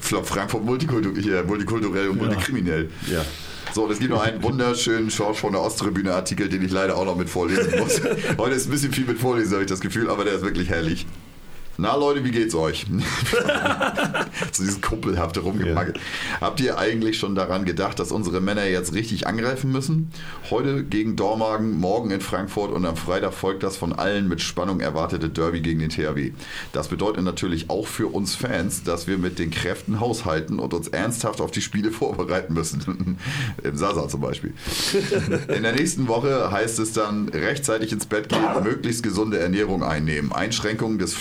Frankfurt 0.00 0.64
multikulturell, 0.64 1.44
multikulturell 1.44 2.08
und 2.08 2.18
multikriminell. 2.18 2.90
Ja. 3.10 3.24
So, 3.72 3.84
und 3.84 3.90
es 3.92 4.00
gibt 4.00 4.10
noch 4.10 4.22
einen 4.22 4.42
wunderschönen 4.42 5.10
Schorsch 5.10 5.38
von 5.38 5.52
der 5.52 5.62
Osttribüne 5.62 6.12
Artikel, 6.12 6.48
den 6.48 6.62
ich 6.62 6.72
leider 6.72 6.96
auch 6.96 7.04
noch 7.04 7.16
mit 7.16 7.30
vorlesen 7.30 7.78
muss. 7.78 8.00
Heute 8.38 8.54
ist 8.54 8.66
ein 8.66 8.70
bisschen 8.70 8.92
viel 8.92 9.04
mit 9.04 9.18
vorlesen, 9.18 9.52
habe 9.52 9.62
ich 9.62 9.68
das 9.70 9.80
Gefühl, 9.80 10.10
aber 10.10 10.24
der 10.24 10.34
ist 10.34 10.42
wirklich 10.42 10.68
herrlich. 10.68 11.06
Na 11.80 11.96
Leute, 11.96 12.22
wie 12.24 12.30
geht's 12.30 12.54
euch? 12.54 12.84
so 14.52 14.62
dieses 14.62 14.82
kumpelhafte 14.82 15.40
Rumgemackelt. 15.40 15.98
Habt 16.38 16.60
ihr 16.60 16.76
eigentlich 16.76 17.18
schon 17.18 17.34
daran 17.34 17.64
gedacht, 17.64 17.98
dass 17.98 18.12
unsere 18.12 18.42
Männer 18.42 18.66
jetzt 18.66 18.92
richtig 18.92 19.26
angreifen 19.26 19.72
müssen? 19.72 20.10
Heute 20.50 20.84
gegen 20.84 21.16
Dormagen, 21.16 21.80
morgen 21.80 22.10
in 22.10 22.20
Frankfurt 22.20 22.70
und 22.70 22.84
am 22.84 22.96
Freitag 22.96 23.32
folgt 23.32 23.62
das 23.62 23.78
von 23.78 23.94
allen 23.94 24.28
mit 24.28 24.42
Spannung 24.42 24.80
erwartete 24.80 25.30
Derby 25.30 25.62
gegen 25.62 25.80
den 25.80 25.88
THW. 25.88 26.32
Das 26.74 26.88
bedeutet 26.88 27.24
natürlich 27.24 27.70
auch 27.70 27.86
für 27.86 28.08
uns 28.08 28.34
Fans, 28.34 28.82
dass 28.82 29.06
wir 29.06 29.16
mit 29.16 29.38
den 29.38 29.50
Kräften 29.50 30.00
haushalten 30.00 30.58
und 30.58 30.74
uns 30.74 30.88
ernsthaft 30.88 31.40
auf 31.40 31.50
die 31.50 31.62
Spiele 31.62 31.92
vorbereiten 31.92 32.52
müssen. 32.52 33.16
Im 33.64 33.76
Sasa 33.78 34.06
zum 34.06 34.20
Beispiel. 34.20 34.52
In 35.48 35.62
der 35.62 35.72
nächsten 35.72 36.08
Woche 36.08 36.50
heißt 36.50 36.78
es 36.78 36.92
dann 36.92 37.30
rechtzeitig 37.30 37.90
ins 37.90 38.04
Bett 38.04 38.28
gehen, 38.28 38.44
möglichst 38.62 39.02
gesunde 39.02 39.38
Ernährung 39.38 39.82
einnehmen, 39.82 40.30
Einschränkungen 40.30 40.98
des 40.98 41.14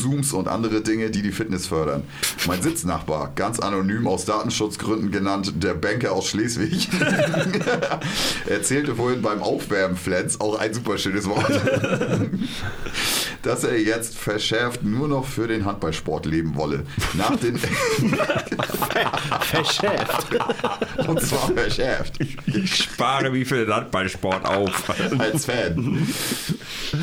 Flenzkonsums 0.00 0.32
und 0.32 0.48
andere 0.48 0.80
Dinge, 0.80 1.10
die 1.10 1.22
die 1.22 1.32
Fitness 1.32 1.66
fördern. 1.66 2.04
Mein 2.46 2.62
Sitznachbar, 2.62 3.32
ganz 3.34 3.60
anonym 3.60 4.06
aus 4.06 4.24
Datenschutzgründen 4.24 5.10
genannt, 5.10 5.52
der 5.62 5.74
Banker 5.74 6.12
aus 6.12 6.28
Schleswig, 6.28 6.88
erzählte 8.46 8.94
vorhin 8.94 9.22
beim 9.22 9.42
Aufwärmen 9.42 9.96
Flens, 9.96 10.40
auch 10.40 10.58
ein 10.58 10.72
super 10.74 10.98
schönes 10.98 11.26
Wort, 11.28 11.50
dass 13.42 13.64
er 13.64 13.78
jetzt 13.80 14.16
verschärft 14.16 14.82
nur 14.82 15.08
noch 15.08 15.26
für 15.26 15.46
den 15.48 15.64
Handballsport 15.64 16.26
leben 16.26 16.56
wolle. 16.56 16.84
Nach 17.14 17.36
den 17.36 17.58
Verschäft. 19.40 20.26
und 21.06 21.20
zwar 21.22 21.50
verschärft. 21.52 22.18
Ich 22.46 22.76
spare 22.76 23.32
wie 23.32 23.44
für 23.44 23.64
den 23.64 23.74
Handballsport 23.74 24.44
auf. 24.44 24.90
als 25.18 25.44
Fan. 25.46 26.06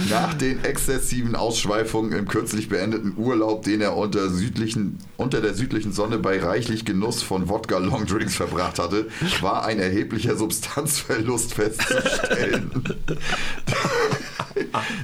Nach 0.09 0.33
den 0.33 0.63
exzessiven 0.63 1.35
Ausschweifungen 1.35 2.13
im 2.13 2.27
kürzlich 2.27 2.69
beendeten 2.77 3.15
Urlaub, 3.17 3.63
den 3.63 3.81
er 3.81 3.97
unter, 3.97 4.29
südlichen, 4.29 4.99
unter 5.17 5.41
der 5.41 5.55
südlichen 5.55 5.93
Sonne 5.93 6.19
bei 6.19 6.39
reichlich 6.39 6.85
Genuss 6.85 7.23
von 7.23 7.49
Wodka-Longdrinks 7.49 8.35
verbracht 8.35 8.77
hatte, 8.77 9.07
war 9.41 9.65
ein 9.65 9.79
erheblicher 9.79 10.37
Substanzverlust 10.37 11.55
festzustellen. 11.55 12.71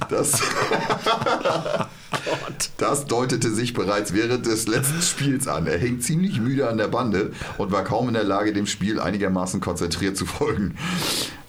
Das, 0.08 0.40
das 2.76 3.06
deutete 3.06 3.50
sich 3.50 3.72
bereits 3.72 4.12
während 4.12 4.46
des 4.46 4.66
letzten 4.66 5.00
Spiels 5.00 5.46
an. 5.46 5.66
Er 5.68 5.78
hing 5.78 6.00
ziemlich 6.00 6.40
müde 6.40 6.68
an 6.68 6.76
der 6.76 6.88
Bande 6.88 7.30
und 7.56 7.70
war 7.70 7.84
kaum 7.84 8.08
in 8.08 8.14
der 8.14 8.24
Lage, 8.24 8.52
dem 8.52 8.66
Spiel 8.66 8.98
einigermaßen 8.98 9.60
konzentriert 9.60 10.16
zu 10.16 10.26
folgen. 10.26 10.76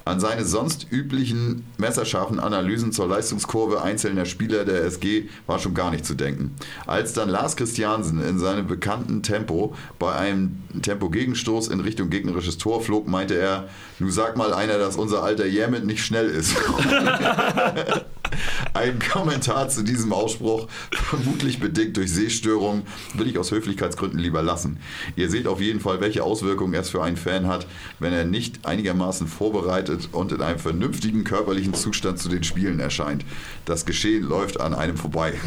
An 0.08 0.20
seine 0.20 0.46
sonst 0.46 0.86
üblichen 0.92 1.66
messerscharfen 1.80 2.40
Analysen 2.40 2.92
zur 2.92 3.08
Leistungskurve 3.08 3.82
einzelner 3.82 4.26
Spieler 4.26 4.64
der 4.64 4.84
SG 4.84 5.30
war 5.48 5.58
schon 5.58 5.74
gar 5.74 5.90
nicht 5.90 6.06
zu 6.06 6.14
denken. 6.14 6.54
Als 6.86 7.14
dann 7.14 7.28
Lars 7.28 7.56
Christiansen 7.56 8.24
in 8.24 8.38
seinem 8.38 8.68
bekannten 8.68 9.24
Tempo 9.24 9.74
bei 9.98 10.14
einem 10.14 10.62
Tempo-Gegenstoß 10.80 11.70
in 11.70 11.80
Richtung 11.80 12.12
gegnerisches 12.12 12.60
Tor 12.60 12.82
flog, 12.82 13.08
meinte 13.08 13.34
er, 13.34 13.68
nu 13.98 14.12
sag 14.12 14.38
mal 14.38 14.54
einer, 14.54 14.78
dass 14.78 14.96
unser 14.96 15.24
alter 15.24 15.48
Jermet 15.48 15.86
nicht 15.86 16.06
schnell 16.06 16.30
ist. 16.30 16.56
Ein 18.74 19.00
Kommentar 19.00 19.70
zu 19.70 19.84
diesem 19.84 20.14
Ausspruch, 20.14 20.68
vermutlich 20.92 21.60
bedingt 21.60 21.98
durch 21.98 22.12
Sehstörungen, 22.12 22.84
will 23.14 23.28
ich 23.28 23.38
aus 23.38 23.52
Höflichkeitsgründen 23.52 24.20
lieber 24.20 24.42
lassen. 24.42 24.78
Ihr 25.16 25.30
seht 25.30 25.48
auf 25.48 25.62
jeden 25.62 25.80
Fall, 25.80 26.02
welche 26.02 26.24
Auswirkungen 26.24 26.74
es 26.74 26.90
für 26.90 27.04
einen 27.04 27.18
Fan 27.18 27.48
hat, 27.48 27.68
wenn 28.00 28.14
er 28.14 28.26
nicht 28.26 28.66
einigermaßen 28.66 29.28
vorbereitet 29.28 30.10
und 30.12 30.32
in 30.32 30.42
einem 30.42 30.60
vernünftigen 30.60 31.24
körperlichen 31.24 31.74
Zustand 31.74 32.20
zu 32.20 32.30
den 32.30 32.44
Spielen 32.44 32.80
erscheint. 32.80 33.26
Das 33.66 33.86
Geschehen 33.86 34.24
läuft 34.24 34.60
an 34.60 34.74
einem 34.74 34.98
vorbei. 34.98 35.34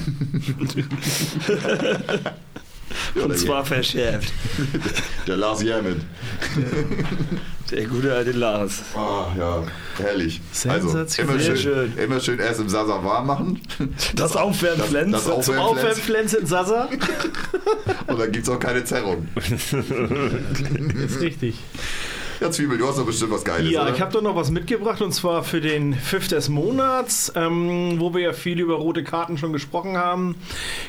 Ja, 3.15 3.25
Und 3.25 3.37
zwar 3.39 3.65
verschärft. 3.65 4.33
der 5.27 5.37
Lars 5.37 5.63
Jermet. 5.63 5.99
Der 7.71 7.85
gute 7.87 8.15
alte 8.15 8.33
Lars. 8.33 8.83
Ah, 8.95 9.27
ja, 9.39 9.63
herrlich. 9.99 10.41
Also, 10.67 10.89
immer 11.19 11.39
schön, 11.39 11.57
schön. 11.57 11.93
immer 11.99 12.19
schön 12.21 12.39
erst 12.39 12.61
im 12.61 12.69
Sasa 12.69 13.03
warm 13.05 13.27
machen. 13.27 13.61
Das 14.15 14.37
Aufwärmflenz. 14.37 15.13
Das- 15.13 15.27
das 15.27 15.47
Zum. 15.47 15.59
Aufwärmflenz 15.59 16.33
in 16.35 16.47
Sasa. 16.47 16.89
Und 18.07 18.19
dann 18.19 18.33
gibt 18.33 18.47
es 18.47 18.53
auch 18.53 18.59
keine 18.59 18.85
Zerrung. 18.85 19.29
Ist 19.37 21.21
richtig. 21.21 21.57
Ja, 22.41 22.53
Zwiebel, 22.53 22.79
du 22.79 22.87
hast 22.87 22.99
doch 22.99 23.05
bestimmt 23.05 23.33
was 23.33 23.45
Geiles. 23.45 23.73
Ja, 23.73 23.83
oder? 23.83 23.93
ich 23.93 24.01
habe 24.01 24.13
doch 24.13 24.23
noch 24.23 24.37
was 24.37 24.53
mitgebracht 24.53 25.03
und 25.03 25.13
zwar 25.13 25.43
für 25.43 25.61
den 25.61 25.95
Pfiff 25.95 26.29
des 26.29 26.49
Monats, 26.49 27.33
ähm, 27.35 27.97
wo 27.99 28.15
wir 28.15 28.21
ja 28.21 28.33
viel 28.33 28.61
über 28.61 28.77
rote 28.77 29.03
Karten 29.03 29.39
schon 29.39 29.53
gesprochen 29.53 29.97
haben, 29.97 30.37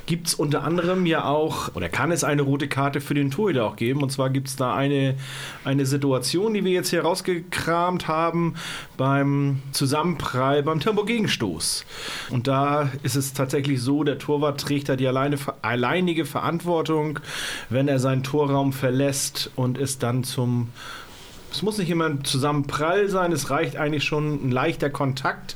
gibt 0.06 0.28
es 0.28 0.36
unter 0.36 0.64
anderem 0.64 1.08
ja 1.08 1.26
auch, 1.26 1.76
oder 1.76 1.90
kann 1.90 2.12
es 2.12 2.24
eine 2.24 2.44
rote 2.44 2.68
Karte 2.68 3.02
für 3.02 3.16
den 3.16 3.32
Torhüter 3.32 3.66
auch 3.66 3.78
geben. 3.78 4.04
Und 4.04 4.12
zwar 4.12 4.30
gibt 4.30 4.48
es 4.48 4.58
da 4.58 4.76
eine, 4.76 5.16
eine 5.64 5.88
Situation, 5.88 6.54
die 6.54 6.64
wir 6.64 6.72
jetzt 6.72 6.92
hier 6.92 7.02
rausgekramt 7.02 8.08
haben 8.08 8.54
beim 8.96 9.64
Zusammenprall, 9.72 10.62
beim 10.62 10.80
Tempo-Gegenstoß. 10.80 11.84
Und 12.30 12.48
da 12.48 12.92
ist 13.02 13.16
es 13.16 13.34
tatsächlich 13.34 13.82
so, 13.82 14.04
der 14.04 14.20
Torwart 14.20 14.62
trägt 14.62 14.88
da 14.88 14.96
die 14.96 15.08
alleine, 15.08 15.38
alleinige 15.64 16.26
Verantwortung, 16.26 17.20
wenn 17.70 17.88
er 17.88 17.98
seinen 17.98 18.22
Torraum 18.22 18.72
verlässt 18.72 19.50
und 19.56 19.80
ist 19.80 20.04
dann 20.04 20.24
zum 20.24 20.70
es 21.52 21.62
muss 21.62 21.78
nicht 21.78 21.90
immer 21.90 22.06
ein 22.06 22.24
Zusammenprall 22.24 23.10
sein, 23.10 23.32
es 23.32 23.50
reicht 23.50 23.76
eigentlich 23.76 24.04
schon 24.04 24.48
ein 24.48 24.52
leichter 24.52 24.90
Kontakt. 24.90 25.56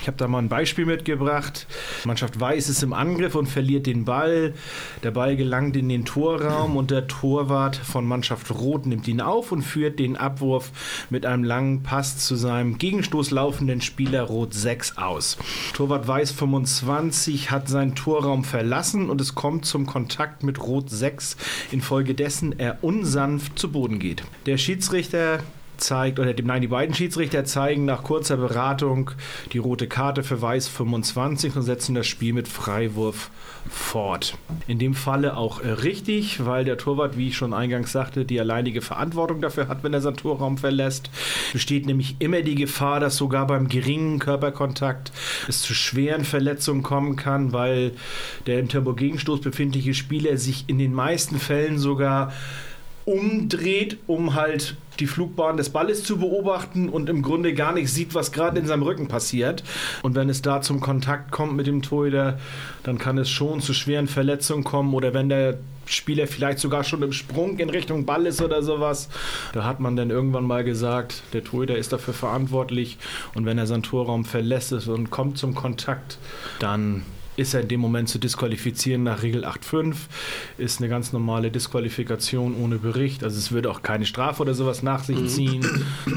Ich 0.00 0.06
habe 0.06 0.16
da 0.16 0.26
mal 0.26 0.38
ein 0.38 0.48
Beispiel 0.48 0.86
mitgebracht. 0.86 1.66
Die 2.02 2.08
Mannschaft 2.08 2.40
Weiß 2.40 2.68
ist 2.68 2.82
im 2.82 2.92
Angriff 2.92 3.34
und 3.34 3.46
verliert 3.46 3.86
den 3.86 4.04
Ball. 4.04 4.54
Der 5.02 5.10
Ball 5.10 5.36
gelangt 5.36 5.76
in 5.76 5.88
den 5.88 6.04
Torraum 6.04 6.76
und 6.76 6.90
der 6.90 7.06
Torwart 7.06 7.76
von 7.76 8.06
Mannschaft 8.06 8.50
Rot 8.50 8.86
nimmt 8.86 9.06
ihn 9.08 9.20
auf 9.20 9.52
und 9.52 9.62
führt 9.62 9.98
den 9.98 10.16
Abwurf 10.16 10.70
mit 11.10 11.26
einem 11.26 11.44
langen 11.44 11.82
Pass 11.82 12.18
zu 12.18 12.36
seinem 12.36 12.78
Gegenstoß 12.78 13.30
laufenden 13.30 13.80
Spieler 13.80 14.22
Rot 14.22 14.54
6 14.54 14.98
aus. 14.98 15.36
Torwart 15.74 16.08
Weiß 16.08 16.32
25 16.32 17.50
hat 17.50 17.68
seinen 17.68 17.94
Torraum 17.94 18.44
verlassen 18.44 19.10
und 19.10 19.20
es 19.20 19.34
kommt 19.34 19.66
zum 19.66 19.86
Kontakt 19.86 20.42
mit 20.42 20.60
Rot 20.60 20.90
6, 20.90 21.36
infolgedessen 21.70 22.58
er 22.58 22.78
unsanft 22.82 23.58
zu 23.58 23.70
Boden 23.70 23.98
geht. 23.98 24.24
Der 24.46 24.58
Schiedsrichter 24.58 25.33
zeigt, 25.84 26.18
oder 26.18 26.34
nein, 26.42 26.62
die 26.62 26.68
beiden 26.68 26.94
Schiedsrichter 26.94 27.44
zeigen 27.44 27.84
nach 27.84 28.02
kurzer 28.02 28.36
Beratung 28.36 29.10
die 29.52 29.58
rote 29.58 29.86
Karte 29.86 30.22
für 30.22 30.40
Weiß 30.40 30.68
25 30.68 31.56
und 31.56 31.62
setzen 31.62 31.94
das 31.94 32.06
Spiel 32.06 32.32
mit 32.32 32.48
Freiwurf 32.48 33.30
fort. 33.68 34.36
In 34.66 34.78
dem 34.78 34.94
Falle 34.94 35.36
auch 35.36 35.62
richtig, 35.62 36.44
weil 36.44 36.64
der 36.64 36.76
Torwart, 36.76 37.16
wie 37.16 37.28
ich 37.28 37.36
schon 37.36 37.54
eingangs 37.54 37.92
sagte, 37.92 38.24
die 38.24 38.38
alleinige 38.38 38.82
Verantwortung 38.82 39.40
dafür 39.40 39.68
hat, 39.68 39.82
wenn 39.82 39.94
er 39.94 40.00
seinen 40.00 40.16
Torraum 40.16 40.58
verlässt. 40.58 41.10
Besteht 41.52 41.86
nämlich 41.86 42.16
immer 42.18 42.42
die 42.42 42.54
Gefahr, 42.54 43.00
dass 43.00 43.16
sogar 43.16 43.46
beim 43.46 43.68
geringen 43.68 44.18
Körperkontakt 44.18 45.12
es 45.48 45.62
zu 45.62 45.74
schweren 45.74 46.24
Verletzungen 46.24 46.82
kommen 46.82 47.16
kann, 47.16 47.52
weil 47.52 47.92
der 48.46 48.58
im 48.58 48.68
Tempo-Gegenstoß 48.68 49.40
befindliche 49.40 49.94
Spieler 49.94 50.36
sich 50.36 50.64
in 50.66 50.78
den 50.78 50.92
meisten 50.92 51.38
Fällen 51.38 51.78
sogar 51.78 52.32
umdreht, 53.04 53.98
um 54.06 54.34
halt 54.34 54.76
die 55.00 55.06
Flugbahn 55.06 55.56
des 55.56 55.70
Balles 55.70 56.04
zu 56.04 56.18
beobachten 56.18 56.88
und 56.88 57.08
im 57.08 57.22
Grunde 57.22 57.54
gar 57.54 57.72
nicht 57.72 57.92
sieht, 57.92 58.14
was 58.14 58.32
gerade 58.32 58.58
in 58.58 58.66
seinem 58.66 58.82
Rücken 58.82 59.08
passiert. 59.08 59.64
Und 60.02 60.14
wenn 60.14 60.28
es 60.28 60.42
da 60.42 60.60
zum 60.60 60.80
Kontakt 60.80 61.30
kommt 61.30 61.54
mit 61.54 61.66
dem 61.66 61.82
Torhüter, 61.82 62.38
dann 62.82 62.98
kann 62.98 63.18
es 63.18 63.28
schon 63.28 63.60
zu 63.60 63.74
schweren 63.74 64.06
Verletzungen 64.06 64.64
kommen 64.64 64.94
oder 64.94 65.12
wenn 65.12 65.28
der 65.28 65.58
Spieler 65.86 66.26
vielleicht 66.26 66.60
sogar 66.60 66.84
schon 66.84 67.02
im 67.02 67.12
Sprung 67.12 67.58
in 67.58 67.68
Richtung 67.68 68.06
Ball 68.06 68.26
ist 68.26 68.40
oder 68.40 68.62
sowas. 68.62 69.08
Da 69.52 69.64
hat 69.64 69.80
man 69.80 69.96
dann 69.96 70.10
irgendwann 70.10 70.44
mal 70.44 70.64
gesagt, 70.64 71.22
der 71.32 71.44
Torhüter 71.44 71.76
ist 71.76 71.92
dafür 71.92 72.14
verantwortlich 72.14 72.96
und 73.34 73.44
wenn 73.44 73.58
er 73.58 73.66
seinen 73.66 73.82
Torraum 73.82 74.24
verlässt 74.24 74.72
und 74.88 75.10
kommt 75.10 75.36
zum 75.36 75.54
Kontakt, 75.54 76.18
dann 76.58 77.02
ist 77.36 77.54
er 77.54 77.60
in 77.60 77.68
dem 77.68 77.80
Moment 77.80 78.08
zu 78.08 78.18
disqualifizieren 78.18 79.02
nach 79.02 79.22
Regel 79.22 79.44
8.5. 79.44 79.94
Ist 80.58 80.80
eine 80.80 80.88
ganz 80.88 81.12
normale 81.12 81.50
Disqualifikation 81.50 82.54
ohne 82.54 82.78
Bericht. 82.78 83.24
Also 83.24 83.38
es 83.38 83.52
würde 83.52 83.70
auch 83.70 83.82
keine 83.82 84.06
Strafe 84.06 84.42
oder 84.42 84.54
sowas 84.54 84.82
nach 84.82 85.04
sich 85.04 85.28
ziehen, 85.28 85.66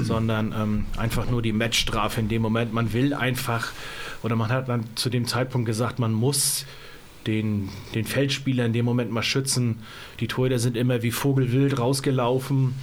sondern 0.04 0.54
ähm, 0.58 0.86
einfach 0.98 1.30
nur 1.30 1.42
die 1.42 1.54
Matchstrafe 1.54 2.20
in 2.20 2.30
dem 2.30 2.42
Moment. 2.42 2.74
Man 2.74 2.94
will 2.94 3.14
einfach, 3.14 3.72
oder 4.24 4.36
man 4.36 4.50
hat 4.50 4.70
dann 4.70 4.86
zu 4.96 5.10
dem 5.10 5.26
Zeitpunkt 5.26 5.66
gesagt, 5.66 6.00
man 6.00 6.14
muss 6.14 6.66
den, 7.26 7.70
den 7.94 8.06
Feldspieler 8.06 8.66
in 8.66 8.74
dem 8.74 8.86
Moment 8.86 9.12
mal 9.12 9.24
schützen. 9.24 9.80
Die 10.20 10.28
Torhüter 10.28 10.60
sind 10.60 10.78
immer 10.78 11.04
wie 11.04 11.12
Vogelwild 11.12 11.78
rausgelaufen. 11.78 12.74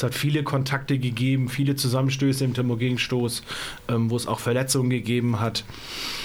Es 0.00 0.04
hat 0.04 0.14
viele 0.14 0.42
Kontakte 0.42 0.98
gegeben, 0.98 1.50
viele 1.50 1.76
Zusammenstöße 1.76 2.42
im 2.42 2.54
Tempo-Gegenstoß, 2.54 3.42
ähm, 3.88 4.10
wo 4.10 4.16
es 4.16 4.26
auch 4.26 4.40
Verletzungen 4.40 4.88
gegeben 4.88 5.40
hat. 5.40 5.62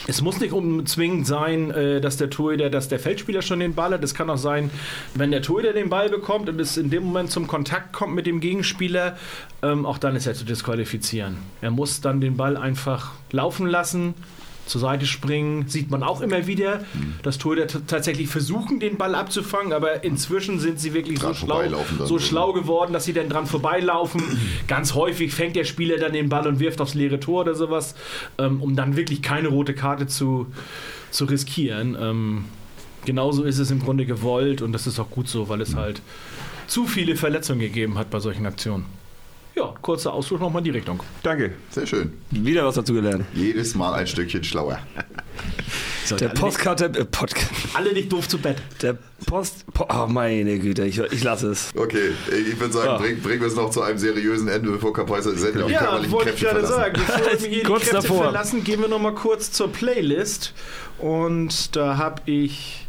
Es 0.07 0.21
muss 0.21 0.39
nicht 0.39 0.53
unbedingt 0.53 1.27
sein, 1.27 1.71
äh, 1.71 1.99
dass 1.99 2.15
der 2.15 2.29
Torhüter, 2.29 2.69
dass 2.69 2.87
der 2.87 2.99
Feldspieler 2.99 3.41
schon 3.41 3.59
den 3.59 3.75
Ball 3.75 3.91
hat. 3.91 4.01
Es 4.01 4.13
kann 4.13 4.29
auch 4.29 4.37
sein, 4.37 4.71
wenn 5.13 5.31
der 5.31 5.41
Torhüter 5.41 5.73
den 5.73 5.89
Ball 5.89 6.07
bekommt 6.07 6.47
und 6.47 6.61
es 6.61 6.77
in 6.77 6.89
dem 6.89 7.03
Moment 7.03 7.31
zum 7.31 7.47
Kontakt 7.47 7.91
kommt 7.91 8.15
mit 8.15 8.25
dem 8.25 8.39
Gegenspieler, 8.39 9.17
ähm, 9.61 9.85
auch 9.85 9.97
dann 9.97 10.15
ist 10.15 10.25
er 10.25 10.35
zu 10.35 10.45
disqualifizieren. 10.45 11.35
Er 11.59 11.71
muss 11.71 11.99
dann 11.99 12.21
den 12.21 12.37
Ball 12.37 12.55
einfach 12.55 13.11
laufen 13.31 13.67
lassen, 13.67 14.13
zur 14.65 14.81
Seite 14.81 15.05
springen, 15.05 15.67
sieht 15.67 15.91
man 15.91 16.03
auch 16.03 16.21
immer 16.21 16.47
wieder, 16.47 16.83
dass 17.23 17.37
Torhüter 17.37 17.85
tatsächlich 17.85 18.29
versuchen, 18.29 18.79
den 18.79 18.97
Ball 18.97 19.15
abzufangen, 19.15 19.73
aber 19.73 20.03
inzwischen 20.03 20.59
sind 20.59 20.79
sie 20.79 20.93
wirklich 20.93 21.19
so 21.19 21.27
Dran 21.27 21.35
schlau, 21.35 21.55
vorbeilaufen 21.55 21.97
dann 21.97 22.07
so 22.07 22.17
so. 22.17 22.25
schlau 22.25 22.53
geworden, 22.53 22.93
dass 22.93 23.05
sie 23.05 23.13
dann 23.13 23.29
dran 23.29 23.45
vorbeilaufen. 23.45 24.21
Ganz 24.67 24.93
häufig 24.93 25.33
fängt 25.33 25.55
der 25.55 25.65
Spieler 25.65 25.97
dann 25.97 26.13
den 26.13 26.29
Ball 26.29 26.47
und 26.47 26.59
wirft 26.59 26.81
aufs 26.81 26.93
leere 26.93 27.19
Tor 27.19 27.41
oder 27.41 27.55
sowas, 27.55 27.95
ähm, 28.37 28.61
um 28.61 28.75
dann 28.75 28.95
wirklich 28.95 29.21
keine 29.21 29.49
rote 29.49 29.73
Karte 29.73 30.07
zu, 30.07 30.47
zu 31.11 31.25
riskieren. 31.25 31.97
Ähm, 31.99 32.45
genauso 33.05 33.43
ist 33.43 33.59
es 33.59 33.71
im 33.71 33.79
Grunde 33.79 34.05
gewollt 34.05 34.61
und 34.61 34.71
das 34.71 34.87
ist 34.87 34.99
auch 34.99 35.09
gut 35.09 35.27
so, 35.27 35.47
weil 35.49 35.61
es 35.61 35.75
halt 35.75 36.01
zu 36.67 36.87
viele 36.87 37.15
Verletzungen 37.15 37.59
gegeben 37.59 37.97
hat 37.97 38.09
bei 38.09 38.19
solchen 38.19 38.45
Aktionen. 38.45 38.85
Ja, 39.55 39.73
kurzer 39.81 40.13
Ausflug 40.13 40.41
nochmal 40.41 40.59
in 40.61 40.65
die 40.65 40.69
Richtung. 40.71 41.01
Danke. 41.23 41.53
Sehr 41.69 41.87
schön. 41.87 42.13
Wieder 42.31 42.65
was 42.65 42.75
dazu 42.75 42.93
gelernt. 42.93 43.25
Jedes 43.33 43.73
Mal 43.75 43.93
ein 43.93 44.05
Stückchen 44.07 44.43
schlauer. 44.43 44.79
Der 46.19 46.29
Postkarte, 46.29 46.85
äh, 46.85 47.03
Podcast, 47.05 47.49
Alle 47.73 47.91
nicht 47.91 48.11
doof 48.13 48.27
zu 48.27 48.37
Bett. 48.37 48.57
der 48.83 48.95
Post, 49.25 49.65
po, 49.73 49.87
oh 49.91 50.05
meine 50.05 50.59
Güte, 50.59 50.85
ich, 50.85 50.99
ich 50.99 51.23
lasse 51.23 51.49
es. 51.49 51.71
Okay, 51.75 52.11
ich 52.29 52.59
würde 52.59 52.71
sagen, 52.75 52.87
Ja. 52.89 52.97
bring, 52.99 53.19
bringen 53.21 53.41
wir 53.41 53.47
es 53.47 53.55
noch 53.55 53.71
zu 53.71 53.81
einem 53.81 53.97
seriösen 53.97 54.47
Ende, 54.47 54.69
bevor 54.69 54.93
Kapaiser 54.93 55.35
sämtliche 55.35 55.71
Ja, 55.71 56.11
wollte 56.11 56.29
ich 56.29 56.39
gerade 56.41 56.59
verlassen. 56.63 56.75
sagen. 56.75 56.93
Bevor 57.07 57.41
wir 57.41 57.49
hier 57.49 57.59
die 57.61 57.63
Kurz 57.65 57.81
Kräfte 57.89 57.95
davor. 58.07 58.23
verlassen, 58.25 58.63
gehen 58.63 58.81
wir 58.81 58.87
noch 58.87 58.99
mal 59.01 59.15
kurz 59.15 59.51
zur 59.51 59.71
Playlist. 59.71 60.53
Und 60.99 61.75
da 61.75 61.97
habe 61.97 62.21
ich 62.27 62.84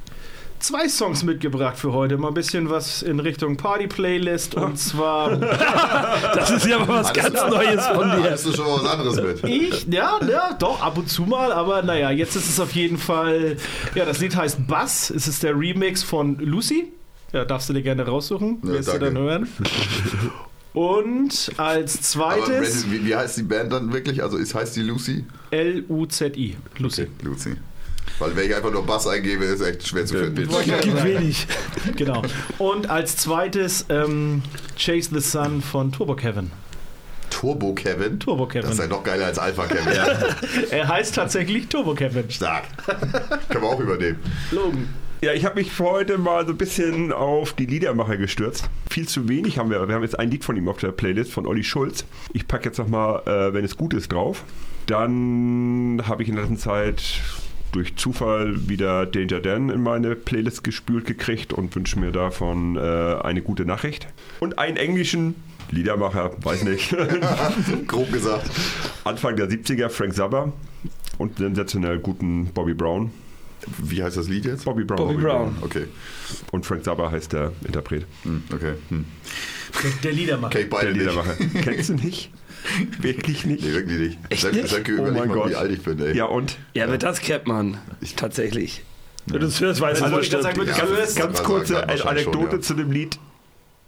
zwei 0.59 0.89
Songs 0.89 1.23
mitgebracht 1.23 1.79
für 1.79 1.93
heute. 1.93 2.17
Mal 2.19 2.29
ein 2.29 2.35
bisschen 2.35 2.71
was 2.71 3.03
in 3.03 3.21
Richtung 3.21 3.57
Party-Playlist. 3.57 4.55
Und 4.55 4.79
zwar 4.79 5.37
Das 5.37 6.51
ist 6.51 6.67
ja 6.67 6.79
mal 6.79 6.89
was 6.89 7.13
ganz 7.13 7.35
Neues 7.35 7.87
von 7.87 8.11
dir. 8.11 8.23
Hattest 8.25 8.47
du 8.47 8.53
schon 8.53 8.67
mal 8.67 8.83
was 8.83 8.87
anderes 8.87 9.17
mit? 9.43 9.45
ich, 9.45 9.87
ja, 9.89 10.19
ja, 10.29 10.53
doch, 10.59 10.83
ab 10.83 10.99
und 10.99 11.09
zu 11.09 11.23
mal. 11.23 11.53
Aber 11.53 11.83
naja, 11.83 12.11
jetzt 12.11 12.37
ist 12.37 12.49
es 12.49 12.61
auf 12.61 12.73
jeden 12.73 12.99
Fall, 12.99 13.57
ja, 13.95 14.05
das 14.05 14.21
Lied 14.21 14.37
heißt 14.37 14.67
Bass. 14.67 15.11
Es 15.11 15.29
ist 15.29 15.43
der 15.43 15.59
Remix 15.59 16.03
von 16.03 16.39
Lucy. 16.39 16.93
Ja, 17.33 17.45
darfst 17.45 17.69
du 17.69 17.73
dir 17.73 17.83
gerne 17.83 18.07
raussuchen. 18.07 18.59
Ja, 18.63 18.71
Willst 18.71 18.93
du 18.93 18.99
dann 18.99 19.19
hören? 19.19 19.49
Und 20.77 21.53
als 21.57 22.03
zweites 22.03 22.85
wenn, 22.85 22.93
wie, 22.93 23.07
wie 23.07 23.17
heißt 23.17 23.39
die 23.39 23.45
Band 23.45 23.73
dann 23.73 23.95
wirklich? 23.95 24.23
Also 24.23 24.37
ist, 24.37 24.55
heißt 24.55 24.77
die 24.77 24.83
Lucy? 24.83 25.25
L-U-Z-I. 25.51 26.57
Lucy. 26.79 27.07
Lucy. 27.23 27.57
Weil 28.19 28.35
wenn 28.37 28.47
ich 28.47 28.55
einfach 28.55 28.71
nur 28.73 28.85
Bass 28.87 29.07
eingebe, 29.07 29.45
ist 29.45 29.61
echt 29.61 29.87
schwer 29.87 30.07
zu 30.07 30.19
finden. 30.19 30.49
Gibt 30.49 31.05
wenig. 31.05 31.47
Genau. 31.97 32.23
Und 32.59 32.91
als 32.91 33.17
zweites 33.17 33.87
ähm, 33.89 34.43
Chase 34.79 35.11
the 35.13 35.21
Sun 35.21 35.63
von 35.63 35.93
Turbo 35.93 36.15
Kevin. 36.17 36.51
Turbo 37.31 37.75
Kevin. 37.75 38.19
Turbo 38.19 38.47
Kevin. 38.47 38.63
Das 38.63 38.73
ist 38.73 38.79
ja 38.79 38.87
noch 38.87 39.05
geiler 39.05 39.27
als 39.27 39.39
Alpha 39.39 39.67
Kevin. 39.67 39.93
Er 40.71 40.89
heißt 40.89 41.15
tatsächlich 41.15 41.69
Turbo 41.69 41.95
Kevin. 41.95 42.31
Stark. 42.31 42.65
Können 43.49 43.63
wir 43.63 43.69
auch 43.69 43.81
übernehmen. 43.81 44.19
Logan. 44.51 44.89
Ja, 45.23 45.33
ich 45.33 45.45
habe 45.45 45.57
mich 45.57 45.73
für 45.73 45.85
heute 45.85 46.19
mal 46.19 46.45
so 46.47 46.53
ein 46.53 46.59
bisschen 46.59 47.13
auf 47.13 47.55
die 47.55 47.67
Liedermacher 47.67 48.17
gestürzt. 48.17 48.69
Viel 48.91 49.09
zu 49.09 49.29
wenig 49.29 49.59
haben 49.59 49.71
wir. 49.71 49.87
Wir 49.89 49.95
haben 49.95 50.03
jetzt 50.03 50.19
ein 50.19 50.31
Lied 50.31 50.45
von 50.45 50.57
ihm 50.57 50.69
auf 50.69 50.79
der 50.79 50.93
Playlist 50.93 51.33
von 51.33 51.47
Olli 51.47 51.65
Schulz. 51.65 52.05
Ich 52.33 52.47
packe 52.47 52.67
jetzt 52.67 52.79
nochmal, 52.79 53.23
äh, 53.27 53.55
wenn 53.55 53.65
es 53.65 53.77
gut 53.77 53.95
ist, 53.95 54.13
drauf. 54.13 54.45
Dann 54.87 56.03
habe 56.07 56.23
ich 56.23 56.29
in 56.29 56.37
der 56.37 56.45
letzten 56.45 56.59
Zeit 56.59 57.03
durch 57.77 57.95
Zufall 57.97 58.71
wieder 58.71 59.05
Danger 59.05 59.39
Dan 59.41 59.69
in 59.69 59.83
meine 59.83 60.17
Playlist 60.17 60.65
gespült 60.65 61.05
gekriegt 61.05 61.53
und 61.53 61.77
wünsche 61.77 62.01
mir 62.01 62.11
davon 62.11 62.77
äh, 62.77 62.81
eine 62.81 63.43
gute 63.43 63.67
Nachricht. 63.67 64.09
Und 64.41 64.59
einen 64.59 64.79
englischen 64.79 65.35
Liedermacher, 65.71 66.31
weiß 66.43 66.65
nicht. 66.65 66.97
Grob 67.87 68.11
gesagt. 68.11 68.51
Anfang 69.05 69.37
der 69.37 69.51
70er, 69.51 69.91
Frank 69.91 70.15
Zappa 70.15 70.55
und 71.19 71.37
sensationell 71.37 71.99
guten 71.99 72.47
Bobby 72.47 72.73
Brown. 72.73 73.11
Wie 73.77 74.03
heißt 74.03 74.17
das 74.17 74.29
Lied 74.29 74.47
jetzt? 74.47 74.65
Bobby 74.65 74.85
Brown. 74.85 74.97
Bobby 74.97 75.21
Brown. 75.21 75.57
Okay. 75.61 75.85
Und 76.53 76.65
Frank 76.65 76.83
Zappa 76.83 77.11
heißt 77.11 77.35
der 77.35 77.53
Interpret. 77.67 78.07
Hm, 78.23 78.43
okay. 78.55 78.73
Hm. 78.89 79.05
Der 80.03 80.13
Liedermacher. 80.13 80.61
Ich 80.61 80.71
beide 80.71 80.95
Der 80.95 80.95
nicht. 80.95 81.01
Liedermacher. 81.03 81.35
Kennst 81.63 81.91
du 81.91 81.95
nicht? 81.95 82.31
Wirklich 83.01 83.47
nicht? 83.47 83.65
Nee, 83.65 83.73
wirklich 83.73 83.99
nicht. 83.99 84.19
Echt 84.31 84.43
Sag, 84.43 84.53
nicht? 84.53 84.69
sag, 84.69 84.91
Oh 84.99 85.03
mein 85.03 85.15
mal, 85.15 85.29
Gott. 85.29 85.51
wie 85.51 85.55
alt 85.57 85.73
ich 85.73 85.83
bin, 85.83 85.99
ey. 86.01 86.17
Ja, 86.17 86.27
und? 86.27 86.57
Ja, 86.75 86.85
aber 86.85 86.99
das 86.99 87.21
kennt 87.21 87.47
man. 87.47 87.79
Tatsächlich. 88.17 88.83
Das, 89.27 89.59
das 89.59 89.81
weiß 89.81 90.03
Also, 90.03 90.21
ich 90.21 90.27
ich 90.27 90.31
du 90.31 90.63
Ja, 90.65 90.87
hörst, 90.87 91.17
Ganz 91.17 91.39
Kann 91.39 91.47
kurze 91.47 91.89
Anekdote 91.89 92.47
schon, 92.47 92.51
ja. 92.53 92.61
zu 92.61 92.75
dem 92.75 92.93
Lied. 92.93 93.19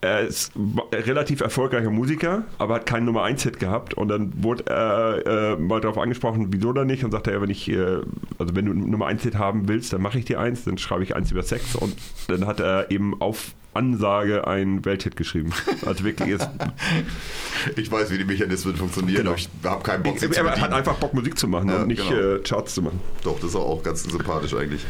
Er 0.00 0.20
ist 0.20 0.54
ein 0.54 0.78
relativ 0.92 1.40
erfolgreicher 1.40 1.90
Musiker, 1.90 2.44
aber 2.58 2.76
hat 2.76 2.86
keinen 2.86 3.04
Nummer 3.06 3.24
1 3.24 3.42
Hit 3.42 3.58
gehabt 3.58 3.94
und 3.94 4.06
dann 4.06 4.32
wurde 4.44 4.64
er 4.66 5.26
äh, 5.26 5.56
mal 5.56 5.80
darauf 5.80 5.98
angesprochen, 5.98 6.48
wieso 6.52 6.72
dann 6.72 6.86
nicht 6.86 7.02
und 7.04 7.10
sagte 7.10 7.32
er, 7.32 7.42
wenn 7.42 7.50
ich 7.50 7.68
äh, 7.68 7.96
also 8.38 8.54
wenn 8.54 8.66
du 8.66 8.72
einen 8.72 8.90
Nummer 8.90 9.06
1 9.06 9.24
Hit 9.24 9.34
haben 9.34 9.66
willst, 9.66 9.92
dann 9.92 10.00
mache 10.00 10.18
ich 10.20 10.24
dir 10.24 10.38
eins, 10.38 10.62
dann 10.62 10.78
schreibe 10.78 11.02
ich 11.02 11.16
eins 11.16 11.32
über 11.32 11.42
Sex 11.42 11.74
und 11.74 11.96
dann 12.28 12.46
hat 12.46 12.60
er 12.60 12.92
eben 12.92 13.20
auf 13.20 13.50
Ansage 13.78 14.46
einen 14.46 14.84
Welthit 14.84 15.16
geschrieben. 15.16 15.52
Also 15.86 16.04
wirklich 16.04 16.28
ist 16.30 16.48
Ich 17.76 17.90
weiß, 17.90 18.10
wie 18.10 18.18
die 18.18 18.24
Mechanismen 18.24 18.76
funktionieren, 18.76 19.18
Genau. 19.18 19.30
aber 19.30 19.38
ich 19.38 19.48
habe 19.64 19.82
keinen 19.82 20.02
Bock, 20.02 20.18
sie 20.18 20.30
zu 20.30 20.40
er 20.40 20.60
hat 20.60 20.72
einfach 20.72 20.96
Bock 20.96 21.14
Musik 21.14 21.38
zu 21.38 21.48
machen 21.48 21.68
Ja, 21.68 21.82
und 21.82 21.88
nicht 21.88 22.06
genau. 22.08 22.34
äh, 22.36 22.38
Charts 22.40 22.74
zu 22.74 22.82
machen. 22.82 23.00
Doch, 23.24 23.36
das 23.40 23.50
ist 23.50 23.56
auch 23.56 23.82
ganz 23.82 24.04
sympathisch 24.04 24.54
eigentlich. 24.54 24.84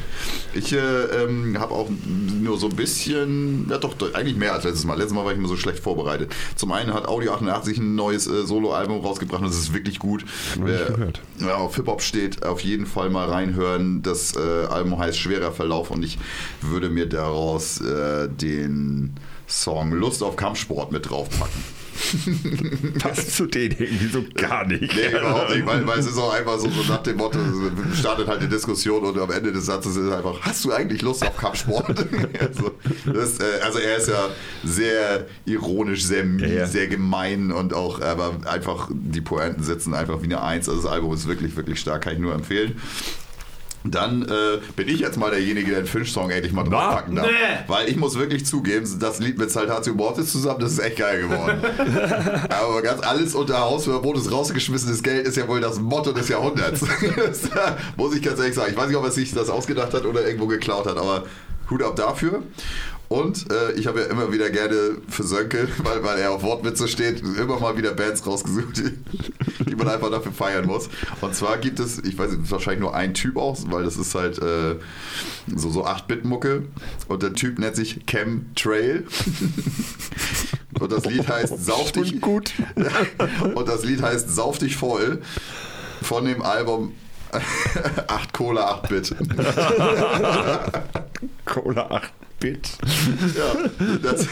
Ich 0.54 0.72
äh, 0.72 0.78
ähm, 0.78 1.56
habe 1.58 1.74
auch 1.74 1.88
nur 2.40 2.58
so 2.58 2.68
ein 2.68 2.76
bisschen, 2.76 3.68
ja 3.70 3.78
doch, 3.78 3.94
eigentlich 4.14 4.36
mehr 4.36 4.52
als 4.54 4.64
letztes 4.64 4.84
Mal. 4.84 4.94
Letztes 4.94 5.14
Mal 5.14 5.24
war 5.24 5.32
ich 5.32 5.38
mir 5.38 5.48
so 5.48 5.56
schlecht 5.56 5.78
vorbereitet. 5.80 6.34
Zum 6.56 6.72
einen 6.72 6.92
hat 6.94 7.06
Audio 7.08 7.32
88 7.32 7.78
ein 7.78 7.94
neues 7.94 8.26
äh, 8.26 8.44
Soloalbum 8.46 9.00
rausgebracht 9.04 9.42
und 9.42 9.48
das 9.48 9.58
ist 9.58 9.72
wirklich 9.74 9.98
gut. 9.98 10.24
gehört. 10.56 11.20
ja, 11.40 11.54
auf 11.56 11.76
Hip-Hop 11.76 12.02
steht, 12.02 12.44
auf 12.44 12.60
jeden 12.60 12.86
Fall 12.86 13.10
mal 13.10 13.28
reinhören. 13.28 14.02
Das 14.02 14.36
äh, 14.36 14.40
Album 14.70 14.98
heißt 14.98 15.18
Schwerer 15.18 15.52
Verlauf 15.52 15.90
und 15.90 16.04
ich 16.04 16.18
würde 16.60 16.88
mir 16.88 17.06
daraus 17.06 17.80
äh, 17.80 18.28
den 18.78 19.14
Song 19.46 19.92
Lust 19.92 20.22
auf 20.22 20.36
Kampfsport 20.36 20.92
mit 20.92 21.08
draufpacken. 21.08 21.78
Passt 23.00 23.34
zu 23.34 23.46
denen 23.46 23.72
irgendwie 23.78 24.06
so 24.06 24.24
gar 24.34 24.64
nicht. 24.66 24.94
Nee, 24.94 25.18
überhaupt 25.18 25.50
nicht, 25.50 25.66
weil, 25.66 25.84
weil 25.86 25.98
es 25.98 26.06
ist 26.06 26.18
auch 26.18 26.32
einfach 26.32 26.58
so, 26.58 26.70
so 26.70 26.82
nach 26.92 27.02
dem 27.02 27.16
Motto, 27.16 27.38
startet 27.92 28.28
halt 28.28 28.40
eine 28.40 28.48
Diskussion 28.48 29.02
und 29.04 29.18
am 29.18 29.30
Ende 29.30 29.52
des 29.52 29.66
Satzes 29.66 29.96
ist 29.96 30.12
einfach, 30.12 30.40
hast 30.42 30.64
du 30.64 30.72
eigentlich 30.72 31.02
Lust 31.02 31.26
auf 31.26 31.36
Kampfsport? 31.36 31.88
also, 32.40 32.70
das, 33.12 33.40
äh, 33.40 33.60
also 33.64 33.78
er 33.80 33.96
ist 33.96 34.08
ja 34.08 34.28
sehr 34.64 35.26
ironisch, 35.44 36.04
sehr 36.04 36.24
mies, 36.24 36.42
Ja, 36.42 36.54
ja. 36.58 36.66
sehr 36.66 36.86
gemein 36.86 37.50
und 37.50 37.74
auch, 37.74 38.00
aber 38.00 38.36
einfach, 38.44 38.88
die 38.92 39.20
Pointen 39.20 39.64
sitzen 39.64 39.92
einfach 39.92 40.20
wie 40.20 40.26
eine 40.26 40.40
Eins. 40.42 40.68
Also 40.68 40.82
das 40.82 40.90
Album 40.92 41.12
ist 41.14 41.26
wirklich, 41.26 41.56
wirklich 41.56 41.80
stark, 41.80 42.02
kann 42.02 42.12
ich 42.12 42.20
nur 42.20 42.34
empfehlen. 42.34 42.80
Dann 43.84 44.22
äh, 44.22 44.58
bin 44.76 44.88
ich 44.88 45.00
jetzt 45.00 45.16
mal 45.16 45.30
derjenige, 45.30 45.70
der 45.70 45.80
den 45.82 45.86
Finch-Song 45.86 46.30
endlich 46.30 46.52
mal 46.52 46.64
draufpacken 46.64 47.16
darf. 47.16 47.26
Nee. 47.26 47.64
Weil 47.68 47.88
ich 47.88 47.96
muss 47.96 48.18
wirklich 48.18 48.44
zugeben, 48.44 48.86
das 48.98 49.20
Lied 49.20 49.38
mit 49.38 49.50
Saltatio 49.50 49.94
Mortis 49.94 50.32
zusammen, 50.32 50.60
das 50.60 50.72
ist 50.72 50.80
echt 50.80 50.96
geil 50.96 51.22
geworden. 51.22 51.60
Aber 52.50 52.82
ganz 52.82 53.02
alles 53.02 53.34
unter 53.34 53.60
Hausverbot 53.60 54.16
ist 54.16 54.32
rausgeschmissenes 54.32 55.02
Geld 55.02 55.26
ist 55.26 55.36
ja 55.36 55.46
wohl 55.46 55.60
das 55.60 55.78
Motto 55.78 56.12
des 56.12 56.28
Jahrhunderts. 56.28 56.80
das, 57.16 57.50
muss 57.96 58.14
ich 58.14 58.22
ganz 58.22 58.38
ehrlich 58.40 58.54
sagen. 58.54 58.72
Ich 58.72 58.76
weiß 58.76 58.88
nicht, 58.88 58.96
ob 58.96 59.04
er 59.04 59.10
sich 59.10 59.32
das 59.32 59.48
ausgedacht 59.48 59.94
hat 59.94 60.04
oder 60.04 60.26
irgendwo 60.26 60.46
geklaut 60.46 60.86
hat, 60.86 60.96
aber 60.96 61.24
Hut 61.70 61.82
ab 61.82 61.96
dafür. 61.96 62.42
Und 63.08 63.50
äh, 63.50 63.72
ich 63.72 63.86
habe 63.86 64.00
ja 64.00 64.06
immer 64.06 64.32
wieder 64.32 64.50
gerne 64.50 64.98
für 65.08 65.22
Sönke, 65.22 65.68
weil, 65.78 66.04
weil 66.04 66.18
er 66.18 66.32
auf 66.32 66.42
Wortwitze 66.42 66.88
steht, 66.88 67.20
immer 67.20 67.58
mal 67.58 67.76
wieder 67.76 67.94
Bands 67.94 68.26
rausgesucht, 68.26 68.76
die, 68.76 69.64
die 69.64 69.74
man 69.74 69.88
einfach 69.88 70.10
dafür 70.10 70.32
feiern 70.32 70.66
muss. 70.66 70.90
Und 71.22 71.34
zwar 71.34 71.56
gibt 71.58 71.80
es, 71.80 71.98
ich 72.00 72.18
weiß 72.18 72.32
nicht, 72.32 72.50
wahrscheinlich 72.50 72.80
nur 72.80 72.94
ein 72.94 73.14
Typ 73.14 73.36
auch, 73.36 73.56
weil 73.70 73.84
das 73.84 73.96
ist 73.96 74.14
halt 74.14 74.38
äh, 74.38 74.76
so, 75.54 75.70
so 75.70 75.86
8-Bit-Mucke. 75.86 76.64
Und 77.08 77.22
der 77.22 77.32
Typ 77.32 77.58
nennt 77.58 77.76
sich 77.76 78.04
Chemtrail. 78.06 79.06
Und 80.78 80.92
das 80.92 81.06
Lied 81.06 81.26
heißt 81.26 81.64
Sauf 81.64 81.90
dich. 81.92 82.20
gut. 82.20 82.52
Und 83.54 83.68
das 83.68 83.84
Lied 83.84 84.02
heißt 84.02 84.32
Sauf 84.32 84.58
dich 84.58 84.76
voll 84.76 85.22
von 86.02 86.24
dem 86.24 86.42
Album 86.42 86.92
8 88.06 88.32
Cola, 88.32 88.80
8 88.82 88.88
Bit. 88.88 89.16
Cola 91.44 91.90
8 91.90 92.12
Bit. 92.40 92.68
ja, 93.36 93.96
das, 94.02 94.26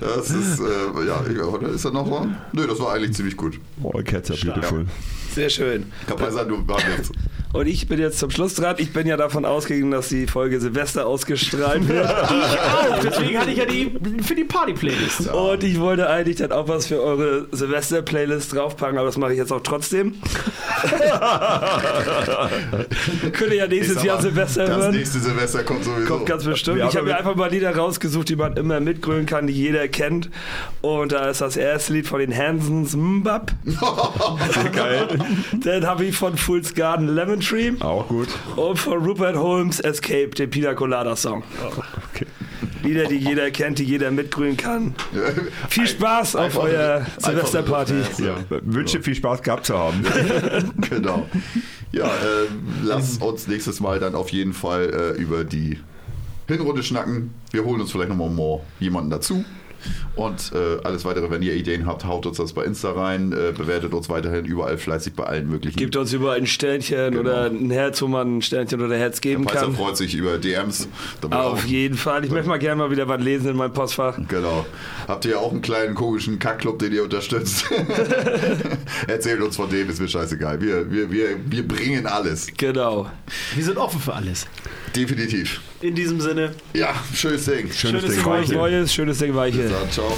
das 0.00 0.30
ist, 0.30 0.60
äh, 0.60 1.06
ja, 1.06 1.24
ich- 1.28 1.68
ist 1.74 1.84
da 1.86 1.90
noch 1.90 2.10
was? 2.10 2.26
Nö, 2.52 2.66
das 2.66 2.78
war 2.80 2.92
eigentlich 2.94 3.14
ziemlich 3.14 3.36
gut. 3.36 3.58
All 3.82 4.02
cats 4.02 4.30
are 4.30 4.38
beautiful. 4.38 4.86
Sehr 5.36 5.50
schön. 5.50 5.92
Kapaiser, 6.06 6.46
du 6.46 6.66
warst 6.66 6.86
jetzt. 6.96 7.12
Und 7.52 7.66
ich 7.68 7.88
bin 7.88 7.98
jetzt 8.00 8.18
zum 8.18 8.28
Schluss 8.30 8.54
dran. 8.54 8.74
Ich 8.78 8.92
bin 8.92 9.06
ja 9.06 9.16
davon 9.16 9.44
ausgegangen, 9.46 9.90
dass 9.90 10.08
die 10.08 10.26
Folge 10.26 10.60
Silvester 10.60 11.06
ausgestrahlt 11.06 11.88
wird. 11.88 12.06
Auch, 12.06 12.98
deswegen 13.02 13.38
hatte 13.38 13.50
ich 13.50 13.56
ja 13.58 13.64
die 13.64 13.96
für 14.22 14.34
die 14.34 14.44
Party-Playlist. 14.44 15.28
Und 15.32 15.64
ich 15.64 15.80
wollte 15.80 16.10
eigentlich 16.10 16.36
dann 16.36 16.52
auch 16.52 16.68
was 16.68 16.86
für 16.86 17.00
eure 17.00 17.46
Silvester-Playlist 17.52 18.52
draufpacken, 18.54 18.98
aber 18.98 19.06
das 19.06 19.16
mache 19.16 19.32
ich 19.32 19.38
jetzt 19.38 19.52
auch 19.52 19.62
trotzdem. 19.62 20.14
Könnt 23.32 23.52
ihr 23.52 23.56
ja 23.56 23.64
Ich 23.64 23.70
nächstes 23.70 24.02
Jahr 24.02 24.20
Silvester 24.20 24.66
Das 24.66 24.76
hören. 24.76 24.94
nächste 24.94 25.18
Silvester 25.20 25.62
kommt 25.64 25.84
sowieso. 25.84 26.06
Kommt 26.08 26.26
ganz 26.26 26.44
bestimmt. 26.44 26.78
Ich 26.78 26.96
habe 26.96 27.06
mir 27.06 27.16
einfach 27.16 27.36
mal 27.36 27.50
Lieder 27.50 27.74
rausgesucht, 27.74 28.28
die 28.28 28.36
man 28.36 28.54
immer 28.56 28.80
mitgrölen 28.80 29.24
kann, 29.24 29.46
die 29.46 29.54
jeder 29.54 29.88
kennt. 29.88 30.30
Und 30.82 31.12
da 31.12 31.30
ist 31.30 31.40
das 31.40 31.56
erste 31.56 31.94
Lied 31.94 32.06
von 32.06 32.18
den 32.20 32.36
Hansons 32.36 32.94
Mbap. 32.96 33.52
Geil. 34.74 35.08
Dann 35.64 35.86
habe 35.86 36.04
ich 36.04 36.16
von 36.16 36.36
Fool's 36.36 36.74
Garden 36.74 37.08
Lemon 37.08 37.40
Tree. 37.40 37.72
Auch 37.80 38.08
gut. 38.08 38.28
Und 38.56 38.78
von 38.78 39.04
Rupert 39.04 39.36
Holmes 39.36 39.80
Escape, 39.80 40.30
den 40.30 40.50
Pina 40.50 40.74
Colada 40.74 41.16
Song. 41.16 41.42
Okay. 42.12 42.26
Lieder, 42.82 43.06
die 43.06 43.16
jeder 43.16 43.50
kennt, 43.50 43.78
die 43.78 43.84
jeder 43.84 44.10
mitgrünen 44.10 44.56
kann. 44.56 44.94
Viel 45.68 45.86
Spaß 45.86 46.36
auf 46.36 46.58
einfach 46.58 47.06
Silvesterparty. 47.18 47.94
Ja. 48.18 48.36
Wünsche 48.62 49.02
viel 49.02 49.14
Spaß 49.14 49.42
gehabt 49.42 49.66
zu 49.66 49.76
haben. 49.76 50.04
genau. 50.90 51.26
Ja, 51.92 52.06
äh, 52.06 52.46
lass 52.84 53.18
uns 53.18 53.48
nächstes 53.48 53.80
Mal 53.80 53.98
dann 53.98 54.14
auf 54.14 54.30
jeden 54.30 54.52
Fall 54.52 55.14
äh, 55.16 55.20
über 55.20 55.44
die 55.44 55.78
Hinrunde 56.46 56.82
schnacken. 56.82 57.34
Wir 57.50 57.64
holen 57.64 57.80
uns 57.80 57.90
vielleicht 57.90 58.10
nochmal 58.10 58.60
jemanden 58.78 59.10
dazu. 59.10 59.44
Und 60.14 60.52
äh, 60.54 60.78
alles 60.84 61.04
weitere, 61.04 61.30
wenn 61.30 61.42
ihr 61.42 61.54
Ideen 61.54 61.86
habt, 61.86 62.04
haut 62.04 62.26
uns 62.26 62.38
das 62.38 62.52
bei 62.54 62.64
Insta 62.64 62.92
rein, 62.92 63.32
äh, 63.32 63.52
bewertet 63.56 63.92
uns 63.92 64.08
weiterhin 64.08 64.44
überall 64.44 64.78
fleißig 64.78 65.14
bei 65.14 65.24
allen 65.24 65.48
möglichen. 65.48 65.76
Gebt 65.78 65.94
uns 65.96 66.12
überall 66.12 66.38
ein 66.38 66.46
Sternchen 66.46 67.10
Genau. 67.10 67.20
oder 67.20 67.44
ein 67.46 67.70
Herz, 67.70 68.00
wo 68.02 68.08
man 68.08 68.38
ein 68.38 68.42
Sternchen 68.42 68.80
oder 68.80 68.96
Herz 68.96 69.20
geben 69.20 69.46
Pfizer 69.46 69.60
kann. 69.66 69.74
freut 69.74 69.96
sich 69.96 70.14
über 70.14 70.38
DMs. 70.38 70.88
damit 71.20 71.36
Auf 71.38 71.64
jeden 71.66 71.96
Fall. 71.96 72.24
Ich 72.24 72.30
möchte 72.30 72.48
mal 72.48 72.58
gerne 72.58 72.76
mal 72.76 72.90
wieder 72.90 73.06
was 73.08 73.20
lesen 73.22 73.50
in 73.50 73.56
meinem 73.56 73.72
Postfach. 73.72 74.18
Genau. 74.28 74.64
Habt 75.06 75.24
ihr 75.26 75.32
ja 75.32 75.38
auch 75.38 75.52
einen 75.52 75.62
kleinen 75.62 75.94
komischen 75.94 76.38
Kackclub, 76.38 76.78
den 76.78 76.92
ihr 76.92 77.02
unterstützt? 77.04 77.66
Erzählt 79.06 79.40
uns 79.40 79.56
von 79.56 79.68
dem, 79.70 79.88
ist 79.90 80.00
mir 80.00 80.08
scheißegal. 80.08 80.60
Wir, 80.60 80.90
wir, 80.90 81.10
wir, 81.10 81.28
wir 81.46 81.66
bringen 81.66 82.06
alles. 82.06 82.46
Genau. 82.56 83.10
Wir 83.54 83.64
sind 83.64 83.76
offen 83.78 84.00
für 84.00 84.14
alles. 84.14 84.46
Definitiv. 84.96 85.60
In 85.82 85.94
diesem 85.94 86.20
Sinne. 86.20 86.54
Ja, 86.72 86.94
schönes 87.14 87.44
Ding. 87.44 87.70
Schönes, 87.70 87.76
Schönes 87.80 88.02
Ding. 88.04 88.10
Ding. 88.12 88.20
Frohes 88.22 88.48
Neues, 88.50 88.94
schönes 88.94 89.18
Ding 89.18 89.34
Weiche. 89.34 89.68
Dann, 89.68 89.90
ciao. 89.90 90.16